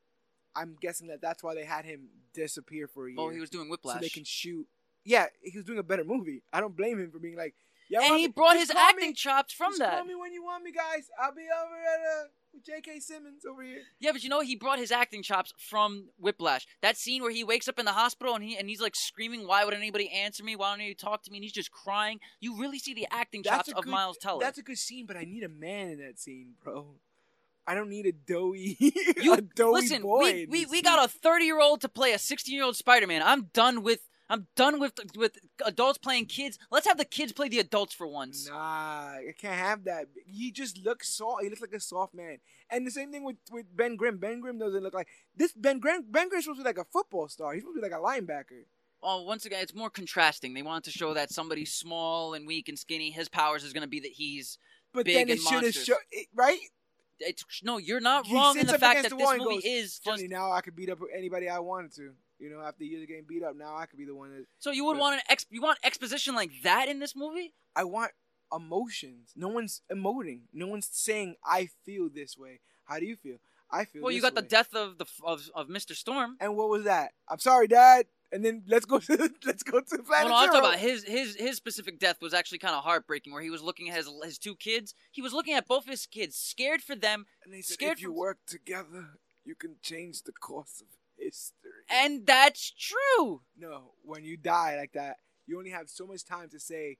I'm 0.57 0.77
guessing 0.81 1.09
that 1.09 1.20
that's 1.20 1.43
why 1.43 1.55
they 1.55 1.65
had 1.65 1.85
him 1.85 2.09
disappear 2.35 2.89
for 2.89 3.07
a 3.07 3.11
year. 3.11 3.20
Oh, 3.20 3.28
he 3.28 3.41
was 3.41 3.51
doing 3.51 3.69
Whiplash. 3.69 3.97
so 3.97 4.01
they 4.01 4.09
can 4.09 4.24
shoot. 4.24 4.66
Yeah, 5.05 5.27
he 5.43 5.57
was 5.57 5.65
doing 5.65 5.78
a 5.78 5.83
better 5.85 6.05
movie. 6.05 6.43
I 6.53 6.61
don't 6.61 6.77
blame 6.77 6.99
him 6.99 7.11
for 7.12 7.19
being 7.20 7.37
like, 7.37 7.55
yeah. 7.89 8.01
and 8.03 8.16
he 8.19 8.27
brought 8.28 8.57
his 8.57 8.70
acting 8.70 9.11
me- 9.11 9.15
chops 9.15 9.53
from 9.55 9.70
just 9.70 9.78
that. 9.81 9.93
Call 9.99 10.05
me 10.05 10.15
when 10.16 10.33
you 10.33 10.43
want 10.43 10.65
me, 10.65 10.73
guys. 10.73 11.09
I'll 11.20 11.35
be 11.35 11.43
over 11.43 11.74
at 11.74 12.01
uh 12.01 12.28
with 12.53 12.65
J.K. 12.65 13.01
Simmons 13.01 13.45
over 13.49 13.62
here. 13.62 13.83
Yeah, 14.01 14.12
but 14.12 14.24
you 14.24 14.28
know 14.31 14.41
he 14.41 14.57
brought 14.57 14.78
his 14.78 14.91
acting 14.91 15.23
chops 15.23 15.53
from 15.59 16.09
Whiplash. 16.19 16.66
That 16.83 16.97
scene 16.97 17.23
where 17.23 17.31
he 17.31 17.45
wakes 17.45 17.69
up 17.69 17.78
in 17.78 17.85
the 17.85 17.93
hospital 17.93 18.35
and 18.35 18.43
he 18.43 18.57
and 18.57 18.69
he's 18.69 18.81
like 18.81 18.97
screaming, 18.97 19.47
"Why 19.47 19.65
would 19.65 19.74
anybody 19.74 20.11
answer 20.11 20.43
me? 20.43 20.57
Why 20.57 20.77
don't 20.77 20.85
you 20.85 20.95
talk 20.95 21.23
to 21.24 21.31
me?" 21.31 21.39
And 21.39 21.45
he's 21.45 21.53
just 21.53 21.70
crying. 21.70 22.19
You 22.41 22.59
really 22.59 22.78
see 22.81 22.95
the 22.95 23.07
acting 23.12 23.43
chops 23.45 23.69
a 23.69 23.77
of 23.77 23.85
good- 23.85 23.91
Miles 23.93 24.16
Teller. 24.19 24.41
That's 24.41 24.59
a 24.59 24.62
good 24.62 24.78
scene, 24.78 25.07
but 25.07 25.16
I 25.16 25.24
need 25.24 25.45
a 25.45 25.49
man 25.49 25.89
in 25.91 25.99
that 25.99 26.19
scene, 26.19 26.55
bro. 26.65 26.97
I 27.66 27.74
don't 27.74 27.88
need 27.88 28.06
a 28.06 28.12
doughy, 28.12 28.76
You 29.22 29.34
a 29.34 29.40
doughy 29.40 29.72
listen. 29.82 30.02
boy. 30.02 30.18
we 30.20 30.47
we, 30.47 30.66
we 30.66 30.82
got 30.82 31.05
a 31.05 31.09
thirty 31.09 31.44
year 31.47 31.60
old 31.60 31.80
to 31.82 31.88
play 31.88 32.12
a 32.12 32.18
sixteen 32.18 32.55
year 32.55 32.64
old 32.64 32.76
Spider 32.76 33.06
Man. 33.06 33.22
I'm 33.22 33.44
done 33.52 33.82
with. 33.82 34.01
I'm 34.28 34.48
done 34.56 34.80
with 34.80 34.94
with 35.16 35.38
adults 35.64 35.98
playing 35.98 36.26
kids. 36.26 36.59
Let's 36.72 36.86
have 36.88 36.98
the 36.98 37.05
kids 37.05 37.32
play 37.32 37.48
the 37.48 37.60
adults 37.60 37.94
for 37.94 38.09
once. 38.09 38.48
Nah, 38.48 38.56
I 38.56 39.32
can't 39.38 39.55
have 39.55 39.84
that. 39.84 40.06
He 40.26 40.51
just 40.51 40.84
looks 40.84 41.09
soft. 41.16 41.44
He 41.44 41.48
looks 41.48 41.60
like 41.60 41.72
a 41.72 41.78
soft 41.78 42.12
man. 42.12 42.38
And 42.68 42.84
the 42.84 42.90
same 42.90 43.12
thing 43.12 43.22
with, 43.22 43.36
with 43.52 43.66
Ben 43.76 43.94
Grimm. 43.94 44.18
Ben 44.18 44.40
Grimm 44.40 44.59
doesn't 44.59 44.82
look 44.82 44.94
like 44.94 45.06
this. 45.36 45.52
Ben 45.52 45.78
Grimm. 45.78 46.06
Ben 46.10 46.28
Grimm's 46.28 46.44
supposed 46.44 46.59
to 46.59 46.64
be 46.64 46.68
like 46.68 46.78
a 46.78 46.84
football 46.90 47.28
star. 47.28 47.52
He's 47.52 47.62
supposed 47.62 47.76
to 47.76 47.82
be 47.82 47.88
like 47.88 47.97
a 47.97 48.02
linebacker. 48.02 48.64
Oh, 49.01 49.22
once 49.22 49.44
again, 49.44 49.62
it's 49.62 49.74
more 49.74 49.90
contrasting. 49.90 50.55
They 50.55 50.62
wanted 50.62 50.90
to 50.90 50.98
show 50.98 51.14
that 51.14 51.30
somebody 51.30 51.64
small 51.64 52.34
and 52.34 52.48
weak 52.48 52.68
and 52.68 52.76
skinny, 52.76 53.12
his 53.12 53.28
powers 53.28 53.62
is 53.62 53.72
going 53.72 53.82
to 53.82 53.88
be 53.88 54.01
that 54.01 54.10
he's. 54.12 54.59
But 54.93 55.05
Big 55.05 55.14
then 55.14 55.28
it 55.28 55.32
and 55.32 55.40
should 55.40 55.62
have 55.62 55.74
shown 55.74 55.98
it, 56.10 56.26
right. 56.34 56.59
It's 57.20 57.44
no, 57.62 57.78
you're 57.78 58.01
not 58.01 58.26
He 58.26 58.34
wrong 58.34 58.59
in 58.59 58.66
the 58.66 58.78
fact 58.78 59.02
that 59.02 59.10
the 59.10 59.16
this 59.16 59.38
movie 59.38 59.55
goes, 59.56 59.64
is 59.64 60.01
Funny 60.05 60.22
just. 60.22 60.30
now, 60.30 60.52
I 60.52 60.60
could 60.60 60.76
beat 60.76 60.90
up 60.90 60.98
anybody 61.16 61.48
I 61.48 61.59
wanted 61.60 61.93
to. 61.97 62.12
You 62.38 62.51
know, 62.51 62.60
after 62.60 62.84
years 62.84 63.02
of 63.02 63.09
getting 63.09 63.24
beat 63.26 63.43
up, 63.43 63.56
now 63.56 63.74
I 63.76 63.86
could 63.86 63.98
be 63.98 64.05
the 64.05 64.14
one 64.14 64.30
that 64.30 64.44
So 64.59 64.70
you 64.70 64.84
would 64.84 64.94
but- 64.94 65.01
want 65.01 65.14
an 65.16 65.22
ex? 65.30 65.47
You 65.51 65.62
want 65.62 65.78
exposition 65.82 66.34
like 66.34 66.51
that 66.64 66.88
in 66.88 66.98
this 66.98 67.16
movie? 67.16 67.55
I 67.74 67.84
want 67.84 68.12
emotions. 68.55 69.32
No 69.36 69.48
one's 69.48 69.82
emoting. 69.93 70.43
No 70.52 70.66
one's 70.66 70.88
saying 70.90 71.36
I 71.44 71.68
feel 71.84 72.09
this 72.12 72.36
way. 72.36 72.60
How 72.84 72.98
do 72.98 73.06
you 73.06 73.16
feel? 73.16 73.36
I 73.70 73.84
feel. 73.84 74.02
Well, 74.02 74.12
you 74.12 74.20
got 74.20 74.34
the 74.34 74.43
death 74.43 74.74
of 74.74 74.98
the 74.98 75.06
of, 75.24 75.48
of 75.55 75.68
Mr. 75.68 75.94
Storm. 75.94 76.36
And 76.40 76.56
what 76.56 76.68
was 76.68 76.84
that? 76.84 77.12
I'm 77.28 77.38
sorry, 77.40 77.66
Dad. 77.66 78.06
And 78.32 78.44
then 78.44 78.65
let's 78.66 78.85
go 78.85 78.98
to 78.98 79.31
let's 79.47 79.62
go 79.62 79.81
to 79.81 79.86
Well, 79.90 80.03
Planet 80.05 80.28
no, 80.28 80.36
I'm 80.36 80.47
talking 80.48 80.61
about 80.61 80.78
his 80.78 81.05
his 81.05 81.36
his 81.36 81.57
specific 81.57 81.98
death 82.01 82.16
was 82.20 82.35
actually 82.35 82.59
kind 82.59 82.74
of 82.74 82.82
heartbreaking. 82.82 83.32
Where 83.32 83.43
he 83.43 83.51
was 83.51 83.62
looking 83.62 83.89
at 83.89 83.97
his 83.97 84.11
his 84.24 84.39
two 84.39 84.57
kids. 84.57 84.94
He 85.12 85.23
was 85.23 85.32
looking 85.32 85.55
at 85.55 85.66
both 85.69 85.86
his 85.86 86.07
kids, 86.07 86.36
scared 86.36 86.82
for 86.82 86.97
them, 86.97 87.27
and 87.44 87.55
they 87.55 87.62
said, 87.62 87.74
scared 87.74 87.93
if 87.98 88.03
you 88.03 88.09
from- 88.09 88.16
work 88.16 88.39
together, 88.47 89.11
you 89.44 89.55
can 89.55 89.77
change 89.82 90.23
the 90.23 90.32
course 90.32 90.81
of 90.81 90.89
history. 91.16 91.70
and 91.90 92.27
that's 92.27 92.73
true. 92.73 93.43
no, 93.57 93.93
when 94.03 94.24
you 94.24 94.36
die 94.36 94.77
like 94.77 94.93
that, 94.94 95.16
you 95.47 95.57
only 95.59 95.70
have 95.70 95.89
so 95.89 96.07
much 96.07 96.24
time 96.24 96.48
to 96.51 96.59
say 96.61 96.98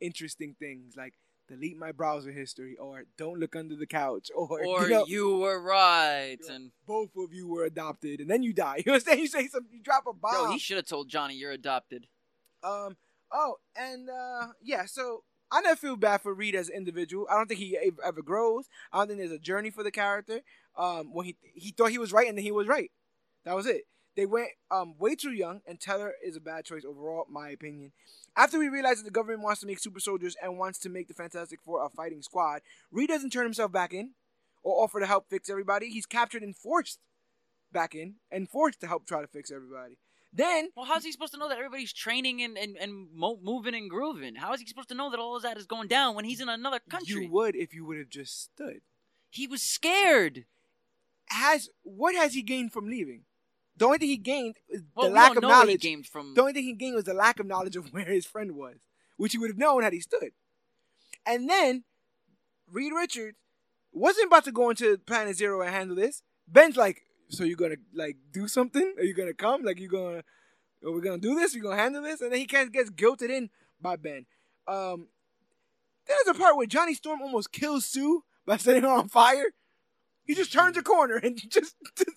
interesting 0.00 0.54
things 0.58 0.94
like 0.96 1.14
delete 1.48 1.76
my 1.78 1.92
browser 1.92 2.30
history 2.30 2.76
or 2.76 3.04
don't 3.16 3.38
look 3.40 3.56
under 3.56 3.74
the 3.74 3.86
couch 3.86 4.30
or, 4.34 4.60
Or 4.66 4.82
you 4.82 4.88
know, 4.90 5.04
you 5.06 5.36
were 5.38 5.60
right, 5.60 6.36
you 6.40 6.48
know, 6.48 6.54
and 6.54 6.70
both 6.86 7.10
of 7.16 7.32
you 7.32 7.48
were 7.48 7.64
adopted 7.64 8.20
and 8.20 8.30
then 8.30 8.42
you 8.42 8.52
die. 8.52 8.82
You 8.86 8.92
understand? 8.92 9.20
You 9.20 9.26
say 9.26 9.48
something, 9.48 9.72
you 9.72 9.82
drop 9.82 10.04
a 10.08 10.12
bomb. 10.12 10.32
yo, 10.46 10.50
he 10.52 10.58
should 10.58 10.76
have 10.76 10.86
told 10.86 11.08
Johnny 11.08 11.34
you're 11.34 11.52
adopted. 11.52 12.06
Um, 12.62 12.96
Oh, 13.30 13.56
and 13.76 14.08
uh 14.08 14.48
yeah, 14.62 14.86
so 14.86 15.22
I 15.50 15.60
never 15.60 15.76
feel 15.76 15.96
bad 15.96 16.22
for 16.22 16.32
Reed 16.34 16.54
as 16.54 16.68
an 16.68 16.76
individual. 16.76 17.26
I 17.30 17.34
don't 17.34 17.46
think 17.46 17.60
he 17.60 17.78
ever 18.04 18.22
grows. 18.22 18.68
I 18.92 18.98
don't 18.98 19.08
think 19.08 19.18
there's 19.18 19.32
a 19.32 19.38
journey 19.38 19.70
for 19.70 19.82
the 19.82 19.90
character. 19.90 20.40
Um, 20.76 21.12
when 21.12 21.26
he 21.26 21.36
he 21.54 21.72
thought 21.72 21.90
he 21.90 21.98
was 21.98 22.12
right 22.12 22.28
and 22.28 22.36
then 22.38 22.44
he 22.44 22.52
was 22.52 22.68
right. 22.68 22.90
That 23.44 23.54
was 23.56 23.66
it. 23.66 23.82
They 24.18 24.26
went 24.26 24.48
um 24.68 24.96
way 24.98 25.14
too 25.14 25.30
young, 25.30 25.60
and 25.64 25.78
Teller 25.78 26.14
is 26.26 26.34
a 26.34 26.40
bad 26.40 26.64
choice 26.64 26.84
overall, 26.84 27.24
my 27.30 27.50
opinion. 27.50 27.92
After 28.36 28.58
we 28.58 28.68
realize 28.68 28.96
that 28.98 29.04
the 29.04 29.12
government 29.12 29.42
wants 29.44 29.60
to 29.60 29.66
make 29.68 29.78
super 29.78 30.00
soldiers 30.00 30.34
and 30.42 30.58
wants 30.58 30.80
to 30.80 30.88
make 30.88 31.06
the 31.06 31.14
Fantastic 31.14 31.60
Four 31.64 31.84
a 31.84 31.88
fighting 31.88 32.20
squad, 32.22 32.62
Reed 32.90 33.10
doesn't 33.10 33.30
turn 33.30 33.44
himself 33.44 33.70
back 33.70 33.94
in 33.94 34.14
or 34.64 34.82
offer 34.82 34.98
to 34.98 35.06
help 35.06 35.30
fix 35.30 35.48
everybody. 35.48 35.88
He's 35.88 36.04
captured 36.04 36.42
and 36.42 36.56
forced 36.56 36.98
back 37.72 37.94
in 37.94 38.16
and 38.28 38.48
forced 38.50 38.80
to 38.80 38.88
help 38.88 39.06
try 39.06 39.20
to 39.20 39.28
fix 39.28 39.52
everybody. 39.52 39.98
Then 40.32 40.70
Well, 40.74 40.86
how's 40.86 41.04
he 41.04 41.12
supposed 41.12 41.34
to 41.34 41.38
know 41.38 41.48
that 41.48 41.58
everybody's 41.58 41.92
training 41.92 42.42
and, 42.42 42.58
and, 42.58 42.76
and 42.76 43.06
mo- 43.14 43.38
moving 43.40 43.76
and 43.76 43.88
grooving? 43.88 44.34
How 44.34 44.52
is 44.52 44.60
he 44.60 44.66
supposed 44.66 44.88
to 44.88 44.96
know 44.96 45.10
that 45.10 45.20
all 45.20 45.36
of 45.36 45.42
that 45.44 45.56
is 45.56 45.66
going 45.66 45.86
down 45.86 46.16
when 46.16 46.24
he's 46.24 46.40
in 46.40 46.48
another 46.48 46.80
country? 46.90 47.22
you 47.22 47.30
would 47.30 47.54
if 47.54 47.72
you 47.72 47.84
would 47.86 47.98
have 47.98 48.10
just 48.10 48.42
stood. 48.42 48.80
he 49.30 49.46
was 49.46 49.62
scared. 49.62 50.44
Has 51.26 51.68
what 51.84 52.16
has 52.16 52.34
he 52.34 52.42
gained 52.42 52.72
from 52.72 52.86
leaving? 52.88 53.22
The 53.78 53.84
only 53.86 53.98
thing 53.98 54.08
he 54.08 54.16
gained 54.16 54.56
is 54.68 54.82
Well, 54.94 55.08
the 55.08 55.14
lack 55.14 55.36
of 55.36 55.42
knowledge. 55.42 55.80
gained 55.82 56.06
from. 56.06 56.34
The 56.34 56.40
only 56.40 56.52
thing 56.52 56.64
he 56.64 56.72
gained 56.74 56.94
was 56.96 57.04
the 57.04 57.14
lack 57.14 57.38
of 57.40 57.46
knowledge 57.46 57.76
of 57.76 57.86
where 57.92 58.04
his 58.04 58.26
friend 58.26 58.52
was, 58.56 58.76
which 59.16 59.32
he 59.32 59.38
would 59.38 59.50
have 59.50 59.58
known 59.58 59.82
had 59.82 59.92
he 59.92 60.00
stood. 60.00 60.32
And 61.24 61.48
then 61.48 61.84
Reed 62.70 62.92
Richards 62.92 63.36
wasn't 63.92 64.26
about 64.26 64.44
to 64.44 64.52
go 64.52 64.70
into 64.70 64.98
Planet 64.98 65.36
Zero 65.36 65.60
and 65.62 65.70
handle 65.70 65.96
this. 65.96 66.22
Ben's 66.46 66.76
like, 66.76 67.02
"So 67.28 67.44
you're 67.44 67.56
gonna 67.56 67.76
like 67.94 68.16
do 68.32 68.48
something? 68.48 68.94
Are 68.98 69.04
you 69.04 69.14
gonna 69.14 69.34
come? 69.34 69.62
Like 69.62 69.78
you're 69.78 69.90
gonna? 69.90 70.22
Are 70.84 70.92
we 70.92 71.00
gonna 71.00 71.18
do 71.18 71.34
this? 71.34 71.54
Are 71.54 71.58
you 71.58 71.62
gonna 71.62 71.76
handle 71.76 72.02
this?" 72.02 72.20
And 72.20 72.32
then 72.32 72.38
he 72.38 72.46
kind 72.46 72.66
of 72.66 72.72
gets 72.72 72.90
guilted 72.90 73.30
in 73.30 73.50
by 73.80 73.96
Ben. 73.96 74.26
Um, 74.66 75.08
there's 76.06 76.26
a 76.28 76.38
part 76.38 76.56
where 76.56 76.66
Johnny 76.66 76.94
Storm 76.94 77.20
almost 77.22 77.52
kills 77.52 77.86
Sue 77.86 78.24
by 78.46 78.56
setting 78.64 78.82
her 78.82 78.88
on 78.88 79.08
fire. 79.08 79.52
He 80.24 80.34
just 80.34 80.52
turns 80.52 80.76
a 80.76 80.82
corner 80.82 81.16
and 81.16 81.36
just, 81.50 81.74
just 81.96 82.10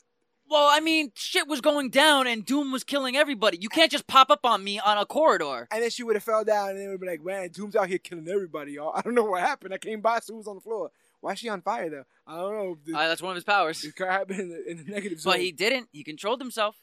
Well, 0.52 0.68
I 0.70 0.82
mean, 0.82 1.14
shit 1.16 1.48
was 1.48 1.62
going 1.62 1.92
down 1.92 2.28
and 2.28 2.46
Doom 2.46 2.74
was 2.74 2.84
killing 2.84 3.16
everybody. 3.16 3.58
You 3.62 3.70
can't 3.70 3.90
just 3.90 4.06
pop 4.06 4.30
up 4.30 4.46
on 4.46 4.62
me 4.64 4.80
on 4.80 4.98
a 4.98 5.06
corridor. 5.06 5.70
And 5.72 5.82
then 5.82 5.90
she 5.90 6.04
would 6.04 6.18
have 6.18 6.24
fell 6.24 6.44
down, 6.44 6.72
and 6.72 6.78
they 6.80 6.88
would 6.90 7.00
be 7.00 7.08
like, 7.08 7.24
"Man, 7.24 7.48
Doom's 7.50 7.74
out 7.78 7.88
here 7.88 7.98
killing 8.00 8.28
everybody, 8.28 8.74
y'all." 8.74 8.92
I 8.96 9.02
don't 9.02 9.16
know 9.16 9.24
what 9.24 9.40
happened. 9.42 9.74
I 9.74 9.78
came 9.78 10.02
by, 10.02 10.20
Sue 10.20 10.36
was 10.36 10.48
on 10.48 10.56
the 10.56 10.62
floor. 10.62 10.92
Why 11.22 11.32
is 11.32 11.40
she 11.40 11.48
on 11.48 11.62
fire 11.62 11.90
though? 11.90 12.04
I 12.28 12.36
don't 12.36 12.54
know. 12.54 12.78
The, 12.86 12.98
Uh, 12.98 13.08
that's 13.08 13.22
one 13.22 13.32
of 13.32 13.36
his 13.36 13.46
powers. 13.46 13.82
it 13.86 13.96
could 13.96 14.08
happen 14.08 14.40
in 14.42 14.50
the, 14.50 14.70
in 14.72 14.78
the 14.78 14.92
negative 14.92 15.22
zone. 15.22 15.32
But 15.34 15.40
he 15.40 15.54
didn't. 15.54 15.88
He 15.94 16.04
controlled 16.04 16.42
himself. 16.42 16.76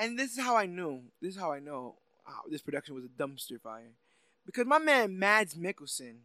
and 0.00 0.18
this 0.18 0.32
is 0.32 0.40
how 0.40 0.56
I 0.56 0.66
knew. 0.66 1.02
This 1.22 1.34
is 1.36 1.40
how 1.40 1.52
I 1.52 1.60
know 1.60 1.94
how 2.24 2.40
this 2.50 2.60
production 2.62 2.94
was 2.96 3.04
a 3.04 3.08
dumpster 3.08 3.60
fire, 3.60 3.92
because 4.44 4.66
my 4.66 4.78
man 4.80 5.16
Mads 5.16 5.54
Mikkelsen 5.54 6.16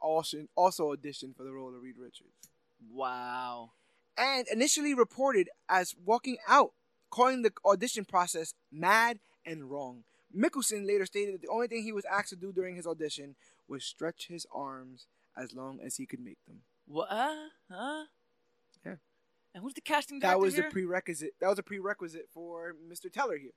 also 0.00 0.46
also 0.56 0.94
auditioned 0.94 1.36
for 1.36 1.42
the 1.44 1.52
role 1.52 1.74
of 1.76 1.82
Reed 1.82 1.96
Richards, 1.98 2.48
Wow. 2.90 3.72
And 4.16 4.46
initially 4.52 4.94
reported 4.94 5.48
as 5.68 5.94
walking 6.04 6.36
out, 6.48 6.72
calling 7.10 7.42
the 7.42 7.52
audition 7.64 8.04
process 8.04 8.54
mad 8.72 9.18
and 9.44 9.70
wrong. 9.70 10.04
Mikkelsen 10.36 10.86
later 10.86 11.06
stated 11.06 11.34
that 11.34 11.42
the 11.42 11.48
only 11.48 11.68
thing 11.68 11.82
he 11.82 11.92
was 11.92 12.04
asked 12.04 12.30
to 12.30 12.36
do 12.36 12.52
during 12.52 12.76
his 12.76 12.86
audition 12.86 13.36
was 13.68 13.84
stretch 13.84 14.26
his 14.28 14.46
arms 14.52 15.06
as 15.36 15.52
long 15.52 15.80
as 15.84 15.96
he 15.96 16.06
could 16.06 16.20
make 16.20 16.38
them. 16.46 16.60
What? 16.86 17.08
Uh, 17.10 17.34
huh? 17.70 18.04
Yeah. 18.84 18.94
And 19.54 19.62
who's 19.62 19.74
the 19.74 19.80
casting 19.80 20.18
director 20.18 20.36
That 20.36 20.40
was 20.40 20.54
here? 20.54 20.64
the 20.64 20.70
prerequisite. 20.70 21.32
That 21.40 21.48
was 21.48 21.58
a 21.58 21.62
prerequisite 21.62 22.28
for 22.32 22.74
Mr. 22.90 23.12
Teller 23.12 23.36
here. 23.38 23.52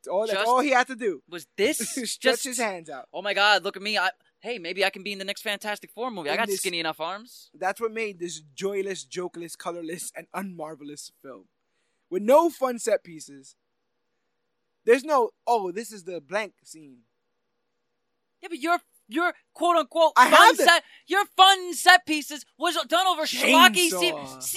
That's 0.00 0.08
all, 0.08 0.20
that's 0.26 0.32
Just- 0.32 0.48
all 0.48 0.60
he 0.60 0.70
had 0.70 0.86
to 0.88 0.96
do. 0.96 1.22
was 1.28 1.46
this 1.56 1.78
Stretch 1.90 2.20
just 2.20 2.44
his 2.44 2.58
hands 2.58 2.88
out. 2.90 3.08
Oh 3.12 3.22
my 3.22 3.34
God! 3.34 3.64
Look 3.64 3.76
at 3.76 3.82
me. 3.82 3.98
I, 3.98 4.10
hey, 4.40 4.58
maybe 4.58 4.84
I 4.84 4.90
can 4.90 5.02
be 5.02 5.12
in 5.12 5.18
the 5.18 5.24
next 5.24 5.42
Fantastic 5.42 5.90
Four 5.90 6.10
movie. 6.10 6.30
I 6.30 6.36
got 6.36 6.46
this- 6.46 6.60
skinny 6.60 6.80
enough 6.80 7.00
arms. 7.00 7.50
That's 7.54 7.80
what 7.80 7.92
made 7.92 8.18
this 8.18 8.40
joyless, 8.54 9.04
jokeless, 9.04 9.56
colorless, 9.56 10.12
and 10.16 10.26
unmarvelous 10.34 11.10
film. 11.22 11.48
With 12.10 12.22
no 12.22 12.50
fun 12.50 12.78
set 12.78 13.02
pieces. 13.02 13.56
There's 14.84 15.02
no, 15.02 15.30
oh, 15.46 15.72
this 15.72 15.90
is 15.90 16.04
the 16.04 16.20
blank 16.20 16.54
scene. 16.62 16.98
Yeah, 18.40 18.48
but 18.48 18.58
your 18.60 18.78
your 19.08 19.34
quote 19.54 19.76
unquote 19.76 20.12
I 20.16 20.30
fun 20.30 20.56
set 20.56 20.82
your 21.06 21.24
fun 21.36 21.74
set 21.74 22.04
pieces 22.06 22.44
was 22.58 22.76
done 22.86 23.06
over 23.06 23.22
schlocky 23.22 23.88
C- 23.88 24.12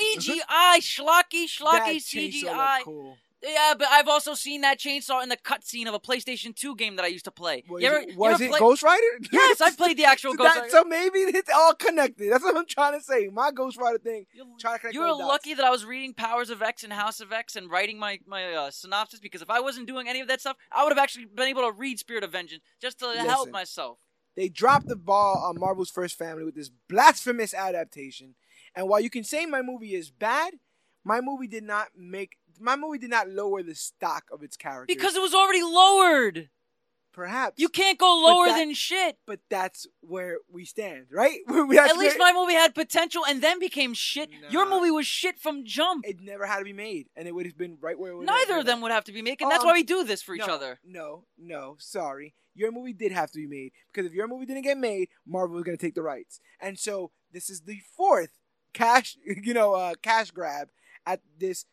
CGI, 0.10 0.78
schlocky, 0.80 1.46
schlocky 1.46 1.98
CGI. 1.98 2.82
cool. 2.84 3.18
Yeah, 3.42 3.74
but 3.78 3.88
I've 3.90 4.10
also 4.10 4.34
seen 4.34 4.62
that 4.62 4.80
chainsaw 4.80 5.24
in 5.24 5.30
the 5.30 5.38
cutscene 5.38 5.88
of 5.88 5.94
a 5.94 6.00
PlayStation 6.00 6.54
2 6.54 6.76
game 6.76 6.98
that 6.98 7.06
I 7.06 7.08
used 7.08 7.24
to 7.24 7.32
play. 7.32 7.64
Was, 7.70 7.82
ever- 7.84 8.00
it, 8.00 8.18
was 8.18 8.42
it 8.42 8.50
play- 8.50 8.60
Ghost 8.60 8.84
Rider? 8.84 9.02
Yes, 9.32 9.62
I 9.62 9.72
played 9.72 9.98
the 9.98 10.04
actual 10.04 10.34
Ghost 10.36 10.58
Rider. 10.58 10.70
So 10.70 10.84
maybe 10.84 11.20
it's 11.20 11.50
all 11.56 11.74
connected. 11.74 12.32
That's 12.32 12.44
what 12.44 12.58
I'm 12.58 12.66
trying 12.66 13.00
to 13.00 13.02
say. 13.04 13.30
My 13.32 13.52
Ghost 13.52 13.78
Rider 13.78 13.98
thing. 14.00 14.26
You're, 14.34 14.46
Try 14.60 14.74
to 14.74 14.80
connect 14.80 14.94
you're 14.96 15.08
all 15.08 15.20
dots. 15.20 15.30
lucky 15.30 15.54
that 15.54 15.64
I 15.64 15.70
was 15.70 15.86
reading 15.86 16.14
Powers 16.14 16.50
of 16.50 16.62
X 16.62 16.84
and 16.84 16.92
House 16.92 17.22
of 17.22 17.32
X 17.32 17.56
and 17.56 17.72
writing 17.72 17.98
my 17.98 18.20
my 18.28 18.54
uh, 18.54 18.72
synopsis 18.72 19.22
because 19.22 19.42
if 19.42 19.50
I 19.50 19.62
wasn't 19.62 19.88
doing 19.88 20.10
any 20.10 20.20
of 20.20 20.28
that 20.28 20.42
stuff, 20.42 20.58
I 20.72 20.84
would 20.84 20.92
have 20.92 21.02
actually 21.02 21.26
been 21.26 21.48
able 21.48 21.62
to 21.62 21.72
read 21.72 21.98
Spirit 21.98 22.26
of 22.26 22.34
Vengeance 22.34 22.62
just 22.82 23.00
to 23.00 23.06
help 23.20 23.52
myself. 23.52 24.00
they 24.36 24.50
dropped 24.50 24.88
the 24.88 24.96
ball 24.98 25.38
on 25.48 25.58
Marvel's 25.60 25.90
first 25.90 26.18
family 26.18 26.44
with 26.44 26.56
this 26.56 26.72
blasphemous 26.90 27.54
adaptation. 27.54 28.36
And 28.76 28.90
while 28.90 29.00
you 29.00 29.10
can 29.10 29.24
say 29.24 29.46
my 29.46 29.62
movie 29.62 29.96
is 29.96 30.12
bad, 30.12 30.56
my 31.06 31.22
movie 31.22 31.48
did 31.48 31.64
not 31.64 31.88
make 31.98 32.38
my 32.60 32.76
movie 32.76 32.98
did 33.00 33.10
not 33.10 33.30
lower 33.30 33.64
the 33.64 33.76
stock 33.76 34.26
of 34.32 34.44
its 34.44 34.58
characters. 34.58 34.96
Because 34.96 35.16
it 35.16 35.22
was 35.22 35.34
already 35.34 35.64
lowered. 35.64 36.50
perhaps 37.12 37.56
You 37.60 37.70
can't 37.70 37.98
go 37.98 38.06
lower 38.24 38.46
that- 38.48 38.58
than 38.58 38.74
shit. 38.74 39.18
but 39.26 39.40
that's 39.50 39.88
where 40.02 40.38
we 40.50 40.64
stand, 40.66 41.08
right? 41.12 41.40
We 41.48 41.78
At 41.78 41.98
least 41.98 42.18
my 42.20 42.32
movie 42.32 42.54
had 42.54 42.74
potential 42.76 43.26
and 43.28 43.42
then 43.42 43.60
became 43.60 43.94
shit. 43.94 44.30
Your 44.50 44.70
movie 44.70 44.92
was 44.92 45.08
shit 45.08 45.38
from 45.40 45.66
jump. 45.66 46.06
it 46.08 46.22
never 46.22 46.46
had 46.46 46.60
to 46.60 46.64
be 46.64 46.72
made, 46.74 47.08
and 47.16 47.28
it 47.28 47.34
would 47.36 47.46
have 47.46 47.58
been 47.58 47.78
right 47.82 47.98
where 48.00 48.12
it 48.12 48.18
would. 48.18 48.26
Neither 48.28 48.60
of 48.60 48.66
them 48.66 48.80
would 48.82 48.92
have 48.92 49.04
to 49.06 49.12
be 49.12 49.22
making. 49.22 49.50
That's 49.50 49.62
Um, 49.62 49.68
why 49.68 49.74
we 49.74 49.84
do 49.84 50.04
this 50.04 50.22
for 50.22 50.34
each 50.36 50.42
other. 50.42 50.80
No, 50.84 51.26
no, 51.38 51.76
sorry. 51.80 52.36
Your 52.56 52.72
movie 52.72 52.94
did 52.94 53.12
have 53.12 53.32
to 53.32 53.38
be 53.40 53.48
made 53.48 53.72
because 53.92 54.06
if 54.06 54.14
your 54.14 54.28
movie 54.28 54.46
didn't 54.46 54.64
get 54.64 54.78
made, 54.78 55.10
Marvel 55.26 55.56
was 55.56 55.64
going 55.64 55.78
to 55.78 55.86
take 55.86 55.96
the 55.96 56.02
rights, 56.02 56.40
and 56.60 56.78
so 56.80 57.12
this 57.32 57.50
is 57.50 57.62
the 57.62 57.80
fourth 57.98 58.32
cash, 58.74 59.18
you 59.44 59.54
know, 59.54 59.74
uh, 59.74 59.94
cash 60.02 60.32
grab 60.32 60.70
at 61.06 61.22
this 61.38 61.66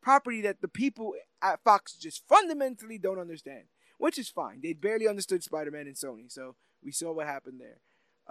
property 0.00 0.40
that 0.42 0.60
the 0.60 0.68
people 0.68 1.14
at 1.42 1.62
Fox 1.62 1.94
just 1.96 2.26
fundamentally 2.28 2.98
don't 2.98 3.18
understand, 3.18 3.64
which 3.98 4.18
is 4.18 4.28
fine. 4.28 4.60
They 4.62 4.72
barely 4.72 5.06
understood 5.08 5.42
Spider-Man 5.42 5.86
and 5.86 5.96
Sony, 5.96 6.30
so 6.30 6.54
we 6.82 6.92
saw 6.92 7.12
what 7.12 7.26
happened 7.26 7.60
there. 7.60 7.78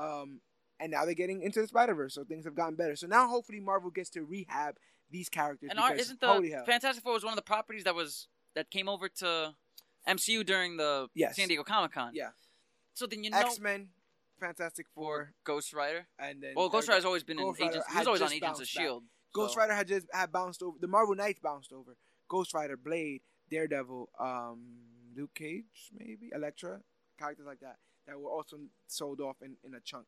Um, 0.04 0.42
and 0.80 0.92
now 0.92 1.06
they're 1.06 1.14
getting 1.14 1.42
into 1.42 1.62
the 1.62 1.68
Spider 1.68 1.96
Verse, 1.96 2.14
so 2.14 2.24
things 2.24 2.46
have 2.46 2.56
gotten 2.56 2.76
better. 2.76 2.96
So 2.96 3.08
now 3.08 3.28
hopefully 3.28 3.60
Marvel 3.60 3.90
gets 3.90 4.10
to 4.12 4.24
rehab 4.24 4.76
these 5.10 5.30
characters. 5.30 5.70
And 5.72 5.80
because, 5.80 6.02
isn't 6.06 6.20
the. 6.22 6.64
Fantastic 6.66 7.04
Four 7.04 7.14
was 7.14 7.24
one 7.24 7.34
of 7.34 7.38
the 7.38 7.42
properties 7.42 7.84
that 7.86 7.96
was 7.96 8.28
that 8.56 8.70
came 8.70 8.88
over 8.90 9.10
to 9.10 9.56
MCU 10.08 10.46
during 10.46 10.78
the 10.78 11.08
Yes. 11.16 11.36
San 11.36 11.48
Diego 11.48 11.64
Comic 11.64 11.92
Con. 11.94 12.12
Yeah. 12.14 12.30
So 12.94 13.08
then 13.08 13.24
you 13.24 13.30
know 13.32 13.38
X 13.40 13.60
Men, 13.60 13.90
Fantastic 14.40 14.86
Four, 14.94 15.34
Ghost 15.44 15.74
Rider. 15.74 16.08
and 16.20 16.42
then 16.42 16.54
Well, 16.56 16.70
Ghost 16.70 16.88
Rider's 16.88 17.06
always 17.06 17.24
been 17.24 17.38
Ghost 17.38 17.60
in 17.60 17.68
Rider 17.68 17.78
Agents. 17.78 17.92
He 17.94 17.98
was 18.00 18.08
always 18.08 18.22
on 18.22 18.34
Agents 18.34 18.60
of 18.60 18.68
Shield. 18.68 19.04
back. 19.04 19.10
Shield. 19.34 19.46
Ghost 19.46 19.54
so- 19.56 19.60
Rider 19.62 19.74
had 19.74 19.88
just 19.88 20.08
had 20.14 20.32
bounced 20.32 20.62
over. 20.64 20.78
The 20.80 20.88
Marvel 20.88 21.16
Knights 21.16 21.40
bounced 21.40 21.72
over. 21.72 21.96
Ghost 22.28 22.54
Rider, 22.54 22.76
Blade, 22.78 23.22
Daredevil, 23.50 24.10
um, 24.20 24.60
Luke 25.16 25.34
Cage, 25.34 25.92
maybe 25.98 26.30
Elektra, 26.34 26.82
characters 27.18 27.46
like 27.46 27.60
that 27.62 27.78
that 28.06 28.20
were 28.20 28.30
also 28.30 28.58
sold 28.88 29.20
off 29.22 29.38
in, 29.42 29.56
in 29.66 29.74
a 29.74 29.80
chunk. 29.80 30.08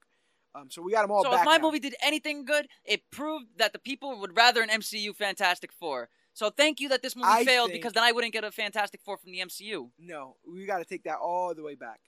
Um, 0.56 0.70
so 0.72 0.82
we 0.82 0.92
got 0.92 1.04
them 1.04 1.12
all 1.12 1.24
So 1.24 1.30
back. 1.32 1.42
if 1.42 1.46
my 1.46 1.58
now. 1.58 1.64
movie 1.64 1.80
did 1.80 1.96
anything 2.02 2.44
good, 2.44 2.68
it 2.84 3.10
proved 3.12 3.46
that 3.58 3.72
the 3.72 3.80
people 3.80 4.20
would 4.20 4.36
rather 4.36 4.62
an 4.62 4.70
MCU 4.70 5.16
Fantastic 5.16 5.72
Four. 5.72 6.10
So 6.34 6.50
thank 6.50 6.80
you 6.80 6.90
that 6.90 7.02
this 7.02 7.16
movie 7.16 7.28
I 7.30 7.44
failed 7.46 7.72
because 7.72 7.94
then 7.94 8.04
I 8.04 8.12
wouldn't 8.12 8.34
get 8.34 8.44
a 8.44 8.52
Fantastic 8.52 9.02
Four 9.04 9.18
from 9.18 9.32
the 9.32 9.40
MCU. 9.40 9.90
no, 10.00 10.36
we 10.52 10.66
got 10.66 10.80
to 10.80 10.86
take 10.86 11.04
that 11.04 11.18
all 11.18 11.54
the 11.54 11.64
way 11.64 11.76
back. 11.76 12.00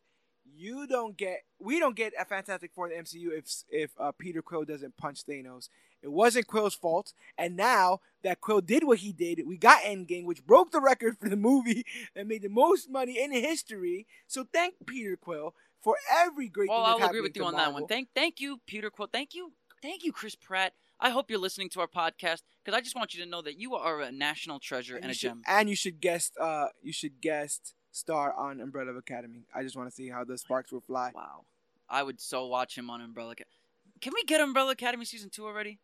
You 0.57 0.87
don't 0.87 1.15
get, 1.15 1.43
we 1.59 1.79
don't 1.79 1.95
get 1.95 2.13
a 2.19 2.25
Fantastic 2.25 2.71
Four 2.73 2.89
in 2.89 2.97
the 2.97 3.03
MCU 3.03 3.37
if 3.37 3.45
if 3.69 3.91
uh, 3.99 4.11
Peter 4.17 4.41
Quill 4.41 4.65
doesn't 4.65 4.97
punch 4.97 5.23
Thanos. 5.25 5.69
It 6.01 6.11
wasn't 6.11 6.47
Quill's 6.47 6.75
fault, 6.75 7.13
and 7.37 7.55
now 7.55 8.01
that 8.23 8.41
Quill 8.41 8.61
did 8.61 8.83
what 8.83 8.99
he 8.99 9.11
did, 9.11 9.41
we 9.45 9.57
got 9.57 9.83
Endgame, 9.83 10.25
which 10.25 10.45
broke 10.45 10.71
the 10.71 10.81
record 10.81 11.17
for 11.17 11.29
the 11.29 11.35
movie 11.35 11.85
that 12.15 12.27
made 12.27 12.41
the 12.41 12.49
most 12.49 12.89
money 12.89 13.19
in 13.19 13.31
history. 13.31 14.07
So 14.27 14.45
thank 14.51 14.75
Peter 14.85 15.17
Quill 15.17 15.53
for 15.81 15.95
every 16.11 16.47
great 16.47 16.69
Well, 16.69 16.83
I'll 16.83 17.03
agree 17.03 17.21
with 17.21 17.35
you 17.35 17.45
on 17.45 17.55
that 17.55 17.73
one. 17.73 17.87
Thank, 17.87 18.09
thank 18.13 18.39
you, 18.39 18.59
Peter 18.67 18.89
Quill. 18.89 19.09
Thank 19.11 19.33
you, 19.33 19.51
thank 19.81 20.03
you, 20.03 20.11
Chris 20.11 20.35
Pratt. 20.35 20.73
I 20.99 21.09
hope 21.09 21.31
you're 21.31 21.39
listening 21.39 21.69
to 21.69 21.81
our 21.81 21.87
podcast 21.87 22.43
because 22.63 22.77
I 22.77 22.81
just 22.81 22.95
want 22.95 23.15
you 23.15 23.23
to 23.23 23.29
know 23.29 23.41
that 23.41 23.59
you 23.59 23.75
are 23.75 24.01
a 24.01 24.11
national 24.11 24.59
treasure 24.59 24.95
and, 24.95 25.05
and 25.05 25.11
a 25.11 25.15
should, 25.15 25.29
gem. 25.29 25.41
and 25.47 25.69
you 25.69 25.75
should 25.75 25.99
guest, 25.99 26.33
uh, 26.39 26.67
you 26.83 26.93
should 26.93 27.21
guest 27.21 27.73
star 27.91 28.33
on 28.33 28.61
Umbrella 28.61 28.93
Academy. 28.95 29.45
I 29.53 29.63
just 29.63 29.75
want 29.75 29.89
to 29.89 29.95
see 29.95 30.09
how 30.09 30.23
the 30.23 30.37
sparks 30.37 30.71
will 30.71 30.81
fly. 30.81 31.11
Wow, 31.15 31.45
I 31.89 32.03
would 32.03 32.21
so 32.21 32.45
watch 32.47 32.77
him 32.77 32.89
on 32.91 33.01
Umbrella. 33.01 33.31
Academy. 33.31 33.51
Can 33.99 34.13
we 34.15 34.23
get 34.23 34.41
Umbrella 34.41 34.71
Academy 34.71 35.05
season 35.05 35.29
two 35.31 35.45
already? 35.45 35.79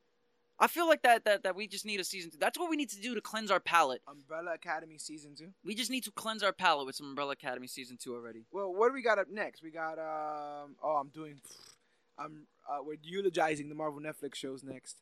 I 0.60 0.68
feel 0.68 0.88
like 0.88 1.04
that 1.04 1.24
that 1.26 1.44
that 1.44 1.56
we 1.56 1.68
just 1.68 1.86
need 1.86 2.00
a 2.00 2.04
season 2.04 2.32
two. 2.32 2.38
That's 2.40 2.58
what 2.58 2.70
we 2.70 2.76
need 2.78 2.90
to 2.90 3.00
do 3.02 3.14
to 3.16 3.22
cleanse 3.22 3.52
our 3.52 3.60
palate. 3.60 4.02
Umbrella 4.08 4.54
Academy 4.56 4.98
season 4.98 5.36
two. 5.36 5.50
We 5.64 5.76
just 5.76 5.92
need 5.92 6.04
to 6.06 6.12
cleanse 6.12 6.42
our 6.44 6.52
palate 6.54 6.86
with 6.88 6.96
some 6.96 7.08
Umbrella 7.10 7.34
Academy 7.34 7.68
season 7.68 7.98
two 8.02 8.16
already. 8.16 8.46
Well, 8.52 8.74
what 8.74 8.88
do 8.88 8.94
we 8.94 9.02
got 9.04 9.20
up 9.20 9.28
next? 9.30 9.62
We 9.62 9.70
got 9.72 10.00
um. 10.00 10.76
Oh, 10.84 10.98
I'm 11.00 11.10
doing. 11.10 11.42
I'm. 12.18 12.48
Uh, 12.68 12.80
we're 12.84 12.98
eulogizing 13.02 13.70
the 13.70 13.76
Marvel 13.76 14.02
Netflix 14.02 14.36
shows 14.36 14.64
next. 14.64 14.98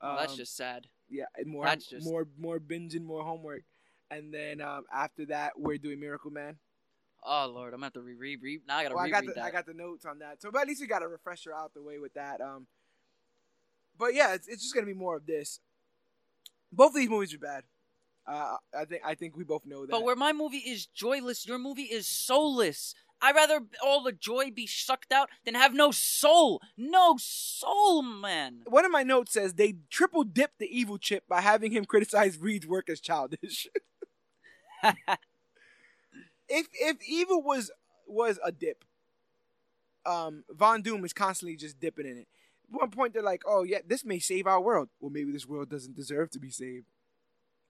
Oh, 0.00 0.16
that's 0.18 0.32
Um, 0.32 0.38
just 0.38 0.56
sad. 0.56 0.86
yeah. 1.08 1.24
More. 1.44 1.64
that's 1.64 1.86
just- 1.88 2.06
more. 2.06 2.26
More 2.38 2.58
binging. 2.60 3.02
More 3.04 3.24
homework. 3.24 3.62
And 4.10 4.32
then 4.32 4.60
um, 4.60 4.84
after 4.92 5.26
that, 5.26 5.52
we're 5.58 5.78
doing 5.78 5.98
Miracle 5.98 6.30
Man. 6.30 6.56
Oh 7.26 7.50
lord, 7.52 7.72
I'm 7.72 7.78
gonna 7.80 7.86
have 7.86 7.94
to 7.94 8.02
re 8.02 8.14
re 8.14 8.36
re. 8.36 8.60
Now 8.68 8.76
I 8.76 8.82
gotta 8.84 8.94
Well, 8.96 9.04
I 9.04 9.08
got 9.08 9.24
the 9.26 9.32
that. 9.32 9.44
I 9.44 9.50
got 9.50 9.64
the 9.66 9.72
notes 9.74 10.04
on 10.04 10.18
that. 10.18 10.42
So, 10.42 10.50
but 10.52 10.60
at 10.62 10.68
least 10.68 10.82
we 10.82 10.86
got 10.86 11.02
a 11.02 11.08
refresher 11.08 11.54
out 11.54 11.72
the 11.74 11.82
way 11.82 11.98
with 11.98 12.12
that. 12.14 12.40
Um, 12.42 12.66
but 13.98 14.14
yeah, 14.14 14.34
it's, 14.34 14.48
it's 14.48 14.62
just 14.62 14.74
gonna 14.74 14.86
be 14.86 14.94
more 14.94 15.16
of 15.16 15.26
this. 15.26 15.60
Both 16.72 16.90
of 16.90 16.96
these 16.96 17.08
movies 17.08 17.34
are 17.34 17.38
bad. 17.38 17.64
Uh, 18.26 18.56
I 18.76 18.84
think 18.86 19.02
I 19.04 19.14
think 19.14 19.36
we 19.36 19.44
both 19.44 19.66
know 19.66 19.82
that. 19.82 19.90
But 19.90 20.02
where 20.02 20.16
my 20.16 20.32
movie 20.32 20.58
is 20.58 20.86
joyless, 20.86 21.46
your 21.46 21.58
movie 21.58 21.82
is 21.82 22.06
soulless. 22.06 22.94
I'd 23.20 23.34
rather 23.34 23.60
all 23.82 24.02
the 24.02 24.12
joy 24.12 24.50
be 24.50 24.66
sucked 24.66 25.12
out 25.12 25.30
than 25.44 25.54
have 25.54 25.72
no 25.72 25.90
soul. 25.90 26.60
No 26.76 27.16
soul, 27.18 28.02
man. 28.02 28.62
one 28.66 28.84
of 28.84 28.90
my 28.90 29.02
notes 29.02 29.32
says 29.32 29.54
they 29.54 29.76
triple 29.90 30.24
dipped 30.24 30.58
the 30.58 30.66
evil 30.66 30.98
chip 30.98 31.26
by 31.28 31.40
having 31.40 31.72
him 31.72 31.84
criticize 31.84 32.38
Reed's 32.38 32.66
work 32.66 32.90
as 32.90 33.00
childish. 33.00 33.68
if 36.48 36.66
if 36.72 36.96
evil 37.06 37.42
was 37.42 37.70
was 38.06 38.38
a 38.44 38.52
dip, 38.52 38.84
um, 40.04 40.44
Von 40.50 40.82
Doom 40.82 41.04
is 41.04 41.12
constantly 41.12 41.56
just 41.56 41.80
dipping 41.80 42.06
in 42.06 42.18
it. 42.18 42.28
At 42.72 42.80
one 42.80 42.90
point 42.90 43.12
they're 43.12 43.22
like, 43.22 43.42
"Oh 43.46 43.62
yeah, 43.62 43.78
this 43.86 44.04
may 44.04 44.18
save 44.18 44.46
our 44.46 44.60
world." 44.60 44.88
Well, 45.00 45.10
maybe 45.10 45.32
this 45.32 45.46
world 45.46 45.70
doesn't 45.70 45.96
deserve 45.96 46.30
to 46.30 46.38
be 46.38 46.50
saved. 46.50 46.86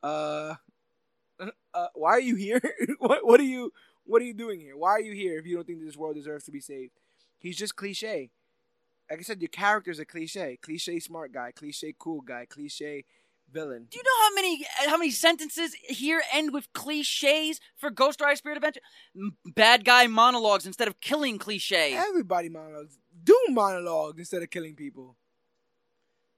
Uh, 0.02 0.54
uh 1.72 1.88
why 1.94 2.12
are 2.12 2.20
you 2.20 2.36
here? 2.36 2.60
what 2.98 3.26
what 3.26 3.40
are 3.40 3.44
you 3.44 3.72
what 4.04 4.22
are 4.22 4.24
you 4.24 4.34
doing 4.34 4.60
here? 4.60 4.76
Why 4.76 4.90
are 4.90 5.00
you 5.00 5.12
here 5.12 5.38
if 5.38 5.46
you 5.46 5.56
don't 5.56 5.66
think 5.66 5.84
this 5.84 5.96
world 5.96 6.16
deserves 6.16 6.44
to 6.44 6.52
be 6.52 6.60
saved? 6.60 6.92
He's 7.38 7.56
just 7.56 7.76
cliche. 7.76 8.30
Like 9.10 9.18
I 9.18 9.22
said, 9.22 9.42
your 9.42 9.48
character's 9.48 9.98
a 9.98 10.04
cliche. 10.04 10.58
Cliche 10.62 10.98
smart 10.98 11.32
guy, 11.32 11.52
cliche 11.52 11.94
cool 11.98 12.20
guy, 12.20 12.46
cliche 12.48 13.04
villain. 13.52 13.86
Do 13.90 13.98
you 13.98 14.02
know 14.02 14.22
how 14.22 14.34
many 14.34 14.66
how 14.86 14.96
many 14.96 15.10
sentences 15.10 15.74
here 15.74 16.22
end 16.32 16.52
with 16.52 16.72
cliches 16.72 17.60
for 17.76 17.90
Ghost 17.90 18.20
Rider 18.20 18.36
Spirit 18.36 18.56
of 18.58 18.62
Vengeance? 18.62 18.84
Bad 19.54 19.84
guy 19.84 20.06
monologues 20.06 20.66
instead 20.66 20.88
of 20.88 21.00
killing 21.00 21.38
cliche. 21.38 21.94
Everybody 21.94 22.48
monologues. 22.48 22.98
Doom 23.24 23.54
monologues 23.54 24.18
instead 24.18 24.42
of 24.42 24.50
killing 24.50 24.74
people. 24.76 25.16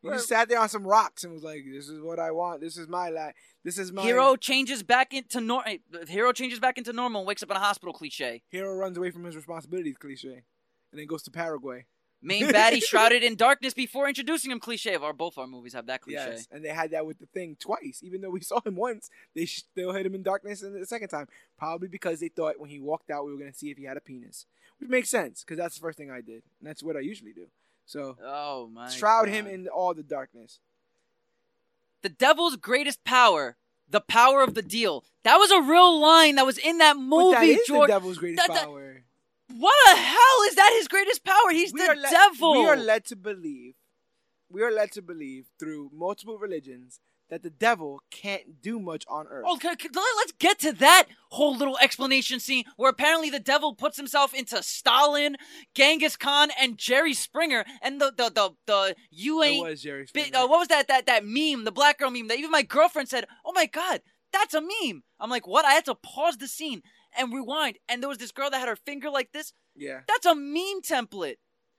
He 0.02 0.10
just 0.10 0.28
sat 0.28 0.48
there 0.48 0.60
on 0.60 0.68
some 0.68 0.86
rocks 0.86 1.24
and 1.24 1.32
was 1.32 1.42
like, 1.42 1.64
"This 1.68 1.88
is 1.88 2.00
what 2.00 2.20
I 2.20 2.30
want. 2.30 2.60
This 2.60 2.76
is 2.76 2.86
my 2.86 3.08
life. 3.08 3.34
This 3.64 3.76
is 3.76 3.90
my 3.90 4.02
Hero 4.02 4.36
changes 4.36 4.84
back 4.84 5.12
into 5.12 5.40
nor- 5.40 5.66
eh, 5.66 5.78
Hero 6.06 6.32
changes 6.32 6.60
back 6.60 6.78
into 6.78 6.92
normal 6.92 7.22
and 7.22 7.28
wakes 7.28 7.42
up 7.42 7.50
in 7.50 7.56
a 7.56 7.60
hospital 7.60 7.92
cliche. 7.92 8.42
Hero 8.48 8.72
runs 8.76 8.96
away 8.96 9.10
from 9.10 9.24
his 9.24 9.34
responsibilities. 9.34 9.96
Cliche, 9.96 10.44
and 10.92 11.00
then 11.00 11.06
goes 11.06 11.24
to 11.24 11.30
Paraguay. 11.32 11.86
Main 12.26 12.48
baddie 12.48 12.82
shrouded 12.82 13.22
in 13.22 13.36
darkness 13.36 13.72
before 13.72 14.08
introducing 14.08 14.50
him 14.50 14.58
cliche. 14.60 14.94
Of 14.94 15.04
our 15.04 15.12
both 15.12 15.38
our 15.38 15.46
movies 15.46 15.74
have 15.74 15.86
that 15.86 16.00
cliche. 16.02 16.18
Yes, 16.32 16.48
and 16.50 16.64
they 16.64 16.68
had 16.70 16.90
that 16.90 17.06
with 17.06 17.18
the 17.18 17.26
thing 17.26 17.56
twice. 17.58 18.00
Even 18.02 18.20
though 18.20 18.30
we 18.30 18.40
saw 18.50 18.60
him 18.64 18.74
once, 18.76 19.08
they 19.34 19.46
still 19.46 19.92
hit 19.92 20.04
him 20.06 20.14
in 20.14 20.22
darkness 20.22 20.62
in 20.62 20.72
the 20.78 20.84
second 20.86 21.08
time. 21.08 21.28
Probably 21.58 21.88
because 21.88 22.20
they 22.20 22.28
thought 22.28 22.58
when 22.58 22.68
he 22.70 22.80
walked 22.80 23.10
out, 23.10 23.24
we 23.24 23.32
were 23.32 23.38
gonna 23.38 23.54
see 23.54 23.70
if 23.70 23.78
he 23.78 23.84
had 23.84 23.96
a 23.96 24.00
penis, 24.00 24.46
which 24.78 24.90
makes 24.90 25.08
sense 25.08 25.42
because 25.44 25.56
that's 25.58 25.76
the 25.76 25.80
first 25.80 25.96
thing 25.98 26.10
I 26.10 26.20
did, 26.20 26.42
and 26.60 26.68
that's 26.68 26.82
what 26.82 26.96
I 26.96 27.00
usually 27.00 27.32
do. 27.32 27.46
So 27.86 28.16
Oh 28.24 28.68
my! 28.72 28.88
shroud 28.90 29.28
him 29.28 29.46
in 29.46 29.68
all 29.68 29.94
the 29.94 30.02
darkness. 30.02 30.58
the 32.02 32.08
devil's 32.08 32.56
greatest 32.56 33.04
power, 33.04 33.56
the 33.88 34.00
power 34.00 34.42
of 34.42 34.54
the 34.54 34.62
deal. 34.62 35.04
That 35.24 35.36
was 35.36 35.50
a 35.50 35.60
real 35.62 36.00
line 36.00 36.34
that 36.36 36.46
was 36.46 36.58
in 36.58 36.78
that 36.78 36.96
movie, 36.96 37.34
but 37.34 37.40
that 37.40 37.46
is 37.48 37.66
George. 37.66 37.88
the 37.88 37.94
devil's 37.94 38.18
greatest 38.18 38.46
That- 38.46 38.54
that- 38.54 38.64
power. 38.64 39.02
What 39.55 39.74
the 39.90 39.97
hell 39.97 40.43
is 40.48 40.55
that? 40.56 40.74
His 40.78 40.89
greatest 40.89 41.24
power? 41.24 41.51
He's 41.51 41.73
we 41.73 41.81
the 41.86 41.94
led, 41.94 42.10
devil. 42.10 42.52
We 42.52 42.66
are 42.68 42.77
led 42.77 43.05
to 43.06 43.16
believe, 43.16 43.74
we 44.51 44.62
are 44.62 44.70
led 44.73 44.93
to 44.93 45.02
believe 45.02 45.47
through 45.59 45.90
multiple 45.94 46.39
religions 46.39 47.01
that 47.28 47.43
the 47.43 47.51
devil 47.51 48.01
can't 48.12 48.62
do 48.62 48.78
much 48.78 49.05
on 49.09 49.27
earth. 49.27 49.44
Let- 49.82 50.16
let's 50.16 50.31
get 50.39 50.60
to 50.60 50.73
that 50.74 51.06
whole 51.31 51.56
little 51.56 51.77
explanation 51.78 52.39
scene 52.39 52.64
where 52.77 52.89
apparently 52.89 53.31
the 53.31 53.40
devil 53.40 53.74
puts 53.74 53.97
himself 53.97 54.32
into 54.32 54.62
Stalin, 54.62 55.36
Genghis 55.74 56.16
Khan, 56.16 56.51
and 56.56 56.78
Jerry 56.78 57.14
Springer, 57.14 57.64
and 57.82 58.01
the 58.01 58.12
the 58.16 58.31
the, 58.31 58.51
the 58.66 58.94
you 59.10 59.43
it 59.43 59.47
ain't 59.47 59.68
was 59.68 59.82
Jerry 59.82 60.02
Bi- 60.14 60.20
Springer. 60.23 60.36
uh, 60.39 60.47
what 60.47 60.60
was 60.60 60.68
that 60.68 60.86
that 60.86 61.06
that 61.06 61.24
meme, 61.24 61.64
the 61.64 61.73
black 61.73 61.98
girl 61.98 62.10
meme 62.12 62.28
that 62.28 62.39
even 62.39 62.52
my 62.52 62.62
girlfriend 62.62 63.09
said, 63.09 63.27
"Oh 63.44 63.52
my 63.52 63.66
god, 63.66 64.02
that's 64.32 64.55
a 64.55 64.60
meme." 64.60 65.02
I'm 65.18 65.28
like, 65.31 65.48
"What?" 65.48 65.64
I 65.64 65.73
had 65.73 65.85
to 65.86 65.97
pause 65.97 66.36
the 66.36 66.47
scene 66.47 66.82
and 67.16 67.32
rewind, 67.32 67.78
and 67.88 68.02
there 68.02 68.09
was 68.09 68.18
this 68.18 68.32
girl 68.32 68.51
that 68.51 68.59
had 68.59 68.68
her 68.68 68.76
finger 68.76 69.10
like 69.10 69.32
this. 69.32 69.52
yeah, 69.74 70.01
That's 70.09 70.26
a 70.26 70.34
meme 70.34 70.82
template. 70.82 71.36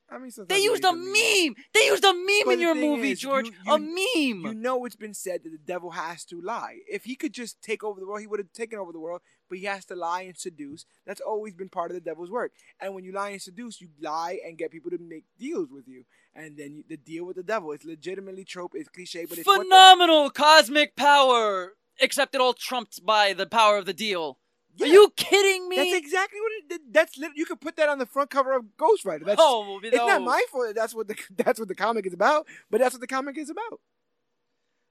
I 0.10 0.20
mean, 0.20 0.32
They 0.48 0.60
used 0.64 0.86
a 0.86 0.94
meme. 0.94 1.56
They 1.74 1.86
used 1.88 2.06
a 2.06 2.14
meme 2.14 2.46
But 2.46 2.52
in 2.54 2.60
your 2.62 2.76
movie, 2.76 3.12
is, 3.12 3.20
George. 3.20 3.48
you- 3.48 3.74
a 3.74 3.78
meme. 3.78 4.46
You 4.46 4.54
know 4.54 4.86
it's 4.86 4.96
been 4.96 5.14
said 5.14 5.44
that 5.44 5.50
the 5.50 5.58
devil 5.58 5.92
has 5.92 6.24
to 6.28 6.40
lie. 6.40 6.78
If 6.90 7.04
he 7.04 7.18
could 7.18 7.34
just 7.34 7.62
take 7.62 7.84
over 7.84 8.00
the 8.00 8.06
world, 8.08 8.22
he 8.22 8.28
would 8.28 8.40
have 8.40 8.54
taken 8.54 8.80
over 8.80 8.94
the 8.94 9.02
world. 9.02 9.20
But 9.50 9.58
he 9.58 9.66
has 9.66 9.84
to 9.88 9.96
lie 9.98 10.22
and 10.22 10.38
seduce. 10.38 10.86
That's 11.06 11.20
always 11.20 11.54
been 11.56 11.68
part 11.68 11.92
of 11.92 11.96
the 11.96 12.00
devil's 12.00 12.32
work. 12.32 12.54
And 12.80 12.96
when 12.96 13.04
you 13.04 13.12
lie 13.12 13.32
and 13.32 13.42
seduce, 13.42 13.82
you 13.82 13.90
lie 14.00 14.40
and 14.46 14.58
get 14.58 14.72
people 14.72 14.92
to 14.92 14.98
make 14.98 15.26
deals 15.38 15.72
with 15.74 15.90
you. 15.90 16.06
And 16.34 16.56
then 16.56 16.74
you, 16.74 16.84
the 16.88 16.96
deal 16.96 17.26
with 17.26 17.36
the 17.36 17.44
devil. 17.44 17.74
It's 17.74 17.84
legitimately 17.84 18.46
trope. 18.46 18.76
It's 18.76 18.88
cliche, 18.88 19.26
but 19.26 19.38
it's 19.40 19.46
what 19.46 19.58
the- 19.58 19.64
Phenomenal 19.66 20.30
cosmic 20.30 20.96
power, 20.96 21.74
except 22.00 22.34
it 22.34 22.40
all 22.40 22.54
trumped 22.54 23.06
by 23.06 23.34
the 23.34 23.46
power 23.46 23.78
of 23.78 23.86
the 23.86 23.94
deal. 23.94 24.40
Are 24.82 24.88
you 24.88 25.12
kidding 25.16 25.70
me? 25.70 25.76
That's 25.78 25.94
exactly 25.94 26.40
what 26.40 26.52
it. 26.52 26.70
did. 26.70 26.82
That's 26.92 27.18
you 27.36 27.46
could 27.46 27.62
put 27.62 27.76
that 27.78 27.90
on 27.90 28.00
the 28.00 28.06
front 28.06 28.30
cover 28.30 28.56
of 28.56 28.78
Ghost 28.78 29.06
Rider. 29.06 29.26
That's 29.26 29.42
oh, 29.42 29.80
it's 29.84 29.96
no. 29.96 30.08
not 30.08 30.22
my 30.22 30.44
fault. 30.52 30.68
that 30.68 30.76
That's 30.76 30.94
what 30.94 31.08
the 31.08 31.16
that's 31.38 31.60
what 31.60 31.68
the 31.68 31.76
comic 31.76 32.06
is 32.06 32.14
about. 32.14 32.48
But 32.70 32.80
that's 32.80 32.94
what 32.94 33.02
the 33.02 33.08
comic 33.08 33.38
is 33.38 33.50
about. 33.50 33.80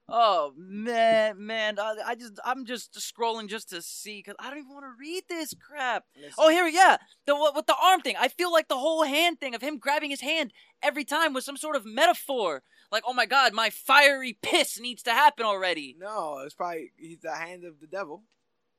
Oh 0.09 0.53
man, 0.55 1.45
man, 1.45 1.79
I, 1.79 1.95
I 2.05 2.15
just 2.15 2.39
I'm 2.45 2.65
just 2.65 2.93
scrolling 2.93 3.49
just 3.49 3.69
to 3.69 3.81
see 3.81 4.19
because 4.19 4.35
I 4.39 4.49
don't 4.49 4.59
even 4.59 4.71
want 4.71 4.85
to 4.85 4.95
read 4.97 5.23
this 5.27 5.53
crap. 5.53 6.05
Oh, 6.37 6.49
here, 6.49 6.65
yeah, 6.65 6.95
the 7.25 7.35
what 7.35 7.55
with 7.55 7.65
the 7.65 7.75
arm 7.81 7.99
thing. 7.99 8.15
I 8.17 8.29
feel 8.29 8.51
like 8.51 8.69
the 8.69 8.77
whole 8.77 9.03
hand 9.03 9.41
thing 9.41 9.53
of 9.53 9.61
him 9.61 9.77
grabbing 9.77 10.09
his 10.09 10.21
hand 10.21 10.53
every 10.81 11.03
time 11.03 11.33
was 11.33 11.43
some 11.43 11.57
sort 11.57 11.75
of 11.75 11.85
metaphor. 11.85 12.63
Like, 12.89 13.03
oh 13.05 13.11
my 13.11 13.25
god, 13.25 13.51
my 13.51 13.69
fiery 13.69 14.37
piss 14.41 14.79
needs 14.79 15.03
to 15.03 15.11
happen 15.11 15.45
already. 15.45 15.93
No, 15.99 16.39
it's 16.45 16.55
probably 16.55 16.93
he's 16.95 17.19
the 17.19 17.35
hand 17.35 17.65
of 17.65 17.81
the 17.81 17.87
devil, 17.87 18.23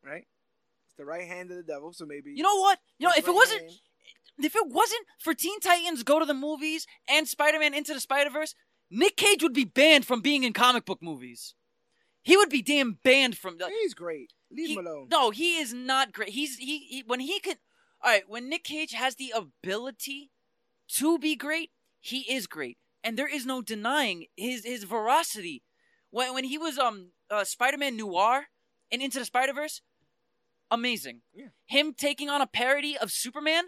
right? 0.02 0.26
The 0.98 1.04
right 1.04 1.26
hand 1.26 1.50
of 1.50 1.56
the 1.56 1.62
devil. 1.62 1.92
So 1.92 2.04
maybe 2.04 2.32
You 2.34 2.42
know 2.42 2.56
what? 2.56 2.78
You 2.98 3.06
know, 3.06 3.14
if 3.16 3.26
it 3.26 3.34
wasn't 3.34 3.60
hand- 3.62 3.80
if 4.40 4.54
it 4.54 4.66
wasn't 4.66 5.06
for 5.18 5.34
Teen 5.34 5.58
Titans 5.60 6.02
Go 6.02 6.18
to 6.18 6.24
the 6.24 6.34
Movies 6.34 6.86
and 7.08 7.26
Spider-Man 7.26 7.74
Into 7.74 7.94
the 7.94 8.00
Spider-Verse, 8.00 8.54
Nick 8.90 9.16
Cage 9.16 9.42
would 9.42 9.52
be 9.52 9.64
banned 9.64 10.06
from 10.06 10.20
being 10.20 10.44
in 10.44 10.52
comic 10.52 10.84
book 10.84 11.02
movies. 11.02 11.54
He 12.22 12.36
would 12.36 12.50
be 12.50 12.62
damn 12.62 12.98
banned 13.02 13.38
from 13.38 13.58
the. 13.58 13.68
he's 13.68 13.94
great. 13.94 14.32
Leave 14.50 14.68
he- 14.68 14.74
him 14.74 14.86
alone. 14.86 15.08
No, 15.10 15.30
he 15.30 15.56
is 15.58 15.72
not 15.72 16.12
great. 16.12 16.30
He's 16.30 16.56
he, 16.56 16.78
he 16.78 17.02
when 17.06 17.20
he 17.20 17.40
can. 17.40 17.56
All 18.02 18.10
right, 18.12 18.28
when 18.28 18.48
Nick 18.48 18.64
Cage 18.64 18.92
has 18.92 19.16
the 19.16 19.32
ability 19.34 20.30
to 20.88 21.18
be 21.18 21.34
great, 21.34 21.70
he 22.00 22.20
is 22.32 22.46
great, 22.46 22.78
and 23.02 23.18
there 23.18 23.26
is 23.28 23.44
no 23.46 23.60
denying 23.62 24.26
his 24.36 24.64
his 24.64 24.84
veracity. 24.84 25.62
When 26.10 26.34
when 26.34 26.44
he 26.44 26.58
was 26.58 26.78
um 26.78 27.12
uh, 27.30 27.44
Spider-Man 27.44 27.96
Noir 27.96 28.46
and 28.90 29.02
Into 29.02 29.18
the 29.18 29.24
Spider-Verse, 29.24 29.82
amazing. 30.70 31.20
Yeah. 31.34 31.46
Him 31.66 31.94
taking 31.94 32.28
on 32.28 32.40
a 32.40 32.46
parody 32.46 32.96
of 32.96 33.10
Superman, 33.12 33.64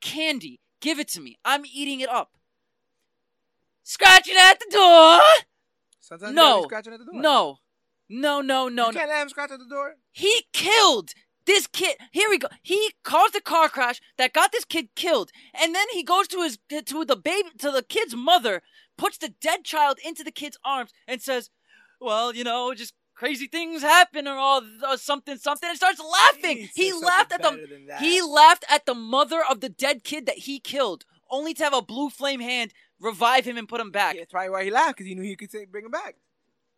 candy. 0.00 0.60
Give 0.80 0.98
it 0.98 1.08
to 1.08 1.20
me. 1.20 1.38
I'm 1.44 1.64
eating 1.66 2.00
it 2.00 2.08
up. 2.08 2.32
Scratching 3.82 4.34
at 4.38 4.58
the 4.60 4.66
door. 4.70 5.20
Sometimes 6.00 6.34
No. 6.34 6.42
you 6.42 6.50
gotta 6.52 6.62
be 6.62 6.68
scratching 6.68 6.92
at 6.94 6.98
the 7.00 7.04
door. 7.06 7.20
No, 7.20 7.58
no, 8.08 8.40
no, 8.40 8.68
no. 8.68 8.86
you 8.88 8.92
can't 8.92 9.08
let 9.08 9.22
him 9.22 9.28
scratch 9.28 9.50
at 9.50 9.58
the 9.58 9.66
door. 9.68 9.96
He 10.10 10.46
killed 10.52 11.10
this 11.46 11.66
kid. 11.66 11.96
Here 12.12 12.28
we 12.28 12.38
go. 12.38 12.48
He 12.62 12.92
caused 13.02 13.34
a 13.34 13.40
car 13.40 13.68
crash 13.68 14.00
that 14.18 14.32
got 14.32 14.52
this 14.52 14.64
kid 14.64 14.94
killed, 14.94 15.30
and 15.54 15.74
then 15.74 15.86
he 15.92 16.02
goes 16.02 16.28
to 16.28 16.42
his 16.42 16.58
to 16.68 17.04
the 17.04 17.16
baby 17.16 17.50
to 17.58 17.70
the 17.70 17.82
kid's 17.82 18.14
mother, 18.14 18.62
puts 18.96 19.18
the 19.18 19.28
dead 19.40 19.64
child 19.64 19.98
into 20.04 20.22
the 20.22 20.30
kid's 20.30 20.58
arms, 20.64 20.92
and 21.08 21.20
says, 21.20 21.50
"Well, 22.00 22.34
you 22.34 22.44
know, 22.44 22.74
just 22.74 22.94
crazy 23.22 23.46
things 23.46 23.82
happen, 23.82 24.26
or 24.26 24.36
all 24.36 24.62
or 24.82 24.88
uh, 24.88 24.96
something, 24.96 25.36
something," 25.36 25.68
and 25.68 25.76
starts 25.76 26.00
laughing. 26.00 26.68
He 26.74 26.86
He, 26.86 26.92
laughed 26.92 27.32
at 27.32 27.42
the 27.42 27.50
better 27.50 27.66
than 27.68 27.86
that. 27.86 28.00
he 28.00 28.20
laughed 28.20 28.64
at 28.68 28.84
the 28.84 28.94
mother 28.94 29.40
of 29.48 29.60
the 29.60 29.68
dead 29.68 30.02
kid 30.02 30.26
that 30.26 30.38
he 30.38 30.58
killed, 30.58 31.04
only 31.30 31.54
to 31.54 31.62
have 31.62 31.74
a 31.74 31.82
blue 31.82 32.10
flame 32.10 32.40
hand 32.40 32.72
revive 32.98 33.44
him 33.44 33.56
and 33.56 33.68
put 33.68 33.80
him 33.80 33.90
back. 33.92 34.14
Yeah, 34.14 34.22
that's 34.22 34.32
probably 34.32 34.50
why 34.50 34.64
he 34.64 34.70
laughed 34.70 34.96
because 34.96 35.06
he 35.06 35.14
knew 35.14 35.22
he 35.22 35.36
could 35.36 35.50
say, 35.52 35.64
bring 35.64 35.84
him 35.84 35.90
back. 35.92 36.16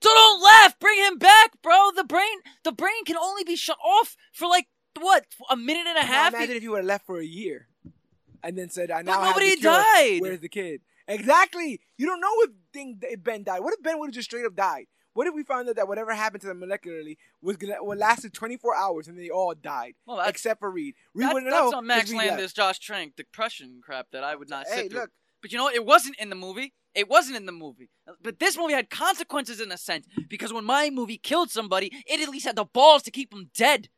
So 0.03 0.11
don't 0.13 0.43
laugh. 0.43 0.79
Bring 0.79 0.99
him 0.99 1.17
back, 1.17 1.63
bro. 1.63 1.91
The 1.97 2.05
brain, 2.05 2.39
the 2.63 2.73
brain 2.73 3.05
can 3.07 3.17
only 3.17 3.45
be 3.45 3.57
shut 3.57 3.79
off 3.83 4.17
for 4.35 4.47
like 4.47 4.69
what, 5.01 5.25
a 5.49 5.57
minute 5.57 5.87
and 5.87 5.99
a 5.99 6.03
Now 6.03 6.07
half. 6.07 6.35
imagine 6.35 6.57
if 6.57 6.63
you 6.63 6.73
would 6.73 6.79
have 6.79 6.87
left 6.87 7.07
for 7.07 7.19
a 7.19 7.25
year, 7.25 7.69
and 8.43 8.57
then 8.59 8.69
said, 8.69 8.91
"I 8.91 9.01
now 9.01 9.23
have 9.23 9.31
nobody 9.31 9.57
died. 9.57 10.21
Where's 10.21 10.41
the 10.41 10.49
kid?" 10.51 10.83
Exactly. 11.09 11.81
You 11.97 12.07
don't 12.07 12.21
know 12.21 12.33
if 12.43 12.51
thing 12.73 12.99
if 13.03 13.23
Ben 13.23 13.45
died. 13.45 13.61
What 13.61 13.75
if 13.75 13.83
Ben 13.83 13.99
would 13.99 14.09
have 14.09 14.15
just 14.15 14.29
straight 14.29 14.45
up 14.47 14.55
died? 14.55 14.87
What 15.15 15.27
if 15.27 15.35
we 15.35 15.43
found 15.45 15.69
out 15.69 15.77
that 15.77 15.89
whatever 15.89 16.13
happened 16.15 16.43
to 16.43 16.49
them 16.49 16.61
molecularly 16.61 17.17
was 17.41 17.57
gonna 17.57 17.83
what 17.83 17.99
lasted 17.99 18.35
24 18.35 18.77
hours 18.77 19.09
and 19.09 19.19
they 19.19 19.31
all 19.31 19.55
died 19.55 19.95
Well, 20.07 20.21
except 20.21 20.61
for 20.61 20.71
Reed? 20.71 20.95
Reed 21.15 21.29
that- 21.29 21.35
wouldn't 21.35 21.51
that's 21.51 21.63
know. 21.65 21.71
some 21.71 21.87
Max 21.87 22.03
'cause 22.03 22.11
Reed 22.13 22.19
left. 22.19 22.31
Landis, 22.31 22.53
Josh 22.53 22.79
Trank 22.79 23.17
depression 23.17 23.81
crap 23.83 24.11
that 24.13 24.23
I 24.25 24.35
would 24.37 24.49
not 24.51 24.67
sit 24.67 24.77
Hey, 24.77 24.89
through. 24.89 25.01
look. 25.01 25.11
But 25.41 25.53
you 25.53 25.59
know 25.59 25.65
what? 25.65 25.75
It 25.75 25.85
wasn't 25.87 26.17
in 26.19 26.31
the 26.31 26.37
movie. 26.37 26.75
It 26.95 27.09
wasn't 27.09 27.37
in 27.37 27.47
the 27.47 27.53
movie. 27.53 27.91
But 28.23 28.39
this 28.39 28.57
movie 28.57 28.73
had 28.73 28.89
consequences 28.89 29.61
in 29.61 29.71
a 29.73 29.77
sense 29.79 30.07
because 30.29 30.53
when 30.53 30.65
my 30.65 30.91
movie 30.91 31.19
killed 31.19 31.51
somebody, 31.51 31.91
it 32.07 32.21
at 32.21 32.29
least 32.29 32.47
had 32.47 32.57
the 32.57 32.65
balls 32.65 33.03
to 33.03 33.11
keep 33.11 33.31
them 33.31 33.51
dead. 33.55 33.89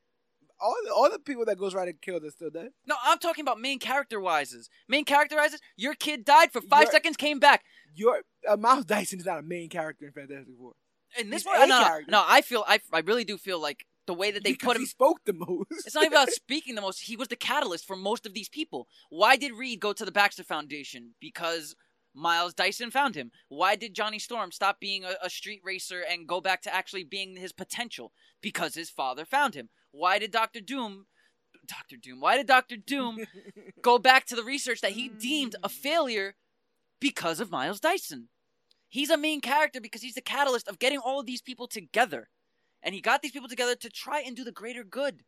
All 0.58 0.74
the, 0.84 0.90
all 0.92 1.10
the 1.10 1.18
people 1.18 1.44
that 1.44 1.58
Ghost 1.58 1.76
Rider 1.76 1.92
killed 2.00 2.24
are 2.24 2.30
still 2.30 2.48
dead. 2.50 2.70
No, 2.86 2.96
I'm 3.04 3.18
talking 3.18 3.42
about 3.42 3.60
main 3.60 3.78
character 3.78 4.18
wises. 4.18 4.68
Main 4.88 5.04
character 5.04 5.36
wises. 5.36 5.58
Your 5.76 5.94
kid 5.94 6.24
died 6.24 6.50
for 6.52 6.62
5 6.62 6.80
You're- 6.84 6.90
seconds, 6.92 7.16
came 7.18 7.38
back. 7.38 7.62
Your 7.94 8.22
uh, 8.48 8.56
Miles 8.56 8.86
Dyson 8.86 9.18
is 9.20 9.26
not 9.26 9.38
a 9.38 9.42
main 9.42 9.68
character 9.68 10.06
in 10.06 10.12
Fantastic 10.12 10.54
Four. 10.58 10.72
In 11.18 11.30
this 11.30 11.42
He's 11.42 11.46
one, 11.46 11.68
no, 11.68 11.78
no, 11.78 11.84
character. 11.84 12.10
no, 12.10 12.24
I 12.26 12.40
feel, 12.42 12.64
I, 12.66 12.80
I 12.92 13.00
really 13.00 13.24
do 13.24 13.38
feel 13.38 13.60
like 13.60 13.86
the 14.06 14.14
way 14.14 14.30
that 14.30 14.44
they 14.44 14.52
because 14.52 14.66
put 14.66 14.76
him. 14.76 14.82
he 14.82 14.86
spoke 14.86 15.20
the 15.24 15.32
most. 15.32 15.86
It's 15.86 15.94
not 15.94 16.04
even 16.04 16.16
about 16.16 16.30
speaking 16.32 16.74
the 16.74 16.80
most. 16.80 17.02
He 17.02 17.16
was 17.16 17.28
the 17.28 17.36
catalyst 17.36 17.86
for 17.86 17.96
most 17.96 18.26
of 18.26 18.34
these 18.34 18.48
people. 18.48 18.88
Why 19.10 19.36
did 19.36 19.52
Reed 19.52 19.80
go 19.80 19.92
to 19.92 20.04
the 20.04 20.12
Baxter 20.12 20.44
Foundation? 20.44 21.14
Because 21.20 21.74
Miles 22.14 22.54
Dyson 22.54 22.90
found 22.90 23.14
him. 23.14 23.30
Why 23.48 23.76
did 23.76 23.94
Johnny 23.94 24.18
Storm 24.18 24.50
stop 24.50 24.80
being 24.80 25.04
a, 25.04 25.14
a 25.22 25.30
street 25.30 25.60
racer 25.62 26.00
and 26.00 26.26
go 26.26 26.40
back 26.40 26.62
to 26.62 26.74
actually 26.74 27.04
being 27.04 27.36
his 27.36 27.52
potential? 27.52 28.12
Because 28.40 28.74
his 28.74 28.90
father 28.90 29.24
found 29.24 29.54
him. 29.54 29.68
Why 29.90 30.18
did 30.18 30.30
Doctor 30.30 30.60
Doom, 30.60 31.06
Doctor 31.66 31.96
Doom, 31.96 32.20
why 32.20 32.36
did 32.36 32.46
Doctor 32.46 32.76
Doom 32.76 33.18
go 33.82 33.98
back 33.98 34.26
to 34.26 34.36
the 34.36 34.44
research 34.44 34.80
that 34.80 34.92
he 34.92 35.08
deemed 35.08 35.56
a 35.62 35.68
mm. 35.68 35.72
failure 35.72 36.36
because 37.00 37.40
of 37.40 37.50
Miles 37.50 37.80
Dyson? 37.80 38.28
He's 38.96 39.10
a 39.10 39.18
main 39.18 39.42
character 39.42 39.78
because 39.78 40.00
he's 40.00 40.14
the 40.14 40.22
catalyst 40.22 40.68
of 40.68 40.78
getting 40.78 40.98
all 40.98 41.20
of 41.20 41.26
these 41.26 41.42
people 41.42 41.66
together. 41.66 42.30
And 42.82 42.94
he 42.94 43.02
got 43.02 43.20
these 43.20 43.30
people 43.30 43.46
together 43.46 43.74
to 43.76 43.90
try 43.90 44.22
and 44.22 44.34
do 44.34 44.42
the 44.42 44.50
greater 44.50 44.84
good. 44.84 45.20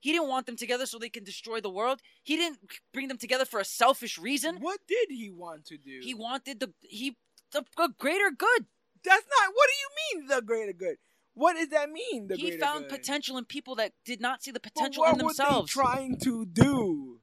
He 0.00 0.10
didn't 0.10 0.26
want 0.26 0.46
them 0.46 0.56
together 0.56 0.86
so 0.86 0.98
they 0.98 1.08
can 1.08 1.22
destroy 1.22 1.60
the 1.60 1.70
world. 1.70 2.00
He 2.24 2.36
didn't 2.36 2.58
bring 2.92 3.06
them 3.06 3.16
together 3.16 3.44
for 3.44 3.60
a 3.60 3.64
selfish 3.64 4.18
reason. 4.18 4.56
what 4.56 4.80
did 4.88 5.06
he 5.10 5.30
want 5.30 5.66
to 5.66 5.78
do? 5.78 6.00
He 6.02 6.14
wanted 6.14 6.58
the 6.58 6.72
he 6.80 7.16
the, 7.52 7.64
the 7.76 7.94
greater 7.96 8.32
good. 8.36 8.66
That's 9.04 9.26
not. 9.38 9.54
What 9.54 9.68
do 9.68 9.76
you 9.84 10.20
mean 10.20 10.26
the 10.26 10.42
greater 10.42 10.72
good? 10.72 10.96
What 11.34 11.54
does 11.54 11.68
that 11.68 11.90
mean? 11.90 12.26
The 12.26 12.34
he 12.34 12.58
found 12.58 12.88
good? 12.88 12.98
potential 12.98 13.38
in 13.38 13.44
people 13.44 13.76
that 13.76 13.92
did 14.04 14.20
not 14.20 14.42
see 14.42 14.50
the 14.50 14.58
potential 14.58 15.04
in 15.04 15.18
themselves. 15.18 15.70
trying 15.70 16.18
to 16.24 16.44
do? 16.44 17.20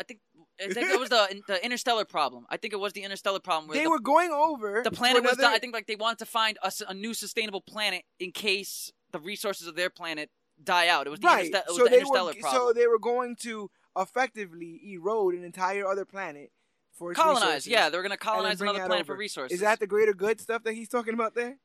I 0.00 0.04
think 0.04 0.20
I 0.62 0.72
think 0.72 0.90
it 0.90 1.00
was 1.00 1.08
the 1.08 1.42
the 1.46 1.64
interstellar 1.64 2.04
problem. 2.04 2.46
I 2.50 2.56
think 2.56 2.72
it 2.74 2.80
was 2.80 2.92
the 2.92 3.02
interstellar 3.02 3.40
problem 3.40 3.68
where 3.68 3.78
They 3.78 3.84
the, 3.84 3.90
were 3.90 4.00
going 4.00 4.30
over 4.30 4.82
the 4.84 4.90
planet 4.90 5.22
was. 5.22 5.38
another- 5.38 5.54
I 5.54 5.58
think 5.58 5.74
like 5.74 5.86
they 5.86 5.96
wanted 5.96 6.18
to 6.18 6.26
find 6.26 6.58
a 6.88 6.94
new 6.94 7.14
sustainable 7.14 7.60
planet 7.60 8.02
in 8.18 8.32
case 8.32 8.92
the 9.12 9.18
resources 9.20 9.66
of 9.66 9.74
their 9.76 9.90
planet 9.90 10.30
die 10.62 10.88
out. 10.88 11.06
It 11.06 11.10
was 11.10 11.20
the, 11.20 11.26
right. 11.26 11.50
interste- 11.52 11.58
it 11.58 11.64
was 11.68 11.76
so 11.76 11.84
the 11.84 11.94
interstellar 11.94 12.32
were 12.34 12.40
problem. 12.40 12.62
so 12.68 12.72
they 12.72 12.86
were 12.86 12.98
going 12.98 13.36
to 13.36 13.70
effectively 13.98 14.80
erode 14.92 15.34
an 15.34 15.44
entire 15.44 15.86
other 15.86 16.04
planet 16.04 16.52
for 16.92 17.14
colonize, 17.14 17.66
yeah, 17.66 17.88
they 17.88 17.96
were 17.96 18.02
going 18.02 18.10
to 18.10 18.18
colonize 18.18 18.60
another 18.60 18.80
planet 18.80 19.06
over. 19.06 19.14
for 19.14 19.16
resources. 19.16 19.54
Is 19.54 19.60
that 19.62 19.80
the 19.80 19.86
greater 19.86 20.12
good 20.12 20.38
stuff 20.40 20.62
that 20.64 20.74
he's 20.74 20.88
talking 20.88 21.14
about 21.14 21.34
there? 21.34 21.56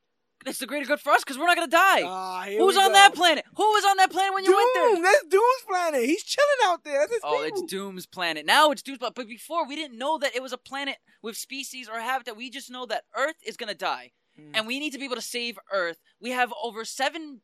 It's 0.46 0.60
the 0.60 0.66
greater 0.68 0.86
good 0.86 1.00
for 1.00 1.12
us 1.12 1.24
because 1.24 1.38
we're 1.38 1.46
not 1.48 1.56
going 1.58 1.68
to 1.68 1.72
die. 1.76 2.04
Ah, 2.04 2.44
here 2.44 2.60
Who's 2.60 2.76
we 2.76 2.82
on 2.82 2.90
go. 2.90 2.94
that 2.94 3.16
planet? 3.16 3.46
Who 3.56 3.64
was 3.64 3.86
on 3.86 3.98
that 3.98 4.12
planet 4.12 4.34
when 4.34 4.44
you 4.44 4.52
Doom. 4.52 4.58
went 4.58 4.74
there? 4.74 5.04
That's 5.04 5.26
Doom's 5.26 5.64
planet. 5.68 6.04
He's 6.06 6.24
chilling 6.24 6.48
out 6.66 6.84
there. 6.84 7.00
That's 7.00 7.14
his 7.14 7.22
Oh, 7.24 7.44
it's. 7.44 7.62
Doom's 7.64 8.06
planet. 8.06 8.46
Now 8.46 8.72
it's 8.72 8.82
Doom's 8.82 9.00
planet. 9.00 9.16
But 9.16 9.28
before, 9.28 9.68
we 9.68 9.76
didn't 9.76 9.98
know 9.98 10.18
that 10.20 10.36
it 10.36 10.42
was 10.42 10.54
a 10.54 10.58
planet 10.58 10.98
with 11.22 11.38
species 11.38 11.90
or 11.90 12.00
habitat. 12.00 12.38
We 12.38 12.50
just 12.50 12.70
know 12.70 12.86
that 12.86 13.04
Earth 13.18 13.36
is 13.46 13.58
going 13.58 13.70
to 13.70 13.76
die. 13.78 14.12
Mm. 14.40 14.52
And 14.54 14.68
we 14.68 14.80
need 14.80 14.92
to 14.92 15.00
be 15.00 15.06
able 15.06 15.16
to 15.16 15.22
save 15.22 15.58
Earth. 15.72 15.98
We 16.20 16.32
have 16.32 16.54
over 16.62 16.84
7.8 16.84 17.40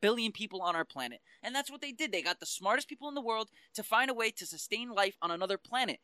billion 0.00 0.32
people 0.32 0.60
on 0.62 0.76
our 0.76 0.84
planet. 0.84 1.20
And 1.42 1.54
that's 1.54 1.70
what 1.70 1.80
they 1.80 1.92
did. 1.92 2.12
They 2.12 2.22
got 2.22 2.40
the 2.40 2.46
smartest 2.46 2.88
people 2.88 3.08
in 3.08 3.14
the 3.14 3.22
world 3.22 3.48
to 3.74 3.82
find 3.82 4.10
a 4.10 4.14
way 4.14 4.30
to 4.32 4.46
sustain 4.46 4.90
life 4.90 5.16
on 5.22 5.30
another 5.30 5.58
planet. 5.58 6.00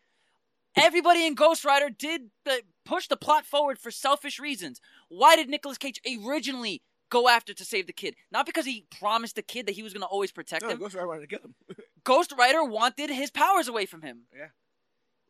Everybody 0.76 1.26
in 1.26 1.34
Ghost 1.34 1.64
Rider 1.64 1.88
did 1.90 2.30
the, 2.44 2.62
push 2.84 3.06
the 3.08 3.16
plot 3.16 3.46
forward 3.46 3.78
for 3.78 3.90
selfish 3.90 4.38
reasons. 4.40 4.80
Why 5.08 5.36
did 5.36 5.48
Nicolas 5.48 5.78
Cage 5.78 6.00
originally 6.26 6.82
go 7.10 7.28
after 7.28 7.54
to 7.54 7.64
save 7.64 7.86
the 7.86 7.92
kid? 7.92 8.16
Not 8.32 8.44
because 8.46 8.66
he 8.66 8.86
promised 8.98 9.36
the 9.36 9.42
kid 9.42 9.66
that 9.66 9.76
he 9.76 9.82
was 9.82 9.92
going 9.92 10.02
to 10.02 10.06
always 10.08 10.32
protect 10.32 10.62
No, 10.64 10.70
him. 10.70 10.78
Ghost 10.78 10.94
Rider 10.94 11.06
wanted 11.06 11.20
to 11.20 11.26
kill 11.28 11.44
him. 11.44 11.54
Ghost 12.04 12.32
Rider 12.36 12.64
wanted 12.64 13.10
his 13.10 13.30
powers 13.30 13.68
away 13.68 13.86
from 13.86 14.02
him. 14.02 14.22
Yeah. 14.36 14.48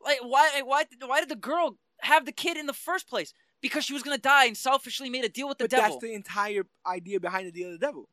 Like 0.03 0.19
why 0.21 0.61
why 0.63 0.85
why 1.05 1.19
did 1.19 1.29
the 1.29 1.35
girl 1.35 1.77
have 2.01 2.25
the 2.25 2.31
kid 2.31 2.57
in 2.57 2.65
the 2.67 2.73
first 2.73 3.07
place? 3.09 3.33
Because 3.61 3.85
she 3.85 3.93
was 3.93 4.03
gonna 4.03 4.17
die 4.17 4.45
and 4.45 4.55
selfishly 4.57 5.09
made 5.09 5.25
a 5.25 5.29
deal 5.29 5.47
with 5.47 5.57
the 5.57 5.63
but 5.63 5.71
devil. 5.71 5.89
that's 5.91 6.01
the 6.03 6.13
entire 6.13 6.63
idea 6.85 7.19
behind 7.19 7.47
the 7.47 7.51
deal 7.51 7.67
of 7.73 7.79
the 7.79 7.85
devil. 7.85 8.09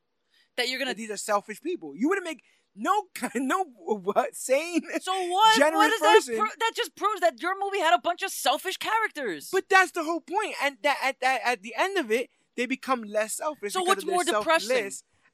that 0.57 0.69
you're 0.69 0.79
gonna 0.79 0.95
these 0.95 1.11
are 1.11 1.17
selfish 1.19 1.61
people. 1.61 1.95
You 1.97 2.09
wouldn't 2.09 2.25
make 2.25 2.43
no 2.75 3.05
no 3.35 3.65
what 3.77 4.35
sane. 4.35 4.83
So 5.01 5.13
what? 5.29 5.61
What 5.61 5.91
does 5.91 6.27
that 6.27 6.37
pro- 6.37 6.47
that 6.59 6.73
just 6.75 6.95
proves 6.97 7.21
that 7.21 7.41
your 7.43 7.55
movie 7.63 7.81
had 7.81 7.95
a 7.95 8.01
bunch 8.01 8.23
of 8.23 8.31
selfish 8.31 8.77
characters. 8.77 9.49
But 9.53 9.69
that's 9.69 9.93
the 9.93 10.05
whole 10.05 10.21
point. 10.21 10.55
And 10.63 10.77
that 10.83 10.99
at 11.03 11.21
that 11.21 11.41
at 11.45 11.63
the 11.63 11.75
end 11.77 11.99
of 11.99 12.11
it, 12.11 12.31
they 12.57 12.67
become 12.67 13.03
less 13.03 13.35
selfish. 13.35 13.73
So 13.73 13.83
what's 13.83 14.05
more 14.07 14.25
depressing? 14.25 14.91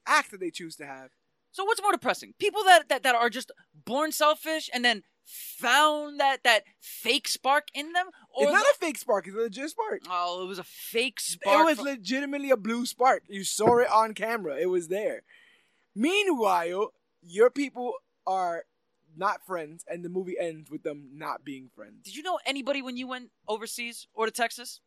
Acts 0.07 0.31
that 0.31 0.41
they 0.41 0.51
choose 0.51 0.77
to 0.77 0.87
have. 0.87 1.11
so 1.51 1.65
what's 1.65 1.83
more 1.83 1.93
depressing? 1.93 2.35
People 2.39 2.65
that, 2.65 2.89
that 2.89 3.03
that 3.03 3.15
are 3.15 3.31
just 3.31 3.53
born 3.85 4.11
selfish 4.13 4.69
and 4.73 4.85
then 4.85 5.03
found 5.25 6.19
that 6.19 6.43
that 6.43 6.63
fake 6.81 7.29
spark 7.29 7.69
in 7.75 7.93
them, 7.93 8.07
or 8.35 8.45
it's 8.45 8.53
not 8.53 8.63
the- 8.65 8.71
a 8.71 8.87
fake 8.87 8.97
spark. 8.99 9.27
It's 9.27 9.37
a 9.37 9.41
legit 9.41 9.69
spark. 9.71 10.01
oh, 10.09 10.43
it 10.43 10.47
was 10.49 10.59
a 10.59 10.65
fake 10.65 11.21
spark. 11.21 11.61
it 11.61 11.65
was 11.65 11.77
from- 11.77 11.85
legitimately 11.87 12.51
a 12.51 12.57
blue 12.57 12.87
spark. 12.87 13.25
You 13.29 13.45
saw 13.45 13.79
it 13.79 13.91
on 13.91 14.15
camera. 14.15 14.57
It 14.59 14.71
was 14.71 14.89
there. 14.89 15.23
Meanwhile, 15.95 16.93
your 17.31 17.51
people 17.51 17.95
are 18.27 18.65
not 19.17 19.45
friends, 19.47 19.85
and 19.89 20.05
the 20.05 20.09
movie 20.09 20.39
ends 20.39 20.71
with 20.71 20.83
them 20.83 21.09
not 21.15 21.45
being 21.45 21.71
friends. 21.75 22.05
Did 22.05 22.15
you 22.17 22.23
know 22.23 22.39
anybody 22.47 22.83
when 22.83 22.97
you 22.97 23.09
went 23.09 23.31
overseas 23.49 24.07
or 24.15 24.27
to 24.27 24.33
Texas? 24.33 24.81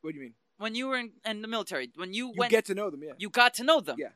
What 0.00 0.12
do 0.12 0.16
you 0.16 0.22
mean? 0.22 0.34
When 0.58 0.74
you 0.74 0.88
were 0.88 0.96
in, 0.96 1.12
in 1.26 1.42
the 1.42 1.48
military, 1.48 1.90
when 1.96 2.14
you, 2.14 2.28
You 2.28 2.34
went, 2.36 2.50
get 2.50 2.64
to 2.66 2.74
know 2.74 2.90
them, 2.90 3.02
yeah. 3.02 3.12
you 3.18 3.28
got 3.28 3.54
to 3.54 3.64
know 3.64 3.80
them. 3.80 3.96
Yeah. 3.98 4.08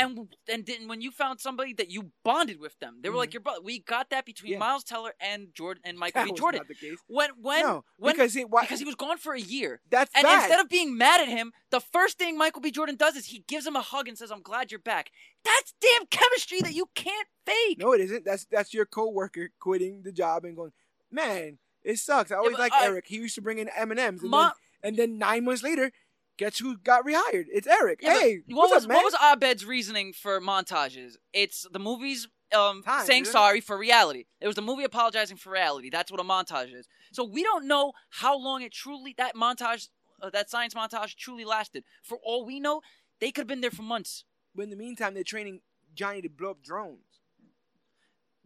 And 0.00 0.34
and 0.48 0.66
then 0.66 0.88
when 0.88 1.00
you 1.00 1.10
found 1.10 1.40
somebody 1.40 1.72
that 1.74 1.90
you 1.90 2.10
bonded 2.24 2.58
with 2.60 2.78
them, 2.80 2.98
they 3.02 3.08
were 3.10 3.16
like 3.16 3.30
Mhm. 3.30 3.34
your 3.34 3.40
brother. 3.42 3.60
We 3.62 3.78
got 3.80 4.10
that 4.10 4.24
between 4.24 4.52
Yeah. 4.52 4.58
Miles 4.58 4.84
Teller 4.84 5.14
and 5.20 5.54
Jordan 5.54 5.82
and 5.84 5.98
Michael 5.98 6.22
that 6.22 6.28
B. 6.34 6.38
Jordan. 6.38 6.58
not 6.58 6.68
the 6.68 6.74
case. 6.74 6.98
When 7.06 7.30
when 7.40 7.62
no, 7.62 7.84
when 7.96 8.14
because 8.14 8.34
he, 8.34 8.44
why, 8.44 8.62
because 8.62 8.78
he 8.78 8.84
was 8.84 8.94
gone 8.94 9.18
for 9.18 9.32
a 9.34 9.40
year. 9.40 9.80
that's 9.90 10.10
And 10.14 10.24
bad. 10.24 10.40
instead 10.44 10.60
of 10.60 10.68
being 10.68 10.96
mad 10.96 11.20
at 11.20 11.28
him, 11.28 11.52
the 11.70 11.80
first 11.80 12.18
thing 12.18 12.36
Michael 12.38 12.60
B. 12.60 12.70
Jordan 12.70 12.96
does 12.96 13.16
is 13.16 13.26
he 13.26 13.40
gives 13.46 13.66
him 13.66 13.76
a 13.76 13.82
hug 13.82 14.08
and 14.08 14.16
says, 14.18 14.30
"I'm 14.30 14.42
glad 14.42 14.70
you're 14.72 14.80
back." 14.80 15.10
That's 15.44 15.74
damn 15.80 16.06
chemistry 16.06 16.60
that 16.62 16.74
you 16.74 16.86
can't 16.94 17.28
fake. 17.46 17.78
no, 17.78 17.92
it 17.92 18.00
isn't. 18.00 18.24
That's 18.24 18.44
that's 18.46 18.72
your 18.74 18.86
coworker 18.86 19.50
quitting 19.58 20.02
the 20.02 20.12
job 20.12 20.44
and 20.44 20.54
going, 20.56 20.72
man, 21.10 21.58
it 21.82 21.98
sucks. 21.98 22.30
I 22.30 22.36
always 22.36 22.52
but 22.52 22.60
like 22.60 22.72
Eric. 22.82 23.06
He 23.08 23.16
used 23.16 23.34
to 23.36 23.42
bring 23.42 23.58
in 23.58 23.68
M 23.70 23.90
and 23.90 23.98
M's, 24.00 24.22
and 24.22 24.30
Ma- 24.30 24.42
then 24.44 24.52
and 24.82 24.96
then 24.96 25.18
nine 25.18 25.44
months 25.44 25.62
later, 25.62 25.92
guess 26.40 26.58
who 26.58 26.76
got 26.78 27.04
rehired? 27.04 27.44
It's 27.52 27.66
Eric. 27.66 28.00
Yeah, 28.02 28.18
hey, 28.18 28.40
what 28.48 28.70
was 28.70 28.84
up, 28.84 28.90
what 28.90 29.04
was 29.04 29.14
Abed's 29.22 29.64
reasoning 29.66 30.12
for 30.14 30.40
montages? 30.40 31.12
It's 31.34 31.66
the 31.70 31.78
movies 31.78 32.28
um, 32.56 32.82
Time, 32.82 33.04
saying 33.04 33.26
sorry 33.26 33.60
for 33.60 33.76
reality. 33.76 34.24
It 34.40 34.46
was 34.46 34.56
the 34.56 34.62
movie 34.62 34.84
apologizing 34.84 35.36
for 35.36 35.50
reality. 35.50 35.90
That's 35.90 36.10
what 36.10 36.18
a 36.18 36.24
montage 36.24 36.74
is. 36.74 36.88
So 37.12 37.24
we 37.24 37.42
don't 37.42 37.68
know 37.68 37.92
how 38.08 38.38
long 38.38 38.62
it 38.62 38.72
truly 38.72 39.14
that 39.18 39.36
montage, 39.36 39.88
uh, 40.22 40.30
that 40.30 40.48
science 40.48 40.72
montage, 40.72 41.14
truly 41.14 41.44
lasted. 41.44 41.84
For 42.02 42.18
all 42.24 42.46
we 42.46 42.58
know, 42.58 42.80
they 43.20 43.30
could 43.30 43.42
have 43.42 43.48
been 43.48 43.60
there 43.60 43.70
for 43.70 43.82
months. 43.82 44.24
But 44.54 44.62
in 44.62 44.70
the 44.70 44.76
meantime, 44.76 45.12
they're 45.12 45.22
training 45.22 45.60
Johnny 45.94 46.22
to 46.22 46.30
blow 46.30 46.52
up 46.52 46.62
drones. 46.62 47.04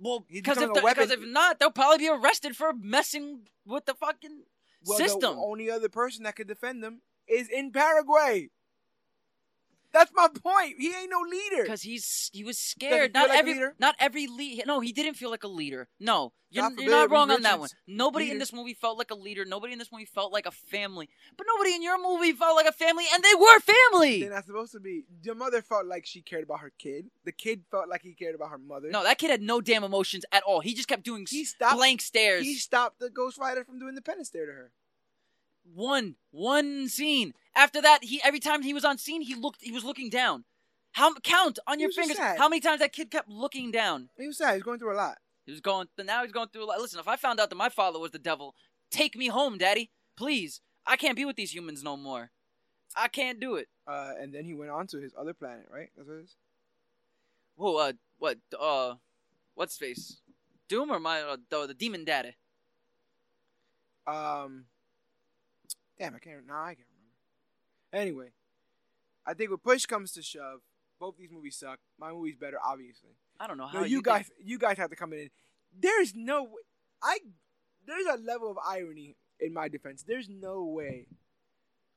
Well, 0.00 0.26
because 0.28 0.58
if, 0.58 0.62
becoming 0.62 0.70
a 0.78 0.80
the- 0.80 0.88
because 0.88 1.10
if 1.12 1.32
not, 1.32 1.60
they'll 1.60 1.70
probably 1.70 1.98
be 1.98 2.08
arrested 2.08 2.56
for 2.56 2.72
messing 2.72 3.42
with 3.64 3.86
the 3.86 3.94
fucking 3.94 4.42
Well, 4.84 4.98
system. 4.98 5.20
the 5.20 5.28
only 5.40 5.70
other 5.70 5.88
person 5.88 6.24
that 6.24 6.34
could 6.34 6.48
defend 6.48 6.82
them 6.82 7.02
is 7.28 7.48
in 7.48 7.72
Paraguay. 7.72 8.50
That's 9.94 10.10
my 10.12 10.26
point. 10.26 10.74
He 10.76 10.92
ain't 10.92 11.08
no 11.10 11.20
leader. 11.20 11.62
Because 11.62 11.82
he's 11.82 12.28
he 12.32 12.42
was 12.42 12.58
scared. 12.58 13.14
Not 13.14 13.28
like 13.28 13.38
every 13.38 13.60
not 13.78 13.94
every 14.00 14.26
lead. 14.26 14.64
No, 14.66 14.80
he 14.80 14.90
didn't 14.92 15.14
feel 15.14 15.30
like 15.30 15.44
a 15.44 15.48
leader. 15.48 15.86
No, 16.00 16.32
you're, 16.50 16.68
you're 16.78 16.90
not 16.90 17.10
wrong 17.12 17.30
on 17.30 17.42
that 17.42 17.60
one. 17.60 17.68
Nobody 17.86 18.32
in 18.32 18.38
this 18.40 18.52
movie 18.52 18.74
felt 18.74 18.98
like 18.98 19.12
a 19.12 19.14
leader. 19.14 19.44
Nobody 19.44 19.72
in 19.72 19.78
this 19.78 19.92
movie 19.92 20.04
felt 20.04 20.32
like 20.32 20.46
a 20.46 20.50
family. 20.50 21.08
But 21.36 21.46
nobody 21.46 21.76
in 21.76 21.82
your 21.82 22.02
movie 22.02 22.32
felt 22.32 22.56
like 22.56 22.66
a 22.66 22.72
family, 22.72 23.04
and 23.14 23.22
they 23.22 23.34
were 23.38 23.60
family. 23.60 24.20
They're 24.22 24.30
not 24.30 24.46
supposed 24.46 24.72
to 24.72 24.80
be. 24.80 25.04
Your 25.22 25.36
mother 25.36 25.62
felt 25.62 25.86
like 25.86 26.06
she 26.06 26.22
cared 26.22 26.42
about 26.42 26.58
her 26.58 26.72
kid. 26.76 27.06
The 27.24 27.30
kid 27.30 27.62
felt 27.70 27.88
like 27.88 28.02
he 28.02 28.14
cared 28.14 28.34
about 28.34 28.50
her 28.50 28.58
mother. 28.58 28.90
No, 28.90 29.04
that 29.04 29.18
kid 29.18 29.30
had 29.30 29.42
no 29.42 29.60
damn 29.60 29.84
emotions 29.84 30.24
at 30.32 30.42
all. 30.42 30.58
He 30.58 30.74
just 30.74 30.88
kept 30.88 31.04
doing 31.04 31.24
He 31.30 31.44
stopped- 31.44 31.76
blank 31.76 32.00
stares. 32.00 32.42
He 32.42 32.56
stopped 32.56 32.98
the 32.98 33.10
Ghost 33.10 33.38
Rider 33.38 33.62
from 33.64 33.78
doing 33.78 33.94
the 33.94 34.02
penance 34.02 34.26
stare 34.26 34.46
to 34.46 34.52
her. 34.52 34.72
One 35.72 36.16
one 36.30 36.88
scene. 36.88 37.34
After 37.56 37.80
that, 37.80 38.04
he 38.04 38.20
every 38.22 38.40
time 38.40 38.62
he 38.62 38.74
was 38.74 38.84
on 38.84 38.98
scene, 38.98 39.22
he 39.22 39.34
looked. 39.34 39.62
He 39.62 39.72
was 39.72 39.84
looking 39.84 40.10
down. 40.10 40.44
How 40.92 41.12
count 41.14 41.58
on 41.66 41.80
your 41.80 41.88
was 41.88 41.96
just 41.96 42.08
fingers 42.08 42.24
sad. 42.24 42.38
how 42.38 42.48
many 42.48 42.60
times 42.60 42.80
that 42.80 42.92
kid 42.92 43.10
kept 43.10 43.28
looking 43.28 43.70
down. 43.70 44.10
He 44.16 44.26
was 44.26 44.38
sad. 44.38 44.50
He 44.50 44.56
was 44.56 44.62
going 44.62 44.78
through 44.78 44.94
a 44.94 44.96
lot. 44.96 45.18
He 45.46 45.52
was 45.52 45.60
going. 45.60 45.88
Now 45.98 46.22
he's 46.22 46.32
going 46.32 46.48
through. 46.48 46.64
a 46.64 46.66
lot. 46.66 46.80
Listen, 46.80 47.00
if 47.00 47.08
I 47.08 47.16
found 47.16 47.40
out 47.40 47.50
that 47.50 47.56
my 47.56 47.68
father 47.68 47.98
was 47.98 48.10
the 48.12 48.18
devil 48.18 48.54
take 48.94 49.16
me 49.16 49.28
home, 49.28 49.58
Daddy. 49.58 49.90
Please. 50.16 50.60
I 50.86 50.96
can't 50.96 51.16
be 51.16 51.24
with 51.24 51.36
these 51.36 51.54
humans 51.54 51.82
no 51.82 51.96
more. 51.96 52.30
I 52.96 53.08
can't 53.08 53.40
do 53.40 53.56
it. 53.56 53.68
Uh, 53.86 54.12
and 54.20 54.32
then 54.32 54.44
he 54.44 54.54
went 54.54 54.70
on 54.70 54.86
to 54.88 54.98
his 54.98 55.12
other 55.18 55.34
planet, 55.34 55.66
right? 55.72 55.90
That's 55.96 56.08
what 56.08 56.18
it 56.18 56.24
is. 56.24 56.36
Whoa, 57.56 57.76
uh, 57.76 57.92
what, 58.18 58.38
uh, 58.58 58.94
what's 59.54 59.76
face? 59.76 60.18
Doom 60.68 60.90
or 60.90 61.00
my, 61.00 61.20
uh, 61.22 61.36
the, 61.50 61.66
the 61.68 61.74
demon 61.74 62.04
daddy? 62.04 62.36
Um, 64.06 64.66
damn, 65.98 66.14
I 66.14 66.18
can't. 66.18 66.46
Nah, 66.46 66.64
I 66.64 66.74
can't 66.74 66.86
remember. 66.88 67.12
Anyway, 67.92 68.28
I 69.26 69.34
think 69.34 69.50
when 69.50 69.58
push 69.58 69.86
comes 69.86 70.12
to 70.12 70.22
shove, 70.22 70.60
both 71.00 71.16
these 71.16 71.30
movies 71.30 71.56
suck. 71.56 71.78
My 71.98 72.12
movie's 72.12 72.36
better, 72.36 72.58
obviously. 72.64 73.10
I 73.40 73.46
don't 73.46 73.58
know 73.58 73.66
how 73.66 73.80
No, 73.80 73.84
you 73.84 73.96
think- 73.98 74.04
guys, 74.06 74.30
you 74.42 74.58
guys 74.58 74.78
have 74.78 74.90
to 74.90 74.96
come 74.96 75.12
in. 75.12 75.30
There's 75.76 76.14
no, 76.14 76.44
way, 76.44 76.62
I. 77.02 77.18
There's 77.86 78.06
a 78.06 78.16
level 78.22 78.50
of 78.50 78.58
irony 78.66 79.16
in 79.40 79.52
my 79.52 79.68
defense. 79.68 80.04
There's 80.06 80.28
no 80.28 80.64
way, 80.64 81.06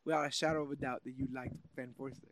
without 0.03 0.27
a 0.27 0.31
shadow 0.31 0.63
of 0.63 0.71
a 0.71 0.75
doubt, 0.75 1.03
that 1.05 1.11
you 1.11 1.27
liked 1.33 1.55
Fan 1.75 1.93
Four 1.95 2.11
Stick. 2.11 2.29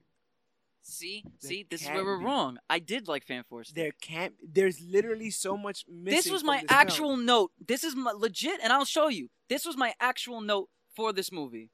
See, 0.81 1.23
There 1.41 1.49
see, 1.49 1.65
this 1.69 1.81
is 1.81 1.87
where 1.87 2.03
we're 2.03 2.19
be. 2.19 2.25
wrong. 2.25 2.59
I 2.69 2.77
did 2.79 3.07
like 3.07 3.25
Fan 3.25 3.43
Force. 3.49 3.71
There 3.71 3.91
can't. 4.01 4.35
There's 4.43 4.79
literally 4.81 5.31
so 5.31 5.55
much 5.57 5.83
missing. 5.87 6.15
This 6.17 6.29
was 6.29 6.43
my 6.43 6.57
this 6.61 6.69
film. 6.69 6.79
actual 6.79 7.17
note. 7.17 7.51
This 7.65 7.83
is 7.83 7.95
my 7.95 8.11
legit, 8.11 8.59
and 8.61 8.71
I'll 8.73 8.85
show 8.85 9.07
you. 9.07 9.29
This 9.49 9.65
was 9.65 9.77
my 9.77 9.93
actual 9.99 10.41
note 10.41 10.69
for 10.95 11.13
this 11.13 11.31
movie. 11.31 11.71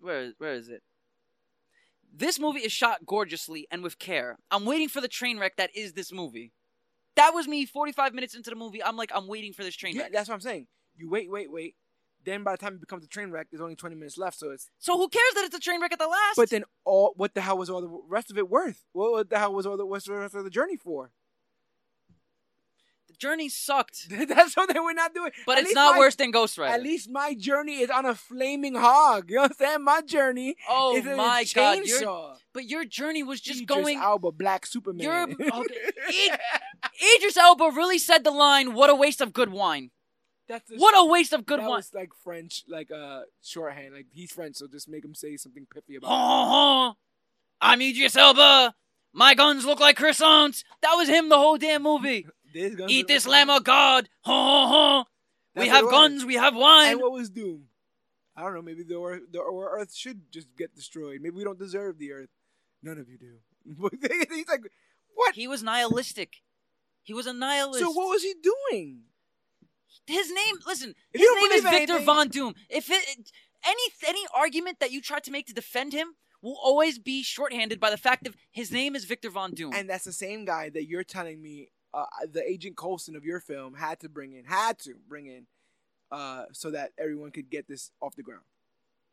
Where 0.00 0.32
where 0.38 0.52
is 0.54 0.68
it? 0.68 0.82
This 2.12 2.38
movie 2.38 2.60
is 2.60 2.72
shot 2.72 3.04
gorgeously 3.06 3.66
and 3.70 3.82
with 3.82 3.98
care. 3.98 4.38
I'm 4.50 4.64
waiting 4.64 4.88
for 4.88 5.00
the 5.00 5.08
train 5.08 5.38
wreck 5.38 5.56
that 5.56 5.74
is 5.76 5.92
this 5.92 6.12
movie. 6.12 6.52
That 7.16 7.34
was 7.34 7.46
me 7.48 7.66
45 7.66 8.14
minutes 8.14 8.34
into 8.34 8.50
the 8.50 8.56
movie. 8.56 8.82
I'm 8.82 8.96
like, 8.96 9.10
I'm 9.14 9.26
waiting 9.26 9.52
for 9.52 9.62
this 9.64 9.74
train 9.74 9.94
Yeah, 9.96 10.02
wreck. 10.02 10.12
that's 10.12 10.28
what 10.28 10.34
I'm 10.36 10.40
saying. 10.40 10.68
You 10.96 11.10
wait, 11.10 11.30
wait, 11.30 11.50
wait. 11.52 11.74
Then 12.24 12.42
by 12.44 12.52
the 12.52 12.58
time 12.58 12.74
it 12.74 12.80
becomes 12.80 13.04
a 13.04 13.08
train 13.08 13.30
wreck, 13.30 13.48
there's 13.50 13.60
only 13.60 13.76
20 13.76 13.94
minutes 13.94 14.18
left. 14.18 14.38
So 14.38 14.50
it's. 14.50 14.68
So 14.78 14.96
who 14.96 15.08
cares 15.08 15.32
that 15.34 15.44
it's 15.44 15.54
a 15.56 15.60
train 15.60 15.80
wreck 15.80 15.92
at 15.92 15.98
the 15.98 16.06
last? 16.06 16.36
But 16.36 16.50
then 16.50 16.64
all 16.84 17.12
what 17.16 17.34
the 17.34 17.40
hell 17.40 17.58
was 17.58 17.68
all 17.70 17.80
the 17.80 18.00
rest 18.08 18.30
of 18.30 18.38
it 18.38 18.48
worth? 18.48 18.84
What, 18.92 19.10
what 19.12 19.30
the 19.30 19.38
hell 19.38 19.52
was 19.52 19.66
all 19.66 19.76
the 19.76 19.86
what's 19.86 20.06
the 20.06 20.14
rest 20.14 20.34
of 20.34 20.44
the 20.44 20.50
journey 20.50 20.76
for? 20.76 21.10
Journey 23.18 23.48
sucked. 23.48 24.08
That's 24.28 24.56
what 24.56 24.72
they 24.72 24.78
were 24.80 24.94
not 24.94 25.12
doing. 25.14 25.32
But 25.46 25.58
At 25.58 25.64
it's 25.64 25.74
not 25.74 25.94
my- 25.94 25.98
worse 25.98 26.14
than 26.14 26.30
Ghost 26.30 26.56
Rider. 26.56 26.72
At 26.74 26.82
least 26.82 27.10
my 27.10 27.34
journey 27.34 27.80
is 27.80 27.90
on 27.90 28.06
a 28.06 28.14
flaming 28.14 28.74
hog. 28.74 29.28
You 29.30 29.36
know 29.36 29.42
what 29.42 29.50
I'm 29.52 29.56
saying? 29.56 29.84
My 29.84 30.00
journey 30.02 30.56
oh 30.68 30.96
is 30.96 31.04
my 31.04 31.44
god, 31.54 31.80
your, 31.84 32.34
but 32.52 32.64
your 32.66 32.84
journey 32.84 33.22
was 33.22 33.40
just 33.40 33.66
going. 33.66 33.80
Idris 33.80 33.94
going. 33.96 34.02
Elba, 34.04 34.32
Black 34.32 34.66
Superman. 34.66 35.04
You're- 35.04 35.50
okay. 35.52 35.74
Id- 36.10 36.38
Idris 37.16 37.36
Elba 37.36 37.70
really 37.74 37.98
said 37.98 38.24
the 38.24 38.30
line, 38.30 38.74
"What 38.74 38.90
a 38.90 38.94
waste 38.94 39.20
of 39.20 39.32
good 39.32 39.50
wine." 39.50 39.90
That's 40.48 40.70
What 40.76 40.94
a 40.96 41.04
waste 41.04 41.34
of 41.34 41.44
good 41.44 41.58
that 41.60 41.68
wine. 41.68 41.76
was 41.78 41.92
like 41.92 42.10
French, 42.24 42.64
like 42.68 42.90
uh 42.90 43.22
shorthand. 43.42 43.94
Like 43.94 44.06
he's 44.12 44.32
French, 44.32 44.56
so 44.56 44.66
just 44.66 44.88
make 44.88 45.04
him 45.04 45.14
say 45.14 45.36
something 45.36 45.66
pithy 45.72 45.96
about. 45.96 46.08
Oh, 46.10 46.94
I'm 47.60 47.82
Idris 47.82 48.16
Elba. 48.16 48.74
My 49.12 49.34
guns 49.34 49.64
look 49.66 49.80
like 49.80 49.98
croissants. 49.98 50.64
That 50.82 50.94
was 50.94 51.08
him 51.08 51.28
the 51.28 51.36
whole 51.38 51.58
damn 51.58 51.82
movie. 51.82 52.26
Eat 52.54 53.08
this 53.08 53.26
like- 53.26 53.32
lamb 53.32 53.50
of 53.50 53.64
God. 53.64 54.08
Ho, 54.22 54.32
ho, 54.32 54.66
ho. 54.66 55.04
We 55.56 55.68
have 55.68 55.84
what 55.84 55.90
it 55.90 55.92
was. 55.92 55.92
guns. 55.92 56.24
We 56.24 56.34
have 56.34 56.54
wine. 56.54 56.92
And 56.92 57.00
what 57.00 57.12
was 57.12 57.30
Doom? 57.30 57.64
I 58.36 58.42
don't 58.42 58.54
know. 58.54 58.62
Maybe 58.62 58.84
the 58.84 59.00
Earth, 59.00 59.22
the 59.32 59.40
Earth 59.42 59.94
should 59.94 60.30
just 60.30 60.46
get 60.56 60.74
destroyed. 60.74 61.20
Maybe 61.20 61.36
we 61.36 61.44
don't 61.44 61.58
deserve 61.58 61.98
the 61.98 62.12
Earth. 62.12 62.28
None 62.82 62.98
of 62.98 63.08
you 63.08 63.18
do. 63.18 63.38
He's 64.30 64.48
like, 64.48 64.60
what? 65.14 65.34
He 65.34 65.48
was 65.48 65.62
nihilistic. 65.62 66.36
He 67.02 67.12
was 67.12 67.26
a 67.26 67.32
nihilist. 67.32 67.80
So 67.80 67.90
what 67.90 68.08
was 68.08 68.22
he 68.22 68.34
doing? 68.42 69.00
His 70.06 70.30
name, 70.30 70.56
listen, 70.66 70.94
If 71.12 71.20
his 71.20 71.30
name 71.42 71.52
is 71.52 71.62
Victor 71.64 71.92
anything- 71.94 72.04
Von 72.06 72.28
Doom. 72.28 72.54
If 72.68 72.90
it, 72.90 73.30
any 73.64 73.82
any 74.06 74.20
argument 74.34 74.78
that 74.80 74.92
you 74.92 75.00
try 75.00 75.18
to 75.20 75.30
make 75.30 75.46
to 75.46 75.54
defend 75.54 75.92
him 75.92 76.14
will 76.40 76.58
always 76.62 76.98
be 76.98 77.22
shorthanded 77.22 77.80
by 77.80 77.90
the 77.90 77.96
fact 77.96 78.26
of 78.26 78.36
his 78.52 78.70
name 78.70 78.94
is 78.94 79.04
Victor 79.04 79.30
Von 79.30 79.52
Doom. 79.52 79.72
And 79.74 79.88
that's 79.90 80.04
the 80.04 80.12
same 80.12 80.44
guy 80.44 80.70
that 80.70 80.86
you're 80.86 81.02
telling 81.04 81.42
me, 81.42 81.70
uh, 81.98 82.26
the 82.30 82.42
Agent 82.48 82.76
Coulson 82.76 83.16
of 83.16 83.24
your 83.24 83.40
film 83.40 83.74
had 83.74 84.00
to 84.00 84.08
bring 84.08 84.32
in, 84.32 84.44
had 84.44 84.78
to 84.80 84.94
bring 85.08 85.26
in, 85.26 85.46
uh, 86.10 86.44
so 86.52 86.70
that 86.70 86.92
everyone 86.98 87.30
could 87.30 87.50
get 87.50 87.66
this 87.68 87.90
off 88.00 88.14
the 88.16 88.22
ground. 88.22 88.42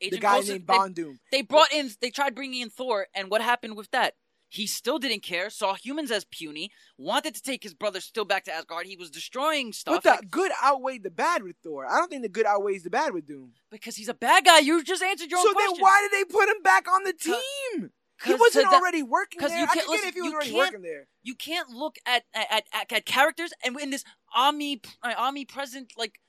Agent 0.01 0.21
the 0.21 0.21
guy 0.21 0.33
Coulson, 0.35 0.53
named 0.55 0.67
they- 0.67 0.73
Von 0.75 0.93
Doom. 0.93 1.19
They 1.31 1.41
brought 1.41 1.71
in, 1.73 1.89
they 2.01 2.09
tried 2.09 2.35
bringing 2.35 2.61
in 2.61 2.69
Thor, 2.69 3.07
and 3.15 3.29
what 3.29 3.41
happened 3.41 3.75
with 3.77 3.91
that? 3.91 4.15
He 4.47 4.67
still 4.67 4.99
didn't 4.99 5.21
care, 5.23 5.49
saw 5.49 5.73
humans 5.73 6.11
as 6.11 6.23
puny, 6.23 6.71
wanted 6.97 7.33
to 7.35 7.41
take 7.41 7.63
his 7.63 7.73
brother 7.73 7.99
still 7.99 8.23
back 8.25 8.45
to 8.45 8.53
Asgard. 8.53 8.85
He 8.85 8.95
was 8.95 9.09
destroying 9.09 9.73
stuff 9.73 9.95
But 9.95 10.03
the 10.03 10.09
like- 10.21 10.29
good 10.31 10.51
outweighed 10.63 11.03
the 11.03 11.09
bad 11.09 11.43
with 11.43 11.55
Thor. 11.63 11.85
I 11.85 11.97
don't 11.97 12.09
think 12.09 12.21
the 12.21 12.29
good 12.29 12.45
outweighs 12.45 12.83
the 12.83 12.89
bad 12.89 13.13
with 13.13 13.25
Doom. 13.25 13.53
because 13.71 13.95
he's 13.95 14.07
a 14.07 14.13
bad 14.13 14.45
guy. 14.45 14.59
You 14.59 14.83
just 14.83 15.01
answered 15.03 15.31
your 15.31 15.41
So 15.41 15.49
own 15.49 15.53
question. 15.55 15.73
then 15.75 15.81
why 15.81 16.07
did 16.09 16.11
they 16.19 16.31
put 16.31 16.47
him 16.47 16.61
back 16.61 16.87
on 16.89 17.03
the 17.03 17.13
team? 17.13 17.91
He 18.23 18.33
wasn't 18.33 18.65
that- 18.71 18.73
already 18.81 19.03
working 19.03 19.41
there. 19.41 19.57
you 19.57 19.63
I 19.65 19.73
can't- 19.73 19.87
listen, 19.89 20.07
if 20.09 20.13
he 20.15 20.21
was 20.21 20.29
you 20.31 20.35
already 20.35 20.51
can't- 20.51 20.59
working 20.73 20.81
there. 20.83 21.07
you 21.23 21.35
can't 21.35 21.69
look 21.69 21.97
at 22.05 22.23
at, 22.33 22.63
at, 22.73 22.91
at 22.91 23.05
characters 23.05 23.51
and 23.63 23.79
in 23.79 23.89
this 23.89 24.03
omni 24.33 24.81
uh, 25.03 25.13
omnipresent 25.17 25.91
like 25.97 26.19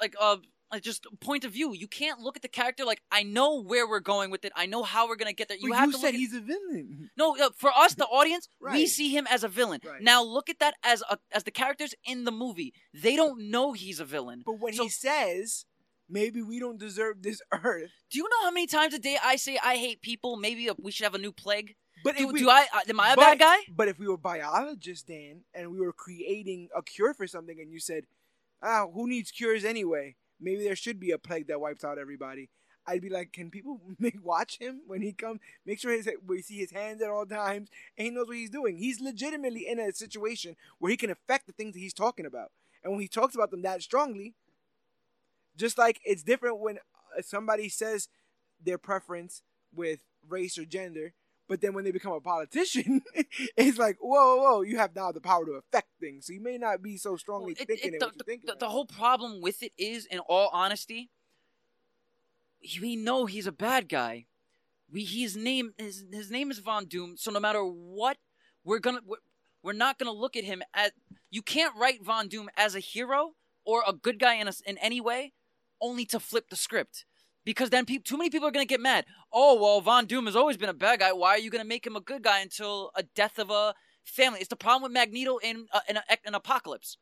like 0.00 0.14
uh 0.20 0.36
like 0.70 0.82
just 0.82 1.06
point 1.20 1.44
of 1.46 1.52
view. 1.52 1.72
You 1.72 1.88
can't 1.88 2.20
look 2.20 2.36
at 2.36 2.42
the 2.42 2.48
character 2.48 2.84
like 2.84 3.00
I 3.10 3.22
know 3.22 3.62
where 3.62 3.88
we're 3.88 4.00
going 4.00 4.30
with 4.30 4.44
it. 4.44 4.52
I 4.54 4.66
know 4.66 4.82
how 4.82 5.08
we're 5.08 5.16
gonna 5.16 5.32
get 5.32 5.48
there. 5.48 5.56
You 5.58 5.70
But 5.70 5.78
have 5.78 5.86
you 5.88 5.92
to 5.92 5.98
said 5.98 6.06
look 6.08 6.14
at, 6.14 6.18
he's 6.20 6.34
a 6.34 6.40
villain. 6.40 7.10
no 7.16 7.36
uh, 7.38 7.50
for 7.56 7.70
us 7.74 7.94
the 7.94 8.04
audience 8.04 8.48
we 8.60 8.86
see 8.86 9.08
him 9.16 9.26
as 9.30 9.42
a 9.44 9.48
villain. 9.48 9.80
Right. 9.84 10.02
Now 10.02 10.22
look 10.22 10.50
at 10.50 10.58
that 10.58 10.74
as 10.82 11.02
a 11.08 11.18
as 11.32 11.44
the 11.44 11.50
characters 11.50 11.94
in 12.04 12.24
the 12.24 12.32
movie. 12.32 12.74
They 12.92 13.16
don't 13.16 13.48
know 13.50 13.72
he's 13.72 13.98
a 14.00 14.04
villain. 14.04 14.42
But 14.44 14.60
when 14.60 14.74
So- 14.74 14.82
he 14.82 14.88
says, 14.90 15.64
maybe 16.08 16.42
we 16.42 16.58
don't 16.58 16.78
deserve 16.78 17.22
this 17.22 17.40
earth. 17.52 17.90
Do 18.10 18.18
you 18.18 18.24
know 18.24 18.42
how 18.44 18.50
many 18.50 18.66
times 18.66 18.94
a 18.94 18.98
day 18.98 19.18
I 19.22 19.36
say 19.36 19.58
I 19.62 19.76
hate 19.76 20.02
people? 20.02 20.36
Maybe 20.36 20.68
we 20.78 20.90
should 20.92 21.04
have 21.04 21.14
a 21.14 21.18
new 21.18 21.32
plague. 21.32 21.74
But 22.04 22.16
Do, 22.16 22.28
we, 22.28 22.40
do 22.40 22.48
I 22.48 22.66
uh, 22.72 22.80
am 22.88 23.00
I 23.00 23.12
a 23.12 23.16
but- 23.16 23.22
bad 23.22 23.38
guy? 23.40 23.56
But 23.74 23.88
if 23.88 23.98
we 23.98 24.06
were 24.06 24.16
biologists, 24.16 25.02
Dan, 25.04 25.42
and 25.54 25.72
we 25.72 25.80
were 25.80 25.92
creating 25.92 26.68
a 26.76 26.82
cure 26.82 27.12
for 27.12 27.26
something, 27.26 27.58
and 27.60 27.72
you 27.72 27.80
said, 27.80 28.04
ah, 28.62 28.86
who 28.92 29.08
needs 29.08 29.30
cures 29.32 29.64
anyway? 29.64 30.14
Maybe 30.40 30.62
there 30.62 30.76
should 30.76 31.00
be 31.00 31.10
a 31.10 31.18
plague 31.18 31.48
that 31.48 31.60
wipes 31.60 31.82
out 31.82 31.98
everybody. 31.98 32.50
I'd 32.86 33.02
be 33.02 33.10
like, 33.10 33.32
can 33.32 33.50
people 33.50 33.80
make, 33.98 34.24
watch 34.24 34.58
him 34.60 34.82
when 34.86 35.02
he 35.02 35.12
comes? 35.12 35.40
Make 35.66 35.80
sure 35.80 35.92
his, 35.92 36.08
we 36.24 36.40
see 36.40 36.58
his 36.58 36.70
hands 36.70 37.02
at 37.02 37.10
all 37.10 37.26
times, 37.26 37.68
and 37.98 38.04
he 38.06 38.10
knows 38.10 38.28
what 38.28 38.36
he's 38.36 38.48
doing. 38.50 38.78
He's 38.78 39.00
legitimately 39.00 39.66
in 39.68 39.80
a 39.80 39.92
situation 39.92 40.54
where 40.78 40.90
he 40.90 40.96
can 40.96 41.10
affect 41.10 41.46
the 41.48 41.52
things 41.52 41.74
that 41.74 41.80
he's 41.80 41.92
talking 41.92 42.26
about. 42.26 42.52
And 42.84 42.92
when 42.92 43.02
he 43.02 43.08
talks 43.08 43.34
about 43.34 43.50
them 43.50 43.62
that 43.62 43.82
strongly, 43.82 44.34
just 45.58 45.76
like 45.78 46.00
it's 46.04 46.22
different 46.22 46.60
when 46.60 46.78
uh, 47.18 47.22
somebody 47.22 47.68
says 47.68 48.08
their 48.64 48.78
preference 48.78 49.42
with 49.74 50.00
race 50.28 50.56
or 50.58 50.64
gender, 50.64 51.12
but 51.48 51.60
then 51.60 51.74
when 51.74 51.84
they 51.84 51.90
become 51.90 52.12
a 52.12 52.20
politician, 52.20 53.02
it's 53.56 53.78
like, 53.78 53.96
whoa, 54.00 54.36
whoa, 54.36 54.42
whoa, 54.42 54.60
you 54.62 54.76
have 54.78 54.94
now 54.94 55.12
the 55.12 55.20
power 55.20 55.44
to 55.46 55.52
affect 55.52 55.88
things. 56.00 56.26
So 56.26 56.32
you 56.32 56.40
may 56.40 56.58
not 56.58 56.82
be 56.82 56.96
so 56.96 57.16
strongly 57.16 57.54
Well, 57.54 57.62
it- 57.62 57.66
thinking 57.68 57.92
it- 57.92 57.94
it, 57.96 58.00
the, 58.00 58.06
what 58.06 58.14
you're 58.14 58.18
the- 58.18 58.24
thinking. 58.24 58.46
the- 58.46 58.56
the 58.58 58.68
whole 58.70 58.86
problem 58.86 59.40
with 59.40 59.62
it 59.62 59.72
is, 59.78 60.06
in 60.06 60.18
all 60.20 60.50
honesty, 60.52 61.10
we 62.80 62.96
know 62.96 63.26
he's 63.26 63.46
a 63.46 63.52
bad 63.52 63.88
guy. 63.88 64.26
We 64.90 65.04
his 65.04 65.36
name 65.36 65.74
his 65.76 66.04
his 66.10 66.30
name 66.30 66.50
is 66.50 66.58
Von 66.60 66.86
Doom. 66.86 67.16
So 67.16 67.30
no 67.30 67.40
matter 67.40 67.62
what, 67.62 68.16
we're 68.64 68.78
gonna 68.78 69.00
we're, 69.04 69.18
we're 69.62 69.72
not 69.74 69.98
gonna 69.98 70.12
look 70.12 70.34
at 70.36 70.44
him 70.44 70.62
as 70.74 70.92
you 71.30 71.42
can't 71.42 71.76
write 71.76 72.02
Von 72.02 72.28
Doom 72.28 72.48
as 72.56 72.74
a 72.74 72.80
hero 72.80 73.34
or 73.64 73.82
a 73.86 73.92
good 73.92 74.18
guy 74.18 74.34
in 74.34 74.48
a, 74.48 74.52
in 74.66 74.78
any 74.78 75.00
way, 75.00 75.34
only 75.80 76.04
to 76.06 76.20
flip 76.20 76.48
the 76.50 76.56
script. 76.56 77.04
Because 77.44 77.70
then 77.70 77.86
peop 77.86 78.04
too 78.04 78.18
many 78.18 78.28
people 78.28 78.46
are 78.46 78.50
gonna 78.50 78.66
get 78.66 78.80
mad. 78.80 79.06
Oh 79.32 79.58
well, 79.58 79.80
Von 79.80 80.06
Doom 80.06 80.26
has 80.26 80.36
always 80.36 80.56
been 80.56 80.68
a 80.68 80.74
bad 80.74 81.00
guy. 81.00 81.12
Why 81.12 81.30
are 81.30 81.38
you 81.38 81.50
gonna 81.50 81.64
make 81.64 81.86
him 81.86 81.96
a 81.96 82.00
good 82.00 82.22
guy 82.22 82.40
until 82.40 82.90
a 82.94 83.02
death 83.02 83.38
of 83.38 83.50
a 83.50 83.74
family? 84.04 84.40
It's 84.40 84.48
the 84.48 84.56
problem 84.56 84.82
with 84.82 84.92
Magneto 84.92 85.38
in 85.38 85.66
uh, 85.72 85.80
in, 85.88 85.96
a, 85.96 86.02
in 86.26 86.34
Apocalypse, 86.34 86.98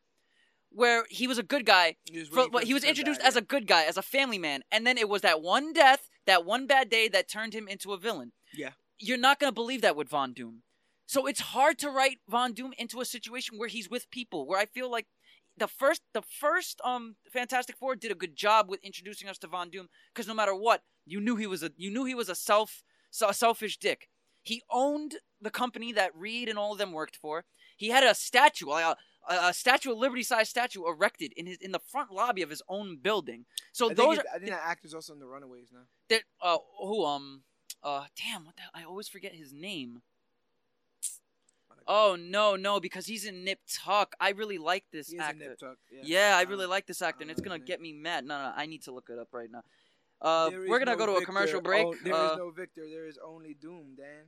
where 0.71 1.05
he 1.11 1.27
was 1.27 1.39
a 1.39 1.43
good 1.43 1.67
guy 1.67 1.97
You're 2.09 2.23
just 2.23 2.33
for, 2.33 2.39
waiting 2.39 2.51
for 2.51 2.55
well, 2.55 2.63
him 2.63 2.67
he 2.69 2.75
was 2.75 2.85
introduced 2.85 3.21
bad, 3.21 3.29
as 3.29 3.37
a 3.37 3.41
good 3.41 3.67
guy, 3.67 3.85
as 3.85 3.97
a 3.97 4.03
family 4.03 4.39
man, 4.39 4.63
and 4.71 4.87
then 4.87 4.99
it 4.99 5.09
was 5.09 5.23
that 5.23 5.43
one 5.43 5.73
death, 5.73 6.09
that 6.27 6.45
one 6.45 6.69
bad 6.69 6.91
day 6.91 7.09
that 7.09 7.29
turned 7.29 7.53
him 7.53 7.67
into 7.67 7.93
a 7.93 7.99
villain. 7.99 8.33
Yeah. 8.55 8.71
You're 9.01 9.19
not 9.19 9.41
gonna 9.41 9.53
believe 9.53 9.83
that 9.83 9.97
with 9.97 10.09
Von 10.09 10.33
Doom. 10.33 10.63
So 11.07 11.27
it's 11.27 11.41
hard 11.41 11.79
to 11.79 11.91
write 11.91 12.19
Von 12.29 12.53
Doom 12.53 12.73
into 12.79 13.01
a 13.01 13.05
situation 13.05 13.59
where 13.59 13.69
he's 13.69 13.89
with 13.89 14.11
people. 14.11 14.47
Where 14.47 14.59
I 14.59 14.67
feel 14.67 14.91
like 14.91 15.07
the 15.59 15.69
first, 15.69 16.03
the 16.13 16.23
first 16.23 16.81
um 16.85 17.17
Fantastic 17.33 17.77
Four 17.77 17.97
did 17.97 18.11
a 18.13 18.15
good 18.15 18.37
job 18.37 18.69
with 18.69 18.81
introducing 18.83 19.29
us 19.29 19.39
to 19.39 19.47
Von 19.47 19.71
Doom 19.71 19.89
because 20.15 20.29
no 20.29 20.35
matter 20.35 20.55
what, 20.55 20.83
you 21.05 21.21
knew 21.21 21.37
he 21.37 21.47
was 21.47 21.63
a 21.63 21.71
you 21.77 21.91
knew 21.91 22.05
he 22.05 22.15
was 22.15 22.29
a 22.29 22.35
self 22.35 22.83
a 23.27 23.33
selfish 23.35 23.79
dick. 23.79 24.09
He 24.43 24.63
owned 24.71 25.17
the 25.41 25.51
company 25.51 25.93
that 25.93 26.15
Reed 26.15 26.49
and 26.49 26.59
all 26.59 26.73
of 26.73 26.79
them 26.79 26.93
worked 26.93 27.17
for. 27.17 27.45
He 27.77 27.89
had 27.89 28.05
a 28.05 28.15
statue, 28.15 28.69
a, 28.71 28.97
a, 29.29 29.53
statue, 29.53 29.93
a 29.93 29.95
Liberty-sized 29.95 30.49
statue, 30.49 30.87
erected 30.87 31.33
in 31.37 31.47
his 31.47 31.59
in 31.59 31.73
the 31.73 31.81
front 31.81 32.13
lobby 32.13 32.43
of 32.43 32.51
his 32.51 32.63
own 32.69 32.97
building. 32.99 33.45
So 33.73 33.91
I 33.91 33.95
those 33.95 34.19
it- 34.19 34.27
are 34.27 34.35
I 34.35 34.39
think 34.39 34.51
that 34.51 34.63
actor's 34.65 34.95
also 34.95 35.13
in 35.15 35.19
the 35.19 35.27
Runaways 35.27 35.71
now. 35.73 35.87
that 36.11 36.23
uh 36.41 36.59
who 36.79 37.05
um 37.05 37.43
uh 37.83 38.05
damn 38.17 38.45
what 38.45 38.57
the 38.57 38.63
I 38.75 38.85
always 38.85 39.09
forget 39.09 39.33
his 39.35 39.53
name. 39.53 40.03
Oh 41.89 42.17
no, 42.19 42.57
no, 42.57 42.81
because 42.81 43.07
he's 43.07 43.25
in 43.25 43.45
Nip 43.45 43.61
Tuck. 43.85 44.15
I 44.21 44.31
really 44.31 44.59
like 44.59 44.85
this 44.93 45.09
He 45.09 45.17
is 45.17 45.21
in 45.21 45.25
actor. 45.25 45.49
Nip 45.51 45.59
Tuck. 45.59 45.77
Yeah. 45.91 46.01
Yeah, 46.05 46.37
I 46.37 46.43
Um, 46.43 46.49
really 46.51 46.67
like 46.67 46.87
this 46.87 47.01
actor, 47.03 47.23
and 47.23 47.31
it's 47.31 47.41
gonna 47.41 47.59
get 47.59 47.81
me 47.81 47.93
mad. 47.93 48.25
No, 48.25 48.39
no, 48.39 48.53
I 48.57 48.67
need 48.67 48.83
to 48.85 48.93
look 48.93 49.09
it 49.09 49.19
up 49.19 49.29
right 49.33 49.51
now. 49.51 49.63
Uh, 50.21 50.51
we're 50.53 50.79
gonna 50.79 50.93
no 50.93 50.97
go 50.97 51.07
to 51.07 51.17
a 51.17 51.25
commercial 51.25 51.61
break. 51.61 51.87
Oh, 51.87 51.95
there 52.03 52.13
is 52.15 52.31
uh, 52.33 52.37
no 52.37 52.51
Victor. 52.51 52.83
There 52.89 53.07
is 53.07 53.19
only 53.25 53.55
Doom, 53.55 53.95
Dan. 53.97 54.25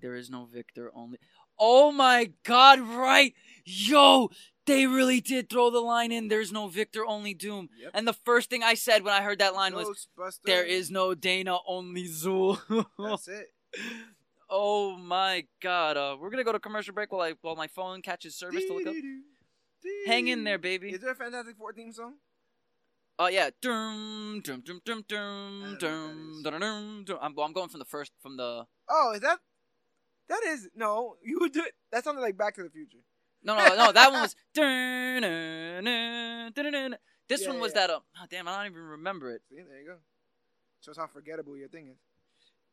There 0.00 0.14
is 0.14 0.30
no 0.30 0.44
Victor 0.44 0.90
only. 0.94 1.18
Oh 1.58 1.92
my 1.92 2.30
god, 2.42 2.80
right. 2.80 3.32
Yo, 3.64 4.30
they 4.66 4.86
really 4.86 5.20
did 5.20 5.48
throw 5.48 5.70
the 5.70 5.80
line 5.80 6.12
in. 6.12 6.28
There's 6.28 6.52
no 6.52 6.68
Victor 6.68 7.06
only 7.06 7.32
Doom. 7.32 7.70
Yep. 7.80 7.90
And 7.94 8.06
the 8.06 8.12
first 8.12 8.50
thing 8.50 8.62
I 8.62 8.74
said 8.74 9.02
when 9.02 9.14
I 9.14 9.22
heard 9.22 9.38
that 9.38 9.54
line 9.54 9.74
was. 9.74 10.08
There 10.44 10.64
is 10.64 10.90
no 10.90 11.14
Dana 11.14 11.56
only 11.66 12.04
Zuul. 12.08 12.58
That's 12.98 13.28
it. 13.28 13.46
oh 14.56 14.96
my 14.96 15.44
god. 15.60 15.96
Uh, 15.96 16.16
we're 16.20 16.30
gonna 16.30 16.44
go 16.44 16.52
to 16.52 16.60
commercial 16.60 16.94
break 16.94 17.10
while 17.12 17.22
I 17.22 17.34
while 17.42 17.56
my 17.56 17.66
phone 17.66 18.00
catches 18.02 18.36
service 18.36 18.64
to 18.66 18.74
look 18.74 18.86
up. 18.86 18.94
Hang 20.06 20.28
in 20.28 20.44
there, 20.44 20.58
baby. 20.58 20.90
Is 20.90 21.00
there 21.00 21.10
a 21.10 21.14
Fantastic 21.14 21.56
Four 21.56 21.72
theme 21.72 21.92
song? 21.92 22.14
Oh 23.18 23.26
yeah. 23.28 23.50
Dum 23.60 24.40
dum 24.44 24.62
dum 24.64 24.80
dum 24.84 25.04
dum 25.08 25.76
dum 25.78 26.42
know 26.42 26.50
what 26.50 26.60
that 26.60 26.62
is. 26.62 27.04
dum. 27.04 27.18
I'm, 27.20 27.38
I'm 27.38 27.52
going 27.52 27.68
from 27.68 27.80
the 27.80 27.84
first 27.84 28.12
from 28.22 28.36
the. 28.36 28.64
Oh, 28.88 29.12
is 29.14 29.20
that? 29.20 29.38
That 30.28 30.42
is 30.46 30.68
no. 30.74 31.16
You 31.22 31.38
would 31.40 31.52
do 31.52 31.62
it. 31.64 31.74
That 31.92 32.04
sounded 32.04 32.20
like 32.22 32.36
Back 32.36 32.54
to 32.56 32.62
the 32.62 32.70
Future. 32.70 32.98
No, 33.42 33.56
no, 33.56 33.76
no. 33.76 33.92
That 33.92 34.10
one 34.10 34.22
was. 34.22 34.34
This 37.26 37.42
Yeah, 37.42 37.48
one 37.48 37.60
was 37.60 37.72
yeah. 37.74 37.86
that. 37.86 37.90
Uh, 37.90 38.00
oh, 38.20 38.26
damn, 38.30 38.48
I 38.48 38.56
don't 38.56 38.72
even 38.72 38.82
remember 38.82 39.32
it. 39.34 39.42
See, 39.48 39.56
there 39.56 39.80
you 39.80 39.86
go. 39.86 39.96
Shows 40.84 40.96
how 40.98 41.06
forgettable 41.06 41.56
your 41.56 41.68
thing 41.68 41.88
is. 41.88 41.96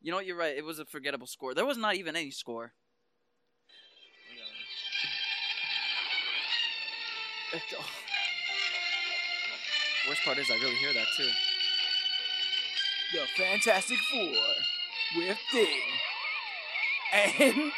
You 0.02 0.10
know 0.10 0.16
what? 0.16 0.26
You're 0.26 0.36
right. 0.36 0.56
It 0.56 0.64
was 0.64 0.80
a 0.80 0.84
forgettable 0.84 1.28
score. 1.28 1.54
There 1.54 1.64
was 1.64 1.78
not 1.78 1.94
even 1.94 2.16
any 2.16 2.30
score. 2.32 2.72
It- 7.52 7.62
oh. 7.78 7.84
Worst 10.08 10.22
part 10.24 10.38
is 10.38 10.50
I 10.50 10.54
really 10.54 10.74
hear 10.74 10.92
that 10.92 11.06
too. 11.16 11.28
The 13.12 13.26
Fantastic 13.36 13.98
Four 14.10 14.32
with 15.16 15.38
Thing 15.52 15.82
and 17.12 17.72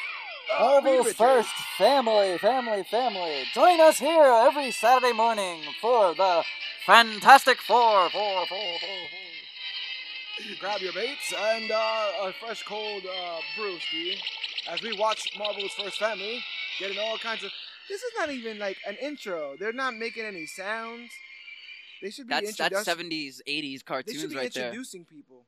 Marvel's 0.58 1.12
first 1.12 1.50
family, 1.76 2.38
family, 2.38 2.84
family. 2.84 3.42
Join 3.52 3.80
us 3.80 3.98
here 3.98 4.22
every 4.22 4.70
Saturday 4.70 5.12
morning 5.12 5.60
for 5.80 6.14
the 6.14 6.44
Fantastic 6.86 7.58
Four, 7.60 8.08
four, 8.10 8.46
four, 8.46 8.78
four, 8.78 8.78
four. 9.10 9.23
Grab 10.58 10.80
your 10.80 10.92
baits 10.92 11.32
and 11.36 11.70
uh, 11.70 12.10
a 12.22 12.32
fresh 12.40 12.62
cold 12.64 13.04
uh, 13.04 13.38
brewski 13.58 14.16
as 14.68 14.82
we 14.82 14.92
watch 14.98 15.30
Marvel's 15.38 15.72
First 15.72 15.98
Family, 15.98 16.42
getting 16.80 16.98
all 16.98 17.18
kinds 17.18 17.44
of. 17.44 17.50
This 17.88 18.02
is 18.02 18.12
not 18.18 18.30
even 18.30 18.58
like 18.58 18.78
an 18.86 18.96
intro. 19.00 19.54
They're 19.60 19.72
not 19.72 19.94
making 19.94 20.24
any 20.24 20.46
sounds. 20.46 21.10
They 22.02 22.10
should 22.10 22.26
be 22.26 22.34
That's 22.34 22.56
that's 22.56 22.74
introduc- 22.80 22.84
seventies, 22.84 23.42
eighties 23.46 23.82
They 23.86 23.94
should 23.96 24.06
cartoons 24.06 24.26
be 24.32 24.36
right 24.36 24.52
there. 24.52 24.66
introducing 24.66 25.04
people. 25.04 25.44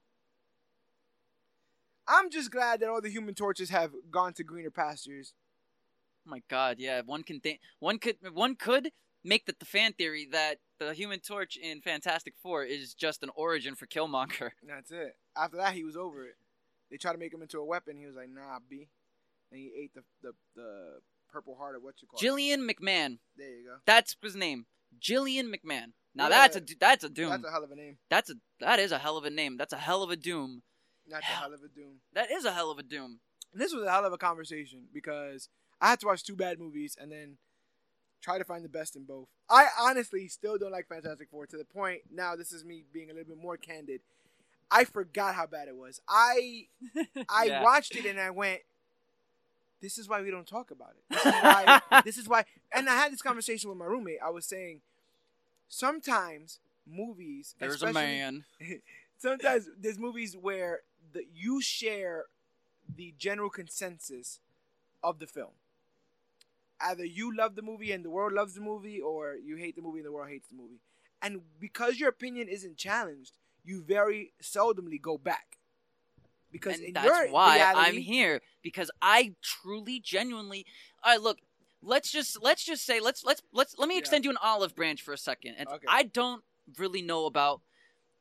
I'm 2.06 2.30
just 2.30 2.50
glad 2.52 2.80
that 2.80 2.88
all 2.88 3.00
the 3.00 3.08
Human 3.10 3.34
Torches 3.34 3.70
have 3.70 3.90
gone 4.10 4.32
to 4.34 4.44
greener 4.44 4.70
pastures. 4.70 5.34
Oh 6.26 6.30
my 6.30 6.42
God, 6.48 6.76
yeah. 6.78 7.00
One 7.04 7.22
can 7.24 7.40
think. 7.40 7.60
One 7.80 7.98
could. 7.98 8.16
One 8.32 8.54
could 8.54 8.92
make 9.24 9.46
the, 9.46 9.54
the 9.58 9.66
fan 9.66 9.92
theory 9.94 10.28
that 10.30 10.58
the 10.78 10.92
Human 10.94 11.20
Torch 11.20 11.56
in 11.56 11.80
Fantastic 11.80 12.34
Four 12.42 12.64
is 12.64 12.94
just 12.94 13.22
an 13.22 13.30
origin 13.34 13.74
for 13.74 13.86
Killmonger. 13.86 14.50
That's 14.66 14.90
it. 14.90 15.16
After 15.36 15.56
that, 15.58 15.74
he 15.74 15.84
was 15.84 15.96
over 15.96 16.24
it. 16.24 16.34
They 16.90 16.96
tried 16.96 17.12
to 17.12 17.18
make 17.18 17.32
him 17.34 17.42
into 17.42 17.58
a 17.58 17.64
weapon. 17.64 17.96
He 17.96 18.06
was 18.06 18.14
like, 18.14 18.28
"Nah, 18.28 18.58
B," 18.68 18.88
and 19.50 19.58
he 19.60 19.72
ate 19.82 19.92
the 19.94 20.02
the, 20.22 20.32
the 20.54 20.98
purple 21.30 21.56
heart 21.56 21.74
of 21.76 21.82
what 21.82 21.94
you 22.00 22.08
call 22.08 22.18
it. 22.18 22.22
Julian 22.22 22.60
McMahon. 22.68 23.18
There 23.36 23.48
you 23.48 23.64
go. 23.64 23.76
That's 23.86 24.16
his 24.22 24.36
name. 24.36 24.66
Julian 24.98 25.52
McMahon. 25.52 25.92
Now 26.14 26.24
Yeah. 26.24 26.46
that's 26.46 26.56
a 26.56 26.62
that's 26.78 27.04
a 27.04 27.08
doom. 27.10 27.30
That's 27.30 27.44
a 27.44 27.50
hell 27.50 27.64
of 27.64 27.70
a 27.70 27.76
name. 27.76 27.98
That's 28.08 28.30
a 28.30 28.34
that 28.60 28.78
is 28.78 28.92
a 28.92 28.98
hell 28.98 29.16
of 29.16 29.24
a 29.24 29.30
name. 29.30 29.56
That's 29.56 29.72
a 29.72 29.78
hell 29.78 30.02
of 30.02 30.10
a 30.10 30.16
doom. 30.16 30.62
That's 31.08 31.22
a 31.22 31.26
Hell. 31.26 31.40
hell 31.42 31.54
of 31.54 31.60
a 31.62 31.68
doom. 31.68 32.00
That 32.14 32.30
is 32.30 32.44
a 32.44 32.52
hell 32.52 32.70
of 32.70 32.78
a 32.78 32.82
doom. 32.82 33.20
This 33.52 33.72
was 33.72 33.84
a 33.84 33.90
hell 33.90 34.04
of 34.04 34.12
a 34.12 34.18
conversation 34.18 34.86
because 34.92 35.48
I 35.80 35.88
had 35.90 36.00
to 36.00 36.06
watch 36.06 36.24
two 36.24 36.34
bad 36.36 36.58
movies 36.58 36.96
and 37.00 37.12
then 37.12 37.38
try 38.26 38.38
to 38.38 38.44
find 38.44 38.64
the 38.64 38.68
best 38.68 38.96
in 38.96 39.04
both. 39.04 39.28
I 39.48 39.66
honestly 39.80 40.26
still 40.26 40.58
don't 40.58 40.72
like 40.72 40.88
Fantastic 40.88 41.28
Four 41.30 41.46
to 41.46 41.56
the 41.56 41.64
point 41.64 42.00
now. 42.12 42.34
This 42.34 42.50
is 42.52 42.64
me 42.64 42.82
being 42.92 43.08
a 43.08 43.14
little 43.14 43.28
bit 43.28 43.40
more 43.42 43.56
candid. 43.56 44.00
I 44.68 44.84
forgot 44.84 45.36
how 45.36 45.46
bad 45.46 45.68
it 45.68 45.76
was. 45.76 46.00
I 46.08 46.66
I 47.28 47.44
Yeah. 47.46 47.62
watched 47.62 47.94
it 47.94 48.04
and 48.04 48.18
I 48.18 48.30
went, 48.30 48.62
"This 49.80 49.96
is 49.96 50.08
why 50.08 50.22
we 50.22 50.30
don't 50.32 50.46
talk 50.46 50.72
about 50.72 50.94
it. 50.98 51.04
This 51.08 51.24
is 51.24 51.32
why. 51.40 51.80
this 52.04 52.18
is 52.18 52.28
why." 52.28 52.44
And 52.72 52.88
I 52.90 52.96
had 52.96 53.12
this 53.12 53.22
conversation 53.22 53.70
with 53.70 53.78
my 53.78 53.84
roommate. 53.84 54.18
I 54.24 54.30
was 54.30 54.44
saying, 54.44 54.80
sometimes 55.68 56.58
movies, 56.84 57.54
There's 57.60 57.82
a 57.82 57.92
man. 57.92 58.44
sometimes 59.18 59.68
there's 59.78 59.98
movies 59.98 60.36
where 60.36 60.80
the 61.12 61.24
you 61.32 61.62
share 61.62 62.24
the 62.96 63.14
general 63.18 63.50
consensus 63.50 64.40
of 65.02 65.20
the 65.20 65.26
film. 65.28 65.52
Either 66.80 67.04
you 67.04 67.34
love 67.34 67.54
the 67.54 67.62
movie 67.62 67.92
and 67.92 68.04
the 68.04 68.10
world 68.10 68.32
loves 68.32 68.54
the 68.54 68.60
movie, 68.60 69.00
or 69.00 69.36
you 69.36 69.56
hate 69.56 69.76
the 69.76 69.82
movie 69.82 69.98
and 69.98 70.06
the 70.06 70.12
world 70.12 70.28
hates 70.28 70.48
the 70.48 70.56
movie. 70.56 70.80
And 71.22 71.40
because 71.58 71.98
your 71.98 72.08
opinion 72.08 72.48
isn't 72.48 72.76
challenged, 72.76 73.38
you 73.64 73.82
very 73.82 74.32
seldomly 74.42 75.00
go 75.00 75.16
back. 75.18 75.58
Because 76.52 76.78
and 76.78 76.94
that's 76.94 77.32
why 77.32 77.56
reality, 77.56 77.80
I'm 77.80 77.96
here 77.98 78.40
because 78.62 78.90
I 79.02 79.34
truly, 79.42 80.00
genuinely. 80.00 80.64
All 81.02 81.12
right, 81.12 81.20
look. 81.20 81.38
Let's 81.82 82.10
just 82.10 82.42
let's 82.42 82.64
just 82.64 82.84
say 82.84 82.98
let's 83.00 83.22
let's 83.24 83.42
let's 83.52 83.78
let 83.78 83.88
me 83.88 83.94
Yeah. 83.96 84.00
extend 84.00 84.24
you 84.24 84.30
an 84.30 84.38
olive 84.42 84.74
branch 84.74 85.02
for 85.02 85.12
a 85.12 85.18
second. 85.18 85.54
And 85.56 85.68
Okay. 85.68 85.86
I 85.88 86.02
don't 86.04 86.42
really 86.78 87.02
know 87.02 87.26
about 87.26 87.60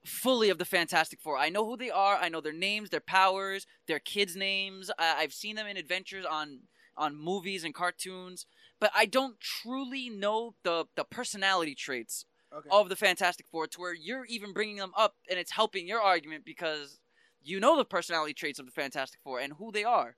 fully 0.06 0.50
of 0.50 0.60
the 0.60 0.66
Fantastic 0.66 1.20
Four. 1.22 1.38
I 1.38 1.50
know 1.50 1.66
who 1.66 1.78
they 1.78 1.90
are. 1.90 2.18
I 2.18 2.30
know 2.30 2.42
their 2.42 2.54
names, 2.54 2.90
their 2.90 3.00
powers, 3.00 3.66
their 3.88 3.98
kids' 4.00 4.36
names. 4.36 4.92
I, 5.00 5.16
I've 5.20 5.34
seen 5.34 5.56
them 5.56 5.66
in 5.66 5.78
adventures 5.78 6.26
on 6.26 6.60
on 6.98 7.16
movies 7.18 7.64
and 7.64 7.74
cartoons, 7.74 8.46
but 8.80 8.92
I 8.96 9.06
don't 9.06 9.40
truly 9.40 10.10
know 10.10 10.56
the 10.64 10.86
the 10.96 11.04
personality 11.04 11.76
traits 11.76 12.26
Okay. 12.54 12.70
of 12.72 12.88
the 12.90 12.96
Fantastic 12.96 13.48
Four 13.52 13.68
to 13.68 13.80
where 13.82 13.94
you're 13.94 14.26
even 14.26 14.54
bringing 14.54 14.78
them 14.78 14.94
up 14.96 15.16
and 15.30 15.38
it's 15.38 15.52
helping 15.52 15.88
your 15.88 16.02
argument 16.02 16.46
because 16.46 17.00
you 17.44 17.60
know 17.60 17.76
the 17.78 17.86
personality 17.86 18.34
traits 18.34 18.60
of 18.60 18.66
the 18.66 18.72
Fantastic 18.72 19.20
Four 19.24 19.40
and 19.40 19.54
who 19.54 19.72
they 19.72 19.84
are. 19.84 20.16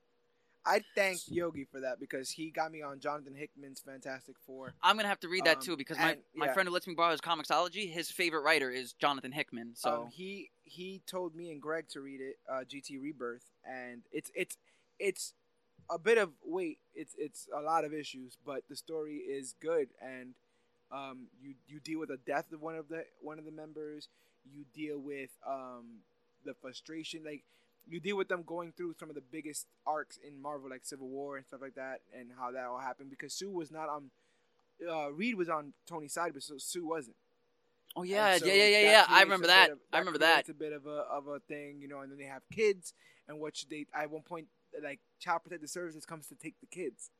I 0.66 0.82
thank 0.94 1.20
Yogi 1.28 1.64
for 1.64 1.80
that 1.80 1.98
because 1.98 2.30
he 2.30 2.50
got 2.50 2.70
me 2.70 2.82
on 2.82 3.00
Jonathan 3.00 3.34
Hickman's 3.34 3.80
Fantastic 3.80 4.36
Four. 4.46 4.74
I'm 4.82 4.96
gonna 4.96 5.08
have 5.08 5.20
to 5.20 5.28
read 5.28 5.44
that 5.44 5.56
Um, 5.56 5.62
too 5.62 5.76
because 5.76 5.98
my, 5.98 6.12
and- 6.12 6.22
my 6.34 6.48
friend 6.52 6.68
who 6.68 6.74
lets 6.74 6.86
me 6.86 6.94
borrow 6.94 7.12
his 7.12 7.20
Comixology, 7.20 7.90
his 7.90 8.10
favorite 8.10 8.42
writer 8.42 8.70
is 8.70 8.92
Jonathan 8.92 9.32
Hickman. 9.32 9.74
So 9.74 10.02
um, 10.02 10.10
he 10.10 10.50
he 10.64 11.00
told 11.06 11.34
me 11.34 11.50
and 11.50 11.60
Greg 11.62 11.88
to 11.90 12.00
read 12.00 12.20
it, 12.20 12.36
uh, 12.48 12.64
GT 12.64 13.00
Rebirth, 13.00 13.44
and 13.64 14.02
it's 14.12 14.30
it's 14.34 14.56
it's 14.98 15.32
a 15.90 15.98
bit 15.98 16.18
of 16.18 16.30
weight. 16.44 16.78
it's 16.94 17.14
it's 17.18 17.48
a 17.56 17.60
lot 17.60 17.84
of 17.84 17.92
issues, 17.94 18.36
but 18.44 18.62
the 18.68 18.76
story 18.76 19.16
is 19.16 19.54
good, 19.60 19.88
and 20.02 20.34
um, 20.92 21.26
you 21.40 21.54
you 21.66 21.80
deal 21.80 22.00
with 22.00 22.08
the 22.10 22.18
death 22.26 22.52
of 22.52 22.60
one 22.62 22.76
of 22.76 22.88
the 22.88 23.04
one 23.20 23.38
of 23.38 23.44
the 23.44 23.50
members, 23.52 24.08
you 24.50 24.64
deal 24.74 24.98
with 24.98 25.30
um, 25.46 26.00
the 26.44 26.54
frustration, 26.54 27.22
like 27.24 27.44
you 27.88 28.00
deal 28.00 28.16
with 28.16 28.28
them 28.28 28.42
going 28.42 28.72
through 28.76 28.94
some 29.00 29.08
of 29.08 29.14
the 29.14 29.22
biggest 29.32 29.66
arcs 29.86 30.18
in 30.26 30.40
Marvel, 30.42 30.68
like 30.68 30.84
Civil 30.84 31.08
War 31.08 31.36
and 31.38 31.46
stuff 31.46 31.60
like 31.62 31.74
that, 31.76 32.00
and 32.18 32.28
how 32.38 32.50
that 32.52 32.64
all 32.66 32.78
happened 32.78 33.10
because 33.10 33.32
Sue 33.32 33.50
was 33.50 33.70
not 33.70 33.88
on. 33.88 34.10
Uh, 34.88 35.10
Reed 35.12 35.34
was 35.34 35.48
on 35.48 35.72
Tony's 35.86 36.12
side, 36.12 36.32
but 36.34 36.42
so 36.42 36.54
Sue 36.58 36.86
wasn't. 36.86 37.16
oh 37.96 38.02
yeah, 38.04 38.36
so 38.38 38.46
yeah, 38.46 38.52
yeah, 38.54 38.66
yeah, 38.68 38.80
yeah. 38.90 39.04
I 39.08 39.22
remember 39.22 39.46
that. 39.48 39.70
of- 39.70 39.78
I 39.92 39.98
remember 39.98 40.18
that. 40.20 40.40
It's 40.40 40.48
a 40.50 40.54
bit 40.54 40.72
of 40.72 40.86
a 40.86 40.98
of 41.10 41.26
a 41.26 41.40
thing, 41.40 41.80
you 41.80 41.88
know. 41.88 42.00
And 42.00 42.12
then 42.12 42.18
they 42.18 42.26
have 42.26 42.42
kids, 42.52 42.92
and 43.26 43.40
what 43.40 43.56
should 43.56 43.70
they? 43.70 43.86
At 43.92 44.10
one 44.10 44.22
point, 44.22 44.46
like 44.82 45.00
Child 45.18 45.42
Protective 45.44 45.70
Services 45.70 46.04
comes 46.04 46.26
to 46.28 46.34
take 46.34 46.60
the 46.60 46.66
kids, 46.66 47.10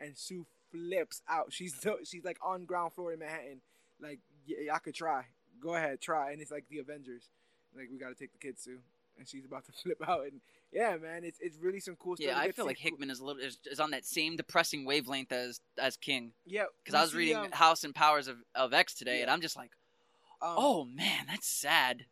and 0.00 0.16
Sue 0.16 0.46
flips 0.70 1.22
out. 1.28 1.52
She's 1.52 1.74
so, 1.74 1.98
she's 2.04 2.24
like 2.24 2.38
on 2.42 2.64
ground 2.64 2.92
floor 2.92 3.12
in 3.12 3.18
Manhattan, 3.18 3.60
like 4.00 4.20
yeah, 4.46 4.58
y'all 4.66 4.78
could 4.78 4.94
try, 4.94 5.24
go 5.60 5.74
ahead, 5.74 6.00
try, 6.00 6.32
and 6.32 6.40
it's 6.40 6.50
like 6.50 6.64
the 6.70 6.78
Avengers, 6.78 7.30
like 7.76 7.88
we 7.90 7.98
got 7.98 8.08
to 8.08 8.14
take 8.14 8.32
the 8.32 8.38
kids, 8.38 8.62
Sue, 8.62 8.78
and 9.18 9.28
she's 9.28 9.44
about 9.44 9.66
to 9.66 9.72
flip 9.82 9.98
out, 10.06 10.24
and 10.24 10.40
yeah, 10.72 10.96
man, 10.96 11.24
it's 11.24 11.38
it's 11.40 11.56
really 11.58 11.80
some 11.80 11.96
cool 11.96 12.16
stuff. 12.16 12.26
Yeah, 12.26 12.38
I 12.38 12.52
feel 12.52 12.66
like 12.66 12.76
cool- 12.76 12.90
Hickman 12.90 13.10
is 13.10 13.20
a 13.20 13.24
little 13.24 13.42
is, 13.42 13.58
is 13.70 13.80
on 13.80 13.90
that 13.92 14.04
same 14.04 14.36
depressing 14.36 14.84
wavelength 14.84 15.32
as 15.32 15.60
as 15.78 15.96
King. 15.96 16.32
Yeah, 16.46 16.64
because 16.84 16.94
I 16.94 17.02
was 17.02 17.12
see, 17.12 17.18
reading 17.18 17.36
um, 17.36 17.52
House 17.52 17.84
and 17.84 17.94
Powers 17.94 18.28
of, 18.28 18.36
of 18.54 18.72
X 18.72 18.94
today, 18.94 19.22
and 19.22 19.30
I'm 19.30 19.40
just 19.40 19.56
like, 19.56 19.70
um, 20.42 20.54
oh 20.56 20.84
man, 20.84 21.26
that's 21.28 21.48
sad. 21.48 22.04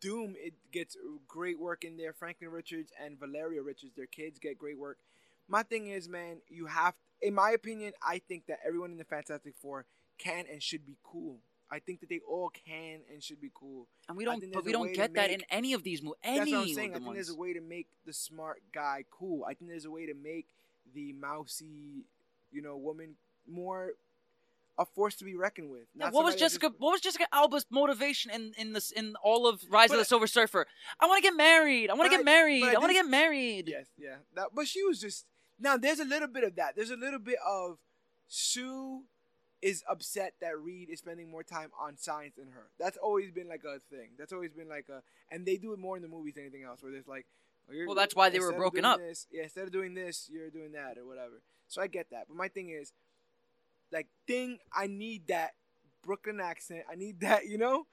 Doom, 0.00 0.34
it 0.38 0.54
gets 0.72 0.96
great 1.26 1.58
work 1.58 1.84
in 1.84 1.96
there. 1.96 2.12
Franklin 2.12 2.50
Richards 2.50 2.92
and 3.02 3.18
Valeria 3.18 3.62
Richards, 3.62 3.92
their 3.96 4.06
kids 4.06 4.38
get 4.38 4.58
great 4.58 4.78
work. 4.78 4.98
My 5.48 5.62
thing 5.62 5.88
is, 5.88 6.08
man, 6.08 6.38
you 6.48 6.66
have, 6.66 6.94
in 7.22 7.34
my 7.34 7.50
opinion, 7.50 7.92
I 8.02 8.20
think 8.28 8.46
that 8.46 8.58
everyone 8.66 8.90
in 8.90 8.98
the 8.98 9.04
Fantastic 9.04 9.54
Four 9.54 9.86
can 10.18 10.44
and 10.50 10.62
should 10.62 10.84
be 10.84 10.96
cool. 11.04 11.38
I 11.70 11.80
think 11.80 12.00
that 12.00 12.08
they 12.08 12.20
all 12.28 12.50
can 12.50 13.00
and 13.12 13.22
should 13.22 13.40
be 13.40 13.50
cool. 13.52 13.88
And 14.08 14.16
we 14.16 14.24
don't, 14.24 14.42
but 14.52 14.64
we 14.64 14.72
don't 14.72 14.94
get 14.94 15.14
that 15.14 15.30
in 15.30 15.42
any 15.50 15.72
of 15.72 15.82
these 15.82 16.02
movies. 16.02 16.18
Any 16.22 16.38
That's 16.38 16.50
what 16.52 16.60
I'm 16.60 16.74
saying. 16.74 16.90
I 16.90 16.94
think 16.94 17.06
ones. 17.06 17.16
there's 17.16 17.30
a 17.30 17.36
way 17.36 17.52
to 17.54 17.60
make 17.60 17.88
the 18.04 18.12
smart 18.12 18.62
guy 18.72 19.04
cool. 19.10 19.44
I 19.44 19.54
think 19.54 19.70
there's 19.70 19.84
a 19.84 19.90
way 19.90 20.06
to 20.06 20.14
make 20.14 20.46
the 20.94 21.12
mousy 21.12 22.04
you 22.56 22.62
know, 22.62 22.76
woman 22.76 23.16
more 23.46 23.92
a 24.78 24.84
force 24.84 25.14
to 25.16 25.24
be 25.24 25.34
reckoned 25.36 25.70
with. 25.70 25.86
Yeah, 25.94 26.10
what 26.10 26.24
was 26.24 26.34
Jessica? 26.36 26.68
just- 26.68 26.80
What 26.80 26.92
was 26.92 27.00
Jessica 27.00 27.26
Alba's 27.32 27.64
motivation 27.70 28.30
in 28.30 28.52
in 28.58 28.72
this 28.74 28.90
in 28.90 29.14
all 29.22 29.46
of 29.46 29.62
Rise 29.70 29.90
of 29.90 29.98
the 29.98 30.04
Silver 30.04 30.26
Surfer? 30.26 30.66
I 31.00 31.06
want 31.06 31.22
to 31.22 31.28
get 31.30 31.36
married. 31.36 31.88
I 31.90 31.94
want 31.94 32.10
to 32.10 32.16
get 32.16 32.24
married. 32.24 32.62
I 32.64 32.74
I, 32.74 32.78
want 32.78 32.90
to 32.90 32.94
get 32.94 33.06
married. 33.08 33.68
Yes, 33.68 33.86
yeah. 33.96 34.16
That, 34.34 34.48
but 34.54 34.66
she 34.68 34.82
was 34.84 35.00
just 35.00 35.24
now. 35.58 35.76
There's 35.76 35.98
a 36.00 36.04
little 36.04 36.28
bit 36.28 36.44
of 36.44 36.56
that. 36.56 36.76
There's 36.76 36.90
a 36.90 36.96
little 36.96 37.18
bit 37.20 37.38
of 37.46 37.78
Sue 38.28 39.04
is 39.62 39.82
upset 39.88 40.34
that 40.40 40.58
Reed 40.58 40.90
is 40.90 40.98
spending 40.98 41.30
more 41.30 41.42
time 41.42 41.70
on 41.80 41.96
science 41.96 42.34
than 42.36 42.48
her. 42.48 42.68
That's 42.78 42.98
always 42.98 43.30
been 43.30 43.48
like 43.48 43.64
a 43.64 43.78
thing. 43.90 44.10
That's 44.18 44.32
always 44.32 44.52
been 44.52 44.68
like 44.68 44.86
a, 44.90 45.02
and 45.30 45.46
they 45.46 45.56
do 45.56 45.72
it 45.72 45.78
more 45.78 45.96
in 45.96 46.02
the 46.02 46.08
movies 46.08 46.34
than 46.34 46.42
anything 46.44 46.62
else. 46.64 46.82
Where 46.82 46.92
there's 46.92 47.08
like, 47.08 47.26
oh, 47.68 47.72
you're- 47.72 47.86
Well, 47.86 47.96
that's 47.96 48.14
why 48.14 48.28
they 48.28 48.38
were 48.38 48.52
broken 48.52 48.84
up. 48.84 48.98
This, 48.98 49.26
yeah, 49.30 49.44
instead 49.44 49.64
of 49.64 49.72
doing 49.72 49.94
this, 49.94 50.28
you're 50.30 50.50
doing 50.50 50.72
that 50.72 50.98
or 50.98 51.06
whatever. 51.06 51.40
So 51.68 51.80
I 51.80 51.86
get 51.86 52.10
that. 52.10 52.26
But 52.28 52.36
my 52.36 52.48
thing 52.48 52.68
is, 52.68 52.92
like, 53.92 54.06
thing 54.26 54.58
I 54.72 54.86
need 54.86 55.28
that 55.28 55.52
Brooklyn 56.02 56.40
accent. 56.40 56.82
I 56.90 56.94
need 56.94 57.20
that, 57.20 57.46
you 57.46 57.58
know, 57.58 57.86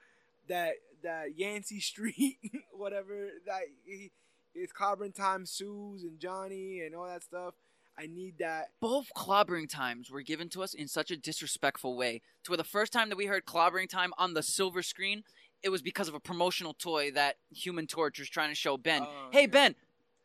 that 0.48 0.74
that 1.02 1.36
Yancey 1.38 1.80
Street, 1.80 2.38
whatever 2.72 3.28
that 3.46 3.62
he, 3.84 4.10
it's 4.54 4.72
clobbering 4.72 5.14
time, 5.14 5.44
Sue's 5.46 6.02
and 6.02 6.18
Johnny 6.18 6.80
and 6.80 6.94
all 6.94 7.06
that 7.06 7.22
stuff. 7.22 7.54
I 7.96 8.06
need 8.06 8.38
that. 8.38 8.70
Both 8.80 9.06
clobbering 9.16 9.68
times 9.68 10.10
were 10.10 10.22
given 10.22 10.48
to 10.50 10.62
us 10.64 10.74
in 10.74 10.88
such 10.88 11.10
a 11.12 11.16
disrespectful 11.16 11.96
way. 11.96 12.22
To 12.44 12.50
where 12.50 12.56
the 12.56 12.64
first 12.64 12.92
time 12.92 13.08
that 13.08 13.16
we 13.16 13.26
heard 13.26 13.44
clobbering 13.44 13.88
time 13.88 14.12
on 14.18 14.34
the 14.34 14.42
silver 14.42 14.82
screen, 14.82 15.22
it 15.62 15.68
was 15.68 15.80
because 15.80 16.08
of 16.08 16.14
a 16.14 16.20
promotional 16.20 16.74
toy 16.74 17.10
that 17.12 17.36
Human 17.50 17.86
Torch 17.86 18.18
was 18.18 18.28
trying 18.28 18.48
to 18.48 18.54
show 18.56 18.76
Ben. 18.76 19.02
Oh, 19.02 19.28
hey 19.30 19.42
yeah. 19.42 19.46
Ben, 19.46 19.74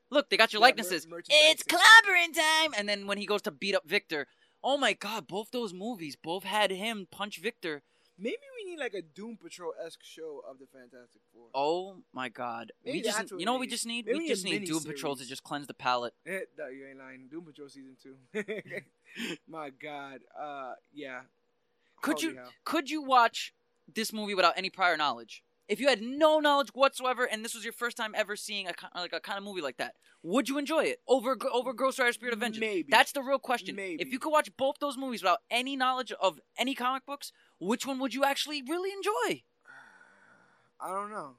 look, 0.10 0.30
they 0.30 0.38
got 0.38 0.52
your 0.52 0.62
Yeah, 0.62 0.66
likenesses. 0.68 1.08
merchandise. 1.08 1.38
it's 1.52 1.64
clobbering 1.64 2.34
time. 2.34 2.74
And 2.78 2.90
then 2.90 3.06
when 3.06 3.20
he 3.20 3.26
goes 3.28 3.44
to 3.44 3.52
beat 3.52 3.76
up 3.76 3.88
Victor, 3.88 4.26
oh 4.64 4.78
my 4.78 4.94
God, 4.94 5.28
both 5.28 5.52
those 5.52 5.74
movies 5.74 6.16
both 6.16 6.44
had 6.44 6.72
him 6.72 7.08
punch 7.10 7.40
Victor. 7.40 7.82
Maybe 8.18 8.38
we 8.58 8.70
need 8.70 8.80
like 8.80 8.94
a 8.94 9.02
Doom 9.02 9.38
Patrol 9.42 9.72
esque 9.86 10.04
show 10.04 10.42
of 10.50 10.60
the 10.60 10.66
Fantastic 10.66 11.22
Four. 11.34 11.48
Oh 11.54 11.98
my 12.14 12.28
God, 12.28 12.74
Maybe 12.84 12.98
we 12.98 13.02
just 13.02 13.32
you 13.32 13.46
know 13.46 13.54
what 13.54 13.62
we 13.62 13.68
just 13.68 13.86
need? 13.86 14.06
Maybe 14.08 14.20
we 14.20 14.28
just 14.28 14.44
need 14.44 14.66
Doom. 14.66 14.84
Patrol 14.84 15.16
to 15.16 15.26
just 15.26 15.44
cleanse 15.44 15.68
the 15.68 15.74
palate. 15.74 16.14
Eh, 16.26 16.40
no, 16.58 16.68
you 16.68 16.86
ain't 16.88 17.00
lying. 17.00 17.28
Doom 17.32 17.46
Patrol 17.46 17.70
season 17.70 17.96
two. 18.02 18.16
My 19.48 19.70
God. 19.70 20.20
Uh, 20.38 20.74
yeah. 20.94 21.22
Could 22.02 22.16
Holy 22.22 22.28
you 22.28 22.36
hell. 22.36 22.50
could 22.66 22.90
you 22.90 23.02
watch 23.02 23.54
this 23.94 24.12
movie 24.12 24.36
without 24.36 24.54
any 24.58 24.70
prior 24.70 24.98
knowledge? 24.98 25.44
If 25.70 25.80
you 25.80 25.88
had 25.88 26.02
no 26.02 26.40
knowledge 26.40 26.70
whatsoever, 26.74 27.26
and 27.26 27.46
this 27.46 27.54
was 27.54 27.64
your 27.64 27.74
first 27.74 27.96
time 27.96 28.16
ever 28.16 28.36
seeing 28.36 28.68
a 28.68 28.74
like 28.96 29.14
a 29.14 29.20
kind 29.20 29.38
of 29.38 29.44
movie 29.44 29.62
like 29.62 29.78
that, 29.78 29.94
would 30.24 30.50
you 30.50 30.58
enjoy 30.58 30.86
it 30.86 31.00
over 31.08 31.38
over 31.54 31.74
Ghost 31.74 32.00
Rider: 32.00 32.12
Spirit 32.12 32.34
of 32.34 32.40
Vengeance? 32.40 32.60
Maybe. 32.60 32.88
That's 32.90 33.12
the 33.12 33.22
real 33.22 33.38
question. 33.38 33.76
Maybe. 33.76 34.02
If 34.02 34.12
you 34.12 34.18
could 34.18 34.32
watch 34.32 34.50
both 34.58 34.78
those 34.82 34.98
movies 34.98 35.22
without 35.22 35.40
any 35.52 35.76
knowledge 35.76 36.12
of 36.20 36.40
any 36.58 36.74
comic 36.74 37.06
books, 37.06 37.32
which 37.60 37.86
one 37.86 38.00
would 38.00 38.16
you 38.16 38.24
actually 38.24 38.64
really 38.64 38.92
enjoy? 38.92 39.44
I 40.82 40.88
don't 40.90 41.12
know. 41.12 41.36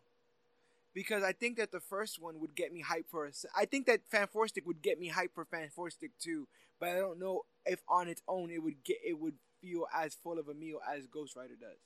Because 0.94 1.24
I 1.24 1.32
think 1.32 1.56
that 1.56 1.72
the 1.72 1.80
first 1.80 2.22
one 2.22 2.38
would 2.38 2.54
get 2.54 2.72
me 2.72 2.84
hyped 2.88 3.08
for 3.10 3.26
a. 3.26 3.32
I 3.56 3.64
think 3.64 3.86
that 3.86 4.02
Fan 4.08 4.28
Four 4.28 4.46
Stick 4.46 4.64
would 4.64 4.80
get 4.80 5.00
me 5.00 5.10
hyped 5.10 5.34
for 5.34 5.44
Fan 5.44 5.70
Four 5.74 5.90
Stick 5.90 6.12
too, 6.20 6.46
but 6.78 6.90
I 6.90 6.98
don't 6.98 7.18
know 7.18 7.46
if 7.66 7.82
on 7.88 8.06
its 8.06 8.22
own 8.28 8.50
it 8.50 8.62
would 8.62 8.84
get 8.84 8.98
it 9.04 9.18
would 9.18 9.34
feel 9.60 9.86
as 9.92 10.14
full 10.14 10.38
of 10.38 10.48
a 10.48 10.54
meal 10.54 10.78
as 10.88 11.08
Ghost 11.08 11.34
Rider 11.34 11.56
does. 11.60 11.80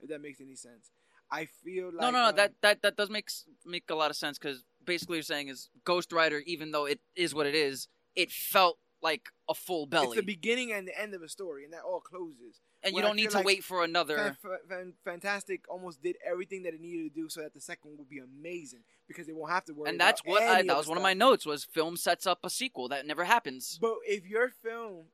If 0.00 0.08
that 0.08 0.20
makes 0.20 0.40
any 0.40 0.56
sense, 0.56 0.90
I 1.30 1.46
feel 1.46 1.86
like 1.86 2.00
no, 2.00 2.10
no, 2.10 2.22
no. 2.22 2.28
um, 2.28 2.36
that 2.36 2.52
that 2.62 2.82
that 2.82 2.96
does 2.96 3.10
make 3.10 3.28
make 3.64 3.84
a 3.90 3.94
lot 3.94 4.10
of 4.10 4.16
sense 4.16 4.38
because 4.38 4.64
basically 4.84 5.16
you're 5.16 5.22
saying 5.22 5.48
is 5.48 5.68
Ghost 5.84 6.12
Rider, 6.12 6.42
even 6.46 6.70
though 6.70 6.86
it 6.86 7.00
is 7.16 7.34
what 7.34 7.46
it 7.46 7.54
is, 7.54 7.88
it 8.14 8.30
felt 8.30 8.78
like 9.02 9.28
a 9.48 9.54
full 9.54 9.86
belly, 9.86 10.06
it's 10.06 10.16
the 10.16 10.22
beginning 10.22 10.72
and 10.72 10.88
the 10.88 10.98
end 10.98 11.14
of 11.14 11.22
a 11.22 11.28
story, 11.28 11.64
and 11.64 11.72
that 11.74 11.82
all 11.82 12.00
closes. 12.00 12.60
and 12.82 12.92
you 12.92 12.96
when 12.96 13.04
I 13.04 13.08
don't 13.08 13.16
need 13.16 13.30
to 13.30 13.36
like 13.36 13.46
wait 13.46 13.62
for 13.64 13.84
another. 13.84 14.16
Fan, 14.16 14.58
Fan, 14.68 14.92
Fantastic 15.04 15.64
almost 15.68 16.02
did 16.02 16.16
everything 16.24 16.62
that 16.62 16.72
it 16.72 16.80
needed 16.80 17.14
to 17.14 17.20
do 17.20 17.28
so 17.28 17.42
that 17.42 17.52
the 17.52 17.60
second 17.60 17.90
one 17.90 17.98
would 17.98 18.08
be 18.08 18.18
amazing 18.20 18.80
because 19.06 19.26
they 19.26 19.34
won't 19.34 19.52
have 19.52 19.64
to 19.66 19.74
worry. 19.74 19.90
and 19.90 20.00
that's 20.00 20.22
what 20.24 20.42
I, 20.42 20.62
that 20.62 20.76
was 20.76 20.86
one 20.88 20.96
of 20.96 21.02
my 21.02 21.14
notes 21.14 21.44
was 21.44 21.64
film 21.64 21.96
sets 21.96 22.26
up 22.26 22.40
a 22.44 22.50
sequel 22.50 22.88
that 22.88 23.06
never 23.06 23.24
happens. 23.24 23.78
But 23.80 23.96
if 24.06 24.26
your 24.26 24.48
film 24.62 25.04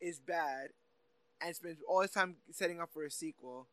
is 0.00 0.20
bad 0.20 0.68
and 1.40 1.56
spends 1.56 1.78
all 1.88 2.02
this 2.02 2.10
time 2.10 2.36
setting 2.52 2.80
up 2.80 2.90
for 2.92 3.04
a 3.04 3.10
sequel, 3.10 3.68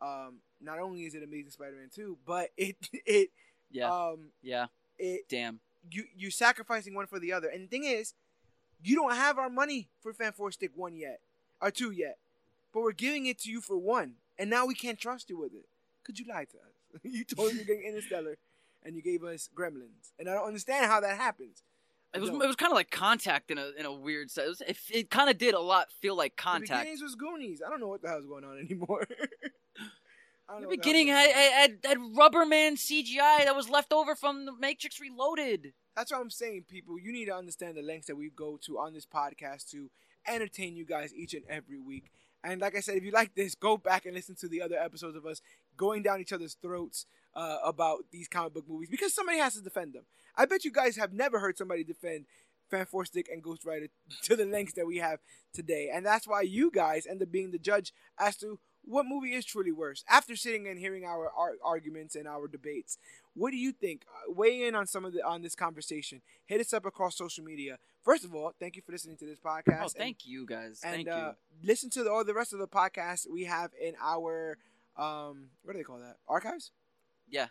um, 0.00 0.38
not 0.64 0.78
only 0.78 1.02
is 1.04 1.14
it 1.14 1.22
Amazing 1.22 1.50
Spider-Man 1.52 1.90
two, 1.94 2.18
but 2.26 2.50
it 2.56 2.76
it 3.06 3.30
Yeah, 3.70 3.90
um 3.90 4.30
yeah. 4.42 4.66
it 4.98 5.28
Damn. 5.28 5.60
you 5.90 6.04
you're 6.16 6.30
sacrificing 6.30 6.94
one 6.94 7.06
for 7.06 7.18
the 7.18 7.32
other. 7.32 7.48
And 7.48 7.64
the 7.64 7.68
thing 7.68 7.84
is, 7.84 8.14
you 8.82 8.96
don't 8.96 9.14
have 9.14 9.38
our 9.38 9.50
money 9.50 9.88
for 10.00 10.12
Fan 10.12 10.32
Four 10.32 10.50
Stick 10.52 10.70
one 10.74 10.96
yet 10.96 11.20
or 11.60 11.70
two 11.70 11.90
yet, 11.90 12.18
but 12.72 12.82
we're 12.82 12.92
giving 12.92 13.26
it 13.26 13.38
to 13.40 13.50
you 13.50 13.60
for 13.60 13.76
one, 13.76 14.14
and 14.38 14.50
now 14.50 14.66
we 14.66 14.74
can't 14.74 14.98
trust 14.98 15.30
you 15.30 15.38
with 15.38 15.52
it. 15.54 15.66
Could 16.04 16.18
you 16.18 16.26
lie 16.28 16.44
to 16.44 16.56
us? 16.58 17.00
you 17.02 17.24
told 17.24 17.48
us 17.50 17.54
you're 17.54 17.64
getting 17.64 17.84
Interstellar, 17.84 18.36
and 18.82 18.94
you 18.96 19.02
gave 19.02 19.24
us 19.24 19.48
Gremlins, 19.54 20.12
and 20.18 20.28
I 20.28 20.34
don't 20.34 20.46
understand 20.46 20.86
how 20.86 21.00
that 21.00 21.16
happens. 21.16 21.62
It 22.14 22.20
was 22.20 22.30
it 22.30 22.36
was 22.36 22.54
kind 22.54 22.70
of 22.70 22.76
like 22.76 22.90
contact 22.92 23.50
in 23.50 23.58
a 23.58 23.70
in 23.76 23.86
a 23.86 23.92
weird 23.92 24.30
sense. 24.30 24.60
It, 24.60 24.76
it 24.92 25.10
kind 25.10 25.28
of 25.28 25.36
did 25.36 25.52
a 25.54 25.60
lot 25.60 25.90
feel 25.90 26.14
like 26.16 26.36
The 26.36 26.42
contact. 26.42 26.80
beginnings 26.82 27.02
was 27.02 27.16
Goonies. 27.16 27.60
I 27.66 27.68
don't 27.70 27.80
know 27.80 27.88
what 27.88 28.02
the 28.02 28.08
hell's 28.08 28.26
going 28.26 28.44
on 28.44 28.56
anymore. 28.58 29.04
The 30.60 30.66
beginning 30.68 31.08
had, 31.08 31.30
had, 31.30 31.78
had 31.84 31.98
Rubberman 31.98 32.74
CGI 32.74 33.44
that 33.44 33.56
was 33.56 33.70
left 33.70 33.92
over 33.92 34.14
from 34.14 34.44
the 34.44 34.52
Matrix 34.52 35.00
Reloaded. 35.00 35.72
That's 35.96 36.12
what 36.12 36.20
I'm 36.20 36.30
saying, 36.30 36.64
people. 36.68 36.98
You 36.98 37.12
need 37.12 37.26
to 37.26 37.34
understand 37.34 37.76
the 37.76 37.82
lengths 37.82 38.08
that 38.08 38.16
we 38.16 38.30
go 38.34 38.58
to 38.66 38.78
on 38.78 38.92
this 38.92 39.06
podcast 39.06 39.70
to 39.70 39.90
entertain 40.26 40.76
you 40.76 40.84
guys 40.84 41.14
each 41.14 41.34
and 41.34 41.44
every 41.48 41.78
week. 41.78 42.10
And 42.42 42.60
like 42.60 42.76
I 42.76 42.80
said, 42.80 42.96
if 42.96 43.04
you 43.04 43.10
like 43.10 43.34
this, 43.34 43.54
go 43.54 43.78
back 43.78 44.04
and 44.04 44.14
listen 44.14 44.34
to 44.36 44.48
the 44.48 44.60
other 44.60 44.76
episodes 44.76 45.16
of 45.16 45.24
us 45.24 45.40
going 45.76 46.02
down 46.02 46.20
each 46.20 46.32
other's 46.32 46.56
throats 46.60 47.06
uh, 47.34 47.58
about 47.64 48.04
these 48.12 48.28
comic 48.28 48.52
book 48.52 48.68
movies 48.68 48.90
because 48.90 49.14
somebody 49.14 49.38
has 49.38 49.54
to 49.54 49.62
defend 49.62 49.94
them. 49.94 50.04
I 50.36 50.44
bet 50.44 50.64
you 50.64 50.70
guys 50.70 50.96
have 50.96 51.12
never 51.12 51.38
heard 51.38 51.56
somebody 51.56 51.84
defend 51.84 52.26
Fan 52.70 52.84
Four 52.86 53.06
Stick 53.06 53.28
and 53.32 53.42
Ghost 53.42 53.64
Rider 53.64 53.86
to 54.24 54.36
the 54.36 54.44
lengths 54.44 54.74
that 54.74 54.86
we 54.86 54.98
have 54.98 55.20
today. 55.54 55.90
And 55.92 56.04
that's 56.04 56.28
why 56.28 56.42
you 56.42 56.70
guys 56.70 57.06
end 57.06 57.22
up 57.22 57.32
being 57.32 57.50
the 57.50 57.58
judge 57.58 57.94
as 58.18 58.36
to 58.38 58.58
what 58.86 59.06
movie 59.06 59.34
is 59.34 59.44
truly 59.44 59.72
worse. 59.72 60.04
After 60.08 60.36
sitting 60.36 60.66
and 60.66 60.78
hearing 60.78 61.04
our, 61.04 61.30
our 61.36 61.54
arguments 61.64 62.14
and 62.14 62.28
our 62.28 62.48
debates, 62.48 62.98
what 63.34 63.50
do 63.50 63.56
you 63.56 63.72
think? 63.72 64.02
Uh, 64.08 64.32
weigh 64.32 64.66
in 64.66 64.74
on 64.74 64.86
some 64.86 65.04
of 65.04 65.12
the 65.12 65.24
on 65.24 65.42
this 65.42 65.54
conversation. 65.54 66.22
Hit 66.46 66.60
us 66.60 66.72
up 66.72 66.86
across 66.86 67.16
social 67.16 67.44
media. 67.44 67.78
First 68.02 68.24
of 68.24 68.34
all, 68.34 68.52
thank 68.58 68.76
you 68.76 68.82
for 68.84 68.92
listening 68.92 69.16
to 69.18 69.26
this 69.26 69.38
podcast. 69.38 69.80
Oh, 69.80 69.82
and- 69.84 69.92
thank 69.92 70.26
you 70.26 70.46
guys. 70.46 70.80
and, 70.84 70.94
thank 70.94 71.08
uh, 71.08 71.32
you. 71.62 71.68
listen 71.68 71.90
to 71.90 72.04
the, 72.04 72.10
all 72.10 72.24
the 72.24 72.34
rest 72.34 72.52
of 72.52 72.58
the 72.58 72.68
podcasts 72.68 73.26
we 73.30 73.44
have 73.44 73.70
in 73.80 73.94
our 74.00 74.58
um 74.96 75.48
what 75.62 75.72
do 75.72 75.78
they 75.78 75.84
call 75.84 75.98
that 75.98 76.16
archives? 76.28 76.70
Yeah. 77.28 77.46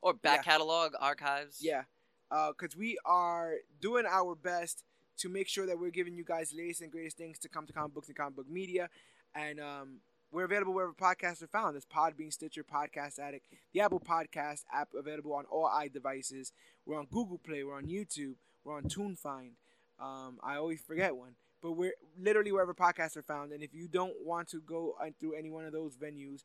Or 0.00 0.14
back 0.14 0.38
yeah. 0.46 0.52
catalog 0.52 0.92
archives. 1.00 1.58
Yeah, 1.60 1.82
because 2.30 2.76
we 2.76 2.98
are 3.04 3.54
doing 3.80 4.04
our 4.08 4.36
best 4.36 4.84
to 5.18 5.28
make 5.28 5.48
sure 5.48 5.66
that 5.66 5.78
we're 5.78 5.90
giving 5.90 6.16
you 6.16 6.24
guys 6.24 6.50
the 6.50 6.58
latest 6.58 6.82
and 6.82 6.92
greatest 6.92 7.16
things 7.16 7.38
to 7.40 7.48
come 7.48 7.66
to 7.66 7.72
comic 7.72 7.94
books 7.94 8.06
and 8.06 8.16
comic 8.16 8.36
book 8.36 8.48
media, 8.48 8.88
and 9.34 9.58
um, 9.58 9.96
we're 10.30 10.44
available 10.44 10.74
wherever 10.74 10.92
podcasts 10.92 11.42
are 11.42 11.48
found. 11.48 11.74
There's 11.74 11.86
Podbean, 11.86 12.32
Stitcher, 12.32 12.64
Podcast 12.64 13.18
Addict, 13.18 13.46
the 13.72 13.80
Apple 13.80 14.00
Podcast 14.00 14.64
app 14.72 14.88
available 14.96 15.32
on 15.32 15.44
all 15.46 15.66
i-devices. 15.66 16.52
We're 16.84 16.98
on 16.98 17.06
Google 17.10 17.38
Play. 17.38 17.64
We're 17.64 17.76
on 17.76 17.86
YouTube. 17.86 18.34
We're 18.64 18.76
on 18.76 18.84
TuneFind. 18.84 19.52
Um, 19.98 20.38
I 20.42 20.56
always 20.56 20.80
forget 20.80 21.16
one, 21.16 21.34
but 21.62 21.72
we're 21.72 21.94
literally 22.18 22.52
wherever 22.52 22.74
podcasts 22.74 23.16
are 23.16 23.22
found. 23.22 23.52
And 23.52 23.62
if 23.62 23.74
you 23.74 23.88
don't 23.88 24.14
want 24.24 24.48
to 24.48 24.60
go 24.60 24.96
uh, 25.00 25.06
through 25.18 25.34
any 25.34 25.50
one 25.50 25.64
of 25.64 25.72
those 25.72 25.96
venues, 25.96 26.44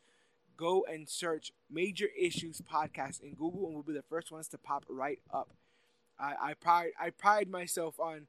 go 0.58 0.86
and 0.90 1.08
search 1.08 1.52
Major 1.70 2.08
Issues 2.20 2.62
Podcast 2.62 3.22
in 3.22 3.36
Google, 3.36 3.66
and 3.66 3.74
we'll 3.74 3.84
be 3.84 3.94
the 3.94 4.02
first 4.02 4.32
ones 4.32 4.48
to 4.50 4.58
pop 4.58 4.86
right 4.90 5.20
up. 5.32 5.52
I, 6.20 6.34
I 6.42 6.53
pride 6.53 6.92
I 7.00 7.10
pride 7.10 7.50
myself 7.50 8.00
on 8.00 8.28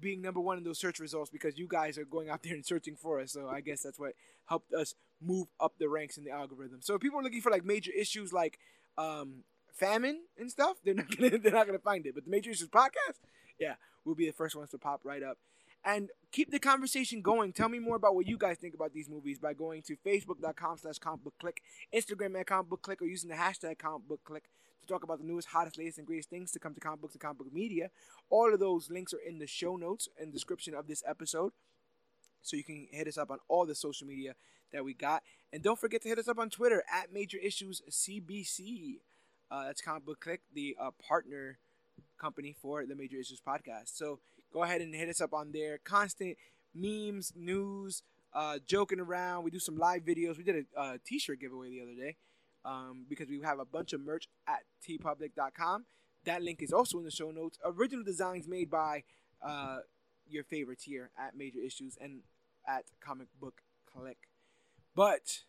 being 0.00 0.22
number 0.22 0.40
one 0.40 0.58
in 0.58 0.64
those 0.64 0.78
search 0.78 0.98
results 0.98 1.30
because 1.30 1.58
you 1.58 1.66
guys 1.68 1.98
are 1.98 2.04
going 2.04 2.28
out 2.28 2.42
there 2.42 2.54
and 2.54 2.64
searching 2.64 2.96
for 2.96 3.20
us. 3.20 3.32
So 3.32 3.48
I 3.48 3.60
guess 3.60 3.82
that's 3.82 3.98
what 3.98 4.12
helped 4.46 4.72
us 4.72 4.94
move 5.20 5.48
up 5.60 5.74
the 5.78 5.88
ranks 5.88 6.16
in 6.16 6.24
the 6.24 6.30
algorithm. 6.30 6.80
So 6.82 6.94
if 6.94 7.00
people 7.00 7.20
are 7.20 7.22
looking 7.22 7.40
for 7.40 7.50
like 7.50 7.64
major 7.64 7.90
issues 7.96 8.32
like 8.32 8.58
um, 8.96 9.44
famine 9.72 10.22
and 10.38 10.50
stuff, 10.50 10.76
they're 10.84 10.94
not 10.94 11.10
gonna 11.16 11.38
they're 11.38 11.52
not 11.52 11.66
gonna 11.66 11.78
find 11.78 12.06
it. 12.06 12.14
But 12.14 12.24
the 12.24 12.30
major 12.30 12.50
issues 12.50 12.68
podcast, 12.68 13.20
yeah, 13.58 13.74
we'll 14.04 14.14
be 14.14 14.26
the 14.26 14.32
first 14.32 14.56
ones 14.56 14.70
to 14.70 14.78
pop 14.78 15.00
right 15.04 15.22
up. 15.22 15.38
And 15.84 16.10
keep 16.32 16.50
the 16.50 16.58
conversation 16.58 17.22
going. 17.22 17.52
Tell 17.52 17.68
me 17.68 17.78
more 17.78 17.96
about 17.96 18.14
what 18.14 18.26
you 18.26 18.36
guys 18.36 18.58
think 18.58 18.74
about 18.74 18.92
these 18.92 19.08
movies 19.08 19.38
by 19.38 19.54
going 19.54 19.82
to 19.82 19.96
facebook.com 20.04 20.78
slash 20.78 20.98
comic 20.98 21.22
book 21.22 21.34
click, 21.40 21.62
Instagram 21.94 22.38
at 22.38 22.46
comic 22.46 22.68
book 22.68 22.82
click, 22.82 23.00
or 23.00 23.06
using 23.06 23.30
the 23.30 23.36
hashtag 23.36 23.78
comic 23.78 24.06
book 24.08 24.20
click 24.24 24.44
to 24.80 24.86
talk 24.86 25.02
about 25.02 25.18
the 25.18 25.24
newest, 25.24 25.48
hottest, 25.48 25.78
latest, 25.78 25.98
and 25.98 26.06
greatest 26.06 26.30
things 26.30 26.50
to 26.52 26.58
come 26.58 26.74
to 26.74 26.80
comic 26.80 27.00
books 27.00 27.14
and 27.14 27.20
comic 27.20 27.38
book 27.38 27.52
media. 27.52 27.90
All 28.30 28.52
of 28.52 28.60
those 28.60 28.90
links 28.90 29.12
are 29.12 29.20
in 29.26 29.38
the 29.38 29.46
show 29.46 29.76
notes 29.76 30.08
and 30.18 30.32
description 30.32 30.74
of 30.74 30.86
this 30.86 31.02
episode. 31.06 31.52
So 32.42 32.56
you 32.56 32.64
can 32.64 32.88
hit 32.90 33.08
us 33.08 33.18
up 33.18 33.30
on 33.30 33.38
all 33.48 33.66
the 33.66 33.74
social 33.74 34.06
media 34.06 34.34
that 34.72 34.84
we 34.84 34.94
got. 34.94 35.22
And 35.52 35.62
don't 35.62 35.78
forget 35.78 36.02
to 36.02 36.08
hit 36.08 36.18
us 36.18 36.28
up 36.28 36.38
on 36.38 36.50
Twitter 36.50 36.82
at 36.92 37.12
Major 37.12 37.38
Issues 37.38 37.82
CBC. 37.90 39.00
Uh, 39.50 39.64
that's 39.64 39.80
Comic 39.80 40.04
Book 40.04 40.20
Click, 40.20 40.42
the 40.54 40.76
uh, 40.80 40.90
partner 41.06 41.58
company 42.20 42.54
for 42.60 42.86
the 42.86 42.94
Major 42.94 43.16
Issues 43.16 43.40
podcast. 43.40 43.96
So 43.96 44.20
go 44.52 44.62
ahead 44.62 44.80
and 44.80 44.94
hit 44.94 45.08
us 45.08 45.20
up 45.20 45.32
on 45.32 45.52
there. 45.52 45.78
Constant 45.84 46.36
memes, 46.74 47.32
news, 47.34 48.02
uh, 48.34 48.58
joking 48.66 49.00
around. 49.00 49.44
We 49.44 49.50
do 49.50 49.58
some 49.58 49.76
live 49.76 50.02
videos. 50.02 50.36
We 50.36 50.44
did 50.44 50.66
a 50.76 50.80
uh, 50.80 50.98
t-shirt 51.04 51.40
giveaway 51.40 51.70
the 51.70 51.80
other 51.80 51.94
day 51.94 52.16
um, 52.68 53.06
because 53.08 53.28
we 53.28 53.40
have 53.42 53.58
a 53.58 53.64
bunch 53.64 53.92
of 53.92 54.00
merch 54.00 54.28
at 54.46 54.60
teepublic.com. 54.86 55.86
That 56.24 56.42
link 56.42 56.62
is 56.62 56.72
also 56.72 56.98
in 56.98 57.04
the 57.04 57.10
show 57.10 57.30
notes. 57.30 57.58
Original 57.64 58.04
designs 58.04 58.46
made 58.46 58.70
by 58.70 59.04
uh, 59.44 59.78
your 60.28 60.44
favorites 60.44 60.84
here 60.84 61.10
at 61.18 61.36
Major 61.36 61.60
Issues 61.60 61.96
and 62.00 62.20
at 62.66 62.84
Comic 63.00 63.28
Book 63.40 63.62
Click. 63.90 64.18
But 64.94 65.40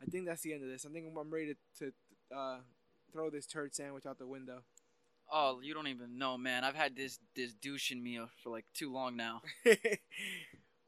I 0.00 0.06
think 0.06 0.26
that's 0.26 0.42
the 0.42 0.54
end 0.54 0.62
of 0.62 0.70
this. 0.70 0.86
I 0.86 0.92
think 0.92 1.06
I'm 1.06 1.30
ready 1.30 1.54
to, 1.54 1.84
to 1.84 2.36
uh, 2.36 2.58
throw 3.12 3.28
this 3.28 3.46
turd 3.46 3.74
sandwich 3.74 4.06
out 4.06 4.18
the 4.18 4.26
window. 4.26 4.62
Oh, 5.30 5.60
you 5.62 5.74
don't 5.74 5.88
even 5.88 6.16
know, 6.16 6.38
man. 6.38 6.64
I've 6.64 6.74
had 6.74 6.96
this 6.96 7.18
this 7.36 7.52
douche 7.52 7.92
in 7.92 8.02
me 8.02 8.18
for 8.42 8.48
like 8.48 8.64
too 8.72 8.90
long 8.90 9.14
now. 9.14 9.42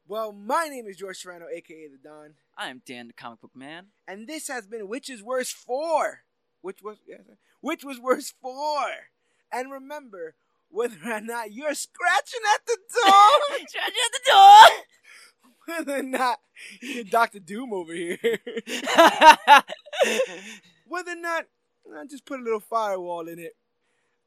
well, 0.07 0.31
my 0.31 0.67
name 0.67 0.87
is 0.87 0.97
George 0.97 1.17
Serrano, 1.17 1.45
aka 1.53 1.87
the 1.87 1.97
Don, 1.97 2.33
I 2.57 2.69
am 2.69 2.81
Dan, 2.85 3.07
the 3.07 3.13
comic 3.13 3.41
book 3.41 3.55
man. 3.55 3.87
and 4.07 4.27
this 4.27 4.47
has 4.47 4.67
been 4.67 4.87
Which 4.87 5.09
is 5.09 5.23
Worse 5.23 5.51
4. 5.51 6.23
Which 6.61 6.81
was 6.83 6.97
sir. 7.07 7.23
which 7.61 7.83
was 7.83 7.99
worse 7.99 8.33
4. 8.41 8.53
And 9.51 9.71
remember, 9.71 10.35
whether 10.69 10.97
or 11.05 11.21
not 11.21 11.51
you're 11.51 11.73
scratching 11.73 12.41
at 12.55 12.65
the 12.67 12.77
door, 13.03 13.57
scratching 13.67 14.01
at 14.05 14.11
the 14.13 14.31
door. 14.31 14.67
whether 15.77 15.99
or 15.99 16.03
not 16.03 16.39
Doctor 17.09 17.39
Doom 17.39 17.73
over 17.73 17.93
here, 17.93 18.17
whether 20.87 21.11
or 21.11 21.15
not 21.15 21.45
I 21.97 22.05
just 22.05 22.25
put 22.25 22.39
a 22.39 22.43
little 22.43 22.59
firewall 22.59 23.27
in 23.27 23.39
it, 23.39 23.55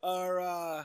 or 0.02 0.40
uh, 0.40 0.84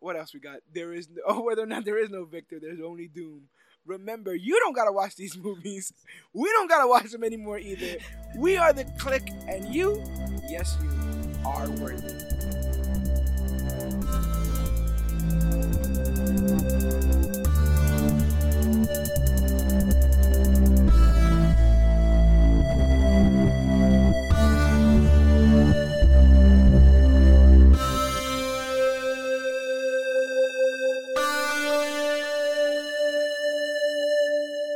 what 0.00 0.16
else 0.16 0.34
we 0.34 0.40
got? 0.40 0.58
There 0.72 0.92
is 0.92 1.08
no, 1.08 1.22
oh, 1.26 1.42
whether 1.42 1.62
or 1.62 1.66
not 1.66 1.84
there 1.84 1.98
is 1.98 2.10
no 2.10 2.24
victor, 2.26 2.58
there's 2.60 2.80
only 2.80 3.08
doom. 3.08 3.48
Remember, 3.86 4.34
you 4.34 4.58
don't 4.60 4.74
gotta 4.74 4.92
watch 4.92 5.16
these 5.16 5.36
movies. 5.42 5.92
We 6.32 6.50
don't 6.52 6.68
gotta 6.68 6.88
watch 6.88 7.10
them 7.10 7.24
anymore 7.24 7.58
either. 7.58 7.98
We 8.36 8.56
are 8.56 8.72
the 8.72 8.84
click, 8.98 9.28
and 9.48 9.74
you, 9.74 10.02
yes, 10.48 10.76
you 10.82 10.90
are 11.44 11.68
worthy. 11.70 12.51